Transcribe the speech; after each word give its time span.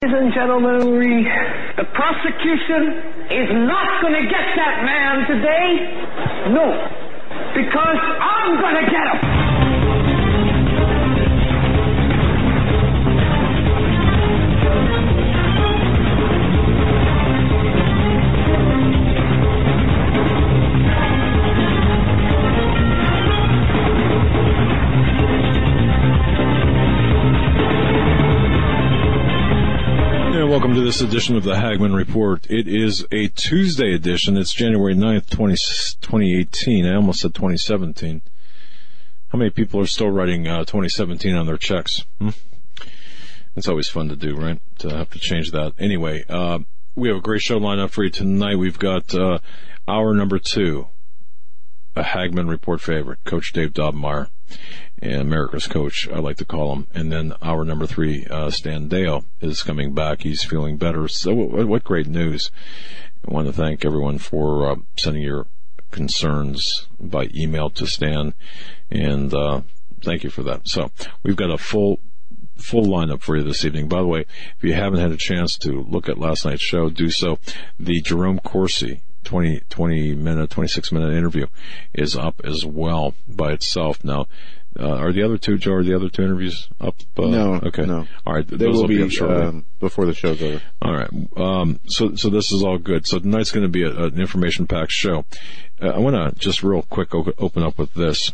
Ladies 0.00 0.16
and 0.16 0.32
gentlemen, 0.32 0.96
we, 0.96 1.24
the 1.76 1.82
prosecution 1.90 3.02
is 3.34 3.50
not 3.66 4.00
going 4.00 4.14
to 4.14 4.30
get 4.30 4.54
that 4.54 4.84
man 4.86 5.26
today. 5.26 6.54
No. 6.54 6.70
Because 7.52 7.98
I'm 7.98 8.60
going 8.60 8.84
to 8.84 8.90
get 8.92 9.22
him. 9.24 9.37
Welcome 30.58 30.74
to 30.74 30.84
this 30.84 31.00
edition 31.00 31.36
of 31.36 31.44
the 31.44 31.54
Hagmann 31.54 31.94
Report. 31.94 32.44
It 32.50 32.66
is 32.66 33.06
a 33.12 33.28
Tuesday 33.28 33.94
edition. 33.94 34.36
It's 34.36 34.52
January 34.52 34.92
9th, 34.92 35.30
20, 35.30 35.54
2018. 36.00 36.84
I 36.84 36.96
almost 36.96 37.20
said 37.20 37.32
2017. 37.32 38.22
How 39.28 39.38
many 39.38 39.50
people 39.50 39.78
are 39.78 39.86
still 39.86 40.10
writing 40.10 40.48
uh, 40.48 40.64
2017 40.64 41.36
on 41.36 41.46
their 41.46 41.58
checks? 41.58 42.04
Hmm? 42.20 42.30
It's 43.54 43.68
always 43.68 43.86
fun 43.86 44.08
to 44.08 44.16
do, 44.16 44.34
right? 44.34 44.60
To 44.78 44.88
have 44.88 45.10
to 45.10 45.20
change 45.20 45.52
that. 45.52 45.74
Anyway, 45.78 46.24
uh, 46.28 46.58
we 46.96 47.06
have 47.06 47.18
a 47.18 47.22
great 47.22 47.40
show 47.40 47.58
lined 47.58 47.80
up 47.80 47.92
for 47.92 48.02
you 48.02 48.10
tonight. 48.10 48.56
We've 48.56 48.80
got 48.80 49.14
uh, 49.14 49.38
hour 49.86 50.12
number 50.12 50.40
two, 50.40 50.88
a 51.98 52.04
Hagmann 52.04 52.48
Report 52.48 52.80
favorite, 52.80 53.24
Coach 53.24 53.52
Dave 53.52 53.72
Daubenmire 53.72 54.28
and 55.00 55.20
America's 55.20 55.66
coach, 55.66 56.08
I 56.08 56.18
like 56.18 56.36
to 56.36 56.44
call 56.44 56.72
him. 56.72 56.86
And 56.94 57.10
then 57.10 57.34
our 57.42 57.64
number 57.64 57.86
three, 57.86 58.26
uh, 58.30 58.50
Stan 58.50 58.88
Deyo 58.88 59.24
is 59.40 59.62
coming 59.62 59.94
back. 59.94 60.22
He's 60.22 60.44
feeling 60.44 60.76
better. 60.76 61.08
So 61.08 61.34
what, 61.34 61.66
what 61.66 61.84
great 61.84 62.06
news. 62.06 62.50
I 63.26 63.32
want 63.32 63.48
to 63.48 63.52
thank 63.52 63.84
everyone 63.84 64.18
for 64.18 64.70
uh, 64.70 64.76
sending 64.96 65.22
your 65.22 65.46
concerns 65.90 66.86
by 67.00 67.28
email 67.34 67.68
to 67.70 67.86
Stan 67.86 68.34
and, 68.90 69.34
uh, 69.34 69.62
thank 70.04 70.22
you 70.22 70.30
for 70.30 70.44
that. 70.44 70.68
So 70.68 70.90
we've 71.22 71.36
got 71.36 71.50
a 71.50 71.58
full 71.58 72.00
full 72.56 72.84
lineup 72.84 73.22
for 73.22 73.36
you 73.36 73.44
this 73.44 73.64
evening. 73.64 73.88
By 73.88 74.00
the 74.00 74.06
way, 74.08 74.20
if 74.56 74.64
you 74.64 74.74
haven't 74.74 74.98
had 74.98 75.12
a 75.12 75.16
chance 75.16 75.56
to 75.58 75.84
look 75.88 76.08
at 76.08 76.18
last 76.18 76.44
night's 76.44 76.62
show, 76.62 76.90
do 76.90 77.08
so. 77.08 77.38
The 77.78 78.00
Jerome 78.00 78.40
Corsi 78.40 79.02
20, 79.28 79.60
20 79.68 80.14
minute, 80.14 80.48
26 80.48 80.90
minute 80.90 81.12
interview 81.12 81.46
is 81.92 82.16
up 82.16 82.40
as 82.44 82.64
well 82.64 83.12
by 83.28 83.52
itself. 83.52 84.02
Now, 84.02 84.26
uh, 84.80 84.88
are 84.88 85.12
the 85.12 85.22
other 85.22 85.36
two, 85.36 85.58
Joe, 85.58 85.72
are 85.74 85.82
the 85.84 85.94
other 85.94 86.08
two 86.08 86.22
interviews 86.22 86.66
up? 86.80 86.94
Uh, 87.18 87.26
No, 87.26 87.54
Okay. 87.62 87.84
no. 87.84 88.06
All 88.26 88.32
right. 88.34 88.46
They 88.48 88.66
will 88.66 88.86
be 88.86 89.02
up 89.02 89.10
shortly. 89.10 89.42
um, 89.44 89.66
before 89.80 90.06
the 90.06 90.14
show's 90.14 90.40
over. 90.40 90.62
All 90.80 90.94
right. 90.96 91.10
Um, 91.36 91.78
so, 91.88 92.14
so 92.14 92.30
this 92.30 92.52
is 92.52 92.62
all 92.64 92.78
good. 92.78 93.06
So 93.06 93.18
tonight's 93.18 93.50
going 93.50 93.64
to 93.66 93.68
be 93.68 93.82
a, 93.82 93.90
an 94.04 94.18
information-packed 94.18 94.92
show. 94.92 95.26
Uh, 95.82 95.88
I 95.88 95.98
want 95.98 96.16
to 96.16 96.40
just 96.40 96.62
real 96.62 96.82
quick 96.82 97.14
o- 97.14 97.32
open 97.36 97.62
up 97.62 97.76
with 97.76 97.92
this. 97.92 98.32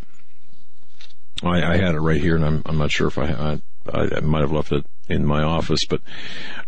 I, 1.43 1.73
I 1.73 1.77
had 1.77 1.97
it 1.97 2.01
right 2.01 2.21
here, 2.21 2.37
and 2.37 2.45
I'm, 2.45 2.63
I'm 2.67 2.79
not 2.79 2.93
sure 2.93 3.09
if 3.09 3.19
I, 3.19 3.59
I, 3.93 3.99
I 4.17 4.21
might 4.21 4.43
have 4.43 4.53
left 4.53 4.71
it 4.71 4.87
in 5.09 5.27
my 5.27 5.43
office, 5.43 5.85
but 5.87 6.03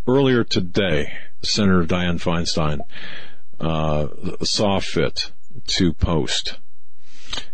earlier 0.09 0.43
today, 0.43 1.13
Senator 1.43 1.85
Dianne 1.85 2.21
Feinstein 2.21 2.81
uh, 3.61 4.09
saw 4.43 4.81
fit 4.81 5.33
to 5.67 5.93
post 5.95 6.59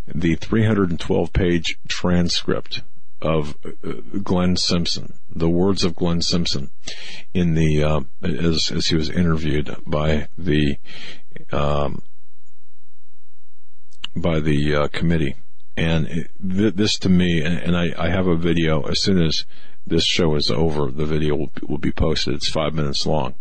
the 0.06 0.34
312 0.34 1.33
page 1.33 1.78
transcript 1.89 2.83
of 3.20 3.56
uh, 3.64 3.92
Glenn 4.22 4.56
Simpson, 4.56 5.14
the 5.31 5.48
words 5.48 5.84
of 5.84 5.94
Glenn 5.94 6.22
Simpson 6.22 6.70
in 7.33 7.55
the, 7.55 7.83
uh, 7.83 8.00
as, 8.22 8.70
as 8.70 8.89
he 8.89 8.97
was 8.97 9.09
interviewed 9.09 9.77
by 9.86 10.28
the, 10.36 10.77
um, 11.53 12.03
by 14.16 14.41
the 14.41 14.75
uh, 14.75 14.89
committee. 14.89 15.37
And 15.76 16.06
it, 16.09 16.31
th- 16.47 16.75
this 16.75 16.99
to 16.99 17.09
me, 17.09 17.43
and, 17.43 17.59
and 17.59 17.76
I, 17.76 17.94
I 17.97 18.10
have 18.10 18.26
a 18.26 18.37
video 18.37 18.82
as 18.82 19.00
soon 19.00 19.22
as 19.22 19.47
this 19.87 20.05
show 20.05 20.34
is 20.34 20.50
over, 20.50 20.91
the 20.91 21.06
video 21.06 21.37
will, 21.37 21.53
will 21.66 21.78
be 21.78 21.93
posted. 21.93 22.34
It's 22.34 22.50
five 22.50 22.75
minutes 22.75 23.06
long. 23.06 23.34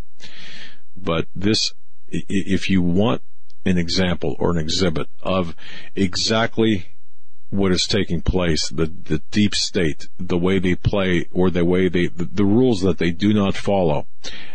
But 0.96 1.26
this, 1.34 1.72
if 2.12 2.68
you 2.68 2.82
want 2.82 3.22
an 3.64 3.78
example 3.78 4.36
or 4.38 4.50
an 4.50 4.58
exhibit 4.58 5.08
of 5.22 5.54
exactly 5.94 6.86
what 7.50 7.70
is 7.70 7.86
taking 7.86 8.22
place, 8.22 8.70
the, 8.70 8.86
the 8.86 9.18
deep 9.30 9.54
state, 9.54 10.08
the 10.18 10.38
way 10.38 10.58
they 10.58 10.74
play 10.74 11.28
or 11.32 11.50
the 11.50 11.64
way 11.64 11.86
they, 11.86 12.06
the, 12.06 12.24
the 12.24 12.46
rules 12.46 12.80
that 12.80 12.96
they 12.96 13.10
do 13.10 13.34
not 13.34 13.54
follow. 13.54 14.06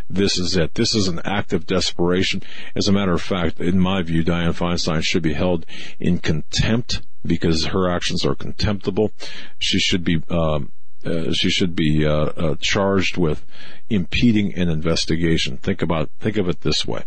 This 0.09 0.39
is 0.39 0.57
it. 0.57 0.73
This 0.73 0.95
is 0.95 1.07
an 1.07 1.21
act 1.23 1.53
of 1.53 1.67
desperation. 1.67 2.41
As 2.75 2.87
a 2.87 2.91
matter 2.91 3.13
of 3.13 3.21
fact, 3.21 3.59
in 3.59 3.79
my 3.79 4.01
view, 4.01 4.23
Dianne 4.23 4.57
Feinstein 4.57 5.03
should 5.03 5.21
be 5.21 5.33
held 5.33 5.65
in 5.99 6.17
contempt 6.17 7.01
because 7.23 7.65
her 7.65 7.87
actions 7.87 8.25
are 8.25 8.33
contemptible. 8.33 9.11
She 9.59 9.77
should 9.77 10.03
be, 10.03 10.23
um, 10.29 10.71
uh, 11.05 11.31
she 11.33 11.51
should 11.51 11.75
be 11.75 12.03
uh, 12.03 12.11
uh, 12.11 12.55
charged 12.59 13.15
with 13.15 13.45
impeding 13.89 14.55
an 14.55 14.69
investigation. 14.69 15.57
Think 15.57 15.83
about, 15.83 16.09
think 16.19 16.37
of 16.37 16.49
it 16.49 16.61
this 16.61 16.87
way. 16.87 17.03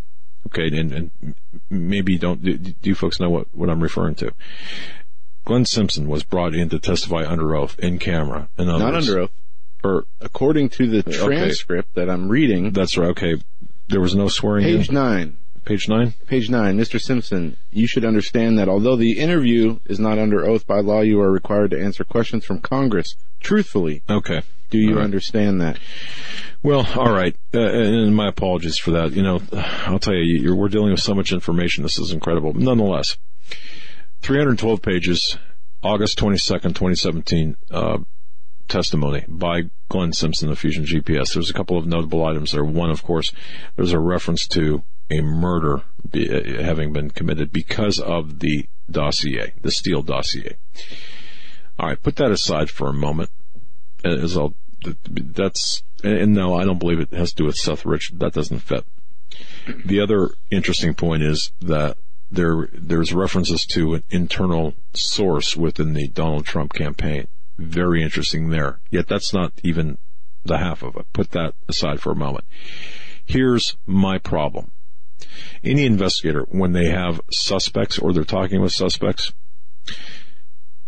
Okay, 0.47 0.67
and, 0.77 0.93
and 0.93 1.35
maybe 1.69 2.15
you 2.15 2.19
don't. 2.19 2.43
Do, 2.43 2.57
do 2.57 2.75
you 2.83 2.95
folks 2.95 3.21
know 3.21 3.31
what, 3.31 3.47
what 3.55 3.71
I'm 3.71 3.83
referring 3.83 4.15
to? 4.17 4.33
Glenn 5.45 5.65
Simpson 5.65 6.09
was 6.09 6.23
brought 6.23 6.55
in 6.55 6.69
to 6.69 6.79
testify 6.79 7.27
under 7.27 7.57
oath 7.57 7.79
in 7.79 7.99
camera. 7.99 8.49
Other 8.59 8.79
Not 8.79 8.95
under 8.95 9.21
oath. 9.21 9.31
Or 9.83 10.05
According 10.21 10.69
to 10.71 10.87
the 10.87 11.03
transcript 11.03 11.95
that 11.95 12.11
I'm 12.11 12.29
reading, 12.29 12.73
that's 12.73 12.97
right. 12.97 13.11
Okay, 13.11 13.37
there 13.89 14.01
was 14.01 14.15
no 14.15 14.29
swearing 14.29 14.65
page 14.65 14.89
in. 14.89 14.95
nine, 14.95 15.37
Page 15.65 15.89
nine. 15.89 16.15
page 16.27 16.49
nine, 16.49 16.79
Mr. 16.79 17.01
Simpson, 17.01 17.57
you 17.71 17.87
should 17.87 18.05
understand 18.05 18.59
that 18.59 18.69
although 18.69 18.97
the 18.97 19.19
interview 19.19 19.79
is 19.87 20.01
not 20.01 20.19
under 20.19 20.45
oath 20.45 20.67
by 20.67 20.81
law, 20.81 21.01
you 21.01 21.21
are 21.21 21.31
required 21.31 21.71
to 21.73 21.81
answer 21.81 22.03
questions 22.03 22.45
from 22.45 22.61
Congress 22.61 23.15
truthfully. 23.41 24.03
Okay. 24.09 24.43
Do 24.71 24.79
you 24.79 24.97
right. 24.97 25.05
understand 25.05 25.61
that? 25.61 25.79
Well, 26.63 26.87
all 26.97 27.13
right, 27.13 27.35
uh, 27.55 27.61
and 27.61 28.15
my 28.15 28.29
apologies 28.29 28.79
for 28.79 28.93
that. 28.93 29.13
You 29.13 29.23
know, 29.23 29.41
I'll 29.87 29.99
tell 29.99 30.15
you, 30.15 30.43
you're, 30.43 30.55
we're 30.55 30.69
dealing 30.69 30.91
with 30.91 31.01
so 31.01 31.15
much 31.15 31.33
information. 31.33 31.83
This 31.83 31.99
is 31.99 32.13
incredible. 32.13 32.53
Nonetheless, 32.53 33.17
312 34.23 34.83
pages, 34.83 35.39
August 35.83 36.19
22nd, 36.19 36.75
2017, 36.75 37.57
uh, 37.71 37.99
testimony 38.69 39.25
by 39.27 39.63
Glenn 39.89 40.13
Simpson 40.13 40.51
of 40.51 40.59
Fusion 40.59 40.85
GPS. 40.85 41.35
There's 41.35 41.51
a 41.51 41.55
couple 41.55 41.77
of 41.77 41.87
notable 41.87 42.25
items 42.25 42.53
there. 42.53 42.65
One, 42.65 42.91
of 42.91 43.03
course, 43.03 43.33
there's 43.77 43.93
a 43.93 43.99
reference 43.99 44.47
to 44.49 44.85
a 45.11 45.21
murder 45.21 45.83
be, 46.11 46.31
uh, 46.31 46.63
having 46.63 46.93
been 46.93 47.11
committed 47.11 47.53
because 47.53 47.99
of 47.99 48.39
the 48.39 48.67
dossier, 48.91 49.55
the 49.63 49.71
Steele 49.71 50.03
dossier. 50.03 50.57
All 51.79 51.89
right, 51.89 52.03
put 52.03 52.17
that 52.17 52.31
aside 52.31 52.71
for 52.71 52.89
a 52.89 52.95
moment. 52.95 53.31
As 54.05 54.37
I'll, 54.37 54.55
that's, 55.05 55.83
and 56.03 56.35
no, 56.35 56.55
I 56.55 56.65
don't 56.65 56.79
believe 56.79 57.01
it 57.01 57.13
has 57.13 57.31
to 57.31 57.37
do 57.37 57.45
with 57.45 57.57
Seth 57.57 57.85
Rich. 57.85 58.13
That 58.15 58.33
doesn't 58.33 58.61
fit. 58.61 58.85
The 59.85 60.01
other 60.01 60.31
interesting 60.51 60.95
point 60.95 61.23
is 61.23 61.53
that 61.61 61.97
there, 62.31 62.69
there's 62.73 63.13
references 63.13 63.65
to 63.67 63.95
an 63.95 64.05
internal 64.11 64.75
source 64.95 65.57
within 65.57 65.93
the 65.93 66.09
Donald 66.09 66.47
Trump 66.47 66.73
campaign. 66.73 67.27
Very 67.59 68.03
interesting 68.03 68.51
there. 68.51 68.81
Yet 68.91 69.09
that's 69.09 69.35
not 69.35 69.53
even 69.63 69.99
the 70.45 70.59
half 70.59 70.83
of 70.83 70.97
it. 70.97 71.07
Put 71.13 71.33
that 71.33 71.55
aside 71.69 72.01
for 72.01 72.13
a 72.13 72.17
moment. 72.17 72.45
Here's 73.27 73.77
my 73.87 74.19
problem. 74.19 74.71
Any 75.63 75.85
investigator, 75.85 76.47
when 76.49 76.73
they 76.73 76.87
have 76.87 77.21
suspects 77.31 77.99
or 77.99 78.13
they're 78.13 78.25
talking 78.25 78.61
with 78.61 78.73
suspects, 78.73 79.33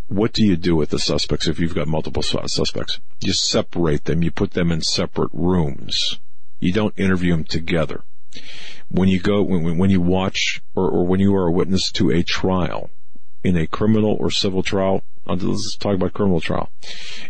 what 0.08 0.32
do 0.32 0.44
you 0.44 0.56
do 0.56 0.76
with 0.76 0.90
the 0.90 0.98
suspects 0.98 1.48
if 1.48 1.58
you've 1.58 1.74
got 1.74 1.88
multiple 1.88 2.22
suspects? 2.22 3.00
You 3.20 3.32
separate 3.32 4.04
them. 4.04 4.22
You 4.22 4.30
put 4.30 4.52
them 4.52 4.70
in 4.70 4.82
separate 4.82 5.30
rooms. 5.32 6.18
You 6.60 6.72
don't 6.72 6.98
interview 6.98 7.32
them 7.32 7.44
together. 7.44 8.02
When 8.88 9.08
you 9.08 9.20
go, 9.20 9.42
when, 9.42 9.78
when 9.78 9.90
you 9.90 10.00
watch 10.00 10.62
or, 10.74 10.88
or 10.90 11.06
when 11.06 11.20
you 11.20 11.34
are 11.34 11.46
a 11.46 11.52
witness 11.52 11.90
to 11.92 12.10
a 12.10 12.22
trial 12.22 12.90
in 13.42 13.56
a 13.56 13.66
criminal 13.66 14.16
or 14.20 14.30
civil 14.30 14.62
trial, 14.62 15.02
uh, 15.26 15.36
let's 15.38 15.76
talk 15.76 15.94
about 15.94 16.12
criminal 16.12 16.40
trial, 16.40 16.70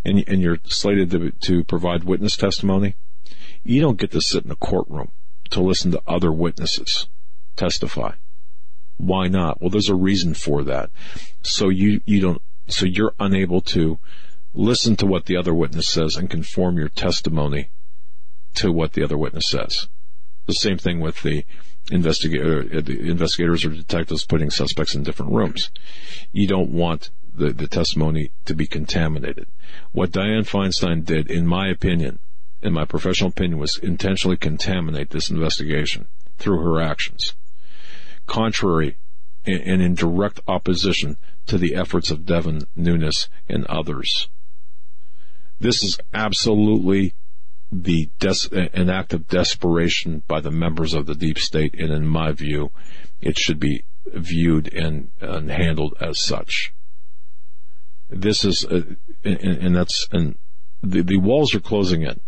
and, 0.05 0.25
and 0.27 0.41
you're 0.41 0.59
slated 0.65 1.11
to, 1.11 1.31
to 1.31 1.65
provide 1.65 2.05
witness 2.05 2.37
testimony, 2.37 2.95
you 3.63 3.81
don't 3.81 3.99
get 3.99 4.11
to 4.11 4.21
sit 4.21 4.45
in 4.45 4.51
a 4.51 4.57
courtroom 4.57 5.11
to 5.53 5.63
listen 5.63 5.91
to 5.93 6.03
other 6.07 6.33
witnesses 6.33 7.09
testify. 7.57 8.13
Why 8.97 9.29
not? 9.29 9.61
Well, 9.61 9.71
there's 9.71 9.89
a 9.89 9.95
reason 9.95 10.35
for 10.35 10.63
that. 10.65 10.91
So 11.43 11.69
you, 11.69 12.01
you 12.05 12.21
don't, 12.21 12.43
so 12.69 12.87
you're 12.87 13.15
unable 13.19 13.61
to 13.63 13.99
listen 14.55 14.97
to 14.97 15.07
what 15.07 15.27
the 15.27 15.37
other 15.37 15.55
witness 15.55 15.89
says 15.89 16.17
and 16.17 16.31
conform 16.31 16.79
your 16.79 16.89
testimony 16.89 17.71
to 18.55 18.71
what 18.71 18.93
the 18.93 19.03
other 19.03 19.19
witness 19.19 19.49
says. 19.49 19.89
The 20.47 20.55
same 20.55 20.79
thing 20.79 21.01
with 21.01 21.23
the 21.23 21.45
investigator, 21.91 22.61
uh, 22.61 22.81
the 22.81 23.11
investigators 23.11 23.65
or 23.65 23.71
detectives 23.71 24.25
putting 24.25 24.51
suspects 24.51 24.95
in 24.95 25.03
different 25.03 25.33
rooms. 25.33 25.71
You 26.33 26.47
don't 26.47 26.71
want 26.71 27.11
the, 27.35 27.53
the 27.53 27.67
testimony 27.67 28.31
to 28.45 28.55
be 28.55 28.67
contaminated. 28.67 29.47
What 29.93 30.11
Dianne 30.11 30.49
Feinstein 30.49 31.05
did, 31.05 31.31
in 31.31 31.47
my 31.47 31.69
opinion, 31.69 32.19
in 32.63 32.73
my 32.73 32.85
professional 32.85 33.31
opinion, 33.31 33.59
was 33.59 33.79
intentionally 33.79 34.37
contaminate 34.37 35.11
this 35.11 35.31
investigation 35.31 36.07
through 36.39 36.63
her 36.63 36.81
actions. 36.81 37.35
Contrary 38.27 38.97
and 39.45 39.83
in 39.83 39.95
direct 39.95 40.41
opposition 40.47 41.17
to 41.47 41.59
the 41.59 41.75
efforts 41.75 42.11
of 42.11 42.25
Devin 42.25 42.63
Nunes 42.77 43.29
and 43.49 43.65
others. 43.67 44.29
This 45.59 45.83
is 45.83 45.99
absolutely 46.15 47.15
the 47.73 48.09
des- 48.21 48.55
an 48.75 48.91
act 48.91 49.13
of 49.15 49.29
desperation 49.29 50.23
by 50.29 50.41
the 50.41 50.51
members 50.51 50.95
of 50.95 51.07
the 51.07 51.15
deep 51.15 51.39
state, 51.39 51.75
and 51.79 51.91
in 51.91 52.07
my 52.07 52.31
view, 52.33 52.71
it 53.21 53.39
should 53.39 53.59
be 53.59 53.85
viewed 54.07 54.73
and, 54.73 55.11
and 55.21 55.51
handled 55.51 55.95
as 56.01 56.21
such. 56.21 56.73
This 58.11 58.45
is, 58.45 58.65
uh, 58.65 58.83
and, 59.25 59.39
and, 59.41 59.77
that's, 59.77 60.07
and 60.13 60.37
the, 60.83 61.03
the 61.03 61.17
walls 61.17 61.55
are 61.55 61.61
closing 61.61 62.03
in 62.03 62.21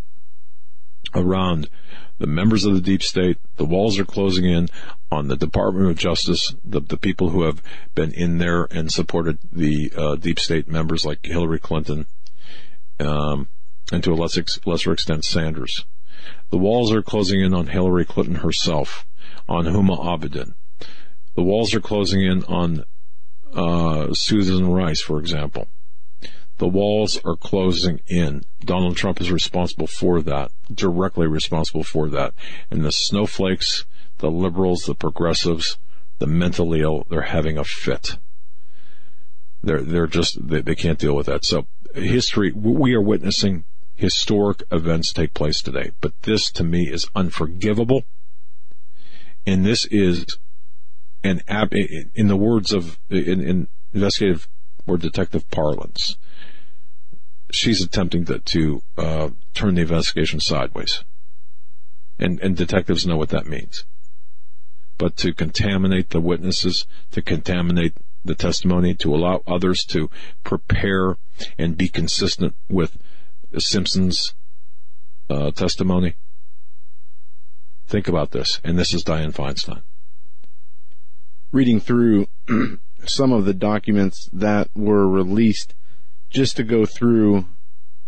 around 1.13 1.69
the 2.17 2.27
members 2.27 2.65
of 2.65 2.73
the 2.73 2.81
deep 2.81 3.03
state. 3.03 3.37
The 3.57 3.65
walls 3.65 3.99
are 3.99 4.05
closing 4.05 4.45
in 4.45 4.69
on 5.11 5.27
the 5.27 5.35
Department 5.35 5.89
of 5.89 5.97
Justice, 5.97 6.55
the, 6.63 6.79
the 6.79 6.97
people 6.97 7.29
who 7.29 7.43
have 7.43 7.61
been 7.93 8.11
in 8.11 8.37
there 8.37 8.67
and 8.71 8.91
supported 8.91 9.37
the 9.51 9.91
uh, 9.95 10.15
deep 10.15 10.39
state 10.39 10.67
members 10.67 11.05
like 11.05 11.25
Hillary 11.25 11.59
Clinton, 11.59 12.05
um, 12.99 13.47
and 13.91 14.03
to 14.03 14.13
a 14.13 14.15
lesser, 14.15 14.43
lesser 14.65 14.91
extent 14.91 15.25
Sanders. 15.25 15.85
The 16.49 16.57
walls 16.57 16.91
are 16.93 17.01
closing 17.01 17.41
in 17.41 17.53
on 17.53 17.67
Hillary 17.67 18.05
Clinton 18.05 18.35
herself, 18.35 19.05
on 19.47 19.65
Huma 19.65 19.99
Abedin. 19.99 20.53
The 21.35 21.43
walls 21.43 21.73
are 21.75 21.81
closing 21.81 22.21
in 22.21 22.43
on 22.45 22.83
uh, 23.53 24.13
Susan 24.13 24.69
Rice, 24.69 25.01
for 25.01 25.19
example. 25.19 25.67
The 26.57 26.67
walls 26.67 27.19
are 27.25 27.35
closing 27.35 27.99
in. 28.07 28.43
Donald 28.63 28.95
Trump 28.95 29.19
is 29.19 29.31
responsible 29.31 29.87
for 29.87 30.21
that, 30.21 30.51
directly 30.73 31.27
responsible 31.27 31.83
for 31.83 32.09
that. 32.09 32.33
And 32.71 32.85
the 32.85 32.91
snowflakes, 32.91 33.85
the 34.19 34.31
liberals, 34.31 34.83
the 34.83 34.95
progressives, 34.95 35.77
the 36.19 36.27
mentally 36.27 36.81
ill, 36.81 37.05
they're 37.09 37.21
having 37.23 37.57
a 37.57 37.65
fit. 37.65 38.17
They're, 39.61 39.81
they're 39.81 40.07
just, 40.07 40.47
they, 40.47 40.61
they 40.61 40.75
can't 40.75 40.99
deal 40.99 41.15
with 41.15 41.25
that. 41.25 41.43
So 41.43 41.67
history, 41.93 42.51
we 42.51 42.93
are 42.93 43.01
witnessing 43.01 43.65
historic 43.95 44.63
events 44.71 45.11
take 45.11 45.33
place 45.33 45.61
today, 45.61 45.91
but 46.01 46.13
this 46.23 46.51
to 46.51 46.63
me 46.63 46.89
is 46.89 47.07
unforgivable. 47.15 48.03
And 49.45 49.65
this 49.65 49.85
is 49.85 50.25
an 51.23 51.41
ab, 51.47 51.73
in 51.73 52.27
the 52.27 52.35
words 52.35 52.71
of, 52.71 52.99
in, 53.09 53.41
in 53.41 53.67
investigative 53.93 54.47
or 54.87 54.97
detective 54.97 55.49
parlance, 55.49 56.17
she's 57.55 57.81
attempting 57.81 58.25
to, 58.25 58.39
to 58.39 58.81
uh, 58.97 59.29
turn 59.53 59.75
the 59.75 59.81
investigation 59.81 60.39
sideways. 60.39 61.03
And, 62.17 62.39
and 62.39 62.55
detectives 62.55 63.05
know 63.05 63.17
what 63.17 63.29
that 63.29 63.47
means. 63.47 63.83
But 64.97 65.17
to 65.17 65.33
contaminate 65.33 66.11
the 66.11 66.21
witnesses, 66.21 66.85
to 67.11 67.21
contaminate 67.21 67.93
the 68.23 68.35
testimony, 68.35 68.93
to 68.95 69.13
allow 69.13 69.43
others 69.45 69.83
to 69.85 70.09
prepare 70.43 71.17
and 71.57 71.77
be 71.77 71.89
consistent 71.89 72.55
with 72.69 72.97
Simpson's 73.57 74.33
uh, 75.29 75.51
testimony. 75.51 76.15
Think 77.87 78.07
about 78.07 78.31
this. 78.31 78.59
And 78.63 78.79
this 78.79 78.93
is 78.93 79.03
Dianne 79.03 79.33
Feinstein. 79.33 79.81
Reading 81.51 81.79
through 81.79 82.27
some 83.05 83.31
of 83.31 83.45
the 83.45 83.53
documents 83.53 84.29
that 84.33 84.69
were 84.73 85.07
released 85.07 85.73
just 86.35 86.57
to 86.57 86.63
go 86.63 86.85
through 86.85 87.45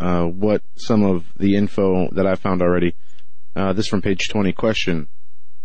uh, 0.02 0.26
what 0.26 0.62
some 0.76 1.02
of 1.02 1.26
the 1.38 1.56
info 1.56 2.10
that 2.12 2.28
I 2.28 2.36
found 2.36 2.62
already. 2.62 2.94
Uh, 3.56 3.72
this 3.72 3.88
from 3.88 4.02
page 4.02 4.28
20. 4.28 4.52
Question. 4.52 5.08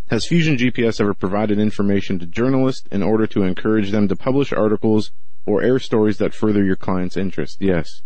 Has 0.09 0.25
Fusion 0.25 0.55
GPS 0.55 1.01
ever 1.01 1.13
provided 1.13 1.59
information 1.59 2.19
to 2.19 2.25
journalists 2.25 2.87
in 2.89 3.03
order 3.03 3.27
to 3.27 3.43
encourage 3.43 3.91
them 3.91 4.07
to 4.07 4.15
publish 4.15 4.53
articles 4.53 5.11
or 5.45 5.61
air 5.61 5.77
stories 5.77 6.17
that 6.17 6.33
further 6.33 6.63
your 6.63 6.77
client's 6.77 7.17
interest? 7.17 7.57
Yes. 7.59 8.01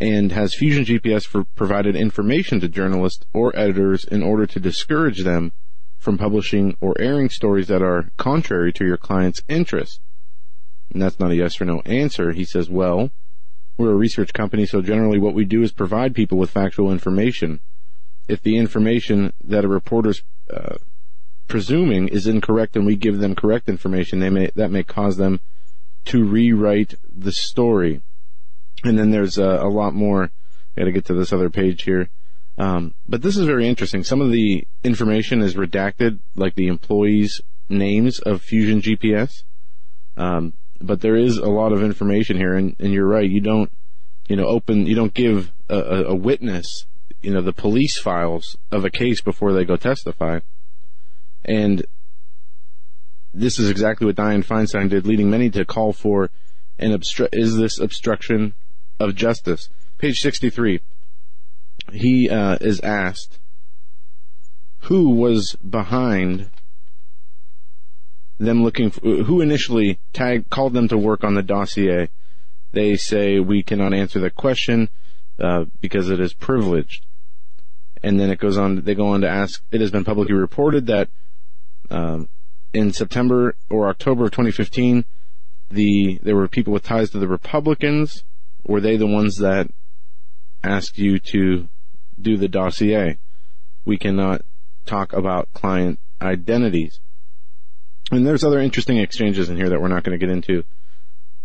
And 0.00 0.32
has 0.32 0.54
Fusion 0.54 0.84
GPS 0.84 1.24
for 1.24 1.44
provided 1.44 1.94
information 1.94 2.58
to 2.60 2.68
journalists 2.68 3.24
or 3.32 3.56
editors 3.56 4.04
in 4.04 4.24
order 4.24 4.46
to 4.46 4.58
discourage 4.58 5.22
them 5.22 5.52
from 5.96 6.18
publishing 6.18 6.76
or 6.80 7.00
airing 7.00 7.30
stories 7.30 7.68
that 7.68 7.82
are 7.82 8.10
contrary 8.16 8.72
to 8.72 8.84
your 8.84 8.96
client's 8.96 9.42
interest? 9.48 10.00
And 10.92 11.00
that's 11.00 11.20
not 11.20 11.30
a 11.30 11.36
yes 11.36 11.60
or 11.60 11.64
no 11.64 11.80
answer. 11.82 12.32
He 12.32 12.44
says, 12.44 12.68
well, 12.68 13.10
we're 13.76 13.92
a 13.92 13.96
research 13.96 14.32
company, 14.32 14.66
so 14.66 14.80
generally 14.80 15.18
what 15.18 15.34
we 15.34 15.44
do 15.44 15.62
is 15.62 15.72
provide 15.72 16.14
people 16.14 16.38
with 16.38 16.50
factual 16.50 16.92
information. 16.92 17.60
If 18.28 18.42
the 18.42 18.56
information 18.56 19.32
that 19.42 19.64
a 19.64 19.68
reporter's 19.68 20.22
uh, 20.52 20.76
presuming 21.48 22.08
is 22.08 22.26
incorrect 22.26 22.76
and 22.76 22.86
we 22.86 22.96
give 22.96 23.18
them 23.18 23.34
correct 23.34 23.68
information, 23.68 24.20
they 24.20 24.30
may, 24.30 24.50
that 24.54 24.70
may 24.70 24.82
cause 24.82 25.16
them 25.16 25.40
to 26.06 26.24
rewrite 26.24 26.94
the 27.14 27.32
story. 27.32 28.02
And 28.84 28.98
then 28.98 29.10
there's 29.10 29.38
a, 29.38 29.60
a 29.62 29.68
lot 29.68 29.94
more. 29.94 30.30
I 30.76 30.80
gotta 30.80 30.92
get 30.92 31.04
to 31.06 31.14
this 31.14 31.32
other 31.32 31.50
page 31.50 31.82
here. 31.82 32.10
Um, 32.56 32.94
but 33.08 33.22
this 33.22 33.36
is 33.36 33.46
very 33.46 33.66
interesting. 33.66 34.04
Some 34.04 34.20
of 34.20 34.30
the 34.30 34.66
information 34.84 35.42
is 35.42 35.54
redacted, 35.54 36.20
like 36.36 36.54
the 36.54 36.68
employees' 36.68 37.40
names 37.68 38.20
of 38.20 38.42
Fusion 38.42 38.80
GPS. 38.80 39.42
Um, 40.16 40.52
but 40.80 41.00
there 41.00 41.16
is 41.16 41.38
a 41.38 41.48
lot 41.48 41.72
of 41.72 41.82
information 41.82 42.36
here, 42.36 42.54
and, 42.54 42.76
and 42.78 42.92
you're 42.92 43.06
right. 43.06 43.28
You 43.28 43.40
don't, 43.40 43.70
you 44.28 44.36
know, 44.36 44.46
open, 44.46 44.86
you 44.86 44.94
don't 44.94 45.14
give 45.14 45.52
a, 45.68 45.76
a, 45.76 46.04
a 46.06 46.14
witness, 46.14 46.86
you 47.22 47.32
know, 47.32 47.40
the 47.40 47.52
police 47.52 47.98
files 47.98 48.56
of 48.70 48.84
a 48.84 48.90
case 48.90 49.20
before 49.20 49.52
they 49.52 49.64
go 49.64 49.76
testify. 49.76 50.40
And 51.44 51.84
this 53.32 53.58
is 53.58 53.68
exactly 53.68 54.06
what 54.06 54.16
Dianne 54.16 54.44
Feinstein 54.44 54.88
did, 54.88 55.06
leading 55.06 55.30
many 55.30 55.50
to 55.50 55.64
call 55.64 55.92
for 55.92 56.30
an 56.78 56.92
obstru- 56.92 57.28
is 57.32 57.56
this 57.56 57.78
obstruction 57.78 58.54
of 58.98 59.14
justice? 59.14 59.68
Page 59.98 60.20
63. 60.20 60.80
He 61.92 62.30
uh, 62.30 62.56
is 62.60 62.80
asked 62.80 63.38
who 64.84 65.10
was 65.10 65.56
behind 65.56 66.50
them 68.38 68.62
looking 68.62 68.90
for, 68.90 69.00
who 69.00 69.40
initially 69.40 69.98
tagged, 70.12 70.50
called 70.50 70.72
them 70.72 70.88
to 70.88 70.98
work 70.98 71.24
on 71.24 71.34
the 71.34 71.42
dossier. 71.42 72.08
They 72.72 72.96
say 72.96 73.38
we 73.38 73.62
cannot 73.62 73.94
answer 73.94 74.18
that 74.20 74.34
question 74.34 74.88
uh, 75.38 75.66
because 75.80 76.10
it 76.10 76.20
is 76.20 76.34
privileged. 76.34 77.06
And 78.02 78.20
then 78.20 78.30
it 78.30 78.38
goes 78.38 78.58
on. 78.58 78.82
They 78.82 78.94
go 78.94 79.08
on 79.08 79.22
to 79.22 79.28
ask. 79.28 79.62
It 79.70 79.80
has 79.80 79.90
been 79.90 80.04
publicly 80.04 80.34
reported 80.34 80.86
that 80.86 81.08
um, 81.90 82.28
in 82.72 82.92
September 82.92 83.56
or 83.70 83.88
October 83.88 84.24
of 84.24 84.32
2015, 84.32 85.04
the 85.70 86.18
there 86.22 86.36
were 86.36 86.48
people 86.48 86.72
with 86.72 86.84
ties 86.84 87.10
to 87.10 87.18
the 87.18 87.28
Republicans. 87.28 88.24
Were 88.66 88.80
they 88.80 88.96
the 88.96 89.06
ones 89.06 89.36
that 89.36 89.68
asked 90.62 90.98
you 90.98 91.18
to 91.18 91.68
do 92.20 92.36
the 92.36 92.48
dossier? 92.48 93.18
We 93.84 93.96
cannot 93.96 94.42
talk 94.84 95.12
about 95.12 95.52
client 95.52 95.98
identities. 96.20 97.00
And 98.14 98.26
there's 98.26 98.44
other 98.44 98.60
interesting 98.60 98.98
exchanges 98.98 99.48
in 99.48 99.56
here 99.56 99.68
that 99.68 99.80
we're 99.80 99.88
not 99.88 100.04
going 100.04 100.18
to 100.18 100.24
get 100.24 100.32
into, 100.32 100.64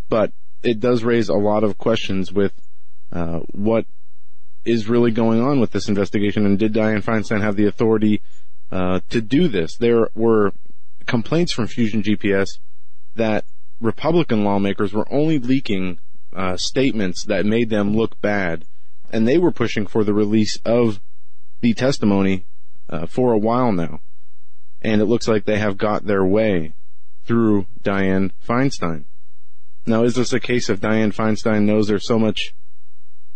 but 0.08 0.32
it 0.62 0.80
does 0.80 1.04
raise 1.04 1.30
a 1.30 1.34
lot 1.34 1.64
of 1.64 1.78
questions 1.78 2.32
with 2.32 2.54
uh, 3.12 3.40
what 3.52 3.86
is 4.66 4.88
really 4.88 5.12
going 5.12 5.42
on 5.42 5.60
with 5.60 5.72
this 5.72 5.88
investigation, 5.88 6.46
and 6.46 6.60
did 6.60 6.74
Dianne 6.74 7.04
Feinstein 7.04 7.42
have 7.42 7.56
the 7.56 7.66
authority 7.66 8.22
uh, 8.72 9.00
to 9.10 9.22
do 9.22 9.48
this? 9.48 9.78
There 9.78 10.10
were 10.14 10.54
complaints 11.06 11.54
from 11.54 11.68
Fusion 11.68 12.04
GPS 12.04 12.60
that 13.16 13.46
Republican 13.80 14.44
lawmakers 14.44 14.94
were 14.94 15.12
only 15.12 15.40
leaking 15.40 15.98
uh, 16.34 16.58
statements 16.58 17.24
that 17.24 17.46
made 17.46 17.70
them 17.70 17.96
look 17.96 18.20
bad, 18.22 18.66
and 19.12 19.28
they 19.28 19.38
were 19.38 19.52
pushing 19.52 19.88
for 19.88 20.04
the 20.04 20.14
release 20.14 20.60
of 20.66 21.00
the 21.62 21.74
testimony 21.74 22.46
uh, 22.90 23.08
for 23.08 23.34
a 23.34 23.40
while 23.40 23.72
now 23.72 24.02
and 24.82 25.02
it 25.02 25.06
looks 25.06 25.28
like 25.28 25.46
they 25.46 25.60
have 25.60 25.78
got 25.78 26.06
their 26.06 26.26
way 26.26 26.74
through 27.26 27.68
Dianne 27.84 28.32
Feinstein. 28.48 29.06
Now, 29.86 30.04
is 30.04 30.16
this 30.16 30.34
a 30.34 30.40
case 30.40 30.70
of 30.70 30.80
Dianne 30.80 31.16
Feinstein 31.16 31.64
knows 31.64 31.88
there's 31.88 32.08
so 32.08 32.20
much 32.20 32.54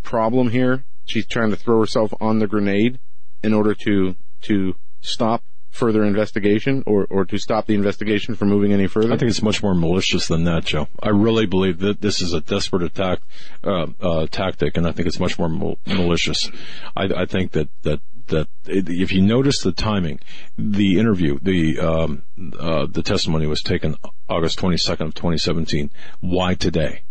problem 0.03 0.49
here? 0.49 0.83
She's 1.05 1.25
trying 1.25 1.49
to 1.51 1.55
throw 1.55 1.79
herself 1.79 2.13
on 2.21 2.39
the 2.39 2.47
grenade 2.47 2.99
in 3.43 3.53
order 3.53 3.73
to 3.75 4.15
to 4.41 4.75
stop 5.01 5.43
further 5.73 6.03
investigation 6.03 6.83
or, 6.85 7.07
or 7.09 7.25
to 7.25 7.37
stop 7.39 7.65
the 7.65 7.73
investigation 7.73 8.35
from 8.35 8.47
moving 8.47 8.71
any 8.71 8.85
further? 8.85 9.11
I 9.11 9.17
think 9.17 9.31
it's 9.31 9.41
much 9.41 9.63
more 9.63 9.73
malicious 9.73 10.27
than 10.27 10.43
that, 10.43 10.65
Joe. 10.65 10.87
I 11.01 11.09
really 11.09 11.47
believe 11.47 11.79
that 11.79 11.99
this 11.99 12.21
is 12.21 12.31
a 12.31 12.41
desperate 12.41 12.83
attack 12.83 13.19
uh, 13.63 13.87
uh, 13.99 14.27
tactic, 14.27 14.77
and 14.77 14.87
I 14.87 14.91
think 14.91 15.07
it's 15.07 15.19
much 15.19 15.39
more 15.39 15.49
mal- 15.49 15.79
malicious. 15.87 16.49
I, 16.95 17.05
I 17.05 17.25
think 17.25 17.53
that 17.53 17.69
that 17.81 18.01
that 18.27 18.47
if 18.65 19.11
you 19.11 19.21
notice 19.21 19.59
the 19.61 19.71
timing, 19.71 20.19
the 20.57 20.99
interview, 20.99 21.39
the 21.41 21.79
um, 21.79 22.23
uh, 22.59 22.85
the 22.85 23.03
testimony 23.03 23.47
was 23.47 23.61
taken 23.61 23.95
August 24.29 24.59
22nd 24.59 25.01
of 25.07 25.13
2017. 25.13 25.89
Why 26.21 26.53
today? 26.55 27.03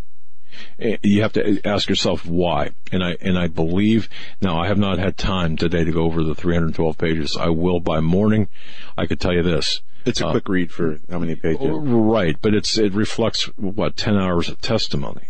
Eh, 0.78 0.96
You 1.02 1.22
have 1.22 1.32
to 1.34 1.60
ask 1.64 1.88
yourself 1.88 2.26
why. 2.26 2.70
And 2.90 3.02
I, 3.02 3.16
and 3.20 3.38
I 3.38 3.46
believe, 3.48 4.08
now 4.40 4.60
I 4.60 4.66
have 4.68 4.78
not 4.78 4.98
had 4.98 5.16
time 5.16 5.56
today 5.56 5.84
to 5.84 5.92
go 5.92 6.02
over 6.02 6.22
the 6.22 6.34
312 6.34 6.98
pages. 6.98 7.36
I 7.38 7.48
will 7.48 7.80
by 7.80 8.00
morning. 8.00 8.48
I 8.96 9.06
could 9.06 9.20
tell 9.20 9.32
you 9.32 9.42
this. 9.42 9.80
It's 10.04 10.20
a 10.20 10.30
quick 10.30 10.48
read 10.48 10.72
for 10.72 10.98
how 11.10 11.20
many 11.20 11.36
pages? 11.36 11.60
Right, 11.62 12.36
but 12.42 12.54
it's 12.54 12.76
it 12.76 12.92
reflects 12.92 13.44
what 13.56 13.96
ten 13.96 14.16
hours 14.16 14.48
of 14.48 14.60
testimony. 14.60 15.28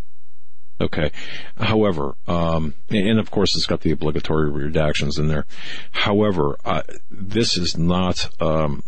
Okay. 0.82 1.12
However, 1.56 2.16
um, 2.26 2.74
and 2.90 3.20
of 3.20 3.30
course 3.30 3.54
it's 3.54 3.66
got 3.66 3.82
the 3.82 3.92
obligatory 3.92 4.50
redactions 4.50 5.18
in 5.18 5.28
there. 5.28 5.46
However, 5.92 6.56
uh, 6.64 6.82
this 7.10 7.56
is 7.56 7.78
not. 7.78 8.28
Um, 8.42 8.82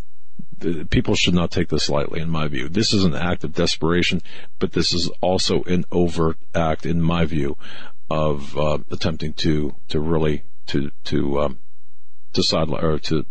people 0.91 1.15
should 1.15 1.35
not 1.35 1.51
take 1.51 1.69
this 1.69 1.89
lightly, 1.89 2.21
in 2.21 2.31
my 2.31 2.49
view. 2.49 2.69
This 2.69 2.93
is 2.93 3.05
an 3.05 3.15
act 3.15 3.45
of 3.45 3.55
desperation, 3.55 4.23
but 4.59 4.73
this 4.73 4.93
is 4.93 5.09
also 5.21 5.63
an 5.65 5.85
overt 5.93 6.39
act, 6.55 6.85
in 6.87 7.01
my 7.01 7.25
view, 7.27 7.57
of 8.11 8.57
uh, 8.59 8.79
attempting 8.91 9.35
to 9.35 9.77
to 9.89 10.01
really 10.01 10.45
to 10.67 10.91
to 11.05 11.41
um, 11.41 11.59
to 12.33 12.43
sideline 12.43 12.85
or 12.85 12.99
to 12.99 13.25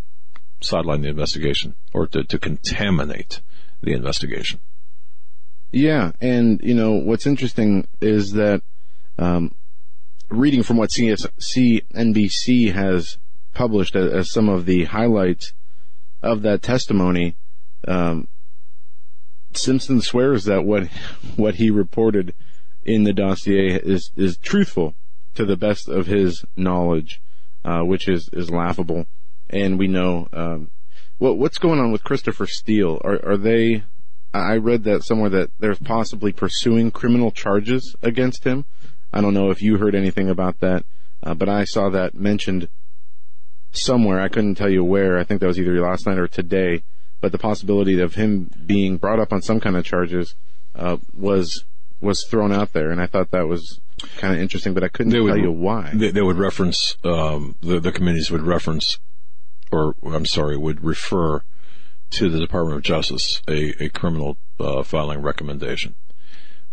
sideline 0.62 1.02
the 1.02 1.10
investigation 1.10 1.76
or 1.94 2.08
to, 2.08 2.24
to 2.24 2.40
contaminate 2.40 3.42
the 3.82 3.92
investigation. 3.92 4.62
Yeah, 5.74 6.12
and 6.22 6.62
you 6.62 6.76
know 6.76 6.92
what's 6.92 7.26
interesting 7.26 7.88
is 8.00 8.34
that 8.34 8.62
um, 9.18 9.56
reading 10.30 10.62
from 10.62 10.78
what 10.78 10.92
CNBC 10.92 12.72
has 12.74 13.18
published 13.56 13.96
as, 13.96 14.14
as 14.14 14.32
some 14.32 14.50
of 14.50 14.68
the 14.68 14.86
highlights 14.86 15.54
of 16.22 16.44
that 16.44 16.62
testimony, 16.62 17.36
um, 17.88 18.28
Simpson 19.54 20.00
swears 20.00 20.46
that 20.46 20.64
what 20.64 20.90
what 21.38 21.56
he 21.56 21.72
reported 21.72 22.36
in 22.84 23.04
the 23.04 23.14
dossier 23.14 23.74
is 23.76 24.12
is 24.16 24.38
truthful 24.38 24.94
to 25.34 25.44
the 25.44 25.58
best 25.58 25.90
of 25.90 26.06
his 26.06 26.46
knowledge, 26.56 27.20
uh, 27.66 27.80
which 27.80 28.08
is 28.08 28.30
is 28.32 28.52
laughable. 28.52 29.08
And 29.50 29.80
we 29.80 29.88
know 29.88 30.28
um, 30.34 30.70
what 31.18 31.40
what's 31.40 31.58
going 31.58 31.80
on 31.80 31.92
with 31.92 32.04
Christopher 32.04 32.46
Steele. 32.46 33.02
Are 33.04 33.20
are 33.26 33.38
they? 33.38 33.86
I 34.34 34.56
read 34.58 34.84
that 34.86 35.04
somewhere 35.04 35.30
that 35.30 35.52
they're 35.60 35.76
possibly 35.76 36.32
pursuing 36.32 36.90
criminal 36.92 37.32
charges 37.32 37.96
against 38.02 38.44
him. 38.46 38.66
I 39.12 39.22
don't 39.22 39.34
know 39.36 39.52
if 39.52 39.62
you 39.62 39.78
heard 39.78 39.94
anything 39.96 40.30
about 40.30 40.60
that, 40.62 40.86
uh, 41.22 41.34
but 41.36 41.48
I 41.50 41.66
saw 41.66 41.90
that 41.90 42.16
mentioned 42.16 42.68
somewhere. 43.72 44.20
I 44.20 44.28
couldn't 44.30 44.56
tell 44.56 44.70
you 44.70 44.84
where. 44.84 45.18
I 45.20 45.24
think 45.24 45.40
that 45.42 45.48
was 45.48 45.60
either 45.60 45.80
last 45.82 46.06
night 46.06 46.18
or 46.18 46.28
today. 46.28 46.84
But 47.22 47.32
the 47.32 47.38
possibility 47.38 48.00
of 48.02 48.16
him 48.16 48.50
being 48.66 48.98
brought 48.98 49.20
up 49.20 49.32
on 49.32 49.42
some 49.42 49.60
kind 49.62 49.78
of 49.78 49.86
charges 49.86 50.36
uh, 50.76 50.98
was 51.16 51.64
was 52.02 52.26
thrown 52.30 52.52
out 52.52 52.74
there, 52.74 52.92
and 52.92 53.00
I 53.00 53.06
thought 53.08 53.32
that 53.32 53.48
was 53.48 53.80
kind 54.18 54.34
of 54.36 54.42
interesting. 54.42 54.74
But 54.74 54.84
I 54.84 54.90
couldn't 54.90 55.12
They 55.14 55.20
tell 55.20 55.28
would- 55.28 55.42
you 55.42 55.52
why. 55.52 55.92
They, 55.94 56.12
they 56.12 56.22
would 56.22 56.38
reference 56.38 56.98
um, 57.06 57.56
the 57.62 57.80
the 57.80 57.92
committees 57.94 58.30
would 58.30 58.42
reference, 58.42 59.00
or 59.72 59.96
I'm 60.04 60.26
sorry, 60.26 60.58
would 60.58 60.84
refer 60.84 61.44
to 62.14 62.30
the 62.30 62.40
Department 62.40 62.78
of 62.78 62.84
Justice 62.84 63.42
a, 63.48 63.84
a 63.84 63.90
criminal 63.90 64.38
uh, 64.60 64.84
filing 64.84 65.22
recommendation. 65.22 65.96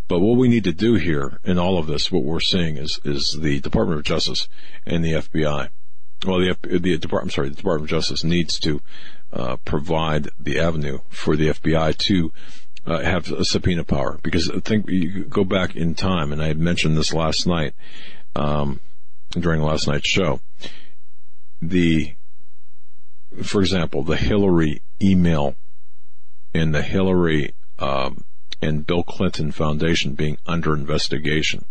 But 0.07 0.21
what 0.21 0.37
we 0.37 0.49
need 0.49 0.65
to 0.65 0.73
do 0.73 0.95
here 0.95 1.39
in 1.45 1.59
all 1.59 1.79
of 1.79 1.87
this, 1.87 2.11
what 2.11 2.25
we're 2.25 2.41
seeing 2.41 2.77
is 2.77 2.99
is 3.05 3.39
the 3.41 3.61
Department 3.61 4.01
of 4.01 4.05
Justice 4.05 4.49
and 4.85 5.05
the 5.05 5.13
FBI. 5.13 5.69
Well, 6.27 6.41
the 6.41 6.79
the 6.79 6.99
Department, 6.99 7.33
sorry, 7.33 7.49
the 7.49 7.57
Department 7.57 7.91
of 7.91 7.97
Justice 7.97 8.25
needs 8.25 8.59
to 8.61 8.83
uh, 9.33 9.57
provide 9.65 10.29
the 10.39 10.59
avenue 10.59 10.99
for 11.09 11.37
the 11.37 11.49
FBI 11.49 11.97
to 11.97 12.33
uh, 12.87 13.01
have 13.01 13.31
a 13.31 13.45
subpoena 13.45 13.85
power 13.85 14.19
because 14.23 14.51
I 14.51 14.61
think 14.61 14.89
you 14.89 15.25
go 15.25 15.45
back 15.45 15.77
in 15.77 15.95
time, 15.95 16.33
and 16.33 16.43
I 16.43 16.49
had 16.49 16.59
mentioned 16.59 16.97
this 16.97 17.15
last 17.15 17.47
night 17.47 17.75
um, 18.35 18.81
during 19.31 19.63
last 19.63 19.87
night's 19.87 20.09
show. 20.09 20.41
The, 21.63 22.15
for 23.43 23.61
example, 23.61 24.03
the 24.03 24.17
Hillary 24.17 24.83
email 25.03 25.57
and 26.55 26.75
the 26.75 26.83
Hillary 26.83 27.55
um, 27.79 28.25
and 28.61 28.87
Bill 28.87 29.03
Clinton 29.03 29.53
Foundation 29.53 30.15
being 30.15 30.39
under 30.47 30.75
investigation. 30.75 31.65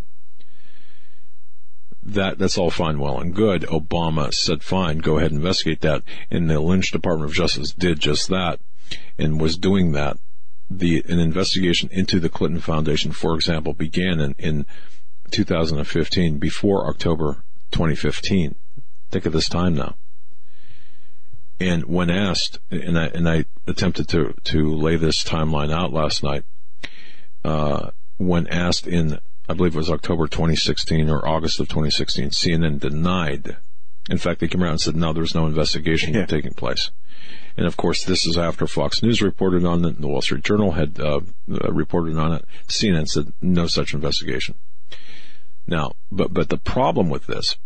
That 2.01 2.39
that's 2.39 2.57
all 2.57 2.71
fine, 2.71 2.99
well 2.99 3.19
and 3.19 3.35
good. 3.35 3.63
Obama 3.63 4.33
said, 4.33 4.63
"Fine, 4.63 4.99
go 4.99 5.17
ahead 5.17 5.31
and 5.31 5.39
investigate 5.39 5.81
that," 5.81 6.01
and 6.31 6.49
the 6.49 6.59
Lynch 6.59 6.91
Department 6.91 7.29
of 7.29 7.35
Justice 7.35 7.73
did 7.73 7.99
just 7.99 8.29
that, 8.29 8.59
and 9.17 9.39
was 9.39 9.57
doing 9.57 9.91
that. 9.91 10.17
The 10.71 11.03
an 11.07 11.19
investigation 11.19 11.89
into 11.91 12.19
the 12.19 12.29
Clinton 12.29 12.61
Foundation, 12.61 13.11
for 13.11 13.35
example, 13.35 13.73
began 13.73 14.19
in, 14.19 14.35
in 14.39 14.65
2015, 15.31 16.37
before 16.37 16.87
October 16.87 17.43
2015. 17.71 18.55
Think 19.11 19.25
of 19.25 19.33
this 19.33 19.49
time 19.49 19.75
now. 19.75 19.95
And 21.59 21.83
when 21.85 22.09
asked, 22.09 22.59
and 22.71 22.97
I 22.97 23.07
and 23.07 23.27
I 23.27 23.45
attempted 23.67 24.07
to 24.09 24.33
to 24.45 24.73
lay 24.73 24.95
this 24.95 25.23
timeline 25.23 25.71
out 25.73 25.91
last 25.91 26.23
night, 26.23 26.45
uh, 27.43 27.89
when 28.17 28.47
asked 28.47 28.87
in 28.87 29.19
I 29.49 29.53
believe 29.53 29.73
it 29.75 29.77
was 29.77 29.89
October 29.89 30.27
2016 30.27 31.09
or 31.09 31.27
August 31.27 31.59
of 31.59 31.67
2016, 31.67 32.29
CNN 32.29 32.79
denied. 32.79 33.57
In 34.09 34.17
fact, 34.17 34.39
they 34.39 34.47
came 34.47 34.63
around 34.63 34.73
and 34.73 34.81
said 34.81 34.95
no, 34.95 35.11
there's 35.11 35.35
no 35.35 35.47
investigation 35.47 36.13
Yeah. 36.13 36.25
taking 36.25 36.53
place. 36.53 36.91
And 37.57 37.67
of 37.67 37.75
course, 37.75 38.05
this 38.05 38.25
is 38.25 38.37
after 38.37 38.65
Fox 38.65 39.03
News 39.03 39.21
reported 39.21 39.65
on 39.65 39.83
it, 39.83 39.95
and 39.95 40.03
the 40.03 40.07
Wall 40.07 40.21
Street 40.21 40.43
Journal 40.43 40.71
had 40.71 40.99
uh, 40.99 41.19
uh, 41.51 41.71
reported 41.71 42.17
on 42.17 42.33
it. 42.33 42.45
CNN 42.67 43.07
said 43.07 43.33
no 43.41 43.67
such 43.67 43.93
investigation. 43.93 44.55
Now, 45.67 45.91
but 46.11 46.33
but 46.33 46.49
the 46.49 46.57
problem 46.57 47.09
with 47.09 47.27
this 47.27 47.57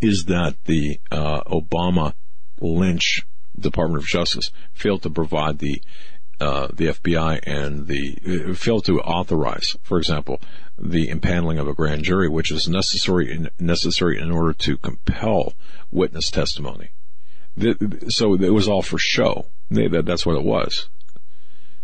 is 0.00 0.24
that 0.24 0.56
the 0.64 0.98
uh, 1.10 1.42
Obama 1.42 2.14
Lynch 2.60 3.22
Department 3.58 4.02
of 4.02 4.08
Justice 4.08 4.50
failed 4.72 5.02
to 5.02 5.10
provide 5.10 5.58
the 5.58 5.82
uh, 6.40 6.68
the 6.72 6.86
FBI 6.86 7.40
and 7.46 7.86
the 7.86 8.50
uh, 8.50 8.54
failed 8.54 8.84
to 8.86 9.00
authorize, 9.00 9.76
for 9.82 9.98
example, 9.98 10.40
the 10.76 11.08
impaneling 11.08 11.60
of 11.60 11.68
a 11.68 11.74
grand 11.74 12.02
jury, 12.02 12.28
which 12.28 12.50
is 12.50 12.68
necessary 12.68 13.30
in, 13.32 13.50
necessary 13.60 14.20
in 14.20 14.32
order 14.32 14.52
to 14.52 14.76
compel 14.76 15.54
witness 15.92 16.30
testimony. 16.30 16.90
The, 17.56 18.06
so 18.08 18.34
it 18.34 18.52
was 18.52 18.66
all 18.66 18.82
for 18.82 18.98
show. 18.98 19.46
That's 19.70 20.26
what 20.26 20.36
it 20.36 20.44
was. 20.44 20.88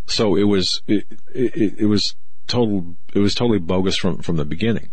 So 0.07 0.35
it 0.35 0.43
was 0.45 0.83
it, 0.89 1.07
it, 1.33 1.75
it 1.79 1.87
was 1.87 2.17
total 2.49 2.97
it 3.15 3.21
was 3.21 3.35
totally 3.35 3.61
bogus 3.61 3.97
from 3.97 4.19
from 4.19 4.37
the 4.37 4.45
beginning. 4.45 4.91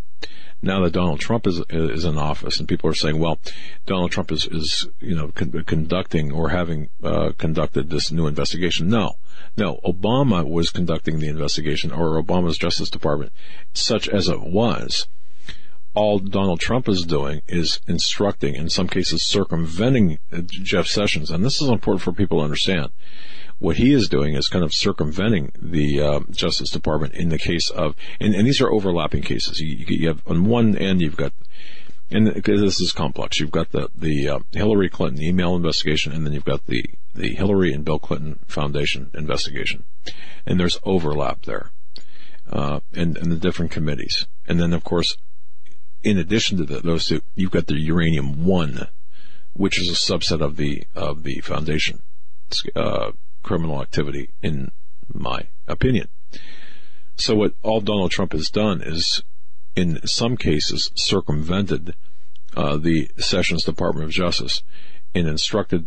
Now 0.60 0.80
that 0.82 0.92
Donald 0.92 1.20
Trump 1.20 1.46
is 1.46 1.62
is 1.70 2.04
in 2.04 2.18
office, 2.18 2.58
and 2.58 2.68
people 2.68 2.90
are 2.90 2.94
saying, 2.94 3.18
well, 3.20 3.38
Donald 3.86 4.10
Trump 4.10 4.32
is 4.32 4.46
is 4.46 4.88
you 4.98 5.14
know 5.14 5.28
con- 5.28 5.62
conducting 5.64 6.32
or 6.32 6.48
having 6.48 6.88
uh, 7.02 7.32
conducted 7.38 7.90
this 7.90 8.10
new 8.10 8.26
investigation. 8.26 8.88
No, 8.88 9.14
no, 9.56 9.78
Obama 9.84 10.48
was 10.48 10.70
conducting 10.70 11.20
the 11.20 11.28
investigation, 11.28 11.92
or 11.92 12.20
Obama's 12.20 12.58
Justice 12.58 12.90
Department, 12.90 13.32
such 13.72 14.08
as 14.08 14.28
it 14.28 14.40
was. 14.40 15.06
All 15.94 16.18
Donald 16.18 16.60
Trump 16.60 16.88
is 16.88 17.04
doing 17.04 17.42
is 17.46 17.80
instructing, 17.86 18.56
in 18.56 18.68
some 18.68 18.88
cases 18.88 19.22
circumventing 19.22 20.18
uh, 20.32 20.40
Jeff 20.44 20.86
Sessions, 20.86 21.30
and 21.30 21.44
this 21.44 21.62
is 21.62 21.68
important 21.68 22.02
for 22.02 22.12
people 22.12 22.38
to 22.38 22.44
understand 22.44 22.90
what 23.58 23.76
he 23.76 23.92
is 23.92 24.08
doing 24.08 24.34
is 24.34 24.48
kind 24.48 24.64
of 24.64 24.72
circumventing 24.72 25.52
the 25.60 26.00
uh, 26.00 26.20
Justice 26.30 26.70
Department 26.70 27.14
in 27.14 27.28
the 27.28 27.38
case 27.38 27.70
of, 27.70 27.96
and, 28.20 28.34
and 28.34 28.46
these 28.46 28.60
are 28.60 28.70
overlapping 28.70 29.22
cases. 29.22 29.60
You, 29.60 29.84
you 29.88 30.08
have 30.08 30.22
on 30.26 30.44
one 30.44 30.76
end 30.76 31.00
you've 31.00 31.16
got, 31.16 31.32
and 32.10 32.28
this 32.28 32.80
is 32.80 32.92
complex, 32.92 33.40
you've 33.40 33.50
got 33.50 33.72
the 33.72 33.88
the 33.96 34.28
uh, 34.28 34.38
Hillary 34.52 34.88
Clinton 34.88 35.22
email 35.22 35.56
investigation, 35.56 36.12
and 36.12 36.24
then 36.24 36.32
you've 36.32 36.44
got 36.44 36.66
the 36.66 36.84
the 37.14 37.34
Hillary 37.34 37.72
and 37.72 37.84
Bill 37.84 37.98
Clinton 37.98 38.38
Foundation 38.46 39.10
investigation, 39.14 39.84
and 40.46 40.58
there's 40.58 40.78
overlap 40.84 41.42
there, 41.42 41.70
uh, 42.50 42.80
and 42.94 43.16
and 43.18 43.30
the 43.30 43.36
different 43.36 43.72
committees, 43.72 44.26
and 44.46 44.60
then 44.60 44.72
of 44.72 44.84
course, 44.84 45.16
in 46.02 46.16
addition 46.16 46.58
to 46.58 46.64
the, 46.64 46.80
those 46.80 47.06
two, 47.06 47.20
you've 47.34 47.50
got 47.50 47.66
the 47.66 47.78
Uranium 47.78 48.44
One, 48.44 48.86
which 49.52 49.80
is 49.80 49.90
a 49.90 50.12
subset 50.12 50.40
of 50.40 50.56
the 50.56 50.84
of 50.94 51.24
the 51.24 51.40
foundation 51.40 52.00
uh, 52.74 53.12
criminal 53.48 53.80
activity, 53.80 54.28
in 54.42 54.70
my 55.10 55.40
opinion. 55.66 56.06
So 57.16 57.34
what 57.34 57.54
all 57.62 57.80
Donald 57.80 58.10
Trump 58.10 58.32
has 58.32 58.50
done 58.50 58.82
is, 58.82 59.22
in 59.74 60.06
some 60.06 60.36
cases, 60.36 60.90
circumvented 60.94 61.94
uh, 62.54 62.76
the 62.76 63.10
Sessions 63.16 63.64
Department 63.64 64.04
of 64.04 64.10
Justice 64.10 64.62
and 65.14 65.26
instructed 65.26 65.86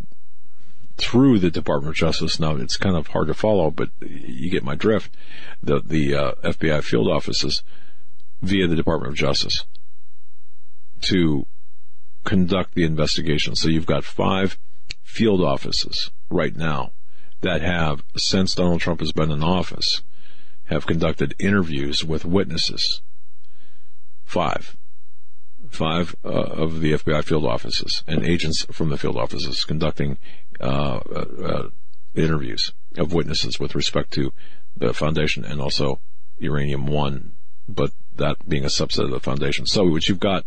through 0.98 1.38
the 1.38 1.52
Department 1.52 1.92
of 1.92 1.96
Justice. 1.96 2.40
Now 2.40 2.56
it's 2.56 2.78
kind 2.78 2.96
of 2.96 3.08
hard 3.08 3.28
to 3.28 3.36
follow, 3.36 3.70
but 3.70 3.92
you 4.02 4.50
get 4.50 4.64
my 4.64 4.76
drift. 4.76 5.16
The 5.62 5.82
the 5.82 6.16
uh, 6.16 6.32
FBI 6.44 6.84
field 6.84 7.10
offices 7.10 7.62
via 8.42 8.66
the 8.66 8.76
Department 8.76 9.12
of 9.12 9.18
Justice 9.20 9.66
to 11.02 11.46
conduct 12.24 12.74
the 12.74 12.86
investigation. 12.86 13.56
So 13.56 13.70
you've 13.70 13.86
got 13.86 14.04
five 14.04 14.58
field 15.04 15.44
offices 15.44 16.10
right 16.32 16.56
now 16.56 16.92
that 17.42 17.62
have, 17.62 18.04
since 18.16 18.56
Donald 18.56 18.82
Trump 18.82 19.00
has 19.00 19.12
been 19.12 19.32
in 19.32 19.44
office, 19.44 20.02
have 20.66 20.86
conducted 20.86 21.36
interviews 21.40 22.04
with 22.04 22.24
witnesses 22.24 23.02
five, 24.24 24.78
five 25.70 26.16
uh, 26.24 26.30
of 26.30 26.80
the 26.80 26.94
FBI 26.94 27.24
field 27.24 27.46
offices 27.46 28.04
and 28.08 28.24
agents 28.24 28.66
from 28.72 28.90
the 28.90 28.98
field 28.98 29.18
offices 29.18 29.66
conducting 29.66 30.18
uh, 30.62 30.64
uh, 30.64 31.26
uh, 31.44 31.70
interviews 32.16 32.74
of 32.98 33.14
witnesses 33.14 33.60
with 33.60 33.76
respect 33.76 34.12
to 34.12 34.32
the 34.78 34.94
foundation 34.94 35.44
and 35.44 35.60
also 35.60 36.00
uranium 36.38 36.88
one, 36.88 37.34
but 37.68 37.92
that 38.16 38.38
being 38.48 38.64
a 38.64 38.68
subset 38.68 39.06
of 39.06 39.12
the 39.12 39.20
foundation. 39.20 39.66
So 39.66 39.84
what 39.86 40.08
you've 40.08 40.20
got 40.20 40.46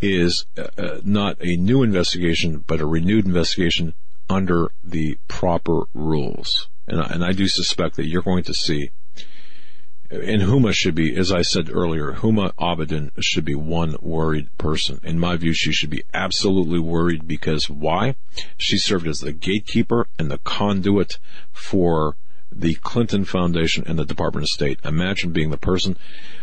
is 0.00 0.46
uh, 0.56 0.68
uh, 0.76 1.00
not 1.02 1.36
a 1.40 1.56
new 1.56 1.82
investigation, 1.82 2.64
but 2.66 2.80
a 2.80 2.86
renewed 2.86 3.26
investigation 3.26 3.94
under 4.28 4.72
the 4.84 5.18
proper 5.28 5.82
rules. 5.94 6.68
And 6.86 7.00
I, 7.00 7.06
and 7.06 7.24
I 7.24 7.32
do 7.32 7.48
suspect 7.48 7.96
that 7.96 8.06
you're 8.06 8.22
going 8.22 8.44
to 8.44 8.54
see, 8.54 8.90
and 10.10 10.42
Huma 10.42 10.72
should 10.72 10.94
be, 10.94 11.14
as 11.16 11.30
I 11.30 11.42
said 11.42 11.70
earlier, 11.70 12.14
Huma 12.14 12.52
Abedin 12.54 13.10
should 13.20 13.44
be 13.44 13.54
one 13.54 13.96
worried 14.00 14.48
person. 14.56 15.00
In 15.02 15.18
my 15.18 15.36
view, 15.36 15.52
she 15.52 15.72
should 15.72 15.90
be 15.90 16.04
absolutely 16.14 16.78
worried 16.78 17.28
because 17.28 17.68
why? 17.68 18.16
She 18.56 18.78
served 18.78 19.06
as 19.06 19.18
the 19.18 19.32
gatekeeper 19.32 20.06
and 20.18 20.30
the 20.30 20.38
conduit 20.38 21.18
for 21.52 22.16
the 22.50 22.74
Clinton 22.76 23.26
Foundation 23.26 23.84
and 23.86 23.98
the 23.98 24.06
Department 24.06 24.44
of 24.44 24.50
State. 24.50 24.80
Imagine 24.82 25.32
being 25.32 25.50
the 25.50 25.58
person 25.58 25.98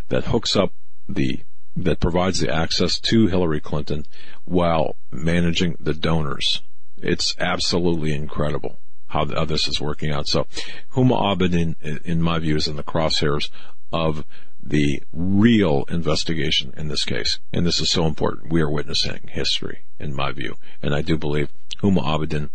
that 0.10 0.26
hooks 0.26 0.56
up 0.56 0.72
the 1.10 1.40
that 1.76 2.00
provides 2.00 2.40
the 2.40 2.54
access 2.54 3.00
to 3.00 3.28
Hillary 3.28 3.60
Clinton 3.60 4.06
while 4.46 4.96
managing 5.12 5.76
the 5.80 5.94
donors. 5.94 6.62
It's 7.06 7.36
absolutely 7.40 8.14
incredible 8.14 8.80
how, 9.08 9.28
how 9.28 9.46
this 9.46 9.68
is 9.68 9.80
working 9.80 10.12
out. 10.12 10.28
So, 10.28 10.48
Huma 10.94 11.22
Abedin, 11.22 11.76
in, 11.82 12.00
in 12.04 12.22
my 12.22 12.40
view, 12.40 12.56
is 12.56 12.68
in 12.68 12.76
the 12.76 12.84
crosshairs 12.84 13.50
of 13.94 14.26
the 14.62 15.04
real 15.14 15.86
investigation 15.90 16.74
in 16.76 16.88
this 16.88 17.06
case. 17.06 17.40
And 17.54 17.66
this 17.66 17.80
is 17.80 17.90
so 17.90 18.06
important. 18.08 18.52
We 18.52 18.62
are 18.62 18.70
witnessing 18.70 19.30
history, 19.32 19.84
in 20.00 20.16
my 20.16 20.32
view. 20.32 20.56
And 20.82 20.96
I 20.96 21.02
do 21.02 21.18
believe 21.18 21.50
Huma 21.82 22.04
Abedin, 22.04 22.50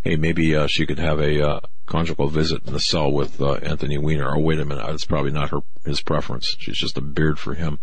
hey, 0.00 0.16
maybe 0.16 0.56
uh, 0.56 0.66
she 0.66 0.86
could 0.86 0.98
have 0.98 1.20
a 1.20 1.46
uh, 1.46 1.60
conjugal 1.84 2.28
visit 2.28 2.66
in 2.66 2.72
the 2.72 2.80
cell 2.80 3.12
with 3.12 3.40
uh, 3.40 3.54
Anthony 3.54 3.98
Weiner. 3.98 4.34
Oh, 4.34 4.40
wait 4.40 4.60
a 4.60 4.64
minute, 4.64 4.86
that's 4.86 5.04
probably 5.04 5.30
not 5.32 5.50
her 5.50 5.60
his 5.84 6.00
preference. 6.00 6.56
She's 6.58 6.78
just 6.78 6.96
a 6.96 7.02
beard 7.02 7.38
for 7.38 7.54
him. 7.54 7.78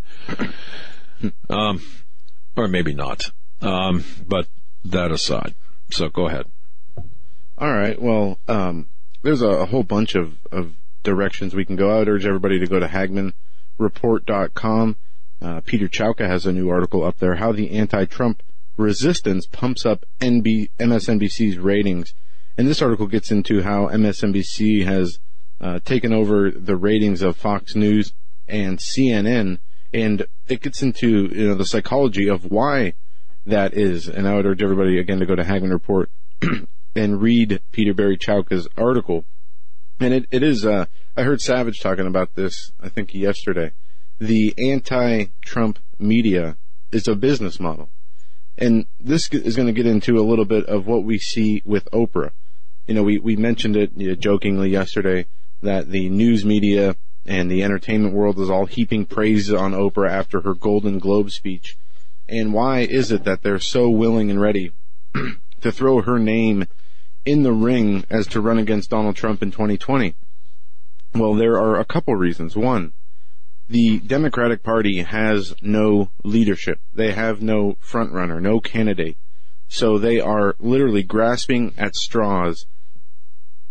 um, 1.49 1.81
or 2.55 2.67
maybe 2.67 2.93
not. 2.93 3.31
Um, 3.61 4.03
but 4.27 4.47
that 4.85 5.11
aside, 5.11 5.53
so 5.91 6.09
go 6.09 6.27
ahead. 6.27 6.45
All 7.57 7.71
right. 7.71 8.01
Well, 8.01 8.39
um, 8.47 8.87
there's 9.21 9.41
a, 9.41 9.49
a, 9.49 9.65
whole 9.65 9.83
bunch 9.83 10.15
of, 10.15 10.37
of 10.51 10.75
directions 11.03 11.53
we 11.53 11.65
can 11.65 11.75
go. 11.75 11.89
I 11.89 11.99
would 11.99 12.07
urge 12.07 12.25
everybody 12.25 12.59
to 12.59 12.67
go 12.67 12.79
to 12.79 12.87
HagmannReport.com. 12.87 14.95
Uh, 15.41 15.61
Peter 15.61 15.87
Chowka 15.87 16.27
has 16.27 16.45
a 16.45 16.51
new 16.51 16.69
article 16.69 17.03
up 17.03 17.19
there, 17.19 17.35
how 17.35 17.51
the 17.51 17.71
anti-Trump 17.71 18.43
resistance 18.77 19.45
pumps 19.45 19.85
up 19.85 20.05
NB, 20.21 20.69
MSNBC's 20.79 21.57
ratings. 21.57 22.13
And 22.57 22.67
this 22.67 22.81
article 22.81 23.07
gets 23.07 23.31
into 23.31 23.61
how 23.61 23.87
MSNBC 23.87 24.85
has 24.85 25.19
uh, 25.61 25.79
taken 25.83 26.13
over 26.13 26.51
the 26.51 26.75
ratings 26.75 27.21
of 27.21 27.37
Fox 27.37 27.75
News 27.75 28.13
and 28.47 28.79
CNN, 28.79 29.59
and 29.93 30.25
it 30.47 30.61
gets 30.61 30.81
into 30.81 31.29
you 31.33 31.47
know 31.47 31.55
the 31.55 31.65
psychology 31.65 32.27
of 32.27 32.45
why 32.45 32.93
that 33.45 33.73
is. 33.73 34.07
And 34.07 34.27
I 34.27 34.35
would 34.35 34.45
urge 34.45 34.61
everybody 34.61 34.99
again 34.99 35.19
to 35.19 35.25
go 35.25 35.35
to 35.35 35.43
Hagmann 35.43 35.71
Report 35.71 36.09
and 36.95 37.21
read 37.21 37.61
Peter 37.71 37.93
Barry 37.93 38.17
Chowka's 38.17 38.67
article. 38.77 39.25
And 39.99 40.13
it, 40.13 40.25
it 40.31 40.43
is, 40.43 40.65
uh, 40.65 40.85
I 41.17 41.23
heard 41.23 41.41
Savage 41.41 41.79
talking 41.81 42.07
about 42.07 42.35
this, 42.35 42.71
I 42.79 42.89
think 42.89 43.13
yesterday. 43.13 43.71
The 44.19 44.53
anti-Trump 44.57 45.79
media 45.97 46.57
is 46.91 47.07
a 47.07 47.15
business 47.15 47.59
model. 47.59 47.89
And 48.57 48.85
this 48.99 49.29
is 49.31 49.55
going 49.55 49.67
to 49.67 49.73
get 49.73 49.85
into 49.85 50.17
a 50.17 50.27
little 50.27 50.45
bit 50.45 50.65
of 50.65 50.85
what 50.85 51.03
we 51.03 51.17
see 51.17 51.61
with 51.65 51.89
Oprah 51.91 52.31
you 52.89 52.95
know, 52.95 53.03
we, 53.03 53.19
we 53.19 53.35
mentioned 53.35 53.77
it 53.77 53.91
you 53.95 54.07
know, 54.07 54.15
jokingly 54.15 54.71
yesterday 54.71 55.27
that 55.61 55.89
the 55.91 56.09
news 56.09 56.43
media 56.43 56.95
and 57.23 57.49
the 57.49 57.61
entertainment 57.61 58.15
world 58.15 58.39
is 58.39 58.49
all 58.49 58.65
heaping 58.65 59.05
praise 59.05 59.53
on 59.53 59.73
Oprah 59.73 60.09
after 60.09 60.41
her 60.41 60.55
Golden 60.55 60.97
Globe 60.97 61.29
speech. 61.29 61.77
And 62.29 62.53
why 62.53 62.81
is 62.81 63.11
it 63.11 63.23
that 63.23 63.41
they're 63.41 63.59
so 63.59 63.89
willing 63.89 64.29
and 64.29 64.39
ready 64.39 64.71
to 65.61 65.71
throw 65.71 66.01
her 66.01 66.19
name 66.19 66.65
in 67.25 67.43
the 67.43 67.53
ring 67.53 68.05
as 68.09 68.27
to 68.27 68.41
run 68.41 68.59
against 68.59 68.91
Donald 68.91 69.15
Trump 69.15 69.41
in 69.41 69.51
2020? 69.51 70.15
Well, 71.15 71.33
there 71.33 71.57
are 71.57 71.79
a 71.79 71.85
couple 71.85 72.15
reasons. 72.15 72.55
One, 72.55 72.93
the 73.67 73.99
Democratic 73.99 74.63
Party 74.63 75.01
has 75.01 75.55
no 75.61 76.09
leadership. 76.23 76.79
They 76.93 77.11
have 77.13 77.41
no 77.41 77.77
front 77.79 78.11
runner, 78.11 78.39
no 78.39 78.59
candidate. 78.59 79.17
So 79.67 79.97
they 79.97 80.19
are 80.19 80.55
literally 80.59 81.03
grasping 81.03 81.73
at 81.77 81.95
straws 81.95 82.65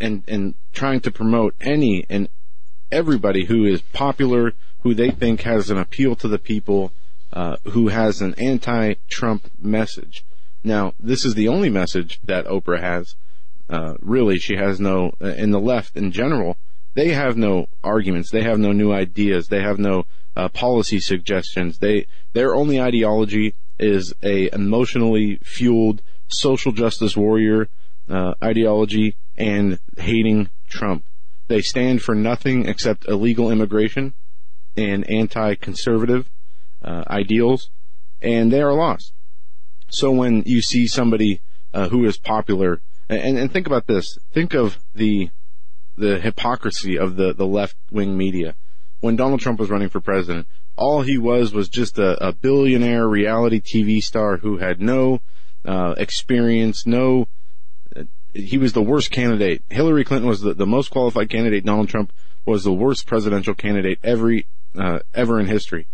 and 0.01 0.23
and 0.29 0.55
trying 0.73 1.01
to 1.01 1.11
promote 1.11 1.55
any 1.61 2.07
and 2.09 2.29
everybody 2.91 3.47
who 3.47 3.65
is 3.65 3.83
popular, 3.83 4.53
who 4.83 4.95
they 4.95 5.11
think 5.11 5.43
has 5.43 5.71
an 5.71 5.79
appeal 5.79 6.15
to 6.17 6.29
the 6.29 6.39
people, 6.39 6.93
uh, 7.33 7.57
who 7.65 7.89
has 7.89 8.21
an 8.21 8.35
anti-Trump 8.35 9.51
message. 9.61 10.25
Now, 10.65 10.95
this 10.99 11.25
is 11.25 11.35
the 11.35 11.49
only 11.49 11.71
message 11.71 12.21
that 12.25 12.47
Oprah 12.47 12.81
has. 12.81 13.15
Uh, 13.69 13.95
really, 14.01 14.39
she 14.39 14.57
has 14.57 14.81
no. 14.81 15.13
Uh, 15.21 15.29
in 15.29 15.51
the 15.51 15.61
left, 15.61 15.97
in 15.97 16.11
general, 16.11 16.57
they 16.95 17.11
have 17.11 17.37
no 17.37 17.69
arguments. 17.85 18.31
They 18.31 18.43
have 18.43 18.59
no 18.59 18.73
new 18.73 18.93
ideas. 18.93 19.49
They 19.49 19.61
have 19.61 19.79
no 19.79 20.07
uh, 20.37 20.49
policy 20.49 21.01
suggestions. 21.01 21.79
They 21.79 22.07
their 22.33 22.55
only 22.55 22.81
ideology 22.81 23.55
is 23.79 24.15
a 24.23 24.53
emotionally 24.55 25.39
fueled 25.43 26.03
social 26.29 26.73
justice 26.73 27.17
warrior 27.17 27.69
uh, 28.09 28.35
ideology 28.43 29.17
and 29.37 29.79
hating 29.99 30.49
Trump. 30.69 31.05
They 31.49 31.61
stand 31.61 32.03
for 32.03 32.15
nothing 32.15 32.67
except 32.67 33.09
illegal 33.09 33.51
immigration 33.51 34.15
and 34.77 35.09
anti-conservative 35.11 36.29
uh, 36.83 37.05
ideals, 37.09 37.71
and 38.21 38.53
they 38.53 38.61
are 38.61 38.75
lost. 38.75 39.13
So 39.91 40.11
when 40.11 40.43
you 40.47 40.61
see 40.61 40.87
somebody 40.87 41.41
uh, 41.73 41.89
who 41.89 42.05
is 42.05 42.19
popular, 42.19 42.81
and, 43.09 43.39
and 43.39 43.53
think 43.53 43.67
about 43.67 43.87
this, 43.87 44.19
think 44.33 44.55
of 44.55 44.79
the 44.95 45.31
the 45.97 46.21
hypocrisy 46.21 46.97
of 46.97 47.17
the, 47.17 47.35
the 47.35 47.47
left 47.47 47.77
wing 47.91 48.17
media. 48.17 48.55
When 49.01 49.17
Donald 49.17 49.41
Trump 49.41 49.59
was 49.59 49.69
running 49.69 49.89
for 49.89 50.01
president, 50.01 50.47
all 50.77 51.03
he 51.03 51.19
was 51.19 51.53
was 51.53 51.69
just 51.69 51.99
a, 51.99 52.29
a 52.29 52.33
billionaire 52.33 53.09
reality 53.09 53.61
TV 53.61 54.01
star 54.01 54.37
who 54.37 54.59
had 54.59 54.81
no 54.81 55.21
uh, 55.65 55.95
experience, 55.99 56.87
no 56.87 57.27
he 58.35 58.59
was 58.59 58.73
the 58.73 58.83
worst 58.83 59.11
candidate. 59.11 59.63
Hillary 59.69 60.05
Clinton 60.05 60.29
was 60.29 60.41
the, 60.41 60.55
the 60.55 60.67
most 60.67 60.91
qualified 60.91 61.31
candidate. 61.31 61.65
Donald 61.65 61.89
Trump 61.89 62.13
was 62.45 62.65
the 62.65 62.73
worst 62.73 63.07
presidential 63.07 63.55
candidate 63.55 63.99
every 64.03 64.47
uh, 64.79 65.01
ever 65.15 65.41
in 65.41 65.47
history, 65.47 65.87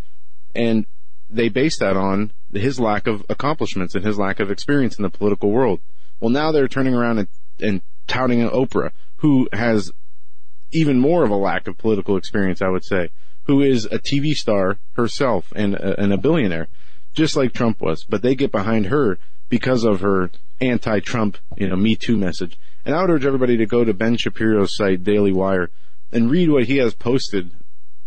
and 0.54 0.86
they 1.30 1.48
based 1.48 1.80
that 1.80 1.96
on 1.96 2.32
his 2.52 2.78
lack 2.78 3.06
of 3.06 3.24
accomplishments 3.28 3.94
and 3.94 4.04
his 4.04 4.18
lack 4.18 4.40
of 4.40 4.50
experience 4.50 4.96
in 4.96 5.02
the 5.02 5.10
political 5.10 5.50
world. 5.50 5.80
Well, 6.20 6.30
now 6.30 6.52
they're 6.52 6.68
turning 6.68 6.94
around 6.94 7.18
and, 7.18 7.28
and 7.60 7.82
touting 8.06 8.40
an 8.40 8.50
Oprah, 8.50 8.90
who 9.16 9.48
has 9.52 9.92
even 10.72 10.98
more 10.98 11.24
of 11.24 11.30
a 11.30 11.36
lack 11.36 11.66
of 11.66 11.78
political 11.78 12.16
experience, 12.16 12.62
I 12.62 12.68
would 12.68 12.84
say, 12.84 13.10
who 13.44 13.62
is 13.62 13.86
a 13.86 13.98
TV 13.98 14.32
star 14.32 14.78
herself 14.96 15.52
and 15.54 15.74
a, 15.74 16.00
and 16.00 16.12
a 16.12 16.18
billionaire, 16.18 16.68
just 17.14 17.36
like 17.36 17.52
Trump 17.52 17.80
was. 17.80 18.04
But 18.04 18.22
they 18.22 18.34
get 18.34 18.52
behind 18.52 18.86
her 18.86 19.18
because 19.48 19.84
of 19.84 20.00
her 20.00 20.30
anti-Trump, 20.60 21.38
you 21.56 21.68
know, 21.68 21.76
Me 21.76 21.96
Too 21.96 22.16
message. 22.16 22.58
And 22.84 22.94
I 22.94 23.00
would 23.00 23.10
urge 23.10 23.26
everybody 23.26 23.56
to 23.56 23.66
go 23.66 23.84
to 23.84 23.94
Ben 23.94 24.16
Shapiro's 24.16 24.76
site, 24.76 25.04
Daily 25.04 25.32
Wire, 25.32 25.70
and 26.12 26.30
read 26.30 26.50
what 26.50 26.64
he 26.64 26.76
has 26.78 26.94
posted 26.94 27.50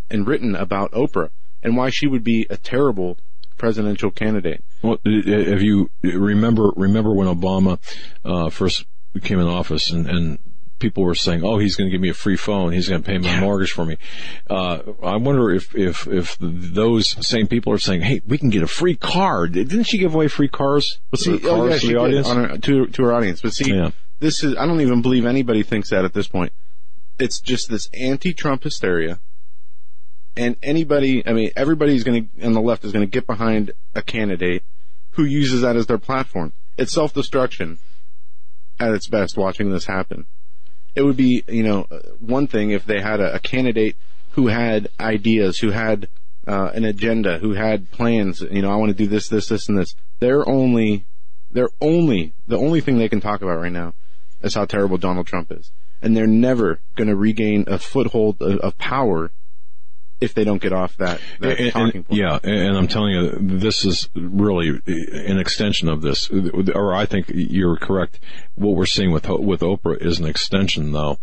and 0.09 0.27
written 0.27 0.55
about 0.55 0.91
Oprah 0.91 1.29
and 1.67 1.75
why 1.75 1.89
she 1.89 2.07
would 2.07 2.23
be 2.23 2.47
a 2.49 2.55
terrible 2.55 3.17
presidential 3.57 4.09
candidate. 4.09 4.63
Well, 4.81 4.99
if 5.03 5.61
you 5.61 5.89
remember, 6.01 6.71
remember 6.77 7.13
when 7.13 7.27
Obama 7.27 7.77
uh, 8.23 8.49
first 8.49 8.85
came 9.21 9.39
in 9.39 9.47
office, 9.47 9.91
and, 9.91 10.07
and 10.07 10.39
people 10.79 11.03
were 11.03 11.13
saying, 11.13 11.43
"Oh, 11.43 11.57
he's 11.57 11.75
going 11.75 11.89
to 11.89 11.91
give 11.91 11.99
me 11.99 12.09
a 12.09 12.13
free 12.13 12.37
phone. 12.37 12.71
He's 12.71 12.87
going 12.87 13.03
to 13.03 13.05
pay 13.05 13.17
my 13.17 13.27
yeah. 13.27 13.39
mortgage 13.41 13.71
for 13.71 13.83
me." 13.83 13.97
Uh, 14.49 14.79
I 15.03 15.17
wonder 15.17 15.49
if 15.49 15.75
if 15.75 16.07
if 16.07 16.37
those 16.39 17.27
same 17.27 17.47
people 17.47 17.73
are 17.73 17.79
saying, 17.79 18.01
"Hey, 18.01 18.21
we 18.25 18.37
can 18.37 18.49
get 18.49 18.63
a 18.63 18.67
free 18.67 18.95
car." 18.95 19.47
Didn't 19.47 19.83
she 19.83 19.97
give 19.97 20.15
away 20.15 20.29
free 20.29 20.47
cars? 20.47 20.99
But 21.11 21.19
see, 21.19 21.41
oh 21.43 21.67
yeah, 21.67 21.77
she 21.77 21.93
did 21.93 22.25
her, 22.25 22.57
to 22.57 22.87
to 22.87 23.03
her 23.03 23.13
audience. 23.13 23.41
But 23.41 23.53
see, 23.53 23.73
yeah. 23.73 23.91
this 24.19 24.41
is 24.41 24.55
I 24.55 24.65
don't 24.65 24.79
even 24.79 25.01
believe 25.01 25.25
anybody 25.25 25.63
thinks 25.63 25.89
that 25.89 26.05
at 26.05 26.13
this 26.13 26.29
point. 26.29 26.53
It's 27.19 27.41
just 27.41 27.69
this 27.69 27.89
anti-Trump 27.93 28.63
hysteria. 28.63 29.19
And 30.37 30.55
anybody, 30.61 31.25
I 31.25 31.33
mean, 31.33 31.51
everybody's 31.55 32.03
going 32.03 32.29
to, 32.29 32.45
on 32.45 32.53
the 32.53 32.61
left 32.61 32.85
is 32.85 32.91
going 32.91 33.05
to 33.05 33.11
get 33.11 33.25
behind 33.25 33.71
a 33.95 34.01
candidate 34.01 34.63
who 35.11 35.25
uses 35.25 35.61
that 35.61 35.75
as 35.75 35.87
their 35.87 35.97
platform. 35.97 36.53
It's 36.77 36.93
self-destruction 36.93 37.79
at 38.79 38.91
its 38.91 39.07
best 39.07 39.35
watching 39.35 39.71
this 39.71 39.85
happen 39.85 40.27
it 40.97 41.05
would 41.05 41.15
be, 41.15 41.43
you 41.47 41.61
know, 41.61 41.83
one 42.19 42.47
thing 42.47 42.71
if 42.71 42.83
they 42.83 42.99
had 42.99 43.19
a, 43.19 43.35
a 43.35 43.39
candidate 43.39 43.95
who 44.31 44.47
had 44.47 44.89
ideas, 44.99 45.59
who 45.59 45.69
had 45.69 46.09
uh, 46.47 46.71
an 46.73 46.85
agenda, 46.85 47.37
who 47.37 47.53
had 47.53 47.91
plans. 47.91 48.41
You 48.41 48.63
know, 48.63 48.71
I 48.71 48.77
want 48.77 48.89
to 48.89 48.97
do 48.97 49.05
this, 49.05 49.27
this, 49.27 49.47
this, 49.47 49.69
and 49.69 49.77
this. 49.77 49.93
They're 50.19 50.47
only, 50.49 51.05
they're 51.51 51.69
only 51.79 52.33
the 52.47 52.57
only 52.57 52.81
thing 52.81 52.97
they 52.97 53.09
can 53.09 53.21
talk 53.21 53.43
about 53.43 53.59
right 53.59 53.71
now 53.71 53.93
is 54.41 54.55
how 54.55 54.65
terrible 54.65 54.97
Donald 54.97 55.27
Trump 55.27 55.51
is, 55.51 55.71
and 56.01 56.17
they're 56.17 56.25
never 56.25 56.79
going 56.95 57.09
to 57.09 57.15
regain 57.15 57.65
a 57.67 57.77
foothold 57.77 58.41
of, 58.41 58.57
of 58.57 58.75
power 58.79 59.29
if 60.19 60.33
they 60.33 60.43
don't 60.43 60.61
get 60.61 60.73
off 60.73 60.97
that, 60.97 61.19
that 61.39 61.59
And- 61.59 61.71
talking 61.71 62.03
point. 62.03 62.19
Yeah, 62.19 62.39
and 62.43 62.75
I'm 62.77 62.87
telling 62.87 63.13
you, 63.13 63.37
this 63.39 63.85
is 63.85 64.09
really 64.15 64.81
an 64.87 65.39
extension 65.39 65.89
of 65.89 66.01
this, 66.01 66.29
or 66.29 66.93
I 66.93 67.05
think 67.05 67.25
you're 67.29 67.77
correct. 67.77 68.19
What 68.55 68.75
we're 68.75 68.85
seeing 68.85 69.11
with 69.11 69.27
with 69.29 69.61
Oprah 69.61 70.01
is 70.01 70.19
an 70.19 70.25
extension, 70.25 70.91
though, 70.91 71.19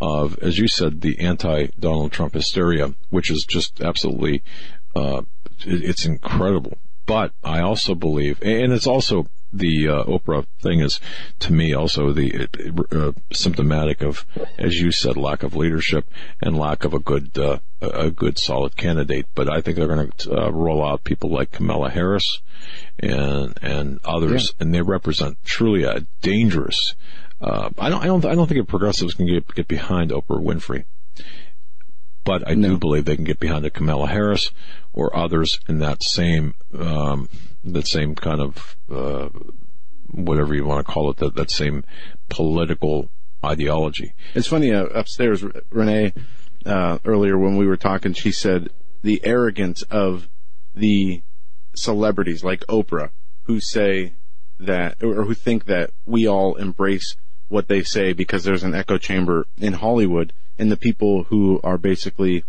of, 0.00 0.38
as 0.42 0.58
you 0.58 0.68
said, 0.68 1.00
the 1.00 1.18
anti-Donald 1.20 2.12
Trump 2.12 2.34
hysteria, 2.34 2.94
which 3.10 3.30
is 3.30 3.44
just 3.48 3.80
absolutely, 3.80 4.42
uh, 4.94 5.22
it's 5.64 6.04
incredible. 6.04 6.78
But 7.06 7.32
I 7.42 7.60
also 7.60 7.94
believe, 7.94 8.40
and 8.42 8.72
it's 8.72 8.86
also 8.86 9.26
the 9.58 9.88
uh, 9.88 10.04
Oprah 10.04 10.44
thing 10.60 10.80
is, 10.80 11.00
to 11.40 11.52
me, 11.52 11.74
also 11.74 12.12
the 12.12 12.48
uh, 12.92 13.12
symptomatic 13.32 14.02
of, 14.02 14.26
as 14.58 14.80
you 14.80 14.90
said, 14.90 15.16
lack 15.16 15.42
of 15.42 15.54
leadership 15.54 16.08
and 16.42 16.58
lack 16.58 16.84
of 16.84 16.94
a 16.94 16.98
good, 16.98 17.38
uh, 17.38 17.58
a 17.80 18.10
good 18.10 18.38
solid 18.38 18.76
candidate. 18.76 19.26
But 19.34 19.52
I 19.52 19.60
think 19.60 19.76
they're 19.76 19.88
going 19.88 20.10
to 20.10 20.32
uh, 20.32 20.50
roll 20.50 20.84
out 20.84 21.04
people 21.04 21.30
like 21.30 21.52
Kamala 21.52 21.90
Harris 21.90 22.40
and 22.98 23.58
and 23.62 24.00
others, 24.04 24.54
and 24.58 24.74
they 24.74 24.82
represent 24.82 25.38
truly 25.44 25.84
a 25.84 26.06
dangerous. 26.22 26.94
Uh, 27.40 27.70
I 27.78 27.90
don't, 27.90 28.02
I 28.02 28.06
don't, 28.06 28.24
I 28.24 28.34
don't 28.34 28.48
think 28.48 28.66
progressives 28.68 29.14
can 29.14 29.26
get 29.26 29.54
get 29.54 29.68
behind 29.68 30.10
Oprah 30.10 30.42
Winfrey 30.42 30.84
but 32.24 32.46
I 32.48 32.54
do 32.54 32.78
believe 32.78 33.04
they 33.04 33.16
can 33.16 33.24
get 33.24 33.38
behind 33.38 33.64
a 33.64 33.70
Kamala 33.70 34.08
Harris 34.08 34.50
or 34.92 35.14
others 35.16 35.60
in 35.68 35.78
that 35.80 36.02
same 36.02 36.54
um, 36.76 37.28
that 37.64 37.86
same 37.86 38.14
kind 38.14 38.40
of 38.40 38.76
uh, 38.90 39.28
whatever 40.10 40.54
you 40.54 40.64
want 40.64 40.86
to 40.86 40.92
call 40.92 41.10
it 41.10 41.18
that 41.18 41.36
that 41.36 41.50
same 41.50 41.84
political 42.28 43.10
ideology. 43.44 44.14
It's 44.34 44.46
funny 44.46 44.72
uh, 44.72 44.84
upstairs, 44.86 45.44
Renee. 45.70 46.12
Uh, 46.64 46.98
earlier 47.04 47.38
when 47.38 47.58
we 47.58 47.66
were 47.66 47.76
talking, 47.76 48.14
she 48.14 48.32
said 48.32 48.70
the 49.02 49.20
arrogance 49.22 49.82
of 49.82 50.30
the 50.74 51.22
celebrities 51.76 52.42
like 52.42 52.60
Oprah 52.60 53.10
who 53.42 53.60
say 53.60 54.14
that 54.58 55.02
or 55.02 55.24
who 55.24 55.34
think 55.34 55.66
that 55.66 55.90
we 56.06 56.26
all 56.26 56.54
embrace 56.54 57.16
what 57.48 57.68
they 57.68 57.82
say 57.82 58.12
because 58.12 58.44
there's 58.44 58.62
an 58.62 58.74
echo 58.74 58.96
chamber 58.96 59.46
in 59.58 59.74
Hollywood 59.74 60.32
and 60.58 60.70
the 60.70 60.76
people 60.76 61.24
who 61.24 61.60
are 61.64 61.78
basically 61.78 62.44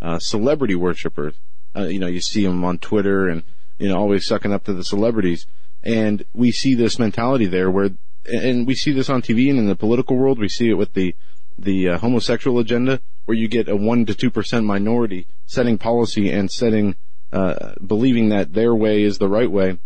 uh, 0.00 0.18
celebrity 0.18 0.74
worshippers. 0.74 1.34
Uh, 1.76 1.84
you 1.84 1.98
know, 1.98 2.06
you 2.06 2.20
see 2.20 2.44
them 2.44 2.64
on 2.64 2.78
Twitter 2.78 3.28
and 3.28 3.42
you 3.78 3.88
know 3.88 3.96
always 3.96 4.26
sucking 4.26 4.52
up 4.52 4.64
to 4.64 4.72
the 4.72 4.84
celebrities, 4.84 5.46
and 5.82 6.24
we 6.32 6.50
see 6.50 6.74
this 6.74 6.98
mentality 6.98 7.46
there 7.46 7.70
where, 7.70 7.90
and 8.26 8.66
we 8.66 8.74
see 8.74 8.92
this 8.92 9.10
on 9.10 9.22
TV 9.22 9.50
and 9.50 9.58
in 9.58 9.66
the 9.66 9.76
political 9.76 10.16
world. 10.16 10.38
We 10.38 10.48
see 10.48 10.70
it 10.70 10.74
with 10.74 10.94
the 10.94 11.14
the 11.58 11.88
uh, 11.88 11.98
homosexual 11.98 12.58
agenda, 12.58 13.00
where 13.24 13.36
you 13.36 13.48
get 13.48 13.68
a 13.68 13.76
one 13.76 14.06
to 14.06 14.14
two 14.14 14.30
percent 14.30 14.64
minority 14.64 15.26
setting 15.46 15.78
policy 15.78 16.30
and 16.30 16.50
setting, 16.50 16.96
uh, 17.32 17.72
believing 17.84 18.28
that 18.30 18.54
their 18.54 18.74
way 18.74 19.02
is 19.02 19.18
the 19.18 19.28
right 19.28 19.50
way 19.50 19.78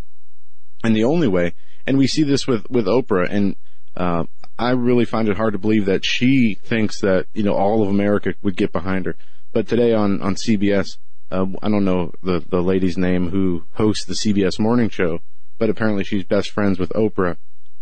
and 0.83 0.95
the 0.95 1.03
only 1.03 1.27
way. 1.27 1.53
And 1.85 1.97
we 1.97 2.07
see 2.07 2.23
this 2.23 2.47
with 2.47 2.69
with 2.69 2.85
Oprah, 2.85 3.27
and 3.29 3.55
uh, 3.95 4.25
I 4.57 4.71
really 4.71 5.05
find 5.05 5.29
it 5.29 5.37
hard 5.37 5.53
to 5.53 5.59
believe 5.59 5.85
that 5.85 6.05
she 6.05 6.55
thinks 6.55 7.01
that 7.01 7.27
you 7.33 7.43
know 7.43 7.53
all 7.53 7.81
of 7.81 7.89
America 7.89 8.35
would 8.41 8.55
get 8.55 8.71
behind 8.71 9.05
her. 9.05 9.15
But 9.51 9.67
today 9.67 9.93
on 9.93 10.21
on 10.21 10.35
CBS, 10.35 10.97
uh, 11.31 11.45
I 11.61 11.69
don't 11.69 11.85
know 11.85 12.11
the 12.21 12.43
the 12.47 12.61
lady's 12.61 12.97
name 12.97 13.29
who 13.29 13.65
hosts 13.73 14.05
the 14.05 14.13
CBS 14.13 14.59
morning 14.59 14.89
show, 14.89 15.19
but 15.57 15.69
apparently 15.69 16.03
she's 16.03 16.23
best 16.23 16.51
friends 16.51 16.77
with 16.77 16.89
Oprah, 16.91 17.37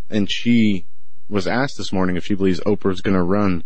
and 0.09 0.29
she 0.29 0.85
was 1.29 1.47
asked 1.47 1.77
this 1.77 1.93
morning 1.93 2.15
if 2.15 2.25
she 2.25 2.35
believes 2.35 2.59
Oprah's 2.61 3.01
going 3.01 3.15
to 3.15 3.23
run 3.23 3.63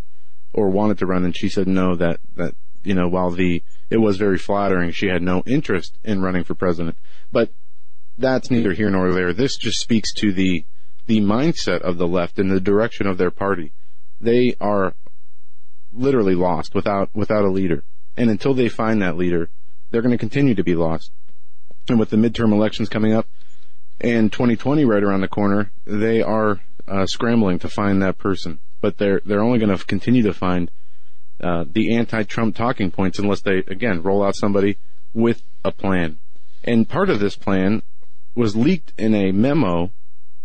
or 0.54 0.70
wanted 0.70 1.00
to 1.00 1.06
run, 1.06 1.26
and 1.26 1.36
she 1.36 1.50
said 1.50 1.68
no. 1.68 1.96
That 1.96 2.20
that 2.36 2.56
you 2.84 2.96
know 2.96 3.08
while 3.08 3.30
the 3.30 3.62
it 3.90 3.98
was 3.98 4.18
very 4.18 4.38
flattering, 4.38 4.92
she 4.92 5.08
had 5.08 5.22
no 5.22 5.44
interest 5.46 5.98
in 6.04 6.22
running 6.22 6.44
for 6.44 6.56
president. 6.56 6.98
But 7.32 7.52
that's 8.18 8.50
neither 8.50 8.74
here 8.74 8.90
nor 8.90 9.14
there. 9.14 9.34
This 9.34 9.58
just 9.58 9.80
speaks 9.80 10.14
to 10.16 10.32
the 10.32 10.66
the 11.08 11.22
mindset 11.22 11.82
of 11.82 11.98
the 11.98 12.08
left 12.08 12.40
and 12.40 12.52
the 12.52 12.60
direction 12.60 13.08
of 13.08 13.18
their 13.18 13.32
party. 13.32 13.72
They 14.20 14.56
are 14.60 14.94
literally 15.94 16.36
lost 16.36 16.74
without 16.74 17.10
without 17.14 17.46
a 17.46 17.52
leader. 17.52 17.84
And 18.18 18.30
until 18.30 18.54
they 18.54 18.70
find 18.70 19.02
that 19.02 19.18
leader, 19.18 19.50
they're 19.92 20.02
going 20.02 20.12
to 20.12 20.18
continue 20.18 20.56
to 20.56 20.64
be 20.64 20.76
lost. 20.76 21.12
And 21.88 22.00
with 22.00 22.10
the 22.10 22.18
midterm 22.18 22.54
elections 22.54 22.90
coming 22.90 23.14
up 23.14 23.28
and 24.02 24.32
2020 24.32 24.86
right 24.86 25.04
around 25.04 25.22
the 25.22 25.28
corner, 25.28 25.72
they 25.86 26.22
are 26.22 26.60
uh, 26.88 27.06
scrambling 27.06 27.60
to 27.60 27.70
find 27.70 28.02
that 28.02 28.18
person. 28.18 28.60
But 28.82 28.98
they're 28.98 29.22
they're 29.26 29.44
only 29.44 29.60
going 29.60 29.76
to 29.76 29.86
continue 29.86 30.24
to 30.24 30.34
find 30.34 30.72
uh, 31.42 31.66
the 31.70 31.96
anti-Trump 31.96 32.56
talking 32.56 32.92
points 32.92 33.20
unless 33.20 33.42
they 33.42 33.58
again 33.68 34.02
roll 34.02 34.24
out 34.24 34.36
somebody 34.36 34.78
with 35.14 35.44
a 35.64 35.72
plan. 35.72 36.18
And 36.64 36.90
part 36.90 37.10
of 37.10 37.20
this 37.20 37.36
plan 37.36 37.84
was 38.36 38.56
leaked 38.56 38.94
in 38.98 39.14
a 39.14 39.32
memo 39.32 39.92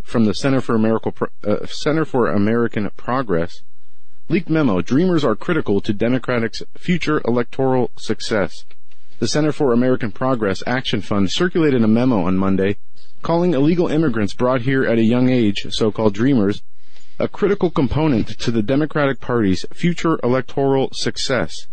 from 0.02 0.24
the 0.24 0.34
Center 0.34 0.60
for 0.60 0.74
American 0.74 1.12
uh, 1.44 1.66
Center 1.66 2.04
for 2.04 2.28
American 2.28 2.90
Progress. 2.96 3.62
Leaked 4.28 4.48
memo: 4.48 4.80
Dreamers 4.80 5.24
are 5.24 5.36
critical 5.36 5.80
to 5.80 5.92
Democrats' 5.92 6.62
future 6.76 7.20
electoral 7.26 7.90
success. 7.96 8.64
The 9.18 9.28
Center 9.28 9.52
for 9.52 9.72
American 9.72 10.12
Progress 10.12 10.62
Action 10.66 11.00
Fund 11.02 11.30
circulated 11.30 11.82
a 11.82 11.88
memo 11.88 12.22
on 12.22 12.38
Monday 12.38 12.76
calling 13.22 13.54
illegal 13.54 13.88
immigrants 13.88 14.34
brought 14.34 14.62
here 14.62 14.84
at 14.84 14.98
a 14.98 15.04
young 15.04 15.28
age, 15.28 15.66
so-called 15.70 16.14
dreamers, 16.14 16.62
a 17.18 17.28
critical 17.28 17.70
component 17.70 18.28
to 18.38 18.50
the 18.50 18.62
Democratic 18.62 19.20
Party's 19.20 19.66
future 19.74 20.18
electoral 20.22 20.88
success. 20.92 21.66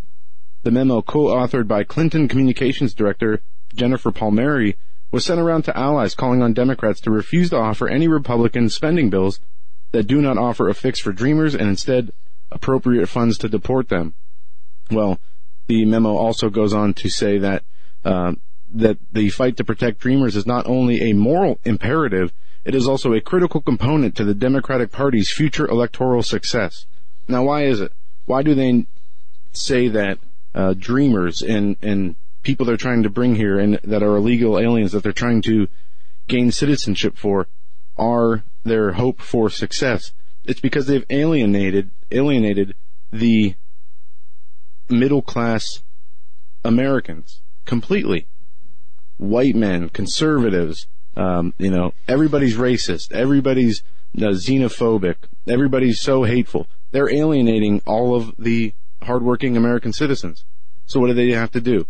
The 0.64 0.72
memo, 0.72 1.02
co-authored 1.02 1.68
by 1.68 1.86
Clinton 1.86 2.28
Communications 2.28 2.94
Director 2.94 3.42
Jennifer 3.74 4.12
Palmieri, 4.12 4.76
was 5.12 5.26
sent 5.26 5.40
around 5.40 5.64
to 5.64 5.78
allies 5.78 6.16
calling 6.16 6.42
on 6.42 6.54
Democrats 6.54 7.00
to 7.02 7.12
refuse 7.12 7.50
to 7.50 7.58
offer 7.58 7.88
any 7.88 8.08
Republican 8.08 8.70
spending 8.70 9.10
bills 9.10 9.40
that 9.92 10.04
do 10.04 10.22
not 10.22 10.38
offer 10.38 10.68
a 10.68 10.74
fix 10.74 11.00
for 11.00 11.14
dreamers 11.14 11.56
and 11.56 11.70
instead 11.70 12.12
appropriate 12.52 13.08
funds 13.08 13.38
to 13.38 13.50
deport 13.50 13.90
them. 13.90 14.14
Well, 14.92 15.20
the 15.68 15.86
memo 15.86 16.16
also 16.16 16.50
goes 16.50 16.74
on 16.74 16.94
to 16.96 17.10
say 17.10 17.38
that 17.38 17.64
uh, 18.04 18.34
that 18.74 18.98
the 19.12 19.30
fight 19.30 19.58
to 19.58 19.64
protect 19.64 20.00
dreamers 20.00 20.36
is 20.36 20.46
not 20.46 20.68
only 20.68 21.10
a 21.10 21.14
moral 21.14 21.60
imperative, 21.64 22.34
it 22.66 22.76
is 22.76 22.88
also 22.88 23.14
a 23.14 23.22
critical 23.22 23.62
component 23.62 24.16
to 24.16 24.26
the 24.26 24.34
Democratic 24.34 24.92
Party's 24.92 25.32
future 25.32 25.68
electoral 25.68 26.24
success. 26.24 26.86
Now, 27.28 27.44
why 27.44 27.64
is 27.64 27.80
it? 27.80 27.94
Why 28.26 28.44
do 28.44 28.54
they 28.56 28.86
say 29.54 29.88
that 29.88 30.20
uh, 30.54 30.74
dreamers 30.78 31.42
and 31.42 31.78
and 31.82 32.16
people 32.44 32.66
they're 32.66 32.78
trying 32.78 33.04
to 33.04 33.10
bring 33.10 33.36
here 33.36 33.60
and 33.60 33.80
that 33.84 34.04
are 34.04 34.16
illegal 34.16 34.60
aliens 34.60 34.92
that 34.92 35.04
they're 35.04 35.12
trying 35.12 35.42
to 35.44 35.68
gain 36.28 36.52
citizenship 36.52 37.18
for 37.18 37.48
are 37.98 38.44
their 38.64 38.94
hope 38.94 39.22
for 39.22 39.50
success? 39.50 40.12
It's 40.46 40.60
because 40.60 40.88
they've 40.88 41.06
alienated 41.10 41.92
alienated 42.12 42.74
the 43.12 43.56
middle 44.90 45.22
class 45.22 45.82
Americans 46.64 47.42
completely. 47.66 48.28
White 49.18 49.56
men, 49.56 49.90
conservatives, 49.90 50.88
um, 51.16 51.54
you 51.58 51.72
know, 51.72 51.94
everybody's 52.08 52.56
racist, 52.56 53.12
everybody's 53.12 53.82
uh, 54.18 54.28
xenophobic, 54.28 55.16
everybody's 55.48 56.00
so 56.00 56.24
hateful. 56.24 56.68
They're 56.92 57.14
alienating 57.14 57.82
all 57.86 58.16
of 58.16 58.34
the 58.38 58.74
hardworking 59.02 59.58
American 59.58 59.92
citizens. 59.92 60.46
So 60.86 61.00
what 61.00 61.08
do 61.08 61.14
they 61.14 61.32
have 61.32 61.52
to 61.52 61.62
do? 61.62 61.88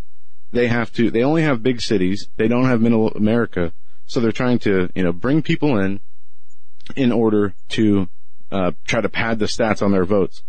They 0.51 0.67
have 0.67 0.91
to, 0.93 1.11
they 1.11 1.23
only 1.23 1.43
have 1.43 1.61
big 1.61 1.81
cities. 1.81 2.29
They 2.37 2.47
don't 2.47 2.65
have 2.65 2.81
middle 2.81 3.09
America. 3.09 3.73
So 4.05 4.19
they're 4.19 4.31
trying 4.31 4.59
to, 4.59 4.89
you 4.95 5.03
know, 5.03 5.11
bring 5.11 5.41
people 5.41 5.77
in 5.77 5.99
in 6.95 7.11
order 7.11 7.53
to 7.69 8.07
uh, 8.51 8.71
try 8.85 9.01
to 9.01 9.09
pad 9.09 9.39
the 9.39 9.45
stats 9.45 9.81
on 9.81 9.91
their 9.91 10.05
votes. 10.05 10.43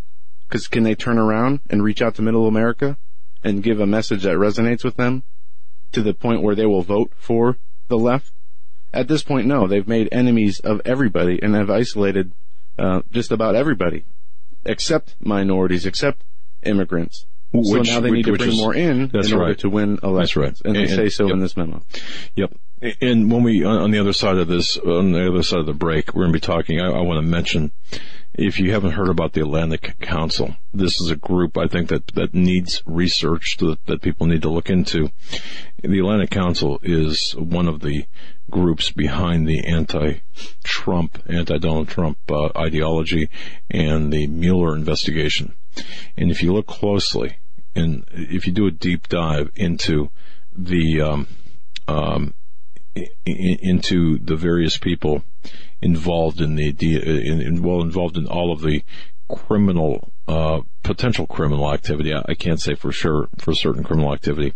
Because 0.48 0.68
can 0.68 0.84
they 0.84 0.94
turn 0.94 1.18
around 1.18 1.60
and 1.68 1.82
reach 1.82 2.00
out 2.00 2.14
to 2.14 2.22
middle 2.22 2.46
America 2.46 2.96
and 3.42 3.62
give 3.62 3.80
a 3.80 3.86
message 3.86 4.22
that 4.22 4.36
resonates 4.36 4.84
with 4.84 4.96
them 4.96 5.24
to 5.92 6.02
the 6.02 6.14
point 6.14 6.42
where 6.42 6.54
they 6.54 6.66
will 6.66 6.82
vote 6.82 7.12
for 7.16 7.58
the 7.88 7.98
left? 7.98 8.32
At 8.92 9.08
this 9.08 9.22
point, 9.22 9.46
no. 9.46 9.66
They've 9.66 9.86
made 9.86 10.08
enemies 10.12 10.60
of 10.60 10.80
everybody 10.84 11.38
and 11.42 11.54
have 11.54 11.70
isolated 11.70 12.32
uh, 12.78 13.02
just 13.10 13.32
about 13.32 13.54
everybody, 13.54 14.04
except 14.64 15.16
minorities, 15.20 15.84
except 15.84 16.22
immigrants. 16.62 17.26
So 17.52 17.82
now 17.82 18.00
they 18.00 18.10
need 18.10 18.26
to 18.26 18.36
bring 18.36 18.50
is- 18.50 18.56
more 18.56 18.74
in 18.74 19.10
in 19.12 19.16
order 19.16 19.38
right. 19.38 19.58
to 19.58 19.70
win 19.70 19.98
elections. 20.02 20.36
right. 20.36 20.60
And 20.64 20.76
they 20.76 20.86
say 20.86 21.08
so 21.08 21.24
yep. 21.24 21.34
in 21.34 21.38
this 21.40 21.56
memo. 21.56 21.82
Yep. 22.36 22.54
And 23.00 23.32
when 23.32 23.42
we, 23.42 23.64
on 23.64 23.78
on 23.78 23.90
the 23.90 23.98
other 23.98 24.12
side 24.12 24.36
of 24.36 24.46
this, 24.46 24.76
on 24.76 25.12
the 25.12 25.28
other 25.28 25.42
side 25.42 25.58
of 25.58 25.66
the 25.66 25.72
break, 25.72 26.14
we're 26.14 26.22
going 26.22 26.32
to 26.32 26.36
be 26.36 26.40
talking, 26.40 26.80
I, 26.80 26.90
I 26.90 27.00
want 27.00 27.18
to 27.24 27.28
mention, 27.28 27.72
if 28.34 28.58
you 28.58 28.72
haven't 28.72 28.92
heard 28.92 29.08
about 29.08 29.32
the 29.32 29.40
Atlantic 29.40 29.98
Council, 30.00 30.56
this 30.72 31.00
is 31.00 31.10
a 31.10 31.16
group 31.16 31.58
I 31.58 31.66
think 31.66 31.88
that, 31.88 32.06
that 32.08 32.34
needs 32.34 32.82
research 32.86 33.56
that, 33.58 33.84
that 33.86 34.02
people 34.02 34.26
need 34.26 34.42
to 34.42 34.50
look 34.50 34.70
into. 34.70 35.10
The 35.82 35.98
Atlantic 35.98 36.30
Council 36.30 36.78
is 36.82 37.32
one 37.32 37.68
of 37.68 37.80
the 37.80 38.06
groups 38.50 38.90
behind 38.90 39.46
the 39.46 39.66
anti-Trump, 39.66 41.22
anti-Donald 41.28 41.88
Trump 41.88 42.18
uh, 42.30 42.50
ideology 42.56 43.28
and 43.70 44.12
the 44.12 44.26
Mueller 44.26 44.74
investigation. 44.74 45.54
And 46.16 46.30
if 46.30 46.42
you 46.42 46.52
look 46.52 46.66
closely, 46.66 47.38
and 47.74 48.04
if 48.12 48.46
you 48.46 48.52
do 48.52 48.66
a 48.66 48.72
deep 48.72 49.08
dive 49.08 49.50
into 49.54 50.10
the 50.56 51.00
um, 51.00 51.28
um, 51.86 52.34
into 53.24 54.18
the 54.18 54.36
various 54.36 54.76
people 54.78 55.22
involved 55.80 56.40
in 56.40 56.56
the 56.56 56.68
in, 56.68 57.40
in, 57.40 57.62
well 57.62 57.80
involved 57.80 58.16
in 58.16 58.26
all 58.26 58.52
of 58.52 58.60
the 58.60 58.82
criminal 59.28 60.12
uh, 60.26 60.60
potential 60.82 61.26
criminal 61.26 61.72
activity. 61.72 62.12
I, 62.14 62.22
I, 62.28 62.34
can't 62.34 62.60
say 62.60 62.74
for 62.74 62.92
sure 62.92 63.28
for 63.38 63.54
certain 63.54 63.84
criminal 63.84 64.12
activity. 64.12 64.54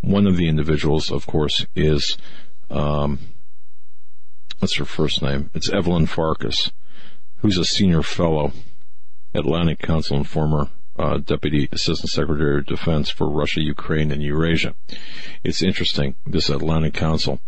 One 0.00 0.26
of 0.26 0.36
the 0.36 0.48
individuals, 0.48 1.10
of 1.10 1.26
course, 1.26 1.66
is 1.74 2.16
um, 2.70 3.18
what's 4.58 4.76
her 4.76 4.84
first 4.84 5.22
name? 5.22 5.50
It's 5.54 5.70
Evelyn 5.70 6.06
Farkas, 6.06 6.70
who's 7.38 7.58
a 7.58 7.64
senior 7.64 8.02
fellow, 8.02 8.52
Atlantic 9.34 9.78
Council 9.78 10.16
and 10.16 10.28
former 10.28 10.68
uh, 10.98 11.18
Deputy 11.18 11.68
Assistant 11.72 12.10
Secretary 12.10 12.58
of 12.58 12.66
Defense 12.66 13.10
for 13.10 13.28
Russia, 13.28 13.60
Ukraine, 13.60 14.10
and 14.10 14.22
Eurasia. 14.22 14.74
It's 15.42 15.62
interesting, 15.62 16.14
this 16.26 16.50
Atlantic 16.50 16.94
Council, 16.94 17.40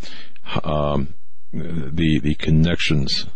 um, 0.65 1.15
the, 1.53 2.21
the 2.23 2.35
connections 2.35 3.27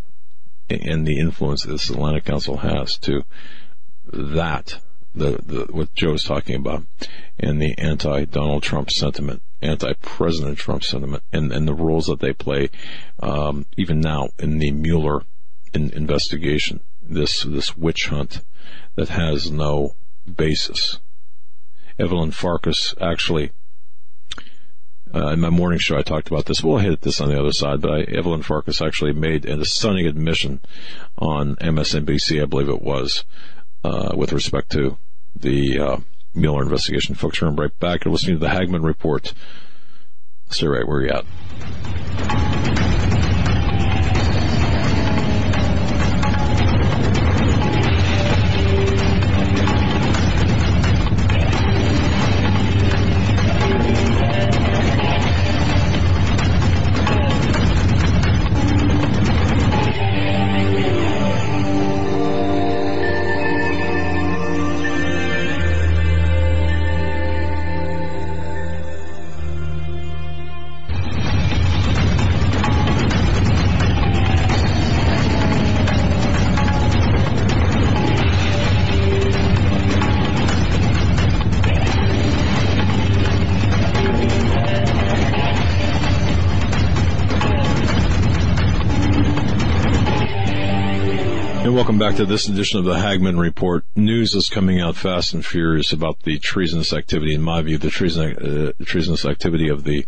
and 0.69 1.07
the 1.07 1.19
influence 1.19 1.63
that 1.63 1.73
this 1.73 1.91
Atlantic 1.91 2.25
Council 2.25 2.57
has 2.57 2.97
to 2.99 3.23
that, 4.13 4.79
the, 5.15 5.39
the, 5.45 5.67
what 5.71 5.95
Joe 5.95 6.15
is 6.15 6.25
talking 6.25 6.57
about, 6.57 6.85
and 7.39 7.61
the 7.61 7.75
anti-Donald 7.79 8.63
Trump 8.63 8.91
sentiment, 8.91 9.43
anti-President 9.63 10.59
Trump 10.59 10.85
sentiment, 10.85 11.23
and, 11.33 11.53
and 11.53 11.67
the 11.67 11.75
roles 11.75 12.07
that 12.07 12.21
they 12.21 12.33
play, 12.33 12.71
um, 13.21 13.67
even 13.77 14.01
now 14.01 14.29
in 14.39 14.59
the 14.59 14.71
Mueller 14.71 15.23
in, 15.73 15.91
investigation, 15.91 16.81
this, 17.03 17.43
this 17.43 17.77
witch 17.77 18.07
hunt 18.07 18.43
that 18.95 19.09
has 19.11 19.51
no 19.51 19.95
basis. 20.37 21.01
Evelyn 21.99 22.31
Farkas 22.31 22.95
actually, 23.01 23.53
uh, 25.17 25.31
in 25.31 25.41
my 25.41 25.49
morning 25.49 25.79
show, 25.79 25.97
I 25.97 26.03
talked 26.03 26.29
about 26.29 26.45
this. 26.45 26.63
We'll 26.63 26.77
hit 26.77 27.01
this 27.01 27.21
on 27.21 27.29
the 27.29 27.41
other 27.41 27.53
side, 27.53 27.81
but 27.81 27.91
I, 27.91 28.01
Evelyn 28.03 28.43
Farkas 28.43 28.83
actually 28.83 29.13
made 29.13 29.47
a 29.47 29.65
stunning 29.65 30.07
admission 30.07 30.61
on 31.17 31.57
MSNBC, 31.57 32.43
I 32.43 32.45
believe 32.45 32.69
it 32.69 32.83
was, 32.83 33.25
uh, 33.83 34.13
with 34.15 34.33
respect 34.33 34.73
to 34.73 34.99
the 35.35 35.79
uh, 35.79 35.97
Mueller 36.35 36.63
investigation. 36.63 37.15
Folks, 37.15 37.41
we're 37.41 37.51
right 37.51 37.79
back. 37.79 38.05
You're 38.05 38.13
listening 38.13 38.37
to 38.37 38.45
the 38.45 38.51
Hagmann 38.51 38.83
Report. 38.83 39.33
Stay 40.51 40.67
right 40.67 40.87
where 40.87 41.03
you're 41.03 41.17
at. 41.17 42.46
Back 92.07 92.19
to 92.19 92.25
this 92.25 92.49
edition 92.49 92.79
of 92.79 92.85
the 92.85 93.01
Hagmann 93.01 93.37
Report. 93.37 93.85
News 93.97 94.37
is 94.37 94.49
coming 94.49 94.81
out 94.81 94.95
fast 94.95 95.35
and 95.35 95.45
furious 95.45 95.93
about 95.93 96.23
the 96.23 96.39
treasonous 96.39 96.93
activity, 96.93 97.35
in 97.35 97.43
my 97.43 97.63
view, 97.63 97.79
the 97.79 97.91
treason, 97.91 98.37
uh, 98.79 98.85
treasonous 98.85 99.25
activity 99.25 99.69
of 99.69 99.83
the 99.83 100.07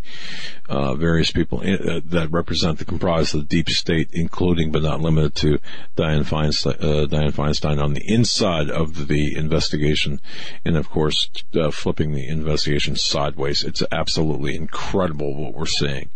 uh, 0.68 0.94
various 0.94 1.32
people 1.32 1.60
in, 1.60 1.74
uh, 1.74 2.00
that 2.04 2.30
represent 2.30 2.78
the 2.78 2.84
comprise 2.84 3.34
of 3.34 3.40
the 3.40 3.46
deep 3.46 3.68
state, 3.68 4.10
including 4.12 4.70
but 4.70 4.84
not 4.84 5.00
limited 5.00 5.34
to 5.34 5.58
Dianne 5.96 6.24
Feinstein, 6.24 6.76
uh, 6.76 7.06
Dianne 7.08 7.32
Feinstein 7.32 7.82
on 7.82 7.94
the 7.94 8.04
inside 8.06 8.70
of 8.70 9.08
the 9.08 9.36
investigation, 9.36 10.20
and 10.64 10.76
of 10.76 10.88
course, 10.88 11.28
uh, 11.56 11.72
flipping 11.72 12.12
the 12.12 12.28
investigation 12.28 12.94
sideways. 12.94 13.64
It's 13.64 13.82
absolutely 13.90 14.54
incredible 14.54 15.34
what 15.34 15.52
we're 15.52 15.66
seeing. 15.66 16.10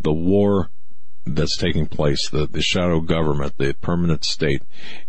The 0.00 0.12
war 0.12 0.70
that's 1.26 1.56
taking 1.56 1.86
place. 1.86 2.28
The, 2.28 2.46
the 2.46 2.62
shadow 2.62 3.00
government, 3.00 3.54
the 3.56 3.74
permanent 3.80 4.24
state, 4.24 4.62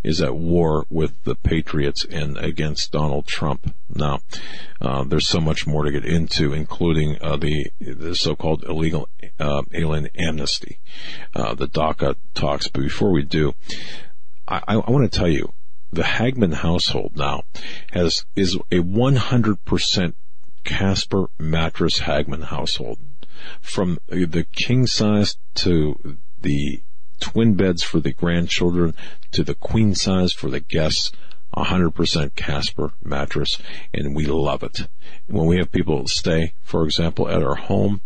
is 0.03 0.21
at 0.21 0.35
war 0.35 0.85
with 0.89 1.23
the 1.23 1.35
patriots 1.35 2.05
and 2.05 2.37
against 2.37 2.91
Donald 2.91 3.27
Trump. 3.27 3.73
Now, 3.93 4.19
uh, 4.81 5.03
there's 5.03 5.27
so 5.27 5.39
much 5.39 5.67
more 5.67 5.83
to 5.83 5.91
get 5.91 6.05
into, 6.05 6.53
including 6.53 7.17
uh, 7.21 7.37
the, 7.37 7.71
the 7.79 8.15
so-called 8.15 8.63
illegal 8.63 9.09
uh, 9.39 9.63
alien 9.73 10.09
amnesty, 10.17 10.79
uh, 11.35 11.53
the 11.53 11.67
DACA 11.67 12.15
talks. 12.33 12.67
But 12.67 12.83
before 12.83 13.11
we 13.11 13.23
do, 13.23 13.53
I, 14.47 14.61
I, 14.67 14.75
I 14.75 14.91
want 14.91 15.11
to 15.11 15.17
tell 15.17 15.29
you, 15.29 15.53
the 15.91 16.03
Hagmann 16.03 16.53
household 16.53 17.13
now 17.15 17.43
has 17.91 18.25
is 18.35 18.55
a 18.55 18.79
100% 18.79 20.13
Casper 20.65 21.27
mattress 21.37 21.99
Hagmann 21.99 22.41
household 22.41 22.97
from 23.61 23.99
the 24.07 24.45
king 24.51 24.87
size 24.87 25.37
to 25.55 26.17
the 26.41 26.81
twin 27.19 27.55
beds 27.55 27.83
for 27.83 27.99
the 27.99 28.13
grandchildren 28.13 28.93
to 29.31 29.43
the 29.43 29.55
queen 29.55 29.95
size 29.95 30.33
for 30.33 30.49
the 30.49 30.59
guests. 30.59 31.11
100% 31.55 32.35
Casper 32.35 32.91
mattress, 33.01 33.57
and 33.93 34.13
we 34.13 34.25
love 34.25 34.61
it. 34.61 34.89
When 35.27 35.45
we 35.45 35.57
have 35.57 35.71
people 35.71 36.05
stay, 36.07 36.53
for 36.61 36.83
example, 36.83 37.29
at 37.29 37.41
our 37.41 37.55
home, 37.55 38.01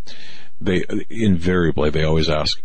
they 0.61 0.83
invariably 1.09 1.89
they 1.89 2.03
always 2.03 2.29
ask, 2.29 2.61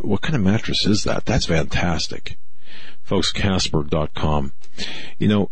"What 0.00 0.22
kind 0.22 0.34
of 0.34 0.42
mattress 0.42 0.86
is 0.86 1.04
that?" 1.04 1.24
That's 1.24 1.46
fantastic, 1.46 2.36
folks. 3.02 3.30
Casper.com. 3.32 4.52
You 5.18 5.28
know, 5.28 5.50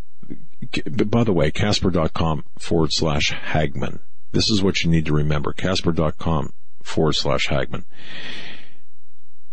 by 1.07 1.25
the 1.25 1.33
way, 1.33 1.51
Casper.com 1.51 2.44
forward 2.59 2.92
slash 2.92 3.31
Hagmann. 3.31 4.01
This 4.33 4.51
is 4.51 4.62
what 4.62 4.83
you 4.83 4.90
need 4.90 5.07
to 5.07 5.12
remember. 5.12 5.53
Casper.com 5.53 6.53
forward 6.83 7.12
slash 7.12 7.49
Hagmann. 7.49 7.85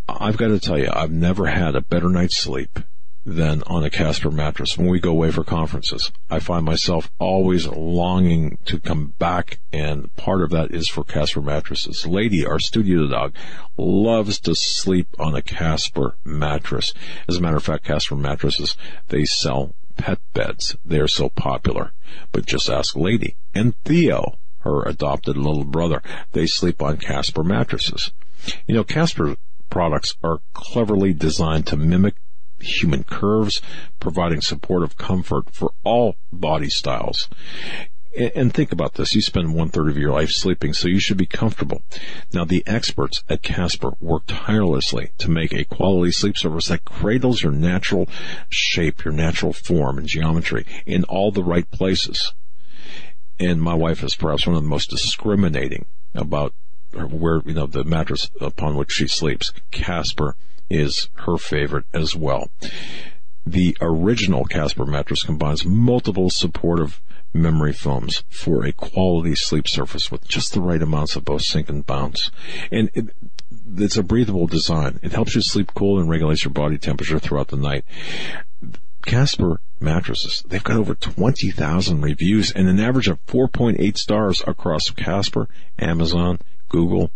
I've 0.08 0.38
got 0.38 0.48
to 0.48 0.60
tell 0.60 0.80
you, 0.80 0.90
I've 0.92 1.12
never 1.12 1.48
had 1.48 1.76
a 1.76 1.82
better 1.82 2.10
night's 2.10 2.38
sleep 2.38 2.80
than 3.26 3.62
on 3.68 3.84
a 3.84 3.90
Casper 3.90 4.32
mattress. 4.32 4.78
When 4.78 4.88
we 4.88 5.00
go 5.00 5.12
away 5.12 5.32
for 5.32 5.44
conferences, 5.44 6.12
I 6.30 6.40
find 6.40 6.66
myself 6.66 7.12
always 7.20 7.68
longing 7.68 8.58
to 8.66 8.80
come 8.80 9.14
back, 9.20 9.60
and 9.72 10.14
part 10.16 10.42
of 10.42 10.50
that 10.52 10.72
is 10.72 10.88
for 10.88 11.04
Casper 11.04 11.42
mattresses. 11.42 12.08
Lady, 12.08 12.46
our 12.46 12.60
studio 12.60 13.08
dog, 13.08 13.36
loves 13.78 14.40
to 14.42 14.56
sleep 14.56 15.08
on 15.20 15.36
a 15.36 15.42
Casper 15.42 16.16
mattress. 16.24 16.94
As 17.28 17.38
a 17.38 17.42
matter 17.42 17.58
of 17.58 17.64
fact, 17.64 17.84
Casper 17.84 18.16
mattresses, 18.16 18.76
they 19.10 19.26
sell 19.26 19.76
pet 19.98 20.20
beds. 20.34 20.76
They 20.86 21.00
are 21.00 21.08
so 21.08 21.30
popular. 21.30 21.92
But 22.32 22.46
just 22.46 22.70
ask 22.70 22.96
Lady 22.96 23.36
and 23.54 23.76
Theo 23.84 24.38
her 24.60 24.84
adopted 24.84 25.38
little 25.38 25.64
brother. 25.64 26.02
They 26.32 26.46
sleep 26.46 26.82
on 26.82 26.98
Casper 26.98 27.44
mattresses. 27.44 28.12
You 28.68 28.76
know, 28.76 28.84
Casper 28.84 29.38
products 29.70 30.16
are 30.24 30.40
cleverly 30.54 31.14
designed 31.14 31.68
to 31.68 31.78
mimic 31.78 32.16
human 32.60 33.04
curves, 33.04 33.62
providing 34.00 34.42
supportive 34.42 34.98
comfort 34.98 35.54
for 35.54 35.72
all 35.84 36.16
body 36.32 36.70
styles. 36.70 37.30
And 38.36 38.52
think 38.52 38.72
about 38.72 38.96
this. 38.96 39.14
You 39.14 39.22
spend 39.22 39.54
one 39.54 39.70
third 39.70 39.88
of 39.88 39.98
your 39.98 40.12
life 40.12 40.32
sleeping, 40.32 40.74
so 40.74 40.88
you 40.88 41.00
should 41.00 41.16
be 41.16 41.28
comfortable. 41.28 41.84
Now, 42.34 42.44
the 42.44 42.64
experts 42.66 43.24
at 43.30 43.44
Casper 43.44 43.92
work 44.00 44.24
tirelessly 44.26 45.12
to 45.20 45.30
make 45.30 45.54
a 45.54 45.64
quality 45.64 46.12
sleep 46.12 46.36
surface 46.36 46.68
that 46.68 46.86
cradles 46.86 47.44
your 47.44 47.52
natural 47.52 48.10
shape, 48.50 49.06
your 49.06 49.14
natural 49.14 49.54
form 49.54 50.00
and 50.00 50.08
geometry 50.08 50.66
in 50.88 51.04
all 51.04 51.32
the 51.32 51.44
right 51.44 51.70
places 51.70 52.34
and 53.40 53.62
my 53.62 53.74
wife 53.74 54.04
is 54.04 54.16
perhaps 54.16 54.46
one 54.46 54.56
of 54.56 54.64
the 54.64 54.70
most 54.70 54.90
discriminating 54.90 55.86
about 56.14 56.54
where 56.92 57.42
you 57.46 57.54
know 57.54 57.68
the 57.68 57.84
mattress 57.84 58.30
upon 58.42 58.76
which 58.76 58.92
she 58.92 59.08
sleeps. 59.08 59.54
Casper 59.72 60.36
is 60.70 61.10
her 61.26 61.38
favorite 61.38 61.86
as 61.94 62.16
well. 62.16 62.50
The 63.46 63.78
original 63.82 64.46
Casper 64.46 64.86
mattress 64.86 65.24
combines 65.24 65.66
multiple 65.66 66.30
supportive 66.30 67.02
memory 67.34 67.74
foams 67.74 68.24
for 68.30 68.66
a 68.66 68.72
quality 68.72 69.36
sleep 69.36 69.68
surface 69.68 70.12
with 70.12 70.28
just 70.28 70.54
the 70.54 70.62
right 70.62 70.82
amounts 70.82 71.16
of 71.16 71.26
both 71.26 71.44
sink 71.44 71.70
and 71.70 71.86
bounce. 71.86 72.32
And 72.72 72.90
it, 72.94 73.10
it's 73.78 73.98
a 73.98 74.04
breathable 74.04 74.48
design. 74.48 75.00
It 75.02 75.14
helps 75.14 75.36
you 75.36 75.42
sleep 75.42 75.72
cool 75.76 76.00
and 76.00 76.10
regulates 76.10 76.44
your 76.44 76.54
body 76.54 76.78
temperature 76.78 77.20
throughout 77.20 77.50
the 77.50 77.58
night. 77.58 77.86
Casper 79.10 79.60
mattresses, 79.80 80.44
they've 80.48 80.64
got 80.64 80.78
over 80.78 80.94
20,000 80.94 82.00
reviews 82.00 82.52
and 82.52 82.70
an 82.70 82.80
average 82.80 83.08
of 83.08 83.26
4.8 83.26 83.98
stars 83.98 84.44
across 84.46 84.92
Casper, 84.92 85.50
Amazon, 85.80 86.38
Google. 86.68 87.10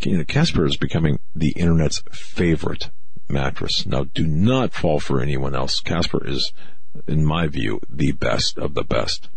You 0.00 0.18
know, 0.18 0.24
Casper 0.24 0.66
is 0.66 0.76
becoming 0.76 1.20
the 1.32 1.52
internet's 1.52 2.02
favorite 2.10 2.90
mattress. 3.28 3.86
Now 3.86 4.02
do 4.02 4.26
not 4.26 4.72
fall 4.72 4.98
for 4.98 5.20
anyone 5.20 5.54
else. 5.54 5.78
Casper 5.78 6.26
is, 6.26 6.52
in 7.06 7.24
my 7.24 7.46
view, 7.46 7.78
the 7.88 8.10
best 8.10 8.58
of 8.58 8.74
the 8.74 8.82
best. 8.82 9.28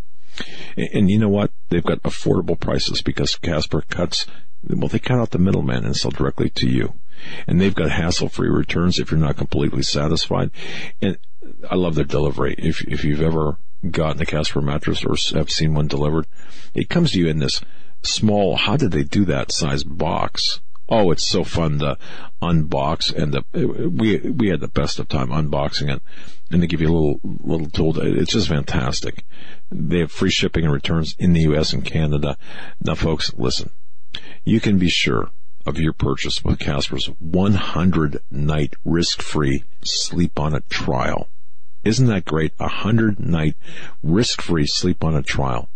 And, 0.75 0.89
and 0.91 1.09
you 1.11 1.19
know 1.19 1.29
what? 1.29 1.51
They've 1.69 1.83
got 1.83 2.01
affordable 2.01 2.59
prices 2.59 3.03
because 3.03 3.35
Casper 3.35 3.83
cuts 3.89 4.25
well, 4.67 4.87
they 4.87 4.99
cut 4.99 5.19
out 5.19 5.31
the 5.31 5.39
middleman 5.39 5.85
and 5.85 5.95
sell 5.95 6.11
directly 6.11 6.49
to 6.49 6.67
you. 6.67 6.93
And 7.47 7.59
they've 7.59 7.75
got 7.75 7.91
hassle-free 7.91 8.49
returns 8.49 8.97
if 8.97 9.11
you're 9.11 9.19
not 9.19 9.37
completely 9.37 9.83
satisfied. 9.83 10.51
And 11.01 11.17
I 11.69 11.75
love 11.75 11.95
their 11.95 12.03
delivery. 12.05 12.55
If, 12.57 12.81
if 12.81 13.03
you've 13.03 13.21
ever 13.21 13.57
gotten 13.89 14.21
a 14.21 14.25
Casper 14.25 14.61
mattress 14.61 15.03
or 15.03 15.15
have 15.37 15.49
seen 15.49 15.73
one 15.73 15.87
delivered, 15.87 16.27
it 16.73 16.89
comes 16.89 17.11
to 17.11 17.19
you 17.19 17.27
in 17.27 17.39
this 17.39 17.61
small, 18.01 18.55
how 18.55 18.77
did 18.77 18.91
they 18.91 19.03
do 19.03 19.25
that 19.25 19.51
size 19.51 19.83
box? 19.83 20.61
Oh, 20.89 21.11
it's 21.11 21.27
so 21.27 21.43
fun 21.43 21.79
to 21.79 21.97
unbox 22.41 23.13
and 23.13 23.33
the, 23.33 23.89
we, 23.89 24.17
we 24.17 24.49
had 24.49 24.59
the 24.59 24.67
best 24.67 24.99
of 24.99 25.07
time 25.07 25.29
unboxing 25.29 25.93
it 25.93 26.01
and 26.51 26.61
they 26.61 26.67
give 26.67 26.81
you 26.81 26.89
a 26.89 26.93
little, 26.93 27.19
little 27.23 27.69
tool. 27.69 27.99
It's 27.99 28.33
just 28.33 28.49
fantastic. 28.49 29.25
They 29.71 29.99
have 29.99 30.11
free 30.11 30.29
shipping 30.29 30.65
and 30.65 30.73
returns 30.73 31.15
in 31.17 31.33
the 31.33 31.41
U.S. 31.41 31.73
and 31.73 31.85
Canada. 31.85 32.37
Now 32.81 32.95
folks, 32.95 33.33
listen, 33.35 33.71
you 34.43 34.59
can 34.59 34.77
be 34.77 34.89
sure 34.89 35.31
of 35.65 35.79
your 35.79 35.93
purchase 35.93 36.43
with 36.43 36.59
Casper's 36.59 37.05
100 37.19 38.21
night 38.29 38.73
risk 38.83 39.21
free 39.21 39.63
sleep 39.83 40.39
on 40.39 40.53
a 40.53 40.61
trial. 40.61 41.29
Isn't 41.83 42.07
that 42.07 42.25
great? 42.25 42.53
A 42.59 42.63
100 42.63 43.19
night 43.19 43.55
risk 44.01 44.41
free 44.41 44.65
sleep 44.65 45.03
on 45.03 45.15
a 45.15 45.23
trial. 45.23 45.69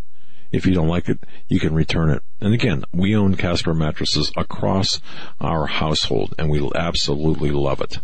If 0.51 0.65
you 0.65 0.73
don't 0.73 0.87
like 0.87 1.09
it, 1.09 1.19
you 1.49 1.59
can 1.59 1.73
return 1.73 2.09
it. 2.09 2.23
And 2.39 2.53
again, 2.53 2.85
we 2.93 3.15
own 3.15 3.35
Casper 3.35 3.73
mattresses 3.73 4.31
across 4.37 5.01
our 5.41 5.67
household 5.67 6.33
and 6.37 6.49
we 6.49 6.69
absolutely 6.73 7.51
love 7.51 7.81
it. 7.81 7.99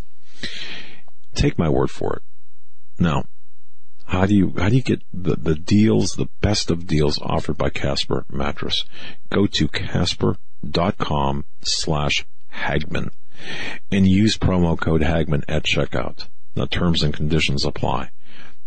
Take 1.33 1.57
my 1.57 1.69
word 1.69 1.89
for 1.89 2.17
it. 2.17 2.23
Now, 2.99 3.25
how 4.05 4.25
do 4.25 4.35
you 4.35 4.53
how 4.57 4.69
do 4.69 4.75
you 4.75 4.81
get 4.81 5.01
the, 5.13 5.35
the 5.35 5.55
deals, 5.55 6.11
the 6.11 6.29
best 6.41 6.69
of 6.69 6.85
deals 6.85 7.19
offered 7.21 7.57
by 7.57 7.69
Casper 7.69 8.25
mattress? 8.29 8.83
Go 9.29 9.47
to 9.47 9.67
casper.com 9.69 11.45
slash 11.61 12.25
Hagmann 12.51 13.09
and 13.91 14.07
use 14.07 14.37
promo 14.37 14.79
code 14.79 15.01
Hagmann 15.01 15.43
at 15.47 15.63
checkout. 15.63 16.27
Now 16.55 16.65
terms 16.65 17.03
and 17.03 17.13
conditions 17.13 17.65
apply. 17.65 18.11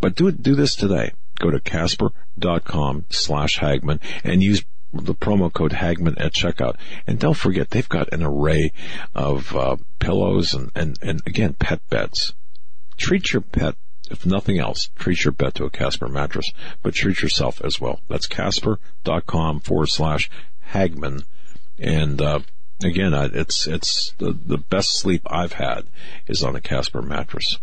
But 0.00 0.14
do 0.14 0.30
do 0.30 0.54
this 0.54 0.74
today. 0.74 1.12
Go 1.38 1.50
to 1.50 1.60
casper.com 1.60 3.06
slash 3.10 3.58
Hagmann 3.58 4.00
and 4.24 4.42
use 4.42 4.64
the 4.92 5.14
promo 5.14 5.52
code 5.52 5.72
Hagmann 5.72 6.16
at 6.18 6.32
checkout. 6.32 6.76
And 7.06 7.18
don't 7.18 7.36
forget, 7.36 7.70
they've 7.70 7.88
got 7.88 8.12
an 8.12 8.22
array 8.22 8.72
of 9.14 9.54
uh, 9.54 9.76
pillows 9.98 10.54
and, 10.54 10.70
and, 10.74 10.98
and 11.02 11.20
again, 11.26 11.54
pet 11.54 11.80
beds. 11.90 12.32
Treat 12.96 13.32
your 13.32 13.42
pet 13.42 13.76
if 14.10 14.24
nothing 14.24 14.58
else, 14.58 14.88
treat 14.96 15.24
your 15.24 15.32
pet 15.32 15.54
to 15.54 15.64
a 15.64 15.70
Casper 15.70 16.08
mattress, 16.08 16.52
but 16.82 16.94
treat 16.94 17.22
yourself 17.22 17.60
as 17.64 17.80
well. 17.80 18.00
That's 18.08 18.26
casper.com 18.26 19.60
forward 19.60 19.88
slash 19.88 20.30
Hagmann. 20.72 21.24
And, 21.78 22.22
uh, 22.22 22.40
again, 22.84 23.12
it's, 23.14 23.66
it's 23.66 24.12
the, 24.18 24.32
the 24.32 24.58
best 24.58 24.98
sleep 24.98 25.22
I've 25.26 25.54
had 25.54 25.86
is 26.26 26.42
on 26.42 26.56
a 26.56 26.60
Casper 26.60 27.02
mattress. 27.02 27.58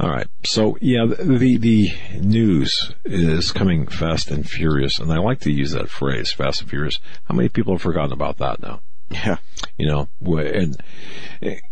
All 0.00 0.10
right. 0.10 0.26
So 0.44 0.76
yeah, 0.80 1.06
the, 1.06 1.58
the 1.58 1.90
news 2.20 2.92
is 3.04 3.52
coming 3.52 3.86
fast 3.86 4.30
and 4.30 4.48
furious. 4.48 4.98
And 4.98 5.12
I 5.12 5.18
like 5.18 5.40
to 5.40 5.52
use 5.52 5.72
that 5.72 5.88
phrase, 5.88 6.32
fast 6.32 6.62
and 6.62 6.70
furious. 6.70 6.98
How 7.24 7.34
many 7.34 7.48
people 7.48 7.74
have 7.74 7.82
forgotten 7.82 8.12
about 8.12 8.38
that 8.38 8.60
now? 8.62 8.80
Yeah. 9.10 9.36
You 9.78 9.86
know, 9.86 10.08
and 10.20 10.76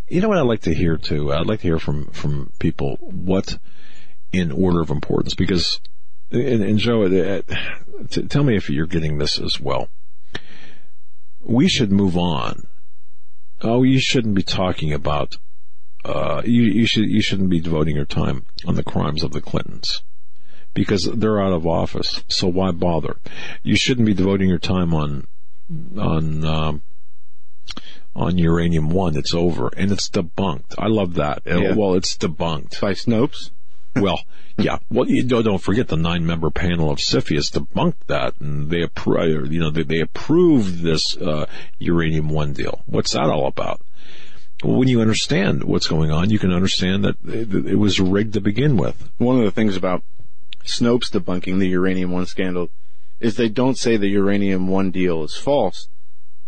you 0.09 0.21
know 0.21 0.29
what 0.29 0.39
I'd 0.39 0.43
like 0.43 0.63
to 0.63 0.75
hear 0.75 0.97
too? 0.97 1.33
I'd 1.33 1.47
like 1.47 1.61
to 1.61 1.69
hear 1.69 1.79
from, 1.79 2.07
from 2.09 2.53
people 2.59 2.97
what 3.01 3.59
in 4.33 4.53
order 4.53 4.81
of 4.81 4.91
importance 4.91 5.35
because, 5.35 5.81
and, 6.31 6.63
and 6.63 6.79
Joe, 6.79 7.05
uh, 7.05 7.43
t- 8.09 8.23
tell 8.23 8.45
me 8.45 8.57
if 8.57 8.71
you're 8.71 8.87
getting 8.87 9.19
this 9.19 9.41
as 9.41 9.59
well. 9.61 9.89
We 11.43 11.69
should 11.69 11.91
move 11.91 12.17
on. 12.17 12.67
Oh, 13.63 13.83
you 13.83 13.99
shouldn't 13.99 14.35
be 14.35 14.43
talking 14.43 14.93
about, 14.93 15.37
uh, 16.05 16.43
you, 16.45 16.63
you 16.63 16.87
should, 16.87 17.09
you 17.09 17.21
shouldn't 17.21 17.51
be 17.51 17.61
devoting 17.61 17.97
your 17.97 18.05
time 18.05 18.47
on 18.67 18.75
the 18.75 18.83
crimes 18.83 19.23
of 19.23 19.33
the 19.33 19.41
Clintons 19.41 20.03
because 20.75 21.09
they're 21.15 21.41
out 21.43 21.53
of 21.53 21.67
office. 21.67 22.23
So 22.29 22.49
why 22.49 22.71
bother? 22.71 23.19
You 23.63 23.77
shouldn't 23.77 24.07
be 24.07 24.15
devoting 24.15 24.49
your 24.49 24.59
time 24.59 24.95
on, 24.95 25.27
on, 25.97 26.45
um, 26.45 26.83
on 28.15 28.39
uranium 28.39 28.89
one. 28.91 29.17
It's 29.17 29.35
over 29.35 29.69
and 29.77 29.93
it's 29.93 30.09
debunked. 30.09 30.75
I 30.79 30.87
love 30.87 31.15
that. 31.15 31.43
Yeah. 31.45 31.75
Well, 31.75 31.95
it's 31.95 32.17
debunked 32.17 32.81
by 32.81 32.93
Snopes. 32.93 33.51
well, 33.97 34.21
yeah. 34.57 34.79
Well, 34.91 35.09
you 35.09 35.25
don't, 35.25 35.45
don't 35.45 35.59
forget 35.59 35.89
the 35.89 35.97
nine-member 35.97 36.51
panel 36.51 36.91
of 36.91 36.99
CFIUS 36.99 37.51
debunked 37.51 38.07
that, 38.07 38.35
and 38.41 38.71
they 38.71 38.83
approved. 38.83 39.53
You 39.53 39.61
know, 39.61 39.71
they, 39.71 39.83
they 39.83 40.01
approved 40.01 40.83
this 40.83 41.17
uh, 41.17 41.47
uranium 41.79 42.29
one 42.29 42.53
deal. 42.53 42.83
What's 42.87 43.13
that 43.13 43.31
all 43.31 43.47
about? 43.47 43.81
Well, 44.63 44.77
when 44.77 44.89
you 44.89 45.01
understand 45.01 45.65
what's 45.65 45.87
going 45.87 46.11
on, 46.11 46.31
you 46.31 46.39
can 46.39 46.53
understand 46.53 47.05
that 47.05 47.17
it, 47.27 47.55
it 47.55 47.77
was 47.77 48.01
rigged 48.01 48.35
to 48.35 48.41
begin 48.41 48.77
with. 48.77 49.11
One 49.19 49.39
of 49.39 49.45
the 49.45 49.51
things 49.51 49.77
about 49.77 50.03
Snopes 50.65 51.11
debunking 51.11 51.59
the 51.59 51.69
uranium 51.69 52.11
one 52.11 52.27
scandal 52.27 52.69
is 53.21 53.37
they 53.37 53.49
don't 53.49 53.79
say 53.79 53.97
the 53.97 54.09
uranium 54.09 54.69
one 54.69 54.91
deal 54.91 55.25
is 55.25 55.35
false 55.35 55.89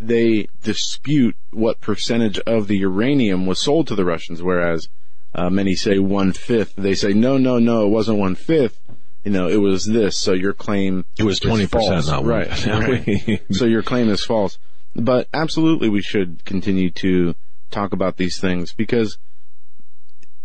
they 0.02 0.48
dispute 0.62 1.36
what 1.50 1.80
percentage 1.80 2.38
of 2.40 2.66
the 2.68 2.78
uranium 2.78 3.46
was 3.46 3.60
sold 3.60 3.86
to 3.88 3.94
the 3.94 4.04
Russians, 4.04 4.42
whereas 4.42 4.88
uh, 5.34 5.48
many 5.48 5.74
say 5.74 5.98
one 5.98 6.32
fifth. 6.32 6.74
They 6.76 6.94
say 6.94 7.12
no, 7.12 7.38
no, 7.38 7.58
no, 7.58 7.86
it 7.86 7.90
wasn't 7.90 8.18
one 8.18 8.34
fifth. 8.34 8.78
You 9.24 9.30
know, 9.30 9.48
it 9.48 9.58
was 9.58 9.84
this. 9.84 10.18
So 10.18 10.32
your 10.32 10.52
claim 10.52 11.04
it 11.18 11.22
was 11.22 11.38
twenty 11.38 11.66
percent, 11.66 12.06
not 12.06 12.24
right. 12.24 12.66
right. 12.66 13.42
so 13.52 13.64
your 13.64 13.82
claim 13.82 14.08
is 14.08 14.24
false. 14.24 14.58
But 14.94 15.28
absolutely, 15.32 15.88
we 15.88 16.02
should 16.02 16.44
continue 16.44 16.90
to 16.90 17.34
talk 17.72 17.92
about 17.92 18.16
these 18.16 18.40
things 18.40 18.72
because 18.72 19.18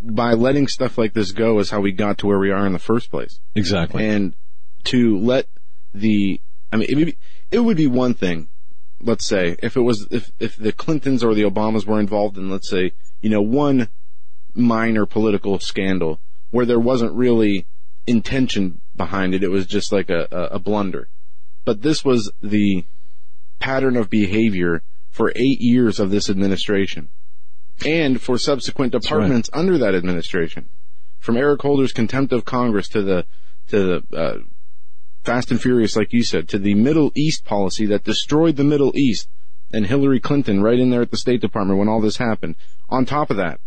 by 0.02 0.34
letting 0.34 0.68
stuff 0.68 0.98
like 0.98 1.14
this 1.14 1.32
go 1.32 1.60
is 1.60 1.70
how 1.70 1.82
we 1.82 1.92
got 1.92 2.18
to 2.20 2.28
where 2.28 2.40
we 2.40 2.52
are 2.52 2.66
in 2.66 2.74
the 2.74 2.80
first 2.80 3.12
place. 3.12 3.40
Exactly. 3.56 4.08
And 4.08 4.36
to 4.86 5.18
let 5.18 5.48
the, 5.94 6.40
I 6.72 6.78
mean, 6.78 6.88
it 6.90 6.96
would 6.96 7.06
be, 7.08 7.18
it 7.52 7.60
would 7.60 7.78
be 7.78 7.88
one 7.88 8.14
thing 8.14 8.50
let's 9.02 9.26
say, 9.26 9.56
if 9.60 9.76
it 9.76 9.82
was, 9.82 10.08
if, 10.12 10.32
if 10.40 10.56
the 10.56 10.72
Clintons 10.72 11.24
or 11.24 11.34
the 11.34 11.44
Obamas 11.44 11.86
were 11.86 12.00
involved 12.00 12.38
in, 12.38 12.50
let's 12.50 12.70
say, 12.70 12.94
you 13.22 13.30
know, 13.30 13.42
one 13.42 13.90
minor 14.54 15.06
political 15.06 15.60
scandal 15.60 16.20
where 16.52 16.66
there 16.66 16.80
wasn't 16.80 17.14
really 17.14 17.66
intention 18.06 18.82
behind 18.96 19.34
it, 19.36 19.44
it 19.44 19.52
was 19.52 19.66
just 19.66 19.92
like 19.92 20.10
a, 20.10 20.28
a, 20.32 20.56
a 20.56 20.60
blunder. 20.60 21.08
But 21.66 21.82
this 21.82 22.04
was 22.04 22.32
the 22.42 22.86
pattern 23.60 23.98
of 23.98 24.10
behavior 24.10 24.82
for 25.18 25.34
eight 25.36 25.60
years 25.60 26.00
of 26.00 26.12
this 26.12 26.30
administration 26.30 27.10
and 27.84 28.22
for 28.22 28.38
subsequent 28.38 28.92
departments 28.92 29.50
right. 29.52 29.60
under 29.60 29.76
that 29.80 29.96
administration. 29.96 30.70
From 31.18 31.38
Eric 31.38 31.60
Holder's 31.64 31.92
contempt 31.92 32.32
of 32.32 32.46
Congress 32.46 32.88
to 32.90 33.02
the, 33.02 33.26
to 33.70 34.04
the, 34.12 34.16
uh, 34.16 34.38
fast 35.24 35.50
and 35.50 35.60
furious, 35.60 35.96
like 35.96 36.14
you 36.14 36.22
said, 36.22 36.48
to 36.50 36.60
the 36.60 36.76
Middle 36.76 37.12
East 37.16 37.46
policy 37.46 37.88
that 37.88 38.04
destroyed 38.04 38.58
the 38.58 38.64
Middle 38.64 38.96
East 38.96 39.28
and 39.74 39.88
Hillary 39.88 40.20
Clinton 40.20 40.62
right 40.62 40.78
in 40.78 40.92
there 40.92 41.02
at 41.02 41.10
the 41.10 41.18
State 41.18 41.42
Department 41.42 41.80
when 41.80 41.90
all 41.90 42.00
this 42.00 42.18
happened. 42.18 42.54
On 42.88 43.04
top 43.04 43.32
of 43.32 43.38
that, 43.38 43.60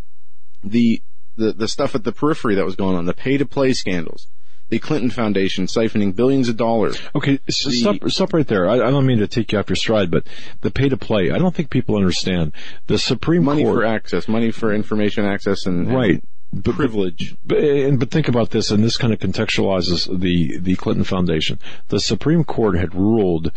the, 0.63 1.03
the, 1.37 1.53
the 1.53 1.67
stuff 1.67 1.97
at 1.97 2.05
the 2.05 2.13
periphery 2.13 2.55
that 2.55 2.65
was 2.65 2.77
going 2.77 2.97
on, 2.97 3.07
the 3.07 3.13
pay 3.13 3.37
to 3.37 3.45
play 3.45 3.73
scandals, 3.73 4.29
the 4.71 4.79
Clinton 4.79 5.11
Foundation 5.11 5.67
siphoning 5.67 6.15
billions 6.15 6.49
of 6.49 6.57
dollars. 6.57 7.01
Okay, 7.15 7.39
so 7.49 7.71
the, 7.71 7.77
stop, 7.77 7.97
stop 8.09 8.33
right 8.33 8.47
there. 8.47 8.69
I, 8.69 8.75
I, 8.75 8.91
don't 8.91 9.07
mean 9.07 9.19
to 9.19 9.27
take 9.27 9.53
you 9.53 9.59
off 9.59 9.69
your 9.69 9.77
stride, 9.77 10.11
but 10.11 10.27
the 10.63 10.71
pay 10.71 10.89
to 10.89 10.97
play, 10.97 11.31
I 11.31 11.39
don't 11.39 11.55
think 11.55 11.71
people 11.71 11.97
understand. 11.97 12.53
The 12.87 12.99
Supreme 12.99 13.45
money 13.45 13.63
Court. 13.63 13.77
Money 13.77 13.89
for 13.89 13.95
access, 13.95 14.29
money 14.29 14.51
for 14.51 14.73
information 14.73 15.27
access 15.27 15.67
and. 15.67 15.93
Right. 15.93 16.11
And, 16.11 16.27
but, 16.53 16.75
privilege. 16.75 17.37
But, 17.45 17.59
and, 17.59 18.01
but 18.01 18.11
think 18.11 18.27
about 18.27 18.51
this, 18.51 18.71
and 18.71 18.83
this 18.83 18.97
kind 18.97 19.13
of 19.13 19.21
contextualizes 19.21 20.21
the, 20.21 20.59
the 20.59 20.75
Clinton 20.77 21.05
Foundation. 21.05 21.61
The 21.89 22.01
Supreme 22.01 22.43
Court 22.43 22.77
had 22.77 22.95
ruled 22.95 23.53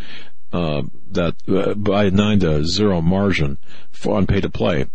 uh, 0.51 0.83
that 1.11 1.35
uh, 1.47 1.73
by 1.73 2.09
nine 2.09 2.39
to 2.41 2.63
zero 2.65 3.01
margin 3.01 3.57
for 3.91 4.15
on 4.15 4.27
pay 4.27 4.41
to 4.41 4.49
play 4.49 4.85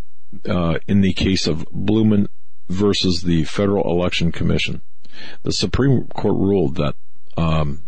uh, 0.49 0.79
in 0.87 1.01
the 1.01 1.13
case 1.13 1.49
of 1.49 1.67
Bluman 1.73 2.29
versus 2.69 3.23
the 3.23 3.45
Federal 3.45 3.91
Election 3.91 4.31
Commission. 4.31 4.83
The 5.43 5.53
Supreme 5.53 6.07
Court 6.07 6.35
ruled 6.35 6.77
that 6.77 6.95
um, 7.37 7.83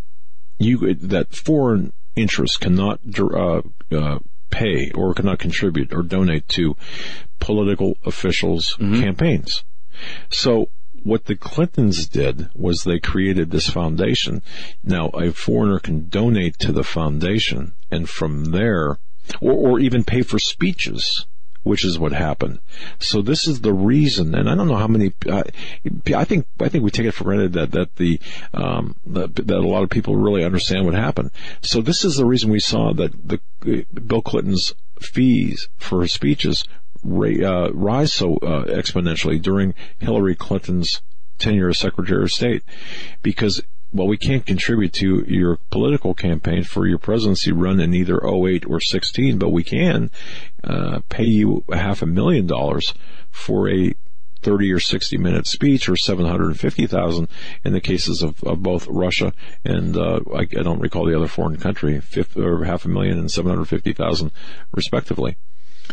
you 0.58 0.94
that 0.94 1.34
foreign 1.34 1.92
interests 2.16 2.56
cannot 2.56 3.00
uh, 3.18 3.62
uh, 3.92 4.18
pay 4.50 4.90
or 4.92 5.14
cannot 5.14 5.38
contribute 5.38 5.92
or 5.92 6.02
donate 6.02 6.48
to 6.48 6.76
political 7.38 7.96
officials' 8.04 8.76
mm-hmm. 8.78 9.00
campaigns. 9.00 9.64
So 10.30 10.68
what 11.02 11.24
the 11.24 11.36
Clintons 11.36 12.06
did 12.06 12.48
was 12.54 12.84
they 12.84 12.98
created 12.98 13.50
this 13.50 13.68
foundation. 13.68 14.42
Now 14.84 15.08
a 15.08 15.32
foreigner 15.32 15.78
can 15.78 16.08
donate 16.08 16.58
to 16.60 16.72
the 16.72 16.84
foundation 16.84 17.72
and 17.90 18.08
from 18.08 18.46
there, 18.46 18.98
or, 19.40 19.52
or 19.52 19.80
even 19.80 20.04
pay 20.04 20.22
for 20.22 20.38
speeches 20.38 21.26
which 21.62 21.84
is 21.84 21.98
what 21.98 22.12
happened. 22.12 22.60
So 22.98 23.22
this 23.22 23.46
is 23.46 23.60
the 23.60 23.72
reason, 23.72 24.34
and 24.34 24.48
I 24.48 24.54
don't 24.54 24.68
know 24.68 24.76
how 24.76 24.88
many. 24.88 25.12
Uh, 25.28 25.42
I 26.14 26.24
think 26.24 26.46
I 26.60 26.68
think 26.68 26.84
we 26.84 26.90
take 26.90 27.06
it 27.06 27.12
for 27.12 27.24
granted 27.24 27.52
that 27.54 27.72
that 27.72 27.96
the, 27.96 28.20
um, 28.54 28.96
that, 29.06 29.34
that 29.34 29.50
a 29.56 29.68
lot 29.68 29.82
of 29.82 29.90
people 29.90 30.16
really 30.16 30.44
understand 30.44 30.86
what 30.86 30.94
happened. 30.94 31.30
So 31.62 31.80
this 31.80 32.04
is 32.04 32.16
the 32.16 32.26
reason 32.26 32.50
we 32.50 32.60
saw 32.60 32.92
that 32.94 33.12
the 33.26 33.40
uh, 33.66 34.00
Bill 34.00 34.22
Clinton's 34.22 34.74
fees 35.00 35.68
for 35.76 36.02
his 36.02 36.12
speeches 36.12 36.64
uh, 37.04 37.72
rise 37.72 38.12
so 38.12 38.36
uh, 38.36 38.64
exponentially 38.64 39.40
during 39.40 39.74
Hillary 39.98 40.34
Clinton's 40.34 41.00
tenure 41.38 41.70
as 41.70 41.78
Secretary 41.78 42.22
of 42.22 42.30
State, 42.30 42.62
because 43.22 43.62
well, 43.92 44.06
we 44.06 44.16
can't 44.16 44.46
contribute 44.46 44.92
to 44.94 45.24
your 45.26 45.58
political 45.70 46.14
campaign 46.14 46.62
for 46.62 46.86
your 46.86 46.98
presidency 46.98 47.52
run 47.52 47.80
in 47.80 47.94
either 47.94 48.24
08 48.24 48.64
or 48.68 48.80
16, 48.80 49.38
but 49.38 49.50
we 49.50 49.64
can 49.64 50.10
uh, 50.62 51.00
pay 51.08 51.24
you 51.24 51.64
a 51.68 51.76
half 51.76 52.02
a 52.02 52.06
million 52.06 52.46
dollars 52.46 52.94
for 53.30 53.68
a 53.68 53.94
30 54.42 54.72
or 54.72 54.80
60 54.80 55.18
minute 55.18 55.46
speech 55.46 55.88
or 55.88 55.96
750,000 55.96 57.28
in 57.64 57.72
the 57.72 57.80
cases 57.80 58.22
of, 58.22 58.42
of 58.44 58.62
both 58.62 58.86
Russia 58.88 59.32
and, 59.64 59.96
uh, 59.96 60.20
I, 60.34 60.40
I, 60.40 60.62
don't 60.62 60.80
recall 60.80 61.04
the 61.04 61.16
other 61.16 61.26
foreign 61.26 61.58
country, 61.58 62.00
fifth, 62.00 62.36
or 62.36 62.64
half 62.64 62.86
a 62.86 62.88
million 62.88 63.18
and 63.18 63.30
750,000 63.30 64.30
respectively. 64.72 65.36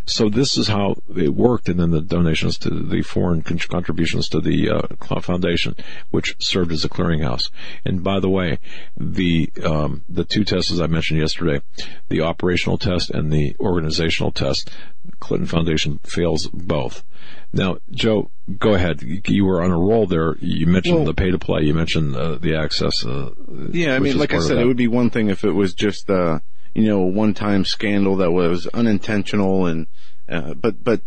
So 0.06 0.30
this 0.30 0.58
is 0.58 0.68
how 0.68 0.96
it 1.16 1.34
worked, 1.34 1.68
and 1.68 1.80
then 1.80 1.92
the 1.92 2.02
donations 2.02 2.58
to 2.60 2.70
the 2.70 3.02
foreign 3.02 3.42
contributions 3.42 4.30
to 4.30 4.40
the 4.40 4.70
uh, 4.70 5.20
foundation, 5.20 5.76
which 6.12 6.36
served 6.40 6.72
as 6.72 6.86
a 6.86 6.90
clearinghouse. 6.90 7.50
And 7.84 8.04
by 8.04 8.20
the 8.20 8.30
way, 8.30 8.60
the 8.96 9.52
um, 9.64 10.04
the 10.08 10.24
two 10.24 10.44
tests 10.44 10.72
as 10.72 10.80
I 10.80 10.88
mentioned 10.88 11.20
yesterday, 11.20 11.62
the 12.08 12.22
operational 12.22 12.78
test 12.78 13.10
and 13.10 13.32
the 13.32 13.56
organizational 13.60 14.32
test, 14.32 14.72
Clinton 15.20 15.48
Foundation 15.48 16.00
fails 16.04 16.48
both. 16.48 17.04
Now, 17.52 17.78
Joe, 17.92 18.30
go 18.58 18.74
ahead. 18.74 19.02
You 19.28 19.46
were 19.46 19.62
on 19.62 19.72
a 19.72 19.78
roll 19.78 20.06
there. 20.06 20.36
You 20.40 20.68
mentioned 20.68 20.98
well, 20.98 21.06
the 21.06 21.14
pay 21.14 21.32
to 21.32 21.40
play. 21.40 21.64
You 21.64 21.74
mentioned 21.74 22.16
uh, 22.16 22.36
the 22.36 22.56
access. 22.56 23.06
Uh, 23.06 23.32
yeah, 23.72 23.96
I 23.96 24.00
mean, 24.00 24.18
like 24.18 24.34
I 24.34 24.40
said, 24.40 24.58
it 24.58 24.66
would 24.66 24.78
be 24.78 24.88
one 24.88 25.10
thing 25.10 25.30
if 25.30 25.44
it 25.44 25.52
was 25.52 25.74
just. 25.74 26.10
Uh, 26.10 26.40
you 26.78 26.84
know, 26.84 27.01
a 27.01 27.07
one-time 27.07 27.65
scandal 27.65 28.17
that 28.17 28.32
was 28.32 28.67
unintentional 28.67 29.65
and, 29.65 29.88
uh, 30.30 30.53
but, 30.53 30.84
but 30.84 31.01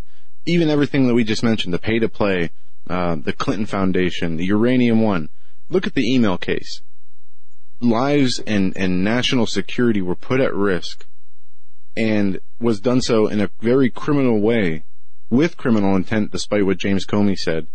even 0.44 0.68
everything 0.68 1.06
that 1.06 1.14
we 1.14 1.22
just 1.22 1.44
mentioned, 1.44 1.72
the 1.72 1.78
pay 1.78 2.00
to 2.00 2.08
play, 2.08 2.50
uh, 2.88 3.14
the 3.14 3.32
Clinton 3.32 3.66
Foundation, 3.66 4.36
the 4.36 4.46
Uranium 4.46 5.00
One, 5.00 5.28
look 5.68 5.86
at 5.86 5.94
the 5.94 6.12
email 6.12 6.36
case. 6.36 6.82
Lives 7.78 8.40
and, 8.40 8.76
and 8.76 9.04
national 9.04 9.46
security 9.46 10.02
were 10.02 10.16
put 10.16 10.40
at 10.40 10.52
risk 10.52 11.06
and 11.96 12.40
was 12.58 12.80
done 12.80 13.00
so 13.00 13.28
in 13.28 13.40
a 13.40 13.50
very 13.60 13.90
criminal 13.90 14.40
way 14.40 14.82
with 15.30 15.56
criminal 15.56 15.94
intent, 15.94 16.32
despite 16.32 16.66
what 16.66 16.78
James 16.78 17.06
Comey 17.06 17.38
said. 17.38 17.68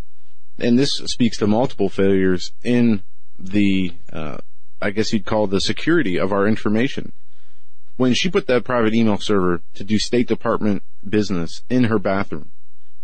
And 0.60 0.78
this 0.78 0.96
speaks 0.96 1.38
to 1.38 1.48
multiple 1.48 1.88
failures 1.88 2.52
in 2.62 3.04
the, 3.40 3.94
uh, 4.12 4.40
I 4.82 4.90
guess 4.90 5.14
you'd 5.14 5.26
call 5.26 5.48
the 5.48 5.62
security 5.62 6.20
of 6.20 6.34
our 6.34 6.46
information 6.46 7.14
when 7.98 8.14
she 8.14 8.30
put 8.30 8.48
that 8.48 8.64
private 8.64 8.94
email 8.94 9.18
server 9.18 9.62
to 9.74 9.84
do 9.84 9.98
State 9.98 10.28
Department 10.28 10.84
business 11.08 11.64
in 11.70 11.86
her 11.86 12.00
bathroom, 12.00 12.52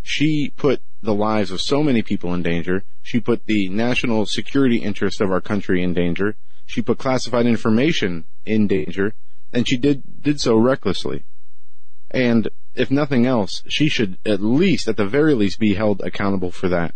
she 0.02 0.52
put 0.58 0.82
the 1.02 1.14
lives 1.14 1.52
of 1.52 1.62
so 1.62 1.84
many 1.84 2.02
people 2.02 2.34
in 2.34 2.44
danger. 2.44 2.84
She 3.02 3.20
put 3.20 3.46
the 3.46 3.70
national 3.70 4.26
security 4.26 4.78
interest 4.78 5.22
of 5.22 5.32
our 5.32 5.42
country 5.42 5.82
in 5.82 5.94
danger. 5.94 6.36
She 6.66 6.82
put 6.82 6.98
classified 6.98 7.46
information 7.46 8.26
in 8.46 8.68
danger, 8.68 9.14
and 9.54 9.68
she 9.68 9.78
did 9.78 10.22
did 10.22 10.40
so 10.40 10.56
recklessly. 10.56 11.24
And 12.10 12.50
if 12.76 12.92
nothing 12.92 13.26
else, 13.26 13.64
she 13.68 13.88
should 13.88 14.18
at 14.26 14.42
least, 14.42 14.88
at 14.88 14.98
the 14.98 15.06
very 15.06 15.34
least, 15.34 15.60
be 15.60 15.74
held 15.74 16.02
accountable 16.02 16.52
for 16.52 16.68
that. 16.70 16.94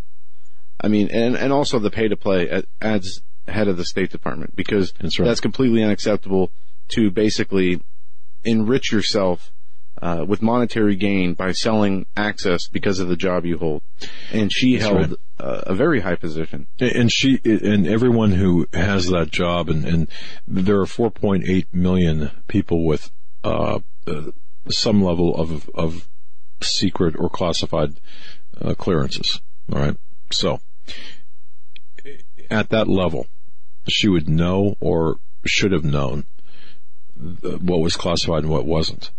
I 0.80 0.88
mean, 0.88 1.10
and 1.10 1.36
and 1.36 1.54
also 1.54 1.80
the 1.80 1.92
pay 1.92 2.08
to 2.08 2.18
play 2.18 2.64
as 2.82 3.22
head 3.48 3.68
of 3.68 3.78
the 3.78 3.86
State 3.86 4.10
Department 4.10 4.56
because 4.56 4.92
that's, 5.00 5.20
right. 5.20 5.26
that's 5.26 5.40
completely 5.40 5.84
unacceptable 5.84 6.52
to 6.90 7.12
basically 7.12 7.82
enrich 8.44 8.92
yourself 8.92 9.52
uh, 10.02 10.26
with 10.28 10.42
monetary 10.42 10.96
gain 10.96 11.34
by 11.34 11.52
selling 11.52 12.06
access 12.18 12.68
because 12.68 13.00
of 13.00 13.08
the 13.08 13.16
job 13.16 13.46
you 13.46 13.58
hold. 13.58 13.82
And 14.32 14.52
she 14.52 14.78
That's 14.78 14.86
held 14.86 15.10
right. 15.12 15.20
uh, 15.40 15.62
a 15.68 15.74
very 15.74 16.02
high 16.02 16.16
position. 16.16 16.68
And 16.80 17.12
she 17.12 17.40
and 17.44 17.88
everyone 17.88 18.32
who 18.32 18.68
has 18.74 19.08
that 19.08 19.32
job, 19.32 19.70
and, 19.70 19.86
and 19.86 20.08
there 20.48 20.80
are 20.80 20.86
4.8 20.86 21.66
million 21.74 22.32
people 22.48 22.86
with 22.86 23.10
uh, 23.44 23.80
uh, 24.08 24.22
some 24.70 25.02
level 25.04 25.36
of 25.36 25.70
of 25.74 26.08
secret 26.62 27.16
or 27.18 27.30
classified 27.30 28.00
uh, 28.62 28.74
clearances. 28.76 29.42
All 29.72 29.80
right, 29.80 29.98
so 30.32 30.60
at 32.50 32.70
that 32.70 32.88
level, 32.88 33.28
she 33.88 34.08
would 34.08 34.30
know 34.30 34.76
or 34.80 35.18
should 35.46 35.72
have 35.72 35.84
known 35.84 36.26
what 37.16 37.80
was 37.80 37.96
classified 37.96 38.44
and 38.44 38.52
what 38.52 38.66
wasn't. 38.66 39.12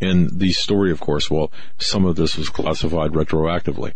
And 0.00 0.38
the 0.38 0.52
story, 0.52 0.92
of 0.92 1.00
course, 1.00 1.30
well, 1.30 1.52
some 1.78 2.06
of 2.06 2.16
this 2.16 2.36
was 2.36 2.48
classified 2.48 3.12
retroactively. 3.12 3.92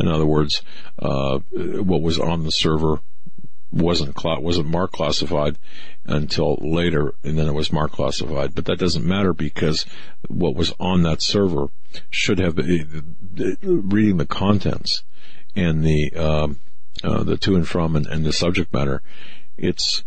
In 0.00 0.08
other 0.08 0.26
words, 0.26 0.62
uh, 0.98 1.38
what 1.52 2.02
was 2.02 2.18
on 2.18 2.42
the 2.42 2.50
server 2.50 3.00
wasn't 3.70 4.18
cl- 4.18 4.40
wasn't 4.40 4.68
marked 4.68 4.94
classified 4.94 5.58
until 6.04 6.56
later, 6.56 7.14
and 7.22 7.38
then 7.38 7.46
it 7.46 7.54
was 7.54 7.72
marked 7.72 7.94
classified. 7.94 8.54
But 8.54 8.64
that 8.66 8.78
doesn't 8.78 9.04
matter 9.04 9.32
because 9.32 9.86
what 10.28 10.54
was 10.54 10.72
on 10.80 11.02
that 11.02 11.22
server 11.22 11.68
should 12.10 12.38
have 12.38 12.56
been 12.56 13.14
reading 13.36 14.16
the 14.16 14.26
contents 14.26 15.02
and 15.54 15.84
the 15.84 16.12
um, 16.14 16.58
uh, 17.02 17.22
the 17.22 17.36
to 17.38 17.56
and 17.56 17.66
from 17.66 17.96
and, 17.96 18.06
and 18.06 18.24
the 18.24 18.32
subject 18.32 18.72
matter. 18.72 19.02
It's 19.56 20.04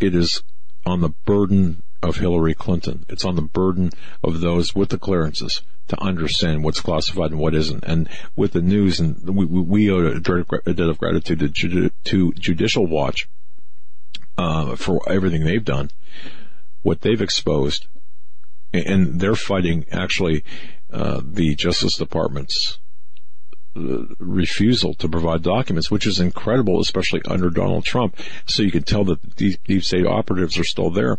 it 0.00 0.14
is 0.14 0.42
on 0.86 1.00
the 1.00 1.10
burden 1.10 1.82
of 2.02 2.16
Hillary 2.16 2.54
Clinton. 2.54 3.04
It's 3.08 3.24
on 3.24 3.36
the 3.36 3.42
burden 3.42 3.90
of 4.22 4.40
those 4.40 4.74
with 4.74 4.90
the 4.90 4.98
clearances 4.98 5.62
to 5.88 6.00
understand 6.00 6.62
what's 6.62 6.80
classified 6.80 7.30
and 7.30 7.40
what 7.40 7.54
isn't. 7.54 7.84
And 7.84 8.08
with 8.36 8.52
the 8.52 8.60
news, 8.62 9.00
and 9.00 9.18
we, 9.28 9.44
we 9.44 9.90
owe 9.90 10.06
a 10.06 10.20
debt 10.20 10.80
of 10.88 10.98
gratitude 10.98 11.54
to, 11.54 11.90
to 11.90 12.32
Judicial 12.32 12.86
Watch 12.86 13.28
uh, 14.36 14.76
for 14.76 15.00
everything 15.10 15.44
they've 15.44 15.64
done, 15.64 15.90
what 16.82 17.00
they've 17.00 17.20
exposed, 17.20 17.86
and 18.72 19.18
they're 19.20 19.34
fighting 19.34 19.86
actually 19.90 20.44
uh, 20.92 21.20
the 21.24 21.54
Justice 21.54 21.96
Department's 21.96 22.78
refusal 24.18 24.94
to 24.94 25.08
provide 25.08 25.42
documents, 25.42 25.90
which 25.90 26.06
is 26.06 26.20
incredible, 26.20 26.80
especially 26.80 27.22
under 27.26 27.50
Donald 27.50 27.84
Trump. 27.84 28.16
So 28.46 28.62
you 28.62 28.70
can 28.70 28.82
tell 28.82 29.04
that 29.04 29.36
these 29.36 29.58
deep 29.64 29.84
state 29.84 30.06
operatives 30.06 30.58
are 30.58 30.64
still 30.64 30.90
there. 30.90 31.18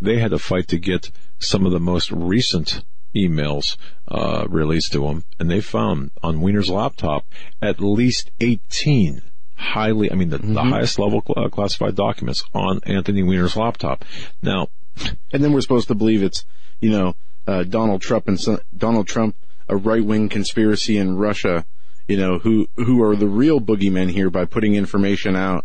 They 0.00 0.18
had 0.18 0.30
to 0.30 0.38
fight 0.38 0.68
to 0.68 0.78
get 0.78 1.10
some 1.38 1.66
of 1.66 1.72
the 1.72 1.80
most 1.80 2.10
recent 2.10 2.82
emails 3.14 3.76
uh, 4.08 4.46
released 4.48 4.92
to 4.92 5.06
them, 5.06 5.24
and 5.38 5.50
they 5.50 5.60
found 5.60 6.10
on 6.22 6.40
Weiner's 6.40 6.70
laptop 6.70 7.26
at 7.60 7.80
least 7.80 8.30
18 8.40 9.22
highly, 9.60 10.10
I 10.10 10.14
mean, 10.14 10.30
the, 10.30 10.38
mm-hmm. 10.38 10.54
the 10.54 10.64
highest 10.64 10.98
level 10.98 11.22
uh, 11.36 11.48
classified 11.48 11.94
documents 11.94 12.42
on 12.54 12.80
Anthony 12.84 13.22
Weiner's 13.22 13.56
laptop. 13.56 14.04
Now, 14.42 14.68
and 15.32 15.44
then 15.44 15.52
we're 15.52 15.60
supposed 15.60 15.88
to 15.88 15.94
believe 15.94 16.22
it's, 16.22 16.44
you 16.80 16.90
know, 16.90 17.14
uh, 17.46 17.64
Donald 17.64 18.00
Trump 18.00 18.28
and 18.28 18.38
Donald 18.76 19.06
Trump, 19.06 19.36
a 19.68 19.76
right 19.76 20.04
wing 20.04 20.28
conspiracy 20.28 20.96
in 20.96 21.16
Russia 21.16 21.64
you 22.10 22.16
know, 22.16 22.40
who, 22.40 22.68
who 22.74 23.00
are 23.04 23.14
the 23.14 23.28
real 23.28 23.60
boogeymen 23.60 24.10
here 24.10 24.30
by 24.30 24.44
putting 24.44 24.74
information 24.74 25.36
out, 25.36 25.64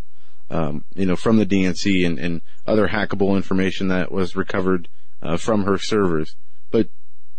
um, 0.52 0.84
you 0.94 1.08
know, 1.08 1.16
from 1.16 1.38
the 1.38 1.46
DNC 1.46 2.06
and, 2.06 2.20
and 2.20 2.42
other 2.68 2.88
hackable 2.88 3.36
information 3.36 3.88
that 3.88 4.12
was 4.12 4.36
recovered, 4.36 4.88
uh, 5.24 5.38
from 5.38 5.64
her 5.64 5.80
servers. 5.80 6.36
But 6.70 6.90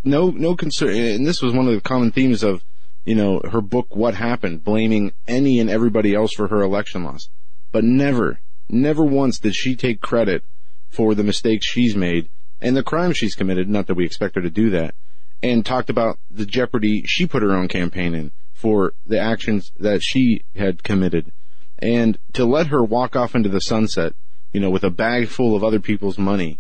no, 0.03 0.31
no 0.31 0.57
concern, 0.57 0.97
and 0.97 1.25
this 1.25 1.41
was 1.41 1.53
one 1.53 1.69
of 1.69 1.75
the 1.75 1.81
common 1.81 2.11
themes 2.11 2.43
of, 2.43 2.65
you 3.05 3.15
know, 3.15 3.41
her 3.53 3.61
book, 3.61 3.95
What 3.95 4.17
Happened, 4.17 4.65
blaming 4.65 5.13
any 5.29 5.61
and 5.61 5.71
everybody 5.71 6.13
else 6.13 6.33
for 6.33 6.49
her 6.49 6.61
election 6.61 7.05
loss. 7.05 7.29
But 7.71 7.85
never, 7.85 8.41
never 8.69 9.05
once 9.05 9.39
did 9.39 9.55
she 9.55 9.77
take 9.77 10.01
credit 10.01 10.43
for 10.89 11.15
the 11.15 11.23
mistakes 11.23 11.65
she's 11.65 11.95
made 11.95 12.29
and 12.61 12.77
the 12.77 12.83
crimes 12.83 13.19
she's 13.19 13.37
committed, 13.37 13.69
not 13.69 13.87
that 13.87 13.95
we 13.95 14.05
expect 14.05 14.35
her 14.35 14.43
to 14.43 14.51
do 14.51 14.69
that, 14.71 14.97
and 15.45 15.65
talked 15.65 15.91
about 15.91 16.19
the 16.29 16.45
jeopardy 16.45 17.05
she 17.07 17.25
put 17.25 17.45
her 17.45 17.53
own 17.53 17.69
campaign 17.69 18.13
in 18.13 18.33
for 18.67 18.95
the 19.07 19.17
actions 19.17 19.71
that 19.79 20.03
she 20.03 20.43
had 20.57 20.83
committed. 20.83 21.31
And 21.79 22.19
to 22.33 22.45
let 22.45 22.67
her 22.67 22.83
walk 22.83 23.15
off 23.15 23.37
into 23.37 23.49
the 23.49 23.61
sunset, 23.61 24.13
you 24.53 24.59
know, 24.59 24.71
with 24.71 24.83
a 24.83 24.91
bag 24.91 25.29
full 25.29 25.55
of 25.55 25.63
other 25.63 25.79
people's 25.79 26.19
money 26.19 26.59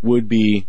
would 0.00 0.30
be, 0.30 0.66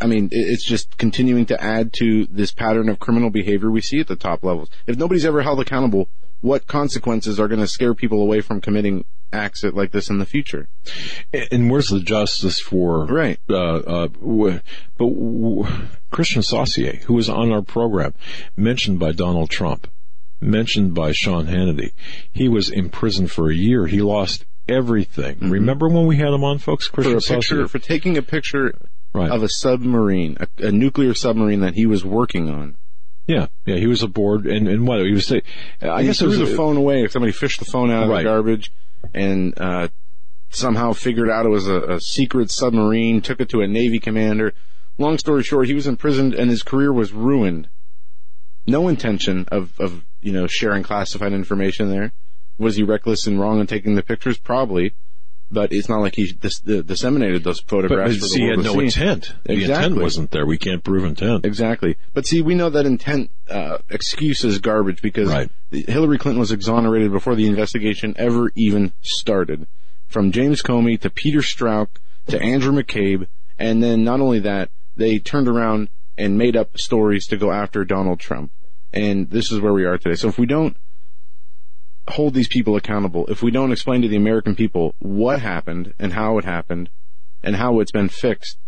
I 0.00 0.08
mean, 0.08 0.30
it's 0.32 0.64
just 0.64 0.98
continuing 0.98 1.46
to 1.46 1.62
add 1.62 1.92
to 2.00 2.26
this 2.26 2.50
pattern 2.50 2.88
of 2.88 2.98
criminal 2.98 3.30
behavior 3.30 3.70
we 3.70 3.82
see 3.82 4.00
at 4.00 4.08
the 4.08 4.16
top 4.16 4.42
levels. 4.42 4.68
If 4.84 4.96
nobody's 4.96 5.24
ever 5.24 5.42
held 5.42 5.60
accountable, 5.60 6.08
what 6.40 6.66
consequences 6.66 7.38
are 7.38 7.46
going 7.46 7.60
to 7.60 7.68
scare 7.68 7.94
people 7.94 8.20
away 8.20 8.40
from 8.40 8.60
committing 8.60 9.04
acts 9.34 9.64
it 9.64 9.74
like 9.74 9.90
this 9.90 10.08
in 10.10 10.18
the 10.18 10.26
future? 10.26 10.68
And 11.50 11.70
where's 11.70 11.88
the 11.88 12.00
justice 12.00 12.60
for 12.60 13.06
Right. 13.06 13.38
Uh, 13.50 13.54
uh, 13.76 14.06
w- 14.08 14.60
but 14.96 15.08
w- 15.08 15.64
Kristian 16.12 16.44
Saucier, 16.44 17.00
who 17.06 17.14
was 17.14 17.28
on 17.28 17.52
our 17.52 17.62
program, 17.62 18.14
mentioned 18.56 18.98
by 18.98 19.12
Donald 19.12 19.50
Trump, 19.50 19.88
mentioned 20.40 20.94
by 20.94 21.12
Sean 21.12 21.46
Hannity, 21.46 21.92
he 22.32 22.48
was 22.48 22.70
imprisoned 22.70 23.30
for 23.30 23.50
a 23.50 23.54
year. 23.54 23.86
He 23.86 24.00
lost 24.00 24.44
everything. 24.68 25.38
Remember 25.40 25.88
when 25.88 26.06
we 26.06 26.16
had 26.16 26.28
him 26.28 26.44
on, 26.44 26.58
folks? 26.58 26.86
Mm-hmm. 26.88 27.02
For 27.02 27.10
Christian 27.10 27.34
a 27.34 27.38
picture, 27.38 27.68
for 27.68 27.78
taking 27.78 28.16
a 28.16 28.22
picture 28.22 28.74
right? 29.12 29.30
of 29.30 29.42
a 29.42 29.48
submarine, 29.48 30.36
a, 30.40 30.66
a 30.68 30.72
nuclear 30.72 31.14
submarine 31.14 31.60
that 31.60 31.74
he 31.74 31.86
was 31.86 32.04
working 32.04 32.48
on. 32.50 32.76
yeah, 33.26 33.46
yeah. 33.66 33.76
He 33.76 33.86
was 33.86 34.02
aboard, 34.02 34.46
and 34.46 34.68
and 34.68 34.86
what 34.86 35.04
he 35.04 35.12
was 35.12 35.26
saying. 35.26 35.42
I 35.82 36.02
he 36.02 36.08
guess 36.08 36.16
it 36.20 36.24
threw 36.28 36.38
was 36.38 36.50
the 36.50 36.56
phone 36.56 36.76
away. 36.76 37.04
If 37.04 37.12
somebody 37.12 37.32
fished 37.32 37.58
the 37.58 37.64
phone 37.64 37.90
out 37.90 38.04
of 38.04 38.08
Right. 38.10 38.22
the 38.22 38.28
garbage 38.28 38.70
and 39.12 39.54
uh, 39.58 39.88
somehow 40.50 40.92
figured 40.92 41.30
out 41.30 41.46
it 41.46 41.50
was 41.50 41.66
a, 41.66 41.80
a 41.82 42.00
secret 42.00 42.50
submarine. 42.50 43.20
Took 43.20 43.40
it 43.40 43.48
to 43.50 43.60
a 43.60 43.66
Navy 43.66 43.98
commander. 43.98 44.54
Long 44.98 45.18
story 45.18 45.42
short, 45.42 45.66
he 45.66 45.74
was 45.74 45.86
imprisoned 45.86 46.34
and 46.34 46.50
his 46.50 46.62
career 46.62 46.92
was 46.92 47.12
ruined. 47.12 47.68
No 48.66 48.88
intention 48.88 49.44
of 49.48 49.78
of 49.78 50.04
you 50.22 50.32
know 50.32 50.46
sharing 50.46 50.82
classified 50.82 51.32
information 51.32 51.90
there. 51.90 52.12
Was 52.56 52.76
he 52.76 52.82
reckless 52.82 53.26
and 53.26 53.38
wrong 53.40 53.60
in 53.60 53.66
taking 53.66 53.94
the 53.94 54.02
pictures? 54.02 54.38
Probably. 54.38 54.94
But 55.54 55.72
it's 55.72 55.88
not 55.88 56.00
like 56.00 56.16
he 56.16 56.32
dis- 56.32 56.60
disseminated 56.60 57.44
those 57.44 57.60
photographs. 57.60 58.18
but 58.18 58.28
for 58.28 58.34
the 58.34 58.40
he 58.42 58.48
had 58.48 58.58
no 58.58 58.80
intent. 58.80 59.32
The 59.44 59.62
intent 59.64 59.96
wasn't 59.96 60.30
there. 60.32 60.44
We 60.44 60.58
can't 60.58 60.82
prove 60.82 61.04
intent. 61.04 61.46
Exactly. 61.46 61.96
But 62.12 62.26
see, 62.26 62.42
we 62.42 62.54
know 62.54 62.70
that 62.70 62.84
intent 62.86 63.30
uh, 63.48 63.78
excuse 63.88 64.44
is 64.44 64.58
garbage 64.58 65.00
because 65.00 65.28
Right. 65.28 65.50
Hillary 65.70 66.18
Clinton 66.18 66.40
was 66.40 66.52
exonerated 66.52 67.12
before 67.12 67.34
the 67.36 67.46
investigation 67.46 68.14
ever 68.18 68.50
even 68.56 68.92
started. 69.00 69.66
From 70.08 70.32
James 70.32 70.62
Comey 70.62 71.00
to 71.00 71.10
Peter 71.10 71.40
Strzok 71.40 71.88
to 72.28 72.40
Andrew 72.40 72.72
McCabe, 72.72 73.26
and 73.58 73.82
then 73.82 74.04
not 74.04 74.20
only 74.20 74.40
that, 74.40 74.70
they 74.96 75.18
turned 75.18 75.48
around 75.48 75.88
and 76.18 76.38
made 76.38 76.56
up 76.56 76.78
stories 76.78 77.26
to 77.28 77.36
go 77.36 77.50
after 77.52 77.84
Donald 77.84 78.20
Trump. 78.20 78.50
And 78.92 79.30
this 79.30 79.50
is 79.50 79.60
where 79.60 79.72
we 79.72 79.84
are 79.84 79.98
today. 79.98 80.14
So 80.14 80.28
if 80.28 80.38
we 80.38 80.46
don't 80.46 80.76
hold 82.08 82.34
these 82.34 82.48
people 82.48 82.76
accountable, 82.76 83.26
if 83.28 83.42
we 83.42 83.50
don't 83.50 83.72
explain 83.72 84.02
to 84.02 84.08
the 84.08 84.16
American 84.16 84.54
people 84.54 84.94
what 84.98 85.40
happened 85.40 85.94
and 85.98 86.12
how 86.12 86.38
it 86.38 86.44
happened 86.44 86.90
and 87.42 87.56
how 87.56 87.80
it's 87.80 87.92
been 87.92 88.08
fixed, 88.08 88.58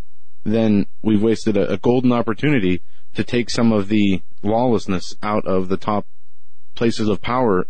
then 0.43 0.85
we've 1.01 1.21
wasted 1.21 1.57
a, 1.57 1.73
a 1.73 1.77
golden 1.77 2.11
opportunity 2.11 2.81
to 3.15 3.23
take 3.23 3.49
some 3.49 3.71
of 3.71 3.89
the 3.89 4.21
lawlessness 4.43 5.15
out 5.21 5.45
of 5.45 5.69
the 5.69 5.77
top 5.77 6.05
places 6.75 7.09
of 7.09 7.21
power 7.21 7.67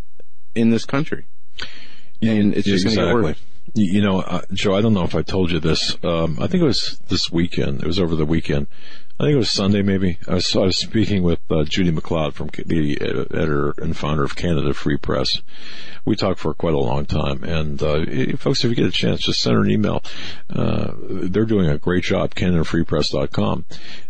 in 0.55 0.70
this 0.70 0.86
country. 0.86 1.26
And 2.22 2.53
it's 2.53 2.68
just 2.68 2.86
going 2.86 2.95
to 2.95 3.01
get 3.01 3.07
exactly. 3.07 3.24
worse. 3.24 3.41
You 3.74 3.93
you 3.93 4.01
know, 4.01 4.22
uh, 4.22 4.41
Joe, 4.53 4.76
I 4.76 4.82
don't 4.82 4.93
know 4.93 5.03
if 5.03 5.15
I 5.15 5.22
told 5.22 5.51
you 5.51 5.59
this. 5.59 5.97
Um, 6.03 6.38
I 6.41 6.47
think 6.47 6.63
it 6.63 6.65
was 6.65 6.99
this 7.09 7.32
weekend. 7.32 7.82
It 7.82 7.88
was 7.88 7.99
over 7.99 8.15
the 8.15 8.26
weekend. 8.26 8.68
I 9.20 9.24
think 9.24 9.34
it 9.34 9.38
was 9.38 9.49
Sunday, 9.49 9.82
maybe. 9.82 10.20
I 10.28 10.36
was, 10.36 10.55
I 10.55 10.59
was 10.59 10.78
speaking 10.78 11.24
with 11.24 11.39
uh, 11.49 11.63
Judy 11.63 11.91
McLeod 11.91 12.34
from 12.34 12.51
the 12.68 12.97
editor 13.01 13.74
and 13.80 13.97
founder 13.97 14.24
of 14.24 14.36
Canada 14.36 14.76
Free 14.76 14.97
Press. 14.97 15.41
We 16.05 16.15
talked 16.15 16.39
for 16.39 16.53
quite 16.53 16.76
a 16.76 16.80
long 16.80 17.07
time, 17.07 17.43
and 17.43 17.82
uh, 17.82 18.38
folks, 18.38 18.63
if 18.63 18.70
you 18.70 18.76
get 18.76 18.86
a 18.86 18.91
chance, 18.91 19.22
just 19.22 19.41
send 19.41 19.55
her 19.55 19.63
an 19.63 19.72
email. 19.72 20.03
Uh, 20.51 20.91
they're 20.99 21.45
doing 21.45 21.68
a 21.68 21.80
great 21.80 22.03
job. 22.03 22.36
CanadaFreePress.com. 22.36 23.65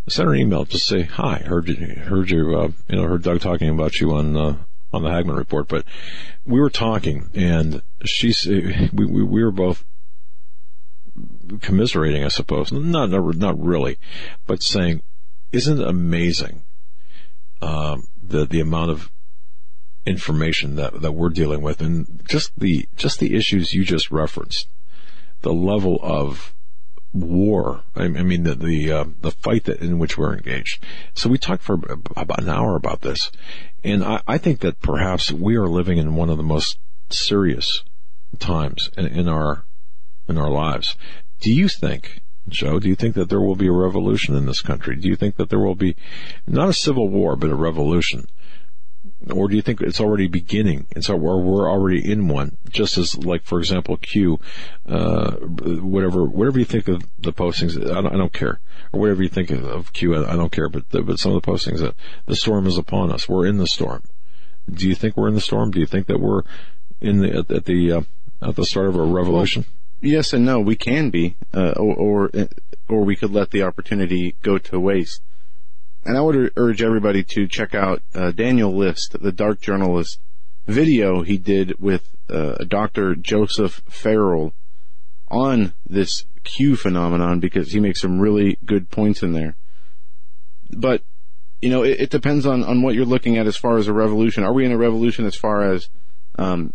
Send 0.10 0.28
her 0.28 0.34
an 0.34 0.42
email. 0.42 0.66
Just 0.66 0.88
say 0.88 1.04
hi. 1.04 1.38
Heard 1.38 1.70
you. 1.70 1.76
Heard 1.76 2.30
you. 2.30 2.60
Uh, 2.60 2.72
you 2.90 2.98
know, 2.98 3.08
heard 3.08 3.24
Doug 3.24 3.40
talking 3.40 3.70
about 3.70 4.02
you 4.02 4.12
on. 4.12 4.36
Uh, 4.36 4.58
on 4.94 5.04
the 5.04 5.10
Hagmann 5.10 5.36
report, 5.36 5.68
but 5.68 5.84
we 6.46 6.62
were 6.62 6.70
talking 6.70 7.30
and 7.34 7.82
she's, 8.06 8.48
we, 8.48 8.90
we, 8.94 9.22
we 9.22 9.44
were 9.44 9.52
both 9.52 9.84
commiserating, 11.62 12.24
I 12.24 12.30
suppose. 12.30 12.72
Not, 12.72 13.10
not, 13.10 13.36
not 13.36 13.60
really, 13.60 13.98
but 14.46 14.64
saying, 14.64 15.02
isn't 15.52 15.82
it 15.82 15.88
amazing, 15.88 16.64
um, 17.62 18.08
the, 18.22 18.46
the 18.46 18.60
amount 18.60 18.92
of 18.92 19.10
information 20.06 20.76
that, 20.76 21.02
that 21.02 21.12
we're 21.12 21.30
dealing 21.30 21.62
with 21.62 21.82
and 21.82 22.24
just 22.28 22.52
the, 22.58 22.88
just 22.96 23.20
the 23.20 23.36
issues 23.36 23.74
you 23.74 23.84
just 23.84 24.12
referenced, 24.12 24.68
the 25.42 25.54
level 25.54 26.00
of 26.02 26.54
war. 27.14 27.84
I, 27.96 28.08
mean, 28.08 28.44
the, 28.44 28.56
the, 28.56 28.92
uh, 28.92 29.06
the 29.22 29.32
fight 29.32 29.66
that, 29.66 29.82
in 29.82 30.00
which 30.00 30.18
we're 30.18 30.34
engaged. 30.34 30.84
So 31.14 31.30
we 31.30 31.38
talked 31.38 31.64
for 31.64 31.80
about 32.16 32.42
an 32.42 32.50
hour 32.50 32.76
about 32.76 33.02
this. 33.02 33.32
And 33.84 34.04
I, 34.04 34.22
I 34.28 34.38
think 34.38 34.60
that 34.60 34.82
perhaps 34.82 35.32
we 35.32 35.56
are 35.56 35.68
living 35.68 35.98
in 35.98 36.16
one 36.16 36.30
of 36.30 36.38
the 36.38 36.44
most 36.44 36.80
serious 37.10 37.84
times 38.40 38.90
in, 38.98 39.06
in 39.08 39.28
our, 39.28 39.64
in 40.28 40.38
our 40.38 40.50
lives. 40.50 40.96
Do 41.40 41.54
you 41.54 41.68
think, 41.68 42.22
Joe, 42.50 42.80
do 42.80 42.90
you 42.90 42.96
think 42.96 43.16
that 43.16 43.30
there 43.30 43.42
will 43.42 43.56
be 43.56 43.68
a 43.68 43.72
revolution 43.72 44.36
in 44.36 44.46
this 44.46 44.62
country? 44.62 44.96
Do 44.96 45.08
you 45.08 45.16
think 45.16 45.36
that 45.36 45.50
there 45.50 45.60
will 45.60 45.76
be 45.76 45.96
not 46.48 46.70
a 46.70 46.74
civil 46.74 47.10
war, 47.10 47.36
but 47.36 47.50
a 47.50 47.56
revolution? 47.56 48.28
Or 49.32 49.48
do 49.48 49.56
you 49.56 49.62
think 49.62 49.82
it's 49.82 50.00
already 50.00 50.28
beginning? 50.28 50.88
So 51.02 51.16
or 51.16 51.42
we're 51.42 51.70
already 51.70 52.12
in 52.12 52.28
one, 52.28 52.58
just 52.70 52.98
as 52.98 53.18
like, 53.18 53.44
for 53.44 53.60
example, 53.60 53.98
Q, 53.98 54.40
uh, 54.88 55.32
whatever, 55.32 56.26
whatever 56.26 56.60
you 56.60 56.66
think 56.66 56.88
of 56.88 57.04
the 57.20 57.34
postings, 57.34 57.80
I 57.80 58.02
don't, 58.02 58.14
I 58.14 58.18
don't 58.18 58.34
care. 58.34 58.60
Or 58.94 59.00
whatever 59.00 59.24
you 59.24 59.30
think 59.30 59.50
of, 59.50 59.66
of 59.66 59.94
Q, 59.94 60.16
I, 60.16 60.34
I 60.34 60.36
don't 60.36 60.52
care. 60.52 60.70
But, 60.70 60.90
the, 60.90 61.02
but 61.02 61.20
some 61.20 61.34
of 61.34 61.42
the 61.42 61.52
postings 61.52 61.80
that 61.80 61.96
the 62.26 62.36
storm 62.36 62.68
is 62.68 62.78
upon 62.78 63.12
us. 63.12 63.28
We're 63.28 63.48
in 63.48 63.58
the 63.58 63.68
storm. 63.68 64.04
Do 64.70 64.88
you 64.88 64.96
think 64.96 65.18
we're 65.18 65.30
in 65.30 65.36
the 65.36 65.42
storm? 65.42 65.72
Do 65.72 65.80
you 65.80 65.86
think 65.86 66.08
that 66.08 66.20
we're 66.20 66.44
in 67.02 67.20
the, 67.20 67.40
at, 67.40 67.52
at 67.52 67.66
the, 67.66 67.92
uh, 67.92 68.02
at 68.42 68.56
the 68.56 68.66
start 68.66 68.88
of 68.88 68.96
a 68.96 69.04
revolution? 69.04 69.66
Yes 70.02 70.34
and 70.34 70.46
no. 70.46 70.60
We 70.60 70.76
can 70.76 71.10
be, 71.10 71.36
uh, 71.54 71.72
or, 71.72 71.96
or 71.96 72.32
or 72.88 73.04
we 73.04 73.16
could 73.16 73.32
let 73.32 73.52
the 73.52 73.64
opportunity 73.64 74.36
go 74.42 74.58
to 74.58 74.80
waste. 74.80 75.22
And 76.06 76.18
I 76.18 76.22
would 76.22 76.54
urge 76.56 76.82
everybody 76.82 77.24
to 77.24 77.48
check 77.48 77.76
out 77.76 78.02
uh, 78.16 78.32
Daniel 78.32 78.74
Liszt, 78.74 79.20
the 79.20 79.32
dark 79.32 79.60
journalist, 79.60 80.20
video 80.66 81.22
he 81.22 81.38
did 81.38 81.80
with 81.80 82.10
uh, 82.30 82.64
Dr. 82.66 83.16
Joseph 83.16 83.82
Farrell 83.90 84.54
on 85.30 85.74
this 85.86 86.26
Q 86.44 86.76
phenomenon 86.76 87.40
because 87.40 87.72
he 87.72 87.80
makes 87.80 88.02
some 88.02 88.20
really 88.20 88.58
good 88.66 88.90
points 88.90 89.24
in 89.24 89.34
there. 89.34 89.56
But 90.70 91.02
you 91.62 91.70
know, 91.70 91.84
it, 91.84 92.02
it 92.02 92.10
depends 92.10 92.46
on 92.46 92.64
on 92.64 92.82
what 92.82 92.96
you're 92.96 93.06
looking 93.06 93.38
at 93.38 93.48
as 93.48 93.58
far 93.58 93.78
as 93.78 93.88
a 93.88 93.94
revolution. 93.94 94.44
Are 94.44 94.54
we 94.54 94.66
in 94.66 94.72
a 94.72 94.78
revolution 94.78 95.26
as 95.26 95.36
far 95.36 95.74
as 95.74 95.90
um, 96.38 96.74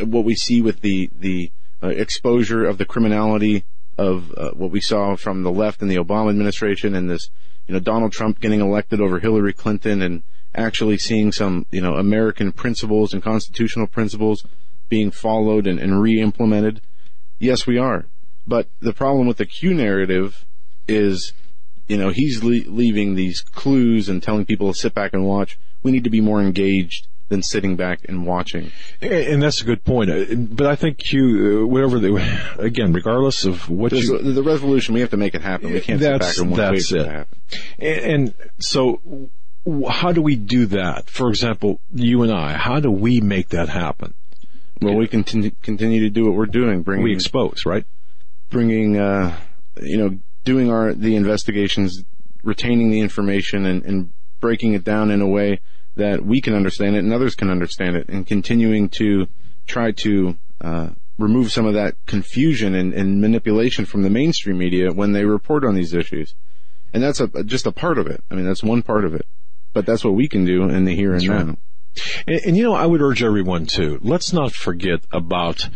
what 0.00 0.24
we 0.24 0.34
see 0.34 0.60
with 0.60 0.80
the 0.82 1.10
the 1.18 1.50
uh, 1.82 1.88
exposure 1.88 2.64
of 2.64 2.78
the 2.78 2.84
criminality 2.84 3.64
of 3.96 4.32
uh, 4.36 4.50
what 4.52 4.70
we 4.70 4.80
saw 4.80 5.16
from 5.16 5.42
the 5.42 5.50
left 5.50 5.82
in 5.82 5.88
the 5.88 5.96
Obama 5.96 6.30
administration 6.30 6.94
and 6.94 7.10
this, 7.10 7.30
you 7.66 7.74
know, 7.74 7.80
Donald 7.80 8.12
Trump 8.12 8.40
getting 8.40 8.60
elected 8.60 9.00
over 9.00 9.18
Hillary 9.18 9.52
Clinton 9.52 10.02
and 10.02 10.22
actually 10.54 10.98
seeing 10.98 11.32
some, 11.32 11.66
you 11.70 11.80
know, 11.80 11.94
American 11.94 12.52
principles 12.52 13.12
and 13.12 13.22
constitutional 13.22 13.86
principles 13.86 14.44
being 14.88 15.10
followed 15.10 15.66
and, 15.66 15.78
and 15.78 16.00
re-implemented. 16.00 16.80
Yes, 17.38 17.66
we 17.66 17.78
are. 17.78 18.06
But 18.46 18.68
the 18.80 18.92
problem 18.92 19.26
with 19.26 19.36
the 19.36 19.46
Q 19.46 19.74
narrative 19.74 20.46
is, 20.86 21.32
you 21.86 21.98
know, 21.98 22.10
he's 22.10 22.42
le- 22.42 22.70
leaving 22.70 23.14
these 23.14 23.40
clues 23.40 24.08
and 24.08 24.22
telling 24.22 24.46
people 24.46 24.72
to 24.72 24.78
sit 24.78 24.94
back 24.94 25.12
and 25.12 25.26
watch. 25.26 25.58
We 25.82 25.92
need 25.92 26.04
to 26.04 26.10
be 26.10 26.20
more 26.20 26.40
engaged 26.40 27.06
than 27.28 27.42
sitting 27.42 27.76
back 27.76 28.00
and 28.08 28.26
watching. 28.26 28.70
And 29.02 29.42
that's 29.42 29.60
a 29.60 29.64
good 29.64 29.84
point. 29.84 30.10
Uh, 30.10 30.34
But 30.34 30.66
I 30.66 30.76
think 30.76 30.98
Q, 30.98 31.62
uh, 31.62 31.66
whatever 31.66 31.98
they, 31.98 32.10
again, 32.58 32.92
regardless 32.92 33.44
of 33.44 33.68
what 33.68 33.92
There's 33.92 34.04
you, 34.08 34.16
a- 34.16 34.22
the 34.22 34.42
revolution, 34.42 34.94
we 34.94 35.00
have 35.00 35.10
to 35.10 35.16
make 35.16 35.34
it 35.34 35.42
happen. 35.42 35.72
We 35.72 35.80
can't 35.80 36.00
sit 36.00 36.18
back 36.20 36.38
and 36.38 36.50
wait 36.50 36.56
that's 36.56 36.88
for 36.88 36.96
it 36.98 37.04
to 37.04 37.10
happen. 37.10 37.38
and, 37.78 38.00
and 38.00 38.34
so 38.58 39.00
how 39.90 40.12
do 40.12 40.22
we 40.22 40.36
do 40.36 40.66
that? 40.66 41.10
For 41.10 41.28
example, 41.28 41.80
you 41.94 42.22
and 42.22 42.32
I, 42.32 42.56
how 42.56 42.80
do 42.80 42.90
we 42.90 43.20
make 43.20 43.50
that 43.50 43.68
happen? 43.68 44.14
Well, 44.80 44.94
we 44.94 45.06
continue, 45.08 45.50
continue 45.62 46.00
to 46.02 46.10
do 46.10 46.24
what 46.24 46.34
we're 46.34 46.46
doing, 46.46 46.82
bringing, 46.82 47.04
We 47.04 47.12
expose, 47.12 47.62
right? 47.66 47.84
bringing, 48.50 48.96
uh, 48.96 49.36
you 49.82 49.98
know, 49.98 50.18
doing 50.44 50.70
our 50.70 50.94
the 50.94 51.16
investigations, 51.16 52.02
retaining 52.42 52.90
the 52.90 53.00
information, 53.00 53.66
and, 53.66 53.84
and 53.84 54.10
breaking 54.40 54.72
it 54.72 54.84
down 54.84 55.10
in 55.10 55.20
a 55.20 55.26
way 55.26 55.60
that 55.98 56.24
we 56.24 56.40
can 56.40 56.54
understand 56.54 56.96
it 56.96 57.00
and 57.00 57.12
others 57.12 57.34
can 57.34 57.50
understand 57.50 57.96
it, 57.96 58.08
and 58.08 58.26
continuing 58.26 58.88
to 58.88 59.28
try 59.66 59.92
to 59.92 60.36
uh, 60.62 60.88
remove 61.18 61.52
some 61.52 61.66
of 61.66 61.74
that 61.74 61.94
confusion 62.06 62.74
and, 62.74 62.94
and 62.94 63.20
manipulation 63.20 63.84
from 63.84 64.02
the 64.02 64.10
mainstream 64.10 64.56
media 64.58 64.92
when 64.92 65.12
they 65.12 65.24
report 65.24 65.64
on 65.64 65.74
these 65.74 65.92
issues. 65.92 66.34
And 66.92 67.02
that's 67.02 67.20
a, 67.20 67.28
just 67.44 67.66
a 67.66 67.72
part 67.72 67.98
of 67.98 68.06
it. 68.06 68.22
I 68.30 68.34
mean, 68.34 68.46
that's 68.46 68.62
one 68.62 68.82
part 68.82 69.04
of 69.04 69.12
it. 69.14 69.26
but 69.74 69.84
that's 69.84 70.04
what 70.04 70.14
we 70.14 70.28
can 70.28 70.44
do 70.44 70.62
in 70.68 70.84
the 70.84 70.94
here 70.94 71.12
and 71.12 71.20
That's 71.20 71.28
right. 71.28 71.46
now. 71.46 71.56
And, 72.26 72.40
and 72.46 72.56
you 72.56 72.62
know, 72.62 72.74
I 72.74 72.86
would 72.86 73.02
urge 73.02 73.22
everyone 73.22 73.66
to 73.76 73.98
let's 74.02 74.32
not 74.32 74.52
forget 74.52 75.00
about 75.12 75.68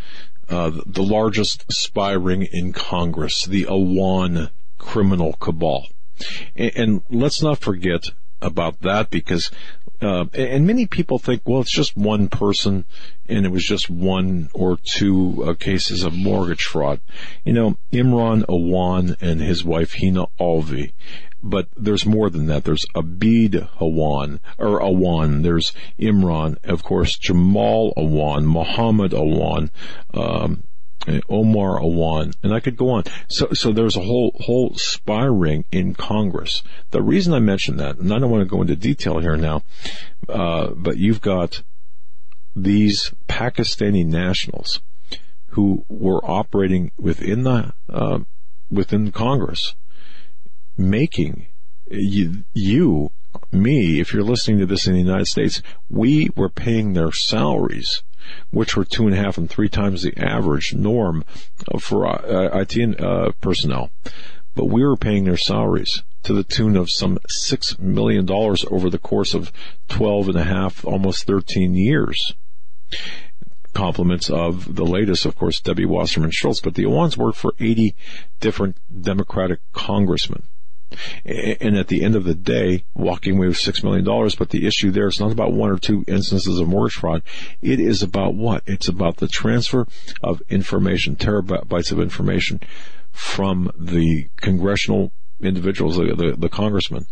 uh, 0.48 0.70
the 0.86 1.02
largest 1.02 1.70
spy 1.70 2.12
ring 2.12 2.46
in 2.50 2.72
Congress, 2.72 3.44
the 3.44 3.64
Awan 3.64 4.50
criminal 4.78 5.34
cabal, 5.34 5.88
and, 6.56 6.72
and 6.76 7.02
let's 7.10 7.42
not 7.42 7.58
forget 7.58 8.10
about 8.42 8.80
that 8.80 9.10
because. 9.10 9.50
Uh, 10.00 10.24
and 10.34 10.66
many 10.66 10.84
people 10.84 11.16
think, 11.16 11.42
well, 11.44 11.60
it's 11.60 11.70
just 11.70 11.96
one 11.96 12.26
person, 12.26 12.84
and 13.28 13.46
it 13.46 13.50
was 13.50 13.64
just 13.64 13.88
one 13.88 14.48
or 14.52 14.76
two 14.82 15.44
uh, 15.46 15.54
cases 15.54 16.02
of 16.02 16.12
mortgage 16.12 16.64
fraud. 16.64 17.00
You 17.44 17.52
know, 17.52 17.76
Imran 17.92 18.44
Awan 18.46 19.16
and 19.22 19.40
his 19.40 19.62
wife 19.62 19.94
Hina 19.94 20.26
Alvi 20.40 20.90
but 21.42 21.68
there's 21.76 22.06
more 22.06 22.30
than 22.30 22.46
that. 22.46 22.64
There's 22.64 22.86
Abid 22.94 23.68
Awan, 23.80 24.38
or 24.58 24.80
Awan. 24.80 25.42
There's 25.42 25.72
Imran, 25.98 26.56
of 26.64 26.84
course, 26.84 27.18
Jamal 27.18 27.92
Awan, 27.96 28.44
Muhammad 28.44 29.12
Awan, 29.12 29.70
um, 30.14 30.62
Omar 31.28 31.80
Awan, 31.80 32.34
and 32.42 32.54
I 32.54 32.60
could 32.60 32.76
go 32.76 32.90
on. 32.90 33.04
So, 33.28 33.48
so 33.52 33.72
there's 33.72 33.96
a 33.96 34.02
whole, 34.02 34.32
whole 34.40 34.74
spy 34.76 35.24
ring 35.24 35.64
in 35.72 35.94
Congress. 35.94 36.62
The 36.90 37.02
reason 37.02 37.34
I 37.34 37.40
mention 37.40 37.76
that, 37.76 37.98
and 37.98 38.12
I 38.12 38.18
don't 38.18 38.30
want 38.30 38.42
to 38.42 38.50
go 38.50 38.62
into 38.62 38.76
detail 38.76 39.18
here 39.18 39.36
now, 39.36 39.62
uh, 40.28 40.68
but 40.76 40.98
you've 40.98 41.20
got 41.20 41.62
these 42.54 43.12
Pakistani 43.28 44.04
nationals 44.04 44.80
who 45.48 45.84
were 45.88 46.24
operating 46.24 46.92
within 46.98 47.42
the, 47.42 47.72
uh, 47.88 48.20
within 48.70 49.12
Congress 49.12 49.74
making 50.76 51.46
you, 51.90 52.44
you, 52.54 53.10
me, 53.50 54.00
if 54.00 54.12
you're 54.12 54.22
listening 54.22 54.58
to 54.58 54.66
this 54.66 54.86
in 54.86 54.94
the 54.94 55.00
United 55.00 55.26
States, 55.26 55.62
we 55.90 56.30
were 56.36 56.48
paying 56.48 56.92
their 56.92 57.12
salaries, 57.12 58.02
which 58.50 58.76
were 58.76 58.84
two 58.84 59.06
and 59.06 59.14
a 59.14 59.18
half 59.18 59.38
and 59.38 59.48
three 59.48 59.68
times 59.68 60.02
the 60.02 60.16
average 60.18 60.74
norm 60.74 61.24
for 61.78 62.06
uh, 62.06 62.60
IT 62.60 63.00
uh, 63.00 63.32
personnel. 63.40 63.90
But 64.54 64.66
we 64.66 64.84
were 64.84 64.96
paying 64.96 65.24
their 65.24 65.36
salaries 65.36 66.02
to 66.24 66.32
the 66.32 66.44
tune 66.44 66.76
of 66.76 66.90
some 66.90 67.18
six 67.28 67.78
million 67.78 68.26
dollars 68.26 68.64
over 68.70 68.90
the 68.90 68.98
course 68.98 69.34
of 69.34 69.50
12 69.88 70.28
and 70.28 70.38
a 70.38 70.44
half, 70.44 70.84
almost 70.84 71.26
13 71.26 71.74
years 71.74 72.34
compliments 73.74 74.30
of 74.30 74.74
the 74.74 74.84
latest, 74.84 75.24
of 75.24 75.36
course, 75.36 75.60
Debbie 75.60 75.86
Wasserman 75.86 76.30
Schultz, 76.30 76.60
but 76.60 76.74
the 76.74 76.86
Owens 76.86 77.16
worked 77.16 77.38
for 77.38 77.54
80 77.58 77.94
different 78.40 78.76
Democratic 79.02 79.60
congressmen. 79.72 80.44
And 81.24 81.76
at 81.76 81.88
the 81.88 82.04
end 82.04 82.16
of 82.16 82.24
the 82.24 82.34
day, 82.34 82.84
walking 82.94 83.36
away 83.36 83.48
with 83.48 83.56
$6 83.56 83.84
million, 83.84 84.04
but 84.38 84.50
the 84.50 84.66
issue 84.66 84.90
there 84.90 85.08
is 85.08 85.20
not 85.20 85.32
about 85.32 85.52
one 85.52 85.70
or 85.70 85.78
two 85.78 86.04
instances 86.06 86.58
of 86.58 86.68
mortgage 86.68 86.94
fraud. 86.94 87.22
It 87.60 87.80
is 87.80 88.02
about 88.02 88.34
what? 88.34 88.62
It's 88.66 88.88
about 88.88 89.18
the 89.18 89.28
transfer 89.28 89.86
of 90.22 90.42
information, 90.48 91.16
terabytes 91.16 91.92
of 91.92 92.00
information 92.00 92.60
from 93.10 93.70
the 93.78 94.28
congressional 94.36 95.12
individuals, 95.40 95.96
the, 95.96 96.14
the, 96.14 96.36
the 96.36 96.48
congressmen, 96.48 97.06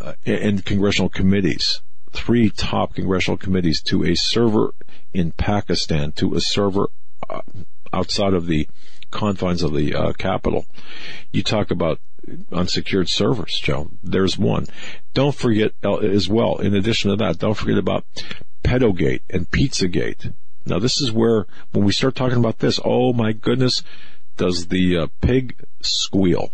uh, 0.00 0.14
and 0.24 0.64
congressional 0.64 1.08
committees 1.08 1.80
three 2.16 2.48
top 2.50 2.94
congressional 2.94 3.36
committees 3.36 3.82
to 3.82 4.04
a 4.04 4.14
server 4.14 4.74
in 5.12 5.32
Pakistan, 5.32 6.12
to 6.12 6.34
a 6.34 6.40
server 6.40 6.88
uh, 7.28 7.42
outside 7.92 8.34
of 8.34 8.46
the 8.46 8.68
confines 9.10 9.62
of 9.62 9.74
the 9.74 9.94
uh, 9.94 10.12
capitol. 10.12 10.66
You 11.32 11.42
talk 11.42 11.70
about 11.70 12.00
unsecured 12.52 13.08
servers, 13.08 13.58
Joe. 13.62 13.90
There's 14.02 14.38
one. 14.38 14.66
Don't 15.14 15.34
forget 15.34 15.72
uh, 15.84 15.96
as 15.96 16.28
well. 16.28 16.58
In 16.58 16.74
addition 16.74 17.10
to 17.10 17.16
that, 17.16 17.38
don't 17.38 17.54
forget 17.54 17.78
about 17.78 18.04
Pedogate 18.62 19.22
and 19.30 19.50
Pizzagate. 19.50 20.32
Now, 20.64 20.78
this 20.78 21.00
is 21.00 21.12
where 21.12 21.46
when 21.72 21.84
we 21.84 21.92
start 21.92 22.16
talking 22.16 22.38
about 22.38 22.58
this, 22.58 22.80
oh 22.84 23.12
my 23.12 23.32
goodness, 23.32 23.82
does 24.36 24.66
the 24.66 24.96
uh, 24.96 25.06
pig 25.20 25.56
squeal? 25.80 26.52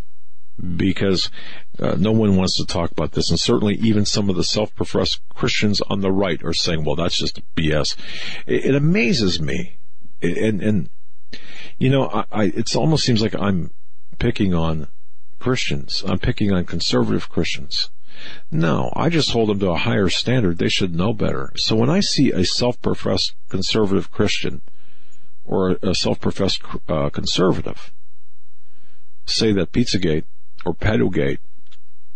because 0.76 1.30
uh, 1.78 1.96
no 1.98 2.12
one 2.12 2.36
wants 2.36 2.56
to 2.56 2.66
talk 2.66 2.90
about 2.90 3.12
this. 3.12 3.30
And 3.30 3.40
certainly 3.40 3.74
even 3.76 4.04
some 4.04 4.30
of 4.30 4.36
the 4.36 4.44
self-professed 4.44 5.20
Christians 5.30 5.80
on 5.82 6.00
the 6.00 6.12
right 6.12 6.42
are 6.44 6.52
saying, 6.52 6.84
well, 6.84 6.96
that's 6.96 7.18
just 7.18 7.40
BS. 7.56 7.96
It, 8.46 8.66
it 8.66 8.74
amazes 8.74 9.40
me. 9.40 9.78
And, 10.20 10.62
and, 10.62 10.90
you 11.78 11.90
know, 11.90 12.08
I, 12.08 12.24
I, 12.30 12.44
it 12.44 12.76
almost 12.76 13.04
seems 13.04 13.22
like 13.22 13.34
I'm 13.34 13.72
picking 14.18 14.54
on 14.54 14.88
Christians. 15.42 16.04
I'm 16.06 16.20
picking 16.20 16.52
on 16.52 16.64
conservative 16.64 17.28
Christians. 17.28 17.90
No, 18.52 18.92
I 18.94 19.08
just 19.08 19.32
hold 19.32 19.48
them 19.48 19.58
to 19.58 19.70
a 19.70 19.76
higher 19.76 20.08
standard. 20.08 20.58
They 20.58 20.68
should 20.68 20.94
know 20.94 21.12
better. 21.12 21.52
So 21.56 21.74
when 21.74 21.90
I 21.90 21.98
see 21.98 22.30
a 22.30 22.44
self-professed 22.44 23.34
conservative 23.48 24.12
Christian 24.12 24.62
or 25.44 25.78
a 25.82 25.96
self-professed 25.96 26.62
uh, 26.88 27.10
conservative 27.10 27.92
say 29.26 29.52
that 29.52 29.72
Pizzagate 29.72 30.24
or 30.64 30.74
Pedogate 30.74 31.40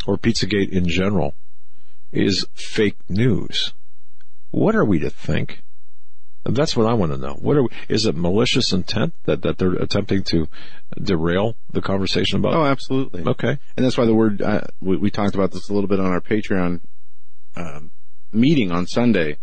or 0.06 0.16
Pizzagate 0.16 0.70
in 0.70 0.88
general 0.88 1.34
is 2.12 2.46
fake 2.54 2.98
news. 3.08 3.74
What 4.52 4.76
are 4.76 4.84
we 4.84 5.00
to 5.00 5.10
think? 5.10 5.64
That's 6.50 6.76
what 6.76 6.86
I 6.86 6.94
want 6.94 7.12
to 7.12 7.18
know. 7.18 7.34
What 7.34 7.56
are 7.56 7.62
we, 7.64 7.68
is 7.88 8.06
it 8.06 8.16
malicious 8.16 8.72
intent 8.72 9.14
that, 9.24 9.42
that 9.42 9.58
they're 9.58 9.74
attempting 9.74 10.22
to 10.24 10.48
derail 11.00 11.56
the 11.70 11.82
conversation 11.82 12.38
about? 12.38 12.54
Oh, 12.54 12.64
absolutely. 12.64 13.24
Okay. 13.24 13.58
And 13.76 13.84
that's 13.84 13.98
why 13.98 14.04
the 14.04 14.14
word, 14.14 14.42
uh, 14.42 14.62
we, 14.80 14.96
we, 14.96 15.10
talked 15.10 15.34
about 15.34 15.52
this 15.52 15.68
a 15.68 15.72
little 15.74 15.88
bit 15.88 16.00
on 16.00 16.06
our 16.06 16.20
Patreon 16.20 16.80
um, 17.56 17.90
meeting 18.32 18.70
on 18.70 18.86
Sunday. 18.86 19.38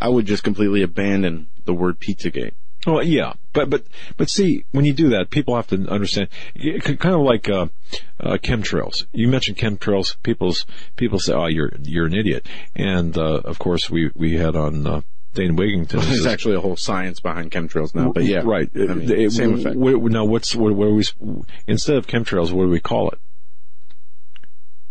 I 0.00 0.08
would 0.08 0.26
just 0.26 0.42
completely 0.42 0.82
abandon 0.82 1.48
the 1.64 1.74
word 1.74 1.98
Pizzagate. 1.98 2.52
Well, 2.86 3.02
yeah, 3.02 3.32
but 3.52 3.68
but 3.68 3.82
but 4.16 4.30
see, 4.30 4.64
when 4.70 4.84
you 4.84 4.92
do 4.92 5.08
that, 5.08 5.30
people 5.30 5.56
have 5.56 5.66
to 5.68 5.88
understand. 5.88 6.28
Kind 6.54 7.16
of 7.16 7.22
like 7.22 7.48
uh, 7.48 7.66
uh, 8.20 8.36
chemtrails. 8.36 9.06
You 9.12 9.26
mentioned 9.26 9.56
chemtrails. 9.56 10.16
People's 10.22 10.66
people 10.94 11.18
say, 11.18 11.32
"Oh, 11.32 11.46
you're 11.46 11.72
you're 11.82 12.06
an 12.06 12.14
idiot," 12.14 12.46
and 12.76 13.18
uh, 13.18 13.40
of 13.44 13.58
course, 13.58 13.90
we 13.90 14.12
we 14.14 14.34
had 14.36 14.54
on. 14.54 15.02
Dane 15.36 15.56
Wigington. 15.56 16.02
There's 16.02 16.26
actually 16.26 16.56
a 16.56 16.60
whole 16.60 16.76
science 16.76 17.20
behind 17.20 17.52
chemtrails 17.52 17.94
now, 17.94 18.10
but 18.10 18.24
yeah, 18.24 18.40
right. 18.42 18.68
I 18.74 18.78
mean, 18.78 19.10
it, 19.10 19.30
same 19.30 19.54
effect. 19.54 19.76
What, 19.76 20.02
now, 20.10 20.24
what's 20.24 20.56
what, 20.56 20.74
what 20.74 20.88
are 20.88 20.94
we 20.94 21.04
instead 21.68 21.96
of 21.96 22.06
chemtrails? 22.06 22.50
What 22.50 22.64
do 22.64 22.70
we 22.70 22.80
call 22.80 23.10
it? 23.10 23.20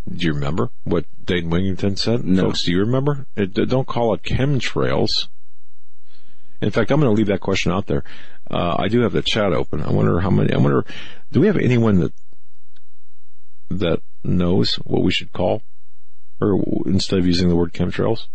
Do 0.08 0.28
you 0.28 0.34
remember 0.34 0.70
what 0.84 1.06
Dane 1.26 1.50
Wigington 1.50 1.98
said? 1.98 2.24
No. 2.24 2.44
Folks, 2.44 2.64
do 2.64 2.72
you 2.72 2.80
remember? 2.80 3.26
It, 3.36 3.54
don't 3.54 3.88
call 3.88 4.14
it 4.14 4.22
chemtrails. 4.22 5.28
In 6.62 6.70
fact, 6.70 6.92
I'm 6.92 7.00
going 7.00 7.12
to 7.12 7.18
leave 7.18 7.28
that 7.28 7.42
question 7.42 7.72
out 7.72 7.88
there. 7.88 8.04
Uh, 8.50 8.76
I 8.78 8.88
do 8.88 9.02
have 9.02 9.14
the 9.14 9.24
chat 9.24 9.52
open. 9.52 9.82
I 9.82 9.92
wonder 9.92 10.20
how 10.20 10.30
many. 10.30 10.54
I 10.54 10.58
wonder, 10.58 10.86
do 11.32 11.42
we 11.42 11.48
have 11.48 11.58
anyone 11.58 12.00
that 12.00 12.14
that 13.70 14.02
knows 14.24 14.76
what 14.76 15.02
we 15.02 15.12
should 15.12 15.34
call, 15.34 15.64
or 16.40 16.64
instead 16.86 17.18
of 17.18 17.26
using 17.26 17.50
the 17.50 17.56
word 17.56 17.74
chemtrails? 17.74 18.28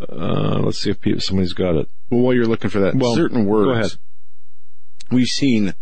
Uh, 0.00 0.60
let's 0.60 0.80
see 0.80 0.90
if 0.90 1.00
people, 1.00 1.20
somebody's 1.20 1.52
got 1.52 1.76
it. 1.76 1.88
Well, 2.10 2.20
while 2.20 2.34
you're 2.34 2.46
looking 2.46 2.70
for 2.70 2.80
that, 2.80 2.94
well, 2.94 3.14
certain 3.14 3.46
words. 3.46 3.66
Go 3.66 3.72
ahead. 3.72 3.90
We've 5.10 5.26
seen 5.26 5.74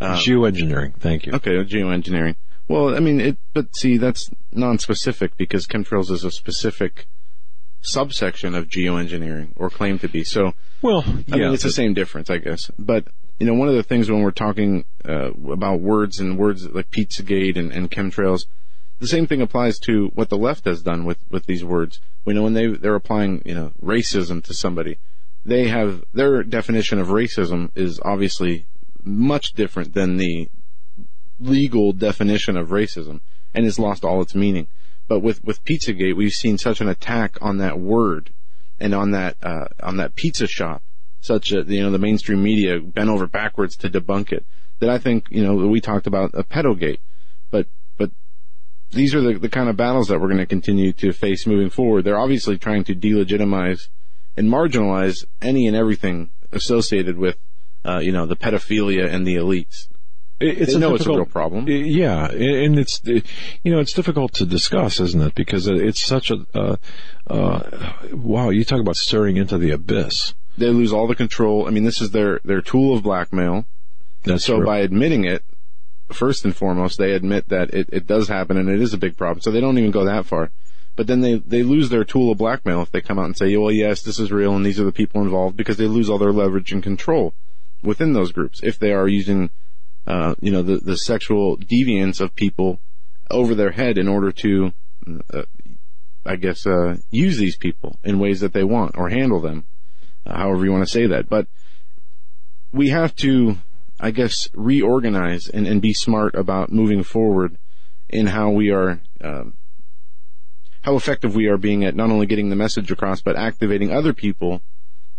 uh, 0.00 0.16
geoengineering. 0.16 0.94
Thank 0.96 1.26
you. 1.26 1.32
Okay, 1.34 1.52
geoengineering. 1.64 2.36
Well, 2.68 2.94
I 2.94 3.00
mean, 3.00 3.20
it, 3.20 3.38
but 3.54 3.74
see, 3.76 3.96
that's 3.96 4.30
non-specific 4.52 5.36
because 5.36 5.66
chemtrails 5.66 6.10
is 6.10 6.24
a 6.24 6.30
specific 6.30 7.06
subsection 7.80 8.54
of 8.54 8.68
geoengineering 8.68 9.52
or 9.56 9.70
claim 9.70 9.98
to 10.00 10.08
be. 10.08 10.24
So, 10.24 10.54
well, 10.82 11.04
I 11.06 11.24
yeah, 11.26 11.36
mean, 11.36 11.54
it's 11.54 11.62
the 11.62 11.70
same 11.70 11.94
difference, 11.94 12.28
I 12.28 12.38
guess. 12.38 12.70
But 12.78 13.06
you 13.38 13.46
know, 13.46 13.54
one 13.54 13.68
of 13.68 13.74
the 13.74 13.82
things 13.82 14.10
when 14.10 14.22
we're 14.22 14.30
talking 14.30 14.84
uh, 15.08 15.30
about 15.50 15.80
words 15.80 16.18
and 16.18 16.38
words 16.38 16.68
like 16.68 16.90
Pizzagate 16.90 17.56
and, 17.56 17.72
and 17.72 17.90
chemtrails, 17.90 18.46
the 18.98 19.06
same 19.06 19.26
thing 19.26 19.42
applies 19.42 19.78
to 19.80 20.10
what 20.14 20.28
the 20.28 20.38
left 20.38 20.64
has 20.64 20.82
done 20.82 21.04
with 21.04 21.18
with 21.30 21.46
these 21.46 21.64
words. 21.64 22.00
We 22.24 22.34
know 22.34 22.42
when 22.42 22.54
they 22.54 22.66
they're 22.68 22.94
applying 22.94 23.42
you 23.44 23.54
know 23.54 23.72
racism 23.82 24.42
to 24.44 24.54
somebody, 24.54 24.98
they 25.44 25.68
have 25.68 26.04
their 26.12 26.42
definition 26.42 26.98
of 26.98 27.08
racism 27.08 27.70
is 27.74 28.00
obviously 28.04 28.66
much 29.04 29.52
different 29.52 29.94
than 29.94 30.16
the 30.16 30.48
legal 31.38 31.92
definition 31.92 32.56
of 32.56 32.68
racism, 32.68 33.20
and 33.54 33.64
has 33.64 33.78
lost 33.78 34.04
all 34.04 34.22
its 34.22 34.34
meaning. 34.34 34.66
But 35.08 35.20
with 35.20 35.44
with 35.44 35.64
Pizzagate, 35.64 36.16
we've 36.16 36.32
seen 36.32 36.58
such 36.58 36.80
an 36.80 36.88
attack 36.88 37.36
on 37.40 37.58
that 37.58 37.78
word 37.78 38.30
and 38.80 38.94
on 38.94 39.12
that 39.12 39.36
uh, 39.42 39.66
on 39.82 39.96
that 39.98 40.16
pizza 40.16 40.46
shop, 40.46 40.82
such 41.20 41.50
that 41.50 41.68
you 41.68 41.82
know 41.82 41.90
the 41.90 41.98
mainstream 41.98 42.42
media 42.42 42.80
bent 42.80 43.10
over 43.10 43.26
backwards 43.26 43.76
to 43.76 43.90
debunk 43.90 44.32
it. 44.32 44.44
That 44.80 44.90
I 44.90 44.98
think 44.98 45.26
you 45.30 45.42
know 45.42 45.54
we 45.54 45.80
talked 45.80 46.06
about 46.06 46.30
a 46.34 46.42
pedogate, 46.42 47.00
these 48.90 49.14
are 49.14 49.20
the, 49.20 49.38
the 49.38 49.48
kind 49.48 49.68
of 49.68 49.76
battles 49.76 50.08
that 50.08 50.20
we're 50.20 50.28
going 50.28 50.38
to 50.38 50.46
continue 50.46 50.92
to 50.94 51.12
face 51.12 51.46
moving 51.46 51.70
forward. 51.70 52.04
They're 52.04 52.18
obviously 52.18 52.58
trying 52.58 52.84
to 52.84 52.94
delegitimize 52.94 53.88
and 54.36 54.48
marginalize 54.48 55.24
any 55.40 55.66
and 55.66 55.76
everything 55.76 56.30
associated 56.52 57.16
with 57.16 57.36
uh, 57.84 57.98
you 57.98 58.12
know 58.12 58.26
the 58.26 58.36
pedophilia 58.36 59.12
and 59.12 59.26
the 59.26 59.36
elites. 59.36 59.88
It's 60.38 60.72
they 60.72 60.76
a 60.76 60.78
know 60.78 60.94
it's 60.94 61.06
a 61.06 61.10
real 61.10 61.24
problem. 61.24 61.66
Yeah, 61.68 62.26
and 62.30 62.78
it's 62.78 63.00
you 63.04 63.22
know 63.72 63.80
it's 63.80 63.94
difficult 63.94 64.34
to 64.34 64.44
discuss, 64.44 65.00
isn't 65.00 65.22
it? 65.22 65.34
Because 65.34 65.66
it's 65.66 66.04
such 66.04 66.30
a 66.30 66.44
uh, 66.54 66.76
uh, 67.26 67.92
wow. 68.12 68.50
You 68.50 68.64
talk 68.64 68.80
about 68.80 68.96
staring 68.96 69.38
into 69.38 69.56
the 69.56 69.70
abyss. 69.70 70.34
They 70.58 70.68
lose 70.68 70.92
all 70.92 71.06
the 71.06 71.14
control. 71.14 71.66
I 71.66 71.70
mean, 71.70 71.84
this 71.84 72.02
is 72.02 72.10
their 72.10 72.40
their 72.44 72.60
tool 72.60 72.94
of 72.94 73.02
blackmail. 73.02 73.64
That's 74.24 74.44
so 74.44 74.56
true. 74.56 74.66
by 74.66 74.78
admitting 74.80 75.24
it, 75.24 75.42
first 76.12 76.44
and 76.44 76.54
foremost, 76.54 76.98
they 76.98 77.12
admit 77.12 77.48
that 77.48 77.70
it, 77.74 77.88
it 77.92 78.06
does 78.06 78.28
happen 78.28 78.56
and 78.56 78.68
it 78.68 78.80
is 78.80 78.94
a 78.94 78.98
big 78.98 79.16
problem. 79.16 79.40
So 79.40 79.50
they 79.50 79.60
don't 79.60 79.78
even 79.78 79.90
go 79.90 80.04
that 80.04 80.26
far. 80.26 80.50
But 80.94 81.06
then 81.06 81.20
they, 81.20 81.34
they 81.34 81.62
lose 81.62 81.90
their 81.90 82.04
tool 82.04 82.32
of 82.32 82.38
blackmail 82.38 82.80
if 82.82 82.90
they 82.90 83.02
come 83.02 83.18
out 83.18 83.26
and 83.26 83.36
say, 83.36 83.54
well, 83.56 83.70
yes, 83.70 84.02
this 84.02 84.18
is 84.18 84.32
real 84.32 84.56
and 84.56 84.64
these 84.64 84.80
are 84.80 84.84
the 84.84 84.92
people 84.92 85.20
involved 85.20 85.56
because 85.56 85.76
they 85.76 85.86
lose 85.86 86.08
all 86.08 86.18
their 86.18 86.32
leverage 86.32 86.72
and 86.72 86.82
control 86.82 87.34
within 87.82 88.14
those 88.14 88.32
groups. 88.32 88.60
If 88.62 88.78
they 88.78 88.92
are 88.92 89.06
using, 89.06 89.50
uh, 90.06 90.34
you 90.40 90.50
know, 90.50 90.62
the, 90.62 90.78
the 90.78 90.96
sexual 90.96 91.58
deviance 91.58 92.20
of 92.20 92.34
people 92.34 92.80
over 93.30 93.54
their 93.54 93.72
head 93.72 93.98
in 93.98 94.08
order 94.08 94.32
to, 94.32 94.72
uh, 95.34 95.42
I 96.24 96.36
guess, 96.36 96.66
uh, 96.66 96.96
use 97.10 97.36
these 97.36 97.56
people 97.56 97.98
in 98.02 98.18
ways 98.18 98.40
that 98.40 98.54
they 98.54 98.64
want 98.64 98.96
or 98.96 99.10
handle 99.10 99.40
them, 99.40 99.66
uh, 100.24 100.36
however 100.36 100.64
you 100.64 100.72
want 100.72 100.84
to 100.86 100.92
say 100.92 101.06
that. 101.08 101.28
But 101.28 101.46
we 102.72 102.88
have 102.88 103.14
to, 103.16 103.58
I 103.98 104.10
guess, 104.10 104.48
reorganize 104.54 105.48
and, 105.48 105.66
and 105.66 105.80
be 105.80 105.92
smart 105.94 106.34
about 106.34 106.70
moving 106.72 107.02
forward 107.02 107.56
in 108.08 108.26
how 108.28 108.50
we 108.50 108.70
are, 108.70 109.00
um, 109.22 109.54
how 110.82 110.96
effective 110.96 111.34
we 111.34 111.46
are 111.46 111.56
being 111.56 111.84
at 111.84 111.94
not 111.96 112.10
only 112.10 112.26
getting 112.26 112.50
the 112.50 112.56
message 112.56 112.90
across, 112.90 113.20
but 113.22 113.36
activating 113.36 113.92
other 113.92 114.12
people 114.12 114.60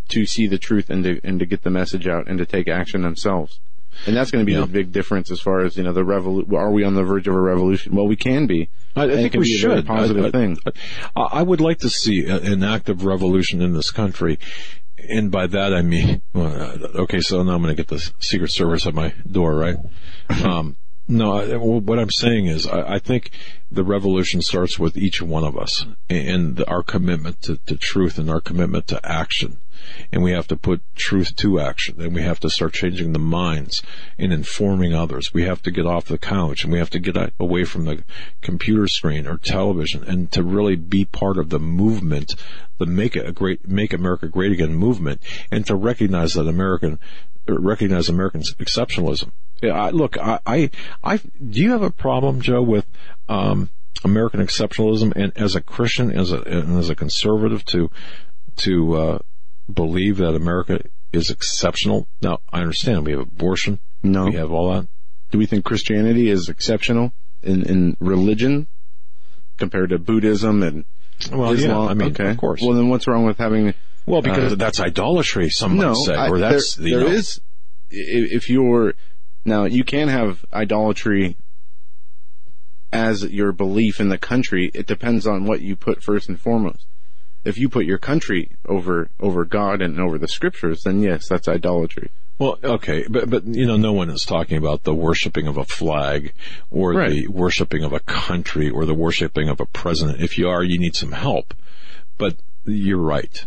to 0.09 0.25
see 0.25 0.47
the 0.47 0.57
truth 0.57 0.89
and 0.89 1.03
to, 1.03 1.19
and 1.23 1.39
to 1.39 1.45
get 1.45 1.63
the 1.63 1.69
message 1.69 2.07
out 2.07 2.27
and 2.27 2.37
to 2.37 2.45
take 2.45 2.67
action 2.69 3.01
themselves. 3.01 3.59
And 4.05 4.15
that's 4.15 4.29
going 4.31 4.43
to 4.43 4.45
be 4.45 4.53
Yeah. 4.53 4.61
the 4.61 4.67
big 4.67 4.91
difference 4.91 5.31
as 5.31 5.41
far 5.41 5.61
as, 5.65 5.75
you 5.75 5.83
know, 5.83 5.91
the 5.91 6.03
revolu- 6.03 6.53
are 6.53 6.71
we 6.71 6.83
on 6.83 6.93
the 6.93 7.03
verge 7.03 7.27
of 7.27 7.33
a 7.33 7.39
revolution? 7.41 7.95
Well, 7.95 8.07
we 8.07 8.15
can 8.15 8.45
be. 8.45 8.69
I, 8.95 9.05
I 9.05 9.09
think 9.15 9.33
we 9.33 9.39
be 9.45 9.57
a 9.57 9.61
very 9.61 9.77
should. 9.77 9.87
positive 9.87 10.23
I, 10.25 10.27
I- 10.27 10.31
thing. 10.31 10.57
I, 11.15 11.21
I 11.21 11.41
would 11.41 11.59
like 11.61 11.79
to 11.79 11.89
see 11.89 12.25
an 12.27 12.63
active 12.63 13.03
revolution 13.05 13.61
in 13.61 13.73
this 13.73 13.89
country. 13.91 14.37
And 14.97 15.31
by 15.31 15.47
that 15.47 15.73
I 15.73 15.81
mean, 15.81 16.21
well, 16.33 16.47
uh, 16.47 17.01
okay, 17.01 17.19
so 17.19 17.43
now 17.43 17.53
I'm 17.53 17.61
going 17.61 17.75
to 17.75 17.81
get 17.81 17.87
the 17.87 18.11
Secret 18.19 18.51
Service 18.51 18.87
at 18.87 18.93
my 18.93 19.13
door, 19.29 19.55
right? 19.55 19.77
Um, 20.43 20.75
no, 21.07 21.41
what 21.57 21.99
I'm 21.99 22.11
saying 22.11 22.47
is 22.47 22.67
I, 22.67 22.95
I 22.95 22.99
think 22.99 23.31
the 23.71 23.85
revolution 23.85 24.41
starts 24.41 24.77
with 24.77 24.97
each 24.97 25.21
one 25.21 25.45
of 25.45 25.57
us 25.57 25.85
and 26.09 26.61
our 26.67 26.83
commitment 26.83 27.41
to, 27.43 27.57
to 27.65 27.77
truth 27.77 28.17
and 28.17 28.29
our 28.29 28.41
commitment 28.41 28.87
to 28.87 28.99
action. 29.09 29.59
And 30.11 30.23
we 30.23 30.31
have 30.31 30.47
to 30.47 30.55
put 30.55 30.81
truth 30.95 31.35
to 31.37 31.59
action 31.59 32.01
and 32.01 32.13
we 32.13 32.21
have 32.21 32.39
to 32.41 32.49
start 32.49 32.73
changing 32.73 33.13
the 33.13 33.19
minds 33.19 33.81
and 34.17 34.31
informing 34.33 34.93
others. 34.93 35.33
We 35.33 35.43
have 35.43 35.61
to 35.63 35.71
get 35.71 35.85
off 35.85 36.05
the 36.05 36.17
couch 36.17 36.63
and 36.63 36.71
we 36.71 36.79
have 36.79 36.89
to 36.91 36.99
get 36.99 37.33
away 37.39 37.63
from 37.63 37.85
the 37.85 38.03
computer 38.41 38.87
screen 38.87 39.27
or 39.27 39.37
television 39.37 40.03
and 40.03 40.31
to 40.31 40.43
really 40.43 40.75
be 40.75 41.05
part 41.05 41.37
of 41.37 41.49
the 41.49 41.59
movement, 41.59 42.35
the 42.77 42.85
make 42.85 43.15
a 43.15 43.31
great, 43.31 43.67
make 43.67 43.93
America 43.93 44.27
great 44.27 44.51
again 44.51 44.73
movement 44.73 45.21
and 45.51 45.65
to 45.65 45.75
recognize 45.75 46.33
that 46.33 46.47
American, 46.47 46.99
recognize 47.47 48.09
American 48.09 48.41
exceptionalism. 48.41 49.31
I, 49.63 49.89
look, 49.89 50.17
I, 50.17 50.39
I, 50.45 50.69
I, 51.03 51.17
do 51.17 51.61
you 51.61 51.71
have 51.71 51.81
a 51.81 51.89
problem, 51.89 52.41
Joe, 52.41 52.61
with, 52.61 52.85
um, 53.27 53.69
American 54.03 54.39
exceptionalism 54.39 55.11
and 55.15 55.35
as 55.35 55.55
a 55.55 55.61
Christian, 55.61 56.11
as 56.11 56.31
a, 56.31 56.41
and 56.41 56.77
as 56.77 56.89
a 56.89 56.95
conservative 56.95 57.65
to, 57.65 57.89
to, 58.57 58.95
uh, 58.95 59.19
believe 59.71 60.17
that 60.17 60.35
America 60.35 60.81
is 61.13 61.29
exceptional? 61.29 62.07
Now, 62.21 62.39
I 62.51 62.61
understand 62.61 63.05
we 63.05 63.11
have 63.11 63.21
abortion. 63.21 63.79
No. 64.03 64.25
We 64.25 64.33
have 64.35 64.51
all 64.51 64.73
that. 64.73 64.87
Do 65.31 65.37
we 65.37 65.45
think 65.45 65.65
Christianity 65.65 66.29
is 66.29 66.49
exceptional 66.49 67.11
in, 67.43 67.63
in 67.63 67.97
religion 67.99 68.67
compared 69.57 69.89
to 69.89 69.97
Buddhism 69.99 70.63
and 70.63 70.85
Well, 71.31 71.51
Islam? 71.51 71.85
yeah, 71.85 71.89
I 71.89 71.93
mean, 71.93 72.11
okay. 72.11 72.29
of 72.31 72.37
course. 72.37 72.61
Well, 72.61 72.73
then 72.73 72.89
what's 72.89 73.07
wrong 73.07 73.25
with 73.25 73.37
having 73.37 73.73
Well, 74.05 74.21
because 74.21 74.53
Uh, 74.53 74.55
that's 74.55 74.79
idolatry, 74.79 75.49
some 75.49 75.75
no, 75.77 75.89
might 75.93 75.97
say, 76.05 76.15
I- 76.15 76.29
or 76.29 76.39
that's, 76.39 76.75
there, 76.75 76.87
you 76.87 76.95
there 76.99 77.07
know, 77.09 77.13
is- 77.15 77.41
if 77.89 78.49
you're 78.49 78.93
now 79.45 79.63
you 79.65 79.83
can 79.83 80.07
have 80.09 80.43
idolatry 80.53 81.37
as 82.91 83.23
your 83.23 83.51
belief 83.51 83.99
in 83.99 84.09
the 84.09 84.17
country. 84.17 84.71
It 84.73 84.85
depends 84.87 85.27
on 85.27 85.45
what 85.45 85.61
you 85.61 85.75
put 85.75 86.01
first 86.03 86.29
and 86.29 86.39
foremost. 86.39 86.85
If 87.47 87.57
you 87.57 87.69
put 87.69 87.85
your 87.85 87.97
country 87.97 88.51
over 88.65 89.09
over 89.19 89.45
God 89.45 89.81
and 89.81 89.99
over 89.99 90.17
the 90.17 90.27
scriptures, 90.27 90.83
then 90.83 91.01
yes, 91.01 91.27
that's 91.29 91.47
idolatry. 91.47 92.09
Well, 92.39 92.59
okay, 92.63 93.05
but 93.09 93.29
but 93.29 93.45
you 93.45 93.65
know, 93.65 93.77
no 93.77 93.93
one 93.93 94.09
is 94.09 94.23
talking 94.23 94.57
about 94.57 94.83
the 94.83 94.93
worshiping 94.93 95.47
of 95.47 95.57
a 95.57 95.63
flag 95.63 96.33
or 96.69 96.93
Right. 96.93 97.09
the 97.09 97.27
worshiping 97.27 97.83
of 97.83 97.93
a 97.93 97.99
country 97.99 98.69
or 98.69 98.85
the 98.85 98.93
worshiping 98.93 99.49
of 99.49 99.59
a 99.59 99.65
president. 99.65 100.21
If 100.21 100.37
you 100.37 100.47
are, 100.49 100.63
you 100.63 100.77
need 100.77 100.95
some 100.95 101.13
help. 101.13 101.53
But 102.17 102.35
you're 102.65 103.01
right. 103.01 103.45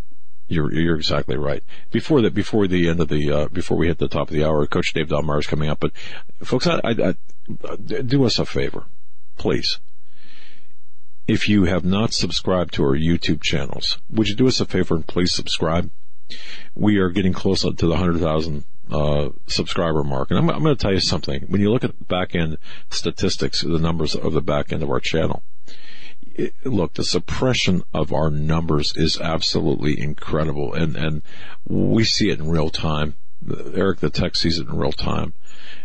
You're 0.48 0.72
you're 0.72 0.96
exactly 0.96 1.36
right. 1.36 1.62
Before 1.92 2.22
that, 2.22 2.34
before 2.34 2.66
the 2.66 2.88
end 2.88 3.00
of 3.00 3.08
the 3.08 3.30
uh, 3.30 3.48
before 3.48 3.76
we 3.76 3.86
hit 3.86 3.98
the 3.98 4.08
top 4.08 4.28
of 4.28 4.34
the 4.34 4.44
hour, 4.44 4.66
Coach 4.66 4.92
Dave 4.92 5.08
Daubenmire 5.08 5.38
is 5.38 5.46
coming 5.46 5.68
up. 5.68 5.78
But 5.78 5.92
folks, 6.42 6.66
I, 6.66 6.80
I, 6.82 6.90
I, 6.90 7.14
do 8.02 8.24
us 8.24 8.40
a 8.40 8.44
favor, 8.44 8.86
please. 9.36 9.78
If 11.30 11.48
you 11.48 11.64
have 11.64 11.84
not 11.84 12.12
subscribed 12.12 12.74
to 12.74 12.82
our 12.82 12.96
YouTube 12.96 13.40
channels, 13.40 13.98
would 14.10 14.28
you 14.28 14.34
do 14.34 14.48
us 14.48 14.60
a 14.60 14.66
favor 14.66 14.96
and 14.96 15.06
please 15.06 15.32
subscribe? 15.32 15.90
we 16.74 16.98
are 16.98 17.10
getting 17.10 17.32
close 17.32 17.62
to 17.62 17.72
the 17.72 17.88
100,000 17.88 18.64
uh, 18.90 19.28
subscriber 19.46 20.02
mark. 20.02 20.30
And 20.30 20.38
I'm, 20.38 20.50
I'm 20.50 20.62
going 20.62 20.76
to 20.76 20.82
tell 20.82 20.92
you 20.92 21.00
something. 21.00 21.42
When 21.48 21.60
you 21.60 21.70
look 21.70 21.84
at 21.84 21.98
the 21.98 22.04
back 22.04 22.34
end 22.34 22.58
statistics, 22.90 23.62
the 23.62 23.78
numbers 23.78 24.14
of 24.14 24.32
the 24.32 24.40
back 24.40 24.72
end 24.72 24.82
of 24.82 24.90
our 24.90 25.00
channel, 25.00 25.42
it, 26.34 26.54
look, 26.64 26.94
the 26.94 27.04
suppression 27.04 27.82
of 27.92 28.12
our 28.12 28.30
numbers 28.30 28.92
is 28.96 29.20
absolutely 29.20 30.00
incredible. 30.00 30.74
And, 30.74 30.96
and 30.96 31.22
we 31.66 32.04
see 32.04 32.30
it 32.30 32.40
in 32.40 32.48
real 32.48 32.70
time. 32.70 33.14
Eric 33.74 34.00
the 34.00 34.10
Tech 34.10 34.36
sees 34.36 34.58
it 34.58 34.68
in 34.68 34.76
real 34.76 34.92
time. 34.92 35.34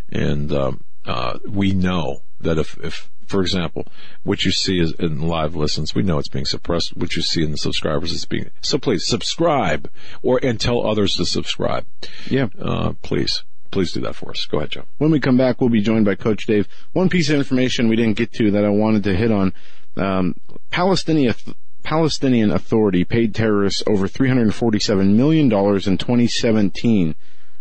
And, 0.10 0.52
um, 0.52 0.84
uh, 1.06 1.38
we 1.48 1.72
know 1.72 2.24
that 2.42 2.58
if, 2.58 2.78
if, 2.84 3.10
for 3.28 3.42
example, 3.42 3.88
what 4.24 4.46
you 4.46 4.52
see 4.52 4.80
is 4.80 4.94
in 4.94 5.22
live 5.22 5.56
listens, 5.56 5.96
we 5.96 6.04
know 6.04 6.20
it's 6.20 6.30
being 6.30 6.46
suppressed. 6.46 6.96
What 6.96 7.16
you 7.16 7.22
see 7.22 7.44
in 7.44 7.52
the 7.52 7.58
subscribers 7.58 8.12
is 8.12 8.26
being, 8.26 8.50
so 8.62 8.78
please 8.78 9.06
subscribe 9.06 9.90
or, 10.22 10.40
and 10.44 10.60
tell 10.60 10.86
others 10.86 11.16
to 11.16 11.26
subscribe. 11.26 11.86
Yeah. 12.30 12.48
Uh, 12.60 12.94
please, 13.02 13.44
please 13.72 13.92
do 13.92 14.02
that 14.02 14.16
for 14.16 14.32
us. 14.32 14.46
Go 14.46 14.58
ahead, 14.58 14.72
Joe. 14.72 14.86
When 14.98 15.12
we 15.12 15.20
come 15.20 15.38
back, 15.38 15.60
we'll 15.60 15.70
be 15.70 15.82
joined 15.82 16.06
by 16.06 16.16
Coach 16.16 16.46
Dave. 16.46 16.68
One 16.94 17.10
piece 17.10 17.30
of 17.30 17.36
information 17.36 17.88
we 17.88 17.96
didn't 17.96 18.18
get 18.18 18.34
to 18.34 18.52
that 18.52 18.66
I 18.66 18.70
wanted 18.70 19.04
to 19.04 19.16
hit 19.16 19.32
on: 19.32 19.54
um, 19.98 20.36
Palestinian 20.72 21.36
Palestinian 21.84 22.52
Authority 22.52 23.04
paid 23.04 23.36
terrorists 23.36 23.84
over 23.86 24.08
347 24.08 25.16
million 25.16 25.50
dollars 25.50 25.88
in 25.88 25.98
2017. 25.98 27.16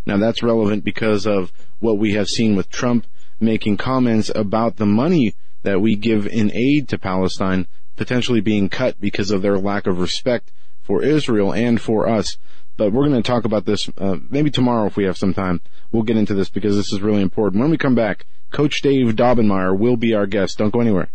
Now 0.07 0.17
that's 0.19 0.43
relevant 0.43 0.85
because 0.85 1.27
of 1.27 1.53
what 1.81 1.99
we 1.99 2.12
have 2.15 2.29
seen 2.29 2.57
with 2.57 2.71
Trump 2.71 3.07
making 3.41 3.77
comments 3.77 4.31
about 4.35 4.77
the 4.77 4.87
money 4.87 5.35
that 5.65 5.81
we 5.81 5.97
give 5.97 6.27
in 6.27 6.53
aid 6.55 6.89
to 6.89 6.99
Palestine 6.99 7.67
potentially 7.97 8.41
being 8.41 8.69
cut 8.69 9.01
because 9.01 9.31
of 9.31 9.43
their 9.43 9.59
lack 9.59 9.87
of 9.87 10.01
respect 10.01 10.53
for 10.83 11.03
Israel 11.03 11.53
and 11.53 11.81
for 11.81 12.09
us. 12.09 12.37
But 12.77 12.93
we're 12.93 13.09
going 13.09 13.23
to 13.23 13.27
talk 13.27 13.45
about 13.45 13.67
this 13.67 13.89
uh, 13.99 14.17
maybe 14.31 14.51
tomorrow 14.51 14.87
if 14.87 14.97
we 14.97 15.05
have 15.05 15.17
some 15.17 15.35
time. 15.35 15.61
We'll 15.93 16.03
get 16.03 16.17
into 16.17 16.35
this 16.35 16.49
because 16.49 16.77
this 16.77 16.93
is 16.93 17.01
really 17.01 17.23
important. 17.23 17.61
When 17.61 17.71
we 17.71 17.79
come 17.79 17.95
back, 17.95 18.27
Coach 18.51 18.83
Dave 18.83 19.15
Daubenmire 19.15 19.77
will 19.77 19.97
be 19.97 20.15
our 20.15 20.27
guest. 20.27 20.59
Don't 20.59 20.73
go 20.73 20.81
anywhere. 20.81 21.09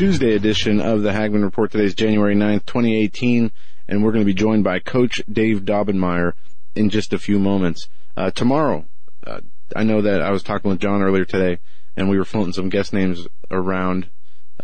Tuesday 0.00 0.34
edition 0.34 0.80
of 0.80 1.02
the 1.02 1.12
Hagmann 1.12 1.42
Report. 1.42 1.70
Today 1.70 1.84
is 1.84 1.94
January 1.94 2.34
9th, 2.34 2.64
2018, 2.64 3.52
and 3.86 4.02
we're 4.02 4.12
going 4.12 4.24
to 4.24 4.26
be 4.26 4.32
joined 4.32 4.64
by 4.64 4.78
Coach 4.78 5.20
Dave 5.30 5.66
Daubenmire 5.66 6.32
in 6.74 6.88
just 6.88 7.12
a 7.12 7.18
few 7.18 7.38
moments. 7.38 7.86
Uh, 8.16 8.30
tomorrow, 8.30 8.86
uh, 9.26 9.40
I 9.76 9.82
know 9.82 10.00
that 10.00 10.22
I 10.22 10.30
was 10.30 10.42
talking 10.42 10.70
with 10.70 10.80
John 10.80 11.02
earlier 11.02 11.26
today, 11.26 11.58
and 11.98 12.08
we 12.08 12.16
were 12.16 12.24
floating 12.24 12.54
some 12.54 12.70
guest 12.70 12.94
names 12.94 13.26
around. 13.50 14.08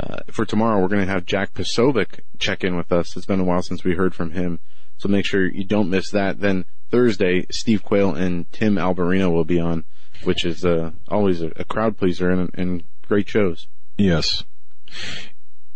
Uh, 0.00 0.20
for 0.30 0.46
tomorrow, 0.46 0.80
we're 0.80 0.88
going 0.88 1.04
to 1.04 1.12
have 1.12 1.26
Jack 1.26 1.52
Posobiec 1.52 2.20
check 2.38 2.64
in 2.64 2.74
with 2.74 2.90
us. 2.90 3.14
It's 3.14 3.26
been 3.26 3.40
a 3.40 3.44
while 3.44 3.60
since 3.60 3.84
we 3.84 3.92
heard 3.92 4.14
from 4.14 4.30
him, 4.30 4.58
so 4.96 5.10
make 5.10 5.26
sure 5.26 5.44
you 5.44 5.64
don't 5.64 5.90
miss 5.90 6.10
that. 6.12 6.40
Then 6.40 6.64
Thursday, 6.90 7.44
Steve 7.50 7.82
Quayle 7.82 8.14
and 8.14 8.50
Tim 8.52 8.76
Alberino 8.76 9.30
will 9.30 9.44
be 9.44 9.60
on, 9.60 9.84
which 10.24 10.46
is 10.46 10.64
uh, 10.64 10.92
always 11.08 11.42
a, 11.42 11.52
a, 11.56 11.64
crowd 11.64 11.98
pleaser 11.98 12.30
and, 12.30 12.50
and 12.54 12.84
great 13.06 13.28
shows. 13.28 13.68
Yes. 13.98 14.42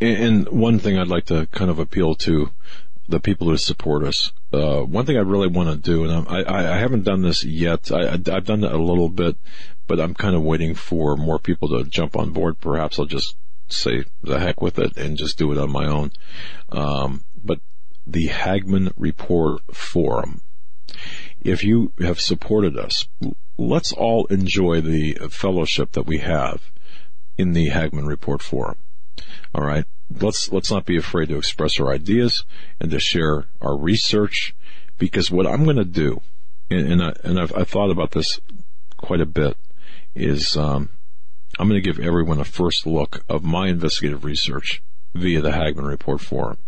And 0.00 0.48
one 0.48 0.78
thing 0.78 0.98
I'd 0.98 1.08
like 1.08 1.26
to 1.26 1.46
kind 1.48 1.70
of 1.70 1.78
appeal 1.78 2.14
to 2.16 2.50
the 3.10 3.20
people 3.20 3.48
who 3.48 3.56
support 3.56 4.04
us. 4.04 4.32
Uh, 4.52 4.80
one 4.82 5.04
thing 5.04 5.16
I 5.16 5.20
really 5.20 5.48
want 5.48 5.68
to 5.68 5.76
do, 5.76 6.04
and 6.04 6.28
I, 6.28 6.42
I, 6.42 6.74
I 6.74 6.78
haven't 6.78 7.04
done 7.04 7.22
this 7.22 7.44
yet. 7.44 7.90
I, 7.92 8.12
have 8.12 8.46
done 8.46 8.64
it 8.64 8.72
a 8.72 8.78
little 8.78 9.08
bit, 9.08 9.36
but 9.86 10.00
I'm 10.00 10.14
kind 10.14 10.34
of 10.34 10.42
waiting 10.42 10.74
for 10.74 11.16
more 11.16 11.38
people 11.38 11.68
to 11.70 11.88
jump 11.88 12.16
on 12.16 12.30
board. 12.30 12.60
Perhaps 12.60 12.98
I'll 12.98 13.06
just 13.06 13.36
say 13.68 14.04
the 14.22 14.38
heck 14.38 14.60
with 14.62 14.78
it 14.78 14.96
and 14.96 15.16
just 15.16 15.38
do 15.38 15.52
it 15.52 15.58
on 15.58 15.70
my 15.70 15.86
own. 15.86 16.12
Um, 16.70 17.24
but 17.44 17.60
the 18.06 18.28
Hagmann 18.28 18.92
Report 18.96 19.62
Forum. 19.74 20.42
If 21.40 21.62
you 21.62 21.92
have 22.00 22.20
supported 22.20 22.76
us, 22.76 23.06
let's 23.56 23.92
all 23.92 24.26
enjoy 24.26 24.80
the 24.80 25.14
fellowship 25.30 25.92
that 25.92 26.06
we 26.06 26.18
have 26.18 26.70
in 27.38 27.52
the 27.52 27.68
Hagmann 27.68 28.06
Report 28.06 28.42
Forum. 28.42 28.76
All 29.54 29.64
right. 29.64 29.84
Let's, 30.20 30.50
let's 30.52 30.70
not 30.70 30.86
be 30.86 30.96
afraid 30.96 31.28
to 31.28 31.38
express 31.38 31.78
our 31.78 31.92
ideas 31.92 32.44
and 32.80 32.90
to 32.90 32.98
share 32.98 33.46
our 33.60 33.76
research 33.76 34.54
because 34.98 35.30
what 35.30 35.46
I'm 35.46 35.64
going 35.64 35.76
to 35.76 35.84
do, 35.84 36.20
and, 36.70 36.92
and, 36.92 37.02
I, 37.02 37.12
and 37.24 37.40
I've, 37.40 37.54
I've 37.56 37.68
thought 37.68 37.90
about 37.90 38.10
this 38.10 38.40
quite 38.96 39.20
a 39.20 39.26
bit, 39.26 39.56
is, 40.14 40.56
um, 40.56 40.90
I'm 41.58 41.68
going 41.68 41.80
to 41.82 41.92
give 41.92 42.04
everyone 42.04 42.40
a 42.40 42.44
first 42.44 42.86
look 42.86 43.24
of 43.28 43.42
my 43.42 43.68
investigative 43.68 44.24
research 44.24 44.82
via 45.14 45.40
the 45.40 45.52
Hagmann 45.52 45.86
Report 45.86 46.20
Forum. 46.20 46.58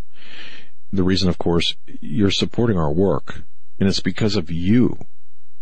The 0.93 1.03
reason, 1.03 1.29
of 1.29 1.39
course, 1.39 1.77
you're 2.01 2.31
supporting 2.31 2.79
our 2.79 2.93
work, 2.93 3.43
and 3.79 3.89
it's 3.89 4.01
because 4.01 4.37
of 4.37 4.51
you 4.51 5.07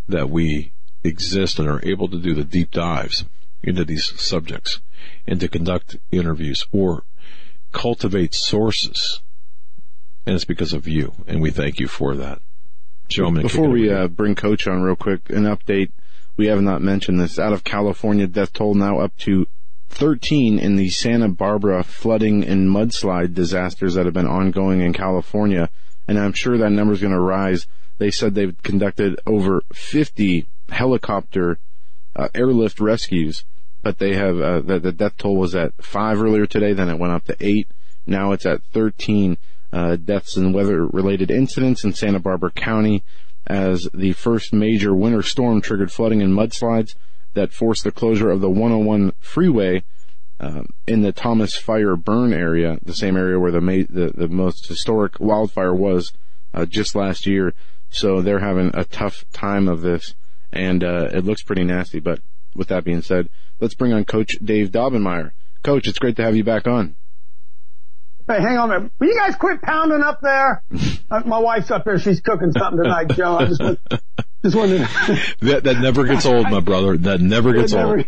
that 0.08 0.28
we 0.28 0.72
exist 1.04 1.58
and 1.58 1.68
are 1.68 1.84
able 1.84 2.08
to 2.08 2.18
do 2.18 2.34
the 2.34 2.44
deep 2.44 2.70
dives 2.70 3.24
into 3.62 3.84
these 3.84 4.12
subjects 4.20 4.80
and 5.26 5.40
to 5.40 5.48
conduct 5.48 5.96
interviews 6.10 6.66
or 6.72 7.04
cultivate 7.72 8.34
sources. 8.34 9.20
And 10.26 10.34
it's 10.34 10.44
because 10.44 10.72
of 10.72 10.86
you, 10.86 11.14
and 11.26 11.40
we 11.40 11.50
thank 11.50 11.80
you 11.80 11.88
for 11.88 12.14
that. 12.16 12.40
Joe, 13.08 13.30
before 13.30 13.68
we 13.68 13.90
uh, 13.90 14.06
bring 14.06 14.36
Coach 14.36 14.68
on 14.68 14.82
real 14.82 14.96
quick, 14.96 15.30
an 15.30 15.44
update. 15.44 15.90
We 16.36 16.46
have 16.46 16.62
not 16.62 16.80
mentioned 16.80 17.20
this. 17.20 17.38
Out 17.38 17.52
of 17.52 17.64
California, 17.64 18.26
death 18.26 18.52
toll 18.52 18.74
now 18.74 19.00
up 19.00 19.16
to 19.18 19.46
13 19.90 20.58
in 20.58 20.76
the 20.76 20.88
Santa 20.88 21.28
Barbara 21.28 21.82
flooding 21.82 22.44
and 22.44 22.68
mudslide 22.68 23.34
disasters 23.34 23.94
that 23.94 24.06
have 24.06 24.14
been 24.14 24.26
ongoing 24.26 24.80
in 24.80 24.92
California. 24.92 25.68
And 26.06 26.18
I'm 26.18 26.32
sure 26.32 26.56
that 26.56 26.70
number 26.70 26.94
is 26.94 27.00
going 27.00 27.12
to 27.12 27.20
rise. 27.20 27.66
They 27.98 28.10
said 28.10 28.34
they've 28.34 28.56
conducted 28.62 29.18
over 29.26 29.62
50 29.72 30.46
helicopter 30.70 31.58
uh, 32.16 32.28
airlift 32.34 32.80
rescues 32.80 33.44
but 33.82 33.98
they 33.98 34.14
have 34.14 34.40
uh, 34.40 34.60
the, 34.60 34.78
the 34.78 34.92
death 34.92 35.16
toll 35.16 35.36
was 35.36 35.54
at 35.54 35.72
five 35.82 36.20
earlier 36.20 36.46
today. 36.46 36.72
Then 36.72 36.88
it 36.88 36.98
went 36.98 37.12
up 37.12 37.24
to 37.26 37.36
eight. 37.40 37.68
Now 38.06 38.32
it's 38.32 38.46
at 38.46 38.62
13 38.72 39.36
uh, 39.72 39.96
deaths 39.96 40.36
and 40.36 40.52
weather-related 40.52 41.30
incidents 41.30 41.84
in 41.84 41.92
Santa 41.92 42.18
Barbara 42.18 42.50
County 42.50 43.04
as 43.46 43.88
the 43.94 44.12
first 44.12 44.52
major 44.52 44.94
winter 44.94 45.22
storm 45.22 45.60
triggered 45.60 45.92
flooding 45.92 46.22
and 46.22 46.34
mudslides 46.34 46.94
that 47.34 47.52
forced 47.52 47.84
the 47.84 47.92
closure 47.92 48.30
of 48.30 48.40
the 48.40 48.50
101 48.50 49.12
freeway 49.20 49.82
uh, 50.40 50.62
in 50.86 51.02
the 51.02 51.12
Thomas 51.12 51.56
Fire 51.56 51.96
Burn 51.96 52.32
area, 52.32 52.78
the 52.82 52.94
same 52.94 53.16
area 53.16 53.38
where 53.38 53.52
the 53.52 53.60
ma- 53.60 53.86
the, 53.88 54.12
the 54.14 54.28
most 54.28 54.68
historic 54.68 55.20
wildfire 55.20 55.74
was 55.74 56.12
uh, 56.54 56.64
just 56.64 56.94
last 56.94 57.26
year. 57.26 57.52
So 57.90 58.22
they're 58.22 58.40
having 58.40 58.70
a 58.74 58.84
tough 58.84 59.24
time 59.32 59.68
of 59.68 59.82
this, 59.82 60.14
and 60.52 60.82
uh, 60.82 61.08
it 61.12 61.24
looks 61.24 61.42
pretty 61.42 61.64
nasty. 61.64 62.00
But 62.00 62.20
with 62.54 62.68
that 62.68 62.84
being 62.84 63.02
said, 63.02 63.28
let's 63.60 63.74
bring 63.74 63.92
on 63.92 64.04
Coach 64.04 64.36
Dave 64.42 64.70
Daubenmire. 64.70 65.32
Coach, 65.62 65.86
it's 65.86 65.98
great 65.98 66.16
to 66.16 66.22
have 66.22 66.36
you 66.36 66.44
back 66.44 66.66
on. 66.66 66.96
Hey, 68.26 68.40
hang 68.40 68.58
on 68.58 68.70
a 68.70 68.78
minute. 68.78 68.92
Will 68.98 69.08
you 69.08 69.18
guys 69.18 69.34
quit 69.36 69.60
pounding 69.60 70.02
up 70.02 70.20
there? 70.22 70.62
uh, 71.10 71.22
my 71.26 71.38
wife's 71.38 71.70
up 71.70 71.84
there. 71.84 71.98
She's 71.98 72.20
cooking 72.20 72.52
something 72.52 72.82
tonight, 72.82 73.08
Joe. 73.08 73.38
I 73.38 73.46
just, 73.46 73.60
just 74.44 74.56
wanted 74.56 74.80
that, 75.40 75.64
that 75.64 75.80
never 75.80 76.04
gets 76.04 76.26
old, 76.26 76.48
my 76.48 76.60
brother. 76.60 76.96
That 76.96 77.20
never 77.20 77.52
gets 77.52 77.72
never, 77.72 77.98
old. 77.98 78.06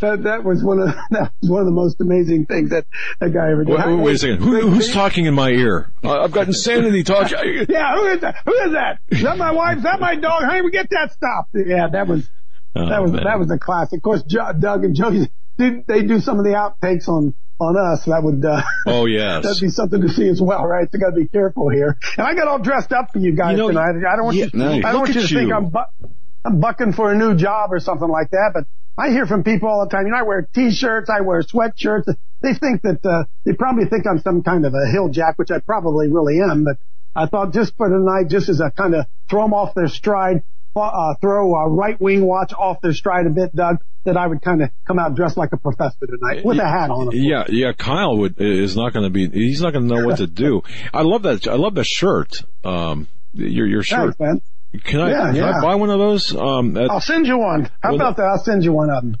That, 0.00 0.24
that 0.24 0.44
was 0.44 0.62
one 0.62 0.80
of 0.80 0.88
that 1.10 1.32
was 1.40 1.50
one 1.50 1.60
of 1.60 1.66
the 1.66 1.72
most 1.72 2.00
amazing 2.00 2.44
things 2.44 2.70
that 2.70 2.86
that 3.18 3.32
guy 3.32 3.50
ever 3.50 3.64
did. 3.64 3.74
Wait, 3.74 3.86
wait, 3.86 3.94
wait 3.94 4.14
a 4.16 4.18
second. 4.18 4.38
Who, 4.42 4.68
who's 4.68 4.92
talking 4.92 5.24
in 5.24 5.32
my 5.32 5.48
ear? 5.48 5.90
Uh, 6.04 6.20
I've 6.20 6.32
got 6.32 6.48
insanity 6.48 7.02
talking. 7.02 7.66
yeah, 7.68 7.96
who 7.96 8.06
is 8.08 8.20
that? 8.20 8.36
Who 8.44 8.52
is 8.52 8.72
that? 8.72 8.98
Is 9.08 9.22
that 9.22 9.38
my 9.38 9.52
wife? 9.52 9.78
Is 9.78 9.84
that 9.84 10.00
my 10.00 10.16
dog? 10.16 10.42
How 10.42 10.56
do 10.56 10.64
we 10.64 10.70
get 10.70 10.90
that 10.90 11.12
stuff? 11.12 11.46
Yeah, 11.54 11.88
that 11.88 12.08
was 12.08 12.28
Oh, 12.76 12.88
that 12.88 13.02
was 13.02 13.12
man. 13.12 13.24
that 13.24 13.38
was 13.38 13.50
a 13.50 13.58
classic. 13.58 13.98
Of 13.98 14.02
course, 14.02 14.22
Doug 14.22 14.84
and 14.84 14.94
Joey 14.94 15.30
did 15.58 15.86
they 15.86 16.02
do 16.02 16.20
some 16.20 16.38
of 16.38 16.44
the 16.44 16.52
outtakes 16.52 17.08
on 17.08 17.34
on 17.58 17.76
us. 17.76 18.04
That 18.04 18.22
would 18.22 18.44
uh, 18.44 18.62
oh 18.86 19.06
yes, 19.06 19.44
that'd 19.44 19.60
be 19.60 19.68
something 19.68 20.00
to 20.02 20.08
see 20.08 20.28
as 20.28 20.40
well, 20.40 20.66
right? 20.66 20.90
So 20.90 20.98
got 20.98 21.10
to 21.10 21.16
be 21.16 21.28
careful 21.28 21.70
here. 21.70 21.96
And 22.16 22.26
I 22.26 22.34
got 22.34 22.48
all 22.48 22.58
dressed 22.58 22.92
up 22.92 23.12
for 23.12 23.18
you 23.18 23.34
guys 23.34 23.52
you 23.52 23.58
know, 23.58 23.68
tonight. 23.68 23.94
I 24.08 24.16
don't 24.16 24.24
want 24.26 24.36
yeah, 24.36 24.44
you. 24.52 24.58
No, 24.58 24.72
I 24.72 24.80
don't 24.92 25.00
want 25.00 25.14
you 25.14 25.14
to 25.14 25.20
you. 25.20 25.38
think 25.38 25.52
I'm 25.52 25.70
bu- 25.70 26.08
I'm 26.44 26.60
bucking 26.60 26.92
for 26.92 27.12
a 27.12 27.16
new 27.16 27.34
job 27.34 27.72
or 27.72 27.80
something 27.80 28.08
like 28.08 28.30
that. 28.30 28.50
But 28.54 28.64
I 28.98 29.10
hear 29.10 29.26
from 29.26 29.42
people 29.42 29.68
all 29.68 29.84
the 29.84 29.90
time. 29.90 30.06
You 30.06 30.12
know, 30.12 30.18
I 30.18 30.22
wear 30.22 30.48
t-shirts, 30.54 31.10
I 31.10 31.20
wear 31.20 31.42
sweatshirts. 31.42 32.14
They 32.40 32.54
think 32.54 32.82
that 32.82 33.04
uh, 33.04 33.24
they 33.44 33.52
probably 33.52 33.86
think 33.86 34.06
I'm 34.06 34.20
some 34.20 34.42
kind 34.42 34.64
of 34.64 34.74
a 34.74 34.86
hill 34.90 35.08
jack, 35.08 35.38
which 35.38 35.50
I 35.50 35.58
probably 35.58 36.08
really 36.08 36.40
am. 36.40 36.64
But 36.64 36.78
I 37.14 37.26
thought 37.26 37.52
just 37.52 37.76
for 37.76 37.88
tonight, 37.88 38.28
just 38.28 38.48
as 38.48 38.60
a 38.60 38.70
kind 38.70 38.94
of 38.94 39.06
throw 39.28 39.42
them 39.42 39.54
off 39.54 39.74
their 39.74 39.88
stride, 39.88 40.42
uh, 40.76 41.14
throw 41.20 41.54
a 41.54 41.68
right 41.68 42.00
wing 42.00 42.24
watch 42.24 42.52
off 42.52 42.80
their 42.80 42.92
stride 42.92 43.26
a 43.26 43.30
bit, 43.30 43.54
Doug, 43.54 43.78
that 44.04 44.16
I 44.16 44.26
would 44.26 44.42
kind 44.42 44.62
of 44.62 44.70
come 44.86 44.98
out 44.98 45.14
dressed 45.14 45.36
like 45.36 45.52
a 45.52 45.56
professor 45.56 46.06
tonight 46.06 46.44
with 46.44 46.58
a 46.58 46.66
hat 46.66 46.90
on. 46.90 47.10
Yeah, 47.12 47.44
yeah. 47.48 47.72
Kyle 47.72 48.16
would 48.18 48.40
is 48.40 48.76
not 48.76 48.92
going 48.92 49.04
to 49.04 49.10
be. 49.10 49.28
He's 49.28 49.60
not 49.60 49.72
going 49.72 49.88
to 49.88 49.94
know 49.94 50.06
what 50.06 50.18
to 50.18 50.26
do. 50.26 50.62
I 50.92 51.02
love 51.02 51.22
that. 51.22 51.46
I 51.46 51.54
love 51.54 51.74
the 51.74 51.84
shirt. 51.84 52.42
Um, 52.64 53.08
your 53.32 53.66
your 53.66 53.82
shirt. 53.82 54.16
Thanks. 54.16 54.46
Can 54.84 55.00
I, 55.00 55.10
yeah, 55.10 55.26
can 55.26 55.36
yeah. 55.36 55.58
I 55.58 55.62
buy 55.62 55.74
one 55.76 55.90
of 55.90 55.98
those? 55.98 56.34
Um, 56.34 56.76
at, 56.76 56.90
I'll 56.90 57.00
send 57.00 57.26
you 57.26 57.38
one. 57.38 57.70
How 57.82 57.90
well, 57.90 57.96
about 57.96 58.16
that? 58.16 58.24
I'll 58.24 58.44
send 58.44 58.64
you 58.64 58.72
one 58.72 58.90
of 58.90 59.02
them. 59.02 59.16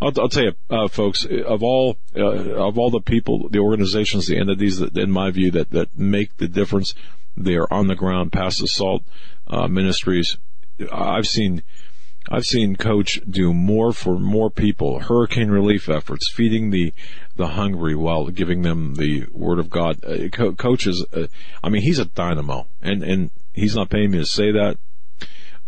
I'll, 0.00 0.12
I'll 0.18 0.28
tell 0.28 0.44
you, 0.44 0.52
uh, 0.68 0.88
folks, 0.88 1.24
of 1.24 1.62
all 1.62 1.96
uh, 2.14 2.20
of 2.22 2.78
all 2.78 2.90
the 2.90 3.00
people, 3.00 3.48
the 3.48 3.60
organizations, 3.60 4.26
the 4.26 4.38
entities 4.38 4.78
that, 4.78 4.96
in 4.96 5.10
my 5.10 5.30
view, 5.30 5.52
that 5.52 5.70
that 5.70 5.96
make 5.96 6.36
the 6.36 6.48
difference, 6.48 6.94
they 7.36 7.54
are 7.54 7.68
on 7.70 7.86
the 7.86 7.94
ground. 7.94 8.32
Pass 8.32 8.58
The 8.58 8.68
Salt 8.68 9.02
uh, 9.46 9.68
Ministries 9.68 10.36
I've 10.92 11.26
seen 11.26 11.62
I've 12.28 12.44
seen 12.44 12.76
coach 12.76 13.20
do 13.28 13.54
more 13.54 13.92
for 13.92 14.18
more 14.18 14.50
people, 14.50 14.98
hurricane 15.00 15.48
relief 15.48 15.88
efforts, 15.88 16.30
feeding 16.32 16.70
the 16.70 16.92
the 17.36 17.48
hungry 17.48 17.94
while 17.94 18.26
giving 18.28 18.62
them 18.62 18.94
the 18.94 19.26
word 19.32 19.58
of 19.58 19.70
God. 19.70 20.04
Uh, 20.04 20.28
co- 20.28 20.54
coach 20.54 20.86
is, 20.86 21.04
uh, 21.12 21.26
I 21.62 21.68
mean, 21.68 21.82
he's 21.82 21.98
a 21.98 22.04
dynamo, 22.04 22.66
and 22.82 23.02
and 23.02 23.30
he's 23.52 23.76
not 23.76 23.90
paying 23.90 24.10
me 24.10 24.18
to 24.18 24.26
say 24.26 24.50
that. 24.52 24.78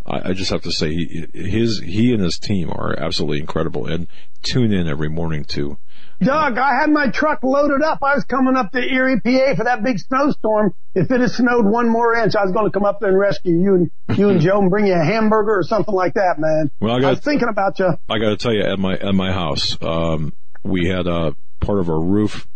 I, 0.05 0.29
I 0.29 0.33
just 0.33 0.51
have 0.51 0.63
to 0.63 0.71
say, 0.71 0.93
he, 0.93 1.25
his 1.33 1.79
he 1.79 2.13
and 2.13 2.21
his 2.21 2.37
team 2.37 2.69
are 2.71 2.97
absolutely 2.99 3.39
incredible, 3.39 3.85
and 3.85 4.07
tune 4.43 4.73
in 4.73 4.87
every 4.87 5.09
morning 5.09 5.45
to 5.45 5.77
Doug, 6.21 6.57
I 6.57 6.81
had 6.81 6.89
my 6.89 7.09
truck 7.09 7.43
loaded 7.43 7.81
up. 7.81 7.99
I 8.03 8.15
was 8.15 8.25
coming 8.25 8.57
up 8.57 8.71
to 8.73 8.79
Erie, 8.79 9.21
PA 9.21 9.55
for 9.55 9.63
that 9.63 9.83
big 9.83 9.99
snowstorm. 9.99 10.73
If 10.93 11.09
it 11.11 11.21
had 11.21 11.31
snowed 11.31 11.65
one 11.65 11.87
more 11.87 12.13
inch, 12.15 12.35
I 12.35 12.43
was 12.43 12.51
going 12.51 12.65
to 12.65 12.71
come 12.71 12.83
up 12.83 12.99
there 12.99 13.09
and 13.09 13.17
rescue 13.17 13.57
you 13.57 13.75
and 13.75 14.17
you 14.17 14.29
and 14.29 14.41
Joe 14.41 14.59
and 14.59 14.69
bring 14.69 14.87
you 14.87 14.95
a 14.95 15.03
hamburger 15.03 15.59
or 15.59 15.63
something 15.63 15.93
like 15.93 16.15
that, 16.15 16.37
man. 16.37 16.71
Well, 16.81 16.95
I, 16.95 16.99
got, 16.99 17.07
I 17.07 17.09
was 17.11 17.19
thinking 17.21 17.47
about 17.47 17.79
you. 17.79 17.97
I 18.09 18.19
got 18.19 18.29
to 18.29 18.37
tell 18.37 18.53
you, 18.53 18.63
at 18.63 18.77
my 18.79 18.95
at 18.95 19.15
my 19.15 19.31
house, 19.31 19.77
um, 19.81 20.33
we 20.61 20.87
had 20.87 21.07
a 21.07 21.35
part 21.61 21.79
of 21.79 21.89
our 21.89 22.01
roof 22.01 22.47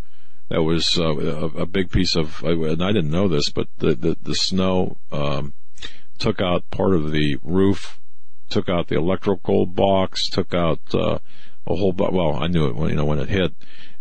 that 0.50 0.62
was 0.62 1.00
uh, 1.00 1.16
a, 1.16 1.46
a, 1.62 1.66
big 1.66 1.90
piece 1.90 2.16
of, 2.16 2.44
and 2.44 2.84
I 2.84 2.92
didn't 2.92 3.12
know 3.12 3.30
this, 3.30 3.50
but 3.50 3.68
the 3.78 3.96
the, 3.96 4.18
the 4.22 4.36
snow 4.36 4.98
um, 5.12 5.54
took 6.20 6.42
out 6.42 6.70
part 6.70 6.94
of 6.96 7.12
the 7.12 7.38
roof, 7.42 8.00
took 8.50 8.68
out 8.68 8.90
the 8.90 8.98
electrical 8.98 9.66
box, 9.66 10.28
took 10.28 10.54
out. 10.54 10.82
Uh, 10.94 11.20
a 11.68 11.76
whole 11.76 11.94
but 11.94 12.14
well 12.14 12.36
i 12.36 12.48
knew 12.48 12.68
it 12.68 12.76
when 12.76 12.90
you 12.90 12.96
know 12.96 13.06
when 13.06 13.20
it 13.20 13.30
hit 13.30 13.54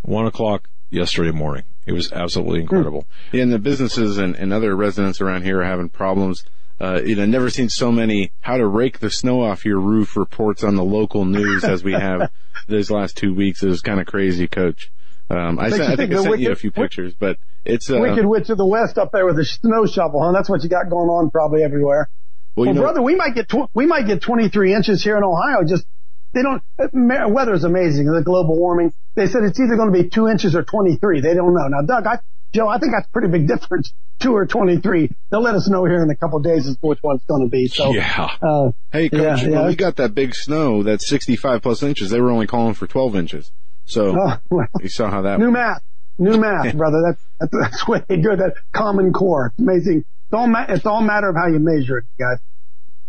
one 0.03 0.27
o'clock 0.27 0.69
yesterday 0.91 1.31
morning 1.31 1.65
it 1.87 1.93
was 1.93 2.13
absolutely 2.13 2.59
hmm. 2.59 2.63
incredible 2.63 3.07
yeah, 3.33 3.43
and 3.43 3.53
the 3.53 3.59
businesses 3.59 4.19
and, 4.19 4.37
and 4.37 4.53
other 4.53 4.75
residents 4.75 5.21
around 5.21 5.43
here 5.43 5.61
are 5.61 5.65
having 5.65 5.89
problems 5.89 6.45
uh, 6.81 7.01
you 7.05 7.15
know, 7.15 7.25
never 7.25 7.49
seen 7.49 7.69
so 7.69 7.93
many 7.93 8.33
how 8.41 8.57
to 8.57 8.67
rake 8.67 8.99
the 8.99 9.09
snow 9.09 9.43
off 9.43 9.65
your 9.65 9.79
roof 9.79 10.17
reports 10.17 10.65
on 10.65 10.75
the 10.75 10.83
local 10.83 11.25
news 11.25 11.63
as 11.63 11.85
we 11.85 11.93
have 11.93 12.29
these 12.69 12.91
last 12.91 13.17
two 13.17 13.33
weeks. 13.33 13.63
It 13.63 13.69
was 13.69 13.83
kind 13.83 14.01
of 14.01 14.07
crazy, 14.07 14.49
Coach. 14.49 14.91
Um, 15.31 15.61
I, 15.61 15.71
sent, 15.71 15.83
I 15.83 15.97
think 15.97 16.13
I 16.13 16.17
sent 16.17 16.31
wicked, 16.31 16.43
you 16.43 16.51
a 16.51 16.57
few 16.57 16.73
pictures, 16.73 17.15
but 17.15 17.39
it's 17.65 17.89
uh, 17.89 17.99
wicked 18.01 18.27
witch 18.27 18.51
of 18.51 18.59
the 18.59 18.67
west 18.67 18.99
up 18.99 19.13
there 19.13 19.25
with 19.25 19.39
a 19.39 19.45
snow 19.45 19.87
shovel, 19.87 20.23
huh? 20.23 20.33
That's 20.33 20.49
what 20.49 20.65
you 20.65 20.69
got 20.69 20.91
going 20.91 21.09
on 21.09 21.31
probably 21.31 21.63
everywhere. 21.63 22.09
Well, 22.57 22.67
well 22.67 22.75
know, 22.75 22.81
brother, 22.83 23.01
we 23.01 23.15
might 23.15 23.35
get 23.35 23.49
tw- 23.49 23.71
we 23.73 23.87
might 23.87 24.07
get 24.07 24.21
23 24.21 24.75
inches 24.75 25.03
here 25.05 25.17
in 25.17 25.23
Ohio 25.23 25.63
just 25.65 25.87
they 26.33 26.43
don't, 26.43 26.63
uh, 26.79 27.29
weather 27.29 27.55
is 27.55 27.65
amazing. 27.65 28.07
The 28.07 28.23
global 28.23 28.57
warming. 28.57 28.93
They 29.15 29.27
said 29.27 29.43
it's 29.45 29.61
either 29.61 29.77
going 29.77 29.93
to 29.93 30.03
be 30.03 30.09
two 30.09 30.29
inches 30.29 30.55
or 30.55 30.63
23. 30.63 31.21
They 31.21 31.35
don't 31.35 31.55
know. 31.55 31.69
Now, 31.69 31.83
Doug, 31.83 32.07
I, 32.07 32.19
Joe, 32.53 32.69
I 32.69 32.79
think 32.79 32.93
that's 32.93 33.07
a 33.07 33.11
pretty 33.11 33.29
big 33.29 33.49
difference. 33.49 33.93
Two 34.19 34.35
or 34.35 34.47
23. 34.47 35.11
They'll 35.31 35.43
let 35.43 35.55
us 35.55 35.69
know 35.69 35.85
here 35.85 36.03
in 36.03 36.11
a 36.11 36.17
couple 36.17 36.39
of 36.39 36.45
days 36.45 36.67
as 36.67 36.77
to 36.77 36.87
which 36.87 36.99
one 37.03 37.17
it's 37.17 37.25
going 37.25 37.43
to 37.43 37.51
be. 37.51 37.67
So, 37.67 37.93
yeah. 37.93 38.29
Uh, 38.41 38.73
hey, 38.93 39.09
coach, 39.09 39.43
yeah, 39.43 39.49
yeah. 39.49 39.67
we 39.67 39.75
got 39.75 39.97
that 39.97 40.15
big 40.15 40.35
snow, 40.35 40.83
that 40.83 41.03
65 41.03 41.63
plus 41.63 41.83
inches, 41.83 42.11
they 42.11 42.21
were 42.21 42.31
only 42.31 42.47
calling 42.47 42.75
for 42.75 42.87
12 42.87 43.17
inches. 43.17 43.51
So, 43.85 44.15
oh, 44.19 44.37
well, 44.51 44.67
you 44.81 44.89
saw 44.89 45.11
how 45.11 45.23
that 45.23 45.39
New 45.39 45.47
went. 45.47 45.55
math. 45.55 45.83
New 46.19 46.39
math, 46.39 46.75
brother. 46.77 47.03
That's, 47.07 47.25
that's, 47.41 47.53
that's 47.71 47.89
way 47.89 48.05
good. 48.09 48.39
That 48.39 48.55
common 48.73 49.13
core. 49.13 49.53
It's 49.59 49.59
amazing. 49.59 49.99
It's 49.99 50.33
all, 50.33 50.47
ma- 50.47 50.67
it's 50.69 50.87
all 50.87 51.03
matter 51.03 51.29
of 51.29 51.37
how 51.37 51.49
you 51.49 51.59
measure 51.59 51.99
it, 51.99 52.05
guys. 52.19 52.39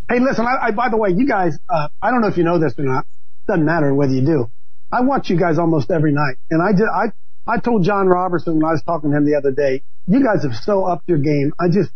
Hey, 0.10 0.20
listen, 0.20 0.46
I, 0.46 0.68
I, 0.68 0.72
by 0.72 0.90
the 0.90 0.98
way, 0.98 1.10
you 1.10 1.28
guys, 1.28 1.58
uh, 1.70 1.88
I 2.02 2.12
don't 2.12 2.22
know 2.22 2.28
if 2.28 2.38
you 2.38 2.44
know 2.44 2.60
this 2.60 2.74
or 2.78 2.84
not. 2.84 3.06
Doesn't 3.48 3.66
matter 3.66 3.94
whether 3.94 4.14
you 4.14 4.26
do. 4.26 4.52
I 4.92 5.02
watch 5.02 5.30
you 5.30 5.40
guys 5.40 5.58
almost 5.58 5.90
every 5.90 6.12
night. 6.12 6.36
And 6.52 6.62
I 6.62 6.72
did, 6.72 6.88
I, 6.88 7.12
I 7.48 7.60
told 7.60 7.84
John 7.84 8.08
Robertson 8.08 8.56
when 8.56 8.66
I 8.66 8.74
was 8.74 8.84
talking 8.84 9.12
to 9.12 9.18
him 9.18 9.26
the 9.26 9.36
other 9.36 9.52
day, 9.52 9.82
you 10.08 10.24
guys 10.24 10.44
have 10.44 10.56
so 10.56 10.86
upped 10.86 11.08
your 11.08 11.18
game. 11.18 11.54
I 11.60 11.68
just, 11.70 11.92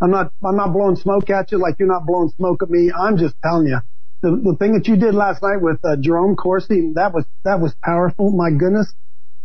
I'm 0.00 0.10
not, 0.10 0.32
I'm 0.44 0.56
not 0.56 0.72
blowing 0.72 0.96
smoke 0.96 1.28
at 1.30 1.50
you 1.50 1.58
like 1.58 1.76
you're 1.78 1.88
not 1.88 2.06
blowing 2.06 2.30
smoke 2.36 2.62
at 2.62 2.70
me. 2.70 2.92
I'm 2.92 3.16
just 3.16 3.34
telling 3.42 3.66
you. 3.66 3.78
The, 4.20 4.30
the 4.30 4.56
thing 4.58 4.74
that 4.74 4.86
you 4.86 4.96
did 4.96 5.14
last 5.14 5.42
night 5.42 5.60
with 5.60 5.78
uh, 5.84 5.96
Jerome 5.98 6.36
Corsi, 6.36 6.92
that 6.94 7.14
was, 7.14 7.24
that 7.44 7.60
was 7.60 7.74
powerful. 7.82 8.30
My 8.30 8.50
goodness. 8.50 8.92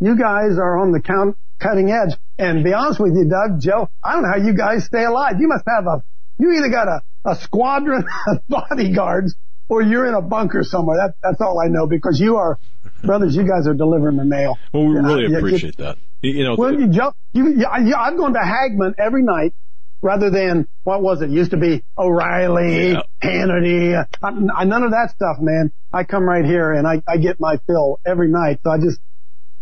You 0.00 0.18
guys 0.18 0.58
are 0.58 0.78
on 0.78 0.92
the 0.92 1.00
count, 1.00 1.36
cutting 1.58 1.90
edge. 1.90 2.16
And 2.38 2.62
be 2.64 2.72
honest 2.72 3.00
with 3.00 3.14
you, 3.14 3.24
Doug, 3.24 3.60
Joe, 3.60 3.88
I 4.02 4.12
don't 4.12 4.22
know 4.22 4.28
how 4.28 4.44
you 4.44 4.54
guys 4.54 4.84
stay 4.84 5.04
alive. 5.04 5.34
You 5.40 5.48
must 5.48 5.64
have 5.66 5.86
a, 5.86 6.04
you 6.38 6.52
either 6.52 6.68
got 6.68 6.88
a, 6.88 7.02
a 7.24 7.36
squadron 7.36 8.04
of 8.26 8.38
bodyguards 8.48 9.34
or 9.68 9.82
you're 9.82 10.06
in 10.06 10.14
a 10.14 10.22
bunker 10.22 10.62
somewhere. 10.62 10.98
That, 10.98 11.14
that's 11.22 11.40
all 11.40 11.60
I 11.60 11.68
know 11.68 11.86
because 11.86 12.20
you 12.20 12.36
are, 12.36 12.58
brothers, 13.02 13.34
you 13.34 13.46
guys 13.48 13.66
are 13.66 13.74
delivering 13.74 14.16
the 14.16 14.24
mail. 14.24 14.58
Well, 14.72 14.86
we 14.86 14.94
really 14.96 15.34
appreciate 15.34 15.76
that. 15.78 15.96
You 16.22 16.44
know, 16.44 16.56
well, 16.56 16.72
you 16.72 16.88
jump, 16.88 17.16
you, 17.32 17.48
you, 17.58 17.66
I'm 17.66 18.16
going 18.16 18.32
to 18.32 18.40
Hagmann 18.40 18.94
every 18.98 19.22
night 19.22 19.54
rather 20.00 20.30
than 20.30 20.68
what 20.82 21.02
was 21.02 21.22
it? 21.22 21.30
Used 21.30 21.50
to 21.52 21.56
be 21.56 21.82
O'Reilly, 21.98 22.92
yeah. 22.92 23.02
Hannity, 23.22 23.98
uh, 23.98 24.06
I, 24.22 24.64
none 24.64 24.82
of 24.82 24.92
that 24.92 25.10
stuff, 25.10 25.36
man. 25.40 25.72
I 25.92 26.04
come 26.04 26.24
right 26.24 26.44
here 26.44 26.72
and 26.72 26.86
I, 26.86 27.02
I 27.06 27.16
get 27.16 27.40
my 27.40 27.58
fill 27.66 28.00
every 28.06 28.28
night. 28.28 28.60
So 28.64 28.70
I 28.70 28.78
just, 28.78 29.00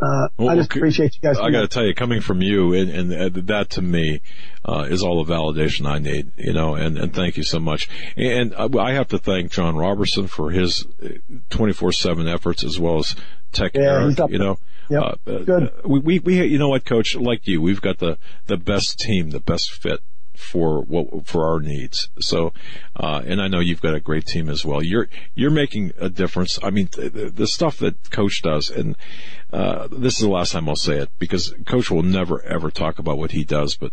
uh, 0.03 0.29
well, 0.37 0.49
I 0.49 0.57
just 0.57 0.75
appreciate 0.75 1.15
you 1.15 1.21
guys. 1.23 1.39
I 1.39 1.51
got 1.51 1.61
to 1.61 1.69
tell 1.69 1.85
you, 1.87 1.95
coming 1.95 2.21
from 2.21 2.43
you, 2.43 2.75
and, 2.75 2.91
and, 3.13 3.35
that 3.47 3.71
to 3.71 3.83
me 3.83 4.21
uh, 4.65 4.87
is 4.91 5.03
all 5.03 5.25
the 5.25 5.33
validation 5.33 5.87
I 5.87 5.99
need. 5.99 6.33
You 6.37 6.53
know, 6.53 6.75
and, 6.75 6.99
and 6.99 7.15
thank 7.15 7.37
you 7.37 7.45
so 7.45 7.61
much. 7.61 7.89
And 8.17 8.53
I 8.55 8.95
have 8.95 9.09
to 9.09 9.19
thank 9.19 9.53
John 9.53 9.77
Robertson 9.77 10.27
for 10.27 10.51
his 10.51 10.85
uh, 11.03 11.09
twenty 11.51 11.73
four 11.73 11.93
seven 11.93 12.27
efforts 12.27 12.65
as 12.65 12.81
well 12.81 12.99
as 12.99 13.15
Tech 13.53 13.73
yeah, 13.75 14.03
Eric. 14.03 14.19
You 14.29 14.39
know, 14.39 14.59
yep. 14.91 15.21
uh, 15.27 15.39
good. 15.39 15.73
We, 15.85 16.01
we 16.01 16.19
we 16.19 16.47
you 16.47 16.59
know 16.59 16.69
what, 16.69 16.85
Coach, 16.85 17.15
like 17.15 17.47
you, 17.47 17.63
we've 17.63 17.81
got 17.81 17.99
the 17.99 18.19
the 18.47 18.57
best 18.57 18.99
team, 18.99 19.31
the 19.31 19.41
best 19.41 19.71
fit 19.71 20.01
for 20.43 20.83
what 20.83 21.27
for 21.27 21.47
our 21.47 21.61
needs. 21.61 22.09
So, 22.21 22.53
uh, 22.97 23.23
and 23.25 23.41
I 23.41 23.49
know 23.49 23.61
you've 23.61 23.81
got 23.81 23.95
a 23.95 24.01
great 24.01 24.27
team 24.27 24.49
as 24.51 24.65
well. 24.65 24.83
You're 24.83 25.09
you're 25.35 25.51
making 25.51 25.93
a 25.99 26.09
difference. 26.09 26.59
I 26.63 26.71
mean, 26.71 26.89
the, 26.93 27.33
the 27.35 27.47
stuff 27.47 27.79
that 27.79 28.11
Coach 28.11 28.43
does, 28.43 28.71
and 28.71 28.97
uh, 29.53 29.89
this 29.91 30.15
is 30.15 30.21
the 30.21 30.29
last 30.29 30.53
time 30.53 30.69
I'll 30.69 30.77
say 30.77 30.99
it 30.99 31.11
because 31.19 31.55
Coach 31.67 31.91
will 31.91 32.03
never 32.03 32.43
ever 32.43 32.71
talk 32.71 32.99
about 32.99 33.19
what 33.19 33.31
he 33.31 33.45
does, 33.45 33.77
but 33.77 33.93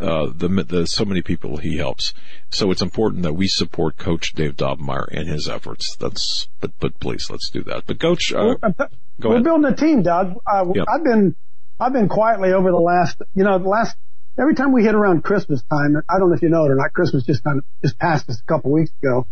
uh, 0.00 0.30
the, 0.34 0.48
the 0.68 0.86
so 0.86 1.04
many 1.04 1.22
people 1.22 1.56
he 1.56 1.78
helps. 1.78 2.14
So 2.50 2.70
it's 2.70 2.82
important 2.82 3.22
that 3.22 3.34
we 3.34 3.48
support 3.48 3.96
Coach 3.96 4.32
Dave 4.34 4.56
Daubenmire 4.56 5.08
and 5.10 5.28
his 5.28 5.48
efforts. 5.48 5.96
That's 5.96 6.48
but 6.60 6.72
but 6.80 6.98
please 7.00 7.30
let's 7.30 7.50
do 7.50 7.62
that. 7.64 7.84
But 7.86 8.00
Coach, 8.00 8.32
uh, 8.32 8.56
we're, 8.60 9.30
we're 9.30 9.40
building 9.40 9.66
a 9.66 9.76
team, 9.76 10.02
Doug. 10.02 10.34
Uh, 10.46 10.66
yep. 10.74 10.86
I've 10.88 11.04
been 11.04 11.36
I've 11.80 11.92
been 11.92 12.08
quietly 12.08 12.52
over 12.52 12.70
the 12.70 12.80
last 12.80 13.22
you 13.34 13.44
know 13.44 13.58
the 13.58 13.68
last 13.68 13.96
every 14.38 14.54
time 14.54 14.72
we 14.72 14.84
hit 14.84 14.94
around 14.94 15.24
Christmas 15.24 15.62
time, 15.68 15.96
I 16.08 16.18
don't 16.18 16.30
know 16.30 16.36
if 16.36 16.42
you 16.42 16.48
know 16.48 16.64
it 16.64 16.70
or 16.70 16.76
not, 16.76 16.92
Christmas 16.92 17.24
just 17.24 17.42
kind 17.42 17.58
of 17.58 17.64
just 17.82 17.98
passed 17.98 18.28
us 18.30 18.40
a 18.40 18.44
couple 18.44 18.70
weeks 18.72 18.90
ago. 19.02 19.26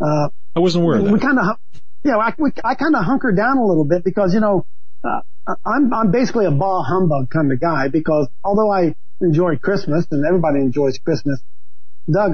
Uh, 0.00 0.28
I 0.54 0.60
wasn't 0.60 0.84
aware 0.84 0.98
of 0.98 1.04
that. 1.04 1.12
We 1.12 1.18
kind 1.18 1.38
of, 1.38 1.58
yeah, 2.04 2.16
I, 2.16 2.34
we, 2.38 2.50
I 2.64 2.74
kind 2.74 2.94
of 2.94 3.04
hunkered 3.04 3.36
down 3.36 3.58
a 3.58 3.64
little 3.64 3.84
bit 3.84 4.04
because, 4.04 4.32
you 4.34 4.40
know, 4.40 4.66
uh, 5.02 5.20
I'm, 5.66 5.92
I'm 5.92 6.10
basically 6.10 6.46
a 6.46 6.50
bah 6.50 6.82
humbug 6.82 7.30
kind 7.30 7.52
of 7.52 7.60
guy 7.60 7.88
because 7.88 8.28
although 8.42 8.70
I 8.70 8.94
enjoy 9.20 9.56
Christmas 9.56 10.06
and 10.10 10.24
everybody 10.24 10.60
enjoys 10.60 10.98
Christmas, 10.98 11.40
Doug, 12.10 12.32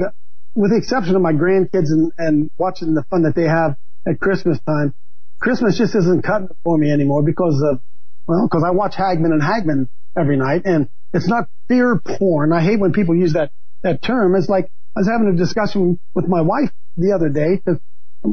with 0.54 0.70
the 0.70 0.76
exception 0.76 1.16
of 1.16 1.22
my 1.22 1.32
grandkids 1.32 1.90
and, 1.90 2.12
and 2.18 2.50
watching 2.58 2.94
the 2.94 3.04
fun 3.04 3.22
that 3.22 3.34
they 3.34 3.44
have 3.44 3.76
at 4.06 4.20
Christmas 4.20 4.58
time, 4.66 4.94
Christmas 5.38 5.78
just 5.78 5.94
isn't 5.94 6.22
cutting 6.22 6.48
it 6.50 6.56
for 6.62 6.76
me 6.76 6.92
anymore 6.92 7.22
because 7.22 7.62
of, 7.62 7.80
well, 8.26 8.46
because 8.46 8.62
I 8.64 8.70
watch 8.70 8.94
Hagmann 8.94 9.32
and 9.32 9.42
Hagmann 9.42 9.88
every 10.16 10.36
night 10.36 10.62
and 10.64 10.88
it's 11.12 11.28
not 11.28 11.48
fear 11.68 12.00
porn. 12.04 12.52
I 12.52 12.62
hate 12.62 12.78
when 12.78 12.92
people 12.92 13.14
use 13.14 13.34
that, 13.34 13.50
that 13.82 14.02
term. 14.02 14.34
It's 14.34 14.48
like 14.48 14.70
I 14.96 15.00
was 15.00 15.08
having 15.08 15.28
a 15.28 15.36
discussion 15.36 15.98
with 16.14 16.28
my 16.28 16.40
wife 16.40 16.70
the 16.96 17.12
other 17.12 17.28
day 17.28 17.60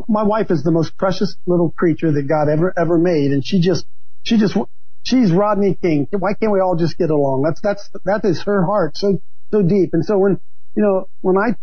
my 0.08 0.24
wife 0.24 0.52
is 0.52 0.64
the 0.64 0.72
most 0.72 0.98
precious 0.98 1.36
little 1.46 1.72
creature 1.72 2.12
that 2.12 2.24
God 2.24 2.50
ever, 2.50 2.74
ever 2.78 2.98
made. 2.98 3.32
And 3.32 3.46
she 3.46 3.62
just, 3.62 3.86
she 4.24 4.38
just, 4.38 4.58
she's 5.04 5.32
Rodney 5.32 5.76
King. 5.76 6.08
Why 6.12 6.34
can't 6.34 6.52
we 6.52 6.60
all 6.60 6.76
just 6.76 6.98
get 6.98 7.10
along? 7.10 7.44
That's, 7.44 7.62
that's, 7.62 7.90
that 8.06 8.26
is 8.26 8.44
her 8.44 8.66
heart 8.66 8.98
so, 8.98 9.22
so 9.52 9.62
deep. 9.62 9.92
And 9.94 10.06
so 10.06 10.18
when, 10.18 10.40
you 10.76 10.84
know, 10.84 11.08
when 11.22 11.38
I, 11.38 11.56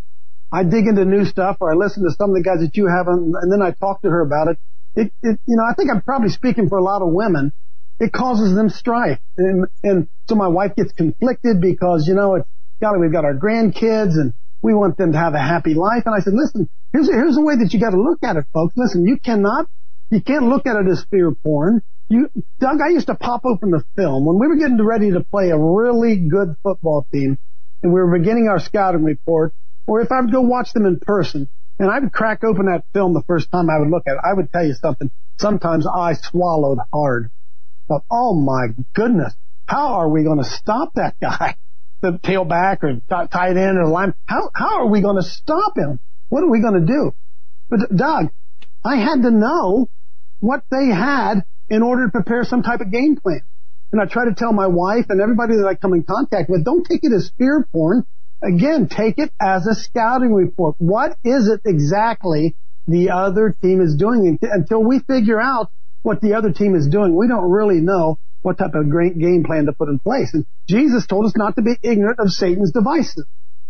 I 0.51 0.63
dig 0.63 0.87
into 0.87 1.05
new 1.05 1.25
stuff 1.25 1.57
or 1.59 1.71
I 1.71 1.75
listen 1.75 2.03
to 2.03 2.11
some 2.11 2.31
of 2.31 2.35
the 2.35 2.43
guys 2.43 2.59
that 2.61 2.75
you 2.75 2.87
have 2.87 3.07
and, 3.07 3.35
and 3.35 3.51
then 3.51 3.61
I 3.61 3.71
talk 3.71 4.01
to 4.01 4.09
her 4.09 4.21
about 4.21 4.47
it, 4.47 4.59
it, 4.95 5.13
it, 5.21 5.39
you 5.45 5.57
know, 5.57 5.63
I 5.63 5.73
think 5.73 5.91
I'm 5.91 6.01
probably 6.01 6.29
speaking 6.29 6.69
for 6.69 6.77
a 6.77 6.83
lot 6.83 7.01
of 7.01 7.09
women 7.09 7.51
it 7.99 8.11
causes 8.11 8.55
them 8.55 8.69
strife. 8.69 9.19
And, 9.37 9.67
and 9.83 10.07
so 10.27 10.35
my 10.35 10.47
wife 10.47 10.75
gets 10.75 10.91
conflicted 10.91 11.61
because, 11.61 12.07
you 12.07 12.13
know, 12.13 12.35
it's, 12.35 12.47
golly, 12.81 12.99
we've 12.99 13.11
got 13.11 13.25
our 13.25 13.33
grandkids 13.33 14.13
and 14.19 14.33
we 14.61 14.73
want 14.73 14.97
them 14.97 15.13
to 15.13 15.17
have 15.17 15.33
a 15.33 15.39
happy 15.39 15.73
life. 15.73 16.03
And 16.05 16.15
I 16.15 16.19
said, 16.19 16.33
listen, 16.33 16.69
here's, 16.91 17.09
here's 17.09 17.35
the 17.35 17.41
way 17.41 17.55
that 17.55 17.73
you 17.73 17.79
got 17.79 17.91
to 17.91 18.01
look 18.01 18.19
at 18.23 18.35
it, 18.35 18.45
folks. 18.53 18.73
Listen, 18.75 19.05
you 19.05 19.17
cannot, 19.17 19.67
you 20.09 20.21
can't 20.21 20.47
look 20.47 20.65
at 20.65 20.75
it 20.75 20.87
as 20.89 21.05
fear 21.09 21.31
porn. 21.31 21.81
You, 22.09 22.29
Doug, 22.59 22.81
I 22.81 22.89
used 22.89 23.07
to 23.07 23.15
pop 23.15 23.45
open 23.45 23.71
the 23.71 23.83
film 23.95 24.25
when 24.25 24.39
we 24.39 24.47
were 24.47 24.57
getting 24.57 24.83
ready 24.83 25.11
to 25.11 25.21
play 25.21 25.49
a 25.49 25.57
really 25.57 26.17
good 26.17 26.55
football 26.61 27.07
team 27.11 27.37
and 27.81 27.93
we 27.93 27.99
were 27.99 28.17
beginning 28.17 28.47
our 28.47 28.59
scouting 28.59 29.03
report, 29.03 29.53
or 29.87 30.01
if 30.01 30.11
I 30.11 30.21
would 30.21 30.31
go 30.31 30.41
watch 30.41 30.73
them 30.73 30.85
in 30.85 30.99
person 30.99 31.47
and 31.79 31.89
I 31.89 31.99
would 31.99 32.11
crack 32.11 32.43
open 32.43 32.65
that 32.67 32.83
film 32.93 33.13
the 33.13 33.23
first 33.27 33.51
time 33.51 33.69
I 33.69 33.79
would 33.79 33.89
look 33.89 34.03
at 34.07 34.13
it, 34.13 34.21
I 34.23 34.33
would 34.33 34.51
tell 34.51 34.65
you 34.65 34.73
something. 34.73 35.11
Sometimes 35.37 35.87
I 35.87 36.13
swallowed 36.13 36.79
hard 36.93 37.31
oh 38.09 38.33
my 38.33 38.67
goodness, 38.93 39.33
how 39.67 39.95
are 39.95 40.09
we 40.09 40.23
going 40.23 40.39
to 40.39 40.49
stop 40.49 40.93
that 40.95 41.19
guy? 41.19 41.55
The 42.01 42.19
tailback 42.19 42.83
or 42.83 42.99
tight 43.09 43.57
end 43.57 43.79
or 43.79 43.87
line. 43.87 44.13
How, 44.27 44.51
how 44.53 44.81
are 44.81 44.87
we 44.87 45.01
going 45.01 45.15
to 45.15 45.23
stop 45.23 45.75
him? 45.75 45.99
What 46.29 46.43
are 46.43 46.49
we 46.49 46.59
going 46.59 46.85
to 46.85 46.85
do? 46.85 47.15
But 47.67 47.95
Doug, 47.95 48.29
I 48.83 48.97
had 48.97 49.23
to 49.23 49.31
know 49.31 49.89
what 50.39 50.63
they 50.69 50.87
had 50.87 51.45
in 51.69 51.81
order 51.81 52.05
to 52.05 52.11
prepare 52.11 52.43
some 52.43 52.61
type 52.61 52.81
of 52.81 52.91
game 52.91 53.15
plan. 53.15 53.41
And 53.91 53.99
I 53.99 54.05
try 54.05 54.25
to 54.25 54.35
tell 54.35 54.53
my 54.53 54.67
wife 54.67 55.05
and 55.09 55.19
everybody 55.19 55.55
that 55.55 55.65
I 55.65 55.73
come 55.73 55.93
in 55.93 56.03
contact 56.03 56.49
with, 56.49 56.63
don't 56.63 56.85
take 56.85 57.03
it 57.03 57.11
as 57.11 57.31
fear 57.37 57.65
porn. 57.71 58.05
Again, 58.43 58.87
take 58.87 59.17
it 59.17 59.31
as 59.41 59.65
a 59.65 59.73
scouting 59.73 60.33
report. 60.33 60.75
What 60.77 61.17
is 61.23 61.47
it 61.47 61.61
exactly 61.65 62.55
the 62.87 63.11
other 63.11 63.55
team 63.61 63.81
is 63.81 63.95
doing 63.95 64.37
until 64.41 64.83
we 64.83 64.99
figure 64.99 65.41
out 65.41 65.71
what 66.05 66.21
the 66.21 66.35
other 66.35 66.51
team 66.51 66.75
is 66.75 66.87
doing. 66.87 67.15
We 67.15 67.27
don't 67.27 67.49
really 67.49 67.81
know 67.81 68.19
what 68.41 68.59
type 68.59 68.75
of 68.75 68.89
great 68.89 69.17
game 69.17 69.43
plan 69.43 69.65
to 69.65 69.73
put 69.73 69.89
in 69.89 69.97
place. 69.97 70.33
And 70.33 70.45
Jesus 70.69 71.07
told 71.07 71.25
us 71.25 71.33
not 71.35 71.55
to 71.55 71.63
be 71.63 71.77
ignorant 71.81 72.19
of 72.19 72.29
Satan's 72.29 72.71
devices, 72.71 73.25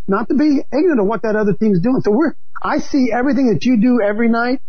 not 0.05 0.27
to 0.27 0.35
be 0.35 0.59
ignorant 0.71 0.99
of 0.99 1.07
what 1.07 1.21
that 1.21 1.37
other 1.37 1.53
team's 1.53 1.79
doing. 1.79 2.01
So 2.01 2.11
we're, 2.11 2.35
I 2.61 2.79
see 2.79 3.09
everything 3.13 3.53
that 3.53 3.63
you 3.63 3.77
do 3.77 4.01
every 4.05 4.27
night. 4.27 4.61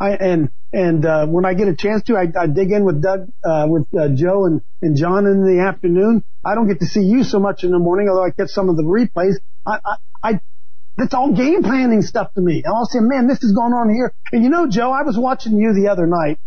I, 0.00 0.12
and, 0.12 0.50
and, 0.72 1.04
uh, 1.04 1.26
when 1.26 1.44
I 1.44 1.52
get 1.52 1.68
a 1.68 1.76
chance 1.76 2.04
to, 2.04 2.16
I, 2.16 2.24
I 2.40 2.46
dig 2.46 2.72
in 2.72 2.86
with 2.86 3.02
Doug, 3.02 3.28
uh, 3.44 3.66
with, 3.68 3.86
uh, 3.94 4.08
Joe 4.14 4.46
and, 4.46 4.62
and 4.80 4.96
John 4.96 5.26
in 5.26 5.44
the 5.44 5.62
afternoon. 5.62 6.24
I 6.42 6.54
don't 6.54 6.68
get 6.68 6.80
to 6.80 6.86
see 6.86 7.02
you 7.02 7.22
so 7.22 7.38
much 7.38 7.62
in 7.62 7.70
the 7.70 7.78
morning, 7.78 8.08
although 8.08 8.24
I 8.24 8.30
catch 8.30 8.48
some 8.48 8.70
of 8.70 8.76
the 8.76 8.82
replays. 8.82 9.34
I, 9.66 9.78
I, 9.84 9.96
I 10.22 10.40
that's 10.96 11.14
all 11.14 11.32
game 11.32 11.62
planning 11.62 12.00
stuff 12.02 12.32
to 12.34 12.40
me. 12.40 12.62
And 12.64 12.74
I'll 12.74 12.86
say, 12.86 12.98
man, 13.00 13.26
this 13.26 13.42
is 13.42 13.52
going 13.52 13.72
on 13.72 13.92
here. 13.92 14.12
And 14.32 14.42
you 14.42 14.48
know, 14.48 14.68
Joe, 14.68 14.90
I 14.90 15.02
was 15.02 15.18
watching 15.18 15.58
you 15.58 15.74
the 15.74 15.88
other 15.88 16.06
night 16.06 16.38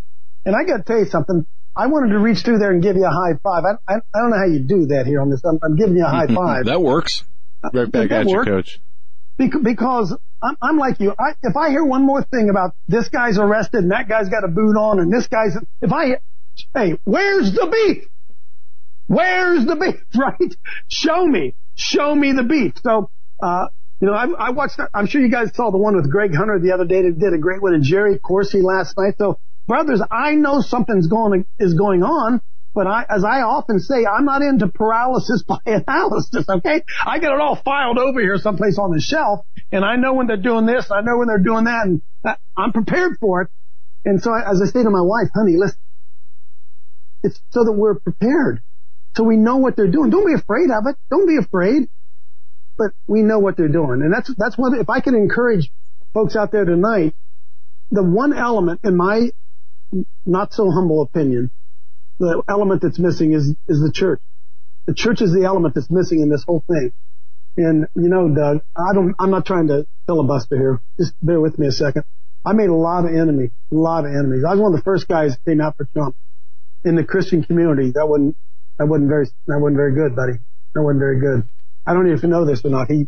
and 0.45 0.55
I 0.55 0.63
got 0.63 0.77
to 0.77 0.83
tell 0.83 0.99
you 0.99 1.05
something. 1.05 1.45
I 1.75 1.87
wanted 1.87 2.13
to 2.13 2.19
reach 2.19 2.39
through 2.39 2.59
there 2.59 2.71
and 2.71 2.83
give 2.83 2.95
you 2.95 3.05
a 3.05 3.09
high 3.09 3.33
five. 3.43 3.63
I, 3.65 3.91
I, 3.91 3.95
I 4.13 4.19
don't 4.19 4.29
know 4.29 4.37
how 4.37 4.45
you 4.45 4.59
do 4.59 4.85
that 4.87 5.07
here 5.07 5.21
on 5.21 5.29
this. 5.29 5.41
I'm, 5.43 5.59
I'm 5.63 5.75
giving 5.75 5.95
you 5.95 6.05
a 6.05 6.09
high 6.09 6.27
five. 6.33 6.65
that 6.65 6.81
works. 6.81 7.23
Right 7.73 7.91
back 7.91 8.11
at 8.11 8.27
you, 8.27 8.43
coach. 8.43 8.79
Because 9.37 10.15
I'm, 10.43 10.57
I'm 10.61 10.77
like 10.77 10.99
you. 10.99 11.15
I, 11.17 11.33
if 11.41 11.55
I 11.55 11.69
hear 11.69 11.83
one 11.83 12.05
more 12.05 12.21
thing 12.23 12.49
about 12.49 12.75
this 12.87 13.09
guy's 13.09 13.37
arrested 13.39 13.83
and 13.83 13.91
that 13.91 14.07
guy's 14.07 14.29
got 14.29 14.43
a 14.43 14.47
boot 14.47 14.75
on 14.75 14.99
and 14.99 15.11
this 15.11 15.27
guy's, 15.27 15.57
if 15.81 15.91
I, 15.91 16.19
hey, 16.75 16.99
where's 17.05 17.51
the 17.53 17.67
beef? 17.67 18.03
Where's 19.07 19.65
the 19.65 19.75
beef, 19.75 20.03
right? 20.15 20.55
Show 20.89 21.25
me. 21.25 21.55
Show 21.75 22.13
me 22.13 22.33
the 22.33 22.43
beef. 22.43 22.73
So, 22.83 23.09
uh, 23.41 23.67
you 23.99 24.07
know, 24.07 24.13
I, 24.13 24.47
I 24.47 24.49
watched, 24.49 24.79
I'm 24.93 25.07
sure 25.07 25.21
you 25.21 25.31
guys 25.31 25.51
saw 25.55 25.71
the 25.71 25.77
one 25.77 25.95
with 25.95 26.11
Greg 26.11 26.35
Hunter 26.35 26.59
the 26.59 26.73
other 26.73 26.85
day 26.85 27.03
that 27.03 27.17
did 27.17 27.33
a 27.33 27.37
great 27.37 27.61
one 27.61 27.73
and 27.73 27.83
Jerry 27.83 28.19
Corsi 28.19 28.61
last 28.61 28.97
night. 28.97 29.15
So 29.17 29.39
brothers, 29.67 30.01
I 30.11 30.35
know 30.35 30.61
something's 30.61 31.07
going 31.07 31.45
is 31.59 31.73
going 31.73 32.03
on, 32.03 32.41
but 32.73 32.87
I, 32.87 33.05
as 33.09 33.23
I 33.23 33.41
often 33.41 33.79
say, 33.79 34.05
I'm 34.05 34.25
not 34.25 34.41
into 34.41 34.67
paralysis 34.67 35.43
by 35.47 35.59
analysis. 35.65 36.45
Okay, 36.49 36.83
I 37.05 37.19
got 37.19 37.33
it 37.33 37.41
all 37.41 37.55
filed 37.55 37.97
over 37.97 38.19
here 38.19 38.37
someplace 38.37 38.77
on 38.79 38.91
the 38.91 39.01
shelf, 39.01 39.45
and 39.71 39.85
I 39.85 39.95
know 39.95 40.13
when 40.13 40.27
they're 40.27 40.37
doing 40.37 40.65
this, 40.65 40.89
I 40.91 41.01
know 41.01 41.17
when 41.17 41.27
they're 41.27 41.37
doing 41.37 41.65
that, 41.65 41.85
and 41.85 42.01
I'm 42.57 42.71
prepared 42.71 43.17
for 43.19 43.43
it. 43.43 43.49
And 44.05 44.21
so, 44.21 44.33
as 44.33 44.61
I 44.61 44.65
say 44.65 44.83
to 44.83 44.89
my 44.89 45.01
wife, 45.01 45.29
honey, 45.33 45.55
listen, 45.55 45.77
it's 47.23 47.39
so 47.51 47.63
that 47.63 47.71
we're 47.71 47.99
prepared, 47.99 48.61
so 49.15 49.23
we 49.23 49.37
know 49.37 49.57
what 49.57 49.75
they're 49.75 49.91
doing. 49.91 50.09
Don't 50.09 50.27
be 50.27 50.33
afraid 50.33 50.69
of 50.71 50.83
it. 50.87 50.97
Don't 51.09 51.27
be 51.27 51.37
afraid, 51.37 51.87
but 52.77 52.91
we 53.07 53.21
know 53.21 53.39
what 53.39 53.55
they're 53.55 53.69
doing, 53.69 54.01
and 54.01 54.11
that's 54.11 54.33
that's 54.35 54.57
what 54.57 54.77
if 54.77 54.89
I 54.89 54.99
can 54.99 55.15
encourage 55.15 55.71
folks 56.13 56.35
out 56.35 56.51
there 56.51 56.65
tonight, 56.65 57.15
the 57.91 58.03
one 58.03 58.33
element 58.33 58.81
in 58.83 58.97
my 58.97 59.29
not 60.25 60.53
so 60.53 60.69
humble 60.71 61.01
opinion, 61.01 61.51
the 62.19 62.43
element 62.47 62.81
that's 62.81 62.99
missing 62.99 63.33
is, 63.33 63.55
is 63.67 63.79
the 63.81 63.91
church. 63.93 64.21
The 64.85 64.93
church 64.93 65.21
is 65.21 65.33
the 65.33 65.45
element 65.45 65.75
that's 65.75 65.89
missing 65.89 66.21
in 66.21 66.29
this 66.29 66.43
whole 66.43 66.63
thing. 66.67 66.91
And, 67.55 67.87
you 67.95 68.09
know, 68.09 68.27
Doug, 68.29 68.61
I 68.75 68.93
don't, 68.93 69.15
I'm 69.19 69.29
not 69.29 69.45
trying 69.45 69.67
to 69.67 69.85
filibuster 70.07 70.57
here. 70.57 70.81
Just 70.97 71.13
bear 71.21 71.39
with 71.39 71.57
me 71.59 71.67
a 71.67 71.71
second. 71.71 72.03
I 72.45 72.53
made 72.53 72.69
a 72.69 72.75
lot 72.75 73.05
of 73.05 73.11
enemies, 73.11 73.51
a 73.71 73.75
lot 73.75 74.05
of 74.05 74.11
enemies. 74.11 74.43
I 74.45 74.51
was 74.51 74.59
one 74.59 74.73
of 74.73 74.79
the 74.79 74.83
first 74.83 75.07
guys 75.07 75.31
that 75.35 75.49
came 75.49 75.61
out 75.61 75.77
for 75.77 75.85
Trump 75.93 76.15
in 76.83 76.95
the 76.95 77.03
Christian 77.03 77.43
community. 77.43 77.91
That 77.91 78.07
wasn't, 78.07 78.35
that 78.77 78.87
wasn't 78.87 79.09
very, 79.09 79.27
that 79.47 79.59
wasn't 79.59 79.77
very 79.77 79.93
good, 79.93 80.15
buddy. 80.15 80.39
That 80.73 80.81
wasn't 80.81 80.99
very 80.99 81.19
good. 81.19 81.47
I 81.85 81.93
don't 81.93 82.07
know 82.07 82.13
if 82.13 82.23
you 82.23 82.29
know 82.29 82.45
this 82.45 82.65
or 82.65 82.69
not. 82.69 82.89
He, 82.89 83.07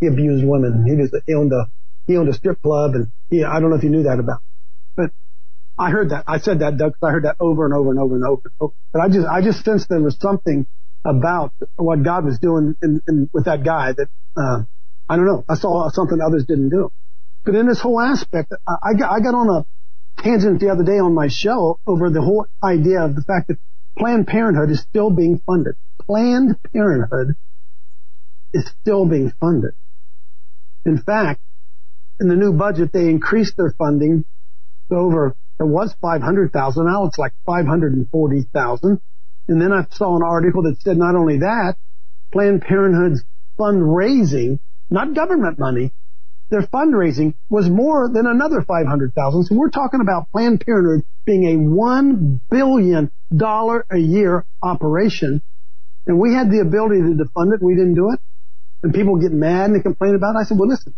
he 0.00 0.08
abused 0.08 0.44
women. 0.44 0.84
He 0.86 0.96
was, 0.96 1.14
he 1.26 1.34
owned 1.34 1.52
a, 1.52 1.70
he 2.06 2.16
owned 2.16 2.28
a 2.28 2.34
strip 2.34 2.60
club 2.60 2.94
and 2.94 3.08
he, 3.30 3.44
I 3.44 3.60
don't 3.60 3.70
know 3.70 3.76
if 3.76 3.84
you 3.84 3.90
knew 3.90 4.04
that 4.04 4.18
about, 4.18 4.40
but 4.96 5.10
I 5.78 5.90
heard 5.90 6.10
that. 6.10 6.24
I 6.26 6.38
said 6.38 6.60
that, 6.60 6.78
Doug, 6.78 6.94
I 7.02 7.10
heard 7.10 7.24
that 7.24 7.36
over 7.38 7.64
and 7.66 7.74
over 7.74 7.90
and 7.90 7.98
over 7.98 8.16
and 8.16 8.24
over. 8.24 8.72
But 8.92 9.00
I 9.00 9.08
just, 9.08 9.26
I 9.26 9.42
just 9.42 9.64
sensed 9.64 9.88
there 9.88 10.00
was 10.00 10.16
something 10.20 10.66
about 11.04 11.52
what 11.76 12.02
God 12.02 12.24
was 12.24 12.38
doing 12.38 12.74
in, 12.82 13.02
in, 13.06 13.30
with 13.32 13.44
that 13.44 13.62
guy 13.62 13.92
that, 13.92 14.08
uh, 14.36 14.62
I 15.08 15.16
don't 15.16 15.26
know. 15.26 15.44
I 15.48 15.54
saw 15.54 15.88
something 15.90 16.18
others 16.20 16.46
didn't 16.46 16.70
do. 16.70 16.90
But 17.44 17.54
in 17.54 17.68
this 17.68 17.80
whole 17.80 18.00
aspect, 18.00 18.52
I, 18.66 18.74
I 18.82 18.94
got, 18.94 19.12
I 19.12 19.20
got 19.20 19.34
on 19.34 19.48
a 19.50 20.22
tangent 20.22 20.60
the 20.60 20.70
other 20.70 20.82
day 20.82 20.98
on 20.98 21.14
my 21.14 21.28
show 21.28 21.78
over 21.86 22.10
the 22.10 22.22
whole 22.22 22.46
idea 22.64 23.02
of 23.02 23.14
the 23.14 23.22
fact 23.22 23.48
that 23.48 23.58
Planned 23.98 24.26
Parenthood 24.26 24.70
is 24.70 24.80
still 24.80 25.10
being 25.10 25.40
funded. 25.46 25.74
Planned 26.06 26.56
Parenthood 26.72 27.36
is 28.52 28.66
still 28.80 29.06
being 29.06 29.32
funded. 29.40 29.72
In 30.84 30.98
fact, 30.98 31.40
in 32.18 32.28
the 32.28 32.36
new 32.36 32.52
budget, 32.52 32.92
they 32.92 33.08
increased 33.10 33.56
their 33.56 33.74
funding 33.76 34.24
to 34.88 34.96
over 34.96 35.36
it 35.58 35.64
was 35.64 35.94
500,000. 36.00 36.86
Now 36.86 37.06
it's 37.06 37.18
like 37.18 37.32
540,000. 37.46 39.00
And 39.48 39.60
then 39.60 39.72
I 39.72 39.86
saw 39.90 40.16
an 40.16 40.22
article 40.22 40.62
that 40.64 40.80
said 40.80 40.96
not 40.96 41.14
only 41.14 41.38
that, 41.38 41.76
Planned 42.32 42.62
Parenthood's 42.62 43.24
fundraising, 43.58 44.58
not 44.90 45.14
government 45.14 45.58
money, 45.58 45.92
their 46.50 46.62
fundraising 46.62 47.34
was 47.48 47.68
more 47.68 48.08
than 48.12 48.26
another 48.26 48.62
500,000. 48.62 49.44
So 49.44 49.54
we're 49.54 49.70
talking 49.70 50.00
about 50.00 50.30
Planned 50.30 50.64
Parenthood 50.64 51.04
being 51.24 51.44
a 51.44 51.56
$1 51.56 52.40
billion 52.50 53.10
a 53.90 53.98
year 53.98 54.44
operation. 54.62 55.42
And 56.06 56.20
we 56.20 56.34
had 56.34 56.50
the 56.50 56.60
ability 56.60 57.00
to 57.00 57.24
defund 57.24 57.54
it. 57.54 57.62
We 57.62 57.74
didn't 57.74 57.94
do 57.94 58.12
it. 58.12 58.20
And 58.82 58.94
people 58.94 59.16
get 59.16 59.32
mad 59.32 59.70
and 59.70 59.74
they 59.74 59.82
complain 59.82 60.14
about 60.14 60.36
it. 60.36 60.40
I 60.40 60.44
said, 60.44 60.58
well, 60.58 60.68
listen, 60.68 60.94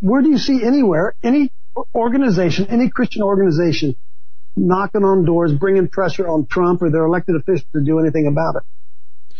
where 0.00 0.22
do 0.22 0.30
you 0.30 0.38
see 0.38 0.62
anywhere 0.62 1.14
any 1.22 1.50
organization, 1.94 2.66
any 2.68 2.88
Christian 2.88 3.22
organization, 3.22 3.96
knocking 4.56 5.04
on 5.04 5.24
doors, 5.24 5.52
bringing 5.52 5.88
pressure 5.88 6.28
on 6.28 6.46
Trump 6.46 6.82
or 6.82 6.90
their 6.90 7.04
elected 7.04 7.36
officials 7.36 7.66
to 7.72 7.82
do 7.82 7.98
anything 7.98 8.26
about 8.26 8.56
it. 8.56 8.62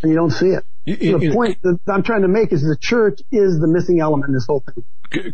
And 0.03 0.11
you 0.11 0.17
don't 0.17 0.31
see 0.31 0.49
it. 0.49 0.65
You, 0.85 1.19
the 1.19 1.33
point 1.33 1.59
that 1.63 1.81
I'm 1.89 2.05
trying 2.05 2.23
to 2.23 2.29
make 2.29 2.53
is 2.53 2.63
the 2.63 2.77
church 2.79 3.21
is 3.33 3.59
the 3.59 3.67
missing 3.67 3.99
element 3.99 4.29
in 4.29 4.35
this 4.35 4.47
whole 4.47 4.63
thing. 4.63 4.85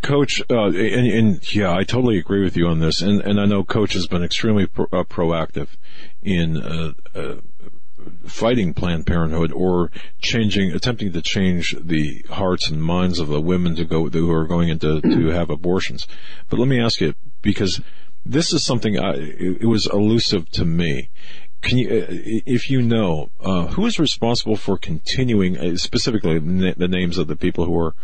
Coach, 0.00 0.42
uh, 0.48 0.66
and, 0.66 1.06
and, 1.06 1.54
yeah, 1.54 1.74
I 1.74 1.84
totally 1.84 2.18
agree 2.18 2.42
with 2.42 2.56
you 2.56 2.68
on 2.68 2.78
this, 2.78 3.02
and, 3.02 3.20
and 3.20 3.38
I 3.38 3.44
know 3.46 3.64
Coach 3.64 3.94
has 3.94 4.06
been 4.06 4.22
extremely 4.22 4.66
pro, 4.66 4.86
uh, 4.92 5.04
proactive 5.04 5.68
in 6.22 6.56
uh, 6.56 6.92
uh 7.14 7.34
fighting 8.26 8.74
Planned 8.74 9.06
Parenthood 9.06 9.52
or 9.52 9.90
changing, 10.20 10.72
attempting 10.72 11.12
to 11.12 11.22
change 11.22 11.76
the 11.80 12.24
hearts 12.30 12.68
and 12.68 12.82
minds 12.82 13.18
of 13.18 13.28
the 13.28 13.40
women 13.40 13.74
to 13.76 13.84
go 13.84 14.08
who 14.08 14.30
are 14.30 14.46
going 14.46 14.68
into 14.68 15.00
to 15.00 15.26
have 15.28 15.50
abortions. 15.50 16.06
But 16.48 16.58
let 16.58 16.68
me 16.68 16.80
ask 16.80 17.00
you, 17.00 17.14
because 17.40 17.80
this 18.24 18.52
is 18.52 18.62
something 18.62 18.98
I, 18.98 19.14
it 19.16 19.66
was 19.66 19.86
elusive 19.86 20.50
to 20.52 20.64
me. 20.64 21.10
Can 21.60 21.78
you, 21.78 21.88
uh, 21.88 22.06
if 22.08 22.70
you 22.70 22.82
know, 22.82 23.30
uh, 23.40 23.68
who 23.68 23.86
is 23.86 23.98
responsible 23.98 24.56
for 24.56 24.76
continuing, 24.76 25.56
uh, 25.56 25.76
specifically 25.76 26.38
the 26.38 26.88
names 26.88 27.18
of 27.18 27.28
the 27.28 27.36
people 27.36 27.66
who 27.66 27.78
are 27.78 27.94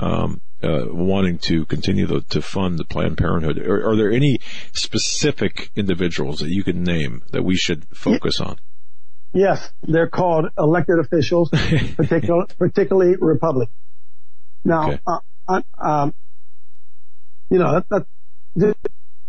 um, 0.00 0.40
uh, 0.62 0.86
wanting 0.88 1.38
to 1.38 1.64
continue 1.66 2.06
the, 2.06 2.20
to 2.22 2.42
fund 2.42 2.78
the 2.78 2.84
Planned 2.84 3.18
Parenthood? 3.18 3.58
Are, 3.58 3.90
are, 3.90 3.96
there 3.96 4.10
any 4.10 4.38
specific 4.72 5.70
individuals 5.76 6.40
that 6.40 6.50
you 6.50 6.64
can 6.64 6.82
name 6.82 7.22
that 7.30 7.44
we 7.44 7.56
should 7.56 7.86
focus 7.94 8.40
on? 8.40 8.56
Yes, 9.34 9.68
they're 9.82 10.08
called 10.08 10.46
elected 10.56 11.00
officials, 11.00 11.50
particularly, 11.96 12.46
particularly 12.56 13.16
Republicans. 13.16 13.76
Now, 14.64 14.92
okay. 14.92 15.00
uh, 15.06 15.18
I, 15.48 15.62
um, 15.78 16.14
you 17.50 17.58
know, 17.58 17.82
that, 17.90 18.06
that, 18.56 18.76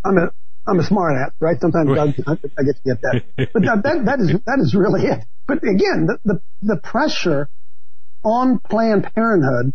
I'm 0.06 0.18
a, 0.18 0.32
I'm 0.68 0.80
a 0.80 0.84
smart 0.84 1.16
ass, 1.18 1.32
right? 1.39 1.60
Sometimes 1.60 1.89
I, 1.89 2.32
I, 2.32 2.36
get 2.36 2.51
to 2.51 2.82
get 2.86 3.01
that, 3.01 3.24
but 3.36 3.64
that, 3.64 3.82
that, 3.84 4.06
that 4.06 4.20
is, 4.20 4.32
that 4.45 4.60
is 4.60 4.76
really 4.76 5.08
it. 5.08 5.26
But 5.47 5.58
again, 5.58 6.08
the, 6.08 6.20
the, 6.24 6.41
the 6.62 6.78
pressure 6.78 7.49
on 8.24 8.60
Planned 8.60 9.12
Parenthood 9.14 9.74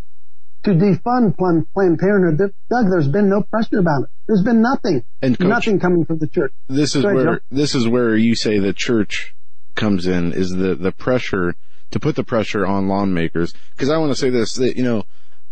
to 0.62 0.70
defund 0.70 1.36
Planned, 1.36 1.72
Planned 1.72 1.98
Parenthood, 1.98 2.52
Doug, 2.70 2.90
there's 2.90 3.08
been 3.08 3.28
no 3.28 3.42
pressure 3.42 3.80
about 3.80 4.04
it. 4.04 4.10
There's 4.28 4.42
been 4.42 4.62
nothing, 4.62 5.04
and 5.22 5.36
Coach, 5.36 5.48
nothing 5.48 5.80
coming 5.80 6.04
from 6.04 6.18
the 6.18 6.28
church. 6.28 6.52
This 6.68 6.94
is 6.94 7.04
where, 7.04 7.40
this 7.50 7.74
is 7.74 7.88
where 7.88 8.14
you 8.14 8.36
say 8.36 8.60
the 8.60 8.72
church 8.72 9.34
comes 9.74 10.06
in 10.06 10.32
is 10.32 10.50
the, 10.50 10.74
the 10.74 10.92
pressure 10.92 11.54
to 11.90 12.00
put 12.00 12.16
the 12.16 12.24
pressure 12.24 12.66
on 12.66 12.88
lawmakers. 12.88 13.52
Cause 13.76 13.90
I 13.90 13.98
want 13.98 14.12
to 14.12 14.18
say 14.18 14.30
this, 14.30 14.54
that, 14.54 14.76
you 14.76 14.84
know, 14.84 15.04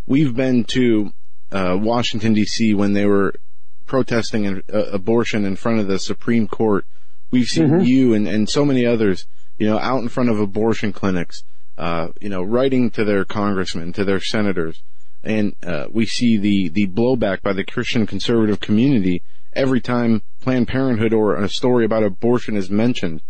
we've 0.07 0.35
been 0.35 0.65
to, 0.65 1.13
uh, 1.51 1.77
Washington 1.81 2.35
DC 2.35 2.75
when 2.75 2.93
they 2.93 3.07
were 3.07 3.35
protesting 3.87 4.47
an, 4.47 4.63
uh, 4.73 4.85
abortion 4.93 5.45
in 5.45 5.57
front 5.57 5.81
of 5.81 5.89
the 5.89 5.99
Supreme 5.99 6.47
Court. 6.47 6.85
We've 7.31 7.47
seen 7.47 7.69
mm-hmm. 7.69 7.85
you 7.85 8.15
and, 8.15 8.29
and 8.29 8.49
so 8.49 8.65
many 8.65 8.87
others, 8.87 9.27
you 9.59 9.67
know, 9.67 9.79
out 9.79 10.03
in 10.03 10.09
front 10.09 10.31
of 10.31 10.39
abortion 10.39 10.93
clinics, 10.93 11.43
uh, 11.77 12.09
you 12.21 12.29
know, 12.29 12.43
writing 12.43 12.91
to 12.93 13.05
their 13.05 13.25
congressmen, 13.25 13.93
to 13.95 14.05
their 14.05 14.21
senators. 14.21 14.83
And, 15.25 15.55
uh, 15.67 15.87
we 15.91 16.07
see 16.07 16.37
the, 16.39 16.69
the 16.69 16.87
blowback 16.87 17.43
by 17.43 17.53
the 17.53 17.65
Christian 17.65 18.07
conservative 18.07 18.61
community 18.61 19.23
every 19.53 19.81
time 19.81 20.23
Planned 20.41 20.69
Parenthood 20.69 21.13
or 21.13 21.35
a 21.35 21.49
story 21.49 21.85
about 21.85 22.05
abortion 22.05 22.57
is 22.57 22.71
mentioned. 22.71 23.21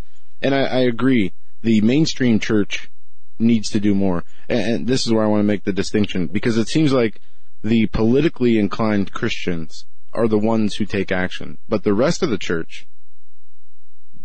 And 0.42 0.54
I, 0.54 0.62
I 0.62 0.78
agree. 0.80 1.32
The 1.62 1.80
mainstream 1.80 2.38
church 2.38 2.90
needs 3.38 3.70
to 3.70 3.80
do 3.80 3.94
more. 3.94 4.24
And, 4.48 4.86
this 4.86 5.06
is 5.06 5.12
where 5.12 5.24
I 5.24 5.28
want 5.28 5.40
to 5.40 5.44
make 5.44 5.64
the 5.64 5.72
distinction 5.72 6.26
because 6.26 6.58
it 6.58 6.68
seems 6.68 6.92
like 6.92 7.20
the 7.62 7.86
politically 7.86 8.58
inclined 8.58 9.12
Christians 9.12 9.84
are 10.12 10.28
the 10.28 10.38
ones 10.38 10.76
who 10.76 10.86
take 10.86 11.12
action, 11.12 11.58
but 11.68 11.84
the 11.84 11.92
rest 11.92 12.22
of 12.22 12.30
the 12.30 12.38
church 12.38 12.86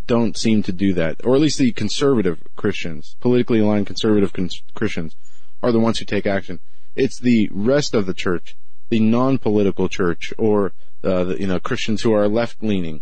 don't 0.05 0.37
seem 0.37 0.63
to 0.63 0.71
do 0.71 0.93
that, 0.93 1.21
or 1.23 1.35
at 1.35 1.41
least 1.41 1.57
the 1.57 1.71
conservative 1.71 2.41
Christians, 2.55 3.15
politically 3.19 3.59
aligned 3.59 3.87
conservative 3.87 4.33
cons- 4.33 4.61
Christians, 4.73 5.15
are 5.61 5.71
the 5.71 5.79
ones 5.79 5.99
who 5.99 6.05
take 6.05 6.27
action. 6.27 6.59
It's 6.95 7.19
the 7.19 7.49
rest 7.51 7.93
of 7.93 8.05
the 8.05 8.13
church, 8.13 8.55
the 8.89 8.99
non-political 8.99 9.89
church, 9.89 10.33
or 10.37 10.73
uh, 11.03 11.23
the, 11.23 11.39
you 11.39 11.47
know 11.47 11.59
Christians 11.59 12.01
who 12.01 12.13
are 12.13 12.27
left-leaning, 12.27 13.01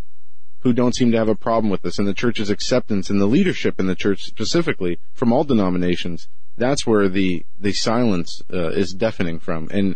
who 0.61 0.73
don't 0.73 0.95
seem 0.95 1.11
to 1.11 1.17
have 1.17 1.29
a 1.29 1.35
problem 1.35 1.69
with 1.69 1.81
this 1.81 1.97
and 1.97 2.07
the 2.07 2.13
church's 2.13 2.49
acceptance 2.49 3.09
and 3.09 3.19
the 3.19 3.25
leadership 3.25 3.79
in 3.79 3.87
the 3.87 3.95
church 3.95 4.23
specifically 4.23 4.99
from 5.13 5.33
all 5.33 5.43
denominations. 5.43 6.27
That's 6.57 6.85
where 6.85 7.09
the, 7.09 7.45
the 7.59 7.73
silence 7.73 8.41
uh, 8.53 8.69
is 8.69 8.93
deafening 8.93 9.39
from. 9.39 9.69
And 9.71 9.95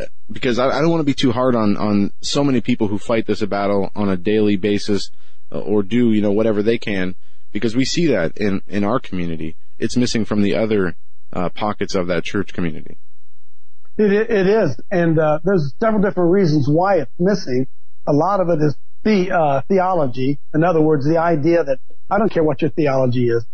uh, 0.00 0.06
because 0.30 0.58
I, 0.58 0.68
I, 0.68 0.80
don't 0.80 0.90
want 0.90 1.00
to 1.00 1.04
be 1.04 1.14
too 1.14 1.32
hard 1.32 1.54
on, 1.54 1.76
on 1.76 2.12
so 2.22 2.42
many 2.42 2.60
people 2.60 2.88
who 2.88 2.98
fight 2.98 3.26
this 3.26 3.44
battle 3.44 3.90
on 3.94 4.08
a 4.08 4.16
daily 4.16 4.56
basis 4.56 5.10
uh, 5.52 5.58
or 5.58 5.82
do, 5.82 6.12
you 6.12 6.22
know, 6.22 6.32
whatever 6.32 6.62
they 6.62 6.78
can 6.78 7.14
because 7.52 7.76
we 7.76 7.84
see 7.84 8.06
that 8.06 8.38
in, 8.38 8.62
in 8.66 8.84
our 8.84 9.00
community. 9.00 9.56
It's 9.78 9.96
missing 9.96 10.24
from 10.24 10.42
the 10.42 10.54
other 10.54 10.96
uh, 11.32 11.50
pockets 11.50 11.94
of 11.94 12.06
that 12.06 12.24
church 12.24 12.52
community. 12.54 12.96
It, 13.98 14.12
it 14.12 14.46
is. 14.46 14.80
And 14.90 15.18
uh, 15.18 15.40
there's 15.44 15.74
several 15.80 16.02
different 16.02 16.30
reasons 16.30 16.68
why 16.68 17.00
it's 17.00 17.12
missing. 17.18 17.66
A 18.06 18.12
lot 18.12 18.40
of 18.40 18.48
it 18.48 18.62
is 18.62 18.76
the 19.08 19.34
uh, 19.34 19.62
theology. 19.68 20.38
In 20.54 20.64
other 20.64 20.80
words, 20.80 21.06
the 21.06 21.18
idea 21.18 21.64
that 21.64 21.78
I 22.10 22.18
don't 22.18 22.30
care 22.30 22.44
what 22.44 22.60
your 22.60 22.70
theology 22.70 23.28
is, 23.28 23.44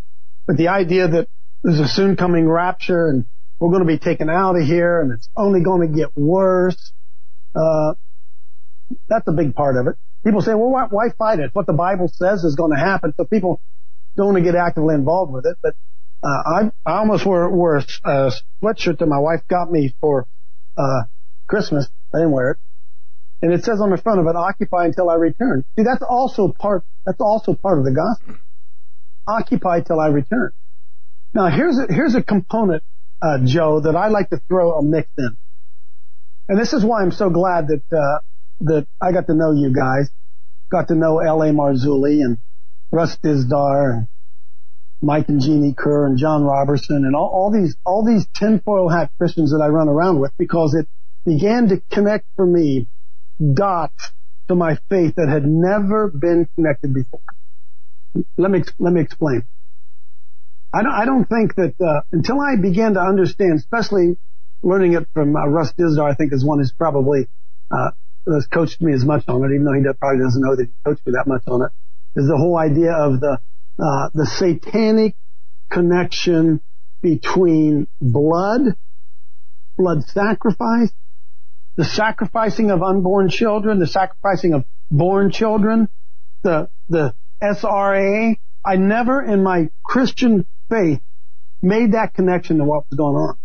but 0.47 0.56
the 0.56 0.68
idea 0.68 1.09
that 1.09 1.28
there's 1.62 1.81
a 1.81 1.89
soon 1.89 2.16
coming 2.16 2.48
rapture 2.48 3.09
and 3.09 3.24
we're 3.59 3.70
going 3.70 3.82
to 3.82 3.86
be 3.86 3.98
taken 3.98 4.28
out 4.28 4.56
of 4.56 4.62
here 4.66 5.01
and 5.01 5.12
it's 5.12 5.28
only 5.36 5.62
going 5.62 5.89
to 5.89 5.97
get 5.97 6.16
worse. 6.16 6.93
Uh, 7.55 7.94
that's 9.09 9.26
a 9.28 9.32
big 9.32 9.55
part 9.55 9.76
of 9.76 9.86
it. 9.86 9.97
people 10.24 10.43
say, 10.43 10.55
well, 10.55 10.70
why, 10.70 10.86
why 10.90 11.09
fight 11.16 11.39
it? 11.39 11.51
What 11.55 11.66
the 11.66 11.72
Bible 11.72 12.09
says 12.09 12.44
is 12.44 12.56
going 12.56 12.72
to 12.72 12.78
happen. 12.78 13.14
So 13.16 13.24
people 13.24 13.60
don't 14.16 14.26
want 14.26 14.39
to 14.39 14.44
get 14.44 14.56
actively 14.56 14.94
involved 14.94 15.32
with 15.32 15.47
it. 15.47 15.56
But 15.62 15.74
uh, 16.22 16.26
I, 16.26 16.60
I 16.85 16.98
almost 16.98 17.24
wore, 17.24 17.48
wore 17.51 17.76
a, 17.76 17.85
a 18.05 18.32
sweatshirt 18.60 18.98
that 18.98 19.06
my 19.06 19.18
wife 19.18 19.43
got 19.48 19.70
me 19.70 19.94
for 20.01 20.26
uh, 20.76 21.05
Christmas. 21.47 21.89
I 22.12 22.18
didn't 22.18 22.32
wear 22.32 22.52
it. 22.52 22.59
And 23.45 23.53
it 23.53 23.62
says 23.62 23.79
on 23.79 23.91
the 23.91 23.99
front 23.99 24.21
of 24.21 24.27
it, 24.27 24.37
occupy 24.37 24.87
until 24.87 25.11
I 25.11 25.16
return. 25.16 25.66
See, 25.77 25.83
that's 25.83 26.03
also 26.03 26.49
part, 26.49 26.83
that's 27.05 27.21
also 27.21 27.53
part 27.53 27.79
of 27.79 27.85
the 27.85 27.91
gospel. 27.91 28.37
Occupy 29.29 29.83
till 29.83 30.01
I 30.01 30.07
return. 30.07 30.53
Now 31.35 31.49
here's 31.49 31.79
a, 31.79 31.93
here's 31.93 32.15
a 32.15 32.23
component, 32.23 32.83
uh, 33.21 33.41
Joe, 33.45 33.81
that 33.81 33.97
I 33.97 34.09
like 34.09 34.31
to 34.31 34.41
throw 34.49 34.79
a 34.79 34.83
mix 34.83 35.11
in. 35.19 35.37
And 36.49 36.59
this 36.59 36.73
is 36.73 36.87
why 36.87 37.03
I'm 37.03 37.12
so 37.12 37.29
glad 37.29 37.69
that, 37.69 37.83
uh, 37.93 38.21
that 38.62 38.87
I 38.99 39.12
got 39.12 39.27
to 39.27 39.35
know 39.35 39.53
you 39.53 39.75
guys, 39.75 40.09
got 40.71 40.89
to 40.89 40.95
know 40.95 41.19
L.A. 41.19 41.49
Marzulli 41.49 42.25
and 42.25 42.39
Russ 42.91 43.19
Dizdar 43.19 43.93
and 43.93 44.09
Mike 45.03 45.29
and 45.29 45.43
Jeannie 45.43 45.75
Kerr 45.77 46.07
and 46.07 46.16
John 46.16 46.45
Robertson 46.45 47.05
and 47.05 47.15
all, 47.15 47.29
all 47.29 47.51
these, 47.51 47.77
all 47.85 48.07
these 48.07 48.27
tinfoil 48.35 48.89
hat 48.89 49.11
Christians 49.19 49.51
that 49.51 49.62
I 49.62 49.69
run 49.69 49.91
around 49.91 50.19
with 50.19 50.33
because 50.39 50.73
it 50.73 50.89
began 51.27 51.69
to 51.69 51.83
connect 51.91 52.25
for 52.37 52.47
me 52.47 52.89
dots 53.39 54.12
to 54.48 54.55
my 54.55 54.78
faith 54.89 55.15
that 55.16 55.28
had 55.28 55.47
never 55.47 56.09
been 56.09 56.48
connected 56.55 56.93
before. 56.93 57.20
Let 58.36 58.51
me, 58.51 58.62
let 58.78 58.93
me 58.93 59.01
explain. 59.01 59.44
I 60.73 60.82
don't, 60.82 60.93
I 60.93 61.05
don't 61.05 61.24
think 61.24 61.55
that, 61.56 61.74
uh, 61.81 62.01
until 62.12 62.40
I 62.40 62.56
began 62.56 62.94
to 62.94 63.01
understand, 63.01 63.59
especially 63.59 64.19
learning 64.62 64.94
it 64.94 65.09
from 65.12 65.35
uh, 65.36 65.47
Russ 65.47 65.73
Dizdar, 65.78 66.11
I 66.11 66.15
think 66.15 66.32
is 66.32 66.44
one 66.44 66.59
who's 66.59 66.73
probably, 66.73 67.28
uh, 67.70 67.90
has 68.27 68.47
coached 68.47 68.81
me 68.81 68.93
as 68.93 69.05
much 69.05 69.24
on 69.28 69.44
it, 69.44 69.55
even 69.55 69.65
though 69.65 69.73
he 69.73 69.82
probably 69.98 70.24
doesn't 70.24 70.43
know 70.43 70.56
that 70.56 70.66
he 70.66 70.73
coached 70.85 71.06
me 71.06 71.12
that 71.12 71.27
much 71.27 71.43
on 71.47 71.62
it, 71.62 71.70
is 72.16 72.27
the 72.28 72.36
whole 72.36 72.56
idea 72.56 72.93
of 72.93 73.20
the, 73.20 73.39
uh, 73.78 74.09
the 74.15 74.27
satanic 74.27 75.16
connection 75.70 76.61
between 77.02 77.86
blood, 78.01 78.62
blood 79.77 80.05
sacrifice, 80.05 80.93
the 81.77 81.85
sacrificing 81.85 82.71
of 82.71 82.83
unborn 82.83 83.29
children, 83.29 83.79
the 83.79 83.87
sacrificing 83.87 84.55
of 84.55 84.65
born 84.91 85.31
children, 85.31 85.89
the, 86.43 86.69
the 86.89 87.15
SRA. 87.43 88.37
I 88.65 88.77
never 88.77 89.23
in 89.23 89.43
my 89.43 89.71
Christian 89.83 90.47
faith 90.71 91.01
made 91.61 91.93
that 91.93 92.15
connection 92.15 92.59
to 92.59 92.65
what 92.65 92.85
was 92.91 92.97
going 92.97 93.17
on. 93.17 93.37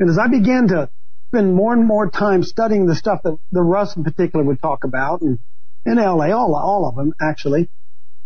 And 0.00 0.10
as 0.10 0.18
I 0.18 0.28
began 0.28 0.68
to 0.68 0.90
spend 1.28 1.54
more 1.54 1.72
and 1.72 1.86
more 1.86 2.10
time 2.10 2.42
studying 2.42 2.86
the 2.86 2.94
stuff 2.94 3.20
that 3.24 3.38
the 3.52 3.62
Russ 3.62 3.96
in 3.96 4.04
particular 4.04 4.44
would 4.44 4.60
talk 4.60 4.84
about 4.84 5.22
and 5.22 5.38
in 5.86 5.96
LA, 5.96 6.30
all, 6.30 6.54
all 6.54 6.88
of 6.88 6.96
them 6.96 7.12
actually, 7.20 7.68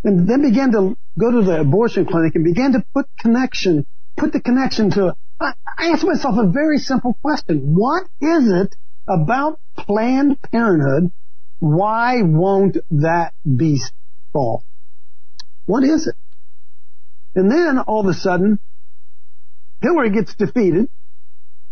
and 0.05 0.29
then 0.29 0.43
began 0.43 0.73
to 0.73 0.97
go 1.19 1.31
to 1.31 1.43
the 1.43 1.61
abortion 1.61 2.07
clinic 2.07 2.35
and 2.35 2.45
began 2.45 2.73
to 2.73 2.85
put 2.95 3.07
connection, 3.19 3.87
put 4.17 4.33
the 4.33 4.41
connection 4.41 4.91
to, 4.91 5.15
I, 5.41 5.53
I 5.79 5.91
asked 5.91 6.05
myself 6.05 6.37
a 6.39 6.47
very 6.47 6.79
simple 6.79 7.17
question. 7.23 7.75
What 7.75 8.05
is 8.21 8.51
it 8.51 8.75
about 9.09 9.61
Planned 9.77 10.41
Parenthood? 10.43 11.13
Why 11.59 12.23
won't 12.23 12.77
that 12.91 13.35
beast 13.45 13.93
fall? 14.33 14.65
What 15.65 15.85
is 15.85 16.07
it? 16.07 16.17
And 17.35 17.51
then 17.51 17.79
all 17.79 18.01
of 18.01 18.07
a 18.07 18.15
sudden, 18.15 18.59
Hillary 19.83 20.11
gets 20.11 20.35
defeated. 20.35 20.89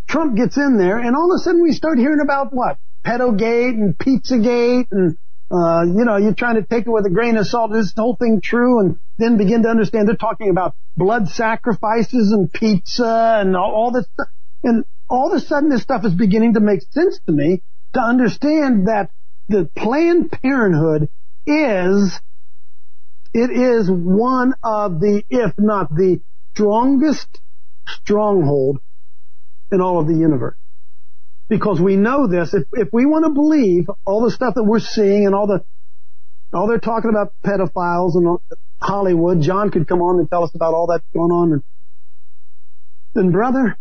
Trump 0.06 0.36
gets 0.36 0.56
in 0.56 0.76
there 0.76 0.98
and 0.98 1.16
all 1.16 1.32
of 1.32 1.40
a 1.40 1.42
sudden 1.42 1.62
we 1.62 1.72
start 1.72 1.98
hearing 1.98 2.20
about 2.22 2.52
what? 2.52 2.78
Pedogate 3.02 3.74
and 3.74 3.96
Pizzagate 3.96 4.88
and 4.90 5.16
uh, 5.50 5.84
you 5.84 6.04
know, 6.04 6.16
you're 6.16 6.34
trying 6.34 6.56
to 6.56 6.62
take 6.62 6.86
it 6.86 6.90
with 6.90 7.06
a 7.06 7.10
grain 7.10 7.36
of 7.36 7.46
salt. 7.46 7.74
Is 7.76 7.92
the 7.94 8.02
whole 8.02 8.16
thing 8.16 8.40
true? 8.40 8.80
And 8.80 8.98
then 9.18 9.36
begin 9.36 9.62
to 9.62 9.68
understand 9.68 10.08
they're 10.08 10.16
talking 10.16 10.50
about 10.50 10.74
blood 10.96 11.28
sacrifices 11.28 12.32
and 12.32 12.52
pizza 12.52 13.36
and 13.40 13.56
all, 13.56 13.72
all 13.72 13.90
this 13.92 14.06
stuff. 14.14 14.28
And 14.64 14.84
all 15.14 15.32
of 15.32 15.36
a 15.36 15.40
sudden 15.40 15.70
this 15.70 15.82
stuff 15.82 16.04
is 16.04 16.14
beginning 16.14 16.54
to 16.54 16.60
make 16.60 16.80
sense 16.90 17.20
to 17.26 17.32
me 17.32 17.62
to 17.94 18.00
understand 18.00 18.88
that 18.88 19.10
the 19.48 19.68
Planned 19.76 20.32
Parenthood 20.32 21.08
is, 21.46 22.20
it 23.32 23.50
is 23.50 23.90
one 23.90 24.54
of 24.62 25.00
the, 25.00 25.22
if 25.28 25.52
not 25.58 25.94
the 25.94 26.20
strongest 26.54 27.40
stronghold 27.86 28.78
in 29.70 29.80
all 29.80 30.00
of 30.00 30.06
the 30.06 30.14
universe 30.14 30.56
because 31.48 31.80
we 31.80 31.96
know 31.96 32.26
this. 32.26 32.54
If, 32.54 32.64
if 32.72 32.88
we 32.92 33.06
want 33.06 33.24
to 33.24 33.30
believe 33.30 33.88
all 34.04 34.24
the 34.24 34.30
stuff 34.30 34.54
that 34.54 34.64
we're 34.64 34.80
seeing 34.80 35.26
and 35.26 35.34
all 35.34 35.46
the, 35.46 35.64
all 36.52 36.66
they're 36.66 36.78
talking 36.78 37.10
about 37.10 37.34
pedophiles 37.44 38.14
and 38.14 38.38
Hollywood, 38.80 39.40
John 39.42 39.70
could 39.70 39.86
come 39.86 40.00
on 40.00 40.18
and 40.18 40.28
tell 40.28 40.44
us 40.44 40.54
about 40.54 40.74
all 40.74 40.86
that 40.88 41.02
going 41.12 41.30
on. 41.30 41.52
And, 41.52 41.62
then 43.14 43.30
brother, 43.30 43.76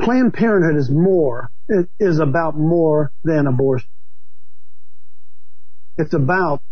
Planned 0.00 0.34
Parenthood 0.34 0.76
is 0.76 0.90
more, 0.90 1.50
it 1.68 1.88
is 1.98 2.18
about 2.18 2.56
more 2.56 3.12
than 3.22 3.46
abortion. 3.46 3.88
It's 5.96 6.12
about 6.12 6.62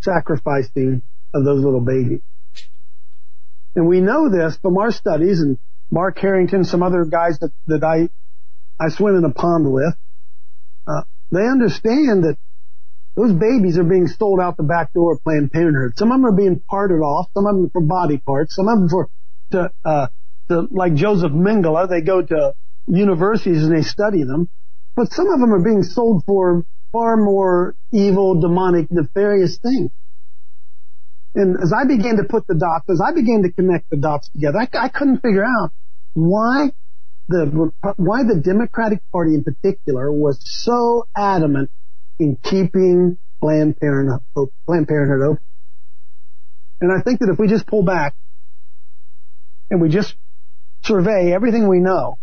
sacrificing 0.00 1.02
of 1.32 1.44
those 1.44 1.64
little 1.64 1.80
babies. 1.80 2.20
And 3.74 3.88
we 3.88 4.00
know 4.00 4.30
this 4.30 4.56
from 4.58 4.76
our 4.78 4.92
studies 4.92 5.40
and 5.40 5.58
Mark 5.90 6.18
Harrington, 6.18 6.64
some 6.64 6.82
other 6.82 7.04
guys 7.04 7.38
that, 7.40 7.50
that 7.66 7.82
I, 7.82 8.08
I 8.82 8.90
swim 8.90 9.16
in 9.16 9.24
a 9.24 9.32
pond 9.32 9.72
with, 9.72 9.94
uh, 10.86 11.02
they 11.32 11.46
understand 11.46 12.24
that 12.24 12.36
those 13.16 13.32
babies 13.32 13.78
are 13.78 13.84
being 13.84 14.08
sold 14.08 14.40
out 14.40 14.56
the 14.56 14.64
back 14.64 14.92
door 14.92 15.14
of 15.14 15.22
Planned 15.22 15.52
Parenthood. 15.52 15.96
Some 15.96 16.10
of 16.10 16.18
them 16.18 16.26
are 16.26 16.36
being 16.36 16.60
parted 16.68 17.00
off, 17.00 17.30
some 17.34 17.46
of 17.46 17.54
them 17.54 17.70
for 17.70 17.80
body 17.80 18.18
parts, 18.18 18.54
some 18.54 18.68
of 18.68 18.78
them 18.78 18.88
for, 18.88 19.08
to, 19.52 19.70
uh, 19.84 20.08
to, 20.48 20.66
like 20.70 20.94
Joseph 20.94 21.32
Mengele, 21.32 21.88
they 21.88 22.00
go 22.00 22.22
to 22.22 22.54
universities 22.86 23.64
and 23.64 23.76
they 23.76 23.82
study 23.82 24.24
them. 24.24 24.48
But 24.96 25.12
some 25.12 25.28
of 25.28 25.40
them 25.40 25.52
are 25.52 25.62
being 25.62 25.82
sold 25.82 26.24
for 26.24 26.64
far 26.92 27.16
more 27.16 27.74
evil, 27.92 28.40
demonic, 28.40 28.90
nefarious 28.90 29.58
things. 29.58 29.90
And 31.34 31.56
as 31.60 31.72
I 31.72 31.84
began 31.84 32.16
to 32.18 32.24
put 32.24 32.46
the 32.46 32.54
dots, 32.54 32.88
as 32.88 33.00
I 33.00 33.12
began 33.12 33.42
to 33.42 33.50
connect 33.50 33.90
the 33.90 33.96
dots 33.96 34.28
together, 34.28 34.58
I, 34.58 34.68
I 34.78 34.88
couldn't 34.88 35.20
figure 35.20 35.44
out 35.44 35.72
why 36.12 36.70
the 37.28 37.72
why 37.96 38.22
the 38.22 38.36
Democratic 38.36 39.00
Party 39.10 39.34
in 39.34 39.42
particular 39.42 40.12
was 40.12 40.38
so 40.44 41.08
adamant 41.16 41.70
in 42.20 42.36
keeping 42.36 43.18
Planned 43.40 43.78
Parenthood, 43.78 44.20
Planned 44.66 44.86
Parenthood 44.86 45.22
open. 45.22 45.44
And 46.80 46.92
I 46.92 47.02
think 47.02 47.20
that 47.20 47.30
if 47.30 47.38
we 47.38 47.48
just 47.48 47.66
pull 47.66 47.82
back 47.82 48.14
and 49.70 49.80
we 49.80 49.88
just 49.88 50.14
survey 50.84 51.32
everything 51.32 51.68
we 51.68 51.80
know, 51.80 52.18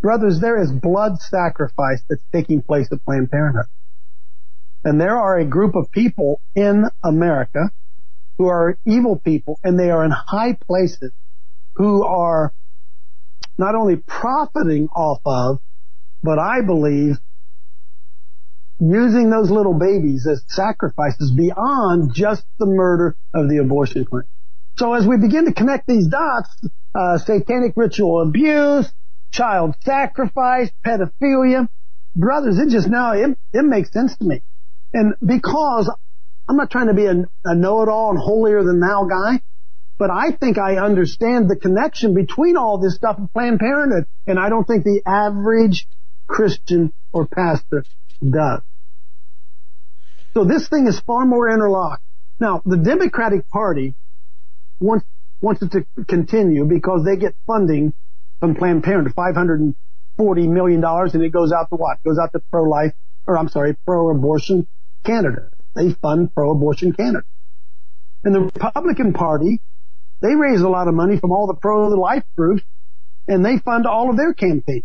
brothers, 0.00 0.40
there 0.40 0.60
is 0.60 0.70
blood 0.70 1.18
sacrifice 1.20 2.02
that's 2.08 2.22
taking 2.32 2.62
place 2.62 2.88
at 2.92 3.04
Planned 3.04 3.30
Parenthood. 3.30 3.66
And 4.84 5.00
there 5.00 5.18
are 5.18 5.38
a 5.38 5.44
group 5.44 5.74
of 5.74 5.90
people 5.90 6.40
in 6.54 6.84
America 7.02 7.70
who 8.38 8.46
are 8.46 8.78
evil 8.86 9.18
people 9.18 9.58
and 9.64 9.78
they 9.78 9.90
are 9.90 10.04
in 10.04 10.10
high 10.10 10.56
places 10.66 11.12
who 11.74 12.04
are 12.04 12.52
not 13.58 13.74
only 13.74 13.96
profiting 13.96 14.88
off 14.88 15.20
of, 15.24 15.58
but 16.22 16.38
I 16.38 16.60
believe 16.60 17.18
using 18.78 19.30
those 19.30 19.50
little 19.50 19.74
babies 19.74 20.26
as 20.30 20.44
sacrifices 20.48 21.32
beyond 21.32 22.14
just 22.14 22.44
the 22.58 22.66
murder 22.66 23.16
of 23.34 23.48
the 23.48 23.58
abortion 23.58 24.04
clinic. 24.04 24.28
So 24.76 24.92
as 24.92 25.06
we 25.06 25.16
begin 25.16 25.46
to 25.46 25.52
connect 25.52 25.86
these 25.86 26.06
dots, 26.06 26.48
uh, 26.94 27.18
satanic 27.18 27.72
ritual 27.76 28.22
abuse, 28.22 28.92
child 29.30 29.74
sacrifice, 29.84 30.70
pedophilia, 30.84 31.68
brothers, 32.14 32.58
it 32.58 32.68
just 32.68 32.88
now, 32.88 33.12
it, 33.12 33.38
it 33.52 33.64
makes 33.64 33.90
sense 33.90 34.16
to 34.18 34.24
me. 34.24 34.42
And 34.92 35.14
because 35.24 35.90
I'm 36.48 36.56
not 36.56 36.70
trying 36.70 36.88
to 36.88 36.94
be 36.94 37.06
a, 37.06 37.24
a 37.44 37.54
know-it-all 37.54 38.10
and 38.10 38.18
holier 38.18 38.62
than 38.62 38.80
thou 38.80 39.04
guy, 39.04 39.40
but 39.98 40.10
I 40.10 40.32
think 40.32 40.58
I 40.58 40.76
understand 40.76 41.48
the 41.48 41.56
connection 41.56 42.14
between 42.14 42.56
all 42.58 42.78
this 42.78 42.96
stuff 42.96 43.16
and 43.16 43.32
Planned 43.32 43.60
Parenthood, 43.60 44.06
and 44.26 44.38
I 44.38 44.50
don't 44.50 44.64
think 44.64 44.84
the 44.84 45.00
average 45.06 45.88
Christian 46.26 46.92
or 47.12 47.26
pastor 47.26 47.82
does. 48.22 48.60
So 50.34 50.44
this 50.44 50.68
thing 50.68 50.86
is 50.86 51.00
far 51.00 51.24
more 51.24 51.50
interlocked. 51.50 52.02
Now, 52.38 52.60
the 52.66 52.76
Democratic 52.76 53.48
Party 53.48 53.94
wants, 54.80 55.06
wants 55.40 55.62
it 55.62 55.72
to 55.72 56.04
continue 56.06 56.64
because 56.64 57.04
they 57.04 57.16
get 57.16 57.34
funding 57.46 57.92
from 58.40 58.54
Planned 58.54 58.84
Parenthood, 58.84 59.14
$540 59.14 59.74
million, 60.48 60.84
and 60.84 61.22
it 61.22 61.32
goes 61.32 61.52
out 61.52 61.68
to 61.70 61.76
what? 61.76 62.02
Goes 62.02 62.18
out 62.18 62.32
to 62.32 62.40
pro-life, 62.50 62.92
or 63.26 63.38
I'm 63.38 63.48
sorry, 63.48 63.76
pro-abortion 63.86 64.66
Canada. 65.04 65.50
They 65.74 65.92
fund 65.92 66.34
pro-abortion 66.34 66.92
Canada. 66.92 67.24
And 68.24 68.34
the 68.34 68.40
Republican 68.40 69.12
Party, 69.12 69.60
they 70.20 70.34
raise 70.34 70.60
a 70.60 70.68
lot 70.68 70.88
of 70.88 70.94
money 70.94 71.18
from 71.18 71.32
all 71.32 71.46
the 71.46 71.54
pro-life 71.54 72.24
groups, 72.36 72.62
and 73.28 73.44
they 73.44 73.58
fund 73.58 73.86
all 73.86 74.10
of 74.10 74.16
their 74.16 74.34
campaigns. 74.34 74.84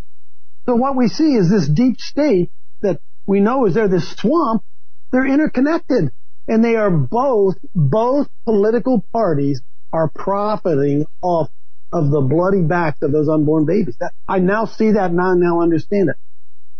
So 0.65 0.75
what 0.75 0.95
we 0.95 1.07
see 1.07 1.33
is 1.35 1.49
this 1.49 1.67
deep 1.67 1.99
state 1.99 2.51
that 2.81 2.99
we 3.25 3.39
know 3.39 3.65
is 3.65 3.73
there 3.73 3.87
this 3.87 4.11
swamp. 4.11 4.63
They're 5.11 5.25
interconnected 5.25 6.11
and 6.47 6.63
they 6.63 6.75
are 6.75 6.91
both, 6.91 7.55
both 7.75 8.27
political 8.45 9.03
parties 9.11 9.61
are 9.93 10.09
profiting 10.09 11.05
off 11.21 11.49
of 11.91 12.09
the 12.09 12.21
bloody 12.21 12.61
backs 12.61 13.01
of 13.01 13.11
those 13.11 13.27
unborn 13.27 13.65
babies. 13.65 13.95
That, 13.99 14.13
I 14.27 14.39
now 14.39 14.65
see 14.65 14.91
that 14.91 15.11
and 15.11 15.19
I 15.19 15.33
now 15.35 15.61
understand 15.61 16.09
it. 16.09 16.15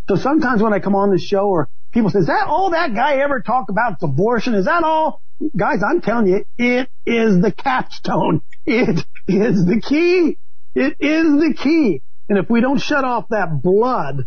So 0.08 0.16
sometimes 0.16 0.62
when 0.62 0.72
I 0.72 0.78
come 0.78 0.94
on 0.94 1.10
the 1.10 1.18
show 1.18 1.48
or 1.48 1.68
people 1.92 2.10
say, 2.10 2.20
is 2.20 2.26
that 2.26 2.46
all 2.48 2.70
that 2.70 2.94
guy 2.94 3.16
ever 3.16 3.40
talked 3.40 3.70
about 3.70 4.02
abortion? 4.02 4.54
Is 4.54 4.64
that 4.64 4.82
all? 4.82 5.20
Guys, 5.56 5.82
I'm 5.82 6.00
telling 6.00 6.28
you, 6.28 6.44
it 6.56 6.88
is 7.04 7.40
the 7.40 7.52
capstone. 7.52 8.42
It 8.64 9.04
is 9.26 9.66
the 9.66 9.80
key. 9.80 10.38
It 10.74 10.96
is 11.00 11.40
the 11.40 11.54
key. 11.56 12.02
And 12.28 12.38
if 12.38 12.48
we 12.48 12.60
don't 12.60 12.78
shut 12.78 13.04
off 13.04 13.28
that 13.30 13.60
blood, 13.62 14.26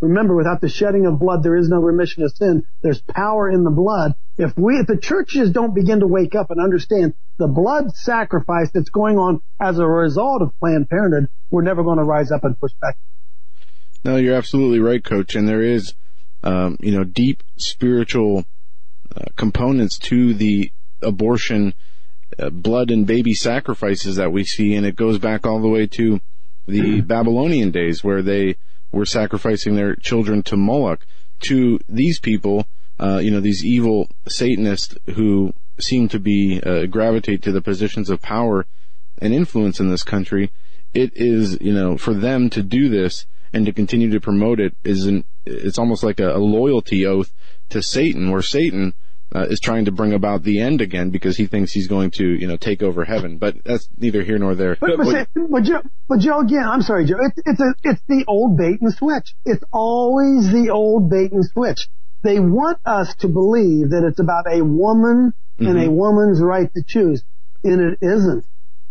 remember 0.00 0.34
without 0.34 0.60
the 0.60 0.68
shedding 0.68 1.06
of 1.06 1.18
blood, 1.18 1.42
there 1.42 1.56
is 1.56 1.68
no 1.68 1.80
remission 1.80 2.22
of 2.22 2.32
sin. 2.32 2.64
There's 2.82 3.00
power 3.00 3.50
in 3.50 3.64
the 3.64 3.70
blood. 3.70 4.14
If 4.36 4.56
we, 4.56 4.74
if 4.74 4.86
the 4.86 4.96
churches 4.96 5.50
don't 5.50 5.74
begin 5.74 6.00
to 6.00 6.06
wake 6.06 6.34
up 6.34 6.50
and 6.50 6.60
understand 6.60 7.14
the 7.38 7.48
blood 7.48 7.94
sacrifice 7.94 8.70
that's 8.72 8.90
going 8.90 9.18
on 9.18 9.40
as 9.60 9.78
a 9.78 9.86
result 9.86 10.42
of 10.42 10.58
Planned 10.60 10.88
Parenthood, 10.88 11.28
we're 11.50 11.62
never 11.62 11.82
going 11.82 11.98
to 11.98 12.04
rise 12.04 12.30
up 12.30 12.44
and 12.44 12.58
push 12.58 12.72
back. 12.80 12.96
No, 14.04 14.16
you're 14.16 14.36
absolutely 14.36 14.78
right, 14.78 15.02
coach. 15.02 15.34
And 15.34 15.48
there 15.48 15.62
is, 15.62 15.94
um, 16.44 16.76
you 16.80 16.92
know, 16.92 17.04
deep 17.04 17.42
spiritual 17.56 18.44
uh, 19.14 19.24
components 19.36 19.98
to 19.98 20.34
the 20.34 20.70
abortion, 21.02 21.74
uh, 22.38 22.50
blood 22.50 22.90
and 22.90 23.06
baby 23.06 23.34
sacrifices 23.34 24.16
that 24.16 24.30
we 24.30 24.44
see. 24.44 24.76
And 24.76 24.86
it 24.86 24.94
goes 24.94 25.18
back 25.18 25.46
all 25.46 25.60
the 25.60 25.68
way 25.68 25.86
to 25.88 26.20
the. 26.66 27.00
Babylonian 27.00 27.70
days 27.70 28.04
where 28.04 28.22
they 28.22 28.56
were 28.90 29.06
sacrificing 29.06 29.74
their 29.74 29.94
children 29.96 30.42
to 30.44 30.56
Moloch. 30.56 31.06
To 31.40 31.78
these 31.88 32.18
people, 32.18 32.66
uh, 32.98 33.18
you 33.22 33.30
know, 33.30 33.40
these 33.40 33.64
evil 33.64 34.08
Satanists 34.28 34.96
who 35.14 35.52
seem 35.78 36.08
to 36.08 36.18
be 36.18 36.60
uh, 36.64 36.86
gravitate 36.86 37.42
to 37.42 37.52
the 37.52 37.62
positions 37.62 38.10
of 38.10 38.20
power 38.20 38.66
and 39.18 39.32
influence 39.32 39.78
in 39.78 39.88
this 39.88 40.02
country, 40.02 40.50
it 40.94 41.12
is, 41.14 41.58
you 41.60 41.72
know, 41.72 41.96
for 41.96 42.14
them 42.14 42.50
to 42.50 42.62
do 42.62 42.88
this 42.88 43.26
and 43.52 43.66
to 43.66 43.72
continue 43.72 44.10
to 44.10 44.20
promote 44.20 44.60
it 44.60 44.76
is 44.84 45.06
an, 45.06 45.24
it's 45.46 45.78
almost 45.78 46.02
like 46.02 46.20
a, 46.20 46.36
a 46.36 46.38
loyalty 46.38 47.06
oath 47.06 47.32
to 47.70 47.82
Satan, 47.82 48.30
where 48.30 48.42
Satan 48.42 48.94
uh, 49.34 49.46
is 49.48 49.60
trying 49.60 49.84
to 49.84 49.92
bring 49.92 50.14
about 50.14 50.42
the 50.42 50.60
end 50.60 50.80
again 50.80 51.10
because 51.10 51.36
he 51.36 51.46
thinks 51.46 51.72
he's 51.72 51.86
going 51.86 52.10
to, 52.12 52.24
you 52.24 52.46
know, 52.46 52.56
take 52.56 52.82
over 52.82 53.04
heaven. 53.04 53.38
But 53.38 53.62
that's 53.64 53.88
neither 53.96 54.22
here 54.22 54.38
nor 54.38 54.54
there. 54.54 54.76
But, 54.80 54.96
but, 54.96 55.28
but, 55.34 55.50
but 55.50 55.62
Joe, 55.64 55.82
but 56.08 56.20
Joe, 56.20 56.40
again, 56.40 56.64
I'm 56.66 56.82
sorry, 56.82 57.04
Joe. 57.04 57.16
It's, 57.20 57.40
it's 57.44 57.60
a, 57.60 57.74
it's 57.84 58.02
the 58.08 58.24
old 58.26 58.56
bait 58.56 58.80
and 58.80 58.92
switch. 58.92 59.34
It's 59.44 59.64
always 59.72 60.50
the 60.50 60.70
old 60.70 61.10
bait 61.10 61.32
and 61.32 61.44
switch. 61.44 61.88
They 62.22 62.40
want 62.40 62.78
us 62.84 63.14
to 63.16 63.28
believe 63.28 63.90
that 63.90 64.04
it's 64.04 64.18
about 64.18 64.46
a 64.50 64.64
woman 64.64 65.34
mm-hmm. 65.58 65.66
and 65.66 65.78
a 65.78 65.82
mm-hmm. 65.82 65.94
woman's 65.94 66.40
right 66.40 66.72
to 66.72 66.82
choose, 66.86 67.22
and 67.62 67.80
it 67.80 67.98
isn't. 68.00 68.44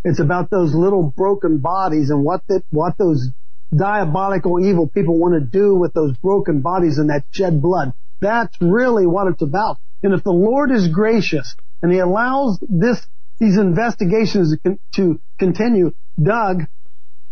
It's 0.04 0.20
about 0.20 0.50
those 0.50 0.74
little 0.74 1.12
broken 1.16 1.58
bodies 1.58 2.12
and 2.12 2.24
what 2.24 2.42
that, 2.48 2.64
what 2.70 2.98
those 2.98 3.32
diabolical 3.76 4.64
evil 4.66 4.88
people 4.88 5.18
want 5.18 5.34
to 5.34 5.42
do 5.42 5.76
with 5.76 5.94
those 5.94 6.16
broken 6.18 6.62
bodies 6.62 7.00
and 7.00 7.10
that 7.10 7.26
shed 7.32 7.62
blood. 7.62 7.94
That's 8.22 8.56
really 8.62 9.06
what 9.06 9.28
it's 9.28 9.42
about. 9.42 9.78
And 10.04 10.14
if 10.14 10.24
the 10.24 10.32
Lord 10.32 10.72
is 10.72 10.88
gracious 10.88 11.56
and 11.82 11.92
He 11.92 12.00
allows 12.00 12.60
this, 12.62 13.06
these 13.40 13.58
investigations 13.58 14.52
to, 14.52 14.58
con- 14.60 14.80
to 14.96 15.22
continue, 15.40 15.94
Doug, 16.22 16.64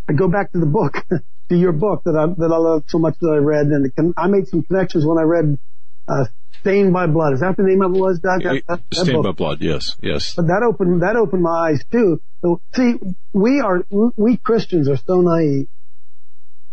I 0.08 0.14
go 0.14 0.28
back 0.28 0.52
to 0.52 0.60
the 0.60 0.66
book, 0.66 0.94
to 1.50 1.56
your 1.56 1.72
book 1.72 2.04
that 2.06 2.16
I, 2.16 2.28
that 2.28 2.52
I 2.52 2.58
love 2.58 2.84
so 2.88 3.00
much 3.00 3.16
that 3.22 3.30
I 3.30 3.38
read 3.38 3.68
and 3.68 4.14
I 4.18 4.28
made 4.28 4.48
some 4.48 4.64
connections 4.64 5.06
when 5.06 5.18
I 5.18 5.24
read, 5.24 5.60
uh, 6.08 6.26
Stained 6.62 6.94
by 6.94 7.06
Blood. 7.06 7.34
Is 7.34 7.42
that 7.42 7.58
the 7.58 7.64
name 7.64 7.82
of 7.82 7.94
it 7.94 8.00
was, 8.00 8.20
Doug? 8.20 8.42
That, 8.42 8.64
that, 8.68 8.80
that 8.90 8.96
Stained 8.96 9.22
book. 9.22 9.24
by 9.24 9.32
Blood, 9.34 9.62
yes, 9.62 9.96
yes. 10.02 10.34
But 10.36 10.48
that 10.48 10.64
opened, 10.68 11.04
that 11.04 11.16
opened 11.16 11.44
my 11.44 11.70
eyes 11.70 11.84
too. 11.92 12.22
So, 12.42 12.62
see, 12.74 12.96
we 13.34 13.60
are, 13.60 13.86
we 14.16 14.38
Christians 14.38 14.90
are 14.90 14.98
so 14.98 15.22
naive. 15.22 15.68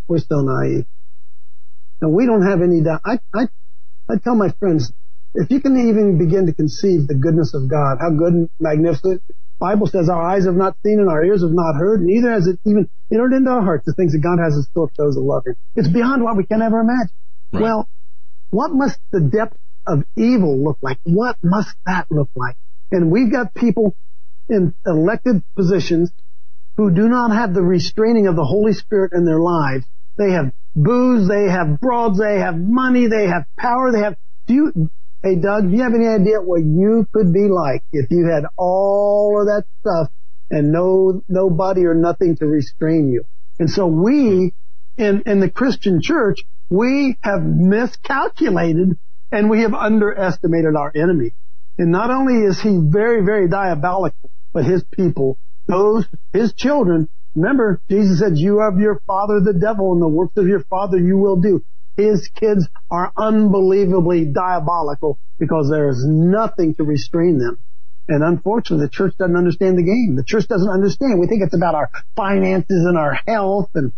We're 0.08 0.18
so 0.18 0.40
naive. 0.40 0.86
And 2.00 2.12
we 2.12 2.26
don't 2.26 2.42
have 2.42 2.62
any 2.62 2.82
doubt. 2.82 3.02
I, 3.04 3.18
I, 3.34 3.48
I 4.08 4.16
tell 4.16 4.34
my 4.34 4.50
friends, 4.60 4.92
if 5.34 5.50
you 5.50 5.60
can 5.60 5.76
even 5.88 6.18
begin 6.18 6.46
to 6.46 6.52
conceive 6.52 7.06
the 7.06 7.14
goodness 7.14 7.54
of 7.54 7.68
God, 7.68 7.98
how 8.00 8.10
good 8.10 8.32
and 8.32 8.50
magnificent, 8.60 9.22
Bible 9.58 9.86
says 9.86 10.08
our 10.08 10.20
eyes 10.20 10.44
have 10.46 10.56
not 10.56 10.76
seen 10.84 10.98
and 10.98 11.08
our 11.08 11.24
ears 11.24 11.42
have 11.42 11.52
not 11.52 11.76
heard, 11.76 12.02
neither 12.02 12.30
has 12.30 12.46
it 12.46 12.58
even 12.66 12.88
entered 13.12 13.32
into 13.32 13.50
our 13.50 13.62
hearts 13.62 13.84
the 13.86 13.94
things 13.94 14.12
that 14.12 14.18
God 14.18 14.38
has 14.42 14.56
in 14.56 14.62
store 14.62 14.88
for 14.88 15.04
those 15.04 15.14
that 15.14 15.20
love 15.20 15.46
Him. 15.46 15.54
It's 15.76 15.88
beyond 15.88 16.22
what 16.22 16.36
we 16.36 16.44
can 16.44 16.60
ever 16.62 16.80
imagine. 16.80 17.14
Right. 17.52 17.62
Well, 17.62 17.88
what 18.50 18.72
must 18.72 18.98
the 19.12 19.20
depth 19.20 19.56
of 19.86 20.04
evil 20.16 20.62
look 20.62 20.78
like? 20.82 20.98
What 21.04 21.36
must 21.42 21.74
that 21.86 22.06
look 22.10 22.30
like? 22.34 22.56
And 22.90 23.10
we've 23.10 23.30
got 23.30 23.54
people 23.54 23.96
in 24.48 24.74
elected 24.84 25.42
positions 25.56 26.12
who 26.76 26.90
do 26.90 27.08
not 27.08 27.30
have 27.30 27.54
the 27.54 27.62
restraining 27.62 28.26
of 28.26 28.36
the 28.36 28.44
Holy 28.44 28.72
Spirit 28.72 29.12
in 29.14 29.24
their 29.24 29.40
lives. 29.40 29.84
They 30.16 30.32
have 30.32 30.52
booze, 30.74 31.28
they 31.28 31.50
have 31.50 31.80
broads, 31.80 32.18
they 32.18 32.40
have 32.40 32.56
money, 32.58 33.06
they 33.06 33.26
have 33.26 33.44
power, 33.58 33.92
they 33.92 34.00
have, 34.00 34.16
do 34.46 34.54
you, 34.54 34.90
Hey 35.24 35.36
Doug, 35.36 35.70
do 35.70 35.76
you 35.76 35.82
have 35.84 35.94
any 35.94 36.08
idea 36.08 36.40
what 36.40 36.64
you 36.64 37.06
could 37.12 37.32
be 37.32 37.46
like 37.46 37.84
if 37.92 38.10
you 38.10 38.26
had 38.26 38.42
all 38.56 39.40
of 39.40 39.46
that 39.46 39.64
stuff 39.78 40.08
and 40.50 40.72
no, 40.72 41.22
nobody 41.28 41.86
or 41.86 41.94
nothing 41.94 42.34
to 42.38 42.46
restrain 42.48 43.08
you? 43.08 43.22
And 43.60 43.70
so 43.70 43.86
we, 43.86 44.52
in, 44.96 45.22
in 45.24 45.38
the 45.38 45.48
Christian 45.48 46.00
church, 46.02 46.40
we 46.68 47.18
have 47.22 47.40
miscalculated 47.40 48.98
and 49.30 49.48
we 49.48 49.60
have 49.60 49.74
underestimated 49.74 50.74
our 50.74 50.90
enemy. 50.92 51.34
And 51.78 51.92
not 51.92 52.10
only 52.10 52.44
is 52.44 52.60
he 52.60 52.80
very, 52.82 53.24
very 53.24 53.48
diabolical, 53.48 54.28
but 54.52 54.64
his 54.64 54.82
people, 54.90 55.38
those, 55.68 56.04
his 56.32 56.52
children, 56.54 57.08
remember, 57.36 57.80
Jesus 57.88 58.18
said, 58.18 58.38
you 58.38 58.58
have 58.58 58.80
your 58.80 59.00
father 59.06 59.38
the 59.38 59.54
devil 59.54 59.92
and 59.92 60.02
the 60.02 60.08
works 60.08 60.36
of 60.36 60.48
your 60.48 60.64
father 60.64 60.98
you 60.98 61.16
will 61.16 61.36
do. 61.36 61.62
His 61.96 62.28
kids 62.28 62.68
are 62.90 63.12
unbelievably 63.16 64.26
diabolical 64.26 65.18
because 65.38 65.68
there 65.70 65.88
is 65.88 66.04
nothing 66.06 66.74
to 66.76 66.84
restrain 66.84 67.38
them. 67.38 67.58
And 68.08 68.24
unfortunately, 68.24 68.86
the 68.86 68.90
church 68.90 69.14
doesn't 69.18 69.36
understand 69.36 69.78
the 69.78 69.82
game. 69.82 70.16
The 70.16 70.24
church 70.24 70.48
doesn't 70.48 70.68
understand. 70.68 71.20
We 71.20 71.26
think 71.26 71.42
it's 71.42 71.54
about 71.54 71.74
our 71.74 71.90
finances 72.16 72.84
and 72.84 72.98
our 72.98 73.14
health 73.26 73.70
and 73.74 73.92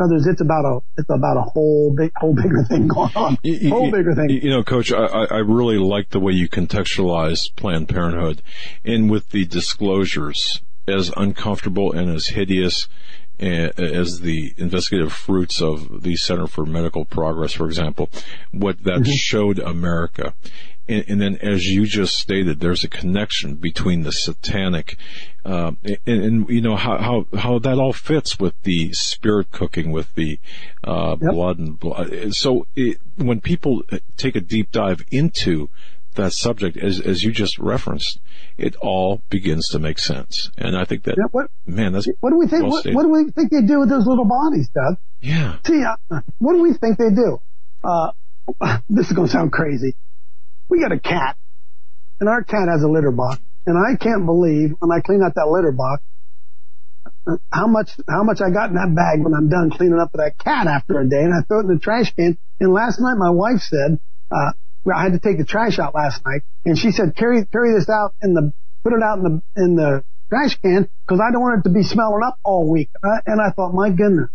brothers, 0.00 0.26
it's 0.26 0.40
about 0.40 0.64
a 0.64 0.78
it's 0.96 1.10
about 1.10 1.36
a 1.36 1.42
whole 1.42 1.94
big 1.94 2.12
whole 2.16 2.34
bigger 2.34 2.64
thing 2.64 2.88
going 2.88 3.12
on. 3.14 3.38
Whole 3.68 3.90
bigger 3.90 4.14
thing. 4.14 4.30
You 4.30 4.50
know, 4.50 4.62
Coach, 4.62 4.92
I, 4.92 5.04
I 5.04 5.38
really 5.38 5.76
like 5.76 6.08
the 6.08 6.20
way 6.20 6.32
you 6.32 6.48
contextualize 6.48 7.54
Planned 7.54 7.88
Parenthood, 7.88 8.42
and 8.82 9.10
with 9.10 9.28
the 9.30 9.44
disclosures 9.44 10.60
as 10.88 11.12
uncomfortable 11.16 11.92
and 11.92 12.10
as 12.10 12.28
hideous 12.28 12.88
as 13.40 14.20
the 14.20 14.54
investigative 14.58 15.12
fruits 15.12 15.60
of 15.62 16.02
the 16.02 16.16
Center 16.16 16.46
for 16.46 16.66
Medical 16.66 17.04
Progress, 17.04 17.52
for 17.52 17.66
example, 17.66 18.10
what 18.52 18.82
that 18.84 19.00
mm-hmm. 19.00 19.12
showed 19.12 19.58
America. 19.58 20.34
And, 20.88 21.04
and, 21.08 21.20
then, 21.20 21.38
as 21.40 21.64
you 21.66 21.86
just 21.86 22.16
stated, 22.16 22.58
there's 22.58 22.82
a 22.82 22.88
connection 22.88 23.54
between 23.54 24.02
the 24.02 24.10
satanic, 24.10 24.96
uh, 25.44 25.72
and, 25.84 25.98
and, 26.06 26.48
you 26.48 26.60
know 26.60 26.74
how, 26.74 26.98
how 26.98 27.38
how 27.38 27.58
that 27.60 27.78
all 27.78 27.92
fits 27.92 28.40
with 28.40 28.60
the 28.62 28.92
spirit 28.92 29.52
cooking, 29.52 29.92
with 29.92 30.12
the 30.14 30.40
uh, 30.82 31.16
yep. 31.20 31.32
blood 31.32 31.58
and 31.60 31.78
blood. 31.78 32.34
So, 32.34 32.66
it, 32.74 32.98
when 33.16 33.40
people 33.40 33.82
take 34.16 34.34
a 34.34 34.40
deep 34.40 34.72
dive 34.72 35.04
into 35.12 35.70
that 36.20 36.32
subject, 36.32 36.76
as 36.76 37.00
as 37.00 37.22
you 37.22 37.32
just 37.32 37.58
referenced, 37.58 38.20
it 38.56 38.76
all 38.76 39.22
begins 39.30 39.68
to 39.68 39.78
make 39.78 39.98
sense. 39.98 40.50
And 40.56 40.76
I 40.76 40.84
think 40.84 41.04
that 41.04 41.16
yeah, 41.16 41.24
what, 41.30 41.50
man, 41.66 41.92
that's 41.92 42.08
what 42.20 42.30
do 42.30 42.36
we 42.36 42.46
think? 42.46 42.62
Well 42.62 42.72
what, 42.72 42.94
what, 42.94 43.02
do 43.02 43.08
we 43.10 43.30
think 43.30 43.50
they 43.50 43.62
do 43.62 43.80
with 43.80 43.88
those 43.88 44.06
little 44.06 44.24
bodies, 44.24 44.68
Doug? 44.68 44.96
Yeah. 45.20 45.56
See, 45.66 45.82
uh, 45.82 46.20
what 46.38 46.54
do 46.54 46.62
we 46.62 46.72
think 46.74 46.98
they 46.98 47.10
do? 47.10 47.40
Uh, 47.82 48.12
this 48.88 49.06
is 49.06 49.12
going 49.12 49.28
to 49.28 49.32
sound 49.32 49.52
crazy. 49.52 49.94
We 50.68 50.80
got 50.80 50.92
a 50.92 51.00
cat, 51.00 51.36
and 52.20 52.28
our 52.28 52.44
cat 52.44 52.68
has 52.68 52.82
a 52.82 52.88
litter 52.88 53.10
box, 53.10 53.40
and 53.66 53.76
I 53.76 53.96
can't 53.96 54.26
believe 54.26 54.74
when 54.78 54.90
I 54.90 55.00
clean 55.00 55.22
out 55.22 55.34
that 55.34 55.48
litter 55.48 55.72
box 55.72 56.02
uh, 57.26 57.36
how 57.52 57.66
much 57.66 57.90
how 58.08 58.22
much 58.22 58.40
I 58.40 58.50
got 58.50 58.70
in 58.70 58.76
that 58.76 58.94
bag 58.94 59.22
when 59.22 59.34
I'm 59.34 59.48
done 59.48 59.70
cleaning 59.70 59.98
up 59.98 60.12
that 60.12 60.38
cat 60.38 60.66
after 60.66 60.98
a 61.00 61.08
day, 61.08 61.20
and 61.20 61.34
I 61.34 61.42
throw 61.42 61.58
it 61.60 61.62
in 61.62 61.74
the 61.74 61.78
trash 61.78 62.14
can. 62.14 62.38
And 62.58 62.72
last 62.72 63.00
night 63.00 63.16
my 63.16 63.30
wife 63.30 63.60
said, 63.60 64.00
uh, 64.30 64.52
I 64.86 65.02
had 65.02 65.12
to 65.12 65.18
take 65.18 65.38
the 65.38 65.44
trash 65.44 65.78
out 65.78 65.94
last 65.94 66.24
night, 66.24 66.42
and 66.64 66.78
she 66.78 66.90
said, 66.90 67.14
carry 67.14 67.44
carry 67.46 67.74
this 67.74 67.88
out 67.88 68.14
in 68.22 68.34
the 68.34 68.52
put 68.82 68.92
it 68.92 69.02
out 69.02 69.18
in 69.18 69.24
the 69.24 69.62
in 69.62 69.76
the 69.76 70.04
trash 70.30 70.56
can 70.56 70.88
because 71.06 71.20
I 71.20 71.30
don't 71.32 71.42
want 71.42 71.60
it 71.60 71.68
to 71.68 71.74
be 71.74 71.82
smelling 71.82 72.22
up 72.24 72.38
all 72.42 72.70
week. 72.70 72.88
Uh, 73.02 73.20
and 73.26 73.40
I 73.40 73.50
thought, 73.50 73.74
my 73.74 73.90
goodness, 73.90 74.30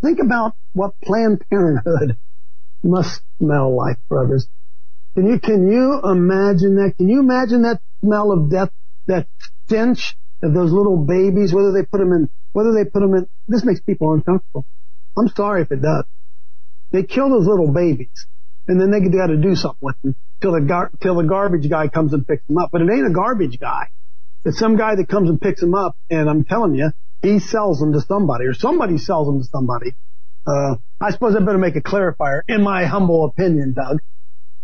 think 0.00 0.20
about 0.20 0.54
what 0.74 1.00
Planned 1.00 1.44
Parenthood 1.50 2.16
must 2.82 3.22
smell 3.38 3.74
like, 3.74 3.96
brothers. 4.08 4.46
Can 5.14 5.26
you 5.26 5.40
can 5.40 5.70
you 5.70 6.00
imagine 6.04 6.76
that? 6.76 6.94
Can 6.96 7.08
you 7.08 7.18
imagine 7.18 7.62
that 7.62 7.80
smell 8.00 8.30
of 8.30 8.48
death, 8.48 8.70
that 9.06 9.26
stench 9.66 10.16
of 10.40 10.54
those 10.54 10.70
little 10.70 10.96
babies? 10.96 11.52
Whether 11.52 11.72
they 11.72 11.82
put 11.82 11.98
them 11.98 12.12
in, 12.12 12.30
whether 12.52 12.72
they 12.72 12.84
put 12.84 13.00
them 13.00 13.14
in, 13.14 13.28
this 13.48 13.64
makes 13.64 13.80
people 13.80 14.12
uncomfortable. 14.12 14.64
I'm 15.18 15.28
sorry 15.28 15.62
if 15.62 15.72
it 15.72 15.82
does. 15.82 16.04
They 16.92 17.02
kill 17.02 17.28
those 17.28 17.46
little 17.46 17.72
babies 17.72 18.26
and 18.70 18.80
then 18.80 18.92
they 18.92 19.00
got 19.00 19.26
to 19.26 19.36
do 19.36 19.56
something 19.56 19.80
with 19.80 20.00
them 20.02 20.14
till 20.40 20.52
the 20.52 20.60
gar- 20.60 20.92
till 21.02 21.16
the 21.16 21.24
garbage 21.24 21.68
guy 21.68 21.88
comes 21.88 22.12
and 22.12 22.26
picks 22.26 22.46
them 22.46 22.56
up. 22.56 22.70
But 22.70 22.82
it 22.82 22.90
ain't 22.90 23.06
a 23.06 23.10
garbage 23.10 23.58
guy. 23.58 23.88
It's 24.44 24.58
some 24.58 24.76
guy 24.76 24.94
that 24.94 25.08
comes 25.08 25.28
and 25.28 25.40
picks 25.40 25.60
them 25.60 25.74
up, 25.74 25.96
and 26.08 26.30
I'm 26.30 26.44
telling 26.44 26.76
you, 26.76 26.92
he 27.20 27.40
sells 27.40 27.80
them 27.80 27.92
to 27.92 28.00
somebody, 28.00 28.46
or 28.46 28.54
somebody 28.54 28.96
sells 28.96 29.26
them 29.26 29.40
to 29.40 29.44
somebody. 29.44 29.96
Uh, 30.46 30.76
I 31.00 31.10
suppose 31.10 31.34
I 31.34 31.40
better 31.40 31.58
make 31.58 31.74
a 31.74 31.82
clarifier, 31.82 32.42
in 32.46 32.62
my 32.62 32.86
humble 32.86 33.24
opinion, 33.24 33.74
Doug. 33.74 33.98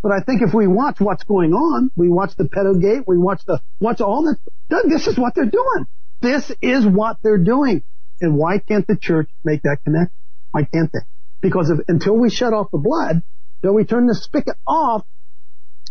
But 0.03 0.13
I 0.13 0.21
think 0.21 0.41
if 0.41 0.55
we 0.55 0.69
watch 0.69 1.01
what's 1.01 1.25
going 1.25 1.53
on, 1.53 1.91
we 1.97 2.09
watch 2.09 2.37
the 2.37 2.45
pedo 2.45 2.81
gate, 2.81 3.03
we 3.09 3.19
watch 3.19 3.43
the 3.45 3.61
watch 3.81 4.01
all 4.01 4.23
that. 4.23 4.37
Doug, 4.71 4.89
this 4.89 5.09
is 5.09 5.19
what 5.19 5.35
they're 5.35 5.47
doing. 5.47 5.87
This 6.23 6.53
is 6.63 6.87
what 6.87 7.17
they're 7.25 7.39
doing. 7.43 7.83
And 8.21 8.37
why 8.37 8.61
can't 8.61 8.87
the 8.87 8.97
church 8.97 9.29
make 9.45 9.63
that 9.63 9.79
connection? 9.85 10.15
Why 10.53 10.63
can't 10.63 10.93
they? 10.93 11.01
Because 11.43 11.71
if, 11.71 11.81
until 11.89 12.17
we 12.17 12.31
shut 12.31 12.53
off 12.55 12.69
the 12.71 12.79
blood, 12.79 13.23
until 13.67 13.75
we 13.75 13.85
turn 13.85 14.07
the 14.07 14.15
spigot 14.15 14.57
off, 14.65 15.05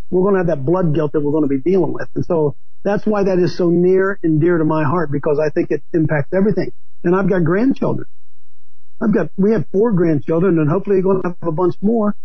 we're 0.09 0.21
going 0.21 0.35
to 0.35 0.39
have 0.39 0.47
that 0.47 0.63
blood 0.63 0.95
guilt 0.95 1.11
that 1.11 1.19
we're 1.19 1.33
going 1.33 1.43
to 1.43 1.49
be 1.49 1.59
dealing 1.59 1.91
with. 1.91 2.07
And 2.15 2.25
so 2.25 2.55
that's 2.83 3.05
why 3.05 3.23
that 3.23 3.37
is 3.37 3.57
so 3.57 3.69
near 3.69 4.17
and 4.23 4.39
dear 4.39 4.57
to 4.57 4.63
my 4.63 4.85
heart 4.85 5.11
because 5.11 5.41
I 5.45 5.49
think 5.49 5.71
it 5.71 5.83
impacts 5.93 6.31
everything. 6.33 6.71
And 7.03 7.13
I've 7.13 7.27
got 7.27 7.43
grandchildren. 7.43 8.07
I've 9.01 9.13
got, 9.13 9.29
we 9.35 9.51
have 9.51 9.65
four 9.73 9.91
grandchildren 9.91 10.57
and 10.57 10.69
hopefully 10.69 11.01
we're 11.03 11.19
going 11.19 11.21
to 11.23 11.35
have 11.41 11.49
a 11.49 11.51
bunch 11.51 11.75
more. 11.81 12.15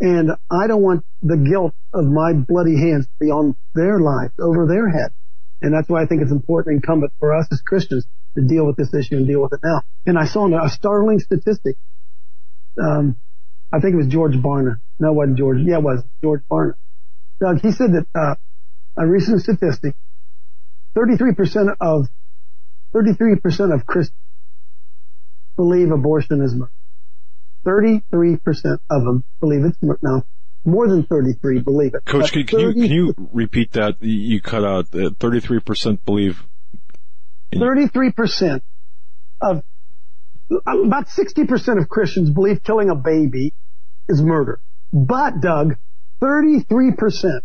And 0.00 0.32
I 0.50 0.66
don't 0.66 0.82
want 0.82 1.04
the 1.22 1.36
guilt 1.36 1.74
of 1.94 2.04
my 2.04 2.32
bloody 2.32 2.76
hands 2.76 3.06
to 3.06 3.12
be 3.20 3.30
on 3.30 3.54
their 3.74 4.00
lives, 4.00 4.32
over 4.40 4.66
their 4.66 4.88
head. 4.88 5.12
And 5.62 5.72
that's 5.72 5.88
why 5.88 6.02
I 6.02 6.06
think 6.06 6.22
it's 6.22 6.32
important 6.32 6.74
incumbent 6.74 7.12
for 7.20 7.36
us 7.36 7.46
as 7.52 7.60
Christians 7.60 8.04
to 8.34 8.42
deal 8.42 8.66
with 8.66 8.76
this 8.76 8.92
issue 8.92 9.16
and 9.16 9.28
deal 9.28 9.42
with 9.42 9.52
it 9.52 9.60
now. 9.62 9.82
And 10.06 10.18
I 10.18 10.26
saw 10.26 10.48
a 10.64 10.68
startling 10.68 11.20
statistic. 11.20 11.76
Um, 12.80 13.16
I 13.72 13.80
think 13.80 13.94
it 13.94 13.96
was 13.96 14.06
George 14.06 14.34
Barna. 14.34 14.80
No, 14.98 15.10
it 15.10 15.14
wasn't 15.14 15.38
George. 15.38 15.58
Yeah, 15.60 15.78
it 15.78 15.82
was 15.82 16.02
George 16.22 16.42
Barna. 16.50 16.74
Doug, 17.40 17.60
he 17.60 17.72
said 17.72 17.92
that, 17.92 18.06
uh, 18.14 18.34
a 18.96 19.06
recent 19.06 19.42
statistic, 19.42 19.94
33% 20.96 21.76
of, 21.80 22.08
33% 22.94 23.74
of 23.74 23.86
Christians 23.86 24.18
believe 25.56 25.90
abortion 25.90 26.42
is 26.42 26.54
murder. 26.54 26.72
33% 27.66 28.78
of 28.90 29.04
them 29.04 29.24
believe 29.40 29.64
it's 29.64 29.76
murder. 29.82 29.98
Now, 30.02 30.24
more 30.64 30.88
than 30.88 31.04
33 31.04 31.60
believe 31.60 31.94
it. 31.94 32.04
Coach, 32.04 32.32
can, 32.32 32.46
can, 32.46 32.60
you, 32.60 32.72
can 32.72 32.82
you 32.84 33.14
repeat 33.32 33.72
that? 33.72 33.96
You 34.00 34.40
cut 34.40 34.64
out 34.64 34.86
uh, 34.94 35.10
33% 35.10 36.04
believe. 36.04 36.42
33% 37.52 38.60
of, 39.40 39.62
about 40.50 41.08
60% 41.08 41.78
of 41.78 41.88
Christians 41.88 42.30
believe 42.30 42.62
killing 42.62 42.90
a 42.90 42.94
baby 42.94 43.52
is 44.08 44.22
murder. 44.22 44.60
But 44.92 45.40
Doug, 45.40 45.76
33% 46.22 47.40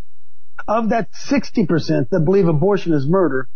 of 0.67 0.89
that 0.89 1.09
60% 1.11 2.09
that 2.09 2.19
believe 2.25 2.47
abortion 2.47 2.93
is 2.93 3.05
murder 3.07 3.47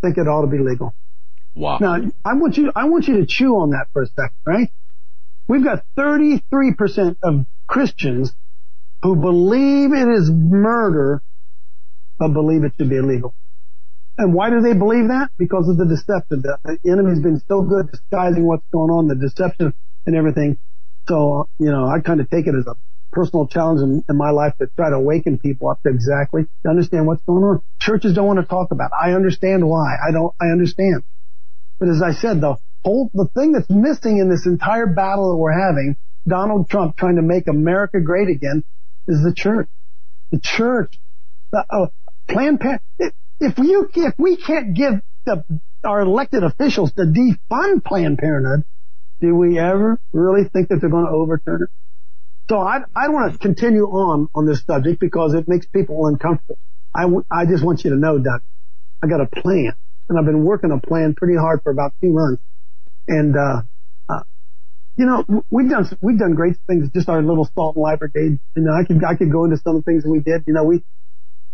think 0.00 0.18
it 0.18 0.28
ought 0.28 0.42
to 0.42 0.48
be 0.48 0.58
legal. 0.58 0.94
Wow. 1.54 1.78
Now, 1.80 1.96
I 2.24 2.34
want 2.34 2.56
you, 2.56 2.70
I 2.74 2.84
want 2.84 3.08
you 3.08 3.18
to 3.18 3.26
chew 3.26 3.56
on 3.56 3.70
that 3.70 3.86
for 3.92 4.02
a 4.02 4.06
second, 4.06 4.38
right? 4.44 4.70
We've 5.48 5.64
got 5.64 5.84
33% 5.96 7.16
of 7.22 7.46
Christians 7.66 8.34
who 9.02 9.16
believe 9.16 9.92
it 9.92 10.08
is 10.08 10.30
murder, 10.30 11.22
but 12.18 12.28
believe 12.28 12.64
it 12.64 12.72
should 12.76 12.90
be 12.90 12.96
illegal. 12.96 13.34
And 14.18 14.34
why 14.34 14.50
do 14.50 14.60
they 14.60 14.74
believe 14.74 15.08
that? 15.08 15.30
Because 15.38 15.68
of 15.68 15.76
the 15.76 15.86
deception. 15.86 16.42
The 16.42 16.78
enemy's 16.84 17.20
been 17.20 17.40
so 17.46 17.62
good 17.62 17.92
disguising 17.92 18.44
what's 18.44 18.66
going 18.72 18.90
on, 18.90 19.06
the 19.06 19.14
deception 19.14 19.72
and 20.06 20.16
everything. 20.16 20.58
So, 21.08 21.48
you 21.58 21.70
know, 21.70 21.86
I 21.86 22.00
kind 22.00 22.20
of 22.20 22.28
take 22.28 22.48
it 22.48 22.54
as 22.58 22.66
a 22.66 22.74
personal 23.12 23.46
challenge 23.46 23.80
in, 23.80 24.04
in, 24.08 24.16
my 24.16 24.30
life 24.30 24.54
to 24.58 24.66
try 24.76 24.90
to 24.90 24.96
awaken 24.96 25.38
people 25.38 25.68
up 25.68 25.80
to 25.84 25.88
exactly 25.88 26.42
to 26.64 26.68
understand 26.68 27.06
what's 27.06 27.22
going 27.22 27.44
on. 27.44 27.62
Churches 27.80 28.12
don't 28.12 28.26
want 28.26 28.40
to 28.40 28.44
talk 28.44 28.72
about 28.72 28.86
it. 28.86 28.98
I 29.00 29.12
understand 29.12 29.66
why. 29.66 29.94
I 29.96 30.10
don't, 30.10 30.34
I 30.40 30.46
understand. 30.46 31.04
But 31.78 31.88
as 31.88 32.02
I 32.02 32.10
said, 32.12 32.40
the 32.40 32.56
whole, 32.84 33.10
the 33.14 33.28
thing 33.34 33.52
that's 33.52 33.70
missing 33.70 34.18
in 34.18 34.28
this 34.28 34.46
entire 34.46 34.86
battle 34.86 35.30
that 35.30 35.36
we're 35.36 35.58
having, 35.58 35.96
Donald 36.26 36.68
Trump 36.68 36.96
trying 36.96 37.16
to 37.16 37.22
make 37.22 37.46
America 37.46 38.00
great 38.00 38.28
again, 38.28 38.64
is 39.06 39.22
the 39.22 39.32
church. 39.32 39.68
The 40.32 40.40
church. 40.40 40.98
The, 41.52 41.64
uh, 41.70 41.86
Planned 42.28 42.60
Parenthood. 42.60 43.14
If 43.40 43.58
you, 43.58 43.88
if 43.94 44.14
we 44.18 44.36
can't 44.36 44.74
give 44.74 45.00
the, 45.24 45.44
our 45.84 46.00
elected 46.00 46.42
officials 46.42 46.92
to 46.92 47.02
defund 47.02 47.84
Planned 47.84 48.18
Parenthood, 48.18 48.64
do 49.20 49.34
we 49.34 49.58
ever 49.58 50.00
really 50.12 50.48
think 50.48 50.68
that 50.68 50.80
they're 50.80 50.90
going 50.90 51.06
to 51.06 51.12
overturn 51.12 51.62
it? 51.64 51.70
So 52.50 52.58
I, 52.58 52.78
I 52.96 53.08
want 53.08 53.32
to 53.32 53.38
continue 53.38 53.84
on 53.84 54.28
on 54.34 54.46
this 54.46 54.62
subject 54.66 55.00
because 55.00 55.34
it 55.34 55.46
makes 55.48 55.66
people 55.66 56.06
uncomfortable. 56.06 56.58
I, 56.94 57.02
w- 57.02 57.24
I 57.30 57.44
just 57.44 57.62
want 57.64 57.84
you 57.84 57.90
to 57.90 57.96
know, 57.96 58.18
Doc, 58.18 58.42
I 59.02 59.06
got 59.06 59.20
a 59.20 59.26
plan 59.26 59.74
and 60.08 60.18
I've 60.18 60.24
been 60.24 60.44
working 60.44 60.70
a 60.70 60.80
plan 60.80 61.14
pretty 61.14 61.36
hard 61.36 61.60
for 61.62 61.70
about 61.70 61.92
two 62.02 62.12
months. 62.12 62.42
And, 63.06 63.36
uh, 63.36 63.62
uh, 64.08 64.22
you 64.96 65.06
know, 65.06 65.44
we've 65.50 65.68
done, 65.68 65.88
we've 66.00 66.18
done 66.18 66.34
great 66.34 66.56
things, 66.66 66.88
just 66.94 67.08
our 67.08 67.22
little 67.22 67.48
salt 67.54 67.76
and 67.76 67.82
light 67.82 67.98
brigade. 67.98 68.38
Know, 68.56 68.72
I 68.72 68.84
could, 68.84 69.04
I 69.04 69.14
could 69.14 69.30
go 69.30 69.44
into 69.44 69.58
some 69.58 69.76
of 69.76 69.84
the 69.84 69.90
things 69.90 70.04
we 70.06 70.20
did. 70.20 70.44
You 70.46 70.54
know, 70.54 70.64
we, 70.64 70.82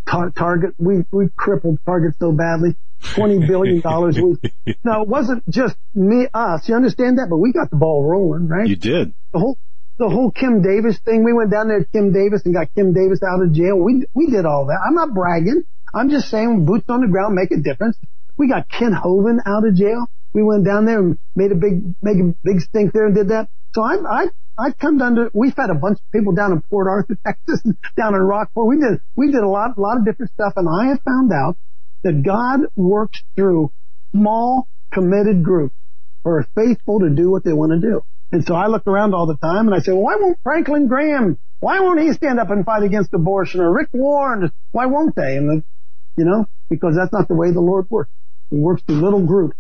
tar- 0.07 0.31
target, 0.31 0.75
we, 0.79 1.05
we 1.13 1.29
crippled 1.37 1.79
Target 1.85 2.15
so 2.19 2.33
badly. 2.33 2.77
$20 3.03 3.47
billion. 3.47 3.83
we, 3.85 4.75
no, 4.85 5.03
it 5.03 5.09
wasn't 5.09 5.49
just 5.49 5.77
me, 5.95 6.27
us. 6.33 6.69
You 6.69 6.75
understand 6.75 7.19
that? 7.19 7.29
But 7.29 7.37
we 7.37 7.53
got 7.53 7.71
the 7.71 7.77
ball 7.77 8.05
rolling, 8.05 8.49
right? 8.49 8.67
You 8.67 8.77
did. 8.77 9.13
The 9.33 9.39
whole, 9.39 9.59
the 9.99 10.09
whole 10.09 10.31
Kim 10.31 10.63
Davis 10.63 10.99
thing. 11.05 11.25
We 11.25 11.33
went 11.33 11.51
down 11.51 11.69
there 11.69 11.81
to 11.81 11.87
Kim 11.87 12.13
Davis 12.13 12.43
and 12.45 12.55
got 12.55 12.73
Kim 12.75 12.93
Davis 12.95 13.21
out 13.23 13.43
of 13.43 13.53
jail. 13.53 13.77
We, 13.77 14.07
we 14.15 14.31
did 14.31 14.47
all 14.47 14.67
that. 14.67 14.81
I'm 14.87 14.95
not 14.95 15.13
bragging. 15.13 15.65
I'm 15.93 16.11
just 16.11 16.29
saying 16.29 16.65
boots 16.65 16.87
on 16.89 17.03
the 17.03 17.09
ground 17.09 17.35
make 17.35 17.51
a 17.51 17.61
difference. 17.61 17.99
We 18.37 18.49
got 18.49 18.69
Kent 18.69 18.95
Hovind 18.95 19.41
out 19.47 19.67
of 19.67 19.75
jail. 19.75 20.07
We 20.33 20.43
went 20.43 20.65
down 20.65 20.87
there 20.87 20.99
and 20.99 21.19
made 21.37 21.53
a 21.53 21.55
big, 21.55 21.95
make 22.03 22.17
a 22.19 22.35
big 22.43 22.61
stink 22.61 22.93
there 22.93 23.07
and 23.07 23.15
did 23.15 23.29
that. 23.29 23.49
So 23.75 23.83
I, 23.83 23.97
I, 24.09 24.27
I 24.57 24.73
come 24.73 24.99
down 24.99 25.17
to, 25.17 25.31
we've 25.35 25.57
had 25.57 25.71
a 25.71 25.75
bunch 25.75 25.99
of 25.99 26.13
people 26.13 26.33
down 26.33 26.53
in 26.53 26.63
Port 26.63 26.87
Arthur, 26.87 27.19
Texas, 27.27 27.61
down 27.97 28.15
in 28.15 28.21
Rockport. 28.21 28.69
We 28.69 28.79
did, 28.79 29.01
we 29.17 29.33
did 29.33 29.43
a 29.43 29.49
lot, 29.49 29.77
a 29.77 29.81
lot 29.81 29.99
of 29.99 30.05
different 30.05 30.33
stuff 30.33 30.53
and 30.57 30.69
I 30.69 30.89
have 30.89 31.01
found 31.03 31.33
out 31.33 31.57
that 32.05 32.23
God 32.23 32.61
works 32.77 33.23
through 33.35 33.73
small 34.15 34.69
committed 34.93 35.43
groups 35.43 35.75
who 36.23 36.31
are 36.31 36.47
faithful 36.55 37.01
to 37.01 37.11
do 37.11 37.31
what 37.31 37.45
they 37.45 37.53
want 37.53 37.73
to 37.73 37.81
do. 37.81 38.03
And 38.31 38.47
so 38.47 38.55
I 38.55 38.67
look 38.67 38.87
around 38.87 39.15
all 39.15 39.27
the 39.27 39.37
time 39.37 39.67
and 39.67 39.75
I 39.75 39.81
say, 39.81 39.93
well, 39.93 40.03
why 40.03 40.17
won't 40.21 40.39
Franklin 40.43 40.87
Graham, 40.87 41.39
why 41.61 41.81
won't 41.81 42.01
he 42.01 42.13
stand 42.13 42.39
up 42.39 42.51
and 42.51 42.65
fight 42.65 42.83
against 42.83 43.13
abortion 43.15 43.61
or 43.61 43.73
Rick 43.73 43.89
Warren? 43.93 44.53
Why 44.73 44.87
won't 44.87 45.17
they? 45.17 45.37
And 45.37 45.49
the, 45.49 45.65
you 46.17 46.25
know, 46.25 46.47
because 46.69 46.95
that's 46.95 47.13
not 47.13 47.27
the 47.29 47.35
way 47.35 47.51
the 47.51 47.61
Lord 47.61 47.87
works. 47.91 48.11
He 48.51 48.59
works 48.59 48.83
through 48.87 49.01
little 49.01 49.25
groups. 49.27 49.57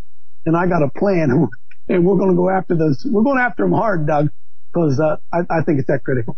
And 0.47 0.57
I 0.57 0.67
got 0.67 0.83
a 0.83 0.91
plan 0.99 1.49
and 1.89 2.05
we're 2.05 2.17
going 2.17 2.31
to 2.31 2.37
go 2.37 2.51
after 2.51 2.75
those. 2.75 3.05
We're 3.05 3.23
going 3.23 3.39
after 3.39 3.65
them 3.65 3.73
hard, 3.73 4.07
Doug, 4.07 4.31
because 4.73 5.01
uh, 5.01 5.17
I, 5.33 5.41
I, 5.51 5.63
think 5.63 5.79
it's 5.79 5.89
that 5.89 6.05
critical. 6.05 6.37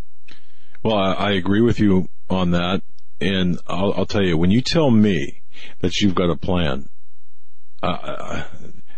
Well, 0.82 0.97
I, 0.97 1.12
I 1.12 1.31
agree 1.32 1.60
with 1.60 1.81
you 1.81 2.09
on 2.28 2.52
that. 2.52 2.82
And 3.20 3.59
I'll, 3.66 3.94
I'll, 3.94 4.06
tell 4.06 4.23
you, 4.23 4.36
when 4.36 4.51
you 4.51 4.60
tell 4.60 4.90
me 4.90 5.43
that 5.81 6.01
you've 6.01 6.14
got 6.14 6.28
a 6.28 6.36
plan, 6.36 6.89
uh, 7.82 8.44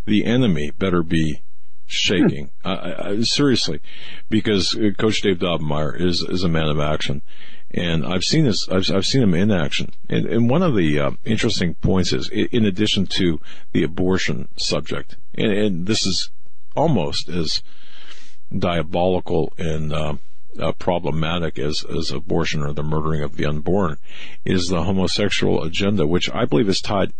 the 0.07 0.25
enemy 0.25 0.73
better 0.73 1.05
be 1.05 1.43
shaking. 1.87 2.51
Hmm. 2.65 3.23
seriously, 3.23 3.81
because 4.29 4.77
uh, 4.77 4.91
Coach 4.99 5.23
Dave 5.23 5.39
Daubenmire 5.39 6.01
is 6.01 6.25
is 6.29 6.43
a 6.43 6.49
man 6.49 6.69
of 6.69 6.81
action, 6.81 7.23
and 7.71 8.05
I've 8.05 8.25
seen 8.25 8.45
this. 8.45 8.69
I've, 8.69 8.91
I've 8.91 9.07
seen 9.07 9.23
him 9.23 9.35
in 9.35 9.51
action. 9.51 9.91
And, 10.09 10.27
and 10.27 10.51
one 10.51 10.63
of 10.63 10.75
the 10.75 10.99
uh, 10.99 11.11
interesting 11.25 11.75
points 11.75 12.13
is, 12.13 12.29
in 12.29 12.65
addition 12.65 13.07
to 13.19 13.41
the 13.73 13.83
abortion 13.83 14.49
subject, 14.59 15.17
and, 15.35 15.53
and 15.53 15.87
this 15.87 16.07
is 16.07 16.31
almost 16.79 17.29
as 17.29 17.63
diabolical 18.57 19.53
and 19.59 19.93
uh, 19.93 20.15
uh, 20.59 20.73
problematic 20.73 21.59
as, 21.59 21.85
as 21.85 22.11
abortion 22.11 22.63
or 22.63 22.73
the 22.73 22.83
murdering 22.83 23.23
of 23.23 23.37
the 23.37 23.47
unborn 23.47 23.97
is 24.45 24.69
the 24.69 24.83
homosexual 24.83 25.63
agenda, 25.63 26.07
which 26.07 26.31
I 26.31 26.47
believe 26.47 26.69
is 26.69 26.81
tied 26.81 27.13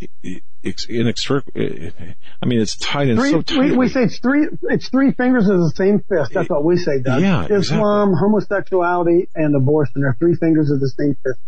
inextricably. 0.89 1.93
I 2.41 2.45
mean, 2.45 2.59
it's 2.59 2.75
tied 2.77 3.09
in 3.09 3.17
three, 3.17 3.31
so 3.31 3.41
tightly. 3.41 3.71
We, 3.71 3.77
we, 3.77 3.89
say 3.89 4.03
it's 4.03 4.19
three, 4.19 4.47
it's 4.63 4.89
three 4.89 5.11
fingers 5.11 5.47
of 5.47 5.59
the 5.59 5.71
same 5.75 5.99
fist. 5.99 6.31
That's 6.33 6.49
what 6.49 6.63
we 6.63 6.77
say, 6.77 7.01
Doug. 7.01 7.21
Yeah, 7.21 7.45
Islam, 7.45 8.09
exactly. 8.09 8.19
homosexuality, 8.19 9.29
and 9.35 9.55
abortion 9.55 10.03
are 10.03 10.15
three 10.15 10.35
fingers 10.35 10.71
of 10.71 10.79
the 10.79 10.89
same 10.89 11.15
fist. 11.23 11.39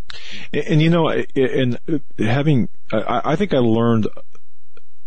And, 0.53 0.63
and 0.73 0.81
you 0.81 0.89
know, 0.89 1.09
and 1.09 1.79
having, 2.19 2.69
I, 2.93 3.21
I 3.25 3.35
think 3.35 3.53
I 3.53 3.59
learned 3.59 4.07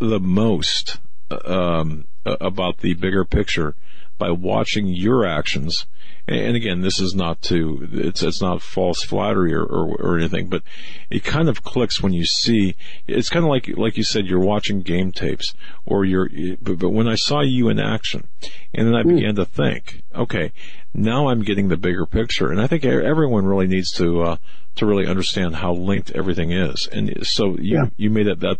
the 0.00 0.20
most 0.20 0.98
um, 1.44 2.06
about 2.24 2.78
the 2.78 2.94
bigger 2.94 3.24
picture 3.24 3.74
by 4.18 4.30
watching 4.30 4.86
your 4.86 5.26
actions 5.26 5.86
and 6.26 6.56
again, 6.56 6.80
this 6.80 7.00
is 7.00 7.14
not 7.14 7.42
to, 7.42 7.86
it's, 7.92 8.22
it's 8.22 8.40
not 8.40 8.62
false 8.62 9.02
flattery 9.02 9.52
or, 9.52 9.62
or, 9.62 9.94
or 9.96 10.18
anything, 10.18 10.48
but 10.48 10.62
it 11.10 11.22
kind 11.22 11.50
of 11.50 11.62
clicks 11.62 12.02
when 12.02 12.14
you 12.14 12.24
see, 12.24 12.76
it's 13.06 13.28
kind 13.28 13.44
of 13.44 13.50
like, 13.50 13.68
like 13.76 13.98
you 13.98 14.04
said, 14.04 14.26
you're 14.26 14.40
watching 14.40 14.80
game 14.80 15.12
tapes 15.12 15.52
or 15.84 16.06
you're, 16.06 16.30
but, 16.62 16.78
but 16.78 16.90
when 16.90 17.06
I 17.06 17.16
saw 17.16 17.42
you 17.42 17.68
in 17.68 17.78
action 17.78 18.26
and 18.72 18.86
then 18.86 18.94
I 18.94 19.02
hmm. 19.02 19.16
began 19.16 19.34
to 19.34 19.44
think, 19.44 20.02
okay, 20.14 20.52
now 20.94 21.28
I'm 21.28 21.42
getting 21.42 21.68
the 21.68 21.76
bigger 21.76 22.06
picture. 22.06 22.50
And 22.50 22.58
I 22.58 22.68
think 22.68 22.86
everyone 22.86 23.44
really 23.44 23.66
needs 23.66 23.90
to, 23.96 24.22
uh, 24.22 24.36
to 24.76 24.86
really 24.86 25.06
understand 25.06 25.56
how 25.56 25.74
linked 25.74 26.12
everything 26.12 26.52
is. 26.52 26.88
And 26.90 27.26
so 27.26 27.58
you, 27.58 27.76
yeah. 27.76 27.86
you 27.98 28.08
made 28.08 28.28
it 28.28 28.40
that, 28.40 28.58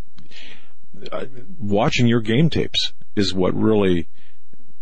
uh, 1.11 1.25
watching 1.59 2.09
your 2.09 2.21
game 2.21 2.51
tapes 2.51 2.93
is 3.17 3.33
what 3.33 3.55
really, 3.55 4.09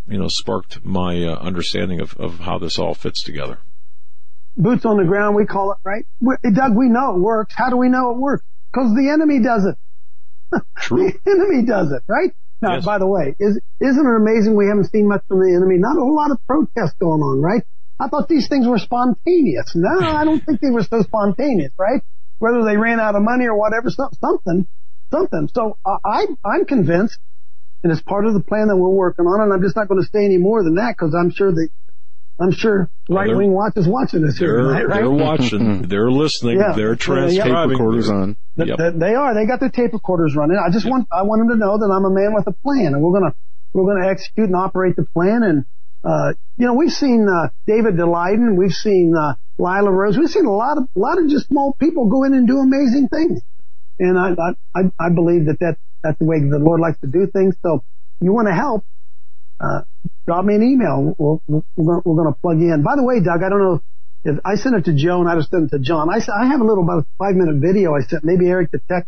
you 0.09 0.19
know, 0.19 0.29
sparked 0.29 0.85
my 0.85 1.25
uh, 1.25 1.37
understanding 1.37 2.01
of, 2.01 2.15
of 2.17 2.39
how 2.41 2.59
this 2.59 2.79
all 2.79 2.95
fits 2.95 3.23
together. 3.23 3.59
Boots 4.57 4.85
on 4.85 4.99
the 4.99 5.05
ground, 5.05 5.35
we 5.35 5.47
call 5.47 5.73
it, 5.73 5.79
right? 5.85 6.05
We, 6.21 6.35
Doug, 6.53 6.77
we 6.77 6.89
know 6.89 7.15
it 7.15 7.21
works. 7.21 7.55
How 7.57 7.71
do 7.71 7.77
we 7.77 7.89
know 7.89 8.11
it 8.11 8.19
works? 8.19 8.45
Because 8.73 8.95
the 8.95 9.11
enemy 9.11 9.41
does 9.43 9.65
it. 9.65 9.77
True. 10.79 11.13
the 11.25 11.31
enemy 11.31 11.65
does 11.65 11.93
it, 11.93 12.03
right? 12.07 12.33
Now, 12.61 12.75
yes. 12.75 12.85
by 12.85 12.99
the 12.99 13.07
way, 13.07 13.35
is, 13.41 13.59
isn't 13.81 14.07
it 14.07 14.17
amazing 14.17 14.55
we 14.55 14.67
haven't 14.67 14.91
seen 14.91 15.09
much 15.09 15.23
from 15.27 15.41
the 15.41 15.55
enemy? 15.55 15.79
Not 15.79 15.97
a 15.97 16.01
whole 16.01 16.15
lot 16.15 16.31
of 16.31 16.39
protests 16.47 16.95
going 17.01 17.21
on, 17.21 17.41
right? 17.41 17.65
I 17.99 18.09
thought 18.09 18.29
these 18.29 18.49
things 18.49 18.67
were 18.67 18.79
spontaneous. 18.79 19.75
No, 19.75 19.99
I 19.99 20.25
don't 20.25 20.45
think 20.45 20.61
they 20.61 20.71
were 20.71 20.83
so 20.83 21.03
spontaneous, 21.03 21.73
right? 21.79 22.03
Whether 22.39 22.65
they 22.65 22.77
ran 22.77 23.01
out 23.01 23.15
of 23.15 23.23
money 23.23 23.47
or 23.47 23.57
whatever, 23.57 23.91
something, 23.91 24.67
something. 25.11 25.49
So 25.55 25.77
uh, 25.85 25.99
I, 26.05 26.27
I'm 26.45 26.65
convinced 26.65 27.19
and 27.83 27.93
it's 27.93 28.03
part 28.03 28.27
of 28.27 28.35
the 28.35 28.41
plan 28.41 28.69
that 28.69 28.77
we're 28.77 28.89
working 28.89 29.27
on. 29.27 29.41
And 29.41 29.53
I'm 29.53 29.63
just 29.63 29.77
not 29.77 29.89
going 29.89 30.01
to 30.01 30.09
say 30.09 30.25
any 30.25 30.39
more 30.39 30.63
than 30.63 30.77
that 30.77 30.95
because 30.97 31.15
I'm 31.15 31.31
sure 31.31 31.53
that 31.53 31.69
I'm 32.41 32.51
sure 32.51 32.91
right 33.09 33.35
wing 33.35 33.53
watch 33.53 33.75
is 33.77 33.87
watching 33.87 34.23
this 34.23 34.39
here 34.39 34.57
tonight, 34.57 34.89
right? 34.89 35.01
They're 35.01 35.11
watching. 35.11 35.83
they're 35.89 36.11
listening. 36.11 36.59
Yeah. 36.59 36.73
They're 36.75 36.97
transcribing. 36.97 37.77
Tape 37.77 37.79
recorders 37.79 38.11
on. 38.11 38.37
Yep. 38.57 38.79
They, 38.79 38.91
they 38.91 39.15
are. 39.15 39.35
They 39.35 39.47
got 39.47 39.61
their 39.61 39.71
tape 39.71 39.93
recorders 39.93 40.35
running. 40.35 40.57
I 40.57 40.71
just 40.73 40.85
yep. 40.85 40.93
want 40.93 41.09
I 41.13 41.23
want 41.23 41.41
them 41.41 41.51
to 41.51 41.57
know 41.57 41.79
that 41.79 41.87
I'm 41.87 42.05
a 42.05 42.11
man 42.11 42.35
with 42.35 42.47
a 42.47 42.53
plan, 42.53 42.95
and 42.95 43.03
we're 43.03 43.13
gonna 43.13 43.35
we're 43.73 43.95
gonna 43.95 44.11
execute 44.11 44.47
and 44.47 44.57
operate 44.57 44.97
the 44.97 45.05
plan. 45.05 45.43
And 45.43 45.65
uh, 46.03 46.33
you 46.57 46.67
know, 46.67 46.75
we've 46.75 46.93
seen 46.93 47.29
uh, 47.29 47.51
David 47.67 47.95
Daleiden, 47.95 48.57
we've 48.57 48.73
seen 48.73 49.15
uh, 49.15 49.35
Lila 49.59 49.91
Rose, 49.91 50.19
we've 50.19 50.31
seen 50.31 50.47
a 50.47 50.53
lot 50.53 50.79
of 50.79 50.85
a 50.97 50.99
lot 50.99 51.19
of 51.19 51.29
just 51.29 51.49
small 51.49 51.77
people 51.79 52.09
go 52.09 52.25
in 52.25 52.35
and 52.35 52.49
do 52.49 52.59
amazing 52.59 53.09
things. 53.09 53.43
And 53.99 54.19
I 54.19 54.35
I 54.75 54.91
I 54.99 55.11
believe 55.11 55.47
that 55.47 55.59
that 55.61 55.77
that's 56.03 56.19
the 56.19 56.24
way 56.24 56.41
the 56.41 56.59
Lord 56.59 56.81
likes 56.81 56.99
to 57.01 57.07
do 57.07 57.27
things. 57.27 57.55
So 57.62 57.85
you 58.20 58.33
want 58.33 58.49
to 58.49 58.55
help, 58.55 58.85
uh, 59.61 59.83
drop 60.27 60.45
me 60.45 60.55
an 60.55 60.62
email. 60.62 61.15
We're, 61.16 61.62
we're, 61.77 62.01
we're 62.05 62.16
going 62.23 62.33
to 62.33 62.39
plug 62.41 62.61
you 62.61 62.73
in. 62.74 62.83
By 62.83 62.97
the 62.97 63.05
way, 63.05 63.20
Doug, 63.23 63.43
I 63.43 63.49
don't 63.49 63.61
know 63.61 63.83
if 64.24 64.39
I 64.45 64.55
sent 64.57 64.74
it 64.77 64.85
to 64.87 64.95
Joe 64.95 65.20
and 65.20 65.29
I 65.29 65.37
just 65.37 65.51
sent 65.51 65.65
it 65.65 65.77
to 65.77 65.79
John. 65.79 66.09
I, 66.11 66.19
I 66.19 66.47
have 66.47 66.61
a 66.61 66.65
little 66.65 66.85
about 66.85 67.01
a 67.01 67.07
five 67.19 67.35
minute 67.35 67.57
video 67.61 67.95
I 67.95 68.01
sent. 68.01 68.24
Maybe 68.24 68.49
Eric 68.49 68.70
the 68.70 68.81
tech, 68.89 69.07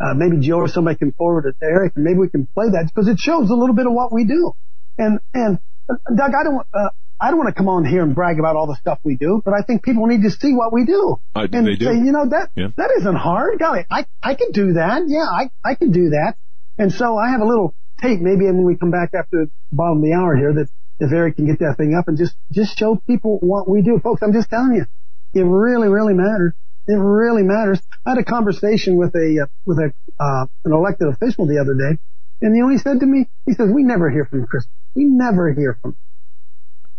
uh, 0.00 0.14
maybe 0.14 0.38
Joe 0.38 0.58
or 0.58 0.68
somebody 0.68 0.96
can 0.96 1.12
forward 1.12 1.46
it 1.46 1.56
to 1.60 1.66
Eric 1.66 1.92
and 1.96 2.04
maybe 2.04 2.18
we 2.18 2.28
can 2.28 2.46
play 2.46 2.66
that 2.70 2.90
because 2.92 3.08
it 3.08 3.18
shows 3.18 3.50
a 3.50 3.54
little 3.54 3.74
bit 3.74 3.86
of 3.86 3.92
what 3.92 4.12
we 4.12 4.24
do. 4.24 4.52
And, 4.98 5.20
and 5.34 5.58
uh, 5.88 5.94
Doug, 6.14 6.32
I 6.34 6.42
don't, 6.42 6.66
uh, 6.74 6.88
I 7.20 7.30
don't 7.30 7.38
want 7.38 7.48
to 7.48 7.54
come 7.54 7.68
on 7.68 7.84
here 7.84 8.02
and 8.02 8.14
brag 8.14 8.38
about 8.38 8.56
all 8.56 8.66
the 8.66 8.76
stuff 8.76 8.98
we 9.02 9.16
do, 9.16 9.40
but 9.44 9.54
I 9.54 9.62
think 9.62 9.82
people 9.82 10.06
need 10.06 10.22
to 10.22 10.30
see 10.30 10.52
what 10.52 10.72
we 10.72 10.84
do. 10.84 11.18
I, 11.34 11.44
and 11.44 11.66
they 11.66 11.76
do. 11.76 11.86
say, 11.86 11.94
you 11.94 12.12
know, 12.12 12.28
that, 12.28 12.50
yeah. 12.54 12.68
that 12.76 12.90
isn't 12.98 13.16
hard. 13.16 13.58
Golly, 13.58 13.86
I, 13.90 14.04
I 14.22 14.34
can 14.34 14.52
do 14.52 14.74
that. 14.74 15.02
Yeah, 15.06 15.24
I, 15.24 15.50
I 15.64 15.74
can 15.76 15.92
do 15.92 16.10
that. 16.10 16.34
And 16.78 16.92
so 16.92 17.16
I 17.16 17.30
have 17.30 17.40
a 17.40 17.46
little 17.46 17.74
tape, 18.02 18.20
maybe 18.20 18.44
when 18.44 18.64
we 18.64 18.76
come 18.76 18.90
back 18.90 19.14
after 19.14 19.46
the 19.46 19.50
bottom 19.72 19.98
of 19.98 20.04
the 20.04 20.12
hour 20.12 20.36
here, 20.36 20.52
that 20.52 20.68
if 21.00 21.12
Eric 21.12 21.36
can 21.36 21.46
get 21.46 21.58
that 21.60 21.76
thing 21.78 21.94
up 21.94 22.08
and 22.08 22.18
just, 22.18 22.34
just 22.52 22.78
show 22.78 23.00
people 23.06 23.38
what 23.40 23.68
we 23.68 23.80
do. 23.80 23.98
Folks, 24.02 24.22
I'm 24.22 24.34
just 24.34 24.50
telling 24.50 24.74
you, 24.74 24.84
it 25.32 25.44
really, 25.44 25.88
really 25.88 26.14
matters. 26.14 26.52
It 26.86 26.94
really 26.94 27.42
matters. 27.42 27.80
I 28.04 28.10
had 28.10 28.18
a 28.18 28.24
conversation 28.24 28.96
with 28.96 29.14
a, 29.14 29.44
uh, 29.44 29.46
with 29.64 29.78
a, 29.78 29.92
uh, 30.22 30.46
an 30.64 30.72
elected 30.72 31.08
official 31.08 31.46
the 31.46 31.58
other 31.60 31.74
day, 31.74 31.98
and 32.42 32.54
you 32.54 32.62
know 32.62 32.70
he 32.70 32.78
said 32.78 33.00
to 33.00 33.06
me? 33.06 33.28
He 33.46 33.54
says, 33.54 33.70
we 33.72 33.82
never 33.82 34.10
hear 34.10 34.26
from 34.26 34.46
Chris. 34.46 34.66
We 34.94 35.04
never 35.04 35.52
hear 35.52 35.78
from 35.80 35.96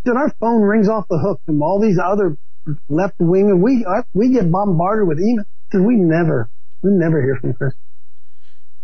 then 0.07 0.17
our 0.17 0.33
phone 0.39 0.61
rings 0.61 0.89
off 0.89 1.05
the 1.09 1.19
hook 1.19 1.41
from 1.45 1.61
all 1.61 1.79
these 1.79 1.99
other 2.03 2.37
left 2.89 3.15
wing, 3.19 3.49
and 3.49 3.61
we 3.61 3.85
we 4.13 4.31
get 4.31 4.51
bombarded 4.51 5.07
with 5.07 5.19
emails 5.19 5.45
because 5.69 5.85
we 5.85 5.95
never 5.95 6.49
we 6.81 6.91
never 6.91 7.21
hear 7.21 7.35
from 7.35 7.53
Chris. 7.53 7.73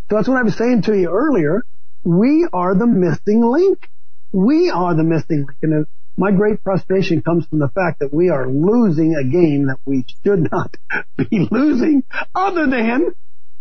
So 0.09 0.17
that's 0.17 0.27
what 0.27 0.37
I 0.37 0.43
was 0.43 0.55
saying 0.55 0.83
to 0.83 0.97
you 0.97 1.09
earlier. 1.09 1.63
We 2.03 2.47
are 2.51 2.75
the 2.75 2.87
missing 2.87 3.41
link. 3.41 3.89
We 4.31 4.69
are 4.69 4.95
the 4.95 5.03
missing 5.03 5.45
link, 5.47 5.57
and 5.61 5.85
my 6.17 6.31
great 6.31 6.59
frustration 6.63 7.21
comes 7.21 7.45
from 7.47 7.59
the 7.59 7.69
fact 7.69 7.99
that 7.99 8.13
we 8.13 8.29
are 8.29 8.47
losing 8.47 9.15
a 9.15 9.23
game 9.23 9.67
that 9.67 9.79
we 9.85 10.05
should 10.23 10.51
not 10.51 10.75
be 11.17 11.47
losing, 11.49 12.03
other 12.35 12.67
than 12.67 13.13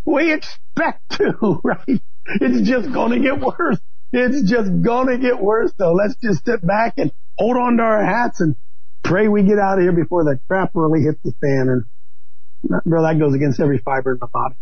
we 0.05 0.33
expect 0.33 1.01
to. 1.13 1.61
Right? 1.65 2.03
It's 2.41 2.69
just 2.69 2.93
going 2.93 3.13
to 3.13 3.21
get 3.21 3.41
worse. 3.41 3.81
It's 4.13 4.49
just 4.49 4.83
going 4.83 5.09
to 5.09 5.19
get 5.19 5.43
worse. 5.43 5.73
So 5.79 5.93
let's 5.93 6.15
just 6.23 6.45
sit 6.45 6.65
back 6.65 6.95
and 6.99 7.13
hold 7.43 7.57
on 7.57 7.77
to 7.77 7.83
our 7.83 8.05
hats 8.05 8.41
and 8.41 8.55
pray 9.03 9.27
we 9.27 9.43
get 9.43 9.59
out 9.59 9.79
of 9.79 9.83
here 9.83 9.93
before 9.93 10.23
the 10.23 10.39
crap 10.47 10.71
really 10.75 11.03
hits 11.03 11.19
the 11.25 11.33
fan. 11.41 11.69
And 11.69 12.83
bro, 12.87 13.03
that 13.03 13.19
goes 13.19 13.35
against 13.35 13.59
every 13.59 13.79
fiber 13.79 14.13
in 14.13 14.19
my 14.21 14.29
body. 14.33 14.55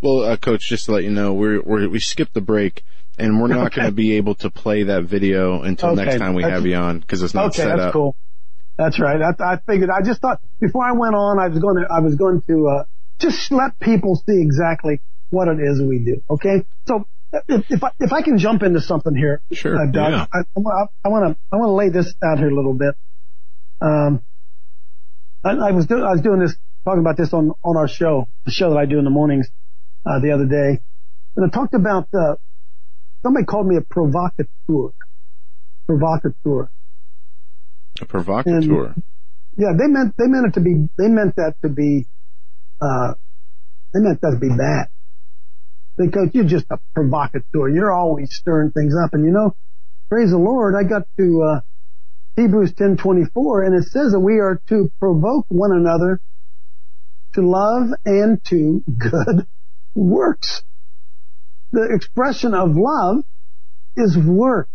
Well, 0.00 0.24
uh, 0.24 0.36
coach, 0.36 0.68
just 0.68 0.86
to 0.86 0.92
let 0.92 1.04
you 1.04 1.10
know, 1.10 1.34
we're, 1.34 1.62
we're 1.62 1.88
we 1.88 2.00
skipped 2.00 2.34
the 2.34 2.40
break 2.40 2.82
and 3.16 3.40
we're 3.40 3.46
not 3.46 3.66
okay. 3.66 3.76
going 3.76 3.86
to 3.90 3.94
be 3.94 4.16
able 4.16 4.34
to 4.36 4.50
play 4.50 4.82
that 4.84 5.04
video 5.04 5.62
until 5.62 5.90
okay. 5.90 6.04
next 6.04 6.18
time 6.18 6.34
we 6.34 6.42
that's, 6.42 6.54
have 6.54 6.66
you 6.66 6.74
on 6.74 6.98
because 6.98 7.22
it's 7.22 7.34
not 7.34 7.46
okay, 7.46 7.62
set 7.62 7.76
that's 7.76 7.82
up. 7.82 7.92
cool. 7.92 8.16
That's 8.76 8.98
right. 8.98 9.22
I, 9.22 9.52
I 9.52 9.58
figured. 9.64 9.90
I 9.90 10.02
just 10.02 10.20
thought 10.20 10.40
before 10.60 10.84
I 10.84 10.92
went 10.92 11.14
on, 11.14 11.38
I 11.38 11.46
was 11.46 11.60
going 11.60 11.76
to 11.76 11.86
I 11.88 12.00
was 12.00 12.16
going 12.16 12.42
to 12.48 12.68
uh, 12.68 12.84
just 13.20 13.52
let 13.52 13.78
people 13.78 14.16
see 14.16 14.40
exactly 14.40 15.00
what 15.30 15.46
it 15.46 15.60
is 15.60 15.80
we 15.80 16.00
do. 16.00 16.22
Okay. 16.28 16.64
So 16.88 17.06
if, 17.32 17.70
if 17.70 17.84
I, 17.84 17.90
if 17.98 18.12
I 18.12 18.22
can 18.22 18.38
jump 18.38 18.62
into 18.62 18.80
something 18.80 19.14
here, 19.14 19.40
sure, 19.52 19.76
uh, 19.76 19.90
Doug, 19.90 20.12
yeah. 20.12 20.26
I, 20.32 20.58
want 20.58 21.34
to 21.34 21.38
I 21.50 21.56
want 21.56 21.68
to 21.68 21.72
lay 21.72 21.88
this 21.88 22.14
out 22.22 22.38
here 22.38 22.50
a 22.50 22.54
little 22.54 22.74
bit. 22.74 22.94
Um, 23.80 24.22
I, 25.44 25.50
I 25.50 25.70
was 25.72 25.86
do, 25.86 25.96
I 25.96 26.12
was 26.12 26.20
doing 26.20 26.40
this 26.40 26.54
talking 26.84 27.00
about 27.00 27.16
this 27.16 27.32
on 27.32 27.52
on 27.64 27.76
our 27.76 27.88
show, 27.88 28.28
the 28.44 28.50
show 28.50 28.70
that 28.70 28.78
I 28.78 28.86
do 28.86 28.98
in 28.98 29.04
the 29.04 29.10
mornings, 29.10 29.48
uh, 30.04 30.20
the 30.20 30.32
other 30.32 30.46
day, 30.46 30.82
and 31.36 31.46
I 31.46 31.48
talked 31.48 31.74
about 31.74 32.08
uh, 32.12 32.34
somebody 33.22 33.46
called 33.46 33.66
me 33.66 33.76
a 33.76 33.80
provocateur, 33.80 34.92
provocateur, 35.86 36.70
a 38.00 38.04
provocateur. 38.04 38.86
And, 38.86 39.02
yeah, 39.56 39.72
they 39.76 39.86
meant 39.86 40.14
they 40.18 40.26
meant 40.26 40.46
it 40.48 40.54
to 40.54 40.60
be 40.60 40.88
they 40.98 41.08
meant 41.08 41.36
that 41.36 41.54
to 41.62 41.68
be 41.68 42.06
uh, 42.80 43.14
they 43.94 44.00
meant 44.00 44.20
that 44.20 44.32
to 44.32 44.38
be 44.38 44.48
bad 44.48 44.88
because 45.96 46.30
you're 46.32 46.44
just 46.44 46.66
a 46.70 46.78
provocateur. 46.94 47.68
You're 47.68 47.92
always 47.92 48.34
stirring 48.34 48.70
things 48.70 48.94
up. 48.96 49.14
And 49.14 49.24
you 49.24 49.32
know, 49.32 49.54
praise 50.08 50.30
the 50.30 50.38
Lord, 50.38 50.74
I 50.74 50.88
got 50.88 51.06
to 51.18 51.42
uh, 51.42 51.60
Hebrews 52.36 52.72
10:24, 52.74 53.66
and 53.66 53.74
it 53.74 53.88
says 53.88 54.12
that 54.12 54.20
we 54.20 54.38
are 54.38 54.60
to 54.68 54.90
provoke 54.98 55.46
one 55.48 55.72
another 55.72 56.20
to 57.34 57.42
love 57.42 57.88
and 58.04 58.42
to 58.44 58.82
good 58.98 59.46
works. 59.94 60.62
The 61.72 61.88
expression 61.94 62.54
of 62.54 62.76
love 62.76 63.24
is 63.96 64.16
work. 64.16 64.68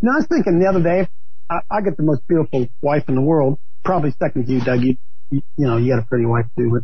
Now 0.00 0.12
I 0.12 0.16
was 0.16 0.26
thinking 0.26 0.58
the 0.58 0.66
other 0.66 0.82
day, 0.82 1.08
I, 1.48 1.60
I 1.70 1.80
get 1.80 1.96
the 1.96 2.02
most 2.02 2.26
beautiful 2.26 2.68
wife 2.80 3.04
in 3.08 3.14
the 3.14 3.20
world, 3.20 3.58
probably 3.84 4.12
second 4.18 4.46
to 4.46 4.52
you, 4.52 4.60
Doug. 4.60 4.82
You, 4.82 4.96
you, 5.30 5.42
know, 5.56 5.76
you 5.76 5.94
got 5.94 6.02
a 6.02 6.06
pretty 6.06 6.26
wife 6.26 6.46
too, 6.56 6.70
but 6.70 6.82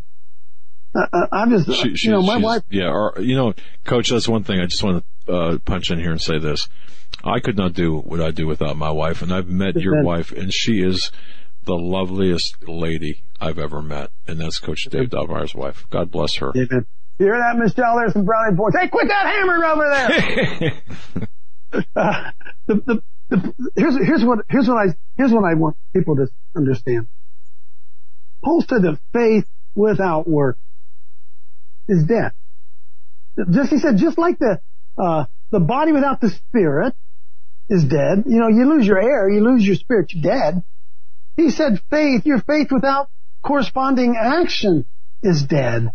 uh, 0.95 1.27
I'm 1.31 1.51
just, 1.51 1.73
she, 1.73 1.97
she, 1.97 2.09
you 2.09 2.13
know, 2.13 2.23
my 2.23 2.37
wife. 2.37 2.63
Yeah, 2.69 2.91
or, 2.91 3.15
you 3.21 3.37
know, 3.37 3.55
coach, 3.85 4.11
that's 4.11 4.29
one 4.29 4.45
thing 4.45 4.61
I 4.61 4.67
just 4.67 4.83
want 4.83 5.05
to 5.27 5.33
uh, 5.33 5.59
punch 5.59 5.91
in 5.91 6.01
here 6.01 6.11
and 6.11 6.21
say 6.21 6.39
this. 6.39 6.69
I 7.25 7.41
could 7.41 7.57
not 7.57 7.75
do 7.75 7.99
what 7.99 8.21
I 8.21 8.31
do 8.31 8.47
without 8.47 8.77
my 8.77 8.91
wife, 8.91 9.23
and 9.23 9.33
I've 9.33 9.49
met 9.49 9.77
your 9.77 10.03
wife, 10.03 10.33
and 10.33 10.53
she 10.53 10.81
is 10.81 11.11
the 11.65 11.75
loveliest 11.75 12.67
lady 12.67 13.23
I've 13.41 13.59
ever 13.59 13.83
met, 13.83 14.11
and 14.27 14.41
that's 14.41 14.59
Coach 14.59 14.85
Dave 14.91 15.11
Daubenmire's 15.11 15.55
wife. 15.55 15.87
God 15.91 16.11
bless 16.11 16.37
her. 16.37 16.51
Amen. 16.57 16.87
You 17.19 17.27
hear 17.27 17.39
that, 17.39 17.59
Michelle? 17.59 17.97
There's 17.97 18.15
some 18.15 18.25
brownie 18.25 18.57
points. 18.57 18.79
Hey, 18.81 18.89
quit 18.89 19.09
that 19.09 19.27
hammer 19.27 19.65
over 19.65 19.91
there! 21.73 21.83
uh, 21.97 22.31
the, 22.67 22.75
the, 22.75 23.03
the, 23.29 23.71
here's, 23.77 23.97
here's 23.97 24.25
what, 24.25 24.39
here's 24.49 24.67
what 24.67 24.79
I, 24.79 24.95
here's 25.17 25.33
what 25.33 25.45
I 25.45 25.55
want 25.55 25.77
people 25.93 26.17
to 26.17 26.29
understand. 26.57 27.09
Paul 28.43 28.63
said 28.63 28.83
that 28.83 28.99
faith 29.13 29.47
without 29.75 30.27
work 30.27 30.57
is 31.89 32.05
death. 32.05 32.33
Just, 33.51 33.71
he 33.71 33.79
said, 33.79 33.97
just 33.97 34.19
like 34.19 34.39
the, 34.39 34.61
uh, 35.03 35.25
the 35.51 35.61
body 35.61 35.93
without 35.93 36.21
the 36.21 36.31
spirit 36.31 36.95
is 37.69 37.85
dead. 37.85 38.25
You 38.27 38.39
know, 38.41 38.49
you 38.49 38.69
lose 38.69 38.87
your 38.87 39.01
air, 39.01 39.31
you 39.31 39.43
lose 39.43 39.67
your 39.67 39.77
spirit, 39.77 40.13
you're 40.13 40.23
dead. 40.23 40.63
He 41.37 41.51
said 41.51 41.81
faith, 41.91 42.27
your 42.27 42.41
faith 42.41 42.69
without 42.71 43.09
corresponding 43.45 44.17
action 44.21 44.87
is 45.23 45.43
dead. 45.43 45.91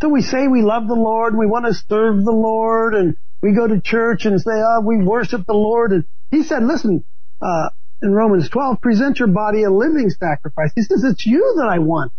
So 0.00 0.08
we 0.08 0.22
say 0.22 0.46
we 0.46 0.62
love 0.62 0.86
the 0.86 0.94
Lord, 0.94 1.36
we 1.36 1.46
want 1.46 1.66
to 1.66 1.74
serve 1.74 2.24
the 2.24 2.32
Lord, 2.32 2.94
and 2.94 3.16
we 3.42 3.54
go 3.54 3.66
to 3.66 3.80
church 3.80 4.26
and 4.26 4.40
say, 4.40 4.52
oh, 4.52 4.80
we 4.86 5.04
worship 5.04 5.44
the 5.46 5.54
Lord. 5.54 5.92
And 5.92 6.04
he 6.30 6.44
said, 6.44 6.62
listen, 6.62 7.04
uh, 7.42 7.70
in 8.00 8.12
Romans 8.12 8.48
12, 8.48 8.80
present 8.80 9.18
your 9.18 9.28
body 9.28 9.64
a 9.64 9.70
living 9.70 10.08
sacrifice. 10.10 10.70
He 10.76 10.82
says, 10.82 11.02
it's 11.04 11.26
you 11.26 11.54
that 11.58 11.68
I 11.68 11.80
want. 11.80 12.12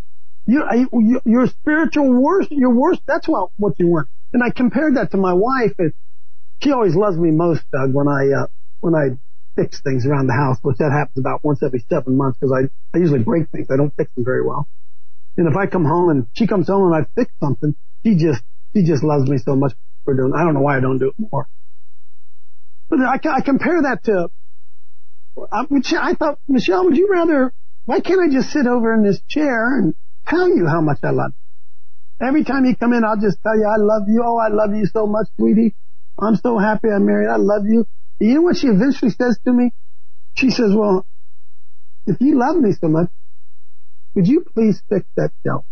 You, 0.49 0.63
I, 0.63 0.76
you 0.91 1.21
your 1.26 1.45
spiritual 1.45 2.11
worst, 2.11 2.51
your 2.51 2.73
worst, 2.73 3.01
that's 3.05 3.27
what, 3.27 3.51
what 3.57 3.73
you 3.77 3.88
want. 3.88 4.07
And 4.34 4.41
I 4.43 4.49
compared 4.49 4.95
that 4.95 5.11
to 5.11 5.17
my 5.17 5.34
wife. 5.34 5.73
It, 5.77 5.93
she 6.63 6.71
always 6.71 6.95
loves 6.95 7.17
me 7.17 7.30
most, 7.30 7.63
Doug, 7.71 7.93
when 7.93 8.07
I, 8.07 8.31
uh, 8.35 8.47
when 8.80 8.95
I 8.95 9.19
fix 9.55 9.80
things 9.81 10.07
around 10.07 10.26
the 10.26 10.34
house, 10.34 10.57
which 10.63 10.77
that 10.77 10.91
happens 10.91 11.19
about 11.19 11.43
once 11.43 11.61
every 11.61 11.85
seven 11.88 12.17
months 12.17 12.39
because 12.39 12.51
I, 12.51 12.97
I 12.97 12.99
usually 12.99 13.19
break 13.19 13.47
things. 13.51 13.67
I 13.69 13.77
don't 13.77 13.95
fix 13.95 14.11
them 14.15 14.26
very 14.26 14.43
well. 14.43 14.67
And 15.38 15.47
if 15.47 15.55
I 15.55 15.67
come 15.67 15.85
home 15.85 16.09
and 16.09 16.27
she 16.34 16.47
comes 16.47 16.67
home 16.67 16.91
and 16.91 17.05
I 17.05 17.07
fix 17.15 17.31
something, 17.39 17.76
she 18.03 18.15
just, 18.15 18.41
she 18.76 18.84
just 18.84 19.03
loves 19.03 19.30
me 19.30 19.38
so 19.38 19.55
much 19.55 19.73
for 20.03 20.15
doing, 20.15 20.34
I 20.35 20.43
don't 20.43 20.55
know 20.55 20.61
why 20.61 20.77
I 20.77 20.80
don't 20.80 20.97
do 20.97 21.09
it 21.09 21.15
more. 21.31 21.47
But 22.89 23.01
I, 23.01 23.19
I 23.35 23.41
compare 23.41 23.84
that 23.84 24.03
to, 24.05 24.31
I, 25.51 25.65
I 26.01 26.13
thought, 26.15 26.39
Michelle, 26.47 26.85
would 26.85 26.97
you 26.97 27.07
rather, 27.11 27.53
why 27.85 27.99
can't 27.99 28.19
I 28.19 28.34
just 28.34 28.51
sit 28.51 28.65
over 28.65 28.95
in 28.95 29.03
this 29.03 29.21
chair 29.30 29.77
and 29.77 29.93
tell 30.27 30.49
you 30.49 30.67
how 30.67 30.81
much 30.81 30.99
I 31.03 31.11
love 31.11 31.31
you? 31.31 32.27
Every 32.27 32.43
time 32.43 32.65
you 32.65 32.75
come 32.75 32.93
in, 32.93 33.03
I'll 33.03 33.19
just 33.19 33.37
tell 33.41 33.57
you, 33.57 33.65
I 33.65 33.77
love 33.77 34.03
you. 34.07 34.23
Oh, 34.25 34.37
I 34.37 34.49
love 34.49 34.75
you 34.75 34.85
so 34.85 35.07
much, 35.07 35.27
sweetie. 35.39 35.75
I'm 36.19 36.35
so 36.35 36.57
happy 36.57 36.89
I'm 36.89 37.05
married. 37.05 37.29
I 37.29 37.37
love 37.37 37.63
you. 37.65 37.85
You 38.19 38.35
know 38.35 38.41
what 38.41 38.57
she 38.57 38.67
eventually 38.67 39.11
says 39.11 39.39
to 39.45 39.53
me? 39.53 39.71
She 40.35 40.49
says, 40.49 40.73
well, 40.73 41.05
if 42.05 42.17
you 42.19 42.37
love 42.37 42.57
me 42.57 42.73
so 42.73 42.89
much, 42.89 43.09
would 44.15 44.27
you 44.27 44.43
please 44.53 44.81
fix 44.89 45.05
that 45.15 45.31
shelf? 45.45 45.65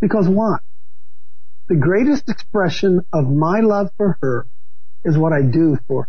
Because 0.00 0.28
why? 0.28 0.58
The 1.68 1.76
greatest 1.76 2.28
expression 2.28 3.00
of 3.12 3.24
my 3.26 3.60
love 3.60 3.90
for 3.96 4.18
her 4.20 4.46
is 5.04 5.16
what 5.16 5.32
I 5.32 5.40
do 5.40 5.78
for 5.88 6.02
her. 6.02 6.08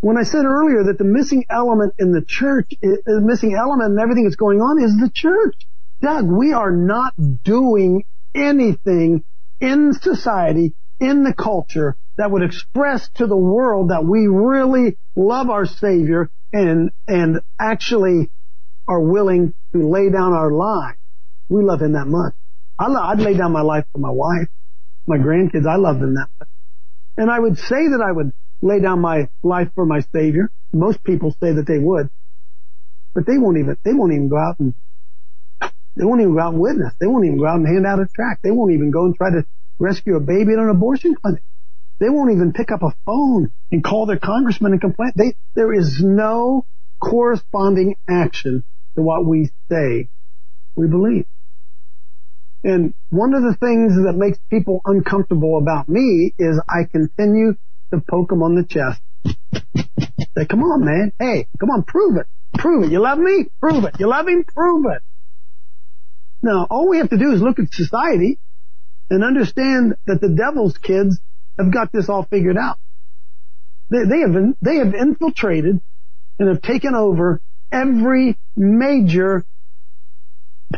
When 0.00 0.16
I 0.16 0.22
said 0.22 0.44
earlier 0.44 0.84
that 0.84 0.98
the 0.98 1.04
missing 1.04 1.44
element 1.50 1.94
in 1.98 2.12
the 2.12 2.22
church, 2.26 2.72
the 2.80 3.20
missing 3.22 3.56
element 3.58 3.92
in 3.92 3.98
everything 3.98 4.24
that's 4.24 4.36
going 4.36 4.60
on 4.60 4.82
is 4.82 4.96
the 4.96 5.10
church. 5.12 5.56
Doug, 6.00 6.26
we 6.26 6.52
are 6.52 6.70
not 6.70 7.14
doing 7.42 8.04
anything 8.34 9.24
in 9.60 9.92
society, 9.94 10.74
in 11.00 11.24
the 11.24 11.34
culture 11.34 11.96
that 12.16 12.30
would 12.30 12.42
express 12.42 13.08
to 13.14 13.26
the 13.26 13.36
world 13.36 13.90
that 13.90 14.04
we 14.04 14.26
really 14.28 14.96
love 15.16 15.50
our 15.50 15.66
Savior 15.66 16.30
and, 16.52 16.90
and 17.08 17.40
actually 17.58 18.30
are 18.86 19.00
willing 19.00 19.54
to 19.72 19.88
lay 19.88 20.10
down 20.10 20.32
our 20.32 20.52
lives. 20.52 20.98
We 21.48 21.62
love 21.64 21.82
Him 21.82 21.92
that 21.92 22.06
much. 22.06 22.34
I 22.78 22.86
I'd 22.86 23.20
lay 23.20 23.36
down 23.36 23.52
my 23.52 23.62
life 23.62 23.84
for 23.92 23.98
my 23.98 24.10
wife, 24.10 24.48
my 25.06 25.16
grandkids. 25.16 25.66
I 25.66 25.76
love 25.76 25.98
them 25.98 26.14
that 26.14 26.28
much. 26.38 26.48
And 27.16 27.30
I 27.30 27.38
would 27.38 27.58
say 27.58 27.88
that 27.88 28.04
I 28.06 28.12
would 28.12 28.32
lay 28.60 28.80
down 28.80 29.00
my 29.00 29.28
life 29.42 29.68
for 29.74 29.86
my 29.86 30.00
Savior. 30.14 30.50
Most 30.72 31.02
people 31.04 31.34
say 31.42 31.52
that 31.52 31.66
they 31.66 31.78
would, 31.78 32.10
but 33.14 33.26
they 33.26 33.38
won't 33.38 33.58
even, 33.58 33.76
they 33.84 33.94
won't 33.94 34.12
even 34.12 34.28
go 34.28 34.36
out 34.36 34.58
and, 34.58 34.74
they 35.96 36.04
won't 36.04 36.20
even 36.20 36.34
go 36.34 36.40
out 36.40 36.52
and 36.52 36.60
witness. 36.60 36.94
They 37.00 37.06
won't 37.06 37.24
even 37.24 37.38
go 37.38 37.46
out 37.46 37.56
and 37.56 37.66
hand 37.66 37.86
out 37.86 37.98
a 37.98 38.06
tract. 38.06 38.42
They 38.42 38.50
won't 38.50 38.72
even 38.72 38.90
go 38.90 39.04
and 39.06 39.16
try 39.16 39.30
to 39.30 39.44
rescue 39.78 40.16
a 40.16 40.20
baby 40.20 40.52
at 40.52 40.58
an 40.58 40.68
abortion 40.68 41.14
clinic. 41.14 41.42
They 41.98 42.08
won't 42.08 42.30
even 42.30 42.52
pick 42.52 42.70
up 42.70 42.82
a 42.82 42.94
phone 43.04 43.50
and 43.72 43.82
call 43.82 44.06
their 44.06 44.18
congressman 44.18 44.72
and 44.72 44.80
complain. 44.80 45.12
They, 45.16 45.34
there 45.54 45.72
is 45.72 46.00
no 46.00 46.66
corresponding 47.00 47.96
action 48.08 48.64
to 48.96 49.02
what 49.02 49.26
we 49.26 49.50
say 49.70 50.08
we 50.76 50.86
believe. 50.86 51.26
And 52.62 52.94
one 53.10 53.34
of 53.34 53.42
the 53.42 53.54
things 53.54 53.94
that 53.96 54.14
makes 54.16 54.38
people 54.50 54.80
uncomfortable 54.84 55.58
about 55.58 55.88
me 55.88 56.34
is 56.38 56.60
I 56.68 56.84
continue 56.84 57.54
to 57.92 58.00
poke 58.00 58.30
them 58.30 58.42
on 58.42 58.54
the 58.54 58.64
chest. 58.64 59.00
Say, 60.36 60.46
come 60.46 60.62
on, 60.62 60.84
man. 60.84 61.12
Hey, 61.18 61.46
come 61.58 61.70
on, 61.70 61.82
prove 61.82 62.16
it. 62.16 62.26
Prove 62.58 62.84
it. 62.84 62.92
You 62.92 63.00
love 63.00 63.18
me? 63.18 63.46
Prove 63.60 63.84
it. 63.84 63.96
You 63.98 64.08
love 64.08 64.28
him? 64.28 64.44
Prove 64.44 64.86
it. 64.86 65.02
Now, 66.42 66.66
all 66.70 66.88
we 66.88 66.98
have 66.98 67.10
to 67.10 67.18
do 67.18 67.32
is 67.32 67.42
look 67.42 67.58
at 67.58 67.72
society 67.72 68.38
and 69.10 69.24
understand 69.24 69.96
that 70.06 70.20
the 70.20 70.28
devil's 70.28 70.76
kids 70.78 71.18
have 71.58 71.72
got 71.72 71.90
this 71.92 72.08
all 72.08 72.24
figured 72.24 72.56
out. 72.56 72.78
They, 73.90 74.04
they 74.04 74.20
have 74.20 74.54
they 74.60 74.76
have 74.76 74.94
infiltrated 74.94 75.80
and 76.38 76.48
have 76.48 76.60
taken 76.62 76.94
over 76.94 77.40
every 77.72 78.38
major 78.54 79.44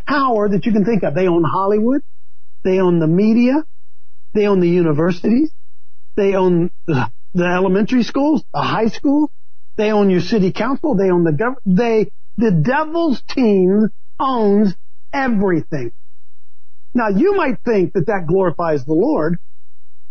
power 0.06 0.48
that 0.48 0.64
you 0.64 0.72
can 0.72 0.84
think 0.84 1.02
of. 1.02 1.14
They 1.14 1.26
own 1.26 1.44
Hollywood. 1.44 2.02
They 2.62 2.80
own 2.80 3.00
the 3.00 3.06
media. 3.06 3.64
They 4.32 4.46
own 4.46 4.60
the 4.60 4.68
universities. 4.68 5.50
They 6.16 6.34
own 6.34 6.70
the, 6.86 7.10
elementary 7.36 8.02
schools, 8.02 8.44
the 8.52 8.60
high 8.60 8.88
schools. 8.88 9.30
They 9.76 9.92
own 9.92 10.10
your 10.10 10.20
city 10.20 10.52
council. 10.52 10.94
They 10.94 11.10
own 11.10 11.24
the 11.24 11.32
government. 11.32 11.62
They, 11.64 12.10
the 12.36 12.50
devil's 12.50 13.22
team 13.22 13.88
owns 14.18 14.74
everything. 15.12 15.92
Now 16.92 17.08
you 17.08 17.36
might 17.36 17.60
think 17.64 17.92
that 17.94 18.06
that 18.06 18.26
glorifies 18.26 18.84
the 18.84 18.92
Lord, 18.92 19.38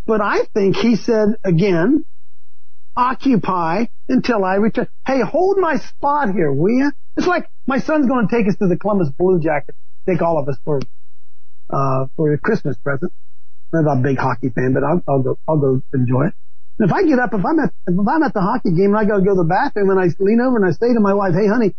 but 0.06 0.22
I 0.22 0.46
think 0.54 0.76
he 0.76 0.96
said 0.96 1.36
again, 1.44 2.06
occupy 2.96 3.86
until 4.08 4.44
I 4.44 4.56
return. 4.56 4.88
Hey, 5.06 5.22
hold 5.22 5.58
my 5.58 5.78
spot 5.78 6.32
here, 6.34 6.52
will 6.52 6.72
you? 6.72 6.92
It's 7.18 7.28
like 7.28 7.50
my 7.68 7.80
son's 7.80 8.08
going 8.08 8.28
to 8.28 8.36
take 8.36 8.48
us 8.48 8.56
to 8.58 8.68
the 8.68 8.78
Columbus 8.78 9.10
Blue 9.10 9.40
Jackets, 9.40 9.78
take 10.08 10.22
all 10.22 10.40
of 10.40 10.48
us 10.48 10.58
for, 10.64 10.80
uh, 11.70 12.08
for 12.16 12.34
a 12.34 12.38
Christmas 12.38 12.78
present. 12.78 13.12
I'm 13.74 13.86
not 13.86 14.00
a 14.00 14.02
big 14.02 14.18
hockey 14.18 14.50
fan, 14.50 14.74
but 14.74 14.84
I'll, 14.84 15.04
I'll 15.08 15.22
go, 15.22 15.40
I'll 15.48 15.58
go 15.58 15.82
enjoy 15.94 16.28
it. 16.28 16.34
And 16.80 16.90
if 16.90 16.94
I 16.94 17.04
get 17.04 17.20
up, 17.20 17.34
if 17.34 17.46
I'm 17.46 17.60
at, 17.60 17.74
if 17.88 18.08
I'm 18.08 18.24
at 18.24 18.34
the 18.34 18.41
hockey 18.41 18.72
game 18.72 18.96
and 18.96 18.98
I 18.98 19.06
gotta 19.06 19.22
go 19.22 19.36
to 19.36 19.44
the 19.44 19.50
bathroom 19.50 19.90
and 19.90 20.00
I 20.00 20.08
lean 20.20 20.40
over 20.41 20.58
and 20.58 20.66
I 20.66 20.72
say 20.72 20.94
to 20.94 21.00
my 21.00 21.14
wife, 21.14 21.34
hey 21.34 21.48
honey, 21.48 21.76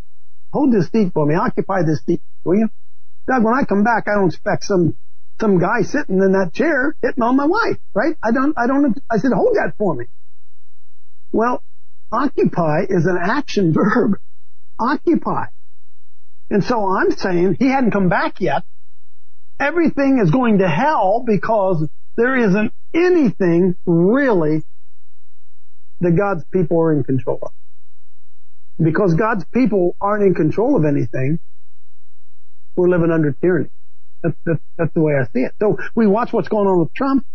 hold 0.52 0.72
this 0.72 0.88
seat 0.90 1.12
for 1.12 1.26
me, 1.26 1.34
occupy 1.34 1.82
this 1.82 2.02
seat, 2.06 2.22
will 2.44 2.56
you? 2.56 2.68
Doug, 3.26 3.44
when 3.44 3.54
I 3.54 3.64
come 3.64 3.82
back, 3.82 4.08
I 4.08 4.14
don't 4.14 4.28
expect 4.28 4.64
some, 4.64 4.96
some 5.40 5.58
guy 5.58 5.82
sitting 5.82 6.18
in 6.18 6.32
that 6.32 6.52
chair 6.52 6.96
hitting 7.02 7.22
on 7.22 7.36
my 7.36 7.46
wife, 7.46 7.78
right? 7.94 8.16
I 8.22 8.32
don't, 8.32 8.54
I 8.58 8.66
don't, 8.66 8.98
I 9.10 9.18
said, 9.18 9.32
hold 9.32 9.56
that 9.56 9.74
for 9.78 9.94
me. 9.94 10.06
Well, 11.32 11.62
occupy 12.12 12.82
is 12.88 13.06
an 13.06 13.18
action 13.20 13.72
verb. 13.72 14.18
Occupy. 14.78 15.46
And 16.50 16.64
so 16.64 16.88
I'm 16.88 17.12
saying 17.12 17.56
he 17.58 17.68
hadn't 17.68 17.92
come 17.92 18.08
back 18.08 18.40
yet. 18.40 18.64
Everything 19.60 20.20
is 20.24 20.30
going 20.30 20.58
to 20.58 20.68
hell 20.68 21.22
because 21.24 21.86
there 22.16 22.36
isn't 22.36 22.72
anything 22.94 23.76
really 23.84 24.62
that 26.00 26.12
God's 26.12 26.44
people 26.50 26.80
are 26.80 26.92
in 26.92 27.04
control 27.04 27.38
of. 27.42 27.52
Because 28.82 29.14
God's 29.14 29.44
people 29.52 29.94
aren't 30.00 30.24
in 30.24 30.34
control 30.34 30.76
of 30.76 30.86
anything, 30.86 31.38
we're 32.74 32.88
living 32.88 33.10
under 33.10 33.32
tyranny. 33.32 33.68
That's, 34.22 34.36
that's, 34.46 34.60
that's 34.78 34.94
the 34.94 35.00
way 35.02 35.12
I 35.14 35.24
see 35.32 35.40
it. 35.40 35.52
So 35.60 35.78
we 35.94 36.06
watch 36.06 36.32
what's 36.32 36.48
going 36.48 36.66
on 36.66 36.80
with 36.80 36.94
Trump. 36.94 37.26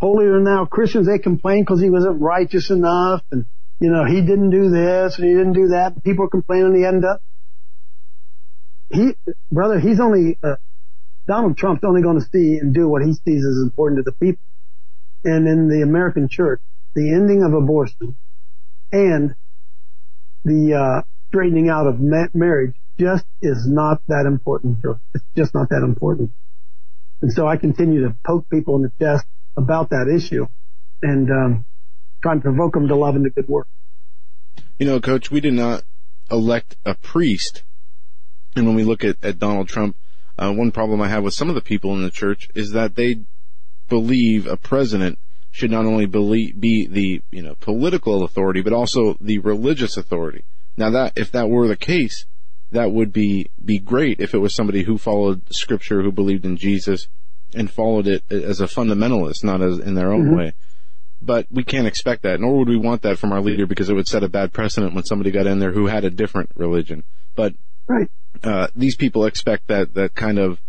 Holier 0.00 0.32
than 0.32 0.44
thou 0.44 0.64
Christians, 0.64 1.06
they 1.06 1.18
complain 1.18 1.62
because 1.62 1.80
he 1.80 1.90
wasn't 1.90 2.20
righteous 2.20 2.70
enough 2.70 3.22
and, 3.30 3.44
you 3.78 3.90
know, 3.90 4.04
he 4.04 4.22
didn't 4.22 4.50
do 4.50 4.70
this 4.70 5.18
and 5.18 5.28
he 5.28 5.34
didn't 5.34 5.52
do 5.52 5.68
that. 5.68 6.02
People 6.02 6.24
are 6.24 6.30
complaining 6.30 6.74
he 6.74 6.84
ended 6.84 7.04
up. 7.04 7.22
He, 8.90 9.14
brother, 9.52 9.78
he's 9.78 10.00
only, 10.00 10.38
uh, 10.42 10.56
Donald 11.26 11.56
Trump's 11.56 11.84
only 11.84 12.02
going 12.02 12.18
to 12.18 12.26
see 12.32 12.58
and 12.58 12.74
do 12.74 12.88
what 12.88 13.02
he 13.02 13.12
sees 13.12 13.44
as 13.44 13.62
important 13.62 13.98
to 13.98 14.10
the 14.10 14.16
people. 14.16 14.42
And 15.24 15.46
in 15.46 15.68
the 15.68 15.82
American 15.82 16.28
church, 16.28 16.60
the 16.94 17.12
ending 17.12 17.42
of 17.42 17.52
abortion 17.52 18.16
and 18.90 19.34
the, 20.44 20.74
uh, 20.74 21.02
straightening 21.30 21.68
out 21.68 21.86
of 21.86 22.00
ma- 22.00 22.26
marriage 22.34 22.74
just 22.98 23.24
is 23.40 23.66
not 23.66 24.02
that 24.08 24.26
important 24.26 24.82
to. 24.82 25.00
It's 25.14 25.24
just 25.36 25.54
not 25.54 25.68
that 25.70 25.82
important. 25.82 26.32
And 27.22 27.32
so 27.32 27.46
I 27.46 27.56
continue 27.56 28.02
to 28.02 28.16
poke 28.26 28.48
people 28.50 28.76
in 28.76 28.82
the 28.82 28.92
chest 28.98 29.24
about 29.56 29.90
that 29.90 30.12
issue 30.12 30.46
and 31.02 31.30
um, 31.30 31.64
try 32.22 32.32
and 32.32 32.42
provoke 32.42 32.74
them 32.74 32.88
to 32.88 32.96
love 32.96 33.14
and 33.14 33.24
to 33.24 33.30
good 33.30 33.48
work. 33.48 33.68
You 34.78 34.86
know, 34.86 35.00
Coach, 35.00 35.30
we 35.30 35.40
did 35.40 35.54
not 35.54 35.82
elect 36.30 36.76
a 36.84 36.94
priest. 36.94 37.62
And 38.56 38.66
when 38.66 38.74
we 38.74 38.82
look 38.82 39.04
at, 39.04 39.16
at 39.22 39.38
Donald 39.38 39.68
Trump, 39.68 39.96
uh, 40.40 40.52
one 40.52 40.72
problem 40.72 41.00
I 41.02 41.08
have 41.08 41.22
with 41.22 41.34
some 41.34 41.48
of 41.48 41.54
the 41.54 41.60
people 41.60 41.94
in 41.94 42.02
the 42.02 42.10
church 42.10 42.48
is 42.54 42.72
that 42.72 42.96
they 42.96 43.20
believe 43.88 44.46
a 44.46 44.56
president 44.56 45.18
should 45.50 45.70
not 45.70 45.84
only 45.84 46.06
believe, 46.06 46.58
be 46.58 46.86
the 46.86 47.22
you 47.30 47.42
know 47.42 47.54
political 47.56 48.24
authority 48.24 48.62
but 48.62 48.72
also 48.72 49.16
the 49.20 49.38
religious 49.38 49.96
authority. 49.96 50.44
Now 50.76 50.90
that 50.90 51.12
if 51.16 51.30
that 51.32 51.50
were 51.50 51.68
the 51.68 51.76
case, 51.76 52.24
that 52.70 52.90
would 52.92 53.12
be 53.12 53.50
be 53.62 53.78
great 53.78 54.20
if 54.20 54.32
it 54.32 54.38
was 54.38 54.54
somebody 54.54 54.84
who 54.84 54.96
followed 54.96 55.42
scripture, 55.52 56.02
who 56.02 56.12
believed 56.12 56.46
in 56.46 56.56
Jesus, 56.56 57.08
and 57.54 57.70
followed 57.70 58.06
it 58.06 58.22
as 58.30 58.60
a 58.60 58.66
fundamentalist, 58.66 59.44
not 59.44 59.60
as 59.60 59.78
in 59.78 59.94
their 59.94 60.12
own 60.12 60.26
mm-hmm. 60.26 60.36
way. 60.36 60.52
But 61.20 61.46
we 61.50 61.64
can't 61.64 61.86
expect 61.86 62.22
that, 62.22 62.40
nor 62.40 62.58
would 62.58 62.68
we 62.68 62.78
want 62.78 63.02
that 63.02 63.18
from 63.18 63.32
our 63.32 63.42
leader 63.42 63.66
because 63.66 63.90
it 63.90 63.94
would 63.94 64.08
set 64.08 64.22
a 64.22 64.28
bad 64.28 64.54
precedent 64.54 64.94
when 64.94 65.04
somebody 65.04 65.30
got 65.30 65.46
in 65.46 65.58
there 65.58 65.72
who 65.72 65.86
had 65.86 66.04
a 66.04 66.10
different 66.10 66.50
religion. 66.54 67.04
But 67.34 67.54
right. 67.86 68.08
Uh, 68.42 68.68
these 68.74 68.96
people 68.96 69.24
expect 69.24 69.68
that 69.68 69.94
that 69.94 70.14
kind 70.14 70.38
of 70.38 70.60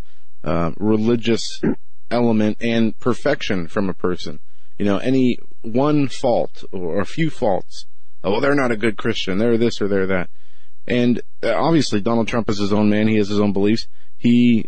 uh, 0.44 0.72
religious 0.78 1.62
element 2.10 2.58
and 2.62 2.98
perfection 3.00 3.68
from 3.68 3.90
a 3.90 3.94
person. 3.94 4.40
You 4.78 4.86
know, 4.86 4.98
any 4.98 5.38
one 5.62 6.08
fault 6.08 6.64
or 6.72 7.00
a 7.00 7.06
few 7.06 7.30
faults. 7.30 7.86
Oh, 8.24 8.40
they're 8.40 8.56
not 8.56 8.72
a 8.72 8.78
good 8.78 8.98
Christian. 8.98 9.38
They're 9.38 9.58
this 9.58 9.82
or 9.82 9.88
they're 9.88 10.08
that. 10.08 10.30
And 10.88 11.22
uh, 11.44 11.54
obviously 11.54 12.02
Donald 12.02 12.28
Trump 12.28 12.50
is 12.50 12.58
his 12.58 12.74
own 12.74 12.90
man. 12.90 13.08
He 13.08 13.18
has 13.18 13.30
his 13.30 13.40
own 13.40 13.54
beliefs. 13.54 13.88
He 14.18 14.66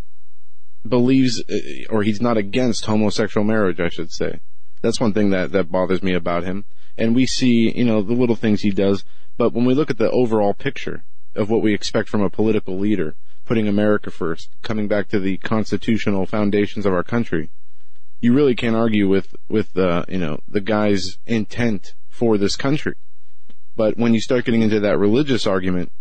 believes, 0.88 1.44
uh, 1.49 1.90
or 1.90 2.03
he's 2.03 2.22
not 2.22 2.38
against 2.38 2.86
homosexual 2.86 3.45
marriage, 3.45 3.80
I 3.80 3.90
should 3.90 4.11
say. 4.11 4.40
That's 4.82 4.99
one 4.99 5.14
thing 5.14 5.30
that, 5.32 5.52
that 5.52 5.72
bothers 5.72 6.03
me 6.03 6.14
about 6.14 6.44
him. 6.44 6.65
And 6.98 7.15
we 7.15 7.26
see, 7.26 7.72
you 7.76 7.84
know, 7.84 8.02
the 8.02 8.14
little 8.14 8.36
things 8.36 8.61
he 8.61 8.72
does. 8.72 9.03
But 9.38 9.53
when 9.53 9.65
we 9.65 9.74
look 9.74 9.90
at 9.90 9.98
the 9.98 10.11
overall 10.11 10.53
picture 10.53 11.03
of 11.35 11.49
what 11.49 11.61
we 11.61 11.73
expect 11.73 12.10
from 12.10 12.22
a 12.22 12.30
political 12.30 12.77
leader, 12.77 13.15
putting 13.45 13.68
America 13.68 14.11
first, 14.11 14.49
coming 14.61 14.88
back 14.88 15.07
to 15.10 15.19
the 15.19 15.38
constitutional 15.38 16.26
foundations 16.26 16.85
of 16.85 16.93
our 16.93 17.03
country, 17.03 17.49
you 18.22 18.34
really 18.34 18.55
can't 18.55 18.76
argue 18.76 19.07
with, 19.07 19.35
with, 19.49 19.76
uh, 19.77 20.05
you 20.07 20.18
know, 20.18 20.39
the 20.47 20.61
guy's 20.61 21.18
intent 21.26 21.93
for 22.10 22.38
this 22.38 22.55
country. 22.55 22.95
But 23.76 23.97
when 23.97 24.14
you 24.14 24.22
start 24.22 24.45
getting 24.45 24.61
into 24.61 24.80
that 24.81 24.97
religious 24.97 25.47
argument 25.47 25.91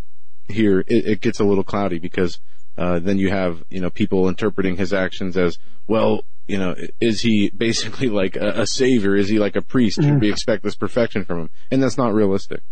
here, 0.49 0.81
it, 0.81 1.07
it 1.07 1.21
gets 1.21 1.41
a 1.41 1.45
little 1.45 1.65
cloudy 1.65 1.99
because 1.99 2.39
uh, 2.77 2.99
then 2.99 3.19
you 3.19 3.31
have 3.31 3.65
you 3.71 3.81
know 3.81 3.91
people 3.91 4.29
interpreting 4.29 4.77
his 4.77 4.93
actions 4.93 5.37
as 5.37 5.59
well. 5.87 6.25
You 6.47 6.59
know, 6.59 6.75
is 7.01 7.21
he 7.21 7.51
basically 7.57 8.09
like 8.09 8.37
a, 8.37 8.63
a 8.63 8.67
savior? 8.67 9.17
Is 9.17 9.29
he 9.29 9.39
like 9.39 9.57
a 9.57 9.63
priest? 9.63 9.97
Should 9.97 10.05
we 10.05 10.11
mm-hmm. 10.11 10.33
expect 10.33 10.63
this 10.63 10.75
perfection 10.75 11.25
from 11.25 11.41
him? 11.41 11.51
And 11.71 11.83
that's 11.83 11.99
not 11.99 12.15
realistic. 12.15 12.63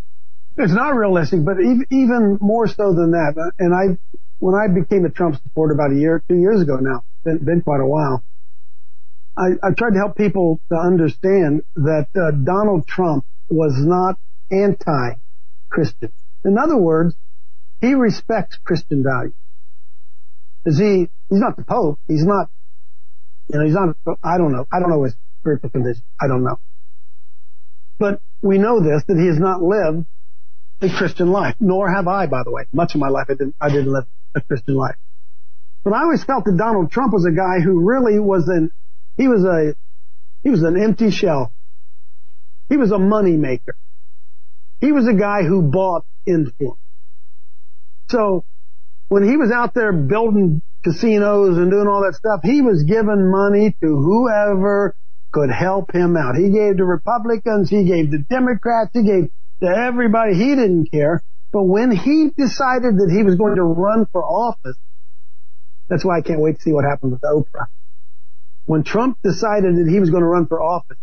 It's 0.63 0.73
not 0.73 0.95
realistic, 0.95 1.45
but 1.45 1.57
even 1.91 2.39
more 2.41 2.67
so 2.67 2.93
than 2.93 3.13
that. 3.13 3.35
Uh, 3.37 3.51
and 3.59 3.75
I, 3.75 3.99
when 4.39 4.55
I 4.55 4.69
became 4.69 5.05
a 5.07 5.11
Trump 5.11 5.41
supporter 5.43 5.73
about 5.73 5.93
a 5.93 5.97
year, 5.97 6.23
two 6.29 6.37
years 6.37 6.61
ago 6.61 6.77
now, 6.77 7.03
been, 7.25 7.45
been 7.45 7.63
quite 7.63 7.81
a 7.81 7.87
while. 7.87 8.23
I, 9.37 9.53
I 9.63 9.73
tried 9.73 9.93
to 9.93 9.99
help 9.99 10.17
people 10.17 10.61
to 10.71 10.77
understand 10.77 11.63
that 11.77 12.09
uh, 12.15 12.33
Donald 12.33 12.87
Trump 12.87 13.25
was 13.49 13.75
not 13.79 14.19
anti-Christian. 14.51 16.13
In 16.45 16.59
other 16.59 16.77
words, 16.77 17.15
he 17.81 17.95
respects 17.95 18.59
Christian 18.63 19.03
values. 19.03 19.35
Is 20.67 20.79
he, 20.79 21.09
he's 21.31 21.41
not 21.41 21.57
the 21.57 21.65
Pope. 21.65 21.99
He's 22.07 22.25
not, 22.25 22.51
you 23.49 23.59
know, 23.59 23.65
he's 23.65 23.75
not, 23.75 23.97
I 24.23 24.37
don't 24.37 24.53
know. 24.53 24.67
I 24.71 24.79
don't 24.81 24.91
know 24.91 25.05
his 25.05 25.15
spiritual 25.41 25.71
condition. 25.71 26.03
I 26.21 26.27
don't 26.29 26.45
know. 26.45 26.61
But 27.99 28.21
we 28.43 28.59
know 28.59 28.81
this, 28.83 29.03
that 29.09 29.17
he 29.19 29.27
has 29.27 29.39
not 29.39 29.63
lived 29.63 30.07
a 30.83 30.89
Christian 30.89 31.31
life, 31.31 31.55
nor 31.61 31.91
have 31.91 32.09
I, 32.09 32.27
by 32.27 32.43
the 32.45 32.51
way. 32.51 32.65
Much 32.73 32.95
of 32.95 33.01
my 33.01 33.09
life 33.09 33.27
I 33.29 33.35
didn't, 33.35 33.55
I 33.61 33.69
didn't 33.69 33.93
live 33.93 34.05
a 34.35 34.41
Christian 34.41 34.75
life. 34.75 34.97
But 35.85 35.93
I 35.93 36.03
always 36.03 36.25
felt 36.25 36.45
that 36.45 36.57
Donald 36.57 36.91
Trump 36.91 37.13
was 37.13 37.25
a 37.25 37.31
guy 37.31 37.61
who 37.61 37.81
really 37.81 38.19
was 38.19 38.49
an, 38.49 38.71
he 39.17 39.29
was 39.29 39.45
a, 39.45 39.75
he 40.43 40.51
was 40.51 40.63
an 40.63 40.81
empty 40.81 41.11
shell. 41.11 41.53
He 42.69 42.77
was 42.77 42.93
a 42.93 42.99
money 42.99 43.37
maker. 43.37 43.77
He 44.81 44.93
was 44.93 45.07
a 45.07 45.15
guy 45.15 45.43
who 45.43 45.63
bought 45.63 46.05
influence. 46.27 46.79
So 48.09 48.45
when 49.09 49.29
he 49.29 49.37
was 49.37 49.51
out 49.51 49.75
there 49.75 49.93
building 49.93 50.63
casinos 50.83 51.59
and 51.59 51.71
doing 51.71 51.87
all 51.87 52.03
that 52.03 52.15
stuff, 52.15 52.41
he 52.43 52.63
was 52.63 52.85
giving 52.85 53.31
money 53.31 53.77
to 53.83 53.87
whoever 53.87 54.95
could 55.33 55.51
help 55.51 55.93
him 55.93 56.17
out. 56.17 56.37
He 56.37 56.51
gave 56.51 56.79
to 56.79 56.85
Republicans, 56.85 57.71
he 57.71 57.85
gave 57.85 58.11
to 58.11 58.19
Democrats, 58.19 58.91
he 58.95 59.05
gave 59.05 59.31
to 59.61 59.69
everybody. 59.69 60.35
He 60.35 60.55
didn't 60.55 60.91
care. 60.91 61.23
But 61.53 61.65
when 61.65 61.91
he 61.91 62.31
decided 62.37 62.97
that 62.99 63.11
he 63.11 63.23
was 63.23 63.35
going 63.35 63.57
to 63.57 63.63
run 63.63 64.07
for 64.13 64.25
office, 64.25 64.77
that's 65.89 66.05
why 66.05 66.19
I 66.19 66.21
can't 66.23 66.41
wait 66.41 66.57
to 66.57 66.63
see 66.63 66.73
what 66.73 66.85
happens 66.85 67.13
with 67.13 67.23
Oprah. 67.23 67.67
When 68.67 68.85
Trump 68.85 69.19
decided 69.25 69.77
that 69.77 69.91
he 69.91 69.99
was 69.99 70.11
going 70.11 70.23
to 70.23 70.29
run 70.29 70.47
for 70.47 70.63
office, 70.63 70.97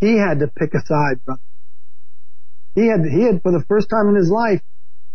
he 0.00 0.18
had 0.18 0.40
to 0.40 0.48
pick 0.48 0.74
a 0.74 0.84
side. 0.84 1.20
He 2.74 2.86
had, 2.86 3.00
he 3.10 3.22
had, 3.22 3.40
for 3.42 3.52
the 3.52 3.64
first 3.66 3.88
time 3.88 4.08
in 4.08 4.16
his 4.16 4.30
life, 4.30 4.60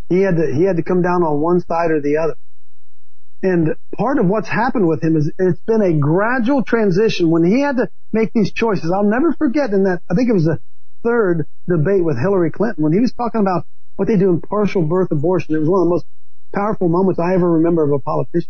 he 0.09 0.21
had 0.21 0.37
to, 0.37 0.51
he 0.51 0.63
had 0.63 0.77
to 0.77 0.83
come 0.83 1.03
down 1.03 1.21
on 1.21 1.39
one 1.39 1.59
side 1.59 1.91
or 1.91 2.01
the 2.01 2.17
other. 2.17 2.35
And 3.43 3.75
part 3.95 4.17
of 4.17 4.25
what's 4.25 4.49
happened 4.49 4.87
with 4.87 5.03
him 5.03 5.15
is 5.15 5.31
it's 5.37 5.61
been 5.67 5.81
a 5.81 5.93
gradual 5.93 6.63
transition 6.63 7.29
when 7.29 7.45
he 7.45 7.61
had 7.61 7.77
to 7.77 7.89
make 8.11 8.31
these 8.33 8.51
choices. 8.51 8.91
I'll 8.91 9.03
never 9.03 9.33
forget 9.33 9.69
in 9.69 9.83
that, 9.83 10.01
I 10.09 10.15
think 10.15 10.29
it 10.29 10.33
was 10.33 10.45
the 10.45 10.59
third 11.03 11.45
debate 11.67 12.03
with 12.03 12.19
Hillary 12.19 12.51
Clinton 12.51 12.83
when 12.83 12.93
he 12.93 12.99
was 12.99 13.13
talking 13.13 13.41
about 13.41 13.65
what 13.95 14.07
they 14.07 14.17
do 14.17 14.29
in 14.29 14.41
partial 14.41 14.81
birth 14.81 15.11
abortion. 15.11 15.55
It 15.55 15.59
was 15.59 15.69
one 15.69 15.81
of 15.81 15.85
the 15.87 15.91
most 15.91 16.05
powerful 16.53 16.89
moments 16.89 17.19
I 17.19 17.35
ever 17.35 17.51
remember 17.53 17.83
of 17.83 17.91
a 17.91 17.99
politician. 17.99 18.49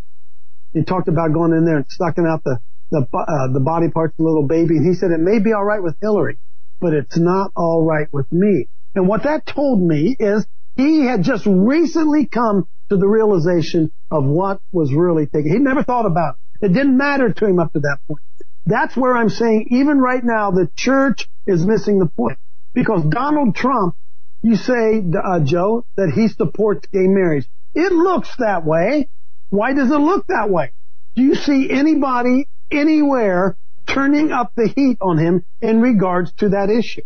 He 0.73 0.84
talked 0.84 1.07
about 1.07 1.34
going 1.34 1.53
in 1.53 1.65
there 1.65 1.77
and 1.77 1.85
sucking 1.89 2.26
out 2.26 2.43
the, 2.43 2.59
the, 2.91 3.07
uh, 3.13 3.51
the 3.51 3.59
body 3.59 3.89
parts 3.89 4.13
of 4.13 4.17
the 4.17 4.23
little 4.23 4.47
baby. 4.47 4.77
And 4.77 4.85
he 4.85 4.93
said, 4.93 5.11
it 5.11 5.19
may 5.19 5.39
be 5.39 5.53
all 5.53 5.63
right 5.63 5.81
with 5.81 5.95
Hillary, 6.01 6.38
but 6.80 6.93
it's 6.93 7.17
not 7.17 7.51
all 7.55 7.84
right 7.84 8.07
with 8.13 8.31
me. 8.31 8.67
And 8.95 9.07
what 9.07 9.23
that 9.23 9.45
told 9.45 9.81
me 9.81 10.15
is 10.19 10.45
he 10.76 11.05
had 11.05 11.23
just 11.23 11.45
recently 11.45 12.26
come 12.27 12.67
to 12.89 12.97
the 12.97 13.07
realization 13.07 13.91
of 14.11 14.23
what 14.26 14.61
was 14.71 14.93
really 14.93 15.26
taking. 15.26 15.51
He 15.51 15.59
never 15.59 15.84
thought 15.84 16.05
about 16.05 16.35
it. 16.61 16.67
It 16.67 16.73
didn't 16.73 16.97
matter 16.97 17.31
to 17.31 17.45
him 17.45 17.59
up 17.59 17.73
to 17.73 17.80
that 17.80 17.99
point. 18.07 18.21
That's 18.65 18.95
where 18.95 19.15
I'm 19.15 19.30
saying 19.30 19.68
even 19.72 19.99
right 19.99 20.23
now 20.23 20.52
the 20.52 20.69
church 20.76 21.27
is 21.48 21.65
missing 21.65 21.99
the 21.99 22.06
point 22.06 22.38
because 22.73 23.03
Donald 23.03 23.56
Trump, 23.56 23.95
you 24.41 24.56
say, 24.56 25.03
uh, 25.23 25.40
Joe, 25.40 25.86
that 25.98 26.11
he 26.14 26.27
supports 26.27 26.88
gay 26.94 27.07
marriage. 27.07 27.48
It 27.73 27.91
looks 27.91 28.34
that 28.38 28.65
way. 28.65 29.10
Why 29.49 29.73
does 29.73 29.91
it 29.91 29.98
look 29.98 30.27
that 30.27 30.49
way? 30.49 30.72
Do 31.15 31.23
you 31.23 31.36
see 31.36 31.69
anybody 31.69 32.48
anywhere 32.72 33.57
turning 33.88 34.31
up 34.31 34.52
the 34.56 34.68
heat 34.68 34.98
on 35.02 35.18
him 35.18 35.44
in 35.61 35.81
regards 35.81 36.31
to 36.38 36.49
that 36.49 36.69
issue? 36.69 37.02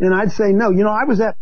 And 0.00 0.14
I'd 0.14 0.32
say 0.32 0.52
no. 0.52 0.70
You 0.70 0.84
know, 0.84 0.92
I 0.92 1.04
was 1.04 1.20
at, 1.20 1.36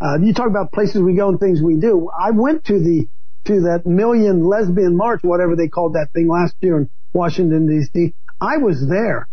uh, 0.00 0.18
you 0.20 0.34
talk 0.34 0.48
about 0.48 0.72
places 0.72 1.00
we 1.00 1.14
go 1.14 1.28
and 1.28 1.38
things 1.38 1.62
we 1.62 1.76
do. 1.76 2.10
I 2.18 2.32
went 2.32 2.64
to 2.64 2.78
the, 2.78 3.08
to 3.44 3.60
that 3.62 3.86
million 3.86 4.44
lesbian 4.44 4.96
march, 4.96 5.20
whatever 5.22 5.54
they 5.54 5.68
called 5.68 5.94
that 5.94 6.08
thing 6.12 6.28
last 6.28 6.56
year 6.60 6.76
in 6.78 6.90
Washington 7.12 7.68
DC. 7.68 8.12
I 8.40 8.56
was 8.58 8.86
there. 8.88 9.28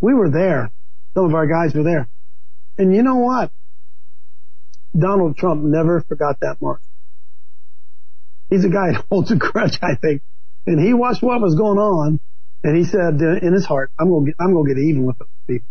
We 0.00 0.14
were 0.14 0.30
there. 0.30 0.70
Some 1.14 1.24
of 1.24 1.34
our 1.34 1.46
guys 1.46 1.74
were 1.74 1.82
there. 1.82 2.08
And 2.78 2.94
you 2.94 3.02
know 3.02 3.16
what? 3.16 3.50
Donald 4.96 5.36
Trump 5.36 5.62
never 5.62 6.00
forgot 6.02 6.40
that 6.40 6.60
march. 6.60 6.82
He's 8.50 8.64
a 8.64 8.68
guy 8.68 8.92
that 8.92 9.04
holds 9.10 9.30
a 9.30 9.36
grudge, 9.36 9.78
I 9.82 9.94
think. 9.94 10.22
And 10.66 10.80
he 10.80 10.94
watched 10.94 11.22
what 11.22 11.40
was 11.40 11.54
going 11.54 11.78
on 11.78 12.20
and 12.62 12.76
he 12.76 12.84
said 12.84 13.20
uh, 13.22 13.46
in 13.46 13.52
his 13.52 13.64
heart, 13.64 13.90
I'm 13.98 14.08
going 14.08 14.24
to 14.24 14.30
get, 14.30 14.36
I'm 14.40 14.52
going 14.52 14.66
to 14.66 14.74
get 14.74 14.80
even 14.80 15.04
with 15.04 15.18
those 15.18 15.28
people. 15.46 15.68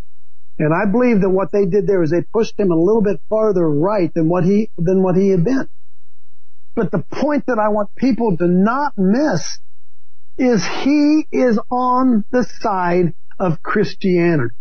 And 0.58 0.74
I 0.74 0.90
believe 0.90 1.22
that 1.22 1.30
what 1.30 1.52
they 1.52 1.66
did 1.66 1.86
there 1.86 2.02
is 2.02 2.12
they 2.12 2.22
pushed 2.22 2.58
him 2.58 2.72
a 2.72 2.76
little 2.76 3.02
bit 3.02 3.20
farther 3.30 3.70
right 3.70 4.14
than 4.14 4.30
what 4.30 4.46
he, 4.46 4.70
than 4.78 5.04
what 5.04 5.16
he 5.16 5.30
had 5.30 5.44
been. 5.44 5.68
But 6.74 6.92
the 6.92 7.00
point 7.00 7.46
that 7.48 7.60
I 7.60 7.70
want 7.70 7.94
people 7.96 8.38
to 8.38 8.48
not 8.48 8.94
miss 8.98 9.60
is 10.38 10.66
he 10.66 11.28
is 11.32 11.60
on 11.70 12.26
the 12.32 12.44
side 12.44 13.14
of 13.40 13.62
Christianity. 13.62 14.56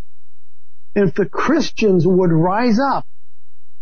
If 0.94 1.14
the 1.14 1.26
Christians 1.26 2.06
would 2.06 2.32
rise 2.32 2.78
up 2.78 3.06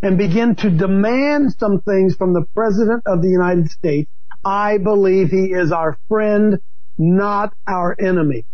and 0.00 0.16
begin 0.16 0.56
to 0.56 0.70
demand 0.70 1.54
some 1.58 1.80
things 1.82 2.16
from 2.16 2.32
the 2.32 2.44
President 2.54 3.02
of 3.06 3.22
the 3.22 3.28
United 3.28 3.70
States, 3.70 4.10
I 4.44 4.78
believe 4.78 5.30
he 5.30 5.52
is 5.52 5.72
our 5.72 5.98
friend, 6.08 6.58
not 6.96 7.52
our 7.66 7.94
enemy. 8.00 8.46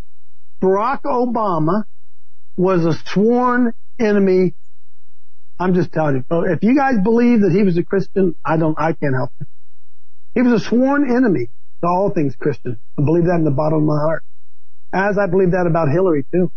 Barack 0.61 1.03
Obama 1.03 1.85
was 2.57 2.85
a 2.85 2.93
sworn 3.11 3.73
enemy. 4.01 4.55
I'm 5.61 5.75
just 5.75 5.93
telling 5.93 6.25
you, 6.29 6.45
if 6.47 6.63
you 6.63 6.77
guys 6.77 6.97
believe 7.03 7.41
that 7.43 7.53
he 7.53 7.63
was 7.63 7.79
a 7.79 7.85
Christian, 7.85 8.35
I 8.45 8.57
don't, 8.57 8.79
I 8.79 8.93
can't 8.93 9.15
help 9.15 9.31
you. 9.41 9.47
He 10.35 10.43
was 10.43 10.63
a 10.63 10.65
sworn 10.65 11.09
enemy 11.11 11.51
to 11.81 11.87
all 11.87 12.11
things 12.11 12.37
Christian. 12.37 12.79
I 12.99 13.03
believe 13.05 13.25
that 13.25 13.37
in 13.37 13.45
the 13.45 13.51
bottom 13.51 13.79
of 13.79 13.85
my 13.85 13.99
heart. 13.99 14.25
As 14.93 15.19
I 15.19 15.27
believe 15.27 15.53
that 15.53 15.67
about 15.67 15.89
Hillary 15.89 16.25
too. 16.33 16.51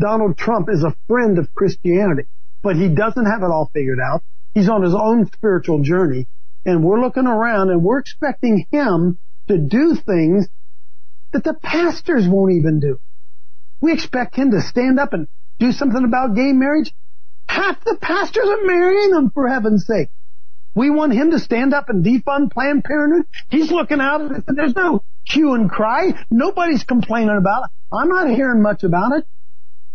Donald 0.00 0.36
Trump 0.36 0.68
is 0.70 0.82
a 0.82 0.94
friend 1.06 1.38
of 1.38 1.54
Christianity, 1.54 2.24
but 2.62 2.76
he 2.76 2.88
doesn't 2.88 3.26
have 3.26 3.42
it 3.42 3.50
all 3.50 3.70
figured 3.72 4.00
out. 4.00 4.22
He's 4.54 4.68
on 4.68 4.82
his 4.82 4.94
own 4.94 5.26
spiritual 5.26 5.82
journey 5.82 6.26
and 6.64 6.82
we're 6.82 7.00
looking 7.00 7.26
around 7.26 7.70
and 7.70 7.82
we're 7.82 7.98
expecting 7.98 8.66
him 8.70 9.18
to 9.48 9.58
do 9.58 9.94
things 9.94 10.48
that 11.32 11.44
the 11.44 11.54
pastors 11.54 12.26
won't 12.26 12.52
even 12.52 12.80
do. 12.80 12.98
We 13.80 13.92
expect 13.92 14.36
him 14.36 14.52
to 14.52 14.62
stand 14.62 14.98
up 14.98 15.12
and 15.12 15.28
do 15.58 15.72
something 15.72 16.04
about 16.04 16.34
gay 16.34 16.52
marriage. 16.52 16.94
Half 17.46 17.84
the 17.84 17.98
pastors 18.00 18.48
are 18.48 18.64
marrying 18.64 19.10
them 19.10 19.30
for 19.30 19.48
heaven's 19.48 19.86
sake. 19.86 20.08
We 20.74 20.90
want 20.90 21.12
him 21.12 21.30
to 21.30 21.38
stand 21.38 21.72
up 21.72 21.88
and 21.88 22.04
defund 22.04 22.52
Planned 22.52 22.84
Parenthood. 22.84 23.26
He's 23.48 23.70
looking 23.70 24.00
out 24.00 24.32
there's 24.48 24.74
no 24.74 25.02
hue 25.24 25.54
and 25.54 25.70
cry. 25.70 26.24
Nobody's 26.30 26.84
complaining 26.84 27.36
about 27.36 27.64
it. 27.64 27.70
I'm 27.92 28.08
not 28.08 28.28
hearing 28.30 28.60
much 28.60 28.82
about 28.82 29.12
it. 29.12 29.26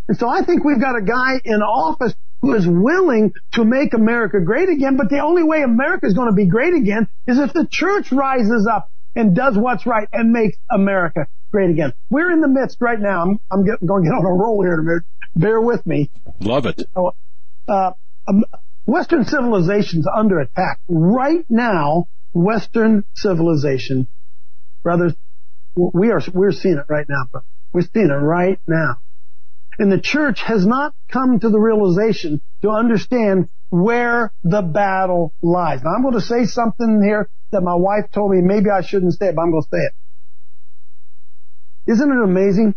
And 0.08 0.18
so 0.18 0.28
I 0.28 0.44
think 0.44 0.64
we've 0.64 0.80
got 0.80 0.98
a 0.98 1.02
guy 1.02 1.40
in 1.44 1.62
office 1.62 2.16
who 2.42 2.56
is 2.56 2.66
willing 2.66 3.34
to 3.54 3.66
make 3.66 3.94
America 3.94 4.40
great 4.40 4.70
again, 4.70 4.96
but 4.96 5.10
the 5.10 5.20
only 5.20 5.44
way 5.44 5.62
America 5.62 6.06
is 6.08 6.14
going 6.14 6.30
to 6.30 6.36
be 6.36 6.46
great 6.46 6.74
again 6.74 7.08
is 7.28 7.38
if 7.38 7.54
the 7.54 7.68
church 7.70 8.12
rises 8.12 8.66
up 8.66 8.90
and 9.16 9.36
does 9.36 9.58
what's 9.58 9.86
right 9.86 10.08
and 10.14 10.32
makes 10.32 10.58
America 10.72 11.28
great 11.52 11.70
again. 11.70 11.94
We're 12.10 12.32
in 12.32 12.42
the 12.42 12.48
midst 12.48 12.78
right 12.80 13.00
now. 13.00 13.22
I'm, 13.22 13.40
I'm 13.52 13.66
get, 13.66 13.86
going 13.86 14.04
to 14.04 14.10
get 14.10 14.16
on 14.16 14.26
a 14.26 14.34
roll 14.34 14.62
here 14.64 14.76
in 14.76 14.80
a 14.80 14.84
minute. 14.84 15.04
bear 15.36 15.60
with 15.60 15.86
me. 15.86 16.10
Love 16.40 16.66
it. 16.66 16.84
Uh, 17.68 17.92
um, 18.28 18.46
Western 18.90 19.24
civilization's 19.24 20.08
under 20.08 20.40
attack 20.40 20.80
right 20.88 21.46
now. 21.48 22.08
Western 22.34 23.06
civilization, 23.16 24.08
brothers, 24.84 25.14
we 25.76 26.12
are 26.12 26.22
we're 26.34 26.52
seeing 26.52 26.78
it 26.78 26.86
right 26.88 27.08
now. 27.08 27.42
We're 27.72 27.82
seeing 27.82 28.10
it 28.10 28.14
right 28.14 28.60
now, 28.68 28.98
and 29.78 29.92
the 29.92 30.00
church 30.00 30.42
has 30.42 30.66
not 30.66 30.96
come 31.08 31.40
to 31.40 31.50
the 31.50 31.60
realization 31.60 32.42
to 32.62 32.70
understand 32.70 33.50
where 33.70 34.32
the 34.44 34.62
battle 34.62 35.34
lies. 35.42 35.82
Now 35.84 35.92
I'm 35.92 36.02
going 36.02 36.16
to 36.16 36.22
say 36.22 36.46
something 36.46 37.02
here 37.04 37.30
that 37.52 37.62
my 37.62 37.76
wife 37.76 38.12
told 38.12 38.32
me 38.32 38.42
maybe 38.42 38.70
I 38.72 38.82
shouldn't 38.82 39.14
say 39.14 39.28
it, 39.28 39.36
but 39.36 39.44
I'm 39.44 39.52
going 39.52 39.64
to 39.64 39.70
say 39.72 39.82
it. 39.82 39.94
Isn't 41.92 42.12
it 42.12 42.24
amazing? 42.24 42.76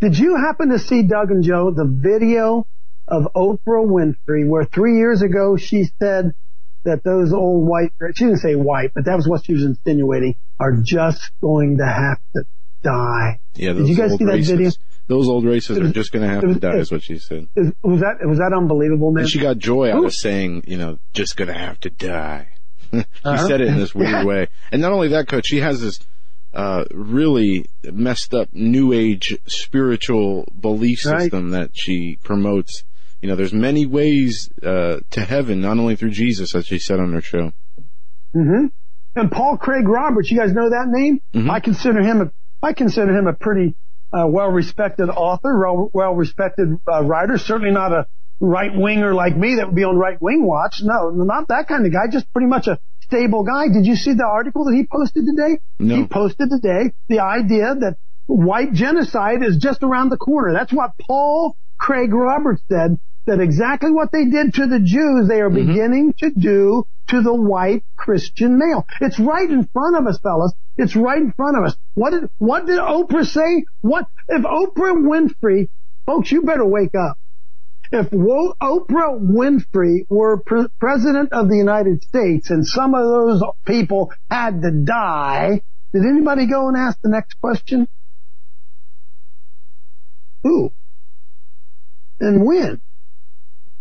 Did 0.00 0.18
you 0.18 0.36
happen 0.36 0.70
to 0.70 0.78
see 0.78 1.02
Doug 1.02 1.30
and 1.30 1.42
Joe 1.42 1.70
the 1.70 1.84
video 1.84 2.66
of 3.08 3.28
Oprah 3.34 3.86
Winfrey 3.86 4.46
where 4.46 4.64
three 4.64 4.96
years 4.96 5.22
ago 5.22 5.56
she 5.56 5.84
said 5.98 6.34
that 6.84 7.02
those 7.04 7.32
old 7.32 7.66
white, 7.66 7.92
she 8.14 8.24
didn't 8.24 8.38
say 8.38 8.54
white, 8.54 8.92
but 8.94 9.04
that 9.04 9.16
was 9.16 9.28
what 9.28 9.44
she 9.44 9.52
was 9.52 9.64
insinuating, 9.64 10.36
are 10.58 10.80
just 10.82 11.32
going 11.40 11.78
to 11.78 11.86
have 11.86 12.18
to 12.34 12.44
die. 12.82 13.40
Yeah, 13.54 13.72
Did 13.72 13.88
you 13.88 13.96
guys 13.96 14.12
see 14.12 14.24
that 14.24 14.32
races. 14.32 14.50
video? 14.50 14.70
Those 15.08 15.28
old 15.28 15.44
races 15.44 15.78
are 15.78 15.92
just 15.92 16.10
going 16.10 16.26
to 16.26 16.34
have 16.34 16.42
to 16.42 16.54
die, 16.58 16.78
is 16.78 16.90
what 16.90 17.02
she 17.02 17.18
said. 17.18 17.46
was 17.54 18.00
that 18.00 18.18
was 18.26 18.38
that 18.38 18.52
unbelievable, 18.56 19.12
man? 19.12 19.22
And 19.22 19.30
she 19.30 19.38
got 19.38 19.58
joy 19.58 19.90
out 19.92 20.02
Ooh. 20.02 20.06
of 20.06 20.14
saying, 20.14 20.64
you 20.66 20.78
know, 20.78 20.98
just 21.12 21.36
going 21.36 21.48
to 21.48 21.58
have 21.58 21.78
to 21.80 21.90
die. 21.90 22.48
she 22.92 23.04
uh-huh. 23.24 23.46
said 23.46 23.60
it 23.60 23.68
in 23.68 23.76
this 23.76 23.94
weird 23.94 24.10
yeah. 24.10 24.24
way. 24.24 24.48
And 24.72 24.82
not 24.82 24.92
only 24.92 25.08
that, 25.08 25.28
coach, 25.28 25.46
she 25.46 25.60
has 25.60 25.80
this 25.80 26.00
uh, 26.54 26.84
really 26.90 27.66
messed 27.84 28.34
up 28.34 28.48
new 28.52 28.92
age 28.92 29.36
spiritual 29.46 30.48
belief 30.58 31.00
system 31.00 31.52
right. 31.52 31.60
that 31.60 31.70
she 31.74 32.18
promotes. 32.22 32.82
You 33.26 33.32
know, 33.32 33.36
there's 33.38 33.52
many 33.52 33.86
ways 33.86 34.48
uh, 34.62 35.00
to 35.10 35.20
heaven, 35.20 35.60
not 35.60 35.78
only 35.78 35.96
through 35.96 36.10
Jesus, 36.10 36.54
as 36.54 36.64
she 36.64 36.78
said 36.78 37.00
on 37.00 37.12
her 37.12 37.20
show. 37.20 37.50
Mm-hmm. 38.32 38.66
And 39.16 39.32
Paul 39.32 39.58
Craig 39.58 39.88
Roberts, 39.88 40.30
you 40.30 40.38
guys 40.38 40.52
know 40.52 40.70
that 40.70 40.86
name? 40.86 41.20
Mm-hmm. 41.34 41.50
I 41.50 41.58
consider 41.58 42.02
him 42.02 42.20
a 42.20 42.30
I 42.64 42.72
consider 42.72 43.18
him 43.18 43.26
a 43.26 43.32
pretty 43.32 43.74
uh, 44.12 44.28
well-respected 44.28 45.08
author, 45.08 45.58
well-respected 45.92 46.78
uh, 46.86 47.02
writer. 47.02 47.36
Certainly 47.36 47.72
not 47.72 47.90
a 47.90 48.06
right 48.38 48.70
winger 48.72 49.12
like 49.12 49.36
me 49.36 49.56
that 49.56 49.66
would 49.66 49.74
be 49.74 49.82
on 49.82 49.96
right 49.96 50.22
wing 50.22 50.46
watch. 50.46 50.76
No, 50.84 51.10
not 51.10 51.48
that 51.48 51.66
kind 51.66 51.84
of 51.84 51.92
guy. 51.92 52.06
Just 52.08 52.32
pretty 52.32 52.46
much 52.46 52.68
a 52.68 52.78
stable 53.00 53.42
guy. 53.42 53.66
Did 53.72 53.86
you 53.86 53.96
see 53.96 54.14
the 54.14 54.24
article 54.24 54.66
that 54.66 54.74
he 54.76 54.86
posted 54.86 55.24
today? 55.26 55.58
No. 55.80 55.96
He 55.96 56.06
posted 56.06 56.48
today 56.48 56.92
the 57.08 57.18
idea 57.18 57.74
that 57.74 57.96
white 58.26 58.72
genocide 58.72 59.42
is 59.42 59.56
just 59.56 59.82
around 59.82 60.10
the 60.10 60.16
corner. 60.16 60.52
That's 60.52 60.72
what 60.72 60.92
Paul 60.96 61.56
Craig 61.76 62.14
Roberts 62.14 62.62
said. 62.68 63.00
That 63.26 63.40
exactly 63.40 63.90
what 63.90 64.12
they 64.12 64.26
did 64.26 64.54
to 64.54 64.66
the 64.66 64.78
Jews, 64.78 65.28
they 65.28 65.40
are 65.40 65.50
mm-hmm. 65.50 65.66
beginning 65.66 66.14
to 66.18 66.30
do 66.30 66.86
to 67.08 67.22
the 67.22 67.34
white 67.34 67.84
Christian 67.96 68.58
male. 68.58 68.86
It's 69.00 69.18
right 69.18 69.48
in 69.48 69.64
front 69.72 69.96
of 69.96 70.06
us, 70.06 70.18
fellas. 70.20 70.52
It's 70.76 70.94
right 70.94 71.18
in 71.18 71.32
front 71.32 71.56
of 71.56 71.64
us. 71.64 71.76
What 71.94 72.10
did, 72.10 72.30
what 72.38 72.66
did 72.66 72.78
Oprah 72.78 73.24
say? 73.24 73.64
What, 73.80 74.06
if 74.28 74.42
Oprah 74.42 74.94
Winfrey, 74.94 75.68
folks, 76.04 76.30
you 76.30 76.42
better 76.42 76.64
wake 76.64 76.94
up. 76.94 77.18
If 77.92 78.10
Oprah 78.10 79.20
Winfrey 79.20 80.06
were 80.08 80.38
pre- 80.38 80.68
president 80.78 81.32
of 81.32 81.48
the 81.48 81.56
United 81.56 82.02
States 82.02 82.50
and 82.50 82.66
some 82.66 82.94
of 82.94 83.04
those 83.04 83.42
people 83.64 84.12
had 84.30 84.62
to 84.62 84.70
die, 84.70 85.62
did 85.92 86.04
anybody 86.04 86.46
go 86.46 86.68
and 86.68 86.76
ask 86.76 87.00
the 87.00 87.08
next 87.08 87.34
question? 87.40 87.88
Who? 90.42 90.72
And 92.20 92.44
when? 92.44 92.80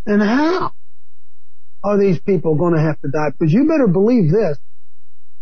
And 0.05 0.21
how 0.21 0.71
are 1.83 1.97
these 1.97 2.19
people 2.19 2.55
going 2.55 2.73
to 2.73 2.81
have 2.81 2.99
to 3.01 3.09
die? 3.09 3.29
Because 3.31 3.53
you 3.53 3.67
better 3.67 3.87
believe 3.87 4.31
this. 4.31 4.57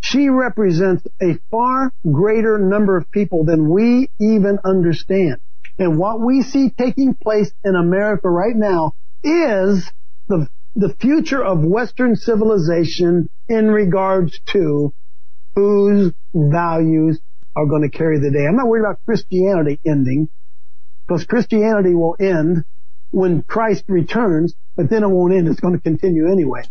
She 0.01 0.29
represents 0.29 1.05
a 1.21 1.39
far 1.49 1.93
greater 2.09 2.59
number 2.59 2.97
of 2.97 3.09
people 3.11 3.45
than 3.45 3.69
we 3.69 4.09
even 4.19 4.59
understand. 4.65 5.37
And 5.79 5.97
what 5.97 6.19
we 6.19 6.43
see 6.43 6.69
taking 6.69 7.15
place 7.15 7.51
in 7.63 7.75
America 7.75 8.29
right 8.29 8.55
now 8.55 8.93
is 9.23 9.89
the, 10.27 10.47
the 10.75 10.93
future 10.99 11.43
of 11.43 11.63
Western 11.63 12.15
civilization 12.15 13.29
in 13.47 13.71
regards 13.71 14.39
to 14.47 14.93
whose 15.55 16.13
values 16.33 17.19
are 17.55 17.65
going 17.65 17.89
to 17.89 17.97
carry 17.97 18.19
the 18.19 18.31
day. 18.31 18.45
I'm 18.45 18.55
not 18.55 18.67
worried 18.67 18.81
about 18.81 18.99
Christianity 19.05 19.79
ending 19.85 20.29
because 21.07 21.25
Christianity 21.25 21.93
will 21.95 22.15
end 22.19 22.65
when 23.13 23.43
Christ 23.43 23.83
returns, 23.87 24.55
but 24.75 24.89
then 24.89 25.03
it 25.03 25.07
won't 25.07 25.33
end. 25.33 25.47
It's 25.47 25.59
going 25.59 25.75
to 25.75 25.79
continue 25.79 26.31
anyway. 26.31 26.63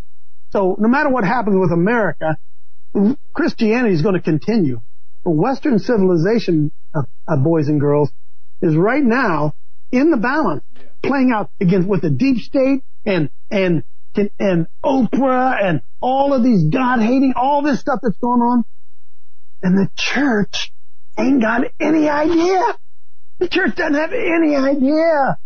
So 0.50 0.76
no 0.78 0.88
matter 0.88 1.08
what 1.08 1.24
happens 1.24 1.56
with 1.56 1.70
America, 1.70 2.36
Christianity 3.32 3.94
is 3.94 4.02
going 4.02 4.16
to 4.16 4.20
continue. 4.20 4.80
But 5.24 5.30
Western 5.30 5.78
civilization, 5.78 6.72
uh, 6.92 7.02
uh, 7.28 7.36
boys 7.36 7.68
and 7.68 7.80
girls, 7.80 8.10
is 8.60 8.74
right 8.74 9.02
now 9.02 9.54
in 9.92 10.10
the 10.10 10.16
balance, 10.16 10.64
playing 11.00 11.32
out 11.32 11.50
against 11.60 11.88
with 11.88 12.02
the 12.02 12.10
deep 12.10 12.38
state 12.38 12.82
and 13.06 13.30
and 13.50 13.84
and 14.38 14.66
Oprah 14.84 15.62
and 15.62 15.80
all 16.00 16.34
of 16.34 16.42
these 16.42 16.64
God 16.64 17.00
hating, 17.00 17.34
all 17.36 17.62
this 17.62 17.80
stuff 17.80 18.00
that's 18.02 18.18
going 18.18 18.40
on, 18.40 18.64
and 19.62 19.78
the 19.78 19.88
church 19.96 20.72
ain't 21.16 21.40
got 21.40 21.62
any 21.78 22.08
idea. 22.08 22.62
The 23.38 23.48
church 23.48 23.76
doesn't 23.76 23.94
have 23.94 24.12
any 24.12 24.56
idea. 24.56 25.38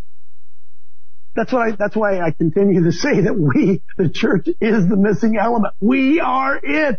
That's 1.37 1.53
why 1.53 1.73
that's 1.73 1.95
why 1.95 2.21
I 2.21 2.33
continue 2.33 2.85
to 2.85 2.93
say 2.93 3.21
that 3.21 3.39
we, 3.39 3.83
the 3.97 4.09
church, 4.09 4.49
is 4.61 4.89
the 4.89 4.97
missing 4.97 5.37
element. 5.37 5.75
We 5.81 6.19
are 6.21 6.59
it. 6.63 6.99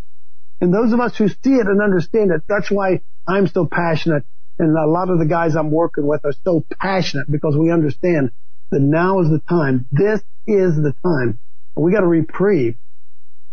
And 0.62 0.74
those 0.74 0.94
of 0.94 1.00
us 1.00 1.18
who 1.18 1.28
see 1.28 1.56
it 1.56 1.68
and 1.68 1.82
understand 1.82 2.32
it, 2.32 2.44
that's 2.48 2.72
why 2.72 3.02
I'm 3.28 3.48
so 3.48 3.66
passionate 3.66 4.24
and 4.60 4.76
a 4.76 4.88
lot 4.88 5.10
of 5.10 5.20
the 5.20 5.26
guys 5.26 5.56
I'm 5.56 5.72
working 5.72 6.06
with 6.06 6.26
are 6.26 6.34
so 6.44 6.66
passionate 6.80 7.30
because 7.30 7.56
we 7.56 7.72
understand 7.72 8.32
that 8.72 8.80
now 8.80 9.22
is 9.22 9.30
the 9.30 9.42
time. 9.48 9.88
This 9.92 10.22
is 10.48 10.76
the 10.76 10.94
time. 11.04 11.40
We 11.76 11.92
got 11.92 12.04
a 12.04 12.08
reprieve. 12.08 12.78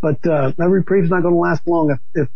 But 0.01 0.27
uh, 0.27 0.53
that 0.57 0.69
reprieve 0.69 1.05
is 1.05 1.11
not 1.11 1.23
going 1.23 1.35
to 1.35 1.41
last 1.41 1.67
long 1.67 1.91
if, 1.91 1.99
if 2.15 2.29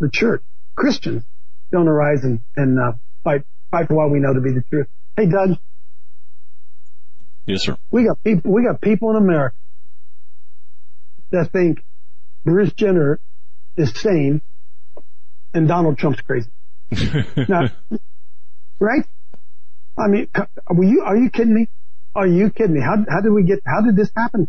the 0.00 0.10
church, 0.10 0.42
Christians, 0.76 1.24
don't 1.70 1.88
arise 1.88 2.24
and, 2.24 2.40
and 2.56 2.78
uh, 2.78 2.92
fight 3.24 3.42
fight 3.70 3.88
for 3.88 3.94
what 3.94 4.10
we 4.10 4.20
know 4.20 4.32
to 4.32 4.40
be 4.40 4.52
the 4.52 4.62
truth. 4.62 4.86
Hey, 5.16 5.26
Doug. 5.26 5.58
Yes, 7.48 7.62
sir. 7.62 7.78
We 7.90 8.04
got 8.04 8.22
people. 8.22 8.52
We 8.52 8.62
got 8.62 8.80
people 8.82 9.10
in 9.10 9.16
America 9.16 9.56
that 11.30 11.50
think 11.50 11.82
Bruce 12.44 12.72
Jenner 12.74 13.20
is 13.74 13.90
sane 13.92 14.42
and 15.54 15.66
Donald 15.66 15.96
Trump's 15.96 16.20
crazy 16.20 16.50
now, 17.48 17.70
right? 18.78 19.02
I 19.98 20.08
mean, 20.08 20.28
are 20.34 20.84
you, 20.84 21.02
are 21.02 21.16
you 21.16 21.30
kidding 21.30 21.54
me? 21.54 21.68
Are 22.14 22.26
you 22.26 22.50
kidding 22.50 22.74
me? 22.74 22.82
How, 22.82 22.96
how 23.08 23.22
did 23.22 23.32
we 23.32 23.44
get, 23.44 23.60
how 23.66 23.80
did 23.80 23.96
this 23.96 24.10
happen? 24.14 24.48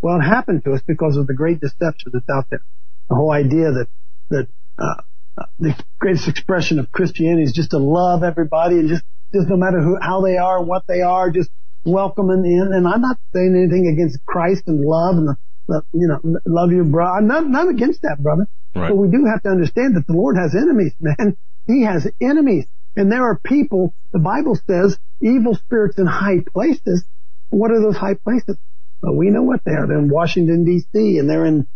Well, 0.00 0.18
it 0.20 0.22
happened 0.22 0.64
to 0.64 0.72
us 0.72 0.82
because 0.86 1.16
of 1.16 1.26
the 1.26 1.34
great 1.34 1.60
deception 1.60 2.12
that's 2.12 2.28
out 2.28 2.46
there. 2.48 2.62
The 3.08 3.16
whole 3.16 3.32
idea 3.32 3.72
that, 3.72 3.88
that, 4.30 4.48
uh, 4.78 5.02
uh, 5.36 5.46
the 5.58 5.76
greatest 5.98 6.28
expression 6.28 6.78
of 6.78 6.92
Christianity 6.92 7.42
is 7.42 7.52
just 7.52 7.70
to 7.70 7.78
love 7.78 8.22
everybody 8.22 8.76
and 8.76 8.88
just, 8.88 9.02
just 9.32 9.48
no 9.48 9.56
matter 9.56 9.80
who, 9.80 9.98
how 10.00 10.20
they 10.20 10.36
are, 10.36 10.62
what 10.62 10.84
they 10.86 11.00
are, 11.00 11.30
just 11.30 11.50
welcome 11.84 12.28
them 12.28 12.44
in. 12.44 12.70
And 12.72 12.86
I'm 12.86 13.00
not 13.00 13.18
saying 13.32 13.54
anything 13.56 13.88
against 13.92 14.24
Christ 14.24 14.64
and 14.66 14.80
love 14.80 15.16
and 15.16 15.28
the, 15.28 15.36
the 15.68 15.82
you 15.92 16.08
know, 16.08 16.20
love 16.46 16.72
your 16.72 16.84
brother. 16.84 17.18
I'm 17.18 17.26
not, 17.26 17.48
not 17.48 17.68
against 17.68 18.02
that, 18.02 18.22
brother. 18.22 18.46
Right. 18.74 18.88
But 18.88 18.96
we 18.96 19.08
do 19.08 19.26
have 19.26 19.42
to 19.42 19.50
understand 19.50 19.96
that 19.96 20.06
the 20.06 20.14
Lord 20.14 20.36
has 20.36 20.54
enemies, 20.54 20.94
man. 21.00 21.36
He 21.66 21.82
has 21.82 22.10
enemies. 22.20 22.66
And 22.96 23.10
there 23.10 23.24
are 23.24 23.38
people, 23.38 23.94
the 24.12 24.18
Bible 24.18 24.58
says, 24.66 24.98
evil 25.20 25.54
spirits 25.54 25.98
in 25.98 26.06
high 26.06 26.40
places. 26.52 27.04
What 27.50 27.70
are 27.70 27.80
those 27.80 27.96
high 27.96 28.14
places? 28.14 28.56
Well, 29.00 29.14
we 29.14 29.30
know 29.30 29.42
what 29.42 29.60
they 29.64 29.72
are. 29.72 29.86
They're 29.86 29.98
in 29.98 30.08
Washington 30.08 30.64
DC 30.64 31.18
and 31.18 31.28
they're 31.28 31.46
in 31.46 31.66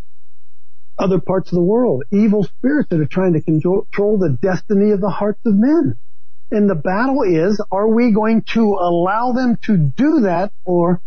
other 0.98 1.20
parts 1.20 1.50
of 1.50 1.56
the 1.56 1.62
world. 1.62 2.04
Evil 2.10 2.44
spirits 2.44 2.88
that 2.90 3.00
are 3.00 3.06
trying 3.06 3.34
to 3.34 3.42
control 3.42 4.18
the 4.18 4.36
destiny 4.40 4.90
of 4.90 5.00
the 5.00 5.10
hearts 5.10 5.40
of 5.46 5.54
men. 5.54 5.98
And 6.50 6.68
the 6.68 6.74
battle 6.74 7.22
is, 7.22 7.62
are 7.70 7.88
we 7.88 8.12
going 8.12 8.42
to 8.54 8.74
allow 8.80 9.32
them 9.32 9.58
to 9.62 9.76
do 9.76 10.20
that 10.20 10.52
or 10.64 11.00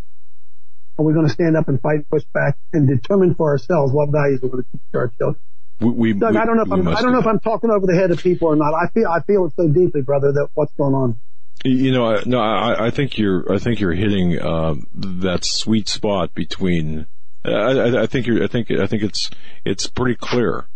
are 0.98 1.06
we 1.06 1.14
going 1.14 1.26
to 1.26 1.34
stand 1.34 1.58
up 1.58 1.68
and 1.68 1.82
fight 1.82 1.96
and 1.96 2.10
push 2.10 2.24
back 2.34 2.58
and 2.74 2.88
determine 2.88 3.34
for 3.34 3.50
ourselves 3.50 3.92
what 3.92 4.10
values 4.10 4.40
we're 4.42 4.50
going 4.50 4.64
to 4.64 4.72
teach 4.72 4.82
our 4.94 5.08
children? 5.18 5.42
We, 5.80 5.90
we, 5.90 6.14
Doug, 6.14 6.34
we, 6.34 6.40
I 6.40 6.46
don't 6.46 6.58
know 6.58 6.64
if 6.64 6.72
I'm, 6.72 6.88
I 6.88 7.02
don't 7.02 7.12
know 7.12 7.20
if 7.20 7.26
I'm 7.26 7.40
talking 7.40 7.72
over 7.72 7.88
the 7.88 7.96
head 7.96 8.12
of 8.12 8.22
people 8.22 8.50
or 8.50 8.56
not. 8.56 8.74
I 8.76 8.88
feel, 8.90 9.08
I 9.08 9.22
feel 9.22 9.46
it 9.46 9.54
so 9.56 9.68
deeply, 9.68 10.02
brother, 10.02 10.32
that 10.32 10.50
what's 10.54 10.74
going 10.74 10.94
on. 10.94 11.20
You 11.64 11.92
know, 11.92 12.20
no, 12.26 12.40
I, 12.40 12.88
I 12.88 12.90
think 12.92 13.18
you're, 13.18 13.52
I 13.52 13.58
think 13.58 13.80
you're 13.80 13.94
hitting, 13.94 14.40
uh, 14.40 14.76
that 14.94 15.44
sweet 15.44 15.90
spot 15.90 16.36
between, 16.36 17.08
I, 17.44 18.02
I, 18.02 18.06
think 18.06 18.28
you're, 18.28 18.44
I 18.44 18.48
think, 18.48 18.70
I 18.70 18.86
think 18.86 19.02
it's, 19.02 19.32
it's 19.66 19.88
pretty 19.88 20.16
clear. 20.16 20.68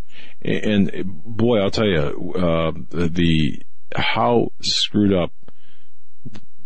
And 0.42 0.90
boy, 1.24 1.58
I'll 1.58 1.70
tell 1.70 1.86
you, 1.86 2.32
uh, 2.34 2.72
the, 2.90 3.62
how 3.94 4.52
screwed 4.60 5.12
up 5.12 5.32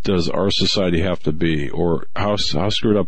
does 0.03 0.29
our 0.29 0.49
society 0.49 1.01
have 1.01 1.19
to 1.23 1.31
be, 1.31 1.69
or 1.69 2.07
how 2.15 2.37
how 2.53 2.69
screwed 2.69 2.97
up 2.97 3.07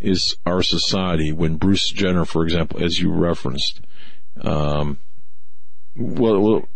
is 0.00 0.36
our 0.46 0.62
society 0.62 1.32
when 1.32 1.56
Bruce 1.56 1.88
Jenner, 1.88 2.24
for 2.24 2.44
example, 2.44 2.82
as 2.82 2.98
you 2.98 3.12
referenced, 3.12 3.80
um, 4.40 4.98
well, 5.96 6.40
well 6.40 6.68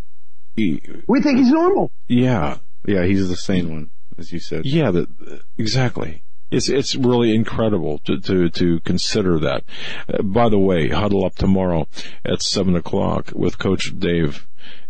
he, 0.56 0.82
we 1.06 1.20
think 1.20 1.38
he's 1.38 1.50
normal. 1.50 1.90
Yeah, 2.08 2.58
yeah, 2.86 3.04
he's 3.04 3.28
the 3.28 3.36
sane 3.36 3.70
one, 3.70 3.90
as 4.18 4.32
you 4.32 4.40
said. 4.40 4.64
Yeah, 4.64 4.90
the, 4.90 5.40
exactly. 5.58 6.22
It's 6.50 6.68
it's 6.68 6.94
really 6.94 7.34
incredible 7.34 7.98
to 8.04 8.20
to 8.20 8.48
to 8.50 8.80
consider 8.80 9.40
that. 9.40 9.64
Uh, 10.08 10.22
by 10.22 10.48
the 10.48 10.58
way, 10.58 10.88
huddle 10.88 11.24
up 11.24 11.34
tomorrow 11.34 11.88
at 12.24 12.42
seven 12.42 12.76
o'clock 12.76 13.32
with 13.34 13.58
Coach 13.58 13.98
Dave 13.98 14.46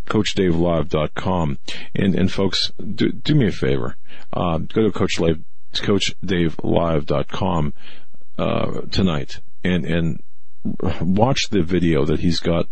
CoachDaveLive.com. 0.07 1.59
And, 1.95 2.15
and 2.15 2.31
folks, 2.31 2.73
do, 2.79 3.13
do 3.13 3.35
me 3.35 3.49
a 3.49 3.53
favor. 3.53 3.97
Uh, 4.33 4.59
go 4.59 4.83
to 4.83 4.93
Coach 4.93 5.21
Live, 5.21 5.41
CoachDaveLive.com, 5.75 7.75
uh, 8.37 8.81
tonight 8.91 9.41
and, 9.63 9.85
and 9.85 10.23
watch 11.01 11.49
the 11.49 11.63
video 11.63 12.05
that 12.05 12.21
he's 12.21 12.41
got 12.41 12.67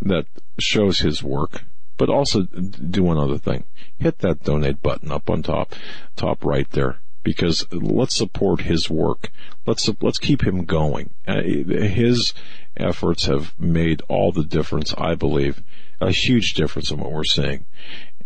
that 0.00 0.26
shows 0.58 1.00
his 1.00 1.22
work. 1.22 1.64
But 1.96 2.08
also 2.08 2.42
do 2.42 3.02
one 3.02 3.18
other 3.18 3.36
thing. 3.36 3.64
Hit 3.98 4.20
that 4.20 4.42
donate 4.42 4.80
button 4.80 5.12
up 5.12 5.28
on 5.28 5.42
top, 5.42 5.74
top 6.16 6.44
right 6.44 6.70
there 6.70 6.98
because 7.22 7.66
let's 7.72 8.14
support 8.14 8.62
his 8.62 8.88
work. 8.88 9.30
Let's 9.66 9.88
let's 10.00 10.18
keep 10.18 10.42
him 10.42 10.64
going. 10.64 11.10
Uh, 11.26 11.42
his 11.42 12.32
efforts 12.76 13.26
have 13.26 13.54
made 13.58 14.02
all 14.08 14.32
the 14.32 14.44
difference, 14.44 14.94
I 14.96 15.14
believe, 15.14 15.62
a 16.00 16.10
huge 16.10 16.54
difference 16.54 16.90
in 16.90 16.98
what 16.98 17.12
we're 17.12 17.24
seeing. 17.24 17.66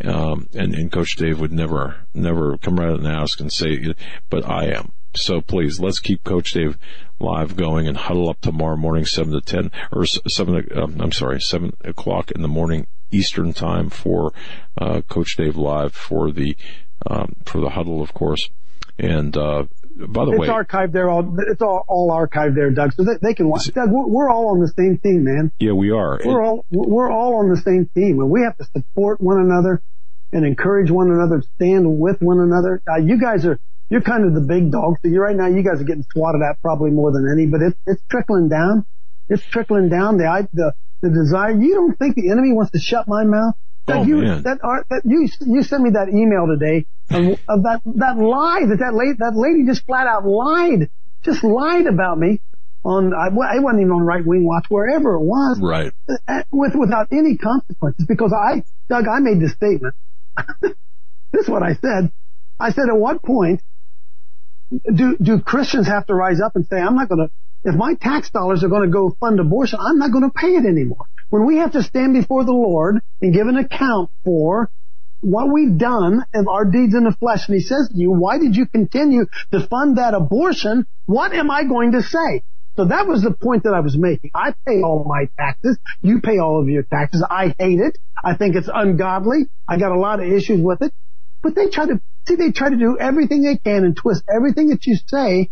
Um, 0.02 0.48
and, 0.54 0.74
and 0.74 0.90
Coach 0.90 1.16
Dave 1.16 1.40
would 1.40 1.52
never, 1.52 1.96
never 2.12 2.58
come 2.58 2.80
right 2.80 2.90
out 2.90 2.98
and 2.98 3.06
ask 3.06 3.40
and 3.40 3.52
say, 3.52 3.94
but 4.28 4.48
I 4.48 4.66
am. 4.66 4.92
So 5.16 5.40
please, 5.40 5.78
let's 5.78 6.00
keep 6.00 6.24
Coach 6.24 6.52
Dave 6.52 6.76
live 7.20 7.56
going 7.56 7.86
and 7.86 7.96
huddle 7.96 8.28
up 8.28 8.40
tomorrow 8.40 8.76
morning, 8.76 9.06
7 9.06 9.32
to 9.32 9.40
10, 9.40 9.70
or 9.92 10.04
7, 10.04 10.68
um, 10.74 11.00
I'm 11.00 11.12
sorry, 11.12 11.40
7 11.40 11.72
o'clock 11.84 12.32
in 12.32 12.42
the 12.42 12.48
morning 12.48 12.88
Eastern 13.12 13.52
time 13.52 13.90
for, 13.90 14.32
uh, 14.76 15.02
Coach 15.02 15.36
Dave 15.36 15.56
live 15.56 15.94
for 15.94 16.32
the, 16.32 16.56
um, 17.06 17.36
for 17.44 17.60
the 17.60 17.70
huddle, 17.70 18.02
of 18.02 18.12
course. 18.12 18.50
And, 18.98 19.36
uh, 19.36 19.64
by 19.96 20.24
the 20.24 20.32
it's 20.32 20.40
way, 20.40 20.46
it's 20.48 20.54
archived 20.54 20.92
there. 20.92 21.08
All 21.08 21.36
it's 21.46 21.62
all, 21.62 21.84
all 21.86 22.10
archived 22.10 22.56
there, 22.56 22.70
Doug. 22.70 22.94
So 22.94 23.04
they, 23.04 23.14
they 23.22 23.34
can 23.34 23.48
watch. 23.48 23.66
Doug, 23.72 23.90
we're, 23.90 24.06
we're, 24.06 24.30
all 24.30 24.48
on 24.48 24.60
the 24.60 24.72
same 24.76 24.98
team, 24.98 25.24
man. 25.24 25.52
Yeah, 25.60 25.72
we 25.72 25.90
are. 25.90 26.18
We're 26.24 26.42
it, 26.42 26.46
all 26.46 26.66
we're 26.70 27.10
all 27.10 27.36
on 27.36 27.48
the 27.48 27.56
same 27.56 27.88
team, 27.94 28.18
and 28.18 28.28
we 28.28 28.42
have 28.42 28.56
to 28.58 28.64
support 28.64 29.20
one 29.20 29.40
another 29.40 29.82
and 30.32 30.44
encourage 30.44 30.90
one 30.90 31.12
another, 31.12 31.42
stand 31.54 31.98
with 32.00 32.20
one 32.20 32.40
another. 32.40 32.82
Uh, 32.90 32.96
you 32.96 33.20
guys 33.20 33.46
are 33.46 33.60
you're 33.88 34.00
kind 34.00 34.24
of 34.24 34.34
the 34.34 34.40
big 34.40 34.72
dogs. 34.72 34.98
So 35.02 35.08
you 35.08 35.20
right 35.20 35.36
now, 35.36 35.46
you 35.46 35.62
guys 35.62 35.80
are 35.80 35.84
getting 35.84 36.06
swatted 36.12 36.42
at 36.42 36.60
probably 36.60 36.90
more 36.90 37.12
than 37.12 37.30
any, 37.30 37.46
but 37.46 37.62
it's 37.62 37.78
it's 37.86 38.02
trickling 38.10 38.48
down. 38.48 38.84
It's 39.28 39.44
trickling 39.44 39.88
down. 39.88 40.16
The 40.16 40.48
the 40.52 40.74
the 41.02 41.10
desire. 41.10 41.52
You 41.52 41.74
don't 41.74 41.96
think 41.96 42.16
the 42.16 42.30
enemy 42.30 42.52
wants 42.52 42.72
to 42.72 42.80
shut 42.80 43.06
my 43.06 43.22
mouth? 43.22 43.54
That 43.86 43.98
oh, 43.98 44.02
you, 44.04 44.16
man. 44.16 44.42
that, 44.44 44.58
that 44.88 45.02
you, 45.04 45.28
you 45.40 45.62
sent 45.62 45.82
me 45.82 45.90
that 45.90 46.08
email 46.08 46.46
today 46.46 46.86
of, 47.10 47.38
of 47.48 47.62
that, 47.64 47.82
that 47.84 48.16
lie 48.16 48.64
that 48.66 48.78
that 48.78 48.94
lady, 48.94 49.16
that 49.18 49.36
lady 49.36 49.66
just 49.66 49.84
flat 49.84 50.06
out 50.06 50.24
lied, 50.24 50.90
just 51.22 51.44
lied 51.44 51.86
about 51.86 52.18
me 52.18 52.40
on, 52.82 53.12
I, 53.12 53.26
I 53.26 53.58
wasn't 53.60 53.82
even 53.82 53.92
on 53.92 54.02
right 54.02 54.24
wing 54.24 54.44
watch, 54.44 54.66
wherever 54.68 55.14
it 55.14 55.20
was. 55.20 55.60
Right. 55.60 55.92
Uh, 56.08 56.42
with, 56.50 56.74
without 56.74 57.08
any 57.12 57.36
consequences 57.36 58.06
because 58.06 58.32
I, 58.32 58.64
Doug, 58.88 59.06
I 59.06 59.20
made 59.20 59.40
this 59.40 59.52
statement. 59.52 59.94
this 60.62 60.74
is 61.42 61.48
what 61.48 61.62
I 61.62 61.74
said. 61.74 62.10
I 62.58 62.70
said, 62.70 62.88
at 62.88 62.96
what 62.96 63.22
point 63.22 63.62
do, 64.92 65.16
do 65.20 65.40
Christians 65.40 65.88
have 65.88 66.06
to 66.06 66.14
rise 66.14 66.40
up 66.40 66.56
and 66.56 66.66
say, 66.66 66.76
I'm 66.76 66.96
not 66.96 67.08
going 67.08 67.28
to, 67.28 67.68
if 67.68 67.74
my 67.74 67.94
tax 67.94 68.30
dollars 68.30 68.64
are 68.64 68.68
going 68.68 68.88
to 68.88 68.92
go 68.92 69.14
fund 69.20 69.40
abortion, 69.40 69.78
I'm 69.82 69.98
not 69.98 70.10
going 70.10 70.24
to 70.24 70.30
pay 70.30 70.54
it 70.54 70.64
anymore 70.64 71.06
when 71.34 71.46
we 71.46 71.56
have 71.56 71.72
to 71.72 71.82
stand 71.82 72.14
before 72.14 72.44
the 72.44 72.52
Lord 72.52 73.00
and 73.20 73.34
give 73.34 73.48
an 73.48 73.56
account 73.56 74.08
for 74.24 74.70
what 75.20 75.52
we've 75.52 75.76
done 75.76 76.24
of 76.32 76.46
our 76.46 76.64
deeds 76.64 76.94
in 76.94 77.02
the 77.02 77.10
flesh, 77.10 77.48
and 77.48 77.56
he 77.56 77.60
says 77.60 77.88
to 77.88 77.98
you, 77.98 78.12
why 78.12 78.38
did 78.38 78.54
you 78.54 78.66
continue 78.66 79.26
to 79.50 79.66
fund 79.66 79.98
that 79.98 80.14
abortion? 80.14 80.86
What 81.06 81.32
am 81.32 81.50
I 81.50 81.64
going 81.64 81.90
to 81.90 82.02
say? 82.02 82.44
So 82.76 82.84
that 82.84 83.08
was 83.08 83.22
the 83.22 83.32
point 83.32 83.64
that 83.64 83.74
I 83.74 83.80
was 83.80 83.98
making. 83.98 84.30
I 84.32 84.54
pay 84.64 84.80
all 84.82 85.04
my 85.08 85.28
taxes. 85.36 85.76
You 86.02 86.20
pay 86.20 86.38
all 86.38 86.60
of 86.60 86.68
your 86.68 86.84
taxes. 86.84 87.26
I 87.28 87.52
hate 87.58 87.80
it. 87.80 87.98
I 88.22 88.36
think 88.36 88.54
it's 88.54 88.70
ungodly. 88.72 89.46
I 89.66 89.76
got 89.76 89.90
a 89.90 89.98
lot 89.98 90.20
of 90.20 90.30
issues 90.30 90.60
with 90.60 90.82
it. 90.82 90.94
But 91.42 91.56
they 91.56 91.68
try 91.68 91.86
to, 91.86 92.00
see, 92.28 92.36
they 92.36 92.52
try 92.52 92.70
to 92.70 92.76
do 92.76 92.96
everything 93.00 93.42
they 93.42 93.56
can 93.56 93.82
and 93.82 93.96
twist 93.96 94.22
everything 94.32 94.68
that 94.68 94.86
you 94.86 94.96
say 95.08 95.50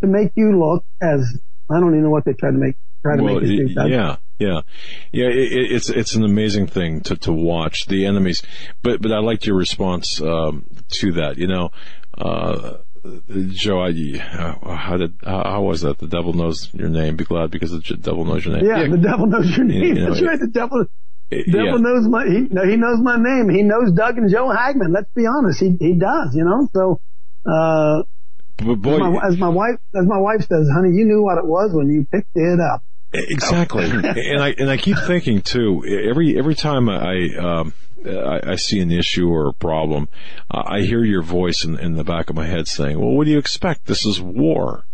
to 0.00 0.06
make 0.06 0.32
you 0.34 0.58
look 0.58 0.82
as, 1.02 1.38
I 1.70 1.78
don't 1.78 1.90
even 1.90 2.04
know 2.04 2.10
what 2.10 2.24
they 2.24 2.32
try 2.32 2.52
to 2.52 2.56
make, 2.56 2.76
try 3.02 3.18
to 3.18 3.22
well, 3.22 3.38
make 3.38 3.50
you 3.50 3.66
think. 3.66 3.90
Yeah. 3.90 4.16
Yeah, 4.38 4.62
yeah, 5.12 5.26
it, 5.26 5.72
it's 5.72 5.90
it's 5.90 6.14
an 6.16 6.24
amazing 6.24 6.66
thing 6.66 7.02
to 7.02 7.16
to 7.18 7.32
watch 7.32 7.86
the 7.86 8.06
enemies, 8.06 8.42
but 8.82 9.00
but 9.00 9.12
I 9.12 9.20
liked 9.20 9.46
your 9.46 9.56
response 9.56 10.20
um, 10.20 10.66
to 10.94 11.12
that. 11.12 11.38
You 11.38 11.46
know, 11.46 11.70
uh, 12.18 12.78
Joe, 13.48 13.80
I, 13.80 13.90
uh, 13.90 14.74
how 14.76 14.96
did 14.96 15.14
how, 15.22 15.42
how, 15.44 15.62
was 15.62 15.82
that? 15.82 15.98
The 15.98 16.08
devil 16.08 16.32
knows 16.32 16.68
your 16.72 16.88
name. 16.88 17.16
Be 17.16 17.24
glad 17.24 17.50
because 17.50 17.70
the 17.70 17.96
devil 17.96 18.24
knows 18.24 18.44
your 18.44 18.56
name. 18.56 18.66
Yeah, 18.66 18.82
yeah. 18.82 18.88
the 18.88 18.98
devil 18.98 19.26
knows 19.26 19.56
your 19.56 19.66
name. 19.66 19.82
You 19.82 19.94
know, 19.94 20.10
That's 20.10 20.22
right. 20.22 20.40
The 20.40 20.48
devil. 20.48 20.86
The 21.30 21.44
devil 21.44 21.66
yeah. 21.66 21.76
knows 21.76 22.08
my 22.08 22.24
he, 22.24 22.70
he 22.70 22.76
knows 22.76 23.00
my 23.00 23.16
name. 23.16 23.50
He 23.50 23.62
knows 23.62 23.92
Doug 23.92 24.18
and 24.18 24.30
Joe 24.30 24.48
Hagmann. 24.48 24.92
Let's 24.92 25.10
be 25.14 25.26
honest. 25.26 25.60
He 25.60 25.76
he 25.78 25.94
does. 25.94 26.34
You 26.34 26.44
know. 26.44 26.68
So, 26.74 27.00
uh, 27.44 28.02
but 28.58 28.76
boy, 28.76 28.96
as 28.96 29.00
my, 29.00 29.20
as 29.28 29.36
my 29.36 29.48
wife 29.48 29.78
as 29.94 30.06
my 30.06 30.18
wife 30.18 30.40
says, 30.48 30.68
honey, 30.72 30.96
you 30.96 31.04
knew 31.04 31.22
what 31.22 31.38
it 31.38 31.46
was 31.46 31.72
when 31.72 31.88
you 31.88 32.06
picked 32.10 32.34
it 32.34 32.60
up. 32.60 32.82
Exactly, 33.14 33.84
and 33.90 34.42
I 34.42 34.54
and 34.58 34.70
I 34.70 34.76
keep 34.76 34.98
thinking 35.06 35.40
too. 35.40 35.84
Every 35.86 36.36
every 36.36 36.54
time 36.54 36.88
I 36.88 37.28
um, 37.36 37.74
I, 38.04 38.40
I, 38.44 38.56
see 38.56 38.80
an 38.80 38.90
issue 38.90 39.28
or 39.28 39.48
a 39.48 39.54
problem, 39.54 40.08
I 40.50 40.80
hear 40.80 41.04
your 41.04 41.22
voice 41.22 41.64
in, 41.64 41.78
in 41.78 41.94
the 41.94 42.04
back 42.04 42.28
of 42.28 42.36
my 42.36 42.46
head 42.46 42.68
saying, 42.68 42.98
"Well, 42.98 43.10
what 43.10 43.24
do 43.24 43.30
you 43.30 43.38
expect? 43.38 43.86
This 43.86 44.04
is 44.04 44.20
war." 44.20 44.84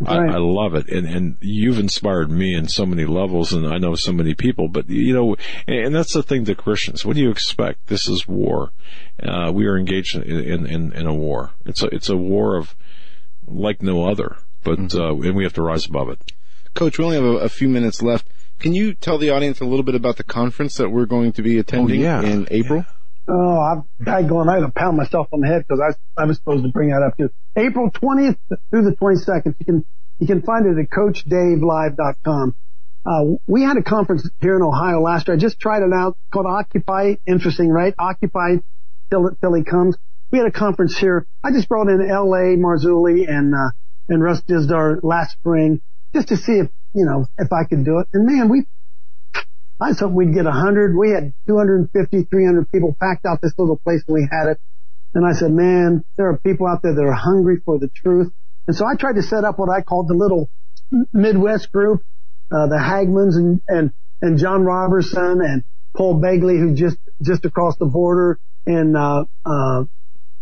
Right. 0.00 0.30
I, 0.30 0.34
I, 0.34 0.38
love 0.38 0.74
it, 0.74 0.88
and 0.88 1.06
and 1.06 1.36
you've 1.40 1.78
inspired 1.78 2.30
me 2.30 2.54
in 2.54 2.68
so 2.68 2.86
many 2.86 3.04
levels, 3.04 3.52
and 3.52 3.66
I 3.66 3.76
know 3.78 3.94
so 3.94 4.12
many 4.12 4.34
people. 4.34 4.68
But 4.68 4.88
you 4.88 5.12
know, 5.12 5.36
and 5.68 5.94
that's 5.94 6.14
the 6.14 6.22
thing 6.22 6.46
to 6.46 6.54
Christians. 6.54 7.04
What 7.04 7.16
do 7.16 7.22
you 7.22 7.30
expect? 7.30 7.86
This 7.86 8.08
is 8.08 8.26
war. 8.26 8.72
Uh, 9.22 9.52
we 9.54 9.66
are 9.66 9.78
engaged 9.78 10.16
in, 10.16 10.22
in, 10.22 10.66
in 10.66 10.92
in 10.92 11.06
a 11.06 11.14
war. 11.14 11.52
It's 11.66 11.82
a 11.82 11.86
it's 11.94 12.08
a 12.08 12.16
war 12.16 12.56
of 12.56 12.74
like 13.46 13.82
no 13.82 14.08
other. 14.08 14.38
But 14.62 14.78
mm-hmm. 14.78 15.00
uh, 15.00 15.28
and 15.28 15.36
we 15.36 15.44
have 15.44 15.54
to 15.54 15.62
rise 15.62 15.86
above 15.86 16.08
it. 16.08 16.32
Coach, 16.74 16.98
we 16.98 17.04
only 17.04 17.16
have 17.16 17.24
a, 17.24 17.36
a, 17.44 17.48
few 17.48 17.68
minutes 17.68 18.02
left. 18.02 18.28
Can 18.58 18.74
you 18.74 18.94
tell 18.94 19.18
the 19.18 19.30
audience 19.30 19.60
a 19.60 19.64
little 19.64 19.82
bit 19.82 19.94
about 19.94 20.16
the 20.16 20.24
conference 20.24 20.76
that 20.76 20.90
we're 20.90 21.06
going 21.06 21.32
to 21.32 21.42
be 21.42 21.58
attending 21.58 22.00
oh, 22.00 22.04
yeah. 22.04 22.22
in 22.22 22.46
April? 22.50 22.84
Oh, 23.28 23.58
I'm 23.60 24.26
going. 24.26 24.48
I 24.48 24.54
had 24.54 24.60
to 24.60 24.72
pound 24.72 24.96
myself 24.96 25.28
on 25.32 25.40
the 25.40 25.46
head 25.46 25.64
because 25.66 25.80
I, 25.80 26.20
I 26.20 26.26
was 26.26 26.36
supposed 26.36 26.64
to 26.64 26.70
bring 26.70 26.90
that 26.90 27.02
up 27.02 27.16
too. 27.16 27.30
April 27.56 27.90
20th 27.90 28.38
through 28.70 28.82
the 28.82 28.96
22nd. 28.96 29.54
You 29.58 29.64
can, 29.64 29.84
you 30.18 30.26
can 30.26 30.42
find 30.42 30.66
it 30.66 30.80
at 30.80 30.90
CoachDaveLive.com. 30.90 32.56
Uh, 33.06 33.24
we 33.46 33.62
had 33.62 33.76
a 33.76 33.82
conference 33.82 34.28
here 34.40 34.56
in 34.56 34.62
Ohio 34.62 35.00
last 35.00 35.28
year. 35.28 35.36
I 35.36 35.40
just 35.40 35.58
tried 35.58 35.82
it 35.82 35.92
out 35.92 36.16
called 36.32 36.46
Occupy. 36.46 37.14
Interesting, 37.26 37.70
right? 37.70 37.94
Occupy 37.98 38.56
till, 39.10 39.30
till 39.40 39.54
he 39.54 39.64
comes. 39.64 39.96
We 40.30 40.38
had 40.38 40.46
a 40.46 40.52
conference 40.52 40.98
here. 40.98 41.26
I 41.42 41.50
just 41.50 41.68
brought 41.68 41.88
in 41.88 42.00
L.A. 42.08 42.56
Marzulli 42.56 43.28
and, 43.28 43.54
uh, 43.54 43.70
and 44.08 44.22
Russ 44.22 44.42
Dizdar 44.42 45.02
last 45.02 45.32
spring 45.32 45.80
just 46.14 46.28
to 46.28 46.36
see 46.36 46.52
if, 46.52 46.68
you 46.94 47.04
know, 47.04 47.26
if 47.38 47.52
I 47.52 47.64
could 47.64 47.84
do 47.84 47.98
it. 48.00 48.08
And 48.12 48.26
man, 48.26 48.48
we, 48.48 48.66
I 49.80 49.92
thought 49.92 50.12
we'd 50.12 50.34
get 50.34 50.46
a 50.46 50.52
hundred. 50.52 50.96
We 50.96 51.10
had 51.10 51.32
250, 51.46 52.24
300 52.24 52.70
people 52.70 52.96
packed 53.00 53.24
out 53.26 53.40
this 53.40 53.52
little 53.58 53.76
place 53.76 54.02
and 54.06 54.14
we 54.14 54.28
had 54.30 54.48
it. 54.48 54.60
And 55.14 55.26
I 55.26 55.32
said, 55.32 55.50
man, 55.50 56.04
there 56.16 56.28
are 56.28 56.38
people 56.38 56.66
out 56.66 56.82
there 56.82 56.94
that 56.94 57.02
are 57.02 57.12
hungry 57.12 57.60
for 57.64 57.78
the 57.78 57.88
truth. 57.88 58.32
And 58.66 58.76
so 58.76 58.86
I 58.86 58.94
tried 58.94 59.14
to 59.14 59.22
set 59.22 59.44
up 59.44 59.58
what 59.58 59.68
I 59.68 59.82
called 59.82 60.08
the 60.08 60.14
little 60.14 60.48
Midwest 61.12 61.72
group, 61.72 62.02
uh, 62.52 62.66
the 62.66 62.76
Hagmanns 62.76 63.36
and, 63.36 63.60
and, 63.66 63.92
and 64.20 64.38
John 64.38 64.62
Robertson 64.62 65.40
and 65.40 65.64
Paul 65.96 66.20
Begley, 66.20 66.58
who 66.58 66.74
just, 66.74 66.98
just 67.22 67.44
across 67.44 67.76
the 67.76 67.86
border 67.86 68.38
and, 68.66 68.96
uh, 68.96 69.24
uh, 69.44 69.84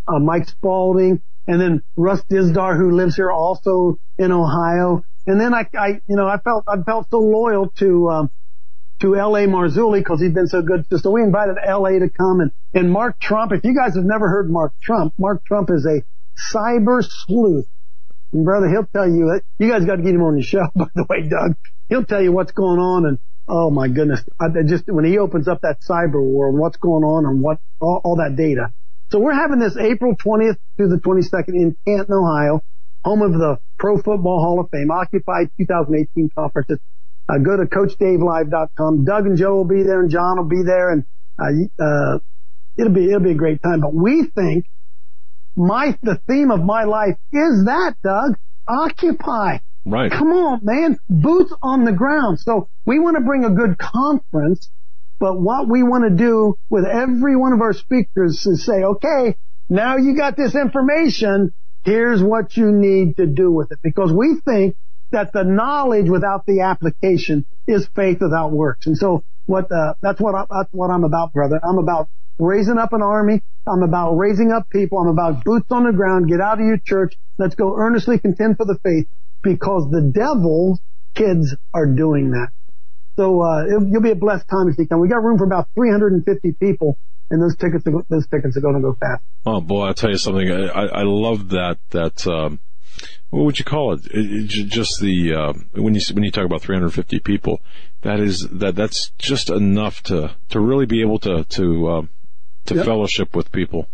uh, 0.07 0.19
Mike 0.19 0.49
Spalding 0.49 1.23
and 1.49 1.59
then 1.59 1.83
Russ 1.97 2.23
Dizdar, 2.31 2.77
who 2.77 2.93
lives 2.93 3.17
here 3.17 3.33
also 3.33 3.99
in 4.19 4.31
Ohio. 4.31 5.03
And 5.27 5.41
then 5.41 5.55
I, 5.55 5.67
I, 5.77 6.01
you 6.07 6.17
know, 6.17 6.29
I 6.29 6.37
felt, 6.39 6.65
I 6.69 6.77
felt 6.83 7.09
so 7.11 7.21
loyal 7.21 7.71
to, 7.79 8.11
um, 8.11 8.31
to 9.01 9.17
L.A. 9.17 9.47
Marzulli 9.47 10.01
because 10.01 10.21
he's 10.21 10.33
been 10.33 10.47
so 10.47 10.61
good. 10.61 10.85
So 11.01 11.11
we 11.11 11.23
invited 11.23 11.57
L.A. 11.65 12.01
to 12.01 12.11
come 12.11 12.41
and, 12.41 12.51
and 12.75 12.93
Mark 12.93 13.19
Trump. 13.19 13.53
If 13.53 13.65
you 13.65 13.75
guys 13.75 13.97
have 13.97 14.05
never 14.05 14.29
heard 14.29 14.51
Mark 14.51 14.75
Trump, 14.83 15.15
Mark 15.19 15.43
Trump 15.47 15.71
is 15.71 15.87
a 15.87 16.03
cyber 16.55 17.03
sleuth. 17.03 17.67
And 18.33 18.45
brother, 18.45 18.69
he'll 18.69 18.87
tell 18.87 19.09
you 19.09 19.33
that 19.33 19.43
you 19.59 19.71
guys 19.71 19.87
got 19.87 19.97
to 19.97 20.03
get 20.03 20.15
him 20.15 20.23
on 20.23 20.37
the 20.37 20.43
show, 20.43 20.67
by 20.77 20.87
the 20.95 21.07
way, 21.09 21.29
Doug. 21.29 21.57
He'll 21.89 22.05
tell 22.05 22.23
you 22.23 22.31
what's 22.31 22.53
going 22.53 22.79
on 22.79 23.07
and 23.07 23.19
oh 23.49 23.71
my 23.71 23.89
goodness. 23.89 24.23
I 24.39 24.49
just, 24.67 24.85
when 24.87 25.07
he 25.07 25.17
opens 25.17 25.49
up 25.49 25.63
that 25.63 25.81
cyber 25.81 26.23
world, 26.23 26.59
what's 26.59 26.77
going 26.77 27.05
on 27.05 27.25
and 27.25 27.41
what, 27.41 27.59
all, 27.81 28.03
all 28.05 28.17
that 28.17 28.37
data. 28.37 28.71
So 29.11 29.19
we're 29.21 29.35
having 29.35 29.59
this 29.59 29.77
April 29.77 30.15
20th 30.17 30.57
through 30.77 30.89
the 30.89 31.01
22nd 31.01 31.55
in 31.55 31.77
Canton, 31.87 32.15
Ohio, 32.15 32.63
home 33.05 33.23
of 33.23 33.33
the 33.33 33.59
Pro 33.79 33.97
Football 33.97 34.41
Hall 34.43 34.61
of 34.61 34.69
Fame, 34.71 34.91
Occupy 34.91 35.45
2018 35.59 36.31
conference. 36.35 36.81
Uh, 37.29 37.39
go 37.39 37.57
to 37.57 37.65
CoachDaveLive.com. 37.65 39.05
Doug 39.05 39.27
and 39.27 39.37
Joe 39.37 39.55
will 39.57 39.65
be 39.65 39.83
there, 39.83 40.01
and 40.01 40.11
John 40.11 40.39
will 40.39 40.49
be 40.49 40.63
there, 40.63 40.91
and 40.91 41.05
uh, 41.39 41.83
uh, 41.83 42.19
it'll 42.77 42.93
be 42.93 43.07
it'll 43.07 43.21
be 43.21 43.33
a 43.33 43.35
great 43.35 43.63
time. 43.63 43.81
But 43.81 43.95
we 43.95 44.25
think 44.35 44.67
my 45.57 45.99
the 46.03 46.21
theme 46.27 46.51
of 46.51 46.63
my 46.63 46.85
life 46.85 47.17
is 47.33 47.65
that 47.65 47.97
Doug 48.03 48.39
occupy. 48.67 49.59
Right. 49.85 50.11
Come 50.11 50.33
on, 50.33 50.61
man. 50.63 50.99
Boots 51.09 51.53
on 51.63 51.85
the 51.85 51.93
ground. 51.93 52.41
So 52.41 52.69
we 52.85 52.99
want 52.99 53.17
to 53.17 53.23
bring 53.23 53.45
a 53.45 53.51
good 53.51 53.79
conference, 53.79 54.71
but 55.19 55.41
what 55.41 55.69
we 55.69 55.83
want 55.83 56.05
to 56.05 56.17
do 56.17 56.57
with 56.69 56.85
every 56.85 57.37
one 57.37 57.53
of 57.53 57.61
our 57.61 57.73
speakers 57.73 58.47
is 58.47 58.65
say, 58.65 58.85
okay, 58.85 59.37
now 59.69 59.97
you 59.97 60.17
got 60.17 60.37
this 60.37 60.55
information. 60.55 61.53
Here's 61.85 62.23
what 62.23 62.57
you 62.57 62.71
need 62.71 63.17
to 63.17 63.27
do 63.27 63.51
with 63.51 63.73
it. 63.73 63.79
Because 63.83 64.13
we 64.13 64.41
think 64.45 64.77
that 65.11 65.33
the 65.33 65.43
knowledge 65.43 66.09
without 66.09 66.45
the 66.47 66.61
application 66.61 67.47
is 67.67 67.89
faith 67.97 68.19
without 68.21 68.53
works. 68.53 68.87
And 68.87 68.97
so 68.97 69.25
what, 69.47 69.71
uh, 69.73 69.95
that's 70.03 70.21
what 70.21 70.35
I, 70.35 70.45
that's 70.51 70.73
what 70.73 70.91
I'm 70.91 71.05
about, 71.05 71.33
brother. 71.33 71.61
I'm 71.63 71.79
about 71.79 72.09
raising 72.39 72.79
up 72.79 72.93
an 72.93 73.03
army. 73.03 73.43
I'm 73.67 73.83
about 73.83 74.15
raising 74.15 74.53
up 74.53 74.69
people. 74.71 74.99
I'm 74.99 75.09
about 75.09 75.45
boots 75.45 75.67
on 75.71 75.85
the 75.85 75.93
ground. 75.93 76.29
Get 76.29 76.41
out 76.41 76.61
of 76.61 76.67
your 76.67 76.79
church. 76.79 77.15
Let's 77.39 77.55
go 77.55 77.77
earnestly 77.77 78.19
contend 78.19 78.57
for 78.57 78.67
the 78.67 78.79
faith 78.83 79.09
because 79.43 79.91
the 79.91 80.03
devil's 80.03 80.81
kids 81.15 81.55
are 81.75 81.87
doing 81.87 82.31
that. 82.33 82.51
So, 83.19 83.43
uh, 83.43 83.65
you'll 83.67 84.01
be 84.01 84.13
a 84.13 84.15
blessed 84.15 84.47
time 84.47 84.69
if 84.69 84.79
you 84.79 84.87
come. 84.87 85.01
We 85.01 85.09
got 85.09 85.25
room 85.25 85.39
for 85.39 85.45
about 85.45 85.69
350 85.75 86.53
people 86.53 86.97
and 87.31 87.43
those 87.43 87.57
tickets 87.57 87.85
are, 87.87 88.05
those 88.09 88.29
tickets 88.29 88.57
are 88.57 88.61
going 88.61 88.77
to 88.77 88.81
go 88.81 88.95
fast. 88.95 89.23
Oh 89.45 89.61
boy, 89.61 89.87
I'll 89.87 89.95
tell 89.95 90.11
you 90.11 90.19
something. 90.19 90.49
I, 90.49 90.87
I 90.87 91.03
love 91.03 91.49
that, 91.49 91.79
that, 91.91 92.27
um, 92.29 92.61
what 93.31 93.45
would 93.45 93.59
you 93.59 93.65
call 93.65 93.95
it? 93.95 94.07
it, 94.07 94.49
it 94.55 94.69
just 94.69 95.01
the 95.01 95.35
uh, 95.35 95.53
when 95.75 95.95
you 95.95 96.01
when 96.13 96.25
you 96.25 96.31
talk 96.31 96.45
about 96.45 96.63
350 96.63 97.19
people, 97.21 97.61
that 98.03 98.21
is 98.21 98.47
that 98.51 98.75
that's 98.75 99.11
just 99.19 99.51
enough 99.51 100.03
to 100.05 100.35
to 100.51 100.61
really 100.61 100.87
be 100.87 101.03
able 101.03 101.19
to 101.21 101.45
to 101.45 101.89
uh, 101.89 102.03
to 102.67 102.75
yep. 102.77 102.85
fellowship 102.85 103.37
with 103.37 103.53
people. 103.53 103.89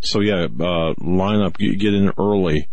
So 0.00 0.20
yeah, 0.20 0.46
uh, 0.60 0.94
line 0.98 1.40
up, 1.40 1.56
get 1.58 1.94
in 1.94 2.12
early. 2.18 2.68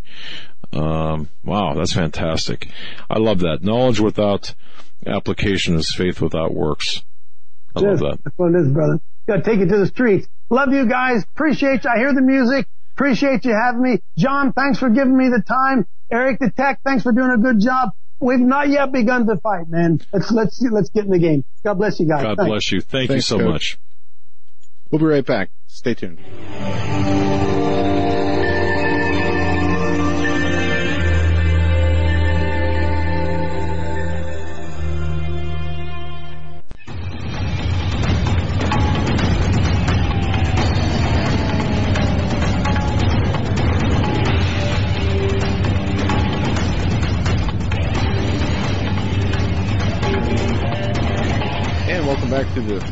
Um, 0.74 1.30
wow, 1.44 1.74
that's 1.76 1.94
fantastic. 1.94 2.70
I 3.10 3.20
love 3.20 3.40
that. 3.40 3.64
Knowledge 3.64 4.00
without 4.00 4.54
application 5.06 5.76
is 5.76 5.94
faith 5.94 6.22
without 6.22 6.54
works. 6.54 7.04
I 7.76 7.82
love 7.82 8.00
that. 8.00 8.20
That's 8.24 8.38
what 8.38 8.54
it 8.54 8.62
is, 8.62 8.68
brother. 8.70 9.00
Got 9.28 9.38
to 9.38 9.44
take 9.44 9.60
it 9.60 9.70
to 9.70 9.78
the 9.78 9.88
streets. 9.88 10.28
Love 10.50 10.74
you 10.74 10.88
guys. 10.88 11.24
Appreciate 11.24 11.84
you. 11.84 11.90
I 11.90 11.98
hear 11.98 12.14
the 12.14 12.22
music. 12.22 12.68
Appreciate 12.94 13.46
you 13.46 13.54
having 13.54 13.82
me. 13.82 14.00
John, 14.18 14.54
thanks 14.54 14.80
for 14.80 14.90
giving 14.90 15.18
me 15.18 15.30
the 15.30 15.42
time. 15.42 15.88
Eric 16.12 16.40
the 16.40 16.52
Tech, 16.52 16.82
thanks 16.84 17.04
for 17.04 17.12
doing 17.12 17.32
a 17.32 17.38
good 17.38 17.60
job. 17.60 17.90
We've 18.20 18.40
not 18.40 18.70
yet 18.70 18.92
begun 18.92 19.26
to 19.28 19.38
fight, 19.38 19.68
man. 19.68 20.00
Let's 20.14 20.32
let's 20.32 20.62
let's 20.72 20.90
get 20.90 21.06
in 21.06 21.10
the 21.10 21.20
game. 21.20 21.44
God 21.64 21.74
bless 21.74 22.00
you 22.00 22.08
guys. 22.08 22.24
God 22.24 22.38
thanks. 22.38 22.50
bless 22.50 22.72
you. 22.72 22.82
Thank 22.82 23.10
thanks, 23.10 23.30
you 23.30 23.38
so 23.38 23.44
Coach. 23.44 23.52
much. 23.52 23.80
We'll 24.92 25.00
be 25.00 25.06
right 25.06 25.26
back. 25.26 25.50
Stay 25.68 25.96
tuned. 25.96 26.20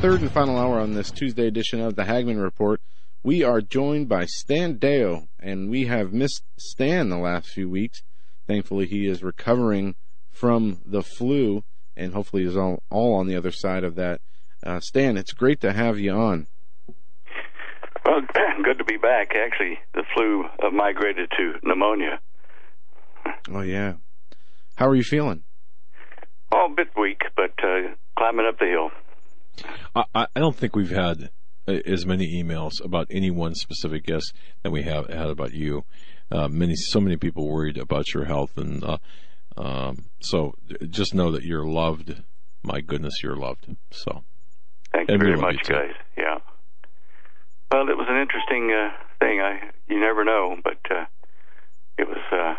Third 0.01 0.21
and 0.21 0.31
final 0.31 0.57
hour 0.57 0.79
on 0.79 0.95
this 0.95 1.11
Tuesday 1.11 1.45
edition 1.45 1.79
of 1.79 1.95
the 1.95 2.05
Hagmann 2.05 2.41
Report. 2.41 2.81
We 3.21 3.43
are 3.43 3.61
joined 3.61 4.09
by 4.09 4.25
Stan 4.25 4.79
Deyo, 4.79 5.27
and 5.39 5.69
we 5.69 5.85
have 5.85 6.11
missed 6.11 6.41
Stan 6.57 7.09
the 7.09 7.19
last 7.19 7.49
few 7.49 7.69
weeks. 7.69 8.01
Thankfully, 8.47 8.87
he 8.87 9.05
is 9.05 9.21
recovering 9.21 9.93
from 10.31 10.81
the 10.87 11.03
flu, 11.03 11.63
and 11.95 12.13
hopefully 12.13 12.45
is 12.45 12.57
all, 12.57 12.81
all 12.89 13.13
on 13.13 13.27
the 13.27 13.35
other 13.35 13.51
side 13.51 13.83
of 13.83 13.93
that. 13.93 14.21
Uh, 14.65 14.79
Stan, 14.79 15.17
it's 15.17 15.33
great 15.33 15.61
to 15.61 15.71
have 15.71 15.99
you 15.99 16.13
on. 16.13 16.47
Well, 18.03 18.21
good 18.63 18.79
to 18.79 18.83
be 18.83 18.97
back. 18.97 19.33
Actually, 19.35 19.77
the 19.93 20.03
flu 20.15 20.45
migrated 20.73 21.29
to 21.37 21.59
pneumonia. 21.61 22.19
Oh, 23.51 23.61
yeah. 23.61 23.93
How 24.77 24.87
are 24.87 24.95
you 24.95 25.03
feeling? 25.03 25.43
Oh, 26.51 26.69
a 26.71 26.75
bit 26.75 26.87
weak, 26.99 27.21
but 27.35 27.53
uh, 27.63 27.93
climbing 28.17 28.47
up 28.47 28.57
the 28.57 28.65
hill. 28.65 28.89
I, 29.95 30.27
I 30.35 30.39
don't 30.39 30.55
think 30.55 30.75
we've 30.75 30.91
had 30.91 31.29
as 31.67 32.05
many 32.05 32.41
emails 32.41 32.83
about 32.83 33.07
any 33.09 33.31
one 33.31 33.55
specific 33.55 34.05
guest 34.05 34.33
than 34.63 34.71
we 34.71 34.83
have 34.83 35.07
had 35.07 35.27
about 35.27 35.53
you. 35.53 35.83
Uh, 36.31 36.47
many, 36.47 36.75
so 36.75 36.99
many 36.99 37.17
people 37.17 37.47
worried 37.47 37.77
about 37.77 38.13
your 38.13 38.25
health, 38.25 38.57
and 38.57 38.83
uh, 38.83 38.97
um, 39.57 40.05
so 40.21 40.55
just 40.89 41.13
know 41.13 41.31
that 41.31 41.43
you're 41.43 41.65
loved. 41.65 42.23
My 42.63 42.79
goodness, 42.79 43.21
you're 43.21 43.35
loved. 43.35 43.75
So, 43.91 44.23
thank 44.93 45.09
you 45.09 45.17
very 45.17 45.35
much, 45.35 45.57
you 45.67 45.75
guys. 45.75 45.93
Yeah. 46.17 46.38
Well, 47.71 47.89
it 47.89 47.97
was 47.97 48.07
an 48.09 48.21
interesting 48.21 48.71
uh, 48.71 48.91
thing. 49.19 49.41
I 49.41 49.71
you 49.89 49.99
never 49.99 50.23
know, 50.23 50.55
but 50.63 50.79
uh, 50.89 51.05
it 51.97 52.07
was 52.07 52.21
uh, 52.31 52.55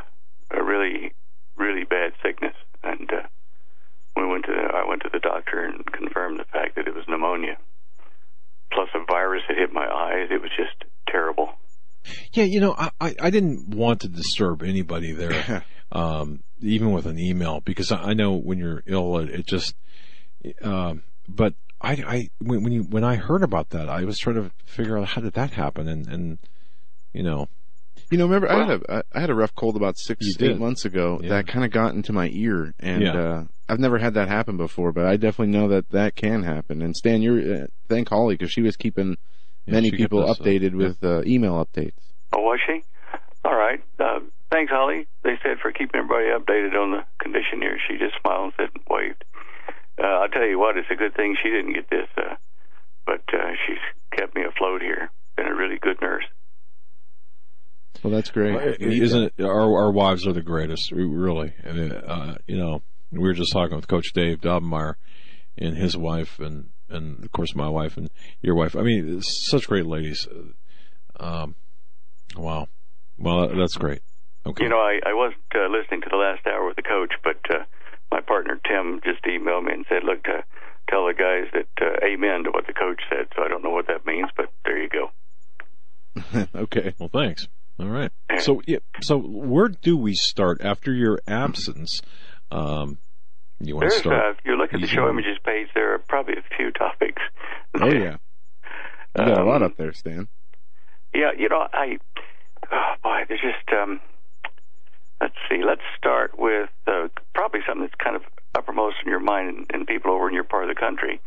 a 0.50 0.62
really, 0.62 1.14
really 1.56 1.84
bad 1.84 2.12
sickness, 2.22 2.54
and 2.82 3.10
uh, 3.10 3.26
we 4.16 4.26
went 4.26 4.44
to 4.46 4.52
I 4.52 4.86
went 4.86 5.02
to 5.02 5.10
the 5.12 5.18
doctor 5.18 5.64
and 5.64 5.84
confirmed 5.92 6.38
the 6.38 6.44
fact 6.44 6.76
that 6.76 6.86
it 6.86 6.94
was 6.94 7.04
pneumonia. 7.08 7.56
Plus 8.70 8.88
a 8.94 9.04
virus 9.04 9.42
had 9.48 9.56
hit 9.56 9.72
my 9.72 9.86
eyes. 9.86 10.28
It 10.30 10.40
was 10.40 10.50
just 10.56 10.84
terrible. 11.08 11.50
Yeah, 12.32 12.44
you 12.44 12.60
know, 12.60 12.74
I, 12.78 12.90
I 13.00 13.30
didn't 13.30 13.68
want 13.68 14.00
to 14.02 14.08
disturb 14.08 14.62
anybody 14.62 15.12
there, 15.12 15.64
um, 15.92 16.42
even 16.60 16.92
with 16.92 17.06
an 17.06 17.18
email, 17.18 17.60
because 17.60 17.92
I 17.92 18.14
know 18.14 18.32
when 18.32 18.58
you're 18.58 18.82
ill, 18.86 19.18
it, 19.18 19.30
it 19.30 19.46
just, 19.46 19.74
um, 20.62 21.02
but 21.28 21.54
I, 21.80 21.92
I, 21.92 22.30
when, 22.38 22.62
when 22.62 22.72
you, 22.72 22.82
when 22.84 23.04
I 23.04 23.16
heard 23.16 23.42
about 23.42 23.70
that, 23.70 23.88
I 23.88 24.04
was 24.04 24.18
trying 24.18 24.36
to 24.36 24.50
figure 24.64 24.96
out 24.98 25.08
how 25.08 25.20
did 25.20 25.34
that 25.34 25.50
happen 25.50 25.88
and, 25.88 26.08
and, 26.08 26.38
you 27.12 27.22
know, 27.22 27.48
you 28.10 28.18
know, 28.18 28.26
remember 28.26 28.50
I 28.50 28.66
had 28.66 28.82
a 28.82 29.04
I 29.14 29.20
had 29.20 29.30
a 29.30 29.34
rough 29.34 29.54
cold 29.54 29.74
about 29.74 29.98
six 29.98 30.26
eight 30.26 30.38
did. 30.38 30.60
months 30.60 30.84
ago 30.84 31.18
yeah. 31.22 31.30
that 31.30 31.46
kind 31.46 31.64
of 31.64 31.70
got 31.70 31.94
into 31.94 32.12
my 32.12 32.28
ear, 32.30 32.74
and 32.78 33.02
yeah. 33.02 33.18
uh, 33.18 33.44
I've 33.70 33.78
never 33.78 33.98
had 33.98 34.14
that 34.14 34.28
happen 34.28 34.58
before, 34.58 34.92
but 34.92 35.06
I 35.06 35.16
definitely 35.16 35.58
know 35.58 35.68
that 35.68 35.88
that 35.90 36.14
can 36.14 36.42
happen. 36.42 36.82
And 36.82 36.94
Stan, 36.94 37.22
you're 37.22 37.64
uh, 37.64 37.66
thank 37.88 38.10
Holly 38.10 38.34
because 38.34 38.52
she 38.52 38.60
was 38.60 38.76
keeping 38.76 39.16
yeah, 39.64 39.72
many 39.72 39.90
people 39.90 40.24
updated 40.24 40.74
with 40.74 41.02
uh, 41.02 41.22
email 41.24 41.54
updates. 41.64 42.11
Oh, 42.32 42.40
was 42.40 42.60
she? 42.66 42.82
All 43.44 43.54
right. 43.54 43.82
Uh, 43.98 44.20
thanks, 44.50 44.70
Holly. 44.70 45.06
They 45.22 45.38
said 45.42 45.58
for 45.60 45.72
keeping 45.72 46.00
everybody 46.00 46.26
updated 46.26 46.74
on 46.80 46.92
the 46.92 47.04
condition 47.18 47.60
here. 47.60 47.78
She 47.88 47.98
just 47.98 48.14
smiled 48.20 48.44
and 48.44 48.52
said 48.56 48.68
and 48.74 48.84
waved. 48.88 49.24
Uh, 49.98 50.06
I'll 50.06 50.28
tell 50.28 50.46
you 50.46 50.58
what, 50.58 50.76
it's 50.76 50.90
a 50.90 50.94
good 50.96 51.14
thing 51.14 51.36
she 51.42 51.50
didn't 51.50 51.74
get 51.74 51.90
this, 51.90 52.08
uh, 52.16 52.36
but 53.04 53.22
uh, 53.32 53.52
she's 53.66 53.78
kept 54.10 54.34
me 54.34 54.42
afloat 54.44 54.80
here. 54.80 55.10
Been 55.36 55.46
a 55.46 55.54
really 55.54 55.78
good 55.78 56.00
nurse. 56.00 56.24
Well, 58.02 58.12
that's 58.12 58.30
great. 58.30 58.80
Isn't 58.80 59.32
it? 59.38 59.44
Our 59.44 59.76
our 59.76 59.92
wives 59.92 60.26
are 60.26 60.32
the 60.32 60.42
greatest, 60.42 60.90
really. 60.90 61.52
And 61.62 61.92
uh, 61.92 62.34
you 62.46 62.56
know, 62.56 62.82
we 63.12 63.20
were 63.20 63.32
just 63.32 63.52
talking 63.52 63.76
with 63.76 63.86
Coach 63.86 64.12
Dave 64.12 64.40
Daubenmire 64.40 64.94
and 65.56 65.76
his 65.76 65.96
wife, 65.96 66.40
and 66.40 66.70
and 66.88 67.24
of 67.24 67.30
course 67.30 67.54
my 67.54 67.68
wife 67.68 67.96
and 67.96 68.10
your 68.40 68.56
wife. 68.56 68.74
I 68.74 68.82
mean, 68.82 69.20
such 69.22 69.68
great 69.68 69.86
ladies. 69.86 70.26
Um, 71.20 71.54
wow. 72.36 72.68
Well, 73.18 73.48
that's 73.54 73.76
great. 73.76 74.02
Okay. 74.44 74.64
You 74.64 74.70
know, 74.70 74.78
I, 74.78 75.00
I 75.06 75.14
wasn't 75.14 75.42
uh, 75.54 75.68
listening 75.68 76.02
to 76.02 76.08
the 76.10 76.16
last 76.16 76.46
hour 76.46 76.66
with 76.66 76.76
the 76.76 76.82
coach, 76.82 77.12
but 77.22 77.38
uh, 77.50 77.64
my 78.10 78.20
partner 78.20 78.60
Tim 78.66 79.00
just 79.04 79.22
emailed 79.24 79.64
me 79.64 79.72
and 79.72 79.86
said, 79.88 80.02
"Look, 80.04 80.26
uh, 80.28 80.42
tell 80.90 81.06
the 81.06 81.14
guys 81.14 81.50
that 81.52 81.68
uh, 81.80 82.04
amen 82.04 82.44
to 82.44 82.50
what 82.50 82.66
the 82.66 82.72
coach 82.72 83.00
said." 83.08 83.28
So 83.36 83.44
I 83.44 83.48
don't 83.48 83.62
know 83.62 83.70
what 83.70 83.86
that 83.86 84.04
means, 84.04 84.28
but 84.36 84.50
there 84.64 84.82
you 84.82 84.88
go. 84.88 85.10
okay. 86.62 86.94
Well, 86.98 87.10
thanks. 87.12 87.46
All 87.78 87.88
right. 87.88 88.10
So, 88.40 88.60
yeah, 88.66 88.78
so 89.00 89.18
where 89.18 89.68
do 89.68 89.96
we 89.96 90.14
start 90.14 90.60
after 90.62 90.92
your 90.92 91.20
absence? 91.26 92.00
Um, 92.50 92.98
you 93.60 93.76
want 93.76 93.84
There's, 93.84 93.94
to 93.94 94.00
start? 94.00 94.24
Uh, 94.24 94.30
if 94.30 94.36
you 94.44 94.56
look 94.56 94.74
at 94.74 94.80
the 94.80 94.86
show 94.86 95.08
images 95.08 95.38
page, 95.44 95.68
there 95.74 95.94
are 95.94 95.98
probably 95.98 96.34
a 96.34 96.56
few 96.56 96.70
topics. 96.78 97.22
Oh 97.80 97.86
yeah, 97.86 98.16
you 99.16 99.16
got 99.16 99.38
um, 99.38 99.46
a 99.46 99.50
lot 99.50 99.62
up 99.62 99.76
there, 99.76 99.92
Stan. 99.92 100.28
Yeah, 101.14 101.30
you 101.36 101.48
know, 101.48 101.66
I, 101.72 101.98
oh 102.70 102.94
boy, 103.02 103.22
there's 103.28 103.40
just, 103.40 103.72
um, 103.76 104.00
let's 105.20 105.34
see, 105.48 105.62
let's 105.64 105.82
start 105.96 106.38
with 106.38 106.70
uh, 106.86 107.08
probably 107.34 107.60
something 107.66 107.82
that's 107.82 107.94
kind 108.02 108.16
of 108.16 108.22
uppermost 108.54 108.96
in 109.04 109.10
your 109.10 109.20
mind 109.20 109.48
and, 109.48 109.66
and, 109.72 109.86
people 109.86 110.12
over 110.12 110.28
in 110.28 110.34
your 110.34 110.44
part 110.44 110.68
of 110.68 110.74
the 110.74 110.78
country 110.78 111.20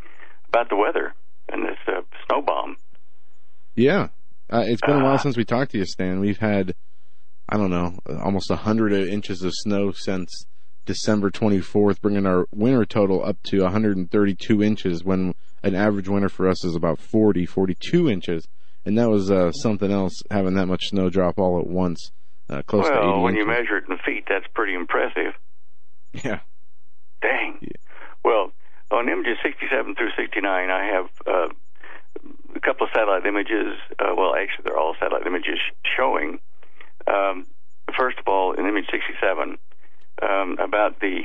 about 0.50 0.70
the 0.70 0.76
weather 0.76 1.14
and 1.50 1.64
this 1.64 1.78
uh, 1.88 2.02
snow 2.28 2.42
bomb. 2.42 2.78
Yeah, 3.76 4.10
Uh, 4.50 4.64
it's 4.66 4.82
been 4.82 4.98
a 4.98 5.04
while 5.04 5.16
uh, 5.16 5.18
since 5.18 5.38
we 5.38 5.44
talked 5.44 5.72
to 5.72 5.78
you, 5.78 5.86
Stan. 5.86 6.20
We've 6.20 6.38
had, 6.38 6.76
I 7.50 7.58
don't 7.58 7.72
know, 7.72 7.98
almost 8.24 8.52
a 8.52 8.56
hundred 8.56 8.94
inches 8.94 9.44
of 9.44 9.54
snow 9.54 9.92
since 9.92 10.46
December 10.86 11.32
24th, 11.32 12.00
bringing 12.00 12.26
our 12.26 12.46
winter 12.54 12.86
total 12.86 13.26
up 13.26 13.42
to 13.44 13.64
132 13.64 14.64
inches 14.64 15.04
when 15.04 15.34
an 15.64 15.76
average 15.76 16.08
winter 16.08 16.30
for 16.30 16.48
us 16.48 16.64
is 16.64 16.76
about 16.76 17.00
40, 17.00 17.46
42 17.46 18.10
inches. 18.10 18.48
And 18.86 18.98
that 18.98 19.10
was 19.10 19.32
uh, 19.32 19.52
something 19.52 19.92
else, 19.92 20.22
having 20.30 20.54
that 20.56 20.68
much 20.68 20.90
snow 20.90 21.10
drop 21.10 21.40
all 21.40 21.60
at 21.60 21.68
once, 21.68 22.12
uh, 22.50 22.62
close 22.62 22.84
well, 22.84 22.92
to 22.92 23.00
80 23.00 23.08
Well, 23.08 23.22
when 23.22 23.36
you 23.36 23.48
measure 23.48 23.78
it 23.78 23.90
in 23.90 23.98
feet, 24.06 24.26
that's 24.30 24.46
pretty 24.54 24.76
impressive. 24.76 25.34
Yeah. 26.14 26.40
Dang. 27.22 27.58
Yeah. 27.62 27.78
Well, 28.24 28.52
on 28.92 29.10
images 29.10 29.38
67 29.44 29.96
through 29.96 30.12
69, 30.16 30.70
I 30.70 30.86
have 30.86 31.10
uh, 31.26 31.48
a 32.56 32.60
couple 32.60 32.86
of 32.86 32.92
satellite 32.94 33.26
images. 33.26 33.74
Uh, 34.00 34.14
well, 34.16 34.36
actually, 34.36 34.66
they're 34.66 34.78
all 34.78 34.96
satellite 35.00 35.26
images 35.26 35.60
showing. 35.98 36.40
Um, 37.08 37.48
first 37.98 38.20
of 38.20 38.28
all, 38.28 38.54
in 38.54 38.68
image 38.68 38.86
67, 38.92 39.58
um, 40.22 40.58
about 40.60 41.00
the 41.00 41.24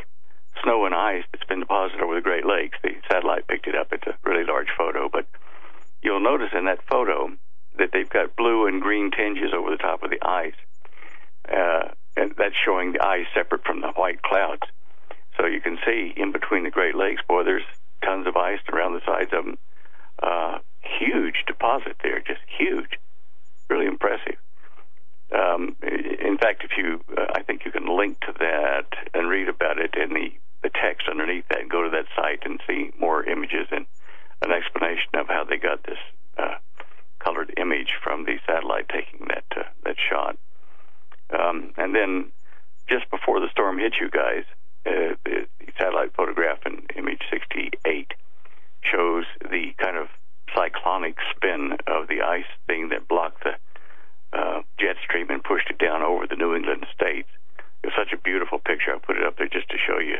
snow 0.62 0.84
and 0.86 0.94
ice 0.94 1.24
that's 1.32 1.44
been 1.44 1.60
deposited 1.60 2.02
over 2.02 2.14
the 2.14 2.20
Great 2.20 2.46
Lakes. 2.46 2.78
The 2.82 2.96
satellite 3.10 3.46
picked 3.46 3.66
it 3.66 3.74
up. 3.74 3.92
It's 3.92 4.06
a 4.06 4.16
really 4.24 4.44
large 4.44 4.68
photo, 4.76 5.08
but 5.10 5.26
you'll 6.02 6.20
notice 6.20 6.50
in 6.56 6.64
that 6.64 6.80
photo 6.88 7.30
that 7.78 7.90
they've 7.92 8.08
got 8.08 8.36
blue 8.36 8.66
and 8.66 8.80
green 8.82 9.10
tinges 9.10 9.52
over 9.54 9.70
the 9.70 9.76
top 9.76 10.02
of 10.02 10.10
the 10.10 10.22
ice. 10.22 10.54
Uh, 11.48 11.88
and 12.16 12.34
that's 12.36 12.54
showing 12.64 12.92
the 12.92 13.04
ice 13.04 13.26
separate 13.34 13.64
from 13.64 13.80
the 13.80 13.88
white 13.88 14.22
clouds. 14.22 14.62
So 15.36 15.46
you 15.46 15.60
can 15.60 15.78
see 15.86 16.12
in 16.16 16.32
between 16.32 16.64
the 16.64 16.70
Great 16.70 16.94
Lakes, 16.94 17.22
boy, 17.26 17.44
there's 17.44 17.64
tons 18.04 18.26
of 18.26 18.36
ice 18.36 18.60
around 18.72 18.94
the 18.94 19.00
sides 19.06 19.32
of 19.32 19.44
them. 19.44 19.58
Uh, 20.22 20.58
huge 20.82 21.44
deposit 21.46 21.96
there, 22.02 22.20
just 22.20 22.40
huge. 22.58 22.98
Really 23.68 23.86
impressive. 23.86 24.36
Um, 25.32 25.76
in 25.82 26.36
fact, 26.38 26.64
if 26.64 26.72
you, 26.76 27.00
uh, 27.16 27.26
I 27.34 27.42
think 27.42 27.64
you 27.64 27.70
can 27.70 27.86
link 27.86 28.20
to 28.20 28.32
that 28.38 28.86
and 29.14 29.28
read 29.28 29.48
about 29.48 29.78
it 29.78 29.94
in 29.94 30.12
the, 30.12 30.32
the 30.62 30.70
text 30.70 31.08
underneath 31.08 31.46
that 31.48 31.68
go 31.68 31.82
to 31.84 31.90
that 31.90 32.06
site 32.16 32.42
and 32.44 32.60
see 32.66 32.90
more 32.98 33.24
images 33.24 33.68
and 33.70 33.86
an 34.42 34.52
explanation 34.52 35.14
of 35.14 35.28
how 35.28 35.44
they 35.44 35.56
got 35.56 35.84
this 35.84 35.98
uh, 36.36 36.56
colored 37.20 37.52
image 37.56 37.92
from 38.02 38.24
the 38.24 38.38
satellite 38.46 38.88
taking 38.88 39.26
that 39.28 39.44
uh, 39.56 39.68
that 39.84 39.96
shot. 39.98 40.36
Um, 41.30 41.72
and 41.76 41.94
then 41.94 42.32
just 42.88 43.08
before 43.10 43.40
the 43.40 43.48
storm 43.50 43.78
hit 43.78 43.94
you 44.00 44.10
guys, 44.10 44.44
uh, 44.86 45.14
the, 45.24 45.46
satellite 45.78 46.12
photograph 46.14 46.58
in 46.66 46.82
image 46.96 47.22
68 47.30 48.12
shows 48.82 49.24
the 49.40 49.72
kind 49.78 49.96
of 49.96 50.08
cyclonic 50.54 51.16
spin 51.34 51.72
of 51.86 52.08
the 52.08 52.20
ice 52.20 52.50
thing 52.66 52.88
that 52.90 53.08
blocked 53.08 53.44
the 53.44 53.54
uh, 54.36 54.60
jet 54.78 54.96
stream 55.02 55.30
and 55.30 55.42
pushed 55.42 55.70
it 55.70 55.78
down 55.78 56.02
over 56.02 56.26
the 56.26 56.36
New 56.36 56.54
England 56.54 56.84
states. 56.94 57.28
It 57.82 57.86
was 57.86 57.94
such 57.96 58.12
a 58.12 58.20
beautiful 58.20 58.58
picture. 58.58 58.94
I 58.94 58.98
put 58.98 59.16
it 59.16 59.24
up 59.24 59.38
there 59.38 59.48
just 59.48 59.70
to 59.70 59.78
show 59.78 59.98
you 59.98 60.18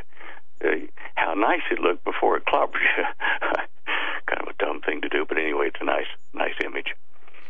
uh, 0.64 0.86
how 1.14 1.34
nice 1.34 1.62
it 1.70 1.80
looked 1.80 2.04
before 2.04 2.36
it 2.36 2.44
clobbered 2.46 2.80
you. 2.80 3.04
kind 4.26 4.40
of 4.40 4.48
a 4.48 4.59
thing 4.90 5.00
to 5.02 5.08
do, 5.08 5.24
but 5.28 5.38
anyway, 5.38 5.68
it's 5.68 5.80
a 5.80 5.84
nice, 5.84 6.06
nice 6.34 6.54
image. 6.64 6.94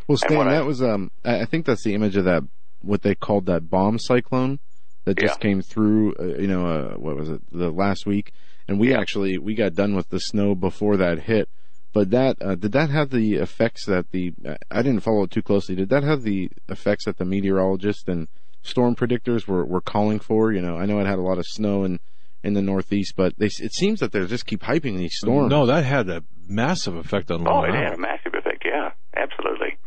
Well, 0.07 0.19
Stan, 0.19 0.47
that 0.47 0.49
I, 0.49 0.63
was 0.63 0.83
um, 0.83 1.11
I 1.25 1.45
think 1.45 1.67
that's 1.67 1.85
the 1.85 1.95
image 1.95 2.17
of 2.17 2.25
that 2.25 2.43
what 2.83 3.03
they 3.03 3.15
called 3.15 3.47
that 3.47 3.71
bomb 3.71 3.99
cyclone 3.99 4.59
that 5.05 5.19
just 5.19 5.39
yeah. 5.39 5.43
came 5.43 5.63
through. 5.63 6.15
Uh, 6.19 6.39
you 6.41 6.49
know, 6.49 6.67
uh, 6.67 6.95
what 6.95 7.17
was 7.17 7.29
it? 7.29 7.41
The 7.53 7.71
last 7.71 8.07
week, 8.07 8.33
and 8.67 8.81
we 8.81 8.91
yeah. 8.91 9.01
actually 9.01 9.39
we 9.39 9.55
got 9.55 9.75
done 9.75 9.95
with 9.95 10.09
the 10.09 10.19
snow 10.19 10.55
before 10.55 10.97
that 10.97 11.21
hit 11.21 11.49
but 11.93 12.11
that 12.11 12.37
uh, 12.41 12.55
did 12.55 12.73
that 12.73 12.91
have 12.91 13.11
the 13.11 13.35
effects 13.35 13.87
that 13.87 14.11
the 14.13 14.33
I 14.71 14.83
didn't 14.83 15.01
follow 15.01 15.25
it 15.25 15.31
too 15.31 15.43
closely. 15.43 15.75
Did 15.75 15.89
that 15.89 16.05
have 16.05 16.23
the 16.23 16.51
effects 16.69 17.07
that 17.07 17.19
the 17.19 17.25
meteorologists 17.25 18.07
and 18.07 18.29
storm 18.63 18.95
predictors 18.95 19.47
were, 19.47 19.65
were 19.65 19.81
calling 19.81 20.21
for? 20.21 20.53
You 20.53 20.63
know, 20.63 20.77
I 20.77 20.87
know 20.87 21.01
it 21.01 21.07
had 21.07 21.19
a 21.19 21.23
lot 21.23 21.39
of 21.39 21.47
snow 21.47 21.85
in 21.85 21.99
in 22.43 22.55
the 22.55 22.63
Northeast, 22.63 23.15
but 23.17 23.35
they, 23.39 23.47
it 23.47 23.73
seems 23.73 24.01
that 24.01 24.13
they 24.13 24.25
just 24.27 24.47
keep 24.47 24.63
hyping 24.63 24.97
these 24.97 25.15
storms. 25.17 25.51
No, 25.51 25.67
that 25.67 25.85
had 25.85 26.09
a 26.09 26.23
massive 26.47 26.97
effect 26.97 27.31
on 27.31 27.45
Long 27.45 27.65
Oh, 27.65 27.69
it 27.69 27.75
had 27.75 27.95
a 27.95 27.99
massive 27.99 28.35
effect. 28.35 28.65
Yeah, 28.65 28.91
absolutely. 29.17 29.79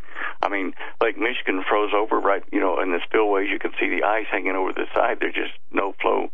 I 0.41 0.49
mean, 0.49 0.73
Lake 1.01 1.17
Michigan 1.17 1.63
froze 1.67 1.91
over 1.95 2.19
right, 2.19 2.43
you 2.51 2.59
know, 2.59 2.79
in 2.81 2.91
the 2.91 2.99
spillways. 3.05 3.49
You 3.49 3.59
can 3.59 3.71
see 3.79 3.89
the 3.89 4.05
ice 4.05 4.25
hanging 4.31 4.55
over 4.55 4.73
the 4.73 4.85
side. 4.93 5.17
There's 5.19 5.33
just 5.33 5.53
no 5.71 5.93
flow 6.01 6.29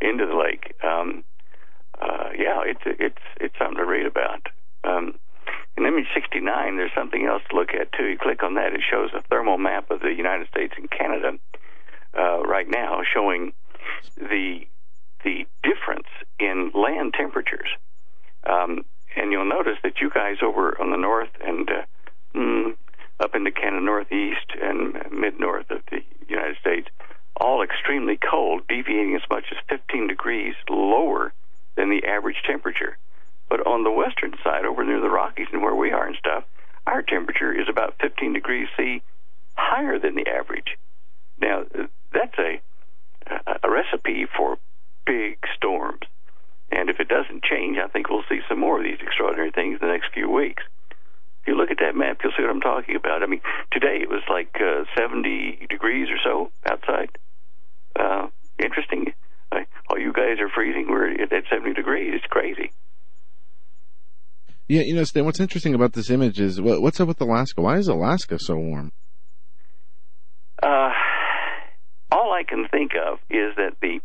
into 0.00 0.26
the 0.26 0.36
lake. 0.36 0.74
Um, 0.84 1.24
uh, 2.00 2.30
yeah, 2.36 2.60
it's 2.66 2.82
it's 2.84 3.24
it's 3.40 3.54
something 3.58 3.78
to 3.78 3.86
read 3.86 4.06
about. 4.06 4.46
Um, 4.84 5.14
in 5.76 5.86
image 5.86 6.06
69, 6.14 6.44
there's 6.76 6.94
something 6.94 7.26
else 7.26 7.42
to 7.50 7.56
look 7.56 7.70
at 7.70 7.92
too. 7.92 8.06
You 8.06 8.18
click 8.18 8.42
on 8.42 8.54
that, 8.54 8.74
it 8.74 8.80
shows 8.88 9.10
a 9.16 9.22
thermal 9.28 9.58
map 9.58 9.90
of 9.90 10.00
the 10.00 10.12
United 10.16 10.46
States 10.48 10.74
and 10.76 10.88
Canada 10.90 11.32
uh, 12.16 12.42
right 12.42 12.68
now, 12.68 13.00
showing 13.12 13.52
the 14.16 14.66
the 15.24 15.46
difference 15.62 16.06
in 16.38 16.70
land 16.74 17.14
temperatures. 17.14 17.68
Um, 18.44 18.84
and 19.16 19.32
you'll 19.32 19.48
notice 19.48 19.78
that 19.82 20.00
you 20.00 20.10
guys 20.10 20.36
over 20.42 20.80
on 20.80 20.90
the 20.90 20.96
north 20.96 21.30
and 21.40 21.68
uh, 21.68 21.82
mm, 22.34 22.76
up 23.20 23.34
into 23.34 23.50
Canada 23.50 23.84
Northeast 23.84 24.52
and 24.60 24.94
mid 25.12 25.38
north 25.38 25.70
of 25.70 25.80
the 25.90 26.00
United 26.28 26.56
States, 26.60 26.88
all 27.36 27.62
extremely 27.62 28.18
cold, 28.18 28.62
deviating 28.68 29.14
as 29.14 29.28
much 29.30 29.44
as 29.50 29.58
15 29.68 30.08
degrees 30.08 30.54
lower 30.68 31.32
than 31.76 31.90
the 31.90 32.04
average 32.06 32.42
temperature. 32.46 32.96
But 33.48 33.66
on 33.66 33.84
the 33.84 33.90
western 33.90 34.34
side, 34.42 34.64
over 34.64 34.84
near 34.84 35.00
the 35.00 35.10
Rockies 35.10 35.48
and 35.52 35.62
where 35.62 35.74
we 35.74 35.92
are 35.92 36.06
and 36.06 36.16
stuff, 36.16 36.44
our 36.86 37.02
temperature 37.02 37.52
is 37.52 37.68
about 37.68 37.94
15 38.00 38.32
degrees 38.32 38.68
C 38.76 39.02
higher 39.56 39.98
than 39.98 40.14
the 40.16 40.26
average. 40.28 40.76
Now, 41.40 41.64
that's 42.12 42.38
a, 42.38 42.60
a 43.62 43.70
recipe 43.70 44.26
for 44.36 44.58
big 45.06 45.38
storms. 45.56 46.02
And 46.70 46.90
if 46.90 46.98
it 46.98 47.08
doesn't 47.08 47.44
change, 47.44 47.78
I 47.78 47.88
think 47.88 48.10
we'll 48.10 48.24
see 48.28 48.40
some 48.48 48.60
more 48.60 48.78
of 48.78 48.84
these 48.84 48.98
extraordinary 49.00 49.50
things 49.50 49.78
in 49.80 49.86
the 49.86 49.92
next 49.92 50.12
few 50.12 50.30
weeks. 50.30 50.62
If 51.42 51.48
you 51.48 51.56
look 51.56 51.70
at 51.70 51.78
that 51.80 51.94
map, 51.94 52.18
you'll 52.22 52.32
see 52.36 52.42
what 52.42 52.50
I'm 52.50 52.60
talking 52.60 52.96
about. 52.96 53.22
I 53.22 53.26
mean, 53.26 53.42
today 53.70 54.00
it 54.00 54.08
was 54.08 54.22
like 54.28 54.56
uh, 54.56 54.84
70 54.96 55.66
degrees 55.68 56.08
or 56.08 56.18
so 56.24 56.50
outside. 56.66 57.16
Uh, 57.94 58.28
interesting. 58.58 59.12
Uh, 59.52 59.60
while 59.86 60.00
you 60.00 60.12
guys 60.12 60.40
are 60.40 60.48
freezing, 60.48 60.86
we're 60.88 61.12
at 61.12 61.44
70 61.50 61.74
degrees. 61.74 62.12
It's 62.14 62.26
crazy. 62.26 62.72
Yeah, 64.68 64.80
you 64.82 64.94
know, 64.94 65.04
Stan, 65.04 65.26
what's 65.26 65.40
interesting 65.40 65.74
about 65.74 65.92
this 65.92 66.08
image 66.08 66.40
is 66.40 66.60
what's 66.60 66.98
up 66.98 67.08
with 67.08 67.20
Alaska? 67.20 67.60
Why 67.60 67.76
is 67.76 67.88
Alaska 67.88 68.38
so 68.38 68.56
warm? 68.56 68.92
Uh, 70.62 70.90
all 72.10 72.32
I 72.32 72.44
can 72.48 72.66
think 72.68 72.92
of 72.94 73.18
is 73.28 73.54
that 73.56 73.76
the 73.82 74.00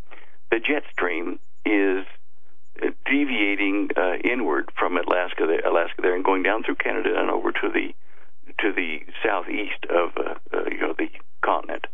the 0.51 0.59
jet 0.59 0.84
stream 0.91 1.39
is 1.65 2.05
deviating 3.05 3.89
uh, 3.97 4.15
inward 4.23 4.71
from 4.77 4.97
Alaska, 4.97 5.45
Alaska 5.65 6.01
there, 6.01 6.15
and 6.15 6.23
going 6.23 6.43
down 6.43 6.63
through 6.63 6.76
Canada 6.76 7.19
and 7.19 7.30
over 7.30 7.51
to 7.51 7.69
the 7.69 7.93
to 8.59 8.73
the 8.73 8.99
southeast 9.23 9.85
of 9.89 10.11
uh, 10.17 10.35
uh, 10.53 10.65
you 10.69 10.80
know 10.81 10.93
the 10.97 11.09
continent. 11.41 11.85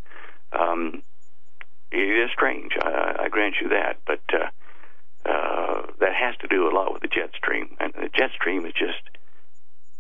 Um, 0.52 1.04
it 1.92 1.98
is 1.98 2.30
strange, 2.32 2.74
I, 2.82 3.16
I 3.26 3.30
grant 3.30 3.56
you 3.62 3.70
that, 3.70 3.98
but 4.06 4.22
uh, 4.34 4.50
uh, 5.30 5.88
that 6.00 6.14
has 6.14 6.36
to 6.42 6.48
do 6.48 6.68
a 6.68 6.74
lot 6.74 6.94
with 6.94 7.02
the 7.02 7.08
jet 7.08 7.32
stream. 7.36 7.76
And 7.80 7.94
the 7.94 8.10
jet 8.14 8.32
stream 8.34 8.66
is 8.66 8.74
just 8.74 9.02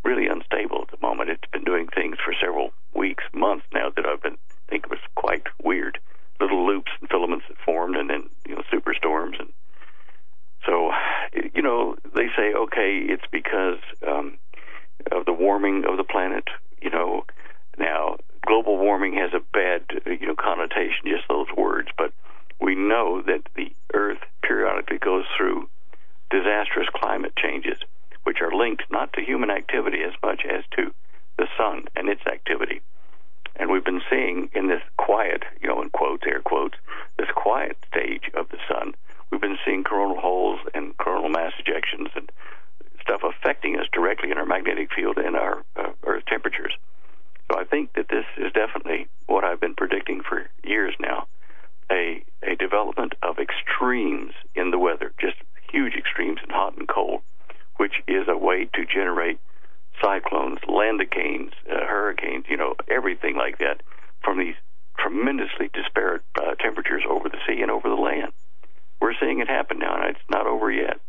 really 0.03 0.27
unstable 0.27 0.82
at 0.82 0.91
the 0.91 1.06
moment. 1.06 1.30
It's 1.30 1.52
been 1.52 1.64
doing 1.64 1.88
things 1.88 2.18
for 2.23 2.34
several 2.40 2.72
weeks, 2.94 3.23
months 3.34 3.65
now 3.73 3.90
that 3.95 4.06
I've 4.06 4.22
been 4.22 4.38
think 4.69 4.90
was 4.90 4.99
quite 5.15 5.44
weird. 5.64 5.99
Little 6.40 6.66
loops 6.66 6.91
and 6.99 7.10
filaments 7.10 7.45
that 7.48 7.57
formed, 7.66 7.95
and 7.95 8.10
then 8.10 8.30
you 8.48 8.56
know 8.56 8.64
superstorms, 8.72 9.40
and 9.40 9.49
so 10.66 10.91
you 11.34 11.62
know 11.62 11.95
they 12.16 12.28
say 12.36 12.53
okay, 12.53 12.99
it's 13.07 13.26
because 13.32 13.80
um, 14.06 14.38
of 15.12 15.26
the 15.26 15.34
warming 15.34 15.86
of 15.86 15.98
the 15.98 16.03
planet. 16.03 16.45
You 16.82 16.90
know, 16.90 17.26
now 17.78 18.18
global 18.45 18.78
warming 18.78 19.16
has 19.16 19.32
a 19.34 19.40
bad 19.53 19.86
you 20.06 20.28
know 20.28 20.36
connotation, 20.36 21.06
just 21.06 21.28
those 21.30 21.48
words, 21.57 21.90
but 21.98 22.12
we 22.60 22.76
know 22.76 23.22
that 23.22 23.48
the 23.56 23.74
Earth 23.94 24.20
periodically 24.41 24.98
goes 24.98 25.26
through 25.38 25.70
disastrous 26.30 26.88
climate 26.94 27.34
changes, 27.36 27.78
which 28.24 28.41
are 28.41 28.52
linked 28.52 28.84
not 28.91 29.14
to 29.14 29.22
human 29.22 29.49
activity 29.49 30.02
as 30.03 30.14
much 30.24 30.41
as 30.49 30.64
to 30.76 30.94
the 31.38 31.48
sun 31.57 31.86
and 31.95 32.10
its 32.10 32.26
activity. 32.26 32.82
And 33.57 33.72
we've 33.72 33.86
been 33.86 34.02
seeing 34.10 34.49
in 34.53 34.68
this 34.68 34.82
quiet, 34.98 35.44
you 35.61 35.68
know, 35.69 35.82
in 35.82 35.90
quotes, 35.90 36.23
air 36.27 36.41
quotes, 36.41 36.76
this 37.18 37.30
quiet 37.36 37.77
stage 37.91 38.30
of 38.34 38.49
the 38.49 38.57
sun, 38.68 38.94
we've 39.32 39.41
been 39.41 39.57
seeing 39.65 39.84
coronal 39.84 40.19
holes 40.19 40.60
and 40.73 40.98
coronal 40.98 41.30
mass 41.30 41.53
ejections 41.60 42.10
and 42.15 42.32
stuff 43.02 43.22
affecting 43.23 43.77
us 43.77 43.86
directly 43.94 44.32
in 44.32 44.38
our 44.38 44.45
magnetic 44.45 44.90
field 44.94 45.18
and 45.18 45.36
our 45.36 45.64
uh, 45.76 45.91
Earth 46.03 46.23
temperatures. 46.27 46.73
So 47.52 47.60
I 47.60 47.64
think 47.64 47.94
that 47.94 48.10
this 48.10 48.26
is 48.38 48.52
definitely 48.52 49.07
what 49.27 49.44
I've 49.44 49.60
been 49.60 49.76
predicting 49.76 50.22
for 50.27 50.49
years 50.64 50.95
now 50.99 51.27
a, 51.91 52.23
a 52.44 52.56
development 52.56 53.14
of 53.22 53.38
extremes 53.38 54.34
in 54.56 54.72
the 54.72 54.80
weather, 54.80 55.14
just 55.19 55.38
huge 55.72 55.94
extremes 55.94 56.40
in 56.44 56.49
hot 56.49 56.77
and 56.77 56.88
cold, 56.88 57.22
which 57.77 58.02
is 58.07 58.27
a 58.27 58.38
way 58.38 58.65
to 58.73 58.86
generate 58.86 59.40
cyclones, 60.02 60.60
landicanes, 60.68 61.52
uh, 61.72 61.86
hurricanes, 61.88 62.46
you 62.50 62.58
know, 62.58 62.76
everything 62.90 63.36
like 63.36 63.60
that 63.60 63.82
from 64.24 64.40
these 64.40 64.56
tremendously 64.98 65.70
disparate 65.74 66.24
uh, 66.38 66.56
temperatures 66.56 67.04
over 67.10 67.30
the 67.30 67.38
sea 67.48 67.62
and 67.62 67.72
over 67.72 67.90
the 67.90 67.96
land. 67.96 68.32
We're 69.02 69.14
seeing 69.20 69.40
it 69.40 69.48
happen 69.48 69.80
now, 69.80 69.96
and 69.96 70.16
it's 70.16 70.30
not 70.30 70.48
over 70.48 70.72
yet. 70.72 71.00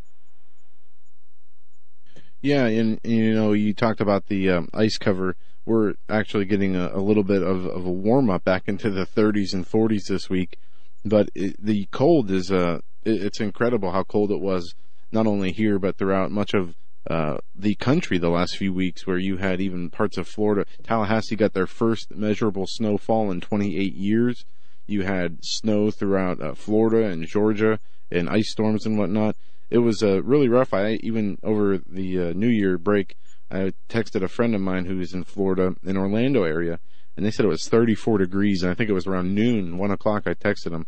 Yeah, 2.42 2.66
and 2.66 3.00
you 3.02 3.34
know, 3.34 3.52
you 3.52 3.74
talked 3.74 4.00
about 4.00 4.26
the 4.26 4.50
um, 4.50 4.68
ice 4.74 4.98
cover. 4.98 5.36
We're 5.64 5.94
actually 6.08 6.44
getting 6.44 6.76
a, 6.76 6.90
a 6.94 7.00
little 7.00 7.24
bit 7.24 7.42
of, 7.42 7.66
of, 7.66 7.86
a 7.86 7.90
warm 7.90 8.30
up 8.30 8.44
back 8.44 8.64
into 8.66 8.90
the 8.90 9.04
30s 9.04 9.52
and 9.52 9.66
40s 9.66 10.06
this 10.08 10.30
week, 10.30 10.58
but 11.04 11.28
it, 11.34 11.56
the 11.58 11.86
cold 11.90 12.30
is 12.30 12.52
uh, 12.52 12.80
it, 13.04 13.22
it's 13.22 13.40
incredible 13.40 13.90
how 13.90 14.04
cold 14.04 14.30
it 14.30 14.40
was 14.40 14.74
not 15.10 15.26
only 15.26 15.52
here 15.52 15.78
but 15.78 15.96
throughout 15.96 16.30
much 16.30 16.54
of 16.54 16.74
uh, 17.08 17.38
the 17.54 17.74
country 17.76 18.18
the 18.18 18.30
last 18.30 18.56
few 18.56 18.72
weeks, 18.72 19.06
where 19.06 19.18
you 19.18 19.36
had 19.36 19.60
even 19.60 19.90
parts 19.90 20.18
of 20.18 20.26
Florida. 20.26 20.64
Tallahassee 20.82 21.36
got 21.36 21.52
their 21.52 21.66
first 21.66 22.14
measurable 22.14 22.66
snowfall 22.66 23.30
in 23.30 23.40
28 23.40 23.94
years. 23.94 24.44
You 24.86 25.02
had 25.02 25.38
snow 25.44 25.90
throughout 25.90 26.40
uh, 26.40 26.54
Florida 26.54 27.08
and 27.08 27.26
Georgia 27.26 27.78
and 28.10 28.28
ice 28.28 28.50
storms 28.50 28.86
and 28.86 28.98
whatnot. 28.98 29.36
It 29.70 29.78
was 29.78 30.02
uh, 30.02 30.22
really 30.22 30.48
rough. 30.48 30.72
I 30.72 30.94
even 31.02 31.38
over 31.42 31.78
the 31.78 32.20
uh, 32.20 32.32
New 32.32 32.48
Year 32.48 32.78
break, 32.78 33.16
I 33.50 33.72
texted 33.88 34.22
a 34.22 34.28
friend 34.28 34.54
of 34.54 34.60
mine 34.60 34.86
who 34.86 35.00
is 35.00 35.12
in 35.12 35.24
Florida, 35.24 35.74
in 35.84 35.96
Orlando 35.96 36.44
area, 36.44 36.78
and 37.16 37.24
they 37.24 37.30
said 37.30 37.44
it 37.44 37.48
was 37.48 37.68
34 37.68 38.18
degrees. 38.18 38.62
And 38.62 38.70
I 38.70 38.74
think 38.74 38.90
it 38.90 38.94
was 38.94 39.06
around 39.06 39.34
noon, 39.34 39.78
one 39.78 39.90
o'clock. 39.90 40.24
I 40.26 40.34
texted 40.34 40.70
them, 40.70 40.86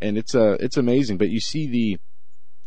and 0.00 0.16
it's 0.16 0.34
uh 0.34 0.56
it's 0.60 0.76
amazing. 0.76 1.18
But 1.18 1.30
you 1.30 1.40
see 1.40 1.66
the 1.66 1.98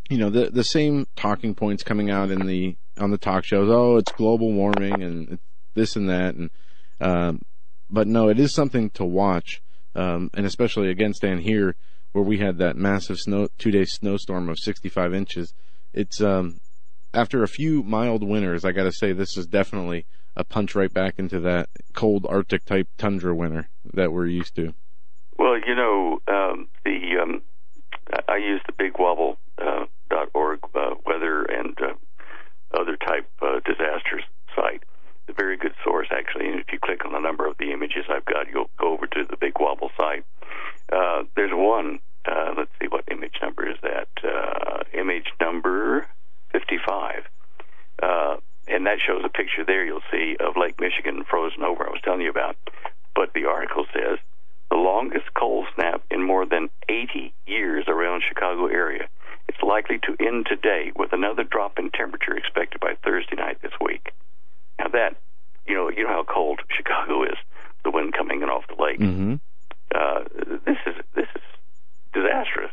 you 0.10 0.18
know 0.18 0.30
the 0.30 0.50
the 0.50 0.64
same 0.64 1.08
talking 1.16 1.56
points 1.56 1.84
coming 1.84 2.10
out 2.10 2.30
in 2.30 2.46
the 2.46 2.76
on 3.00 3.12
the 3.12 3.18
talk 3.18 3.44
shows. 3.44 3.70
Oh, 3.70 3.98
it's 3.98 4.12
global 4.12 4.52
warming 4.52 5.02
and 5.02 5.40
this 5.74 5.96
and 5.96 6.10
that, 6.10 6.36
and 6.36 6.50
um, 7.02 7.42
but 7.90 8.08
no, 8.08 8.30
it 8.30 8.40
is 8.40 8.54
something 8.54 8.90
to 8.92 9.06
watch, 9.06 9.62
um, 9.96 10.30
and 10.34 10.46
especially 10.46 10.90
again, 10.90 11.14
stand 11.14 11.42
here 11.42 11.76
where 12.12 12.24
we 12.24 12.38
had 12.38 12.58
that 12.60 12.78
massive 12.78 13.20
snow 13.20 13.48
two 13.58 13.72
day 13.72 13.86
snowstorm 13.86 14.50
of 14.50 14.60
65 14.60 15.14
inches. 15.14 15.54
It's 15.94 16.22
um, 16.22 16.60
after 17.14 17.44
a 17.44 17.48
few 17.48 17.84
mild 17.84 18.24
winters. 18.24 18.66
I 18.66 18.72
got 18.72 18.84
to 18.84 18.92
say, 18.92 19.14
this 19.14 19.38
is 19.38 19.46
definitely 19.46 20.06
a 20.36 20.44
punch 20.44 20.76
right 20.76 20.92
back 20.92 21.16
into 21.18 21.40
that 21.42 21.70
cold 21.94 22.26
Arctic 22.28 22.66
type 22.66 22.88
tundra 22.98 23.36
winter 23.36 23.70
that 23.94 24.12
we're 24.12 24.28
used 24.28 24.56
to. 24.56 24.74
Well, 25.38 25.58
you 25.66 25.76
know, 25.76 26.20
um, 26.28 26.68
the 26.86 27.20
um, 27.22 27.42
I 28.28 28.38
use 28.38 28.62
the 28.66 28.74
Big 28.74 28.98
Wobble 28.98 29.38
uh, 29.60 29.86
dot 30.10 30.30
org 30.34 30.60
uh, 30.76 30.96
weather 31.06 31.44
and 31.44 31.78
uh, 31.82 31.94
other 32.74 32.98
type 32.98 33.30
uh, 33.42 33.60
disasters 33.66 34.24
site. 34.56 34.84
A 35.30 35.34
very 35.34 35.58
good 35.58 35.74
source, 35.84 36.08
actually. 36.12 36.50
And 36.50 36.60
if 36.60 36.72
you 36.72 36.80
click 36.80 37.06
on 37.06 37.16
a 37.16 37.20
number 37.20 37.48
of 37.48 37.58
the 37.58 37.72
images 37.72 38.06
I've 38.10 38.26
got, 38.26 38.50
you'll 38.50 38.70
go 38.78 38.92
over 38.92 39.08
to 39.08 39.24
the 39.30 39.38
Big 39.38 39.54
Wobble 39.60 39.92
site. 39.98 40.26
Uh, 40.92 41.24
there's 41.36 41.54
one. 41.54 42.00
Uh, 42.26 42.54
let's 42.58 42.72
see, 42.82 42.88
what 42.88 43.04
image 43.12 43.36
number 43.42 43.70
is 43.70 43.78
that? 43.84 44.08
Uh, 44.24 44.84
image 44.94 45.28
number 45.40 46.08
55. 46.52 47.24
Uh, 48.02 48.38
and 48.68 48.86
that 48.86 49.00
shows 49.00 49.24
a 49.26 49.30
picture 49.30 49.66
there 49.66 49.86
you'll 49.86 50.02
see 50.12 50.38
of 50.40 50.56
Lake 50.58 50.80
Michigan 50.80 51.24
frozen 51.30 51.64
over, 51.64 51.86
I 51.86 51.92
was 51.92 52.02
telling 52.04 52.22
you 52.22 52.30
about. 52.30 52.56
But 53.16 53.34
the 53.34 53.46
article 53.46 53.86
says 53.94 54.20
the 54.70 54.78
longest 54.78 55.34
cold 55.34 55.68
snap 55.76 56.02
in 56.10 56.24
more 56.24 56.46
than 56.46 56.70
80 56.90 57.34
years 57.46 57.86
around 57.88 58.24
Chicago 58.28 58.68
area. 58.68 59.08
It's 59.48 59.62
likely 59.62 60.00
to 60.00 60.16
end 60.26 60.46
today 60.48 60.92
with 60.96 61.14
another 61.14 61.44
drop 61.44 61.80
in 61.80 61.90
temperature 61.92 62.36
expected 62.36 62.80
by 62.80 62.96
Thursday 63.04 63.36
night 63.36 63.62
this 63.62 63.74
week. 63.82 64.14
Now 64.80 64.88
that, 64.90 65.16
you 65.68 65.76
know, 65.76 65.90
you 65.90 66.04
know 66.04 66.10
how 66.10 66.24
cold 66.24 66.62
Chicago 66.76 67.24
is, 67.24 67.38
the 67.84 67.92
wind 67.92 68.14
coming 68.14 68.42
in 68.42 68.50
off 68.50 68.64
the 68.68 68.82
lake. 68.82 69.00
Mm-hmm. 69.00 69.36
Uh, 69.94 70.24
this 70.66 70.78
is 70.88 70.96
this 71.14 71.28
is 71.36 71.42
disastrous, 72.14 72.72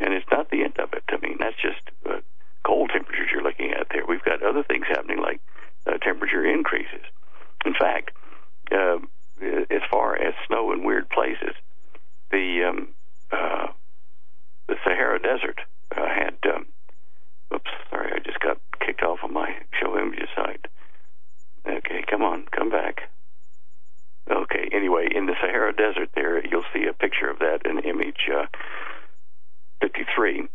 and 0.00 0.14
it's 0.14 0.26
not 0.30 0.50
the 0.50 0.62
end 0.62 0.78
of 0.78 0.92
it. 0.94 1.02
I 1.08 1.18
mean, 1.18 1.36
that's 1.38 1.60
just 1.60 1.82
uh, 2.08 2.20
cold 2.64 2.90
temperatures 2.92 3.28
you're 3.32 3.42
looking 3.42 3.72
at 3.72 3.88
there. 3.90 4.06
We've 4.06 4.24
got 4.24 4.42
other 4.42 4.62
things 4.62 4.86
happening 4.88 5.20
like 5.20 5.40
uh, 5.86 5.98
temperature 5.98 6.44
increases. 6.44 7.02
In 7.66 7.74
fact, 7.74 8.12
uh, 8.72 8.98
as 9.70 9.82
far 9.90 10.16
as 10.16 10.34
snow 10.46 10.72
in 10.72 10.84
weird 10.84 11.08
places, 11.10 11.54
the 12.30 12.64
um, 12.64 12.88
uh, 13.30 13.68
the 14.66 14.76
Sahara 14.84 15.20
Desert 15.20 15.60
uh, 15.96 16.06
had. 16.06 16.36
Um, 16.44 16.66
oops, 17.52 17.70
sorry, 17.90 18.12
I 18.14 18.18
just 18.18 18.40
got 18.40 18.58
kicked 18.80 19.02
off 19.02 19.20
of 19.22 19.30
my 19.30 19.54
show 19.80 19.98
images 19.98 20.28
site. 20.34 20.66
Okay, 21.66 22.04
come 22.08 22.22
on, 22.22 22.46
come 22.54 22.70
back. 22.70 23.08
Okay, 24.30 24.68
anyway, 24.72 25.08
in 25.14 25.26
the 25.26 25.34
Sahara 25.40 25.74
Desert 25.74 26.10
there, 26.14 26.44
you'll 26.46 26.64
see 26.72 26.86
a 26.88 26.92
picture 26.94 27.28
of 27.28 27.38
that 27.40 27.66
in 27.66 27.78
image 27.80 28.28
uh, 28.34 28.46
53. 29.80 30.48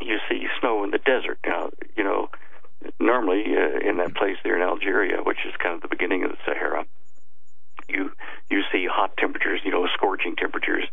You 0.00 0.18
see 0.28 0.46
snow 0.60 0.82
in 0.82 0.90
the 0.90 0.98
desert. 0.98 1.38
Now, 1.46 1.70
you 1.96 2.02
know, 2.02 2.28
normally 2.98 3.44
uh, 3.56 3.88
in 3.88 3.98
that 3.98 4.14
place 4.16 4.36
there 4.42 4.56
in 4.56 4.62
Algeria, 4.62 5.22
which 5.22 5.38
is 5.46 5.54
kind 5.62 5.76
of 5.76 5.82
the 5.82 5.88
beginning 5.88 6.24
of 6.24 6.30
the 6.30 6.38
Sahara, 6.44 6.84
you 7.88 8.10
you 8.50 8.62
see 8.72 8.86
hot 8.90 9.16
temperatures, 9.16 9.60
you 9.64 9.70
know, 9.70 9.86
scorching 9.94 10.34
temperatures, 10.36 10.84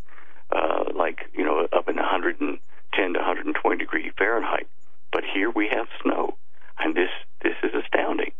uh, 0.51 0.85
like 0.95 1.29
you 1.33 1.43
know, 1.43 1.67
up 1.71 1.87
in 1.89 1.95
110 1.95 3.13
to 3.13 3.19
120 3.19 3.77
degree 3.77 4.11
Fahrenheit. 4.17 4.67
But 5.11 5.23
here 5.23 5.49
we 5.49 5.67
have 5.69 5.87
snow, 6.01 6.37
and 6.77 6.95
this 6.95 7.09
this 7.41 7.55
is 7.63 7.71
astounding. 7.83 8.31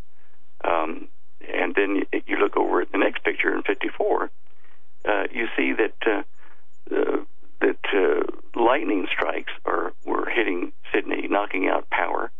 Um, 0.64 1.08
and 1.42 1.74
then 1.76 2.04
you 2.28 2.38
look 2.38 2.58
over 2.58 2.82
at 2.82 2.92
the 2.92 2.98
next 2.98 3.24
picture 3.24 3.56
in 3.56 3.64
54, 3.64 4.30
uh, 5.06 5.24
you 5.32 5.48
see 5.58 5.74
that 5.74 5.96
uh, 6.06 6.96
uh, 6.96 7.24
that 7.62 7.80
uh, 7.94 8.60
lightning 8.60 9.08
strikes 9.12 9.52
are 9.66 9.94
were 10.06 10.30
hitting 10.30 10.72
Sydney, 10.94 11.28
knocking 11.30 11.68
out 11.68 11.90
power, 11.90 12.32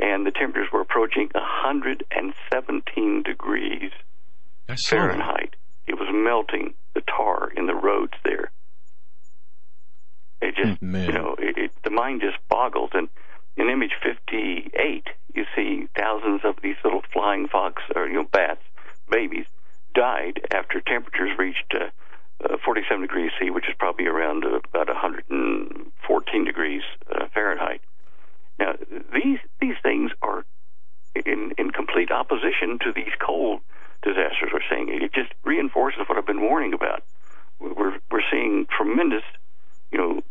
and 0.00 0.26
the 0.26 0.30
temperatures 0.30 0.72
were 0.72 0.80
approaching 0.80 1.28
117 1.34 3.22
degrees 3.22 3.90
Fahrenheit. 4.96 5.56
It 5.86 5.94
was 5.98 6.08
melting 6.12 6.74
the 6.94 7.02
tar 7.02 7.50
in 7.56 7.66
the 7.66 7.74
roads 7.74 8.14
there. 8.24 8.50
It 10.42 10.56
just, 10.56 10.82
Man. 10.82 11.06
you 11.06 11.12
know, 11.12 11.36
it, 11.38 11.56
it, 11.56 11.70
the 11.84 11.90
mind 11.90 12.20
just 12.20 12.36
boggles. 12.48 12.90
And 12.92 13.08
in 13.56 13.68
image 13.68 13.92
58, 14.02 15.06
you 15.34 15.44
see 15.54 15.88
thousands 15.96 16.42
of 16.44 16.56
these 16.62 16.76
little 16.84 17.02
flying 17.12 17.48
fox 17.48 17.82
or 17.94 18.06
you 18.06 18.14
know 18.14 18.24
bats, 18.24 18.62
babies, 19.10 19.46
died 19.94 20.40
after 20.50 20.80
temperatures 20.80 21.38
reached 21.38 21.74
uh, 21.74 21.88
uh, 22.44 22.56
47 22.64 23.02
degrees 23.02 23.30
C, 23.40 23.50
which 23.50 23.68
is 23.68 23.74
probably 23.78 24.06
around 24.06 24.44
uh, 24.44 24.60
about 24.72 24.88
114 24.88 26.44
degrees 26.44 26.82
uh, 27.10 27.26
Fahrenheit. 27.32 27.80
Now, 28.58 28.74
these 29.12 29.38
these 29.60 29.76
things 29.82 30.10
are 30.22 30.44
in 31.14 31.52
in 31.58 31.70
complete 31.70 32.10
opposition 32.10 32.78
to 32.80 32.92
these 32.92 33.12
cold 33.20 33.60
disasters 34.02 34.50
we're 34.52 34.60
seeing. 34.68 34.88
It 34.88 35.12
just 35.12 35.32
reinforces 35.44 36.00
what 36.08 36.18
I've 36.18 36.26
been 36.26 36.42
warning 36.42 36.74
about. 36.74 37.04
We're 37.60 37.98
we're 38.10 38.22
seeing 38.30 38.66
tremendous, 38.66 39.24
you 39.90 39.98
know, 39.98 40.21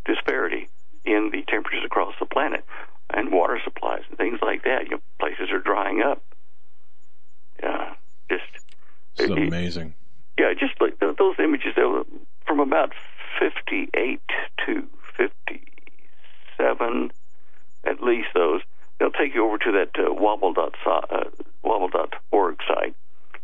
in 1.12 1.30
the 1.32 1.44
temperatures 1.48 1.84
across 1.86 2.14
the 2.20 2.26
planet 2.26 2.64
and 3.10 3.32
water 3.32 3.60
supplies 3.64 4.04
and 4.10 4.18
things 4.18 4.40
like 4.42 4.64
that. 4.64 4.86
You 4.86 4.92
know, 4.92 5.02
places 5.20 5.52
are 5.52 5.60
drying 5.60 6.02
up. 6.02 6.24
Yeah, 7.62 7.94
just 8.30 8.44
it's 9.18 9.30
it, 9.30 9.38
amazing. 9.38 9.94
Yeah, 10.40 10.54
just 10.58 10.80
like 10.80 11.00
those 11.00 11.36
images 11.40 11.74
they 11.76 11.84
were 11.84 12.06
from 12.48 12.60
about 12.60 12.94
58 13.40 14.22
to 14.66 14.88
57, 15.18 17.12
at 17.84 18.02
least 18.02 18.30
those. 18.34 18.62
They'll 19.00 19.12
take 19.12 19.34
you 19.36 19.46
over 19.46 19.58
to 19.58 19.72
that 19.72 20.00
uh, 20.00 20.14
wobble 20.14 20.54
dot 20.54 20.76
uh, 20.86 21.26
wobble 21.64 21.90
dot 21.90 22.14
org 22.32 22.58
site, 22.68 22.96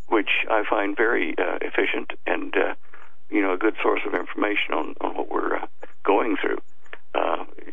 which 0.08 0.30
I 0.50 0.64
find 0.70 0.96
very 0.96 1.36
uh, 1.38 1.58
efficient 1.62 2.14
and 2.26 2.56
uh, 2.56 2.76
you 3.30 3.42
know 3.42 3.54
a 3.54 3.58
good 3.58 3.76
source 3.82 4.02
of 4.08 4.14
information 4.14 4.74
on 4.74 4.96
on 5.02 5.16
what 5.16 5.30
we're 5.30 5.56
uh, 5.56 5.68
going 6.04 6.38
through 6.42 6.60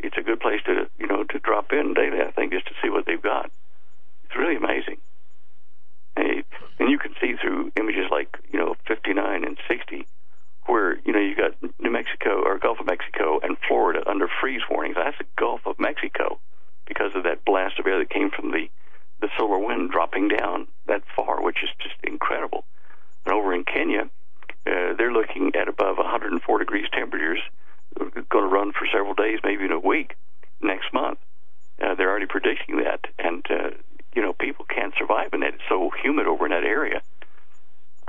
it's 0.05 0.17
a 0.17 0.21
good 0.21 0.39
place 0.39 0.61
to 0.65 0.89
you 0.99 1.07
know 1.07 1.23
to 1.23 1.39
drop 1.39 1.71
in 1.73 1.93
daily. 1.93 2.21
I 2.21 2.31
think 2.31 2.53
just 2.53 2.67
to 2.67 2.73
see 2.81 2.89
what 2.89 3.05
they've 3.05 3.21
got. 3.21 3.51
It's 4.25 4.35
really 4.35 4.55
amazing, 4.55 4.97
and, 6.15 6.43
and 6.79 6.89
you 6.89 6.97
can 6.97 7.13
see 7.21 7.35
through 7.35 7.71
images 7.77 8.07
like 8.11 8.37
you 8.51 8.59
know 8.59 8.75
59 8.87 9.43
and 9.43 9.57
60, 9.67 10.07
where 10.65 10.97
you 11.05 11.13
know 11.13 11.19
you 11.19 11.35
got 11.35 11.53
New 11.79 11.91
Mexico 11.91 12.41
or 12.43 12.57
Gulf 12.59 12.79
of 12.79 12.85
Mexico 12.85 13.39
and 13.41 13.57
Florida 13.67 14.03
under 14.09 14.27
freeze 14.27 14.61
warnings. 14.69 14.95
That's 14.95 15.17
the 15.17 15.25
Gulf 15.35 15.61
of 15.65 15.79
Mexico 15.79 16.39
because 16.85 17.11
of 17.15 17.23
that 17.23 17.45
blast 17.45 17.79
of 17.79 17.87
air 17.87 17.99
that 17.99 18.09
came 18.09 18.29
from 18.29 18.51
the 18.51 18.69
the 19.21 19.29
solar 19.37 19.59
wind 19.59 19.91
dropping 19.91 20.27
down 20.27 20.67
that 20.87 21.03
far, 21.15 21.41
which 21.41 21.63
is 21.63 21.69
just 21.79 21.95
incredible. 22.03 22.65
And 23.25 23.33
over 23.33 23.53
in 23.53 23.63
Kenya, 23.63 24.09
uh, 24.67 24.93
they're 24.97 25.13
looking 25.13 25.55
at 25.55 25.67
above 25.67 25.97
104 25.97 26.59
degrees 26.59 26.87
temperatures 26.91 27.39
going 27.97 28.49
to 28.49 28.53
run 28.53 28.71
for 28.71 28.87
several 28.91 29.13
days, 29.13 29.39
maybe 29.43 29.65
in 29.65 29.71
a 29.71 29.79
week 29.79 30.15
next 30.61 30.93
month. 30.93 31.19
Uh, 31.81 31.95
they're 31.95 32.09
already 32.09 32.25
predicting 32.25 32.77
that, 32.77 33.05
and 33.19 33.45
uh, 33.49 33.69
you 34.15 34.21
know 34.21 34.33
people 34.33 34.65
can't 34.65 34.93
survive 34.97 35.33
in 35.33 35.41
that. 35.41 35.55
It's 35.55 35.63
so 35.67 35.91
humid 36.01 36.27
over 36.27 36.45
in 36.45 36.51
that 36.51 36.63
area. 36.63 37.01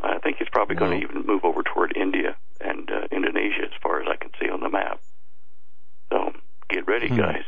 I 0.02 0.18
think 0.18 0.36
it's 0.40 0.50
probably 0.50 0.76
wow. 0.76 0.86
going 0.86 1.00
to 1.00 1.06
even 1.06 1.26
move 1.26 1.44
over 1.44 1.62
toward 1.62 1.96
India 1.96 2.36
and 2.60 2.88
uh, 2.90 3.06
Indonesia, 3.10 3.64
as 3.64 3.80
far 3.82 4.00
as 4.00 4.06
I 4.08 4.16
can 4.16 4.30
see 4.40 4.48
on 4.48 4.60
the 4.60 4.68
map. 4.68 5.00
So 6.12 6.32
get 6.68 6.86
ready, 6.86 7.08
hmm. 7.08 7.16
guys. 7.16 7.42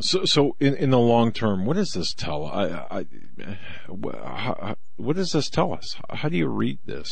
So, 0.00 0.24
so 0.24 0.56
in, 0.58 0.74
in 0.74 0.90
the 0.90 0.98
long 0.98 1.30
term, 1.30 1.64
what 1.66 1.76
does 1.76 1.92
this 1.92 2.12
tell? 2.12 2.46
I, 2.46 2.86
I, 2.90 3.06
how, 4.26 4.76
what 4.96 5.14
does 5.14 5.30
this 5.30 5.48
tell 5.48 5.72
us? 5.72 5.96
How 6.10 6.28
do 6.28 6.36
you 6.36 6.48
read 6.48 6.78
this? 6.84 7.08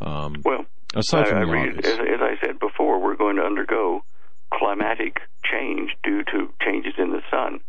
Um, 0.00 0.42
well, 0.44 0.66
aside 0.94 1.28
from 1.28 1.38
I, 1.38 1.42
I 1.42 1.44
read, 1.44 1.84
as, 1.84 1.98
as 1.98 2.20
I 2.20 2.34
said 2.44 2.58
before, 2.58 3.00
we're 3.00 3.16
going 3.16 3.36
to 3.36 3.42
undergo 3.42 4.02
climatic 4.52 5.20
change 5.44 5.96
due 6.02 6.22
to 6.24 6.52
changes 6.62 6.94
in 6.98 7.10
the 7.10 7.22
sun. 7.30 7.60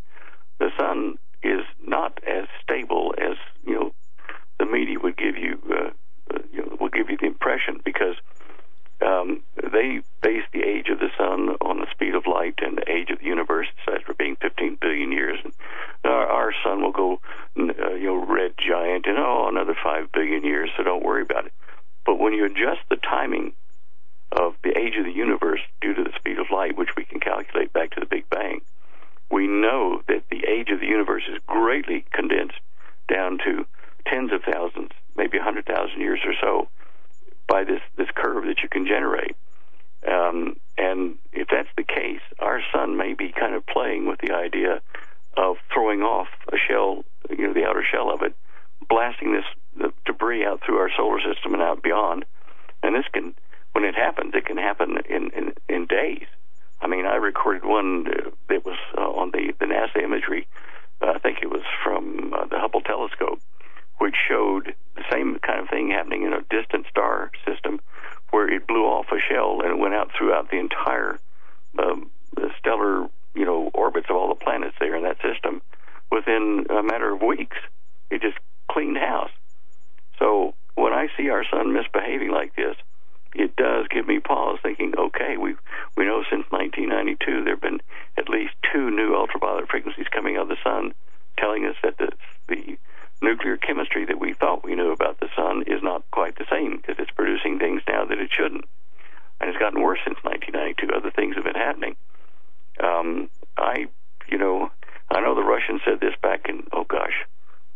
The 0.60 0.70
sun 0.80 1.18
is 1.44 1.62
not 1.86 2.20
as 2.28 2.48
stable 2.62 3.14
as 3.18 3.38
you 3.66 3.74
know 3.74 3.94
the 4.62 4.66
media 4.66 4.98
would 5.02 5.18
give 5.18 5.38
you, 5.38 5.58
uh, 5.72 5.90
uh, 6.34 6.40
you 6.54 6.60
know, 6.60 6.78
will 6.80 6.90
give 6.90 7.10
you 7.10 7.18
the 7.18 7.26
impression 7.26 7.82
because 7.84 8.16
um, 9.02 9.42
they 9.56 10.02
base 10.22 10.46
the 10.54 10.62
age 10.62 10.88
of 10.92 11.00
the 11.00 11.10
sun 11.18 11.58
on 11.62 11.80
the 11.80 11.88
speed 11.92 12.14
of 12.14 12.28
light 12.28 12.60
and 12.62 12.78
the 12.78 12.90
age 12.90 13.10
of 13.10 13.20
the 13.20 13.26
universe, 13.26 13.66
says 13.86 14.02
for 14.06 14.14
being 14.14 14.36
15 14.40 14.78
billion 14.80 15.12
years. 15.12 15.40
And 15.44 15.54
our, 16.06 16.28
our 16.28 16.54
sun 16.64 16.84
will 16.84 16.92
go, 16.92 17.20
uh, 17.58 17.96
you 17.96 18.06
know, 18.06 18.26
red 18.26 18.54
giant 18.58 19.08
in 19.08 19.16
oh 19.18 19.48
another 19.50 19.76
five 19.84 20.12
billion 20.12 20.46
years, 20.46 20.70
so 20.78 20.84
don't 20.84 21.04
worry 21.04 21.24
about 21.24 21.48
it. 21.48 21.54
But 22.06 22.20
when 22.20 22.34
you 22.34 22.46
adjust 22.46 22.82
the 22.90 22.98
timing 22.98 23.54
of 24.32 24.56
the 24.64 24.78
age 24.78 24.96
of 24.98 25.06
the 25.06 25.12
universe 25.12 25.62
due 25.82 25.94
to 25.94 26.04
the 26.04 26.14
speed 26.16 26.40
of 26.40 26.52
light, 26.52 26.78
which 26.78 26.96
we 26.96 27.04
can 27.04 27.20
calculate 27.20 27.74
back 27.74 27.92
to 27.92 28.00
the 28.00 28.06
Big 28.06 28.30
Bang, 28.30 28.62
we 29.30 29.48
know 29.48 30.02
that 30.08 30.24
the 30.30 30.46
age 30.48 30.70
of 30.70 30.80
the 30.80 30.88
universe 30.88 31.24
is 31.30 31.40
greatly 31.48 32.06
condensed 32.12 32.60
down 33.08 33.38
to 33.40 33.66
tens 34.06 34.32
of 34.32 34.42
thousands, 34.44 34.92
maybe 35.16 35.38
100,000 35.38 36.00
years 36.00 36.20
or 36.26 36.34
so 36.40 36.68
by 37.48 37.64
this, 37.64 37.82
this 37.98 38.10
curve 38.16 38.46
that 38.46 38.62
you 38.64 38.70
can 38.70 38.86
generate. 38.86 39.36
Um, 40.08 40.58
and 40.78 41.18
if 41.32 41.48
that's 41.50 41.70
the 41.78 41.84
case, 41.84 42.22
our 42.40 42.62
sun 42.74 42.98
may 42.98 43.14
be 43.14 43.32
kind 43.32 43.56
of 43.56 43.66
playing 43.68 44.08
with 44.08 44.20
the 44.20 44.34
idea 44.34 44.82
of 45.38 45.58
throwing 45.74 46.02
off 46.02 46.28
a 46.52 46.58
shell, 46.58 47.04
you 47.30 47.48
know, 47.48 47.54
the 47.54 47.66
outer 47.66 47.84
shell 47.90 48.12
of 48.12 48.22
it, 48.22 48.36
blasting 48.90 49.34
this 49.34 49.46
the 49.76 49.94
debris 50.06 50.46
out 50.46 50.62
through 50.66 50.78
our 50.78 50.90
solar 50.96 51.20
system 51.20 51.54
and 51.54 51.62
out 51.62 51.82
beyond. 51.82 52.26
And 52.84 52.96
this 52.96 53.06
can, 53.12 53.36
when 53.74 53.84
it 53.84 53.96
happens, 53.96 54.34
it 54.36 54.46
can 54.46 54.58
happen 54.58 54.98
in 55.10 55.32
in, 55.32 55.54
in 55.70 55.86
days. 55.86 56.28
I 56.82 56.88
mean, 56.88 57.06
I 57.06 57.16
recorded 57.16 57.64
one 57.64 58.06
that 58.50 58.66
was 58.66 58.78
uh, 58.98 59.02
on 59.02 59.32
the 59.32 59.54
the 59.60 59.66
NASA 59.66 60.04
imagery. 60.04 60.48
Uh, 61.02 61.14
I 61.16 61.20
think 61.20 61.40
it 61.42 61.50
was 61.50 61.64
from 61.84 62.34
uh, 62.34 62.46
the 62.46 62.60
Hubble 62.60 62.82
telescope, 62.82 63.40
which 64.00 64.16
showed 64.28 64.74
the 64.96 65.04
same 65.12 65.40
kind 65.40 65.60
of 65.60 65.70
thing 65.70 65.90
happening 65.90 66.24
in 66.24 66.34
a 66.34 66.42
distant 66.50 66.86
star 66.90 67.32
system 67.46 67.80
where 68.32 68.50
it 68.50 68.68
blew 68.68 68.86
off 68.86 69.08
a 69.12 69.20
shell 69.20 69.62
and 69.62 69.72
it 69.72 69.78
went 69.78 69.94
out 69.94 70.12
throughout 70.18 70.50
the 70.50 70.58
entire 70.58 71.20
um, 71.80 72.10
the 72.36 72.50
stellar 72.60 73.08
you 73.36 73.46
know 73.46 73.70
orbits 73.74 74.08
of 74.10 74.16
all 74.16 74.30
the 74.30 74.44
planets 74.44 74.76
there 74.80 74.96
in 74.96 75.04
that 75.04 75.18
system 75.22 75.62
within 76.12 76.66
a 76.70 76.84
matter 76.84 77.14
of 77.14 77.22
weeks. 77.22 77.58
It 78.10 78.22
just 78.22 78.38
cleaned 78.70 78.98
house. 78.98 79.32
So 80.22 80.54
when 80.76 80.94
I 80.94 81.08
see 81.18 81.30
our 81.30 81.44
sun 81.44 81.74
misbehaving 81.74 82.30
like 82.30 82.56
this, 82.56 82.76
it 83.34 83.56
does 83.56 83.88
give 83.90 84.08
me 84.08 84.20
pause, 84.20 84.60
thinking, 84.62 84.94
okay, 84.98 85.36
we 85.36 85.56
we 85.98 86.06
know 86.06 86.24
since 86.30 86.46
1992 86.52 87.44
there 87.44 87.54
have 87.56 87.62
been 87.62 87.82
at 88.18 88.30
least 88.30 88.54
two 88.72 88.92
new 88.92 89.16
ultraviolet 89.16 89.68
frequencies 89.68 90.08
coming 90.12 90.38
out 90.38 90.44
of 90.44 90.50
the 90.50 90.64
sun, 90.64 90.94
telling 91.38 91.66
us 91.66 91.76
that 91.82 91.98
the 91.98 92.12
the 92.48 92.78
nuclear 93.22 93.58
chemistry 93.58 94.06
that 94.06 94.20
we 94.20 94.34
thought 94.34 94.64
we 94.64 94.76
knew 94.76 94.92
about 94.92 95.20
the 95.20 95.30
sun 95.36 95.64
is 95.66 95.82
not 95.82 96.04
quite 96.12 96.38
the 96.38 96.46
same 96.52 96.78
because 96.78 96.96
it's 97.00 97.12
producing 97.12 97.58
things 97.58 97.82
now 97.88 98.06
that 98.06 98.20
it 98.20 98.30
shouldn't. 98.32 98.66
And 99.40 99.50
it's 99.50 99.60
gotten 99.60 99.82
worse 99.82 100.00
since 100.06 100.18
1992. 100.24 100.94
Other 100.94 101.12
things 101.12 101.36
have 101.36 101.46
been 101.46 101.56
happening. 101.56 101.96
Um, 102.80 103.30
I, 103.58 103.88
you 104.28 104.38
know, 104.38 104.72
I 105.10 105.20
know 105.22 105.36
the 105.36 105.44
Russians 105.44 105.82
said 105.86 106.00
this 106.00 106.16
back 106.22 106.48
in, 106.50 106.68
oh 106.74 106.84
gosh, 106.84 107.26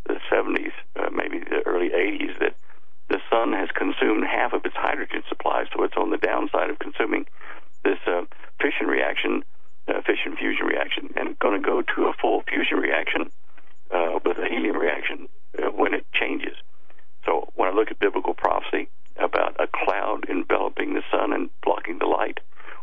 the 0.06 0.20
70s, 0.32 0.72
uh, 0.96 1.10
maybe 1.12 1.40
the 1.40 1.62
early 1.66 1.90
80s, 1.90 2.40
that 2.40 2.56
the 3.10 3.20
sun 3.30 3.54
has 3.54 3.70
consumed 3.76 4.26
half 4.26 4.54
of 4.54 4.66
its 4.66 4.76
hydrogen 4.76 5.24
supply, 5.30 5.66
so 5.74 5.84
it's 5.84 5.98
on 5.98 6.10
the 6.10 6.18
downside 6.18 6.70
of 6.70 6.80
consuming 6.80 7.26
this 7.84 8.00
uh, 8.08 8.26
fission 8.62 8.88
reaction, 8.88 9.44
uh, 9.88 10.02
fission 10.02 10.36
fusion 10.38 10.66
reaction, 10.66 11.14
and 11.16 11.38
going 11.40 11.62
to 11.62 11.66
go 11.66 11.82
to 11.82 12.06
a 12.06 12.14
full 12.14 12.44
fusion 12.48 12.78
reaction 12.78 13.30
uh, 13.92 14.20
with 14.26 14.38
a 14.38 14.48
helium 14.50 14.78
reaction 14.78 15.28
uh, 15.60 15.70
when 15.70 15.94
it 15.94 16.06
changes. 16.14 16.56
So 17.26 17.52
when 17.56 17.70
I 17.70 17.74
look 17.74 17.92
at 17.92 18.00
biblical 18.00 18.34
prophecy 18.34 18.90
about 19.18 19.56
a 19.60 19.68
cloud 19.68 20.26
enveloping 20.30 20.94
the 20.94 21.04
sun 21.12 21.32
and 21.34 21.50
blocking 21.64 22.00
the 22.00 22.08
light, 22.08 22.40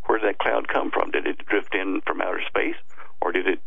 where 0.07 0.19
did 0.19 0.29
that 0.29 0.39
cloud 0.39 0.69
come 0.69 0.91
from? 0.91 1.11
Did 1.11 1.27
it 1.27 1.45
drift 1.47 1.75
in 1.75 2.01
from 2.07 2.21
outer 2.21 2.43
space, 2.47 2.77
or 3.21 3.33
did 3.33 3.47
it 3.47 3.61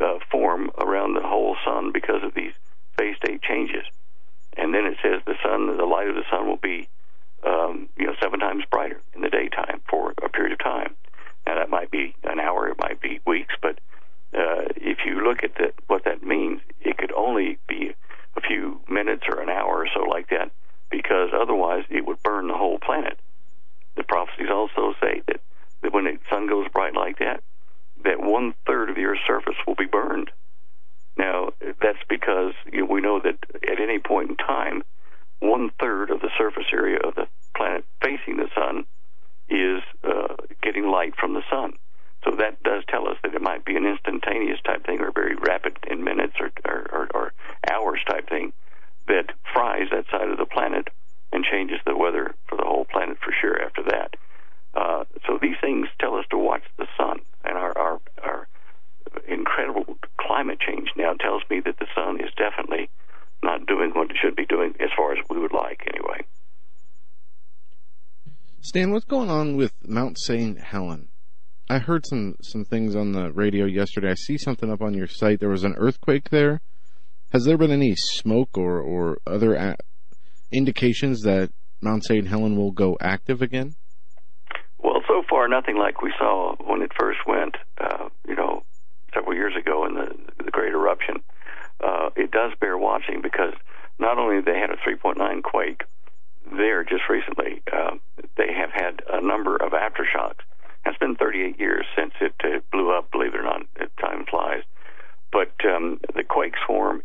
uh, 0.00 0.18
form 0.30 0.70
around 0.78 1.14
the 1.14 1.26
whole 1.26 1.56
sun 1.64 1.92
because 1.92 2.22
of 2.22 2.34
these 2.34 2.52
phase 3.00 3.16
state 3.16 3.40
changes? 3.40 3.86
And 4.56 4.74
then 4.74 4.84
it 4.84 4.98
says 5.02 5.22
the 5.24 5.40
sun, 5.42 5.76
the 5.78 5.86
light 5.86 6.08
of 6.08 6.16
the 6.16 6.28
sun 6.30 6.46
will 6.46 6.60
be, 6.60 6.88
um, 7.46 7.88
you 7.96 8.06
know, 8.06 8.14
seven 8.20 8.40
times 8.40 8.64
brighter 8.70 9.00
in 9.14 9.22
the 9.22 9.30
daytime 9.30 9.80
for 9.88 10.12
a 10.22 10.28
period 10.28 10.52
of 10.52 10.58
time. 10.58 10.94
Now 11.46 11.54
that 11.54 11.70
might 11.70 11.90
be 11.90 12.14
an 12.24 12.38
hour, 12.38 12.68
it 12.68 12.76
might 12.78 13.00
be 13.00 13.20
weeks, 13.26 13.54
but 13.62 13.80
uh, 14.36 14.68
if 14.76 14.98
you 15.06 15.24
look 15.24 15.42
at 15.42 15.54
the, 15.54 15.72
what 15.86 16.04
that 16.04 16.22
means, 16.22 16.60
it 16.80 16.98
could 16.98 17.12
only 17.12 17.58
be 17.66 17.94
a 18.36 18.40
few 18.40 18.80
minutes 18.88 19.24
or 19.28 19.40
an 19.40 19.48
hour 19.48 19.84
or 19.84 19.88
so 19.94 20.02
like 20.02 20.28
that, 20.28 20.50
because 20.90 21.30
otherwise 21.32 21.84
it 21.88 22.06
would 22.06 22.22
burn 22.22 22.48
the 22.48 22.60
whole 22.62 22.78
planet. 22.78 23.18
The 23.96 24.04
prophecies 24.04 24.50
also 24.52 24.94
say 25.00 25.22
that, 25.26 25.40
that 25.82 25.92
when 25.94 26.04
the 26.04 26.18
sun 26.28 26.46
goes 26.48 26.68
bright 26.72 26.94
like 26.94 27.18
that, 27.18 27.42
that 28.04 28.20
one 28.20 28.54
third 28.66 28.90
of 28.90 28.96
the 28.96 29.04
Earth's 29.04 29.26
surface 29.26 29.56
will 29.66 29.74
be 29.74 29.86
burned. 29.86 30.30
Now, 31.20 31.50
that's 31.82 32.02
because 32.08 32.54
you 32.72 32.80
know, 32.80 32.86
we 32.86 33.02
know 33.02 33.20
that 33.20 33.36
at 33.70 33.78
any 33.78 33.98
point 33.98 34.30
in 34.30 34.36
time, 34.36 34.82
one 35.40 35.70
third 35.78 36.10
of 36.10 36.20
the 36.20 36.30
surface 36.38 36.72
area 36.72 36.98
of 37.04 37.14
the 37.14 37.26
planet 37.54 37.84
facing 38.02 38.38
the 38.38 38.48
sun 38.54 38.86
is 39.50 39.82
uh, 40.02 40.34
getting 40.62 40.90
light 40.90 41.12
from 41.20 41.34
the 41.34 41.42
sun. 41.50 41.74
So 42.24 42.30
that 42.38 42.62
does 42.62 42.84
tell 42.88 43.06
us 43.06 43.18
that 43.22 43.34
it 43.34 43.42
might 43.42 43.66
be 43.66 43.76
an 43.76 43.84
instantaneous 43.84 44.60
type 44.64 44.86
thing 44.86 45.00
or 45.00 45.12
very 45.12 45.36
rapid 45.36 45.76
in 45.86 46.02
minutes 46.02 46.36
or, 46.40 46.52
or, 46.64 47.08
or, 47.14 47.32
hours 47.70 48.00
type 48.08 48.28
thing 48.30 48.54
that 49.06 49.32
fries 49.52 49.88
that 49.92 50.06
side 50.10 50.30
of 50.30 50.38
the 50.38 50.46
planet 50.46 50.88
and 51.32 51.44
changes 51.44 51.80
the 51.84 51.96
weather 51.96 52.34
for 52.48 52.56
the 52.56 52.64
whole 52.64 52.86
planet 52.86 53.18
for 53.22 53.34
sure 53.38 53.60
after 53.62 53.82
that. 53.82 54.16
Uh, 54.74 55.04
so 55.26 55.38
these 55.40 55.56
things 55.60 55.86
tell 55.98 56.14
us 56.14 56.24
to 56.30 56.38
watch 56.38 56.62
the 56.78 56.86
sun, 56.96 57.20
and 57.44 57.58
our, 57.58 57.76
our, 57.76 58.00
our 58.22 58.48
incredible 59.28 59.96
climate 60.18 60.58
change 60.60 60.88
now 60.96 61.12
tells 61.14 61.42
me 61.50 61.60
that 61.64 61.78
the 61.78 61.86
sun 61.94 62.20
is 62.20 62.30
definitely 62.36 62.88
not 63.42 63.66
doing 63.66 63.90
what 63.94 64.10
it 64.10 64.16
should 64.20 64.36
be 64.36 64.46
doing 64.46 64.74
as 64.80 64.90
far 64.96 65.12
as 65.12 65.18
we 65.28 65.38
would 65.38 65.52
like, 65.52 65.82
anyway. 65.92 66.24
Stan, 68.60 68.92
what's 68.92 69.06
going 69.06 69.30
on 69.30 69.56
with 69.56 69.72
Mount 69.86 70.18
St. 70.18 70.58
Helen? 70.60 71.08
I 71.70 71.78
heard 71.78 72.04
some 72.04 72.34
some 72.42 72.64
things 72.64 72.96
on 72.96 73.12
the 73.12 73.32
radio 73.32 73.64
yesterday. 73.64 74.10
I 74.10 74.14
see 74.14 74.36
something 74.36 74.70
up 74.70 74.82
on 74.82 74.92
your 74.92 75.06
site. 75.06 75.38
There 75.40 75.48
was 75.48 75.64
an 75.64 75.76
earthquake 75.78 76.30
there. 76.30 76.60
Has 77.32 77.44
there 77.44 77.56
been 77.56 77.70
any 77.70 77.94
smoke 77.94 78.58
or 78.58 78.80
or 78.80 79.18
other 79.26 79.54
a- 79.54 79.76
indications 80.50 81.22
that 81.22 81.50
Mount 81.80 82.04
St. 82.04 82.26
Helen 82.26 82.56
will 82.56 82.72
go 82.72 82.98
active 83.00 83.40
again? 83.40 83.76
Well, 84.78 85.00
so 85.06 85.22
far 85.30 85.46
nothing 85.48 85.76
like 85.78 86.02
we 86.02 86.12
saw 86.18 86.56
when 86.56 86.82
it 86.82 86.90
first 86.98 87.20
went. 87.26 87.56
Uh, 87.80 88.08
you 88.26 88.34
know, 88.34 88.64
several 89.14 89.34
years 89.34 89.54
ago 89.56 89.84
in 89.86 89.94
the 89.94 90.14
the 90.44 90.50
Great 90.50 90.72
Eruption. 90.72 91.22
Uh, 91.82 92.10
it 92.16 92.30
does 92.30 92.52
bear 92.60 92.76
watching 92.76 93.22
because 93.22 93.54
not 93.98 94.18
only 94.18 94.40
they 94.40 94.58
had 94.58 94.70
a 94.70 94.76
3.9 94.76 95.42
quake 95.42 95.82
there 96.56 96.84
just 96.84 97.08
recently, 97.08 97.62
uh, 97.72 97.96
they 98.36 98.52
have 98.52 98.70
had 98.70 99.02
a 99.08 99.20
number 99.20 99.56
of 99.56 99.72
aftershocks 99.72 100.44
it's 100.86 100.98
been 100.98 101.16
38 101.16 101.58
years 101.58 101.86
since 101.96 102.12
it 102.20 102.34
uh, 102.42 102.60
blew 102.72 102.90
up, 102.90 103.10
believe 103.10 103.34
it 103.34 103.40
or 103.40 103.42
not. 103.42 103.62
Time 104.00 104.24
flies. 104.28 104.62
But 105.32 105.52
um, 105.64 106.00
the 106.14 106.24
quake 106.24 106.54
swarm 106.66 106.99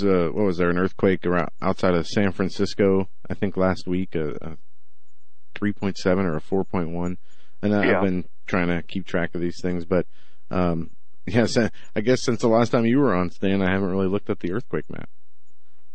was 0.00 0.04
uh, 0.04 0.30
what 0.32 0.44
was 0.44 0.58
there 0.58 0.70
an 0.70 0.78
earthquake 0.78 1.26
around 1.26 1.50
outside 1.60 1.94
of 1.94 2.06
San 2.06 2.32
Francisco? 2.32 3.08
I 3.28 3.34
think 3.34 3.56
last 3.56 3.86
week 3.86 4.16
uh, 4.16 4.20
uh, 4.20 4.34
a, 4.42 4.50
a 4.50 5.58
3.7 5.58 6.24
or 6.24 6.36
a 6.36 6.40
4.1, 6.40 7.16
and 7.62 7.74
I, 7.74 7.84
yeah. 7.84 7.96
I've 7.96 8.04
been 8.04 8.24
trying 8.46 8.68
to 8.68 8.82
keep 8.82 9.06
track 9.06 9.34
of 9.34 9.40
these 9.40 9.60
things. 9.60 9.84
But 9.84 10.06
um, 10.50 10.90
yes, 11.26 11.56
I 11.56 12.00
guess 12.00 12.22
since 12.22 12.40
the 12.40 12.48
last 12.48 12.70
time 12.70 12.86
you 12.86 12.98
were 12.98 13.14
on, 13.14 13.30
Stan, 13.30 13.62
I 13.62 13.72
haven't 13.72 13.90
really 13.90 14.08
looked 14.08 14.30
at 14.30 14.40
the 14.40 14.52
earthquake 14.52 14.88
map. 14.90 15.08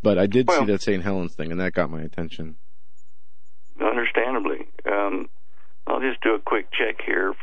But 0.04 0.18
I 0.18 0.28
did 0.28 0.48
well, 0.48 0.60
see 0.60 0.72
that 0.72 0.82
St. 0.82 1.04
Helens 1.04 1.34
thing, 1.34 1.52
and 1.52 1.60
that 1.60 1.74
got 1.74 1.90
my 1.90 2.02
attention. 2.02 2.56
Understandably, 3.82 4.68
um, 4.86 5.28
I'll 5.88 6.00
just 6.00 6.22
do 6.22 6.36
a 6.36 6.40
quick 6.40 6.68
check 6.72 7.02
here 7.04 7.34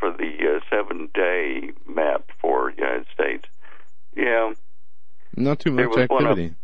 not 5.44 5.60
too 5.60 5.70
much 5.70 5.96
activity. 5.96 6.54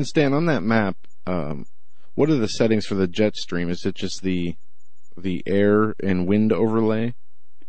And 0.00 0.06
Stan, 0.06 0.32
on 0.32 0.46
that 0.46 0.62
map, 0.62 0.96
um, 1.26 1.66
what 2.14 2.30
are 2.30 2.36
the 2.36 2.48
settings 2.48 2.86
for 2.86 2.94
the 2.94 3.06
jet 3.06 3.36
stream? 3.36 3.68
Is 3.68 3.84
it 3.84 3.94
just 3.94 4.22
the 4.22 4.56
the 5.14 5.42
air 5.46 5.94
and 6.02 6.26
wind 6.26 6.54
overlay? 6.54 7.12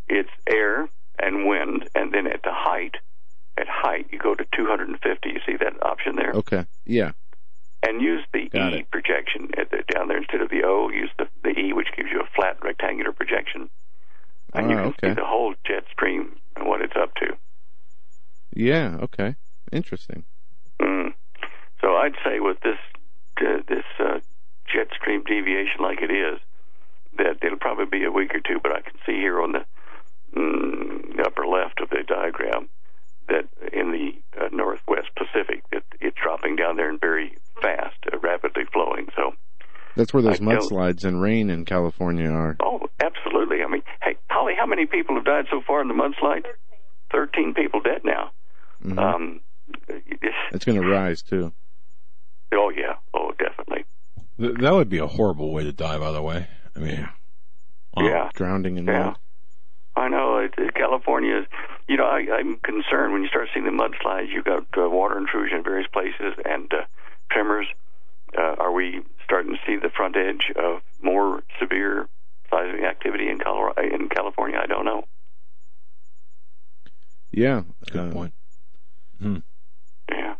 It's 0.07 0.29
air 0.49 0.87
and 1.19 1.45
wind, 1.45 1.89
and 1.93 2.13
then 2.13 2.27
at 2.27 2.41
the 2.43 2.53
height, 2.53 2.95
at 3.57 3.67
height 3.67 4.07
you 4.13 4.17
go 4.17 4.33
to 4.33 4.45
250. 4.55 5.27
You 5.27 5.39
see 5.45 5.57
that 5.57 5.83
option 5.83 6.15
there? 6.15 6.31
Okay. 6.35 6.65
Yeah. 6.85 7.11
And 7.83 8.01
use 8.01 8.23
the 8.31 8.47
Got 8.47 8.75
E 8.75 8.77
it. 8.77 8.91
projection 8.91 9.49
the, 9.51 9.83
down 9.93 10.07
there 10.07 10.19
instead 10.19 10.39
of 10.39 10.49
the 10.49 10.63
O. 10.63 10.89
Use 10.89 11.11
the, 11.19 11.27
the 11.43 11.49
E, 11.49 11.73
which 11.73 11.89
gives 11.97 12.07
you 12.13 12.21
a 12.21 12.29
flat 12.33 12.63
rectangular 12.63 13.11
projection, 13.11 13.69
and 14.53 14.67
ah, 14.67 14.69
you 14.69 14.75
can 14.77 14.85
okay. 14.85 15.09
see 15.09 15.15
the 15.15 15.25
whole 15.25 15.53
jet 15.67 15.83
stream 15.91 16.37
and 16.55 16.65
what 16.65 16.79
it's 16.79 16.95
up 16.95 17.13
to. 17.15 17.35
Yeah. 18.53 18.99
Okay. 19.01 19.35
Interesting. 19.73 20.23
Mm. 20.81 21.10
So 22.01 22.05
I'd 22.05 22.15
say 22.23 22.39
with 22.39 22.59
this 22.61 22.77
uh, 23.41 23.61
this 23.67 23.85
uh, 23.99 24.19
jet 24.71 24.87
stream 24.95 25.23
deviation 25.23 25.81
like 25.81 26.01
it 26.01 26.11
is, 26.11 26.39
that 27.17 27.37
it'll 27.43 27.57
probably 27.57 27.85
be 27.85 28.05
a 28.05 28.11
week 28.11 28.33
or 28.33 28.39
two. 28.39 28.59
But 28.61 28.71
I 28.73 28.81
can 28.81 28.93
see 29.05 29.13
here 29.13 29.41
on 29.41 29.53
the 29.53 29.65
mm, 30.35 31.19
upper 31.25 31.45
left 31.45 31.79
of 31.81 31.89
the 31.89 32.03
diagram 32.07 32.69
that 33.27 33.47
in 33.71 33.91
the 33.91 34.13
uh, 34.39 34.49
northwest 34.51 35.09
Pacific 35.15 35.63
that 35.71 35.83
it's 35.99 36.17
dropping 36.21 36.55
down 36.55 36.75
there 36.75 36.89
and 36.89 36.99
very 36.99 37.37
fast, 37.61 37.97
uh, 38.11 38.17
rapidly 38.19 38.63
flowing. 38.73 39.07
So 39.15 39.33
that's 39.95 40.13
where 40.13 40.23
those 40.23 40.39
mudslides 40.39 41.03
and 41.03 41.21
rain 41.21 41.49
in 41.49 41.65
California 41.65 42.29
are. 42.29 42.57
Oh, 42.61 42.89
absolutely. 42.99 43.63
I 43.63 43.67
mean, 43.67 43.83
hey, 44.01 44.17
Holly, 44.29 44.53
how 44.57 44.65
many 44.65 44.85
people 44.85 45.15
have 45.15 45.25
died 45.25 45.45
so 45.49 45.61
far 45.65 45.81
in 45.81 45.87
the 45.87 45.93
mudslide? 45.93 46.45
Thirteen 47.11 47.53
people 47.53 47.81
dead 47.81 48.01
now. 48.03 48.31
Mm-hmm. 48.83 48.99
Um, 48.99 49.41
it's 50.51 50.65
going 50.65 50.81
to 50.81 50.87
rise 50.87 51.21
too. 51.21 51.53
Oh 52.53 52.71
yeah. 52.75 52.95
Oh, 53.13 53.31
definitely. 53.37 53.85
That 54.37 54.73
would 54.73 54.89
be 54.89 54.97
a 54.97 55.07
horrible 55.07 55.51
way 55.53 55.63
to 55.63 55.71
die, 55.71 55.97
by 55.97 56.11
the 56.11 56.21
way. 56.21 56.47
I 56.75 56.79
mean, 56.79 57.09
yeah, 57.97 58.29
drowning 58.33 58.77
in 58.77 58.85
yeah. 58.85 59.05
mud. 59.05 59.17
I 59.95 60.07
know 60.07 60.37
it, 60.37 60.53
it, 60.57 60.73
California 60.73 61.39
is. 61.39 61.45
You 61.87 61.97
know, 61.97 62.05
I, 62.05 62.25
I'm 62.33 62.57
concerned 62.57 63.11
when 63.11 63.21
you 63.21 63.27
start 63.27 63.49
seeing 63.53 63.65
the 63.65 63.71
mudslides. 63.71 64.31
You've 64.31 64.45
got 64.45 64.65
uh, 64.77 64.89
water 64.89 65.17
intrusion 65.17 65.57
in 65.57 65.63
various 65.63 65.87
places 65.91 66.33
and 66.45 66.71
uh, 66.73 66.83
tremors. 67.29 67.67
Uh, 68.37 68.55
are 68.57 68.71
we 68.71 69.01
starting 69.25 69.53
to 69.53 69.59
see 69.65 69.75
the 69.75 69.89
front 69.89 70.15
edge 70.15 70.51
of 70.55 70.81
more 71.01 71.43
severe 71.59 72.07
seismic 72.49 72.83
activity 72.83 73.29
in 73.29 73.39
Colorado, 73.39 73.81
in 73.81 74.07
California? 74.07 74.59
I 74.61 74.67
don't 74.67 74.85
know. 74.85 75.03
Yeah, 77.31 77.63
good 77.91 78.09
uh, 78.09 78.11
point. 78.11 78.33
Hmm. 79.19 79.37
Yeah. 80.09 80.35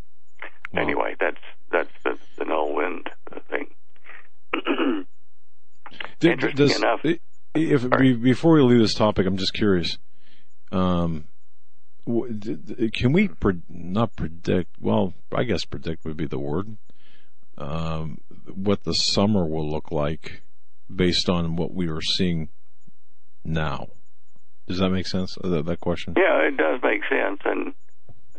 Well, 0.73 0.83
anyway, 0.83 1.15
that's 1.19 1.41
that's 1.71 1.91
the, 2.03 2.17
the 2.37 2.45
null 2.45 2.73
wind 2.73 3.09
thing. 3.49 3.73
Interesting 6.21 6.55
does, 6.55 6.77
enough. 6.77 6.99
If 7.53 7.89
before 8.21 8.53
we 8.53 8.61
leave 8.61 8.79
this 8.79 8.93
topic, 8.93 9.25
I'm 9.25 9.37
just 9.37 9.53
curious. 9.53 9.97
Um, 10.71 11.25
can 12.05 13.11
we 13.11 13.27
pre- 13.27 13.61
not 13.69 14.15
predict? 14.15 14.75
Well, 14.79 15.13
I 15.33 15.43
guess 15.43 15.65
predict 15.65 16.05
would 16.05 16.17
be 16.17 16.27
the 16.27 16.39
word. 16.39 16.77
Um, 17.57 18.19
what 18.53 18.83
the 18.83 18.93
summer 18.93 19.45
will 19.45 19.69
look 19.69 19.91
like 19.91 20.41
based 20.93 21.29
on 21.29 21.55
what 21.55 21.73
we 21.73 21.87
are 21.89 22.01
seeing 22.01 22.49
now. 23.43 23.87
Does 24.67 24.79
that 24.79 24.89
make 24.89 25.07
sense? 25.07 25.37
That, 25.43 25.65
that 25.65 25.79
question? 25.79 26.13
Yeah, 26.17 26.47
it 26.47 26.57
does 26.57 26.79
make 26.81 27.01
sense, 27.09 27.41
and 27.45 27.73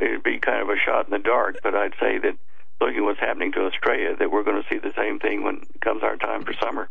it'd 0.05 0.23
be 0.23 0.39
kind 0.39 0.62
of 0.62 0.69
a 0.69 0.79
shot 0.85 1.07
in 1.07 1.11
the 1.11 1.19
dark. 1.19 1.57
But 1.62 1.74
I'd 1.74 1.95
say 2.01 2.19
that 2.19 2.35
looking 2.81 2.99
at 2.99 3.05
what's 3.05 3.20
happening 3.20 3.53
to 3.53 3.61
Australia, 3.61 4.16
that 4.19 4.31
we're 4.31 4.45
going 4.45 4.62
to 4.62 4.69
see 4.69 4.79
the 4.79 4.93
same 4.97 5.19
thing 5.19 5.45
when 5.45 5.57
it 5.57 5.81
comes 5.81 6.03
our 6.03 6.16
time 6.16 6.45
for 6.45 6.53
summer. 6.61 6.89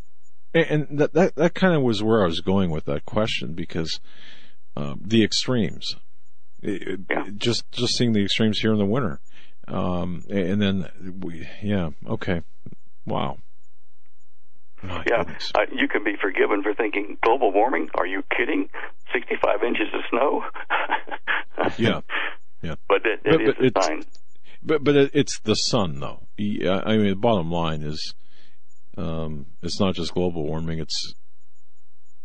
And 0.54 1.00
that 1.00 1.14
that 1.14 1.36
that 1.36 1.54
kind 1.54 1.76
of 1.76 1.82
was 1.82 2.04
where 2.04 2.24
I 2.24 2.26
was 2.26 2.42
going 2.42 2.72
with 2.72 2.86
that 2.86 3.06
question 3.06 3.54
because 3.54 4.02
uh, 4.76 4.96
the 5.00 5.24
extremes, 5.24 5.96
yeah. 6.62 7.26
just 7.38 7.70
just 7.72 7.96
seeing 7.96 8.12
the 8.12 8.24
extremes 8.24 8.60
here 8.60 8.74
in 8.74 8.78
the 8.78 8.86
winter, 8.86 9.22
um, 9.68 10.24
and 10.30 10.62
then 10.62 11.20
we, 11.22 11.48
yeah, 11.64 11.92
okay, 12.06 12.42
wow. 13.06 13.38
My 14.84 15.04
yeah, 15.08 15.24
uh, 15.56 15.60
you 15.72 15.88
can 15.88 16.04
be 16.04 16.16
forgiven 16.20 16.64
for 16.64 16.74
thinking 16.74 17.18
global 17.24 17.54
warming. 17.54 17.90
Are 17.96 18.06
you 18.06 18.24
kidding? 18.36 18.70
Sixty-five 19.14 19.64
inches 19.64 19.88
of 19.94 20.02
snow. 20.10 20.44
yeah, 21.78 22.02
yeah. 22.62 22.76
But 22.88 23.02
but, 23.24 23.42
is 23.42 23.72
but 23.74 23.78
a 23.78 23.84
sign. 23.84 24.04
But 24.64 24.84
but 24.84 24.96
it's 24.96 25.40
the 25.40 25.56
sun, 25.56 26.00
though. 26.00 26.28
I 26.40 26.98
mean, 26.98 27.10
the 27.10 27.16
bottom 27.16 27.52
line 27.52 27.82
is, 27.82 28.14
um, 28.98 29.48
it's 29.62 29.80
not 29.80 29.96
just 29.96 30.14
global 30.14 30.46
warming; 30.46 30.80
it's 30.80 31.16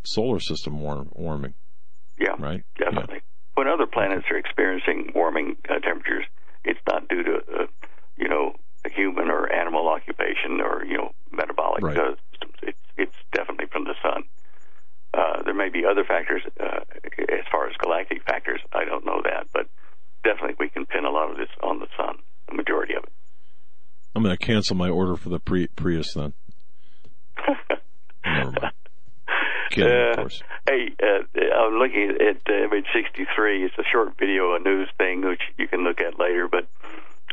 solar 0.04 0.40
system 0.40 0.80
warm, 0.80 1.08
warming. 1.12 1.54
Yeah, 2.18 2.34
right. 2.38 2.62
Definitely. 2.78 3.16
Yeah. 3.16 3.20
When 3.54 3.68
other 3.68 3.86
planets 3.86 4.26
are 4.30 4.36
experiencing 4.36 5.12
warming 5.14 5.56
uh, 5.68 5.78
temperatures, 5.78 6.24
it's 6.64 6.80
not 6.86 7.08
due 7.08 7.22
to, 7.22 7.36
uh, 7.36 7.66
you 8.16 8.28
know, 8.28 8.54
a 8.84 8.90
human 8.90 9.30
or 9.30 9.50
animal 9.52 9.88
occupation 9.88 10.60
or 10.60 10.84
you 10.84 10.96
know 10.96 11.12
metabolic 11.32 11.82
right. 11.82 11.98
uh, 11.98 12.14
systems. 12.30 12.54
It's 12.62 12.78
it's 12.96 13.16
definitely 13.32 13.66
from 13.66 13.84
the 13.84 13.94
sun. 14.02 14.24
Uh, 15.14 15.42
there 15.44 15.54
may 15.54 15.70
be 15.70 15.84
other 15.86 16.04
factors 16.04 16.42
uh, 16.60 16.80
as 17.28 17.44
far 17.50 17.68
as 17.68 17.76
galactic 17.78 18.22
factors. 18.24 18.60
I 18.72 18.84
don't 18.84 19.06
know 19.06 19.22
that, 19.24 19.48
but 19.52 19.68
definitely 20.24 20.56
we 20.58 20.68
can 20.68 20.86
pin 20.86 21.04
a 21.04 21.10
lot 21.10 21.30
of 21.30 21.36
this 21.36 21.48
on 21.62 21.80
the 21.80 21.88
sun, 21.96 22.18
the 22.48 22.54
majority 22.54 22.94
of 22.94 23.04
it. 23.04 23.12
I'm 24.14 24.22
going 24.22 24.36
to 24.36 24.44
cancel 24.44 24.76
my 24.76 24.88
order 24.88 25.16
for 25.16 25.28
the 25.28 25.38
Pri- 25.38 25.68
Prius 25.76 26.14
then. 26.14 26.32
Never 28.24 28.50
mind. 28.52 28.72
Kidding, 29.70 29.92
uh, 29.92 30.10
of 30.10 30.16
course. 30.16 30.42
Hey, 30.66 30.94
uh, 31.02 31.40
I'm 31.54 31.74
looking 31.74 32.16
at 32.20 32.40
uh, 32.48 32.64
image 32.64 32.86
63. 32.94 33.64
It's 33.64 33.74
a 33.78 33.84
short 33.92 34.16
video, 34.18 34.54
a 34.54 34.58
news 34.58 34.88
thing, 34.96 35.26
which 35.26 35.42
you 35.58 35.68
can 35.68 35.84
look 35.84 36.00
at 36.00 36.18
later. 36.18 36.48
But 36.48 36.66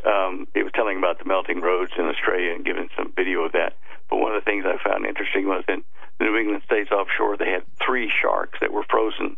um, 0.06 0.48
it 0.54 0.64
was 0.64 0.72
telling 0.76 0.98
about 0.98 1.20
the 1.20 1.26
melting 1.26 1.62
roads 1.62 1.92
in 1.98 2.06
Australia 2.06 2.54
and 2.54 2.66
giving 2.66 2.90
some 2.98 3.14
video 3.16 3.44
of 3.44 3.54
that. 3.54 3.78
But 4.10 4.18
one 4.18 4.36
of 4.36 4.44
the 4.44 4.50
things 4.50 4.66
I 4.68 4.78
found 4.84 5.06
interesting 5.06 5.48
was 5.48 5.64
in 5.68 5.84
the 6.20 6.26
New 6.26 6.38
England 6.38 6.64
states 6.66 6.92
offshore, 6.92 7.38
they 7.38 7.50
had 7.50 7.64
three 7.86 8.12
sharks 8.22 8.60
that 8.62 8.74
were 8.74 8.84
frozen 8.90 9.38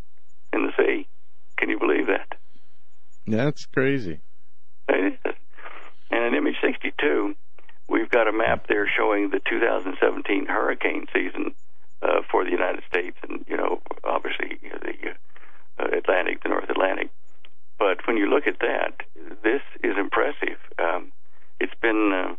in 0.51 0.65
the 0.65 0.73
sea. 0.77 1.07
Can 1.57 1.69
you 1.69 1.79
believe 1.79 2.07
that? 2.07 2.37
That's 3.27 3.65
crazy. 3.65 4.21
And 4.87 6.23
in 6.23 6.33
image 6.35 6.55
62, 6.61 7.35
we've 7.89 8.09
got 8.09 8.27
a 8.27 8.31
map 8.31 8.67
there 8.67 8.87
showing 8.87 9.29
the 9.31 9.39
2017 9.49 10.45
hurricane 10.45 11.07
season 11.13 11.53
uh, 12.01 12.21
for 12.31 12.43
the 12.43 12.51
United 12.51 12.83
States, 12.89 13.17
and 13.27 13.43
you 13.47 13.57
know, 13.57 13.81
obviously 14.03 14.59
the 14.61 15.15
uh, 15.79 15.97
Atlantic, 15.97 16.43
the 16.43 16.49
North 16.49 16.69
Atlantic. 16.69 17.09
But 17.77 18.07
when 18.07 18.17
you 18.17 18.29
look 18.29 18.47
at 18.47 18.59
that, 18.59 19.01
this 19.43 19.61
is 19.83 19.97
impressive. 19.97 20.57
Um, 20.79 21.11
it's 21.59 21.73
been 21.81 22.11
uh, 22.13 22.35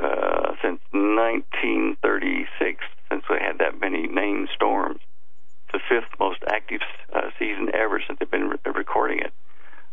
uh, 0.00 0.52
since 0.62 0.80
1936 0.92 2.84
since 3.10 3.24
we 3.28 3.36
had 3.36 3.58
that 3.58 3.80
many 3.80 4.06
named 4.06 4.48
storms. 4.54 5.00
The 5.72 5.80
fifth 5.88 6.18
most 6.18 6.40
active 6.46 6.80
uh, 7.14 7.30
season 7.38 7.70
ever 7.74 8.02
since 8.06 8.18
they've 8.18 8.30
been 8.30 8.48
re- 8.48 8.58
recording 8.74 9.20
it. 9.20 9.32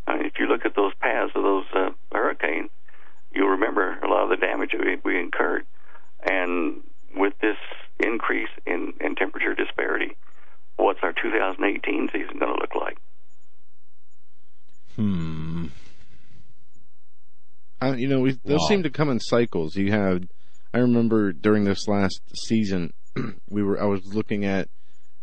I 0.09 0.17
mean, 0.17 0.25
if 0.25 0.33
you 0.39 0.47
look 0.47 0.65
at 0.65 0.75
those 0.75 0.93
paths 0.99 1.31
of 1.35 1.43
those 1.43 1.65
uh, 1.73 1.89
hurricanes, 2.11 2.71
you'll 3.31 3.49
remember 3.49 3.99
a 3.99 4.07
lot 4.07 4.23
of 4.23 4.29
the 4.29 4.37
damage 4.37 4.71
we, 4.73 4.97
we 5.03 5.19
incurred. 5.19 5.65
And 6.23 6.81
with 7.15 7.33
this 7.41 7.57
increase 7.99 8.49
in, 8.65 8.93
in 8.99 9.15
temperature 9.15 9.53
disparity, 9.53 10.17
what's 10.77 10.99
our 11.03 11.13
2018 11.13 12.09
season 12.11 12.39
going 12.39 12.55
to 12.55 12.59
look 12.59 12.75
like? 12.75 12.97
Hmm. 14.95 15.67
Uh, 17.81 17.93
you 17.95 18.07
know, 18.07 18.19
we, 18.19 18.31
those 18.43 18.59
wow. 18.61 18.67
seem 18.67 18.83
to 18.83 18.89
come 18.89 19.09
in 19.09 19.19
cycles. 19.19 19.75
You 19.75 19.91
had, 19.91 20.27
I 20.73 20.79
remember 20.79 21.31
during 21.31 21.63
this 21.63 21.87
last 21.87 22.21
season, 22.35 22.93
we 23.49 23.63
were, 23.63 23.81
I 23.81 23.85
was 23.85 24.13
looking 24.13 24.43
at, 24.43 24.67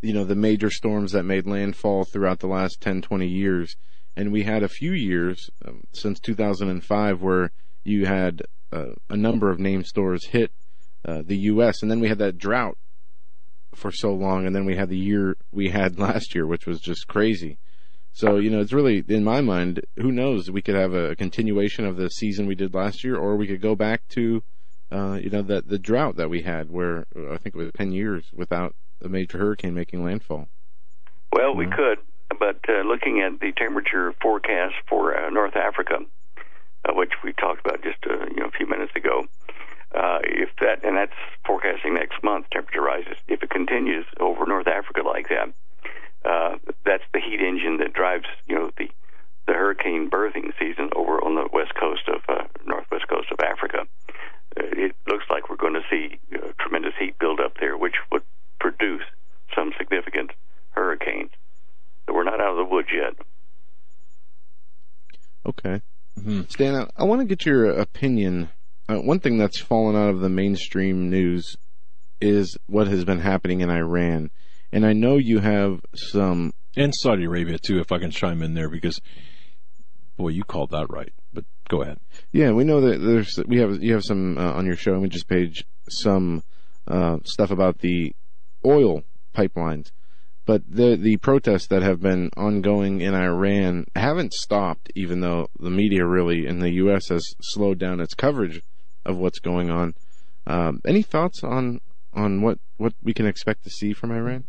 you 0.00 0.12
know, 0.12 0.24
the 0.24 0.36
major 0.36 0.70
storms 0.70 1.12
that 1.12 1.24
made 1.24 1.46
landfall 1.46 2.04
throughout 2.04 2.38
the 2.38 2.46
last 2.46 2.80
10, 2.80 3.02
20 3.02 3.26
years. 3.26 3.76
And 4.16 4.32
we 4.32 4.44
had 4.44 4.62
a 4.62 4.68
few 4.68 4.92
years 4.92 5.50
um, 5.64 5.84
since 5.92 6.18
2005 6.20 7.20
where 7.20 7.50
you 7.84 8.06
had 8.06 8.42
uh, 8.72 8.92
a 9.10 9.16
number 9.16 9.50
of 9.50 9.60
name 9.60 9.84
stores 9.84 10.26
hit 10.26 10.50
uh, 11.04 11.22
the 11.24 11.36
U.S. 11.36 11.82
and 11.82 11.90
then 11.90 12.00
we 12.00 12.08
had 12.08 12.18
that 12.18 12.38
drought 12.38 12.78
for 13.76 13.92
so 13.92 14.12
long, 14.12 14.46
and 14.46 14.56
then 14.56 14.64
we 14.64 14.76
had 14.76 14.88
the 14.88 14.96
year 14.96 15.36
we 15.52 15.68
had 15.70 15.98
last 15.98 16.34
year, 16.34 16.46
which 16.46 16.66
was 16.66 16.80
just 16.80 17.06
crazy. 17.06 17.58
So 18.12 18.36
you 18.36 18.50
know, 18.50 18.60
it's 18.60 18.72
really 18.72 19.04
in 19.06 19.22
my 19.22 19.40
mind. 19.40 19.82
Who 19.96 20.10
knows? 20.10 20.50
We 20.50 20.62
could 20.62 20.74
have 20.74 20.94
a 20.94 21.14
continuation 21.14 21.84
of 21.84 21.96
the 21.96 22.08
season 22.08 22.46
we 22.46 22.54
did 22.54 22.74
last 22.74 23.04
year, 23.04 23.16
or 23.16 23.36
we 23.36 23.46
could 23.46 23.60
go 23.60 23.76
back 23.76 24.08
to, 24.10 24.42
uh, 24.90 25.18
you 25.22 25.28
know, 25.28 25.42
that 25.42 25.68
the 25.68 25.78
drought 25.78 26.16
that 26.16 26.30
we 26.30 26.42
had, 26.42 26.70
where 26.70 27.06
I 27.14 27.36
think 27.36 27.54
it 27.54 27.56
was 27.56 27.70
ten 27.76 27.92
years 27.92 28.30
without 28.32 28.74
a 29.02 29.08
major 29.08 29.38
hurricane 29.38 29.74
making 29.74 30.02
landfall. 30.02 30.48
Well, 31.32 31.54
we 31.54 31.66
could, 31.66 31.98
but 32.28 32.58
uh, 32.68 32.82
looking 32.82 33.20
at 33.20 33.40
the 33.40 33.52
temperature 33.52 34.12
forecast 34.20 34.74
for 34.88 35.16
uh, 35.16 35.30
North 35.30 35.56
Africa, 35.56 36.00
uh, 36.84 36.92
which 36.94 37.12
we 37.22 37.32
talked 37.32 37.64
about 37.64 37.82
just 37.82 37.98
uh, 38.08 38.26
you 38.30 38.40
know 38.40 38.46
a 38.46 38.50
few 38.50 38.66
minutes 38.66 38.92
ago, 38.96 39.26
uh, 39.94 40.18
if 40.22 40.50
that 40.60 40.84
and 40.84 40.96
that's 40.96 41.16
forecasting 41.46 41.94
next 41.94 42.22
month 42.22 42.46
temperature 42.50 42.82
rises. 42.82 43.16
If 43.28 43.42
it 43.42 43.50
continues 43.50 44.06
over 44.20 44.46
North 44.46 44.66
Africa 44.66 45.02
like 45.02 45.28
that, 45.28 45.52
uh, 46.24 46.58
that's 46.84 47.04
the 47.12 47.20
heat 47.20 47.40
engine 47.40 47.78
that 47.78 47.92
drives 47.92 48.26
you 48.46 48.56
know 48.56 48.70
the 48.76 48.90
the 49.46 49.52
hurricane 49.52 50.10
birthing 50.10 50.52
season 50.58 50.90
over 50.96 51.22
on 51.24 51.36
the 51.36 51.48
west 51.52 51.74
coast 51.74 52.08
of 52.08 52.20
uh, 52.28 52.44
northwest 52.66 53.06
coast 53.08 53.28
of 53.30 53.38
Africa. 53.40 53.86
Uh, 54.58 54.64
it 54.72 54.94
looks 55.06 55.24
like 55.30 55.48
we're 55.48 55.56
going 55.56 55.74
to 55.74 55.84
see 55.88 56.18
uh, 56.34 56.48
tremendous 56.58 56.94
heat 56.98 57.18
build 57.18 57.40
up 57.40 57.54
there, 57.60 57.76
which 57.76 57.94
would 58.10 58.22
produce 58.58 59.04
some 59.54 59.72
significant 59.78 60.32
hurricanes. 60.70 61.30
So 62.06 62.14
we're 62.14 62.24
not 62.24 62.40
out 62.40 62.50
of 62.50 62.56
the 62.56 62.64
woods 62.64 62.88
yet. 62.92 63.14
Stan, 66.50 66.74
I, 66.74 66.88
I 66.96 67.04
want 67.04 67.20
to 67.20 67.26
get 67.26 67.44
your 67.44 67.66
opinion. 67.66 68.50
Uh, 68.88 68.96
one 68.96 69.20
thing 69.20 69.38
that's 69.38 69.60
fallen 69.60 69.96
out 69.96 70.10
of 70.10 70.20
the 70.20 70.28
mainstream 70.28 71.10
news 71.10 71.56
is 72.20 72.56
what 72.66 72.86
has 72.86 73.04
been 73.04 73.20
happening 73.20 73.60
in 73.60 73.70
Iran. 73.70 74.30
And 74.72 74.86
I 74.86 74.92
know 74.92 75.16
you 75.16 75.40
have 75.40 75.80
some. 75.94 76.52
And 76.76 76.94
Saudi 76.94 77.24
Arabia, 77.24 77.58
too, 77.58 77.78
if 77.78 77.92
I 77.92 77.98
can 77.98 78.10
chime 78.10 78.42
in 78.42 78.54
there, 78.54 78.68
because, 78.68 79.00
boy, 80.16 80.28
you 80.28 80.44
called 80.44 80.70
that 80.70 80.90
right. 80.90 81.12
But 81.32 81.44
go 81.68 81.82
ahead. 81.82 81.98
Yeah, 82.32 82.52
we 82.52 82.64
know 82.64 82.80
that 82.80 82.98
there's, 82.98 83.38
we 83.46 83.58
have, 83.58 83.82
you 83.82 83.94
have 83.94 84.04
some, 84.04 84.36
uh, 84.38 84.52
on 84.52 84.66
your 84.66 84.76
show 84.76 84.94
images 84.94 85.24
page, 85.24 85.64
some, 85.88 86.42
uh, 86.86 87.18
stuff 87.24 87.50
about 87.50 87.78
the 87.78 88.14
oil 88.64 89.02
pipelines. 89.34 89.90
But 90.46 90.62
the 90.68 90.96
the 90.96 91.16
protests 91.16 91.66
that 91.66 91.82
have 91.82 92.00
been 92.00 92.30
ongoing 92.36 93.00
in 93.00 93.14
Iran 93.14 93.86
haven't 93.96 94.32
stopped, 94.32 94.92
even 94.94 95.20
though 95.20 95.48
the 95.58 95.70
media 95.70 96.06
really 96.06 96.46
in 96.46 96.60
the 96.60 96.70
U.S. 96.74 97.08
has 97.08 97.34
slowed 97.42 97.78
down 97.78 98.00
its 98.00 98.14
coverage 98.14 98.62
of 99.04 99.18
what's 99.18 99.40
going 99.40 99.70
on. 99.70 99.94
Um, 100.46 100.80
any 100.86 101.02
thoughts 101.02 101.42
on 101.42 101.80
on 102.14 102.42
what 102.42 102.58
what 102.76 102.94
we 103.02 103.12
can 103.12 103.26
expect 103.26 103.64
to 103.64 103.70
see 103.70 103.92
from 103.92 104.12
Iran? 104.12 104.44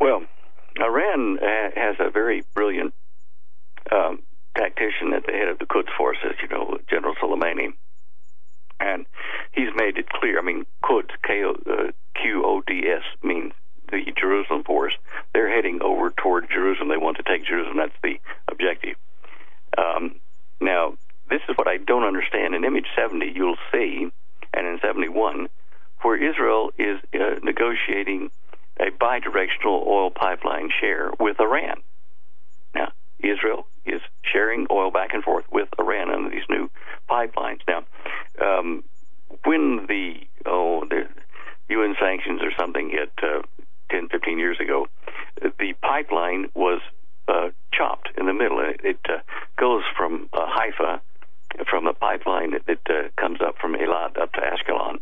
Well, 0.00 0.22
Iran 0.78 1.38
has 1.74 1.96
a 1.98 2.10
very 2.10 2.44
brilliant 2.54 2.94
um, 3.90 4.22
tactician 4.56 5.12
at 5.12 5.26
the 5.26 5.32
head 5.32 5.48
of 5.48 5.58
the 5.58 5.66
Quds 5.66 5.88
forces, 5.98 6.36
you 6.40 6.48
know, 6.48 6.78
General 6.88 7.14
Soleimani. 7.20 7.74
And 8.78 9.06
he's 9.52 9.70
made 9.74 9.96
it 9.96 10.08
clear. 10.08 10.38
I 10.38 10.42
mean, 10.42 10.66
Quds, 10.84 11.10
uh, 11.10 11.90
Q 12.14 12.44
O 12.44 12.62
D 12.66 12.82
S, 12.86 13.02
means 13.24 13.52
the 13.90 14.12
Jerusalem 14.18 14.64
force. 14.64 14.92
They're 15.32 15.54
heading 15.54 15.80
over 15.82 16.10
toward 16.10 16.48
Jerusalem. 16.50 16.88
They 16.88 16.96
want 16.96 17.16
to 17.18 17.22
take 17.22 17.46
Jerusalem. 17.46 17.76
That's 17.76 18.00
the 18.02 18.18
objective. 18.50 18.96
Um, 19.76 20.16
now, 20.60 20.94
this 21.28 21.40
is 21.48 21.56
what 21.56 21.68
I 21.68 21.76
don't 21.78 22.04
understand. 22.04 22.54
In 22.54 22.64
Image 22.64 22.86
70, 22.96 23.32
you'll 23.34 23.58
see, 23.72 24.08
and 24.54 24.66
in 24.66 24.78
71, 24.80 25.48
where 26.02 26.16
Israel 26.16 26.70
is 26.78 26.98
uh, 27.14 27.40
negotiating 27.42 28.30
a 28.78 28.90
bidirectional 28.90 29.86
oil 29.86 30.10
pipeline 30.10 30.70
share 30.80 31.10
with 31.18 31.40
Iran. 31.40 31.80
Now, 32.74 32.92
Israel 33.20 33.66
is 33.84 34.00
sharing 34.22 34.66
oil 34.70 34.90
back 34.90 35.14
and 35.14 35.22
forth 35.22 35.44
with 35.50 35.68
Iran 35.78 36.10
under 36.10 36.30
these 36.30 36.48
new 36.48 36.70
pipelines. 37.08 37.60
Now, 37.66 37.84
um, 38.40 38.84
when 39.44 39.86
the 39.88 40.20
oh 40.44 40.84
the 40.88 41.08
UN 41.68 41.96
sanctions 42.00 42.42
or 42.42 42.50
something 42.58 42.90
hit 42.90 43.12
uh, 43.22 43.42
10, 43.90 44.08
15 44.08 44.38
years 44.38 44.58
ago, 44.60 44.86
the 45.40 45.74
pipeline 45.82 46.50
was 46.54 46.80
uh, 47.28 47.50
chopped 47.72 48.10
in 48.16 48.26
the 48.26 48.32
middle. 48.32 48.60
It, 48.60 48.80
it 48.84 49.00
uh, 49.08 49.18
goes 49.58 49.82
from 49.96 50.28
uh, 50.32 50.46
Haifa, 50.46 51.00
from 51.68 51.84
the 51.84 51.92
pipeline 51.92 52.52
that 52.52 52.78
uh, 52.88 53.08
comes 53.20 53.40
up 53.40 53.56
from 53.60 53.74
Eilat 53.74 54.18
up 54.18 54.32
to 54.32 54.40
Ashkelon. 54.40 54.98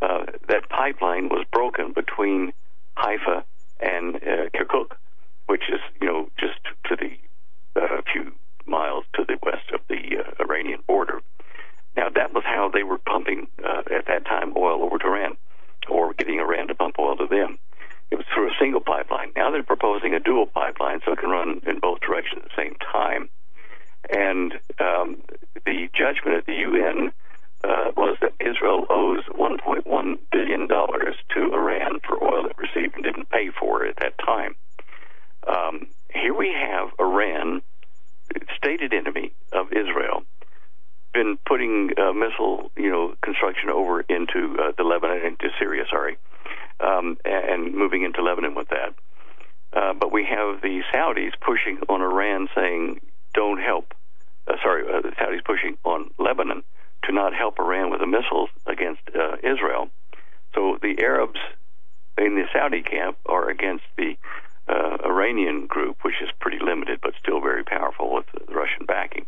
Uh, 0.00 0.26
that 0.48 0.68
pipeline 0.68 1.28
was 1.28 1.44
broken 1.52 1.92
between 1.92 2.52
Haifa 2.96 3.44
and 3.80 4.16
uh, 4.16 4.48
Kirkuk, 4.54 4.96
which 5.46 5.64
is, 5.68 5.80
you 6.00 6.06
know, 6.06 6.30
just 6.38 6.60
to 6.86 6.96
the 6.96 7.16
a 7.76 8.02
few 8.12 8.32
miles 8.66 9.04
to 9.14 9.24
the 9.24 9.38
west 9.42 9.70
of 9.72 9.80
the 9.88 10.24
Iranian 10.40 10.82
border. 10.86 11.20
Now, 11.96 12.08
that 12.08 12.34
was 12.34 12.42
how 12.44 12.70
they 12.72 12.82
were 12.82 12.98
pumping 12.98 13.46
at 13.64 14.06
that 14.06 14.24
time 14.24 14.52
oil 14.56 14.82
over 14.82 14.98
to 14.98 15.06
Iran, 15.06 15.36
or 15.88 16.12
getting 16.14 16.40
Iran 16.40 16.68
to 16.68 16.74
pump 16.74 16.96
oil 16.98 17.16
to 17.16 17.26
them. 17.26 17.58
It 18.10 18.16
was 18.16 18.26
through 18.32 18.48
a 18.48 18.54
single 18.58 18.80
pipeline. 18.80 19.32
Now 19.36 19.50
they're 19.50 19.62
proposing 19.62 20.14
a 20.14 20.20
dual 20.20 20.46
pipeline 20.46 21.00
so 21.04 21.12
it 21.12 21.18
can 21.18 21.30
run 21.30 21.60
in 21.66 21.78
both 21.78 22.00
directions 22.00 22.42
at 22.44 22.50
the 22.50 22.62
same 22.62 22.76
time. 22.92 23.28
And 24.10 24.52
um, 24.80 25.22
the 25.66 25.88
judgment 25.92 26.38
at 26.38 26.46
the 26.46 26.54
UN 26.54 27.12
uh, 27.64 27.90
was 27.96 28.16
that 28.20 28.32
Israel 28.40 28.86
owes 28.88 29.24
1.1 29.34 30.18
billion 30.32 30.66
dollars 30.68 31.16
to 31.34 31.52
Iran 31.52 32.00
for 32.06 32.22
oil 32.22 32.46
it 32.46 32.56
received 32.56 32.94
and 32.94 33.04
didn't 33.04 33.28
pay 33.30 33.50
for 33.50 33.84
at 33.84 33.96
that 33.96 34.14
time. 34.18 34.54
Um, 35.46 35.88
here 36.14 36.34
we 36.34 36.52
have 36.52 36.90
Iran, 36.98 37.62
stated 38.56 38.92
enemy 38.92 39.32
of 39.52 39.72
Israel, 39.72 40.22
been 41.12 41.38
putting 41.46 41.90
uh, 41.98 42.12
missile, 42.12 42.70
you 42.76 42.90
know, 42.90 43.14
construction 43.22 43.70
over 43.70 44.02
into 44.02 44.56
uh, 44.60 44.72
the 44.76 44.84
Lebanon, 44.84 45.24
into 45.24 45.48
Syria. 45.58 45.84
Sorry, 45.90 46.16
um, 46.80 47.18
and 47.24 47.74
moving 47.74 48.02
into 48.02 48.22
Lebanon 48.22 48.54
with 48.54 48.68
that. 48.68 48.94
Uh, 49.72 49.92
but 49.92 50.12
we 50.12 50.24
have 50.24 50.62
the 50.62 50.82
Saudis 50.92 51.32
pushing 51.40 51.78
on 51.88 52.00
Iran, 52.00 52.48
saying, 52.54 53.00
"Don't 53.34 53.60
help." 53.60 53.94
Uh, 54.46 54.56
sorry, 54.62 54.82
uh, 54.88 55.02
the 55.02 55.10
Saudis 55.10 55.44
pushing 55.44 55.76
on 55.84 56.10
Lebanon 56.18 56.62
to 57.04 57.12
not 57.12 57.34
help 57.34 57.58
Iran 57.58 57.90
with 57.90 58.00
the 58.00 58.06
missiles 58.06 58.50
against 58.66 59.02
uh, 59.14 59.36
Israel. 59.42 59.88
So 60.54 60.78
the 60.80 60.98
Arabs 61.02 61.40
in 62.16 62.34
the 62.34 62.46
Saudi 62.52 62.82
camp 62.82 63.16
are 63.26 63.48
against 63.48 63.84
the 63.96 64.16
uh, 64.68 64.98
Iranian 65.04 65.66
group, 65.66 65.98
which 66.02 66.20
is 66.22 66.28
pretty 66.40 66.58
limited 66.58 67.00
but 67.00 67.14
still 67.20 67.40
very 67.40 67.64
powerful 67.64 68.12
with 68.14 68.26
Russian 68.48 68.86
backing. 68.86 69.26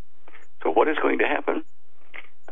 So 0.62 0.70
what 0.70 0.88
is 0.88 0.96
going 0.98 1.18
to 1.18 1.26
happen? 1.26 1.64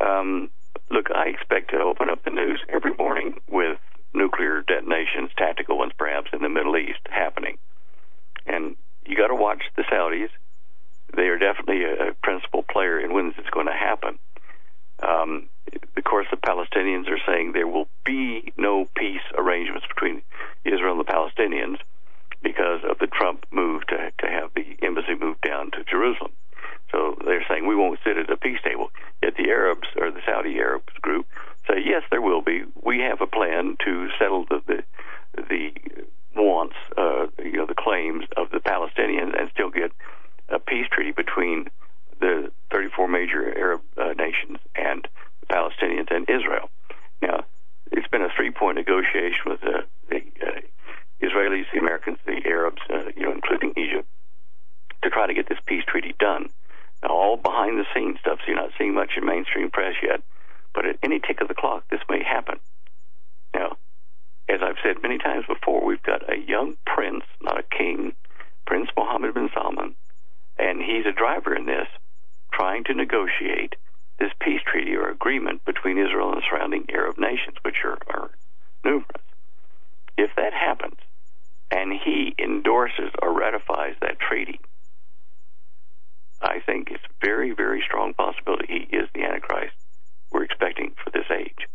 Um, 0.01 0.51
look, 0.91 1.11
I 1.15 1.27
expect 1.27 1.71
to 1.71 1.79
open 1.79 2.09
up 2.09 2.25
the 2.25 2.31
news 2.31 2.61
every 2.69 2.95
morning 2.95 3.41
with 3.49 3.79
nuclear 4.13 4.63
detonations, 4.63 5.31
tactical 5.37 5.79
ones 5.79 5.93
perhaps, 5.97 6.31
in 6.33 6.43
the 6.43 6.49
Middle 6.49 6.77
East 6.77 7.01
happening. 7.11 7.59
And 8.47 8.77
you 9.07 9.17
got 9.17 9.29
to 9.29 9.35
watch 9.35 9.63
the 9.77 9.83
Saudis. 9.83 10.31
They 11.15 11.29
are 11.29 11.39
definitely 11.39 11.85
a, 11.85 12.15
principal 12.23 12.63
player 12.63 13.01
in 13.01 13.15
when 13.15 13.29
this 13.29 13.39
is 13.39 13.51
going 13.51 13.67
to 13.67 13.73
happen. 13.73 14.19
Um, 15.03 15.49
of 15.97 16.05
course, 16.05 16.27
the 16.31 16.37
Palestinians 16.37 17.09
are 17.09 17.21
saying 17.27 17.53
there 17.53 17.67
will 17.67 17.89
be 18.05 18.53
no 18.57 18.87
peace 18.97 19.23
arrangements 19.37 19.87
between 19.87 20.23
Israel 20.65 20.99
and 20.99 21.01
the 21.01 21.13
Palestinians 21.13 21.79
because 22.43 22.81
of 22.89 22.99
the 22.99 23.07
Trump 23.07 23.47
move 23.51 23.87
to, 23.87 24.13
to 24.19 24.27
have 24.27 24.51
the 24.55 24.77
embassy 24.83 25.15
moved 25.15 25.41
down 25.41 25.71
to 25.73 25.85
Jerusalem. 25.85 26.33
So 26.91 27.17
they're 27.25 27.45
saying 27.49 27.67
we 27.67 27.77
won't 27.77 27.99
sit 28.05 28.17
at 28.17 28.31
a 28.31 28.37
peace 28.37 28.61
table. 28.65 28.91
Yet 29.23 29.37
the 29.37 29.51
Arabs, 29.51 29.89
or 29.97 30.11
the 30.11 30.23
Saudi 30.25 30.59
Arabs 30.59 30.93
group, 31.01 31.27
say 31.69 31.83
yes, 31.85 32.03
there 32.11 32.23
will 32.23 32.43
be. 32.43 32.65
We 32.83 33.01
have 33.01 33.21
a 33.21 33.27
plan 33.27 33.77
to 33.85 34.09
settle 34.19 34.45
the 34.47 34.61
the, 34.67 34.83
the 35.37 35.73
wants, 36.35 36.77
uh, 36.97 37.27
you 37.43 37.59
know, 37.59 37.67
the 37.67 37.75
claims 37.75 38.25
of 38.37 38.51
the 38.51 38.59
Palestinians, 38.59 39.39
and 39.39 39.51
still 39.53 39.71
get 39.71 39.93
a 40.49 40.59
peace 40.59 40.87
treaty 40.91 41.13
between 41.13 41.69
the 42.21 42.51
34 42.71 43.09
major 43.09 43.57
Arab 43.57 43.81
uh, 43.97 44.13
nations 44.17 44.59
and 44.75 45.07
the 45.41 45.47
Palestinians 45.47 46.11
and 46.11 46.29
Israel. 46.29 46.71
Now, 47.23 47.45
it's 47.91 48.09
been 48.09 48.23
a 48.23 48.29
three-point 48.35 48.77
negotiation 48.77 49.41
with 49.47 49.63
uh, 49.65 49.83
the 50.09 50.23
uh, 50.43 50.61
Israelis, 51.23 51.67
the 51.73 51.79
Americans, 51.79 52.19
the 52.27 52.41
Arabs, 52.47 52.83
uh, 52.91 53.11
you 53.17 53.23
know, 53.23 53.33
including 53.33 53.73
Egypt, 53.77 54.09
to 55.03 55.11
try 55.11 55.27
to 55.27 55.35
get 55.35 55.49
this 55.49 55.59
peace 55.67 55.85
treaty 55.87 56.15
done. 56.19 56.49
Now, 57.03 57.11
all 57.11 57.37
behind 57.37 57.79
the 57.79 57.87
scenes 57.95 58.19
stuff, 58.21 58.39
so 58.41 58.45
you're 58.49 58.57
not 58.57 58.71
seeing 58.79 58.95
much 58.95 59.13
in 59.17 59.25
mainstream 59.25 59.71
press 59.71 59.95
yet. 60.03 60.23
But 60.79 60.87
at 60.87 60.99
any 61.03 61.19
tick 61.19 61.41
of 61.41 61.49
the 61.49 61.55
clock, 61.55 61.89
this 61.91 62.03
may 62.09 62.23
happen. 62.23 62.61
Now, 63.53 63.79
as 64.49 64.61
I've 64.63 64.79
said 64.81 65.03
many 65.03 65.19
times 65.19 65.45
before, 65.49 65.85
we've 65.85 66.05
got 66.05 66.33
a 66.33 66.39
young 66.39 66.77
prince, 66.87 67.25
not 67.43 67.59
a 67.59 67.65
king, 67.65 68.15
Prince 68.65 68.89
Mohammed 68.97 69.35
bin 69.35 69.51
Salman, 69.53 69.97
and 70.57 70.81
he's 70.81 71.05
a 71.05 71.11
driver 71.11 71.53
in 71.53 71.67
this, 71.67 71.89
trying 72.53 72.85
to 72.85 72.95
negotiate 72.95 73.75
this 74.21 74.31
peace 74.41 74.61
treaty 74.65 74.95
or 74.95 75.11
agreement 75.11 75.65
between 75.65 75.99
Israel 75.99 76.29
and 76.29 76.41
the 76.41 76.47
surrounding 76.49 76.87
Arab 76.91 77.19
nations, 77.19 77.57
which 77.63 77.83
are, 77.85 77.99
are 78.07 78.31
numerous. 78.85 79.25
If 80.17 80.31
that 80.37 80.53
happens, 80.53 81.01
and 81.73 81.93
he 81.93 82.37
endorses 82.39 83.11
or 83.21 83.37
ratifies 83.37 83.97
that 84.01 84.21
treaty, 84.21 84.61
I 86.41 86.61
think 86.61 86.93
it's 86.93 87.03
very, 87.21 87.51
very 87.51 87.83
strong 87.85 88.15
possibility 88.15 88.87
he 88.89 88.97
is 88.97 89.09
the 89.13 89.25
Antichrist 89.25 89.75
we're 90.31 90.45
expecting 90.45 90.95
for 91.03 91.11
this 91.11 91.27
age. 91.31 91.69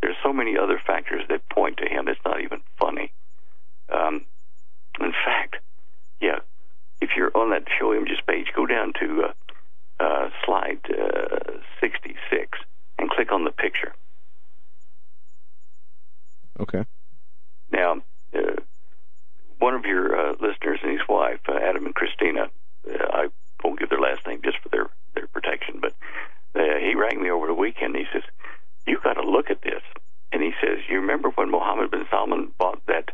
There's 0.00 0.16
so 0.22 0.32
many 0.32 0.56
other 0.56 0.80
factors 0.84 1.22
that 1.28 1.48
point 1.48 1.78
to 1.78 1.88
him. 1.88 2.08
It's 2.08 2.20
not 2.24 2.40
even 2.40 2.60
funny. 2.78 3.12
Um, 3.92 4.26
in 5.00 5.12
fact, 5.24 5.56
yeah, 6.20 6.38
if 7.00 7.10
you're 7.16 7.36
on 7.36 7.50
that 7.50 7.64
show 7.78 7.94
images 7.94 8.18
page, 8.26 8.48
go 8.54 8.66
down 8.66 8.92
to 9.00 9.24
uh, 9.24 10.02
uh, 10.02 10.30
slide 10.44 10.80
uh, 10.90 11.58
66 11.80 12.58
and 12.98 13.10
click 13.10 13.32
on 13.32 13.44
the 13.44 13.50
picture. 13.50 13.92
Okay. 16.60 16.84
Now, 17.70 18.02
uh, 18.34 18.56
one 19.58 19.74
of 19.74 19.84
your 19.84 20.16
uh, 20.16 20.32
listeners 20.40 20.80
and 20.82 20.92
his 20.92 21.06
wife, 21.08 21.40
uh, 21.48 21.54
Adam 21.54 21.86
and 21.86 21.94
Christina, 21.94 22.50
I 22.88 23.28
won't 23.62 23.78
give 23.78 23.90
their 23.90 24.00
last 24.00 24.26
name 24.26 24.40
just 24.42 24.58
for 24.58 24.68
their 24.70 24.88
their 25.14 25.26
protection, 25.26 25.78
but 25.80 25.94
uh, 26.54 26.78
he 26.80 26.94
rang 26.94 27.22
me 27.22 27.30
over 27.30 27.46
the 27.46 27.54
weekend. 27.54 27.96
He 27.96 28.06
says, 28.12 28.22
"You 28.86 28.98
got 29.02 29.14
to 29.14 29.28
look 29.28 29.50
at 29.50 29.62
this." 29.62 29.82
And 30.32 30.42
he 30.42 30.52
says, 30.60 30.78
"You 30.88 31.00
remember 31.00 31.30
when 31.30 31.50
Mohammed 31.50 31.90
bin 31.90 32.06
Salman 32.10 32.52
bought 32.58 32.84
that 32.86 33.10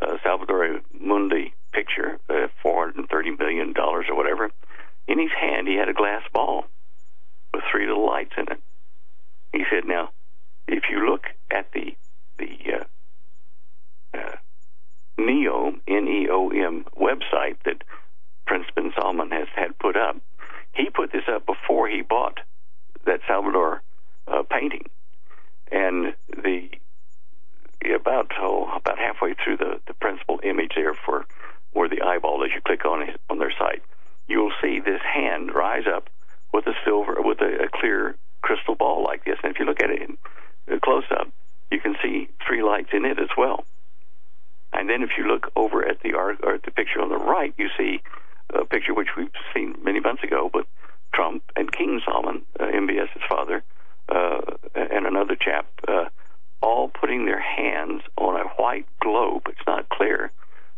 uh, 0.00 0.16
Salvator 0.22 0.80
Mundi 0.98 1.54
picture, 1.72 2.18
uh, 2.28 2.48
four 2.62 2.84
hundred 2.84 2.96
and 2.98 3.08
thirty 3.08 3.30
million 3.30 3.72
dollars 3.72 4.06
or 4.08 4.16
whatever? 4.16 4.50
In 5.08 5.18
his 5.18 5.32
hand, 5.38 5.66
he 5.68 5.74
had 5.76 5.88
a 5.88 5.94
glass 5.94 6.22
ball 6.32 6.66
with 7.52 7.64
three 7.70 7.86
little 7.86 8.06
lights 8.06 8.34
in 8.36 8.44
it." 8.50 8.60
He 9.52 9.64
said, 9.70 9.84
"Now, 9.84 10.10
if 10.66 10.84
you 10.90 11.08
look 11.08 11.26
at 11.50 11.72
the 11.72 11.96
the 12.38 12.58
uh, 12.78 14.18
uh, 14.18 14.36
Neo 15.18 15.74
N 15.86 16.08
E 16.08 16.28
O 16.30 16.48
M 16.50 16.84
website 16.96 17.56
that 17.64 17.84
Prince 18.46 18.66
bin 18.74 18.92
Salman 18.96 19.30
has 19.30 19.48
had 19.54 19.78
put 19.78 19.96
up, 19.96 20.16
he 20.74 20.90
put 20.90 21.12
this 21.12 21.28
up 21.28 21.46
before 21.46 21.88
he 21.88 22.02
bought." 22.02 22.40
That 23.04 23.20
Salvator 23.26 23.82
uh, 24.28 24.42
painting, 24.48 24.88
and 25.70 26.14
the 26.28 26.70
about 27.94 28.30
oh, 28.38 28.70
about 28.76 28.98
halfway 28.98 29.34
through 29.34 29.56
the 29.56 29.80
the 29.86 29.94
principal 29.94 30.40
image 30.42 30.72
there 30.76 30.94
for 30.94 31.26
where 31.72 31.88
the 31.88 32.02
eyeball 32.02 32.42
is, 32.44 32.50
you 32.54 32.60
click 32.60 32.84
on 32.84 33.02
it 33.02 33.20
on 33.30 33.38
their 33.38 33.52
site, 33.58 33.82
you'll 34.28 34.52
see 34.60 34.78
this 34.78 35.00
hand 35.02 35.54
rise 35.54 35.84
up 35.86 36.10
with 36.52 36.66
a 36.66 36.74
silver 36.84 37.16
with 37.18 37.40
a, 37.40 37.64
a 37.64 37.68
clear 37.68 38.16
crystal 38.42 38.74
ball 38.74 39.02
like 39.02 39.24
this. 39.24 39.38
And 39.42 39.52
if 39.52 39.58
you 39.58 39.64
look 39.64 39.82
at 39.82 39.90
it 39.90 40.02
in 40.02 40.18
uh, 40.70 40.78
close 40.80 41.04
up, 41.10 41.28
you 41.70 41.80
can 41.80 41.96
see 42.02 42.28
three 42.46 42.62
lights 42.62 42.90
in 42.92 43.04
it 43.04 43.18
as 43.18 43.30
well. 43.36 43.64
And 44.72 44.88
then 44.88 45.02
if 45.02 45.10
you 45.18 45.26
look 45.26 45.50
over 45.56 45.86
at 45.86 46.00
the 46.00 46.14
art 46.14 46.38
or 46.42 46.54
at 46.54 46.62
the 46.62 46.70
picture 46.70 47.00
on 47.00 47.08
the 47.08 47.16
right, 47.16 47.54
you 47.56 47.68
see 47.76 48.02
a 48.50 48.64
picture 48.64 48.94
which 48.94 49.08
we've 49.16 49.30
seen 49.54 49.76
many 49.82 50.00
months 50.00 50.22
ago, 50.22 50.50
but 50.52 50.66
Trump 51.14 51.42
and 51.56 51.70
King 51.72 52.00
Salman, 52.04 52.42
uh, 52.58 52.64
MBS's 52.64 53.22
father, 53.28 53.62
uh, 54.08 54.40
and 54.74 55.06
another 55.06 55.36
chap, 55.36 55.66
uh, 55.88 56.06
all 56.60 56.88
putting 56.88 57.26
their 57.26 57.40
hands 57.40 58.02
on 58.16 58.40
a 58.40 58.48
white 58.62 58.86
globe. 59.00 59.42
It's 59.48 59.66
not 59.66 59.88
clear, 59.88 60.30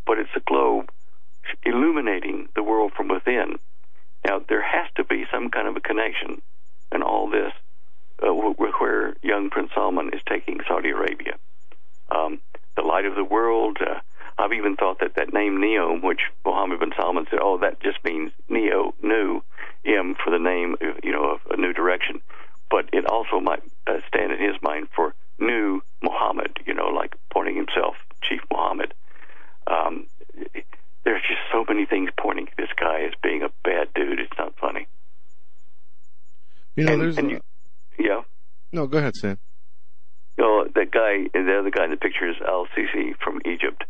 but 0.07 0.19
it's 0.19 0.31
a 0.37 0.41
globe 0.41 0.91
illuminating 1.65 2.49
the 2.55 2.63
world 2.63 2.93
from 2.97 3.09
within. 3.09 3.59
Now, 4.25 4.41
there 4.49 4.63
has 4.63 4.87
to 4.97 5.05
be 5.05 5.27
some 5.31 5.51
kind 5.51 5.69
of 5.69 5.77
a 5.77 5.81
connection 5.81 6.41
in 6.93 7.03
all 7.03 7.29
this 7.29 7.53
uh, 8.23 8.33
where 8.33 9.15
young 9.23 9.51
Prince 9.51 9.71
Salman 9.75 10.11
is 10.15 10.21
taking 10.29 10.61
Saudi 10.67 10.91
Arabia. 10.91 11.37
Um, 12.11 12.41
the 12.77 12.83
light 12.83 13.05
of 13.05 13.15
the 13.15 13.25
world. 13.25 13.79
Uh, 13.81 14.01
I've 14.39 14.53
even 14.53 14.77
thought 14.77 14.99
that 15.01 15.15
that 15.17 15.33
name 15.33 15.59
Neom, 15.59 16.03
which 16.03 16.21
Mohammed 16.45 16.81
bin 16.81 16.93
Salman 16.97 17.27
said, 17.31 17.39
oh, 17.43 17.59
that 17.59 17.81
just 17.81 17.99
means 18.05 18.33
Neo, 18.49 18.95
new, 19.03 19.43
M 19.85 20.17
for 20.23 20.31
the 20.31 20.39
name, 20.39 20.77
you 21.03 21.13
know, 21.13 21.31
of 21.31 21.41
a 21.51 21.57
new 21.57 21.73
direction. 21.73 22.21
But 22.71 22.89
it 22.93 23.07
also 23.07 23.39
might 23.41 23.63
uh, 23.87 23.99
stand 24.09 24.33
in 24.33 24.41
his 24.41 24.61
mind 24.63 24.89
for 24.95 25.15
new 25.39 25.83
Muhammad, 26.03 26.59
you 26.67 26.75
know, 26.75 26.89
like 26.89 27.15
pointing 27.33 27.57
himself, 27.57 27.95
Chief 28.23 28.41
Muhammad. 28.51 28.95
Um, 29.67 30.07
there's 31.05 31.23
just 31.23 31.41
so 31.53 31.65
many 31.69 31.87
things 31.87 32.11
pointing 32.19 32.47
to 32.47 32.53
this 32.57 32.71
guy 32.79 33.03
as 33.03 33.13
being 33.23 33.43
a 33.43 33.51
bad 33.63 33.89
dude. 33.95 34.19
It's 34.19 34.33
not 34.39 34.55
funny. 34.59 34.87
You 36.77 36.85
know, 36.85 36.93
and, 36.95 37.03
there's. 37.03 37.19
And 37.19 37.31
you, 37.31 37.41
yeah. 37.99 38.23
No, 38.73 38.87
go 38.87 38.99
ahead, 38.99 39.15
Sam. 39.15 39.39
You 40.37 40.45
know, 40.45 40.65
that 40.75 40.91
guy, 40.91 41.29
the 41.33 41.59
other 41.59 41.71
guy 41.71 41.85
in 41.85 41.91
the 41.91 41.97
picture 41.97 42.29
is 42.29 42.37
Al 42.47 42.67
Sisi 42.77 43.15
from 43.23 43.41
Egypt. 43.45 43.85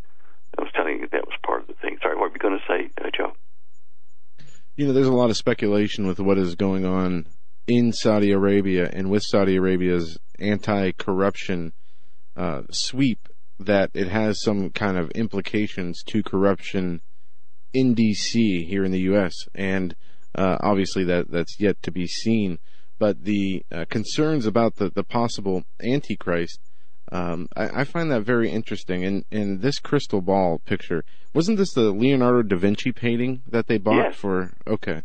I 0.56 0.62
was 0.62 0.70
telling 0.74 1.00
you 1.00 1.08
that 1.12 1.26
was 1.26 1.36
part 1.44 1.62
of 1.62 1.68
the 1.68 1.74
thing. 1.74 1.98
Sorry, 2.02 2.16
what 2.16 2.30
were 2.30 2.36
you 2.36 2.38
going 2.38 2.58
to 2.58 2.64
say, 2.66 2.90
uh, 3.04 3.10
Joe? 3.16 3.32
You 4.76 4.86
know, 4.86 4.92
there's 4.92 5.06
a 5.06 5.12
lot 5.12 5.30
of 5.30 5.36
speculation 5.36 6.06
with 6.06 6.18
what 6.18 6.38
is 6.38 6.54
going 6.54 6.84
on 6.84 7.26
in 7.66 7.92
Saudi 7.92 8.32
Arabia 8.32 8.88
and 8.92 9.10
with 9.10 9.22
Saudi 9.22 9.56
Arabia's 9.56 10.18
anti-corruption 10.38 11.72
uh, 12.36 12.62
sweep 12.70 13.28
that 13.58 13.90
it 13.94 14.08
has 14.08 14.42
some 14.42 14.70
kind 14.70 14.98
of 14.98 15.10
implications 15.12 16.02
to 16.04 16.22
corruption 16.22 17.00
in 17.72 17.94
D.C. 17.94 18.64
here 18.64 18.84
in 18.84 18.92
the 18.92 19.02
U.S. 19.02 19.34
and 19.54 19.94
uh, 20.34 20.58
obviously 20.60 21.04
that 21.04 21.30
that's 21.30 21.60
yet 21.60 21.80
to 21.82 21.92
be 21.92 22.06
seen. 22.06 22.58
But 22.98 23.24
the 23.24 23.64
uh, 23.72 23.84
concerns 23.88 24.46
about 24.46 24.76
the, 24.76 24.90
the 24.90 25.04
possible 25.04 25.64
Antichrist, 25.82 26.60
um, 27.12 27.48
I, 27.56 27.80
I, 27.80 27.84
find 27.84 28.10
that 28.10 28.22
very 28.22 28.50
interesting. 28.50 29.04
And, 29.04 29.24
and 29.30 29.60
this 29.60 29.78
crystal 29.78 30.20
ball 30.20 30.60
picture, 30.64 31.04
wasn't 31.34 31.58
this 31.58 31.72
the 31.74 31.92
Leonardo 31.92 32.42
da 32.42 32.56
Vinci 32.56 32.92
painting 32.92 33.42
that 33.48 33.66
they 33.66 33.78
bought 33.78 34.10
yes. 34.10 34.16
for? 34.16 34.52
Okay. 34.66 35.02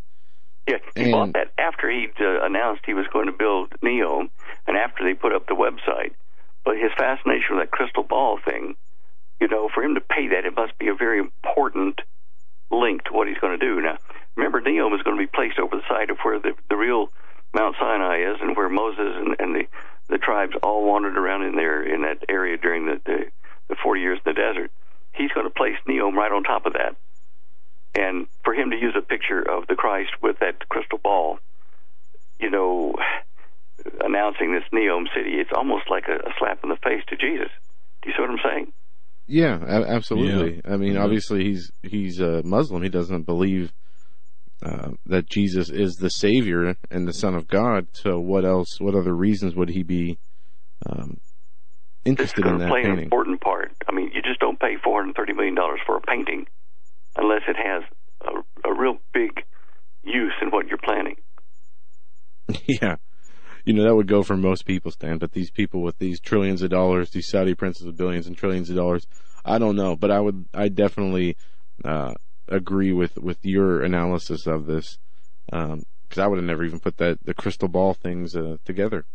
Yeah, 0.68 0.78
he 0.96 1.04
and, 1.04 1.12
bought 1.12 1.34
that 1.34 1.52
after 1.58 1.90
he 1.90 2.08
uh, 2.20 2.46
announced 2.46 2.84
he 2.86 2.94
was 2.94 3.08
going 3.12 3.26
to 3.26 3.34
build 3.34 3.74
Neo 3.82 4.28
and 4.68 4.78
after 4.78 5.04
they 5.04 5.14
put 5.14 5.34
up 5.34 5.48
the 5.48 5.56
website. 5.56 6.14
But 6.64 6.78
his 6.78 6.92
fascination 6.98 7.58
with 7.58 7.66
that 7.66 7.72
crystal 7.72 8.04
ball 8.04 8.40
thing, 8.44 8.76
you 9.42 9.48
know, 9.48 9.70
for 9.74 9.84
him 9.84 9.96
to 9.96 10.02
pay 10.02 10.28
that, 10.30 10.46
it 10.46 10.56
must 10.56 10.78
be 10.78 10.88
a 10.88 10.96
very 10.96 11.20
important 11.20 12.02
link 12.72 13.04
to 13.06 13.14
what 13.14 13.28
he's 13.28 13.38
going 13.40 13.58
to 13.58 13.66
do. 13.66 13.82
Now, 13.82 13.98
remember, 14.36 14.62
Neo 14.62 14.94
is 14.96 15.02
going 15.02 15.18
to 15.18 15.22
be 15.22 15.32
placed 15.34 15.60
over 15.60 15.76
the 15.76 15.88
side 15.90 16.10
of 16.10 16.18
where 16.24 16.40
the, 16.40 16.54
the 16.70 16.76
real 16.76 17.12
Mount 17.54 17.76
Sinai 17.80 18.32
is 18.32 18.38
and 18.42 18.56
where 18.56 18.70
Moses 18.70 19.16
and, 19.16 19.36
and 19.40 19.56
the, 19.56 19.64
the 20.10 20.18
tribes 20.18 20.54
all 20.64 20.86
wandered 20.86 21.18
around 21.18 21.44
in 21.44 21.56
there 21.56 21.84
in 21.84 22.02
that 22.02 22.26
area 22.28 22.58
during 22.58 22.86
the, 22.86 23.00
the, 23.06 23.26
the 23.70 23.76
40 23.82 24.02
years 24.02 24.20
in 24.26 24.34
the 24.34 24.40
desert. 24.40 24.72
He's 25.14 25.32
going 25.32 25.46
to 25.46 25.54
place 25.54 25.76
Neom 25.88 26.16
right 26.16 26.32
on 26.32 26.44
top 26.44 26.66
of 26.66 26.74
that. 26.74 26.96
And 27.96 28.28
for 28.44 28.54
him 28.54 28.72
to 28.72 28.78
use 28.78 28.96
a 28.98 29.02
picture 29.02 29.42
of 29.42 29.68
the 29.68 29.76
Christ 29.76 30.12
with 30.22 30.40
that 30.40 30.68
crystal 30.70 31.00
ball, 31.00 31.40
you 32.40 32.50
know, 32.50 32.96
announcing 34.02 34.54
this 34.54 34.64
Neom 34.74 35.06
city, 35.16 35.36
it's 35.36 35.52
almost 35.56 35.90
like 35.90 36.06
a, 36.08 36.28
a 36.28 36.34
slap 36.38 36.60
in 36.64 36.70
the 36.70 36.78
face 36.78 37.04
to 37.10 37.16
Jesus. 37.16 37.50
Do 38.02 38.10
you 38.10 38.16
see 38.16 38.22
what 38.22 38.30
I'm 38.30 38.40
saying? 38.44 38.74
Yeah, 39.28 39.60
absolutely. 39.62 40.56
Yeah. 40.56 40.74
I 40.74 40.78
mean, 40.78 40.94
mm-hmm. 40.94 41.04
obviously 41.04 41.44
he's 41.44 41.72
he's 41.84 42.20
a 42.20 42.42
Muslim. 42.44 42.82
He 42.82 42.90
doesn't 42.90 43.24
believe 43.24 43.72
uh, 44.64 44.92
that 45.06 45.30
Jesus 45.30 45.70
is 45.70 45.96
the 45.96 46.10
Savior 46.10 46.76
and 46.92 47.08
the 47.08 47.14
Son 47.14 47.36
of 47.36 47.48
God. 47.48 47.88
So, 47.94 48.20
what 48.20 48.46
else? 48.46 48.80
What 48.80 48.96
other 48.96 49.14
reasons 49.14 49.56
would 49.56 49.70
he 49.70 49.84
be 49.84 50.20
um, 50.86 51.20
interested 52.06 52.46
in 52.46 52.58
that 52.58 52.70
play 52.70 52.82
painting? 52.84 52.98
an 52.98 53.04
important 53.04 53.42
part. 53.42 53.72
I 53.88 53.94
mean, 53.94 54.12
you 54.14 54.22
just 54.22 54.40
don't 54.40 54.60
pay 54.60 54.76
four 54.84 55.02
hundred 55.02 55.16
thirty 55.16 55.34
million 55.34 55.56
dollars 55.56 55.80
for 55.86 55.98
a 55.98 56.02
painting 56.02 56.46
unless 57.16 57.42
it 57.48 57.56
has 57.56 57.84
a, 58.26 58.70
a 58.70 58.80
real 58.80 58.98
big 59.14 59.44
use 60.04 60.34
in 60.42 60.50
what 60.50 60.68
you're 60.68 60.78
planning. 60.84 61.16
Yeah, 62.68 62.96
you 63.66 63.74
know, 63.74 63.84
that 63.84 63.96
would 63.96 64.08
go 64.08 64.24
for 64.24 64.36
most 64.36 64.66
people, 64.66 64.92
Stan, 64.92 65.20
but 65.20 65.34
these 65.34 65.52
people 65.52 65.82
with 65.82 66.00
these 66.00 66.20
trillions 66.20 66.62
of 66.62 66.72
dollars, 66.72 67.12
these 67.12 67.28
Saudi 67.28 67.54
princes 67.54 67.86
with 67.86 67.98
billions 67.98 68.26
and 68.26 68.36
trillions 68.36 68.70
of 68.70 68.76
dollars, 68.76 69.06
I 69.46 69.60
don't 69.60 69.76
know, 69.76 69.96
but 69.96 70.10
I 70.10 70.20
would, 70.20 70.46
I 70.54 70.70
definitely, 70.70 71.38
uh, 71.84 72.14
agree 72.50 72.92
with, 72.92 73.18
with 73.18 73.46
your 73.46 73.84
analysis 73.84 74.48
of 74.48 74.66
this. 74.66 74.98
Um, 75.52 75.84
cause 76.10 76.20
I 76.20 76.28
would 76.28 76.38
have 76.38 76.46
never 76.46 76.64
even 76.64 76.80
put 76.80 76.98
that, 76.98 77.20
the 77.24 77.34
crystal 77.34 77.68
ball 77.68 77.94
things, 77.94 78.36
uh, 78.36 78.58
together. 78.66 79.06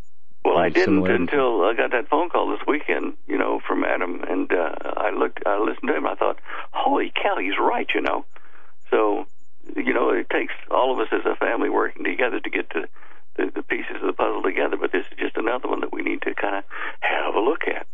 Well, 0.44 0.58
I 0.58 0.68
didn't 0.68 1.06
until 1.06 1.62
I 1.62 1.72
got 1.74 1.90
that 1.92 2.08
phone 2.08 2.28
call 2.28 2.50
this 2.50 2.66
weekend, 2.66 3.14
you 3.26 3.38
know, 3.38 3.60
from 3.66 3.82
Adam, 3.82 4.22
and 4.28 4.52
uh, 4.52 4.74
I 4.96 5.10
looked, 5.10 5.42
I 5.46 5.58
listened 5.58 5.88
to 5.88 5.96
him. 5.96 6.06
I 6.06 6.14
thought, 6.16 6.38
"Holy 6.72 7.10
cow, 7.14 7.36
he's 7.40 7.58
right," 7.58 7.88
you 7.94 8.02
know. 8.02 8.26
So, 8.90 9.24
you 9.74 9.94
know, 9.94 10.10
it 10.10 10.28
takes 10.28 10.52
all 10.70 10.92
of 10.92 11.00
us 11.00 11.08
as 11.12 11.24
a 11.24 11.34
family 11.36 11.70
working 11.70 12.04
together 12.04 12.40
to 12.40 12.50
get 12.50 12.68
to 12.70 12.82
the, 13.36 13.50
the 13.54 13.62
pieces 13.62 13.96
of 14.02 14.06
the 14.06 14.12
puzzle 14.12 14.42
together, 14.42 14.76
but 14.76 14.92
this 14.92 15.06
is 15.10 15.18
just 15.18 15.36
another 15.36 15.68
one 15.68 15.80
that 15.80 15.92
we 15.92 16.02
need 16.02 16.20
to 16.22 16.34
kind 16.34 16.56
of 16.56 16.64
have 17.00 17.34
a 17.34 17.40
look 17.40 17.62
at. 17.66 17.86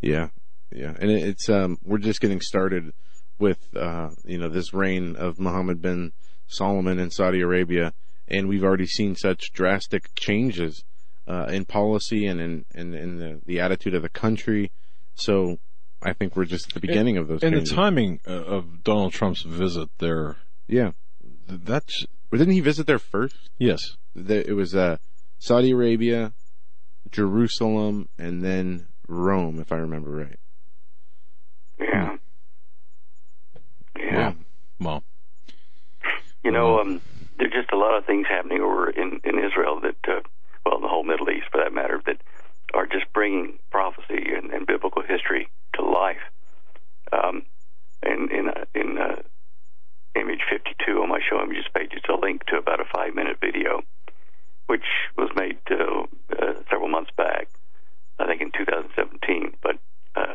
Yeah, 0.00 0.28
yeah, 0.74 0.94
and 0.98 1.10
it's 1.10 1.48
um, 1.48 1.78
we're 1.84 1.98
just 1.98 2.20
getting 2.20 2.40
started 2.40 2.92
with 3.38 3.74
uh, 3.76 4.10
you 4.24 4.38
know 4.38 4.48
this 4.48 4.72
reign 4.72 5.16
of 5.16 5.38
Mohammed 5.38 5.82
bin 5.82 6.12
Salman 6.46 6.98
in 6.98 7.10
Saudi 7.10 7.40
Arabia, 7.40 7.92
and 8.28 8.48
we've 8.48 8.64
already 8.64 8.86
seen 8.86 9.16
such 9.16 9.52
drastic 9.52 10.14
changes 10.14 10.84
uh, 11.26 11.46
in 11.46 11.64
policy 11.64 12.26
and 12.26 12.40
in, 12.40 12.64
in, 12.74 12.94
in 12.94 13.18
the, 13.18 13.40
the 13.46 13.60
attitude 13.60 13.94
of 13.94 14.02
the 14.02 14.08
country. 14.08 14.70
So 15.14 15.58
I 16.02 16.12
think 16.12 16.36
we're 16.36 16.44
just 16.44 16.68
at 16.68 16.74
the 16.74 16.80
beginning 16.80 17.16
and, 17.16 17.22
of 17.22 17.28
those. 17.28 17.42
And 17.42 17.54
changes. 17.54 17.70
the 17.70 17.76
timing 17.76 18.20
uh, 18.26 18.32
of 18.32 18.82
Donald 18.82 19.12
Trump's 19.12 19.42
visit 19.42 19.88
there, 19.98 20.36
yeah, 20.66 20.92
that's 21.48 22.06
didn't 22.30 22.54
he 22.54 22.60
visit 22.60 22.86
there 22.86 22.98
first? 22.98 23.50
Yes. 23.58 23.96
It 24.14 24.56
was 24.56 24.74
uh, 24.74 24.96
Saudi 25.38 25.70
Arabia, 25.70 26.32
Jerusalem, 27.10 28.08
and 28.18 28.42
then 28.42 28.86
Rome, 29.06 29.60
if 29.60 29.72
I 29.72 29.76
remember 29.76 30.10
right. 30.10 30.38
Yeah. 31.82 32.16
Yeah. 33.98 34.32
Well. 34.80 35.02
You 36.44 36.50
know, 36.50 36.80
um, 36.80 37.00
there's 37.38 37.52
just 37.52 37.72
a 37.72 37.76
lot 37.76 37.96
of 37.96 38.04
things 38.04 38.26
happening 38.28 38.60
over 38.60 38.90
in, 38.90 39.20
in 39.24 39.38
Israel 39.38 39.80
that, 39.80 39.96
uh, 40.08 40.20
well, 40.66 40.76
in 40.76 40.82
the 40.82 40.88
whole 40.88 41.04
Middle 41.04 41.30
East 41.30 41.46
for 41.52 41.58
that 41.58 41.72
matter, 41.72 42.00
that 42.06 42.20
are 42.74 42.86
just 42.86 43.12
bringing 43.12 43.58
prophecy 43.70 44.32
and, 44.34 44.50
and 44.50 44.66
biblical 44.66 45.02
history 45.02 45.48
to 45.74 45.84
life. 45.84 46.22
Um, 47.12 47.42
in 48.02 48.28
in 48.30 48.48
uh, 48.48 48.64
in 48.74 48.98
uh, 48.98 49.22
image 50.14 50.40
52 50.50 51.02
on 51.02 51.08
my 51.08 51.20
show 51.20 51.42
images 51.42 51.66
page. 51.74 51.90
It's 51.92 52.08
a 52.08 52.20
link 52.20 52.44
to 52.46 52.56
about 52.56 52.80
a 52.80 52.84
five 52.84 53.14
minute 53.14 53.38
video, 53.40 53.82
which 54.66 54.84
was 55.16 55.30
made 55.36 55.58
uh, 55.70 56.02
uh, 56.38 56.54
several 56.70 56.88
months 56.88 57.10
back, 57.16 57.48
I 58.18 58.26
think 58.26 58.42
in 58.42 58.52
2017. 58.52 59.54
But 59.62 59.78
uh, 60.14 60.34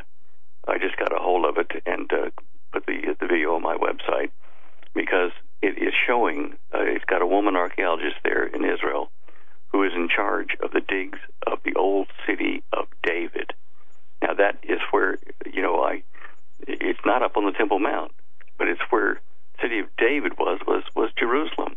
I 0.67 0.77
just 0.77 0.97
got 0.97 1.13
a 1.13 1.21
hold 1.21 1.45
of 1.45 1.57
it 1.57 1.81
and 1.85 2.11
uh, 2.11 2.29
put 2.71 2.85
the 2.85 3.15
the 3.19 3.27
video 3.27 3.55
on 3.55 3.61
my 3.61 3.77
website 3.77 4.31
because 4.93 5.31
it 5.61 5.77
is 5.77 5.93
showing. 6.05 6.57
Uh, 6.73 6.81
it's 6.81 7.05
got 7.05 7.21
a 7.21 7.27
woman 7.27 7.55
archaeologist 7.55 8.17
there 8.23 8.45
in 8.45 8.65
Israel 8.65 9.09
who 9.69 9.83
is 9.83 9.93
in 9.93 10.09
charge 10.09 10.55
of 10.63 10.71
the 10.71 10.81
digs 10.81 11.19
of 11.45 11.59
the 11.63 11.75
old 11.75 12.07
city 12.25 12.63
of 12.73 12.85
David. 13.03 13.53
Now 14.21 14.33
that 14.33 14.59
is 14.63 14.79
where 14.91 15.17
you 15.51 15.61
know 15.61 15.83
I. 15.83 16.03
It's 16.67 16.99
not 17.05 17.21
up 17.21 17.37
on 17.37 17.45
the 17.45 17.51
Temple 17.51 17.79
Mount, 17.79 18.11
but 18.57 18.67
it's 18.67 18.81
where 18.89 19.21
city 19.61 19.79
of 19.79 19.87
David 19.97 20.33
was 20.37 20.59
was 20.67 20.83
was 20.95 21.11
Jerusalem, 21.17 21.75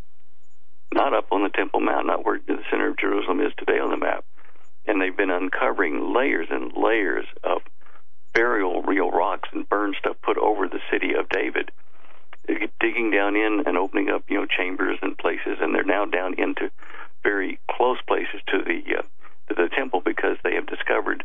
not 0.93 1.15
up 1.15 1.28
on 1.31 1.43
the 1.43 1.51
Temple 1.51 1.81
Mount, 1.81 2.07
not 2.07 2.25
where 2.25 2.41
the 2.44 2.59
center 2.70 2.89
of 2.89 2.99
Jerusalem 2.99 3.41
is 3.41 3.52
today 3.57 3.78
on 3.78 3.91
the 3.91 3.97
map. 3.97 4.25
And 4.86 5.01
they've 5.01 5.17
been 5.17 5.31
uncovering 5.31 6.12
layers 6.15 6.49
and 6.51 6.73
layers 6.75 7.27
of 7.44 7.62
burial 8.33 8.83
real 8.83 9.10
rocks 9.10 9.49
and 9.52 9.68
burned 9.68 9.97
stuff 9.99 10.17
put 10.23 10.39
over 10.39 10.68
the 10.68 10.81
city 10.91 11.15
of 11.15 11.28
David, 11.28 11.70
digging 12.81 13.10
down 13.10 13.36
in 13.36 13.62
and 13.67 13.76
opening 13.76 14.10
up 14.10 14.25
you 14.28 14.39
know 14.39 14.47
chambers 14.47 14.99
and 15.02 15.17
places, 15.18 15.59
and 15.60 15.75
they're 15.75 15.84
now 15.84 16.05
down 16.05 16.34
into 16.34 16.70
very 17.23 17.59
close 17.70 17.99
places 18.07 18.41
to 18.49 18.62
the 18.65 18.99
uh, 18.99 19.02
to 19.49 19.55
the 19.55 19.68
temple 19.75 20.00
because 20.05 20.36
they 20.42 20.55
have 20.55 20.67
discovered, 20.67 21.25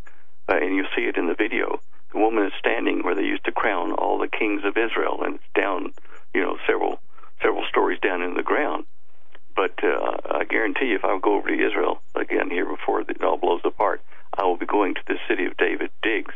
uh, 0.50 0.56
and 0.56 0.75
you 0.75 0.85
see 0.95 1.03
it 1.03 1.17
in 1.17 1.27
the 1.27 1.35
video. 1.35 1.80
The 2.11 2.19
woman 2.19 2.45
is 2.45 2.53
standing 2.59 3.03
where 3.03 3.16
they 3.16 3.24
used 3.24 3.45
to 3.45 3.51
crown 3.51 3.93
all 3.93 4.17
the 4.17 4.27
kings 4.27 4.61
of 4.64 4.77
Israel, 4.77 5.22
and 5.24 5.35
it's 5.35 5.53
down, 5.53 5.93
you 6.34 6.42
know, 6.42 6.58
several 6.67 7.00
several 7.42 7.66
stories 7.69 8.00
down 8.00 8.22
in 8.22 8.35
the 8.35 8.43
ground. 8.43 8.85
But 9.56 9.82
uh, 9.84 10.17
I 10.32 10.43
guarantee 10.43 10.88
you, 10.88 10.95
if 10.95 11.06
I 11.06 11.17
go 11.22 11.35
over 11.35 11.48
to 11.48 11.67
Israel 11.67 12.01
again 12.14 12.50
here 12.50 12.66
before 12.66 13.01
it 13.01 13.24
all 13.24 13.38
blows 13.38 13.61
apart, 13.64 14.01
I 14.34 14.43
will 14.43 14.58
be 14.58 14.66
going 14.66 14.95
to 14.95 15.01
the 15.08 15.17
city 15.30 15.45
of 15.45 15.56
David 15.56 15.92
digs 16.03 16.34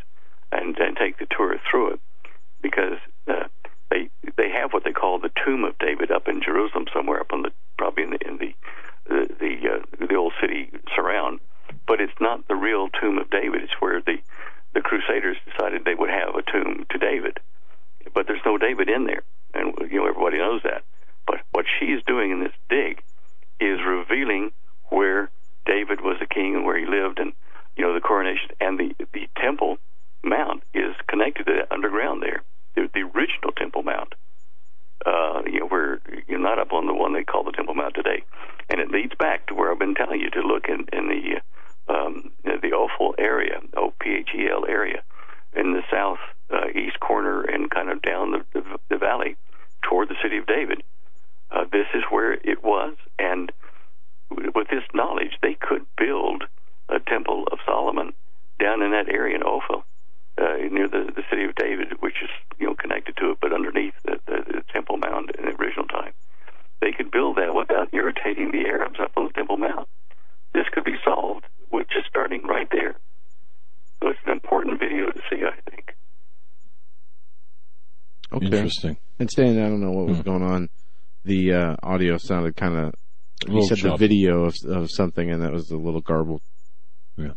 and, 0.51 0.77
and 0.77 0.97
take 0.97 1.17
the 1.17 1.27
tour 1.29 1.55
through 1.69 1.93
it 1.93 1.99
because 2.61 2.97
uh, 3.27 3.45
they 3.89 4.09
they 4.37 4.49
have 4.49 4.73
what 4.73 4.83
they 4.83 4.91
call 4.91 5.19
the 5.19 5.31
tomb 5.45 5.63
of 5.63 5.77
David 5.79 6.11
up 6.11 6.27
in 6.27 6.41
Jerusalem 6.41 6.85
somewhere 6.93 7.21
up 7.21 7.31
on 7.31 7.43
the 7.43 7.51
probably 7.77 8.03
in 8.03 8.09
the 8.11 8.27
in 8.27 8.37
the 8.37 8.53
the 9.07 9.33
the, 9.39 9.69
uh, 9.69 10.05
the 10.07 10.15
old 10.15 10.33
city 10.41 10.71
surround, 10.95 11.39
but 11.87 12.01
it's 12.01 12.19
not 12.19 12.47
the 12.47 12.55
real 12.55 12.89
tomb 12.89 13.17
of 13.17 13.29
David. 13.29 13.63
It's 13.63 13.79
where 13.79 14.01
the 14.01 14.17
the 14.73 14.81
Crusaders 14.81 15.37
decided 15.45 15.85
they 15.85 15.95
would 15.95 16.09
have 16.09 16.35
a 16.35 16.43
tomb 16.43 16.85
to 16.89 16.97
David, 16.97 17.39
but 18.13 18.27
there's 18.27 18.45
no 18.45 18.57
David 18.57 18.89
in 18.89 19.05
there, 19.05 19.23
and 19.53 19.73
you 19.91 19.99
know 19.99 20.07
everybody 20.07 20.37
knows 20.37 20.61
that. 20.63 20.83
But 21.25 21.41
what 21.51 21.65
she's 21.79 22.03
doing 22.05 22.31
in 22.31 22.39
this 22.41 22.53
dig 22.69 23.01
is 23.59 23.79
revealing 23.85 24.51
where 24.89 25.29
David 25.65 26.01
was 26.01 26.17
a 26.21 26.25
king 26.25 26.55
and 26.55 26.65
where 26.65 26.77
he 26.77 26.85
lived, 26.85 27.19
and 27.19 27.33
you 27.77 27.83
know 27.85 27.93
the 27.93 28.01
coronation 28.01 28.49
and 28.59 28.77
the 28.77 28.93
the 29.13 29.27
temple 29.37 29.79
mount 30.23 30.63
is 30.73 30.95
connected 31.07 31.45
to 31.45 31.53
that 31.53 31.71
underground 31.71 32.21
there, 32.21 32.43
the, 32.75 32.89
the 32.93 33.01
original 33.01 33.51
Temple 33.55 33.83
Mount. 33.83 34.15
Uh, 35.05 35.41
you 35.45 35.61
know, 35.61 35.67
where 35.67 36.01
you're 36.27 36.39
not 36.39 36.59
up 36.59 36.73
on 36.73 36.85
the 36.85 36.93
one 36.93 37.13
they 37.13 37.23
call 37.23 37.43
the 37.43 37.53
Temple 37.53 37.73
Mount 37.73 37.95
today, 37.95 38.21
and 38.69 38.81
it 38.81 38.91
leads 38.91 39.13
back 39.15 39.47
to 39.47 39.55
where 39.55 39.71
I've 39.71 39.79
been 39.79 39.95
telling 39.95 40.19
you 40.19 40.29
to 40.31 40.41
look 40.41 40.67
in, 40.67 40.85
in 40.91 41.07
the 41.07 41.93
um, 41.93 42.31
the 42.43 42.71
Ophel 42.73 43.15
area, 43.17 43.61
O 43.77 43.93
P 43.99 44.17
H 44.19 44.29
E 44.35 44.49
L 44.51 44.65
area, 44.67 45.01
in 45.55 45.71
the 45.71 45.81
south 45.89 46.19
uh, 46.51 46.67
east 46.75 46.99
corner 46.99 47.41
and 47.41 47.71
kind 47.71 47.89
of 47.89 48.01
down 48.01 48.31
the, 48.31 48.45
the, 48.53 48.77
the 48.89 48.97
valley 48.97 49.37
toward 49.81 50.09
the 50.09 50.17
city 50.21 50.37
of 50.37 50.45
David. 50.45 50.83
Uh, 51.49 51.63
this 51.71 51.87
is 51.95 52.03
where 52.09 52.33
it 52.33 52.61
was, 52.61 52.95
and 53.17 53.53
with 54.29 54.67
this 54.69 54.83
knowledge, 54.93 55.31
they 55.41 55.55
could 55.55 55.85
build 55.97 56.43
a 56.89 56.99
temple 56.99 57.47
of 57.51 57.57
Solomon 57.65 58.11
down 58.59 58.81
in 58.81 58.91
that 58.91 59.07
area 59.07 59.35
in 59.35 59.43
Ophel 59.43 59.85
uh, 60.39 60.55
near 60.71 60.87
the, 60.87 61.11
the 61.15 61.23
city 61.29 61.43
of 61.43 61.55
David, 61.55 61.93
which 61.99 62.15
is 62.23 62.29
you 62.59 62.67
know 62.67 62.75
connected 62.75 63.17
to 63.17 63.31
it, 63.31 63.37
but 63.41 63.53
underneath 63.53 63.93
the, 64.03 64.19
the, 64.25 64.43
the 64.47 64.63
Temple 64.71 64.97
Mount 64.97 65.31
in 65.37 65.45
the 65.45 65.55
original 65.55 65.87
time. 65.87 66.13
They 66.81 66.91
could 66.91 67.11
build 67.11 67.35
that 67.37 67.53
without 67.53 67.93
irritating 67.93 68.51
the 68.51 68.65
Arabs 68.67 68.99
up 68.99 69.11
on 69.17 69.27
the 69.27 69.33
Temple 69.33 69.57
Mount. 69.57 69.87
This 70.53 70.65
could 70.71 70.85
be 70.85 70.95
solved 71.03 71.45
with 71.71 71.87
just 71.89 72.07
starting 72.07 72.43
right 72.47 72.69
there. 72.71 72.95
So 74.01 74.09
it's 74.09 74.19
an 74.25 74.31
important 74.31 74.79
video 74.79 75.11
to 75.11 75.21
see, 75.29 75.43
I 75.43 75.59
think. 75.69 75.93
Okay. 78.31 78.47
Interesting. 79.29 79.53
Stan, 79.53 79.65
I 79.65 79.69
don't 79.69 79.81
know 79.81 79.91
what 79.91 80.07
was 80.07 80.17
hmm. 80.17 80.23
going 80.23 80.43
on. 80.43 80.69
The 81.25 81.53
uh, 81.53 81.75
audio 81.83 82.17
sounded 82.17 82.55
kind 82.55 82.75
of. 82.75 82.93
You 83.47 83.63
said 83.63 83.79
the 83.79 83.95
video 83.95 84.45
of, 84.45 84.55
of 84.65 84.91
something, 84.91 85.31
and 85.31 85.43
that 85.43 85.53
was 85.53 85.71
a 85.71 85.77
little 85.77 86.01
garbled. 86.01 86.41
Yeah. 87.15 87.33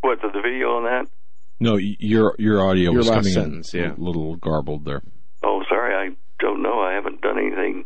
What 0.00 0.20
the 0.20 0.28
video 0.28 0.76
on 0.76 0.84
that? 0.84 1.10
No, 1.58 1.76
your 1.76 2.36
your 2.38 2.64
audio 2.64 2.92
your 2.92 2.98
was 2.98 3.10
coming 3.10 3.32
sentence, 3.32 3.74
in 3.74 3.80
yeah. 3.80 3.94
a 3.94 4.00
little 4.00 4.36
garbled 4.36 4.84
there. 4.84 5.02
Oh, 5.42 5.62
sorry, 5.68 5.94
I 5.94 6.14
don't 6.38 6.62
know. 6.62 6.80
I 6.80 6.92
haven't 6.92 7.20
done 7.20 7.38
anything, 7.38 7.84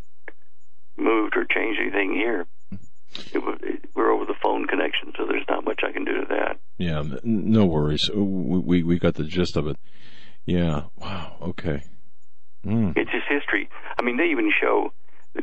moved 0.96 1.36
or 1.36 1.44
changed 1.44 1.80
anything 1.80 2.12
here. 2.12 2.46
It, 3.32 3.42
it, 3.62 3.84
we're 3.94 4.12
over 4.12 4.26
the 4.26 4.34
phone 4.42 4.66
connection, 4.66 5.12
so 5.16 5.24
there's 5.26 5.46
not 5.48 5.64
much 5.64 5.80
I 5.86 5.92
can 5.92 6.04
do 6.04 6.20
to 6.20 6.26
that. 6.30 6.58
Yeah, 6.76 7.02
no 7.22 7.64
worries. 7.64 8.10
We 8.14 8.58
we, 8.58 8.82
we 8.82 8.98
got 8.98 9.14
the 9.14 9.24
gist 9.24 9.56
of 9.56 9.66
it. 9.68 9.76
Yeah. 10.44 10.82
Wow. 10.96 11.36
Okay. 11.40 11.82
Mm. 12.66 12.96
It's 12.96 13.10
just 13.10 13.26
history. 13.28 13.68
I 13.98 14.02
mean, 14.02 14.16
they 14.16 14.30
even 14.30 14.50
show 14.60 14.92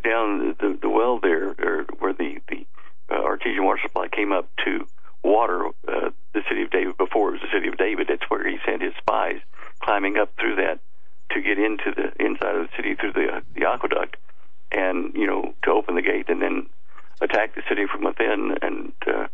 down 0.03 0.39
the 0.39 0.55
the, 0.59 0.79
the 0.81 0.89
well 0.89 1.19
there, 1.19 1.49
or 1.49 1.85
where 1.99 2.13
the 2.13 2.39
the 2.49 2.65
uh, 3.09 3.21
artesian 3.21 3.63
water 3.63 3.79
supply 3.83 4.07
came 4.07 4.31
up 4.31 4.49
to 4.65 4.87
water 5.23 5.67
uh, 5.87 6.09
the 6.33 6.41
city 6.49 6.63
of 6.63 6.71
David 6.71 6.97
before 6.97 7.29
it 7.29 7.31
was 7.33 7.41
the 7.41 7.57
city 7.57 7.67
of 7.67 7.77
David. 7.77 8.07
That's 8.09 8.27
where 8.29 8.47
he 8.47 8.57
sent 8.65 8.81
his 8.81 8.93
spies 8.97 9.39
climbing 9.81 10.17
up 10.17 10.33
through 10.39 10.55
that 10.55 10.79
to 11.31 11.41
get 11.41 11.59
into 11.59 11.91
the 11.95 12.11
inside 12.23 12.55
of 12.55 12.67
the 12.67 12.75
city 12.75 12.95
through 12.95 13.13
the 13.13 13.43
the 13.53 13.65
aqueduct, 13.67 14.17
and 14.71 15.13
you 15.13 15.27
know 15.27 15.53
to 15.63 15.71
open 15.71 15.95
the 15.95 16.01
gate 16.01 16.29
and 16.29 16.41
then 16.41 16.67
attack 17.21 17.53
the 17.53 17.61
city 17.69 17.85
from 17.85 18.03
within 18.03 18.57
and 18.63 18.93
uh, 19.05 19.27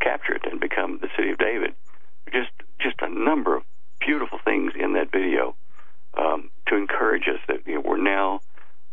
capture 0.00 0.34
it 0.34 0.44
and 0.44 0.60
become 0.60 0.98
the 1.00 1.08
city 1.16 1.30
of 1.30 1.38
David. 1.38 1.74
Just 2.30 2.52
just 2.78 3.00
a 3.00 3.08
number 3.08 3.56
of 3.56 3.62
beautiful 3.98 4.38
things 4.44 4.72
in 4.78 4.92
that 4.92 5.10
video 5.10 5.56
um, 6.16 6.50
to 6.66 6.76
encourage 6.76 7.24
us 7.28 7.40
that 7.48 7.66
you 7.66 7.74
know, 7.74 7.82
we're 7.84 7.96
now 7.96 8.40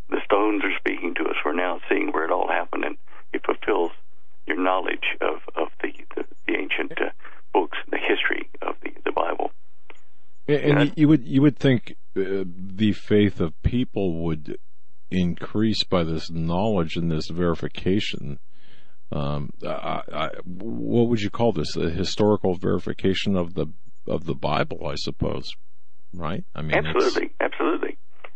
the 0.09 0.21
stones 0.25 0.63
are 0.63 0.77
speaking 0.77 1.13
to 1.15 1.23
us. 1.23 1.35
We're 1.45 1.53
now 1.53 1.79
seeing 1.87 2.11
where 2.11 2.25
it 2.25 2.31
all 2.31 2.47
happened, 2.47 2.83
and 2.83 2.97
it 3.31 3.45
fulfills 3.45 3.91
your 4.45 4.57
knowledge 4.57 5.15
of, 5.21 5.39
of 5.55 5.69
the, 5.81 5.93
the, 6.15 6.25
the 6.47 6.57
ancient 6.57 6.91
uh, 6.99 7.11
books, 7.53 7.77
the 7.89 7.97
history 7.97 8.49
of 8.61 8.75
the, 8.83 8.91
the 9.05 9.11
Bible. 9.13 9.51
And, 10.49 10.79
and 10.79 10.93
you 10.97 11.00
would 11.11 11.27
you 11.27 11.41
would 11.41 11.59
think 11.59 11.97
uh, 12.15 12.45
the 12.45 12.93
faith 12.93 13.41
of 13.41 13.61
people 13.63 14.23
would 14.23 14.57
increase 15.09 15.83
by 15.83 16.03
this 16.03 16.31
knowledge 16.31 16.95
and 16.95 17.11
this 17.11 17.27
verification. 17.27 18.39
Um, 19.11 19.49
I, 19.61 20.01
I, 20.13 20.29
what 20.45 21.09
would 21.09 21.19
you 21.19 21.29
call 21.29 21.51
this? 21.51 21.75
A 21.75 21.89
historical 21.89 22.55
verification 22.55 23.35
of 23.35 23.55
the 23.55 23.67
of 24.07 24.23
the 24.23 24.33
Bible, 24.33 24.87
I 24.87 24.95
suppose. 24.95 25.51
Right? 26.13 26.45
I 26.55 26.61
mean, 26.61 26.77
absolutely. 26.77 27.31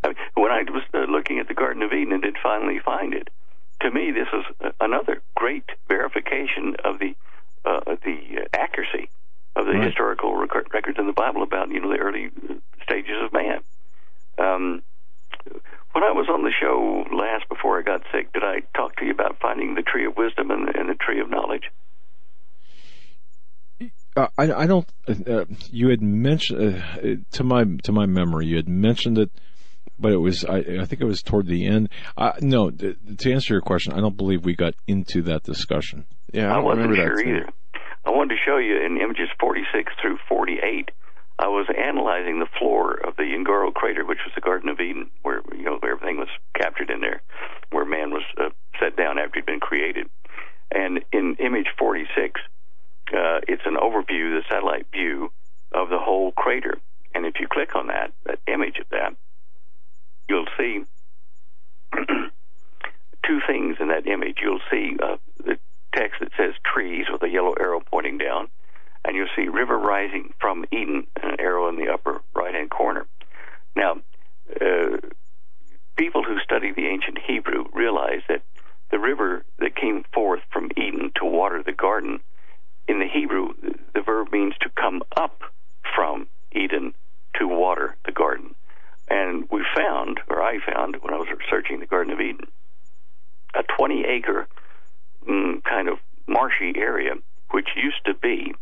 I 0.04 0.10
mean, 0.10 0.16
when 0.34 0.52
I 0.52 0.64
was 0.70 0.84
uh, 0.94 1.10
looking 1.10 1.40
at 1.40 1.48
the 1.48 1.54
Garden 1.54 1.82
of 1.82 1.94
Eden 1.94 2.12
and 2.12 2.22
did 2.22 2.36
finally 2.44 2.80
find 2.84 3.14
it, 3.14 3.30
to 3.82 3.90
me, 3.90 4.12
this 4.12 4.28
is 4.34 4.72
another 4.82 5.22
great 5.36 5.66
verification 5.88 6.76
of 6.84 7.00
the 7.00 7.16
uh, 7.64 7.96
the 8.04 8.50
accuracy 8.54 9.10
of 9.56 9.66
the 9.66 9.72
right. 9.72 9.86
historical 9.86 10.36
rec- 10.36 10.74
records 10.74 11.00
in 11.00 11.08
the 11.08 11.14
Bible 11.14 11.42
about 11.42 11.70
you 11.72 11.80
know 11.80 11.90
the 11.90 12.00
early 12.00 12.30
stages 12.84 13.16
of 13.24 13.34
man. 13.34 13.62
Um, 14.38 14.82
when 15.94 16.04
I 16.04 16.12
was 16.12 16.28
on 16.30 16.44
the 16.44 16.52
show 16.52 17.06
last 17.12 17.48
before 17.48 17.80
I 17.80 17.82
got 17.82 18.02
sick, 18.12 18.34
did 18.34 18.44
I 18.44 18.62
talk 18.76 18.98
to 18.98 19.06
you 19.06 19.12
about 19.12 19.40
finding 19.40 19.76
the 19.76 19.82
tree 19.82 20.06
of 20.06 20.18
wisdom 20.18 20.52
and 20.52 20.68
the, 20.68 20.78
and 20.78 20.90
the 20.90 20.96
tree 20.96 21.22
of 21.22 21.30
knowledge? 21.30 21.72
Uh, 24.18 24.28
I, 24.52 24.64
I 24.64 24.68
don't. 24.68 24.88
Uh, 25.08 25.46
you 25.72 25.90
had 25.90 26.02
mentioned 26.02 26.84
uh, 26.84 27.16
to 27.32 27.44
my 27.44 27.64
to 27.84 27.92
my 27.92 28.06
memory, 28.06 28.48
you 28.48 28.56
had 28.56 28.70
mentioned 28.70 29.18
it 29.18 29.32
but 30.00 30.12
it 30.12 30.18
was 30.18 30.46
I, 30.46 30.58
I 30.58 30.86
think 30.86 31.02
it 31.02 31.06
was 31.06 31.22
toward 31.22 31.48
the 31.48 31.66
end. 31.66 31.90
Uh, 32.18 32.34
no, 32.42 32.70
to 32.70 33.32
answer 33.32 33.54
your 33.54 33.62
question, 33.62 33.94
I 33.94 34.00
don't 34.00 34.18
believe 34.18 34.46
we 34.46 34.56
got 34.56 34.76
into 34.88 35.22
that 35.24 35.44
discussion. 35.44 36.06
Yeah, 36.32 36.54
I, 36.54 36.58
I 36.58 36.60
wasn't 36.60 36.90
remember 36.90 37.18
sure 37.18 37.18
that 37.18 37.42
either. 37.42 37.50
I 38.06 38.10
wanted 38.12 38.36
to 38.36 38.42
show 38.46 38.58
you 38.58 38.78
in 38.86 38.98
images 38.98 39.30
46 39.40 39.94
through 40.02 40.20
48. 40.30 40.92
I 41.38 41.48
was 41.48 41.68
analyzing 41.76 42.40
the 42.40 42.48
floor 42.60 42.94
of 42.94 43.18
the 43.18 43.24
Ngoro 43.24 43.74
crater, 43.74 44.06
which 44.06 44.20
was 44.26 44.34
the 44.36 44.42
Garden 44.42 44.70
of 44.70 44.80
Eden, 44.80 45.10
where 45.24 45.42
you 45.54 45.64
know 45.64 45.78
where 45.80 45.94
everything 45.94 46.18
was 46.18 46.30
captured 46.56 46.90
in 46.90 47.02
there, 47.02 47.22
where 47.72 47.86
man 47.86 48.12
was 48.12 48.24
uh, 48.38 48.50
set 48.80 48.96
down 48.96 49.18
after 49.18 49.40
he'd 49.40 49.46
been 49.46 49.60
created. 49.60 50.08
And 50.72 51.04
in 51.12 51.36
image 51.40 51.68
46, 51.78 52.42
uh, 53.14 53.40
it's 53.48 53.62
an 53.66 53.76
overview, 53.76 54.40
the 54.40 54.42
satellite 54.50 54.88
view 54.92 55.32
of 55.74 55.90
the 55.90 56.00
whole 56.00 56.32
crater. 56.32 56.78
And 57.14 57.26
if 57.26 57.36
you 57.40 57.48
click 57.48 57.76
on 57.76 57.88
that, 57.88 58.12
that 58.26 58.40
image 58.48 58.78
of 58.80 58.90
that, 58.90 59.16
you'll 60.28 60.48
see 60.58 60.84
two 63.26 63.40
things 63.48 63.78
in 63.80 63.90
that 63.90 64.08
image. 64.08 64.38
You'll 64.42 64.60
see 64.72 64.98
uh, 65.02 65.18
the 65.38 65.58
text 65.94 66.20
that 66.20 66.32
says 66.38 66.54
trees 66.64 67.06
with 67.12 67.24
a 67.24 67.30
yellow 67.30 67.54
arrow 67.60 67.80
pointing 67.80 68.18
down, 68.18 68.48
and 69.04 69.16
you'll 69.16 69.28
see 69.36 69.48
river 69.48 69.78
rising 69.78 70.34
from 70.40 70.66
Eden, 70.72 71.08
and 71.22 71.32
an 71.32 71.40
arrow 71.40 71.70
in 71.70 71.76
the 71.78 71.92
upper 71.92 72.22
right 72.34 72.54
hand 72.54 72.70
corner. 72.70 73.06
Now, 73.76 73.98
uh, 74.62 74.98
people 75.98 76.24
who 76.24 76.40
study 76.44 76.72
the 76.72 76.88
ancient 76.88 77.20
Hebrew 77.26 77.66
realize 77.74 78.22
that 78.30 78.44
the 78.92 79.00
river 79.00 79.44
that 79.60 79.76
came 79.76 80.04
forth 80.14 80.42
from 80.52 80.70
Eden 80.78 81.12
to 81.16 81.26
water 81.26 81.64
the 81.64 81.72
garden, 81.72 82.20
in 82.88 83.00
the 83.00 83.08
Hebrew, 83.08 83.54
the 83.94 84.02
verb 84.02 84.32
means 84.32 84.54
to 84.62 84.70
come 84.70 85.02
up 85.18 85.42
from 85.96 86.28
found 90.66 90.98
when 91.02 91.14
I 91.14 91.18
was 91.18 91.28
searching 91.50 91.80
the 91.80 91.86
Garden 91.86 92.14
of 92.14 92.20
Eden 92.20 92.48
a 93.54 93.64
20 93.78 94.04
acre 94.04 94.48
mm, 95.28 95.64
kind 95.64 95.88
of 95.88 95.98
marshy 96.28 96.74
area, 96.76 97.14
which 97.52 97.70
used 97.76 98.04
to 98.06 98.14
be 98.14 98.54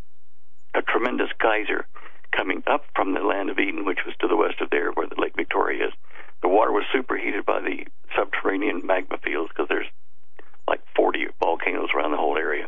a 0.76 0.82
tremendous 0.84 1.30
geyser 1.40 1.88
coming 2.32 2.62
up 2.68 2.86
from 2.96 3.14
the 3.14 3.22
land 3.22 3.50
of 3.50 3.58
Eden, 3.58 3.86
which 3.86 4.06
was 4.06 4.16
to 4.20 4.28
the 4.28 4.36
west 4.36 4.62
of 4.62 4.70
there 4.70 4.92
where 4.92 5.08
the 5.08 5.20
Lake 5.20 5.36
Victoria 5.36 5.88
is. 5.88 5.94
The 6.42 6.48
water 6.48 6.72
was 6.72 6.84
superheated 6.94 7.46
by 7.46 7.62
the 7.62 7.88
subterranean 8.16 8.86
magma 8.86 9.18
fields 9.18 9.50
because 9.50 9.68
there's 9.68 9.90
like 10.68 10.82
40 10.96 11.28
volcanoes 11.40 11.90
around 11.96 12.12
the 12.12 12.18
whole 12.18 12.38
area. 12.38 12.68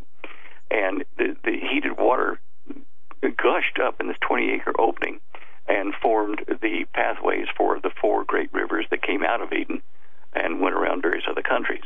And 0.71 1.03
the, 1.17 1.35
the 1.43 1.57
heated 1.71 1.97
water 1.97 2.39
gushed 3.21 3.79
up 3.83 4.01
in 4.01 4.07
this 4.07 4.17
20 4.27 4.51
acre 4.53 4.73
opening 4.79 5.19
and 5.67 5.93
formed 6.01 6.43
the 6.47 6.85
pathways 6.93 7.47
for 7.57 7.79
the 7.79 7.91
four 8.01 8.23
great 8.23 8.53
rivers 8.53 8.85
that 8.91 9.01
came 9.01 9.23
out 9.23 9.41
of 9.41 9.51
Eden 9.51 9.81
and 10.33 10.59
went 10.59 10.75
around 10.75 11.01
various 11.01 11.25
other 11.29 11.41
countries. 11.41 11.83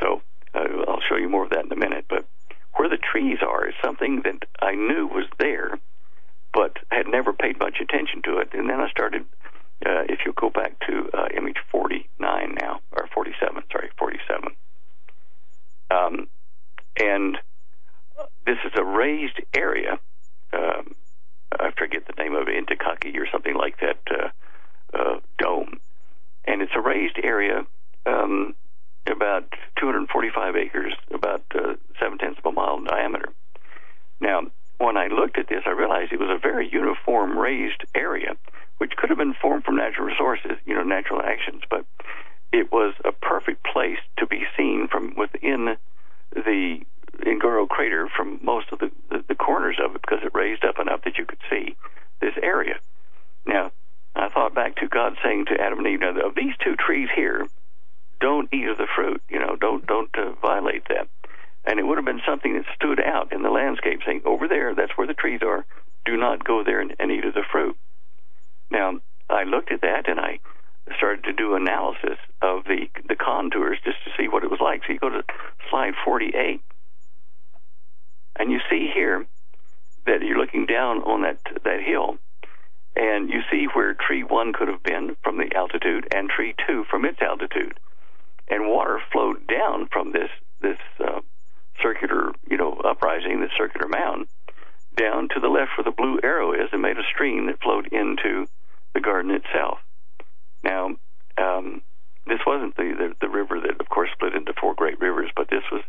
So 0.00 0.22
uh, 0.54 0.84
I'll 0.86 1.02
show 1.08 1.16
you 1.16 1.28
more 1.28 1.44
of 1.44 1.50
that 1.50 1.66
in 1.66 1.72
a 1.72 1.76
minute. 1.76 2.06
But 2.08 2.24
where 2.74 2.88
the 2.88 2.96
trees 2.96 3.38
are 3.42 3.68
is 3.68 3.74
something 3.84 4.22
that 4.24 4.46
I 4.60 4.74
knew 4.74 5.06
was 5.06 5.26
there, 5.38 5.78
but 6.52 6.76
had 6.90 7.06
never 7.06 7.32
paid 7.32 7.58
much 7.58 7.78
attention 7.80 8.22
to 8.22 8.38
it. 8.38 8.50
And 8.52 8.68
then 8.68 8.80
I 8.80 8.90
started, 8.90 9.22
uh, 9.84 10.04
if 10.08 10.20
you 10.24 10.32
go 10.32 10.50
back 10.50 10.78
to 10.86 11.10
uh, 11.12 11.28
image 11.36 11.58
49 11.70 12.56
now, 12.60 12.80
or 12.92 13.08
47, 13.14 13.62
sorry, 13.70 13.90
47. 13.98 14.50
Um, 15.90 16.28
and 17.00 17.38
this 18.46 18.58
is 18.64 18.72
a 18.76 18.84
raised 18.84 19.40
area. 19.54 19.98
Um, 20.52 20.94
I 21.52 21.70
forget 21.76 22.06
the 22.06 22.22
name 22.22 22.34
of 22.34 22.48
it, 22.48 22.66
Intikaki 22.66 23.16
or 23.18 23.26
something 23.30 23.54
like 23.54 23.78
that 23.80 23.98
uh, 24.10 24.96
uh, 24.96 25.20
dome. 25.38 25.80
And 26.44 26.62
it's 26.62 26.72
a 26.74 26.80
raised 26.80 27.18
area 27.22 27.66
um, 28.06 28.54
about 29.06 29.52
245 29.78 30.56
acres, 30.56 30.94
about 31.12 31.42
uh, 31.54 31.74
seven 32.00 32.18
tenths 32.18 32.38
of 32.38 32.46
a 32.46 32.52
mile 32.52 32.78
in 32.78 32.84
diameter. 32.84 33.32
Now, 34.20 34.42
when 34.78 34.96
I 34.96 35.08
looked 35.08 35.38
at 35.38 35.48
this, 35.48 35.62
I 35.66 35.70
realized 35.70 36.12
it 36.12 36.20
was 36.20 36.30
a 36.30 36.38
very 36.38 36.68
uniform 36.70 37.36
raised 37.38 37.84
area, 37.94 38.36
which 38.78 38.96
could 38.96 39.10
have 39.10 39.18
been 39.18 39.34
formed 39.34 39.64
from 39.64 39.76
natural 39.76 40.06
resources, 40.06 40.52
you 40.64 40.74
know, 40.74 40.84
natural 40.84 41.20
actions, 41.22 41.62
but 41.68 41.84
it 42.52 42.72
was 42.72 42.94
a 43.04 43.12
perfect 43.12 43.64
place 43.64 43.98
to 44.18 44.26
be 44.26 44.44
seen 44.56 44.88
from 44.88 45.14
within 45.16 45.76
the 46.32 46.80
Ngoro 47.24 47.68
crater 47.68 48.08
from 48.16 48.38
most 48.42 48.70
of 48.72 48.78
the, 48.78 48.90
the, 49.10 49.24
the 49.28 49.34
corners 49.34 49.76
of 49.82 49.94
it 49.94 50.02
because 50.02 50.22
it 50.22 50.34
raised 50.34 50.64
up 50.64 50.78
enough 50.78 51.02
that 51.04 51.18
you 51.18 51.26
could 51.26 51.40
see 51.50 51.76
this 52.20 52.34
area. 52.42 52.78
Now, 53.46 53.72
I 54.14 54.28
thought 54.28 54.54
back 54.54 54.76
to 54.76 54.88
God 54.88 55.16
saying 55.22 55.46
to 55.46 55.60
Adam 55.60 55.78
and 55.78 55.88
Eve, 55.88 56.00
now, 56.00 56.16
of 56.20 56.34
these 56.34 56.54
two 56.62 56.76
trees 56.76 57.08
here, 57.14 57.46
don't 58.20 58.52
eat 58.52 58.68
of 58.68 58.78
the 58.78 58.86
fruit. 58.94 59.22
You 59.28 59.38
know, 59.38 59.56
don't 59.56 59.86
don't 59.86 60.10
uh, 60.16 60.32
violate 60.42 60.86
that. 60.88 61.08
And 61.68 61.78
it 61.78 61.86
would 61.86 61.98
have 61.98 62.06
been 62.06 62.22
something 62.26 62.54
that 62.54 62.64
stood 62.74 62.98
out 62.98 63.30
in 63.30 63.42
the 63.42 63.50
landscape, 63.50 64.00
saying, 64.02 64.22
"Over 64.24 64.48
there, 64.48 64.74
that's 64.74 64.96
where 64.96 65.06
the 65.06 65.12
trees 65.12 65.42
are. 65.42 65.66
Do 66.06 66.16
not 66.16 66.42
go 66.42 66.64
there 66.64 66.80
and, 66.80 66.96
and 66.98 67.12
eat 67.12 67.26
of 67.26 67.34
the 67.34 67.42
fruit." 67.42 67.76
Now, 68.70 69.00
I 69.28 69.44
looked 69.44 69.70
at 69.70 69.82
that 69.82 70.08
and 70.08 70.18
I 70.18 70.40
started 70.96 71.24
to 71.24 71.34
do 71.34 71.54
analysis 71.54 72.18
of 72.40 72.64
the 72.64 72.88
the 73.06 73.16
contours 73.16 73.78
just 73.84 74.02
to 74.04 74.10
see 74.16 74.28
what 74.28 74.44
it 74.44 74.50
was 74.50 74.60
like. 74.60 74.80
So 74.86 74.94
you 74.94 74.98
go 74.98 75.10
to 75.10 75.22
slide 75.68 75.94
48, 76.06 76.62
and 78.36 78.50
you 78.50 78.60
see 78.70 78.90
here 78.94 79.26
that 80.06 80.22
you're 80.22 80.38
looking 80.38 80.64
down 80.64 81.02
on 81.02 81.20
that 81.20 81.38
that 81.64 81.82
hill, 81.82 82.16
and 82.96 83.28
you 83.28 83.42
see 83.50 83.66
where 83.66 83.92
tree 83.92 84.24
one 84.24 84.54
could 84.54 84.68
have 84.68 84.82
been 84.82 85.16
from 85.22 85.36
the 85.36 85.54
altitude, 85.54 86.08
and 86.14 86.30
tree 86.30 86.54
two 86.66 86.84
from 86.84 87.04
its 87.04 87.20
altitude 87.20 87.78
and 88.50 88.68
water 88.68 89.00
flowed 89.12 89.46
down 89.46 89.88
from 89.92 90.12
this 90.12 90.30
this 90.60 90.78
uh, 91.00 91.20
circular, 91.82 92.32
you 92.50 92.56
know, 92.56 92.72
uprising, 92.84 93.40
this 93.40 93.50
circular 93.56 93.88
mound, 93.88 94.26
down 94.96 95.28
to 95.28 95.40
the 95.40 95.48
left 95.48 95.72
where 95.76 95.84
the 95.84 95.90
blue 95.90 96.18
arrow 96.22 96.52
is, 96.52 96.68
and 96.72 96.82
made 96.82 96.98
a 96.98 97.04
stream 97.14 97.46
that 97.46 97.62
flowed 97.62 97.86
into 97.92 98.46
the 98.94 99.00
garden 99.00 99.30
itself. 99.30 99.78
Now, 100.62 100.96
um, 101.36 101.82
this 102.26 102.40
wasn't 102.46 102.76
the, 102.76 102.94
the 102.98 103.14
the 103.20 103.28
river 103.28 103.60
that, 103.60 103.80
of 103.80 103.88
course, 103.88 104.10
split 104.12 104.34
into 104.34 104.52
four 104.60 104.74
great 104.74 105.00
rivers, 105.00 105.30
but 105.34 105.48
this 105.48 105.64
was 105.70 105.82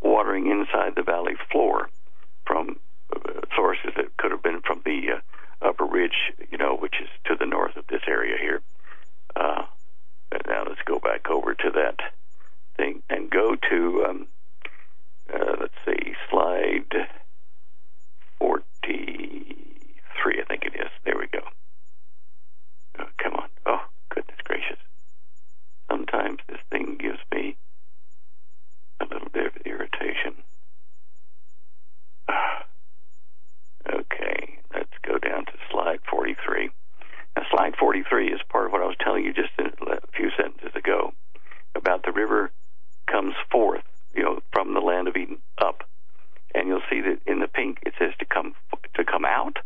watering 0.00 0.50
inside 0.50 0.94
the 0.94 1.02
valley 1.02 1.36
floor 1.50 1.88
from 2.46 2.78
uh, 3.14 3.40
sources 3.54 3.92
that 3.96 4.16
could 4.16 4.30
have 4.30 4.42
been 4.42 4.60
from 4.60 4.82
the 4.84 5.12
uh, 5.12 5.66
upper 5.68 5.84
ridge, 5.84 6.32
you 6.50 6.58
know, 6.58 6.76
which 6.76 6.96
is 7.00 7.08
to 7.24 7.36
the 7.38 7.46
north 7.46 7.76
of 7.76 7.86
this 7.86 8.02
area 8.06 8.36
here. 8.38 8.60
Uh, 9.34 9.64
now 10.46 10.64
let's 10.68 10.82
go 10.84 10.98
back 10.98 11.30
over 11.30 11.54
to 11.54 11.70
that 11.70 11.98
thing 12.76 13.02
and 13.08 13.30
go 13.30 13.56
to, 13.70 14.04
um, 14.08 14.26
uh, 15.32 15.56
let's 15.60 15.74
see, 15.84 16.14
slide 16.30 17.08
43, 18.38 20.40
I 20.40 20.44
think 20.44 20.64
it 20.64 20.74
is. 20.74 20.90
There 21.04 21.18
we 21.18 21.26
go. 21.28 21.40
Oh, 22.98 23.06
come 23.18 23.34
on. 23.34 23.48
Oh, 23.66 23.84
goodness 24.08 24.38
gracious. 24.44 24.78
Sometimes 25.90 26.38
this 26.48 26.60
thing 26.70 26.96
gives 26.98 27.18
me 27.32 27.56
a 29.00 29.04
little 29.04 29.28
bit 29.32 29.46
of 29.46 29.56
irritation. 29.64 30.34
okay, 33.88 34.58
let's 34.74 34.92
go 35.02 35.18
down 35.18 35.44
to 35.46 35.52
slide 35.70 36.00
43. 36.10 36.70
Now, 37.36 37.42
slide 37.50 37.76
43 37.76 38.28
is 38.28 38.40
part 38.48 38.66
of 38.66 38.72
what 38.72 38.82
I 38.82 38.86
was 38.86 38.96
telling 39.00 39.24
you 39.24 39.32
just 39.32 39.50
a 39.58 40.00
few 40.14 40.30
sentences 40.36 40.74
ago 40.74 41.12
about 41.74 42.02
the 42.04 42.12
river 42.12 42.50
comes 43.06 43.34
forth, 43.50 43.84
you 44.16 44.22
know, 44.22 44.40
from 44.52 44.74
the 44.74 44.80
land 44.80 45.08
of 45.08 45.16
Eden 45.16 45.38
up. 45.58 45.82
And 46.54 46.68
you'll 46.68 46.82
see 46.88 47.00
that 47.02 47.20
in 47.26 47.40
the 47.40 47.48
pink 47.48 47.78
it 47.84 47.94
says 47.98 48.12
to 48.18 48.24
come 48.24 48.54
to 48.94 49.04
come 49.04 49.24
out, 49.24 49.58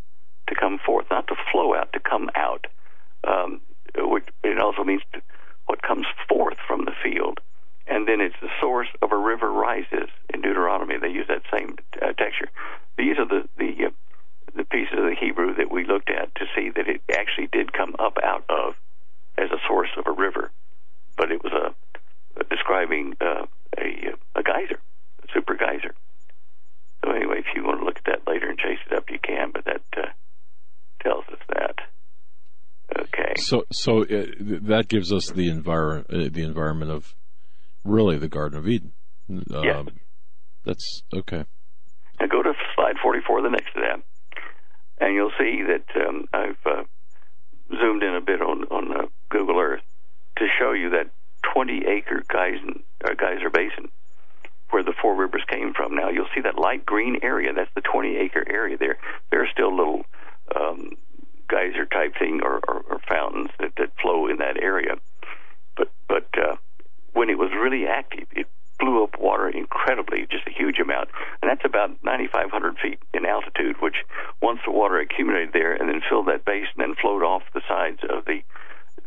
to 0.48 0.54
come 0.54 0.78
forth, 0.84 1.06
not 1.10 1.28
to 1.28 1.36
flow 1.52 1.74
out, 1.74 1.92
to 1.92 2.00
come 2.00 2.30
out. 2.34 2.66
Um, 3.26 3.60
which 3.96 4.26
it 4.44 4.58
also 4.58 4.84
means 4.84 5.02
to, 5.12 5.20
what 5.66 5.82
comes 5.82 6.06
forth 6.28 6.56
from 6.66 6.84
the 6.84 6.92
field. 7.02 7.38
And 7.86 8.06
then 8.06 8.20
it's 8.20 8.36
the 8.40 8.48
source 8.60 8.88
of 9.02 9.12
a 9.12 9.16
river 9.16 9.50
rises 9.50 10.08
in 10.32 10.42
Deuteronomy. 10.42 10.96
They 10.98 11.08
use 11.08 11.26
that 11.28 11.42
same 11.52 11.76
uh, 12.00 12.12
texture. 12.12 12.50
These 12.96 13.18
are 13.18 13.26
the 13.26 13.48
the 13.58 13.86
uh, 13.86 13.90
the 14.54 14.64
pieces 14.64 14.94
of 14.98 15.04
the 15.04 15.16
Hebrew 15.18 15.54
that 15.56 15.70
we 15.70 15.84
looked 15.84 16.10
at 16.10 16.34
to 16.36 16.46
see 16.56 16.70
that 16.70 16.88
it 16.88 17.02
actually 17.10 17.48
did 17.52 17.72
come 17.72 17.94
up 17.98 18.18
out 18.22 18.44
of 18.48 18.74
as 19.38 19.50
a 19.50 19.58
source 19.66 19.90
of 19.96 20.06
a 20.06 20.12
river, 20.12 20.50
but 21.16 21.30
it 21.30 21.42
was 21.42 21.52
a, 21.52 22.40
a 22.40 22.44
describing 22.44 23.14
uh, 23.20 23.46
a, 23.78 24.38
a 24.38 24.42
geyser, 24.42 24.80
a 25.22 25.26
super 25.34 25.54
geyser. 25.54 25.94
So 27.04 27.12
anyway, 27.12 27.38
if 27.38 27.46
you 27.54 27.64
want 27.64 27.80
to 27.80 27.84
look 27.84 27.98
at 27.98 28.04
that 28.04 28.30
later 28.30 28.48
and 28.48 28.58
chase 28.58 28.78
it 28.90 28.96
up, 28.96 29.10
you 29.10 29.18
can. 29.18 29.50
But 29.52 29.64
that 29.64 29.82
uh, 29.96 30.10
tells 31.02 31.24
us 31.28 31.38
that. 31.48 31.76
Okay. 32.98 33.34
So 33.36 33.64
so 33.72 34.02
uh, 34.02 34.26
that 34.62 34.86
gives 34.88 35.12
us 35.12 35.30
the 35.30 35.48
envir- 35.48 36.04
uh, 36.10 36.28
the 36.30 36.42
environment 36.42 36.90
of 36.90 37.14
really 37.84 38.18
the 38.18 38.28
Garden 38.28 38.58
of 38.58 38.68
Eden. 38.68 38.92
Um, 39.30 39.64
yes. 39.64 39.86
That's 40.64 41.02
okay. 41.14 41.44
Now 42.20 42.26
go 42.26 42.42
to 42.42 42.52
slide 42.74 42.96
44, 43.02 43.42
the 43.42 43.48
next 43.50 43.72
to 43.74 43.80
that 43.80 44.02
and 45.00 45.14
you'll 45.14 45.32
see 45.38 45.62
that 45.66 46.06
um, 46.06 46.26
I've 46.32 46.66
uh, 46.66 46.82
zoomed 47.70 48.02
in 48.02 48.14
a 48.14 48.20
bit 48.20 48.40
on 48.40 48.64
on 48.64 48.92
uh, 48.92 49.06
Google 49.30 49.58
Earth 49.58 49.82
to 50.36 50.46
show 50.58 50.72
you 50.72 50.90
that 50.90 51.10
20 51.42 51.86
acre 51.86 52.22
geyser, 52.28 52.80
uh, 53.04 53.14
geyser 53.14 53.50
basin 53.50 53.90
where 54.70 54.82
the 54.84 54.94
four 55.02 55.14
rivers 55.14 55.42
came 55.48 55.74
from. 55.74 55.94
Now 55.94 56.10
you'll 56.10 56.28
see 56.34 56.40
that 56.42 56.58
light 56.58 56.86
green 56.86 57.18
area. 57.22 57.52
That's 57.52 57.74
the 57.74 57.80
20 57.80 58.16
acre 58.16 58.44
area 58.48 58.76
there. 58.78 58.98
There 59.30 59.42
are 59.42 59.48
still 59.52 59.76
little 59.76 60.04
um, 60.54 60.96
geyser 61.48 61.86
type 61.86 62.14
thing 62.18 62.40
or, 62.42 62.60
or, 62.68 62.84
or 62.88 63.00
fountains 63.08 63.50
that, 63.58 63.72
that 63.76 63.90
flow 64.00 64.28
in 64.28 64.38
that 64.38 64.56
area. 64.62 64.94
But 65.76 65.90
but 66.08 66.28
uh, 66.38 66.56
when 67.12 67.30
it 67.30 67.38
was 67.38 67.50
really 67.52 67.86
active, 67.86 68.28
it 68.32 68.46
blew 68.78 69.04
up 69.04 69.18
water 69.18 69.48
incredibly, 69.48 70.26
just 70.30 70.46
a 70.46 70.50
huge 70.50 70.78
amount. 70.78 71.10
And 71.42 71.50
that's 71.50 71.64
about 71.64 71.90
9,500 72.02 72.78
feet 72.78 72.98
in 73.12 73.26
altitude, 73.26 73.76
which 73.80 73.96
once 74.40 74.60
the 74.64 74.72
water 74.72 74.98
accumulated 74.98 75.52
there 75.52 75.74
and 75.74 75.88
then 75.88 76.00
filled 76.08 76.28
that 76.28 76.46
basin 76.46 76.80
and 76.80 76.96
flowed 76.96 77.22
off 77.22 77.42
the 77.52 77.62
sides 77.68 78.00
of 78.08 78.24
the 78.24 78.42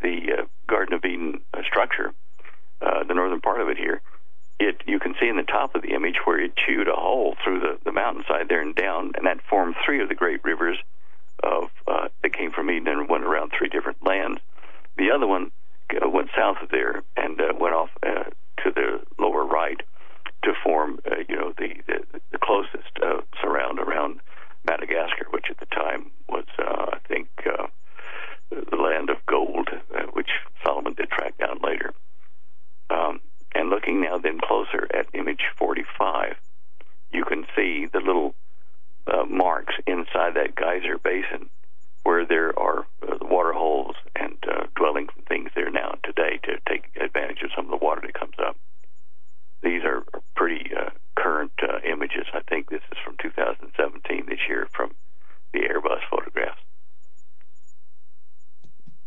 the 0.01 0.33
uh, 0.39 0.45
Garden 0.67 0.93
of 0.93 1.05
Eden 1.05 1.41
uh, 1.53 1.61
structure, 1.63 2.13
uh, 2.83 3.03
the 3.03 3.13
northern 3.13 3.41
part 3.41 3.61
of 3.61 3.69
it 3.69 3.77
here, 3.77 4.01
it 4.59 4.81
you 4.85 4.99
can 4.99 5.15
see 5.19 5.27
in 5.27 5.37
the 5.37 5.43
top 5.43 5.75
of 5.75 5.81
the 5.81 5.93
image 5.93 6.17
where 6.25 6.39
it 6.39 6.53
chewed 6.55 6.87
a 6.87 6.95
hole 6.95 7.35
through 7.43 7.59
the, 7.59 7.77
the 7.83 7.91
mountainside 7.91 8.49
there 8.49 8.61
and 8.61 8.75
down, 8.75 9.11
and 9.15 9.25
that 9.25 9.41
formed 9.49 9.75
three 9.83 10.01
of 10.01 10.09
the 10.09 10.15
great 10.15 10.43
rivers 10.43 10.77
of 11.41 11.69
uh, 11.87 12.07
that 12.21 12.33
came 12.33 12.51
from 12.51 12.69
Eden 12.69 12.99
and 12.99 13.09
went 13.09 13.23
around 13.23 13.51
three 13.57 13.69
different 13.69 14.05
lands. 14.05 14.39
The 14.97 15.11
other 15.11 15.27
one 15.27 15.51
uh, 15.91 16.09
went 16.09 16.29
south 16.35 16.57
of 16.61 16.69
there 16.69 17.03
and 17.17 17.39
uh, 17.39 17.53
went 17.59 17.73
off 17.73 17.89
uh, 18.03 18.25
to 18.63 18.71
the 18.71 19.01
lower 19.17 19.45
right 19.45 19.81
to 20.43 20.53
form, 20.63 20.99
uh, 21.09 21.15
you 21.27 21.35
know, 21.35 21.53
the 21.57 21.75
the, 21.87 22.19
the 22.31 22.37
closest 22.37 22.99
uh, 23.01 23.21
surround 23.41 23.79
around 23.79 24.19
Madagascar, 24.65 25.25
which 25.31 25.47
at 25.49 25.59
the 25.59 25.65
time 25.67 26.11
was, 26.29 26.45
uh, 26.59 26.91
I 26.93 26.99
think, 27.07 27.27
uh, 27.45 27.67
the 28.49 28.77
land 28.77 29.09
of 29.09 29.17
gold, 29.25 29.69
uh, 29.95 30.03
which 30.13 30.29
Solomon 30.63 30.93
did 30.93 31.09
track 31.09 31.37
down 31.37 31.59
saying 31.61 31.93
um, 32.93 33.19
and 33.55 33.69
looking 33.69 34.01
now 34.01 34.17
then 34.17 34.39
closer 34.39 34.87
at 34.93 35.07
image 35.13 35.43
45, 35.57 36.35
you 37.11 37.23
can 37.25 37.45
see 37.55 37.87
the 37.91 37.99
little 37.99 38.35
uh, 39.07 39.25
marks 39.25 39.73
inside 39.87 40.35
that 40.35 40.55
geyser 40.55 40.97
basin 40.97 41.49
where 42.03 42.25
there 42.25 42.57
are 42.59 42.85
uh, 43.07 43.17
water 43.21 43.53
holes 43.53 43.95
and 44.15 44.37
uh, 44.47 44.65
dwellings 44.75 45.09
and 45.15 45.25
things 45.25 45.49
there 45.55 45.71
now 45.71 45.95
today 46.03 46.39
to 46.43 46.57
take 46.67 46.85
advantage 46.99 47.41
of 47.43 47.49
some 47.55 47.65
of 47.65 47.71
the 47.71 47.83
water 47.83 48.01
that 48.05 48.13
comes 48.13 48.35
up. 48.45 48.57
These 49.63 49.83
are 49.83 50.03
pretty 50.35 50.71
uh, 50.75 50.89
current 51.15 51.53
uh, 51.61 51.79
images. 51.89 52.25
I 52.33 52.41
think 52.41 52.69
this 52.69 52.81
is 52.91 52.97
from 53.03 53.15
2017 53.21 54.25
this 54.27 54.39
year 54.47 54.67
from 54.73 54.91
the 55.53 55.59
Airbus 55.59 56.01
photographs. 56.09 56.59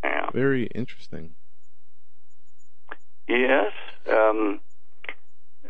Yeah. 0.02 0.30
Very 0.32 0.66
interesting. 0.66 1.34
Yes. 3.28 3.72
Um, 4.10 4.60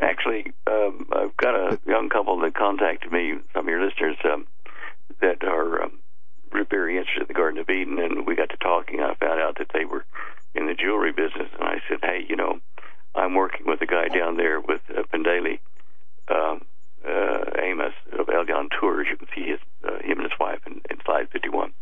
actually, 0.01 0.53
um, 0.67 1.07
I've 1.11 1.35
got 1.37 1.55
a 1.55 1.79
young 1.87 2.09
couple 2.09 2.39
that 2.39 2.53
contacted 2.53 3.11
me, 3.11 3.35
some 3.53 3.65
of 3.65 3.69
your 3.69 3.83
listeners, 3.83 4.17
um, 4.25 4.45
that 5.21 5.43
are 5.43 5.83
um, 5.83 5.99
very 6.69 6.97
interested 6.97 7.23
in 7.23 7.27
the 7.27 7.33
Garden 7.33 7.59
of 7.59 7.69
Eden, 7.69 7.99
and 7.99 8.27
we 8.27 8.35
got 8.35 8.49
to 8.49 8.57
talking. 8.57 8.99
I 8.99 9.15
found 9.15 9.41
out 9.41 9.57
that 9.57 9.71
they 9.73 9.85
were 9.85 10.05
in 10.53 10.67
the 10.67 10.73
jewelry 10.73 11.11
business, 11.11 11.49
and 11.53 11.63
I 11.63 11.81
said, 11.87 11.99
"Hey, 12.01 12.25
you 12.27 12.35
know, 12.35 12.59
I'm 13.15 13.33
working 13.33 13.65
with 13.65 13.81
a 13.81 13.85
guy 13.85 14.07
down 14.07 14.37
there 14.37 14.59
with 14.59 14.81
uh, 14.95 15.03
Pendaley, 15.11 15.59
um, 16.27 16.65
uh, 17.07 17.45
Amos 17.59 17.93
of 18.17 18.27
Elgon 18.27 18.69
Tours. 18.79 19.07
You 19.09 19.17
can 19.17 19.27
see 19.35 19.49
his 19.49 19.59
uh, 19.83 19.99
him 20.03 20.19
and 20.19 20.29
his 20.29 20.39
wife 20.39 20.59
in, 20.67 20.81
in 20.89 20.97
slide 21.05 21.29
51. 21.31 21.73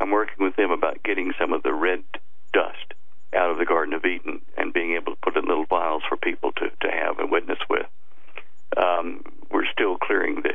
I'm 0.00 0.10
working 0.10 0.44
with 0.44 0.56
them 0.56 0.70
about 0.70 1.02
getting 1.02 1.32
some 1.38 1.52
of 1.52 1.62
the 1.62 1.72
red 1.72 2.04
dust 2.52 2.94
out 3.34 3.50
of 3.50 3.58
the 3.58 3.64
Garden 3.64 3.94
of 3.94 4.04
Eden 4.04 4.40
and 4.56 4.72
being 4.72 4.94
able 4.94 5.14
to 5.14 5.20
put 5.20 5.36
in 5.36 5.44
little 5.46 5.66
vials 5.66 6.02
for 6.08 6.16
people 6.16 6.52
to, 6.52 6.70
to 6.80 6.90
have 6.90 7.18
and 7.18 7.30
witness 7.30 7.58
with. 7.68 7.86
Um, 8.76 9.22
we're 9.50 9.70
still 9.72 9.96
clearing 9.96 10.42
the 10.42 10.54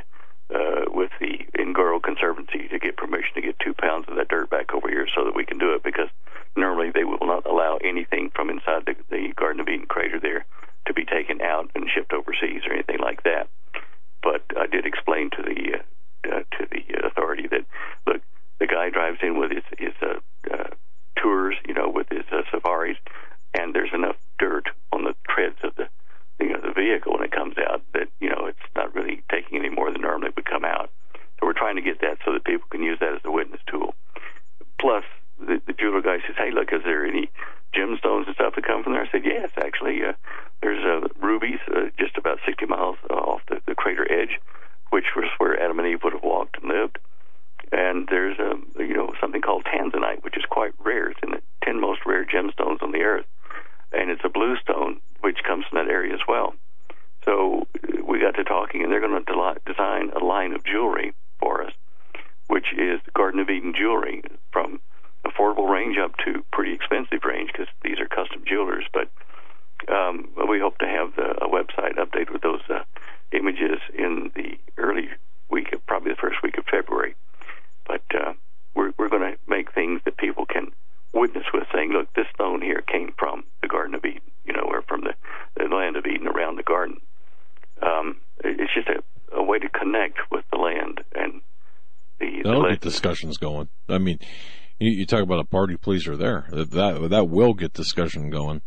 uh, 0.53 0.83
with 0.91 1.11
the 1.21 1.39
Ngoro 1.57 2.03
Conservancy 2.03 2.67
to 2.67 2.79
get 2.79 2.97
permission 2.97 3.33
to 3.35 3.41
get 3.41 3.59
two 3.59 3.73
pounds 3.73 4.05
of 4.09 4.17
that 4.17 4.27
dirt 4.27 4.49
back 4.49 4.73
over 4.73 4.89
here 4.89 5.07
so 5.15 5.23
that 5.23 5.35
we 5.35 5.45
can 5.45 5.57
do 5.57 5.73
it 5.73 5.83
because 5.83 6.09
normally 6.57 6.91
they 6.91 7.05
will 7.05 7.25
not 7.25 7.45
allow 7.45 7.77
anything 7.77 8.31
from 8.35 8.49
inside 8.49 8.85
the, 8.85 8.95
the 9.09 9.31
Garden 9.37 9.61
of 9.61 9.69
Eden 9.69 9.85
crater 9.87 10.19
there 10.19 10.45
to 10.87 10.93
be 10.93 11.05
taken 11.05 11.41
out 11.41 11.69
and 11.73 11.89
shipped 11.93 12.11
overseas 12.11 12.63
or 12.67 12.73
anything. 12.73 12.90
discussions 93.01 93.37
going. 93.37 93.69
I 93.89 93.97
mean, 93.97 94.19
you, 94.79 94.91
you 94.91 95.05
talk 95.05 95.21
about 95.21 95.39
a 95.39 95.45
party 95.45 95.75
pleaser 95.75 96.15
there. 96.15 96.47
That, 96.51 96.71
that, 96.71 97.09
that 97.09 97.29
will 97.29 97.53
get 97.53 97.73
discussion 97.73 98.29
going. 98.29 98.61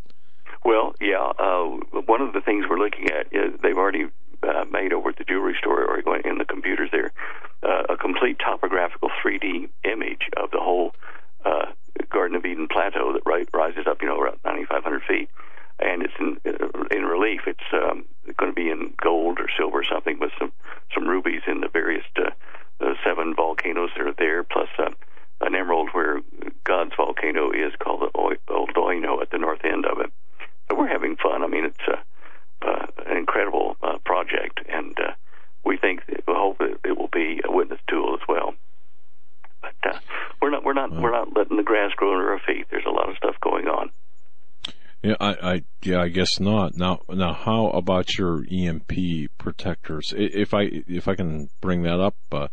Yeah, 45.85 46.01
I 46.01 46.09
guess 46.09 46.41
not. 46.41 46.77
Now, 46.77 47.01
now, 47.11 47.35
how 47.35 47.69
about 47.69 48.17
your 48.17 48.43
EMP 48.51 48.91
protectors? 49.37 50.15
If 50.17 50.55
I 50.55 50.63
if 50.89 51.09
I 51.09 51.15
can 51.15 51.51
bring 51.61 51.83
that 51.83 52.01
up, 52.01 52.17
uh, 52.33 52.49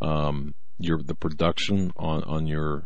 um, 0.00 0.54
your 0.78 1.02
the 1.02 1.14
production 1.14 1.92
on 1.96 2.24
on 2.24 2.46
your 2.46 2.84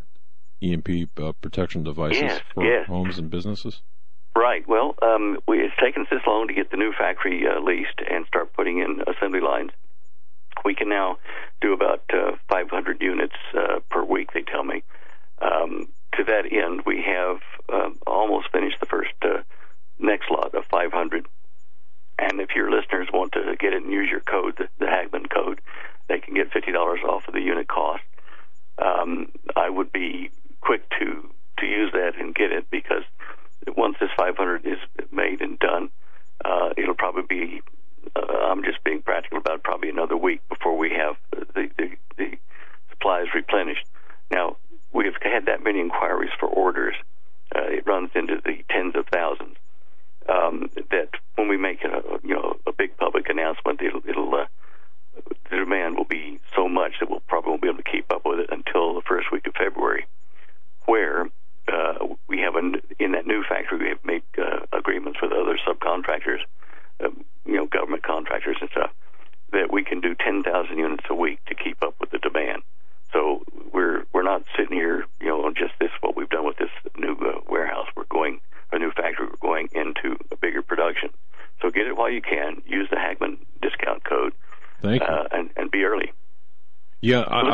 EMP 0.62 0.88
uh, 1.22 1.32
protection 1.40 1.84
devices 1.84 2.22
yes, 2.22 2.40
for 2.52 2.64
yes. 2.64 2.86
homes 2.88 3.18
and 3.18 3.30
businesses. 3.30 3.80
Right. 4.36 4.66
Well, 4.68 4.94
um, 5.02 5.38
we, 5.46 5.58
it's 5.58 5.74
taken 5.82 6.02
us 6.02 6.08
this 6.10 6.20
long 6.26 6.48
to 6.48 6.54
get 6.54 6.70
the 6.70 6.76
new 6.76 6.92
factory 6.96 7.42
uh, 7.46 7.60
leased 7.60 8.00
and 8.08 8.26
start 8.26 8.52
putting 8.54 8.78
in 8.78 9.00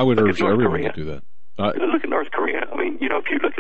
I 0.04 0.06
would 0.06 0.20
urge 0.20 0.42
everyone 0.42 0.76
Korea. 0.76 0.92
to 0.92 0.96
do 0.96 1.04
that. 1.06 1.22
Uh, 1.56 1.72
look 1.80 2.04
at 2.04 2.10
North 2.10 2.30
Korea. 2.30 2.66
I 2.70 2.76
mean, 2.76 2.98
you 3.00 3.08
know, 3.08 3.16
if 3.18 3.24
you 3.30 3.38
look 3.42 3.53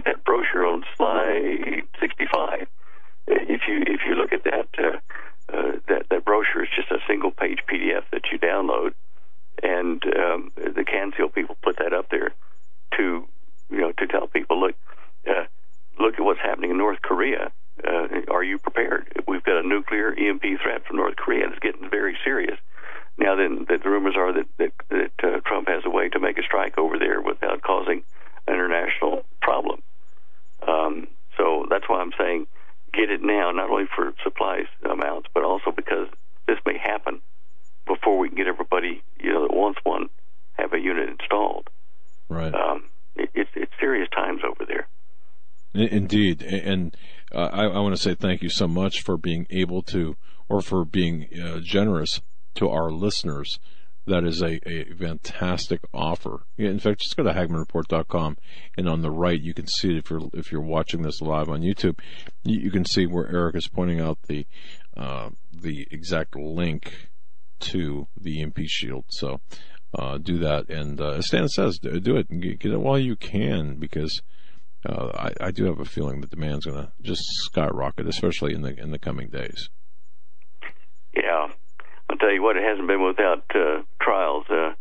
Indeed, 46.14 46.42
and 46.42 46.96
uh, 47.32 47.48
I, 47.52 47.64
I, 47.64 47.80
want 47.80 47.96
to 47.96 48.00
say 48.00 48.14
thank 48.14 48.40
you 48.40 48.48
so 48.48 48.68
much 48.68 49.02
for 49.02 49.16
being 49.16 49.48
able 49.50 49.82
to, 49.82 50.16
or 50.48 50.62
for 50.62 50.84
being 50.84 51.26
uh, 51.42 51.58
generous 51.58 52.20
to 52.54 52.68
our 52.68 52.92
listeners. 52.92 53.58
That 54.06 54.22
is 54.22 54.40
a, 54.40 54.60
a 54.68 54.94
fantastic 54.94 55.80
offer. 55.92 56.42
In 56.56 56.78
fact, 56.78 57.00
just 57.00 57.16
go 57.16 57.24
to 57.24 57.32
HagmannReport.com, 57.32 58.36
and 58.76 58.88
on 58.88 59.00
the 59.00 59.10
right 59.10 59.40
you 59.40 59.54
can 59.54 59.66
see 59.66 59.90
it 59.90 59.96
if 59.96 60.10
you're 60.10 60.28
if 60.34 60.52
you're 60.52 60.60
watching 60.60 61.02
this 61.02 61.20
live 61.20 61.48
on 61.48 61.62
YouTube, 61.62 61.98
you, 62.44 62.60
you 62.60 62.70
can 62.70 62.84
see 62.84 63.06
where 63.06 63.26
Eric 63.26 63.56
is 63.56 63.66
pointing 63.66 64.00
out 64.00 64.18
the 64.28 64.46
uh, 64.96 65.30
the 65.52 65.88
exact 65.90 66.36
link 66.36 67.08
to 67.58 68.06
the 68.16 68.40
EMP 68.40 68.58
shield. 68.66 69.06
So 69.08 69.40
uh, 69.98 70.18
do 70.18 70.38
that, 70.38 70.68
and 70.68 71.00
uh, 71.00 71.14
as 71.14 71.26
Stan 71.26 71.48
says, 71.48 71.80
do 71.80 72.16
it. 72.16 72.28
Get 72.60 72.72
it 72.72 72.80
while 72.80 73.00
you 73.00 73.16
can, 73.16 73.80
because 73.80 74.22
uh, 74.86 75.10
I, 75.14 75.46
I, 75.46 75.50
do 75.50 75.64
have 75.64 75.80
a 75.80 75.84
feeling 75.84 76.20
the 76.20 76.26
demand's 76.26 76.66
going 76.66 76.78
to 76.78 76.92
just 77.02 77.22
skyrocket, 77.44 78.06
especially 78.06 78.54
in 78.54 78.62
the 78.62 78.78
in 78.78 78.90
the 78.90 78.98
coming 78.98 79.28
days. 79.28 79.70
Yeah, 81.14 81.48
I'll 82.10 82.16
tell 82.16 82.32
you 82.32 82.42
what, 82.42 82.56
it 82.56 82.64
hasn't 82.64 82.88
been 82.88 83.02
without 83.02 83.44
uh, 83.54 83.82
trials. 84.00 84.44
Uh, 84.50 84.74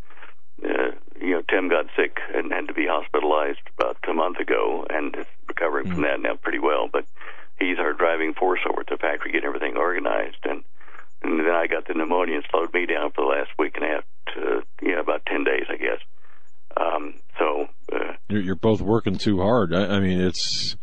uh, 0.66 0.92
you 1.22 1.32
know, 1.32 1.42
Tim 1.50 1.70
got 1.70 1.86
sick 1.96 2.18
and 2.34 2.52
had 2.52 2.68
to 2.68 2.74
be 2.74 2.86
hospitalized 2.88 3.62
about 3.78 3.98
a 4.10 4.14
month 4.14 4.40
ago, 4.40 4.86
and 4.90 5.16
is 5.16 5.26
recovering 5.48 5.86
mm-hmm. 5.86 5.94
from 5.94 6.04
that 6.04 6.22
now 6.22 6.36
pretty 6.36 6.60
well. 6.60 6.90
But 6.92 7.06
he's 7.60 7.80
our 7.80 7.94
driving 7.94 8.34
force 8.34 8.60
over 8.70 8.82
at 8.82 8.88
the 8.88 8.98
factory, 8.98 9.32
getting 9.32 9.48
everything 9.48 9.78
organized, 9.78 10.44
and 10.44 10.64
and 11.22 11.40
then 11.40 11.50
I 11.50 11.68
got 11.68 11.88
the 11.88 11.94
pneumonia 11.94 12.36
and 12.36 12.46
slowed 12.52 12.74
me 12.74 12.86
down 12.86 13.12
for 13.12 13.22
the 13.24 13.32
last 13.32 13.52
week 13.58 13.76
and 13.76 13.86
a 13.86 13.88
half 13.88 14.04
to 14.36 14.64
you 14.82 14.96
know 14.96 15.02
about 15.02 15.26
ten 15.26 15.44
days, 15.44 15.66
I 15.70 15.78
guess. 15.78 16.00
Um, 16.76 17.14
so 17.38 17.68
you're, 18.30 18.42
you're 18.42 18.56
both 18.56 18.82
working 18.82 19.18
too 19.18 19.42
hard. 19.42 19.74
I, 19.74 19.96
I 19.96 20.00
mean, 20.00 20.20
it's 20.20 20.76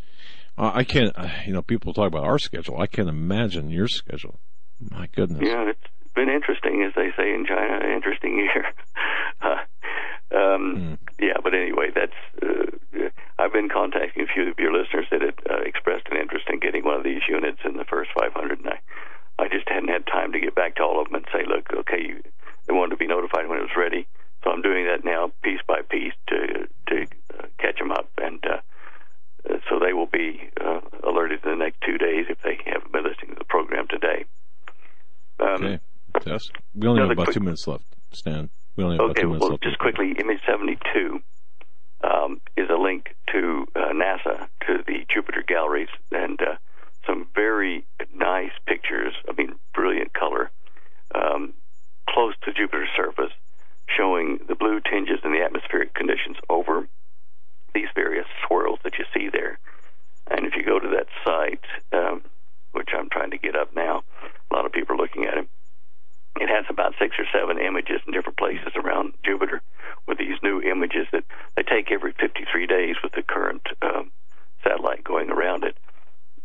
I 0.57 0.85
can't. 0.85 1.15
You 1.47 1.53
know, 1.53 1.63
people 1.63 1.95
talk 1.95 2.09
about 2.09 2.25
our 2.25 2.39
schedule. 2.39 2.79
I 2.79 2.87
can't 2.87 3.09
imagine 3.09 3.71
your 3.71 3.89
schedule. 3.89 4.39
My 4.91 5.09
goodness. 5.15 5.41
Yeah, 5.43 5.69
it's 5.71 6.15
been 6.15 6.29
interesting, 6.29 6.85
as 6.87 6.95
they 6.95 7.11
say 7.17 7.33
in 7.33 7.47
China. 7.47 7.81
Interesting 7.95 8.37
year. 8.55 8.73
uh, 9.41 9.65
um, 10.37 10.63
mm. 10.77 10.99
Yeah, 11.19 11.41
but 11.43 11.55
anyway, 11.55 11.91
that's. 11.95 12.17
Uh, 12.43 13.09
I've 13.39 13.53
been 13.55 13.71
contacting 13.71 14.25
a 14.25 14.27
few 14.27 14.51
of 14.51 14.59
your 14.59 14.73
listeners 14.73 15.07
that 15.11 15.23
had 15.23 15.35
uh, 15.49 15.65
expressed 15.65 16.09
an 16.11 16.19
interest 16.21 16.45
in 16.53 16.61
getting 16.61 16.85
one 16.85 16.97
of 16.97 17.05
these 17.05 17.23
units 17.27 17.61
in 17.65 17.79
the 17.79 17.89
first 17.89 18.11
500, 18.13 18.59
and 18.59 18.69
I, 18.69 18.81
I 19.43 19.49
just 19.49 19.67
hadn't 19.67 19.89
had 19.89 20.07
time 20.07 20.33
to 20.33 20.41
get 20.41 20.55
back 20.55 20.77
to 20.77 20.83
all 20.83 21.01
of 21.01 21.09
them 21.09 21.17
and 21.17 21.27
say, 21.33 21.49
look, 21.49 21.73
okay, 21.73 22.05
you, 22.05 22.21
they 22.69 22.75
wanted 22.75 22.91
to 22.91 23.01
be 23.01 23.07
notified 23.07 23.49
when 23.49 23.57
it 23.59 23.63
was 23.65 23.81
ready. 23.81 24.07
So 24.43 24.51
I'm 24.51 24.63
doing 24.63 24.87
that 24.87 25.05
now, 25.05 25.33
piece 25.43 25.61
by 25.67 25.83
piece, 25.83 26.15
to 26.29 26.69
to 26.89 27.03
uh, 27.39 27.47
catch 27.59 27.79
them 27.79 27.93
up, 27.93 28.09
and 28.19 28.43
uh, 28.45 28.61
so 29.69 29.79
they 29.79 29.93
will 29.93 30.07
be 30.07 30.51
uh, 30.61 30.81
alerted 31.05 31.41
in 31.45 31.51
the 31.51 31.57
next 31.57 31.81
two 31.83 31.99
days 31.99 32.27
if 32.29 32.41
they 32.43 32.59
haven't 32.65 32.93
been 32.93 33.05
listening 33.05 33.31
to 33.35 33.39
the 33.39 33.45
program 33.45 33.87
today. 33.89 34.25
Um, 35.39 35.65
okay. 35.65 35.81
Yes. 36.27 36.51
We 36.75 36.89
only 36.89 37.03
have 37.03 37.11
about 37.11 37.27
quick, 37.27 37.35
two 37.35 37.41
minutes 37.41 37.67
left, 37.67 37.85
Stan. 38.13 38.51
We 38.77 38.85
only 38.85 38.97
have 38.97 39.11
okay, 39.11 39.11
about 39.11 39.21
two 39.21 39.27
minutes 39.29 39.43
well, 39.43 39.51
left. 39.53 39.63
just 39.63 39.79
quickly, 39.79 40.15
image 40.19 40.41
72 40.47 41.21
um, 42.03 42.41
is 42.57 42.69
a 42.71 42.81
link 42.81 43.15
to 43.33 43.67
uh, 43.77 43.93
NASA, 43.93 44.49
to 44.67 44.83
the 44.87 45.05
Jupiter 45.13 45.45
galleries, 45.47 45.89
and 46.13 46.41
uh, 46.41 46.57
some 47.07 47.27
very 47.35 47.85
nice 48.15 48.53
pictures. 48.67 49.15
I 49.29 49.33
mean, 49.33 49.55
brilliant 49.75 50.15
color, 50.15 50.51
um, 51.15 51.53
close 52.09 52.35
to 52.45 52.53
Jupiter's 52.53 52.89
surface 52.97 53.33
showing 53.97 54.41
the 54.49 54.55
blue 54.55 54.81
tinges 54.81 55.21
in 55.25 55.33
the 55.33 55.43
atmospheric 55.43 55.95
conditions 55.95 56.37
over 56.49 56.89
these 57.75 57.89
various 57.95 58.27
swirls 58.47 58.79
that 58.85 58.99
you 58.99 59.05
see 59.15 59.29
there. 59.29 59.59
And 60.27 60.47
if 60.47 60.55
you 60.55 60.65
go 60.65 60.79
to 60.79 60.89
that 60.89 61.07
site, 61.25 61.65
um, 61.93 62.23
which 62.73 62.91
I'm 62.97 63.09
trying 63.11 63.31
to 63.31 63.39
get 63.39 63.57
up 63.57 63.75
now, 63.75 64.03
a 64.51 64.55
lot 64.55 64.67
of 64.67 64.73
people 64.73 64.95
are 64.95 64.99
looking 64.99 65.25
at 65.25 65.39
it. 65.39 65.49
It 66.41 66.49
has 66.49 66.65
about 66.69 66.95
six 66.99 67.17
or 67.19 67.27
seven 67.33 67.59
images 67.59 68.01
in 68.07 68.13
different 68.13 68.39
places 68.39 68.73
around 68.77 69.15
Jupiter 69.25 69.63
with 70.07 70.19
these 70.19 70.39
new 70.43 70.61
images 70.63 71.07
that 71.13 71.25
they 71.57 71.63
take 71.63 71.91
every 71.91 72.13
53 72.13 72.67
days 72.67 72.97
with 73.03 73.13
the 73.13 73.23
current 73.23 73.67
um, 73.83 74.11
satellite 74.63 75.05
going 75.05 75.31
around 75.31 75.65
it. 75.65 75.77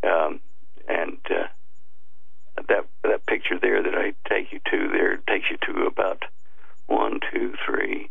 Um, 0.04 0.40
and 0.88 1.18
uh, 1.30 1.48
that 2.68 2.86
that 3.04 3.26
picture 3.26 3.60
there 3.60 3.84
that 3.84 3.96
I 3.96 4.14
take 4.28 4.52
you 4.52 4.60
to 4.72 4.90
there 4.90 5.18
takes 5.18 5.50
you 5.50 5.58
to 5.68 5.86
about 5.86 6.24
one, 6.88 7.20
two, 7.32 7.56
three, 7.66 8.10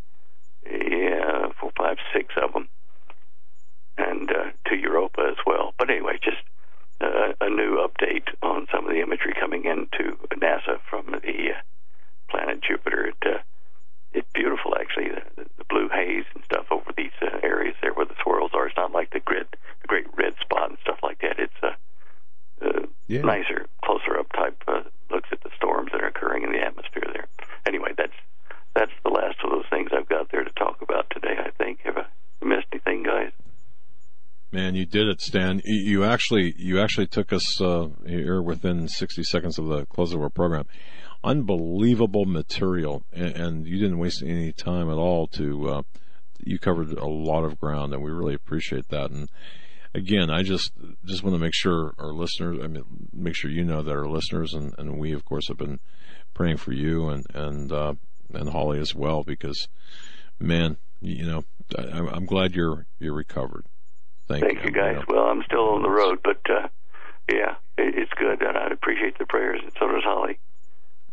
yeah, 0.70 1.48
four, 1.60 1.72
five, 1.76 1.98
six 2.12 2.34
of 2.42 2.52
them, 2.52 2.68
and 3.98 4.30
uh, 4.30 4.50
to 4.66 4.76
Europa 4.76 5.26
as 5.30 5.36
well. 5.46 5.74
But 5.78 5.90
anyway, 5.90 6.18
just 6.22 6.42
uh, 7.00 7.32
a 7.40 7.50
new 7.50 7.76
update 7.76 8.28
on 8.42 8.66
some 8.72 8.86
of 8.86 8.92
the 8.92 9.00
imagery 9.00 9.34
coming 9.38 9.64
into 9.64 10.16
NASA 10.30 10.78
from 10.88 11.06
the 11.06 11.52
uh, 11.52 11.60
planet 12.28 12.60
Jupiter. 12.62 13.06
It, 13.06 13.16
uh, 13.26 13.38
it's 14.12 14.28
beautiful, 14.32 14.74
actually. 14.78 15.08
The, 15.08 15.44
the 15.58 15.64
blue 15.68 15.88
haze 15.88 16.24
and 16.34 16.44
stuff 16.44 16.66
over 16.70 16.92
these 16.96 17.14
uh, 17.20 17.38
areas 17.42 17.74
there 17.82 17.92
where 17.92 18.06
the 18.06 18.14
swirls 18.22 18.52
are. 18.54 18.66
It's 18.66 18.76
not 18.76 18.92
like 18.92 19.10
the 19.10 19.20
grid, 19.20 19.46
the 19.82 19.88
great 19.88 20.06
red 20.16 20.34
spot 20.40 20.70
and 20.70 20.78
stuff 20.82 20.98
like 21.02 21.20
that. 21.20 21.38
It's 21.38 21.52
uh, 21.62 21.72
uh, 22.62 22.86
yeah. 23.08 23.22
nicer, 23.22 23.66
closer 23.84 24.18
up 24.18 24.32
type 24.32 24.62
uh, 24.68 24.82
looks 25.10 25.28
at 25.32 25.42
the 25.42 25.50
storms 25.56 25.90
that 25.92 26.00
are 26.00 26.08
occurring 26.08 26.44
in 26.44 26.52
the 26.52 26.60
atmosphere 26.60 27.10
there. 27.12 27.26
Anyway, 27.66 27.92
that's 27.96 28.12
that's 28.74 28.92
the 29.04 29.10
last 29.10 29.36
of 29.44 29.50
those 29.50 29.64
things 29.70 29.90
I've 29.92 30.08
got 30.08 30.30
there 30.30 30.44
to 30.44 30.50
talk 30.52 30.82
about 30.82 31.06
today. 31.10 31.36
I 31.38 31.50
think. 31.50 31.80
Have 31.84 31.96
I 31.98 32.44
missed 32.44 32.66
anything, 32.72 33.02
guys? 33.02 33.32
Man, 34.52 34.74
you 34.74 34.86
did 34.86 35.08
it, 35.08 35.20
Stan. 35.20 35.60
You 35.64 36.04
actually 36.04 36.54
you 36.56 36.80
actually 36.80 37.08
took 37.08 37.32
us 37.32 37.60
uh, 37.60 37.88
here 38.06 38.40
within 38.40 38.86
60 38.88 39.22
seconds 39.24 39.58
of 39.58 39.66
the 39.66 39.86
close 39.86 40.12
of 40.12 40.20
our 40.20 40.30
program. 40.30 40.66
Unbelievable 41.24 42.26
material, 42.26 43.02
and, 43.12 43.36
and 43.36 43.66
you 43.66 43.78
didn't 43.78 43.98
waste 43.98 44.22
any 44.22 44.52
time 44.52 44.90
at 44.90 44.96
all. 44.96 45.26
To 45.28 45.68
uh, 45.68 45.82
you 46.44 46.58
covered 46.58 46.92
a 46.92 47.06
lot 47.06 47.44
of 47.44 47.58
ground, 47.58 47.94
and 47.94 48.02
we 48.02 48.10
really 48.10 48.34
appreciate 48.34 48.88
that. 48.90 49.10
And 49.10 49.28
again, 49.94 50.30
I 50.30 50.42
just 50.42 50.72
just 51.04 51.22
want 51.22 51.34
to 51.34 51.40
make 51.40 51.54
sure 51.54 51.94
our 51.98 52.12
listeners, 52.12 52.58
I 52.62 52.66
mean, 52.66 52.84
make 53.12 53.34
sure 53.34 53.50
you 53.50 53.64
know 53.64 53.82
that 53.82 53.90
our 53.90 54.08
listeners 54.08 54.54
and, 54.54 54.74
and 54.78 54.98
we, 54.98 55.12
of 55.12 55.24
course, 55.24 55.48
have 55.48 55.58
been 55.58 55.80
praying 56.34 56.58
for 56.58 56.72
you 56.72 57.08
and 57.08 57.24
and 57.34 57.72
uh, 57.72 57.94
and 58.32 58.48
Holly 58.48 58.78
as 58.78 58.94
well 58.94 59.22
because, 59.22 59.68
man, 60.38 60.76
you 61.00 61.26
know, 61.26 61.44
I, 61.78 62.16
am 62.16 62.26
glad 62.26 62.54
you're 62.54 62.86
you're 62.98 63.14
recovered. 63.14 63.66
Thank, 64.28 64.44
Thank 64.44 64.58
you, 64.58 64.64
you 64.66 64.72
guys. 64.72 64.92
You 64.92 65.14
know. 65.14 65.22
Well, 65.22 65.30
I'm 65.30 65.42
still 65.44 65.74
on 65.74 65.82
the 65.82 65.90
road, 65.90 66.20
but 66.22 66.40
uh, 66.48 66.68
yeah, 67.30 67.56
it, 67.76 67.94
it's 67.96 68.12
good, 68.16 68.42
and 68.42 68.56
I 68.56 68.68
appreciate 68.68 69.18
the 69.18 69.26
prayers, 69.26 69.60
and 69.62 69.72
so 69.78 69.86
does 69.88 70.02
Holly. 70.04 70.38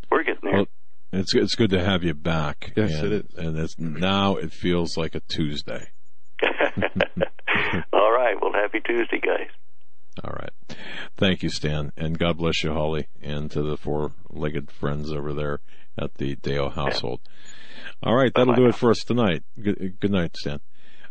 We're 0.10 0.24
getting 0.24 0.42
there. 0.44 0.54
Well, 0.54 0.68
it's 1.14 1.34
it's 1.36 1.56
good 1.56 1.72
to 1.72 1.84
have 1.84 2.04
you 2.04 2.14
back. 2.14 2.74
Yes, 2.76 2.94
and, 2.96 3.12
it 3.12 3.26
is. 3.26 3.38
And 3.38 3.58
it's 3.58 3.78
now 3.78 4.36
it 4.36 4.54
feels 4.54 4.98
like 4.98 5.16
a 5.16 5.22
Tuesday. 5.22 5.90
All 7.94 8.12
right. 8.12 8.36
Well, 8.42 8.54
happy 8.54 8.80
Tuesday, 8.80 9.20
guys. 9.20 9.50
All 10.24 10.34
right. 10.34 10.78
Thank 11.18 11.42
you, 11.42 11.50
Stan. 11.50 11.92
And 11.96 12.20
God 12.20 12.38
bless 12.38 12.64
you, 12.64 12.74
Holly, 12.74 13.08
and 13.22 13.50
to 13.52 13.62
the 13.62 13.78
four 13.78 14.12
legged 14.30 14.70
friends 14.72 15.12
over 15.12 15.34
there 15.34 15.62
at 15.98 16.16
the 16.16 16.36
Deyo 16.36 16.74
household. 16.74 17.22
All 18.04 18.16
right, 18.16 18.32
that'll 18.34 18.56
do 18.56 18.68
it 18.68 18.76
for 18.76 18.90
us 18.90 19.00
tonight. 19.00 19.44
Good, 19.62 20.00
good 20.00 20.12
night, 20.12 20.36
Stan. 20.36 20.60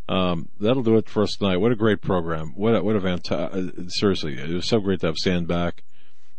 Um, 0.08 0.48
that'll 0.58 0.82
do 0.82 0.96
it 0.96 1.08
for 1.08 1.22
us 1.22 1.36
tonight. 1.38 1.58
What 1.58 1.70
a 1.72 1.76
great 1.76 2.00
program! 2.00 2.52
What 2.56 2.74
a, 2.74 2.82
what 2.82 2.96
a 2.96 3.00
fantastic! 3.00 3.78
Uh, 3.78 3.88
seriously, 3.88 4.38
it 4.38 4.50
was 4.50 4.66
so 4.66 4.80
great 4.80 5.00
to 5.00 5.06
have 5.06 5.16
Stan 5.16 5.44
back, 5.44 5.84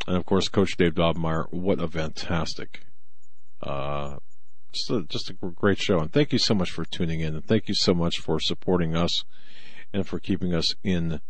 and 0.07 0.17
of 0.17 0.25
course, 0.25 0.49
Coach 0.49 0.75
Dave 0.77 0.95
Daubenmire. 0.95 1.45
What 1.51 1.80
a 1.80 1.88
fantastic, 1.88 2.85
uh, 3.64 4.17
just 4.73 4.90
a, 4.90 5.03
just 5.03 5.30
a 5.30 5.33
great 5.33 5.80
show. 5.80 5.99
And 5.99 6.11
thank 6.11 6.33
you 6.33 6.40
so 6.40 6.53
much 6.53 6.69
for 6.69 6.83
tuning 6.83 7.22
in, 7.22 7.33
and 7.33 7.45
thank 7.45 7.69
you 7.69 7.75
so 7.75 7.93
much 7.93 8.19
for 8.19 8.41
supporting 8.41 8.93
us, 8.93 9.23
and 9.93 10.06
for 10.06 10.19
keeping 10.19 10.53
us 10.53 10.75
in 10.83 11.22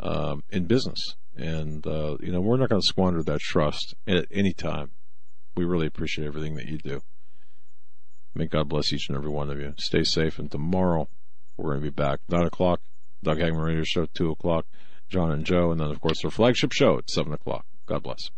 um, 0.00 0.42
in 0.50 0.64
business. 0.64 1.16
And 1.36 1.86
uh, 1.86 2.16
you 2.20 2.32
know, 2.32 2.40
we're 2.40 2.56
not 2.56 2.70
going 2.70 2.80
to 2.80 2.86
squander 2.86 3.22
that 3.22 3.40
trust 3.40 3.94
at 4.06 4.26
any 4.30 4.52
time 4.52 4.90
we 5.56 5.64
really 5.64 5.86
appreciate 5.86 6.26
everything 6.26 6.54
that 6.56 6.66
you 6.66 6.78
do. 6.78 7.00
May 8.34 8.46
God 8.46 8.68
bless 8.68 8.92
each 8.92 9.08
and 9.08 9.16
every 9.16 9.30
one 9.30 9.50
of 9.50 9.58
you. 9.58 9.72
Stay 9.78 10.04
safe, 10.04 10.38
and 10.38 10.50
tomorrow 10.50 11.08
we're 11.56 11.70
going 11.70 11.80
to 11.80 11.90
be 11.90 11.90
back. 11.90 12.20
9 12.28 12.44
o'clock, 12.44 12.80
Doug 13.22 13.38
Hagmann 13.38 13.64
Radio 13.64 13.82
Show, 13.82 14.06
2 14.12 14.30
o'clock, 14.30 14.66
John 15.08 15.32
and 15.32 15.46
Joe, 15.46 15.70
and 15.70 15.80
then, 15.80 15.90
of 15.90 16.00
course, 16.00 16.22
our 16.24 16.30
flagship 16.30 16.72
show 16.72 16.98
at 16.98 17.08
7 17.08 17.32
o'clock. 17.32 17.64
God 17.86 18.02
bless. 18.02 18.30